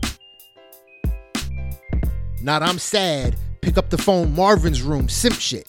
Not 2.43 2.63
I'm 2.63 2.79
sad, 2.79 3.35
pick 3.61 3.79
up 3.79 3.91
the 3.91 3.99
phone, 3.99 4.35
Marvin's 4.35 4.83
room, 4.83 5.09
simp 5.09 5.37
shit. 5.37 5.69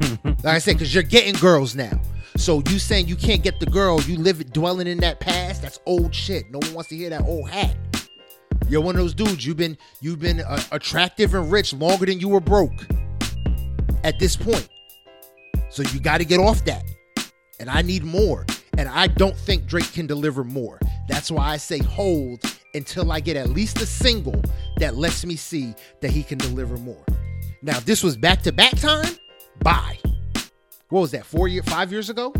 like 0.24 0.44
I 0.44 0.58
said, 0.58 0.74
because 0.74 0.94
you're 0.94 1.02
getting 1.02 1.34
girls 1.34 1.74
now. 1.74 2.00
So 2.36 2.62
you 2.68 2.78
saying 2.78 3.08
you 3.08 3.16
can't 3.16 3.42
get 3.42 3.58
the 3.58 3.66
girl, 3.66 4.00
you 4.02 4.16
live 4.16 4.40
it 4.40 4.52
dwelling 4.52 4.86
in 4.86 4.98
that 4.98 5.18
past, 5.18 5.62
that's 5.62 5.80
old 5.86 6.14
shit. 6.14 6.50
No 6.50 6.58
one 6.58 6.74
wants 6.74 6.90
to 6.90 6.96
hear 6.96 7.10
that 7.10 7.22
old 7.22 7.50
hat. 7.50 7.76
You're 8.68 8.80
one 8.80 8.94
of 8.94 9.00
those 9.00 9.14
dudes. 9.14 9.46
You've 9.46 9.56
been 9.56 9.78
you've 10.00 10.20
been 10.20 10.40
uh, 10.40 10.60
attractive 10.72 11.34
and 11.34 11.50
rich 11.50 11.72
longer 11.72 12.06
than 12.06 12.20
you 12.20 12.28
were 12.28 12.40
broke. 12.40 12.86
At 14.04 14.18
this 14.18 14.36
point, 14.36 14.68
so 15.70 15.82
you 15.82 16.00
got 16.00 16.18
to 16.18 16.24
get 16.24 16.38
off 16.38 16.64
that. 16.66 16.84
And 17.58 17.68
I 17.68 17.82
need 17.82 18.04
more. 18.04 18.46
And 18.76 18.88
I 18.88 19.08
don't 19.08 19.36
think 19.36 19.66
Drake 19.66 19.92
can 19.92 20.06
deliver 20.06 20.44
more. 20.44 20.78
That's 21.08 21.30
why 21.30 21.48
I 21.48 21.56
say 21.56 21.78
hold 21.78 22.40
until 22.74 23.10
I 23.12 23.20
get 23.20 23.36
at 23.36 23.50
least 23.50 23.80
a 23.80 23.86
single 23.86 24.40
that 24.78 24.96
lets 24.96 25.24
me 25.24 25.36
see 25.36 25.74
that 26.00 26.10
he 26.10 26.22
can 26.22 26.38
deliver 26.38 26.76
more. 26.76 27.04
Now, 27.62 27.78
if 27.78 27.84
this 27.84 28.02
was 28.02 28.16
back 28.16 28.42
to 28.42 28.52
back 28.52 28.76
time, 28.78 29.16
bye. 29.62 29.98
What 30.90 31.00
was 31.00 31.10
that? 31.10 31.26
Four 31.26 31.48
year, 31.48 31.62
five 31.62 31.90
years 31.92 32.08
ago, 32.08 32.32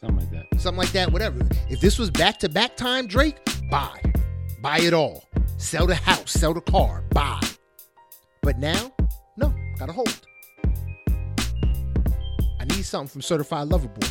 something 0.00 0.18
like 0.18 0.30
that. 0.30 0.60
something 0.60 0.78
like 0.78 0.92
that. 0.92 1.10
Whatever. 1.12 1.40
If 1.68 1.80
this 1.80 1.98
was 1.98 2.10
back 2.10 2.38
to 2.40 2.48
back 2.48 2.76
time, 2.76 3.06
Drake, 3.06 3.38
buy, 3.70 4.00
buy 4.60 4.78
it 4.80 4.92
all. 4.92 5.24
Sell 5.56 5.86
the 5.86 5.94
house, 5.94 6.32
sell 6.32 6.54
the 6.54 6.60
car, 6.60 7.04
buy. 7.10 7.40
But 8.42 8.58
now, 8.58 8.92
no, 9.36 9.54
gotta 9.78 9.92
hold. 9.92 10.26
I 12.58 12.64
need 12.64 12.82
something 12.82 13.08
from 13.08 13.22
Certified 13.22 13.68
Lover 13.68 13.88
Boy. 13.88 14.08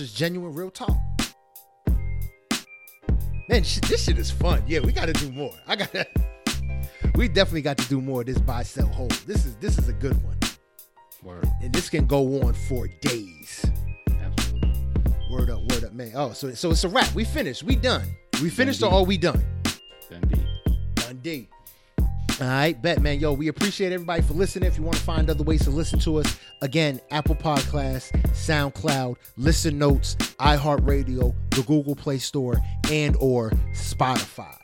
Just 0.00 0.16
genuine, 0.16 0.54
real 0.54 0.70
talk. 0.70 0.96
Man, 3.50 3.62
sh- 3.62 3.80
this 3.80 4.04
shit 4.04 4.16
is 4.16 4.30
fun. 4.30 4.62
Yeah, 4.66 4.80
we 4.80 4.92
got 4.92 5.08
to 5.08 5.12
do 5.12 5.30
more. 5.30 5.52
I 5.66 5.76
got 5.76 5.92
to. 5.92 6.06
We 7.16 7.28
definitely 7.28 7.60
got 7.60 7.76
to 7.76 7.86
do 7.86 8.00
more 8.00 8.22
of 8.22 8.26
this 8.26 8.38
buy, 8.38 8.62
sell, 8.62 8.86
hold. 8.86 9.10
This 9.26 9.44
is 9.44 9.56
this 9.56 9.76
is 9.76 9.88
a 9.90 9.92
good 9.92 10.14
one, 10.24 10.38
Word. 11.22 11.46
and 11.60 11.70
this 11.70 11.90
can 11.90 12.06
go 12.06 12.40
on 12.40 12.54
for 12.54 12.88
days. 13.02 13.62
Absolutely. 14.08 14.72
Word 15.30 15.50
up, 15.50 15.60
word 15.70 15.84
up, 15.84 15.92
man. 15.92 16.12
Oh, 16.14 16.32
so 16.32 16.54
so 16.54 16.70
it's 16.70 16.84
a 16.84 16.88
wrap. 16.88 17.14
We 17.14 17.24
finished. 17.24 17.62
We 17.62 17.76
done. 17.76 18.04
We 18.42 18.48
finished, 18.48 18.82
or 18.82 18.86
Indeed. 18.86 18.96
are 18.96 19.04
we 19.04 19.18
done? 19.18 19.44
Indeed. 20.10 20.46
Done. 20.94 21.48
All 22.40 22.46
right, 22.46 22.80
bet, 22.80 23.02
man. 23.02 23.20
Yo, 23.20 23.34
we 23.34 23.48
appreciate 23.48 23.92
everybody 23.92 24.22
for 24.22 24.32
listening. 24.32 24.66
If 24.66 24.78
you 24.78 24.82
want 24.82 24.96
to 24.96 25.02
find 25.02 25.28
other 25.28 25.44
ways 25.44 25.62
to 25.64 25.70
listen 25.70 25.98
to 26.00 26.20
us, 26.20 26.38
again, 26.62 26.98
Apple 27.10 27.34
Podcasts, 27.34 28.10
SoundCloud, 28.28 29.16
Listen 29.36 29.76
Notes, 29.78 30.14
iHeartRadio, 30.38 31.34
the 31.50 31.62
Google 31.64 31.94
Play 31.94 32.16
Store, 32.16 32.56
and 32.90 33.14
or 33.20 33.50
Spotify. 33.74 34.56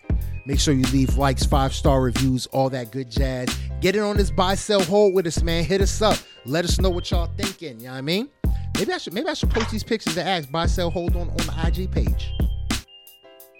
Make 0.46 0.58
sure 0.58 0.72
you 0.72 0.84
leave 0.86 1.18
likes, 1.18 1.44
five 1.44 1.74
star 1.74 2.00
reviews, 2.00 2.46
all 2.46 2.70
that 2.70 2.92
good 2.92 3.10
jazz. 3.10 3.48
Get 3.82 3.94
in 3.94 4.02
on 4.02 4.16
this 4.16 4.30
buy, 4.30 4.54
sell, 4.54 4.82
hold 4.82 5.12
with 5.14 5.26
us, 5.26 5.42
man. 5.42 5.62
Hit 5.64 5.82
us 5.82 6.00
up. 6.00 6.16
Let 6.46 6.64
us 6.64 6.80
know 6.80 6.88
what 6.88 7.10
y'all 7.10 7.28
thinking. 7.36 7.80
You 7.80 7.86
know 7.86 7.92
what 7.92 7.98
I 7.98 8.02
mean? 8.02 8.30
Maybe 8.78 8.92
I 8.92 8.98
should 8.98 9.12
maybe 9.12 9.28
I 9.28 9.34
should 9.34 9.50
post 9.50 9.70
these 9.70 9.82
pictures 9.84 10.16
and 10.16 10.26
ask 10.26 10.50
buy, 10.50 10.64
sell, 10.66 10.88
hold 10.90 11.14
on 11.16 11.28
on 11.28 11.36
the 11.36 11.62
IG 11.66 11.90
page. 11.90 12.32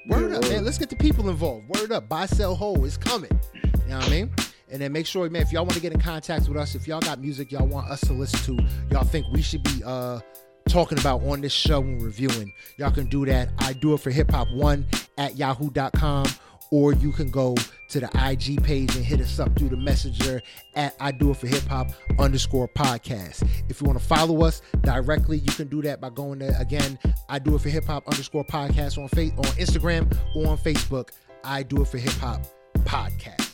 Word 0.09 0.31
Yeah, 0.31 0.37
up, 0.37 0.43
word. 0.45 0.53
man. 0.53 0.65
Let's 0.65 0.79
get 0.79 0.89
the 0.89 0.97
people 0.97 1.29
involved. 1.29 1.69
Word 1.69 1.91
up. 1.93 2.09
Buy, 2.09 2.27
sell, 2.27 2.55
hold. 2.55 2.85
It's 2.87 2.97
coming. 2.97 3.41
You 3.87 3.93
know 3.93 3.99
what 3.99 4.09
I 4.09 4.11
mean? 4.11 4.35
And 4.69 4.83
then 4.83 4.93
make 4.93 5.07
sure, 5.07 5.31
man, 5.31 5.43
if 5.43 5.53
y'all 5.53 5.63
want 5.63 5.75
to 5.75 5.81
get 5.81 5.93
in 5.93 6.01
contact 6.01 6.49
with 6.49 6.57
us, 6.57 6.75
if 6.75 6.89
y'all 6.89 7.01
got 7.01 7.21
music 7.21 7.53
y'all 7.53 7.69
want 7.69 7.89
us 7.89 8.01
to 8.01 8.13
listen 8.13 8.57
to, 8.57 8.65
y'all 8.91 9.05
think 9.05 9.27
we 9.33 9.41
should 9.41 9.63
be 9.63 9.83
uh 9.85 10.21
talking 10.69 10.99
about 10.99 11.23
on 11.23 11.41
this 11.41 11.53
show 11.53 11.81
and 11.81 12.03
reviewing, 12.03 12.53
y'all 12.77 12.91
can 12.91 13.07
do 13.07 13.25
that. 13.27 13.49
I 13.59 13.73
do 13.75 13.95
it 13.95 14.01
for 14.01 14.11
hip 14.11 14.33
hop 14.33 14.49
one 14.53 14.85
at 15.19 15.37
yahoo.com, 15.37 16.27
or 16.73 16.95
you 16.95 17.13
can 17.13 17.31
go 17.31 17.55
to 17.91 18.01
the 18.01 18.11
IG 18.29 18.65
page 18.65 18.97
and 18.97 19.05
hit 19.05 19.21
us 19.21 19.39
up 19.39 19.57
through 19.57 19.69
the 19.69 19.77
messenger 19.77 20.43
at 20.75 20.97
I 20.99 21.13
do 21.13 21.31
it 21.31 21.37
for 21.37 21.47
hip 21.47 21.63
hop 21.69 21.93
underscore 22.19 22.67
podcast. 22.67 23.49
If 23.69 23.81
you 23.81 23.87
want 23.87 24.01
to 24.01 24.05
follow 24.05 24.43
us 24.43 24.63
directly, 24.81 25.39
you 25.39 25.53
can 25.53 25.69
do 25.69 25.81
that 25.83 26.01
by 26.01 26.11
going 26.11 26.41
there 26.41 26.57
again. 26.59 26.99
I 27.29 27.39
do 27.39 27.55
it 27.55 27.61
for 27.61 27.69
hip 27.69 27.85
hop 27.85 28.09
underscore 28.09 28.45
podcast 28.45 28.99
on 29.01 29.09
face 29.11 29.31
on 29.37 29.45
Instagram 29.45 30.13
or 30.35 30.49
on 30.49 30.59
Facebook. 30.59 31.11
I 31.45 31.63
do 31.63 31.83
it 31.83 31.87
for 31.87 31.99
hip 31.99 32.15
hop 32.15 32.43
podcast. 32.79 33.46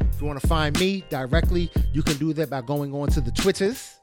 If 0.00 0.20
you 0.20 0.26
want 0.26 0.40
to 0.40 0.46
find 0.46 0.78
me 0.78 1.04
directly, 1.08 1.70
you 1.92 2.02
can 2.02 2.16
do 2.18 2.32
that 2.34 2.50
by 2.50 2.60
going 2.60 2.94
on 2.94 3.08
to 3.08 3.20
the 3.20 3.30
Twitters 3.30 3.98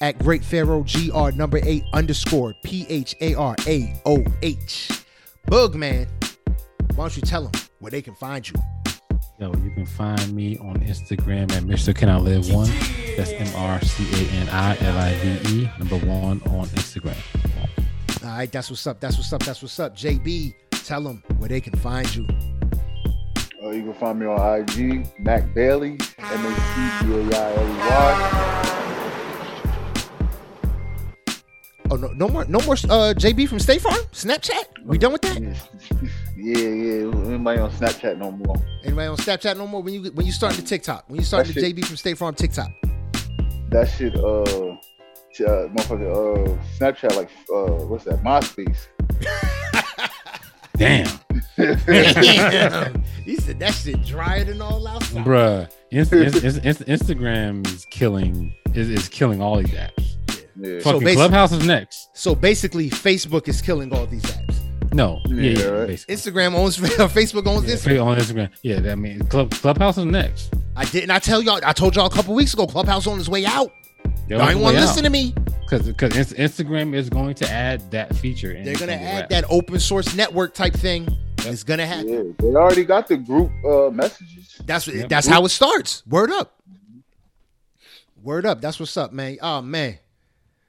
at 0.00 0.18
Great 0.18 0.44
Pharaoh 0.44 0.82
GR 0.82 1.30
number 1.36 1.60
eight 1.62 1.84
underscore 1.92 2.54
P 2.64 2.84
H 2.88 3.14
A 3.20 3.34
R 3.34 3.54
A 3.66 3.94
O 4.04 4.24
H. 4.42 4.90
Bugman, 5.46 6.08
why 6.94 7.04
don't 7.04 7.16
you 7.16 7.22
tell 7.22 7.44
them 7.44 7.62
where 7.78 7.90
they 7.90 8.02
can 8.02 8.14
find 8.14 8.48
you? 8.48 8.54
Yo, 9.38 9.52
you 9.64 9.70
can 9.70 9.86
find 9.86 10.32
me 10.32 10.58
on 10.58 10.76
Instagram 10.80 11.50
at 11.52 11.62
Mr. 11.62 11.94
Can 11.94 12.08
I 12.08 12.18
Live 12.18 12.52
One. 12.52 12.70
That's 13.16 13.32
M 13.32 13.48
R 13.56 13.80
C 13.82 14.04
A 14.12 14.30
N 14.32 14.48
I 14.48 14.76
L 14.78 14.98
I 14.98 15.14
V 15.14 15.54
E, 15.54 15.70
number 15.78 15.98
one 16.06 16.40
on 16.42 16.66
Instagram. 16.68 17.16
All 18.24 18.28
right, 18.28 18.50
that's 18.50 18.70
what's 18.70 18.86
up. 18.86 19.00
That's 19.00 19.16
what's 19.16 19.32
up. 19.32 19.42
That's 19.42 19.62
what's 19.62 19.80
up. 19.80 19.96
JB, 19.96 20.54
tell 20.84 21.02
them 21.02 21.22
where 21.38 21.48
they 21.48 21.60
can 21.60 21.76
find 21.78 22.14
you. 22.14 22.26
Uh, 23.72 23.74
you 23.74 23.84
can 23.84 23.94
find 23.94 24.18
me 24.18 24.26
on 24.26 24.60
IG, 24.60 25.06
Mac 25.18 25.54
Bailey, 25.54 25.92
M 26.18 26.44
A 26.44 26.54
C 26.54 27.06
B 27.06 27.12
A 27.14 27.40
I 27.40 27.54
L 27.54 27.64
E 27.64 27.78
Y. 27.78 27.88
Oh 31.90 31.96
no, 31.96 32.08
no 32.08 32.28
more, 32.28 32.44
no 32.46 32.58
more. 32.60 32.74
Uh, 32.74 33.14
JB 33.16 33.48
from 33.48 33.58
State 33.58 33.80
Farm, 33.80 33.98
Snapchat. 34.12 34.64
We 34.84 34.98
done 34.98 35.12
with 35.12 35.22
that? 35.22 35.38
Yeah, 36.34 36.58
yeah. 36.58 37.26
Anybody 37.28 37.60
on 37.60 37.70
Snapchat 37.70 38.18
no 38.18 38.32
more? 38.32 38.56
Anybody 38.82 39.06
on 39.06 39.16
Snapchat 39.16 39.56
no 39.56 39.66
more? 39.68 39.80
When 39.80 39.94
you 39.94 40.10
when 40.10 40.26
you 40.26 40.32
start 40.32 40.54
the 40.54 40.62
TikTok, 40.62 41.04
when 41.06 41.20
you 41.20 41.24
start 41.24 41.46
the 41.46 41.52
shit- 41.52 41.76
JB 41.76 41.84
from 41.84 41.96
State 41.96 42.18
Farm 42.18 42.34
TikTok. 42.34 42.68
That 43.68 43.88
shit, 43.88 44.16
uh, 44.16 44.76
t- 45.32 45.44
uh 45.44 45.68
motherfucker, 45.68 46.10
uh, 46.10 46.58
Snapchat, 46.78 47.14
like, 47.14 47.30
uh, 47.54 47.84
what's 47.86 48.04
that? 48.04 48.22
MySpace. 48.24 48.88
Damn, 50.76 51.04
Damn. 51.06 51.31
he 51.56 53.36
said 53.36 53.58
that 53.60 53.72
shit 53.74 54.04
drier 54.04 54.44
than 54.44 54.60
all 54.62 54.86
outside. 54.86 55.24
bruh. 55.24 55.70
Inst- 55.90 56.12
inst- 56.12 56.44
inst- 56.44 56.64
inst- 56.64 56.86
Instagram 56.86 57.66
is 57.66 57.84
killing 57.86 58.54
is, 58.74 58.88
is 58.88 59.08
killing 59.08 59.42
all 59.42 59.56
these 59.56 59.68
apps. 59.74 60.16
Yeah. 60.56 60.78
So 60.80 60.92
Fucking 60.92 61.08
basi- 61.08 61.14
Clubhouse 61.14 61.52
is 61.52 61.66
next. 61.66 62.08
So 62.14 62.34
basically, 62.34 62.88
Facebook 62.90 63.48
is 63.48 63.60
killing 63.60 63.92
all 63.94 64.06
these 64.06 64.22
apps. 64.22 64.58
No, 64.94 65.20
yeah, 65.26 65.34
Yeah, 65.42 65.58
yeah, 65.58 65.66
right. 65.70 65.88
Instagram 65.90 66.54
owns 66.54 66.76
Facebook 66.78 67.46
owns 67.46 67.66
Yeah, 67.66 67.74
Instagram. 67.76 68.04
on 68.04 68.18
Instagram. 68.18 68.50
Yeah, 68.62 68.80
that 68.80 68.98
means 68.98 69.26
Club, 69.28 69.50
Clubhouse 69.50 69.96
is 69.98 70.04
next. 70.04 70.52
I 70.76 70.84
didn't. 70.86 71.10
I 71.10 71.18
tell 71.18 71.42
y'all. 71.42 71.60
I 71.64 71.72
told 71.72 71.96
y'all 71.96 72.06
a 72.06 72.10
couple 72.10 72.34
weeks 72.34 72.52
ago. 72.54 72.66
Clubhouse 72.66 73.06
on 73.06 73.18
his 73.18 73.28
way 73.28 73.44
out. 73.46 73.72
Y'all 74.28 74.48
ain't 74.48 74.58
want 74.60 74.74
to 74.76 74.80
listen 74.80 75.02
to 75.04 75.10
me. 75.10 75.34
because 75.62 75.86
because 75.86 76.12
Instagram 76.34 76.94
is 76.94 77.10
going 77.10 77.34
to 77.36 77.50
add 77.50 77.90
that 77.90 78.14
feature. 78.16 78.52
in 78.52 78.64
They're 78.64 78.76
gonna 78.76 78.92
add 78.92 79.28
that 79.30 79.44
open 79.50 79.78
source 79.80 80.14
network 80.14 80.54
type 80.54 80.74
thing. 80.74 81.08
Yep. 81.44 81.52
It's 81.52 81.64
gonna 81.64 81.86
happen. 81.86 82.08
Yeah, 82.08 82.22
they 82.38 82.54
already 82.56 82.84
got 82.84 83.08
the 83.08 83.16
group 83.16 83.50
uh 83.64 83.90
messages. 83.90 84.60
That's 84.64 84.86
Yep. 84.86 85.08
that's 85.08 85.26
how 85.26 85.44
it 85.44 85.48
starts. 85.50 86.06
Word 86.06 86.30
up. 86.30 86.60
Word 88.22 88.46
up. 88.46 88.60
That's 88.60 88.78
what's 88.78 88.96
up, 88.96 89.12
man. 89.12 89.38
Oh 89.42 89.62
man. 89.62 89.98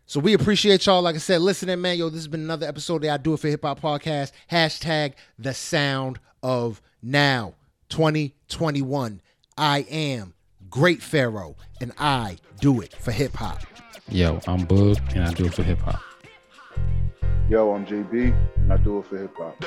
So 0.05 0.19
we 0.19 0.33
appreciate 0.33 0.85
y'all. 0.85 1.01
Like 1.01 1.15
I 1.15 1.19
said, 1.19 1.41
listening, 1.41 1.79
man. 1.81 1.97
Yo, 1.97 2.09
this 2.09 2.19
has 2.19 2.27
been 2.27 2.41
another 2.41 2.67
episode 2.67 2.97
of 2.97 3.01
the 3.03 3.09
I 3.09 3.17
Do 3.17 3.33
It 3.33 3.39
for 3.39 3.47
Hip 3.47 3.63
Hop 3.63 3.79
podcast. 3.79 4.31
Hashtag 4.51 5.13
the 5.39 5.53
sound 5.53 6.19
of 6.41 6.81
now 7.01 7.55
2021. 7.89 9.21
I 9.57 9.79
am 9.89 10.33
Great 10.69 11.01
Pharaoh, 11.01 11.55
and 11.79 11.93
I 11.97 12.37
do 12.59 12.81
it 12.81 12.93
for 12.93 13.11
hip 13.11 13.33
hop. 13.35 13.61
Yo, 14.09 14.39
I'm 14.47 14.65
Bug, 14.65 14.97
and 15.15 15.23
I 15.23 15.33
do 15.33 15.45
it 15.45 15.53
for 15.53 15.63
hip 15.63 15.79
hop. 15.79 16.01
Yo, 17.49 17.73
I'm 17.73 17.85
JB, 17.85 18.33
and 18.55 18.71
I 18.71 18.77
do 18.77 18.99
it 18.99 19.05
for 19.05 19.17
hip 19.17 19.35
hop. 19.35 19.59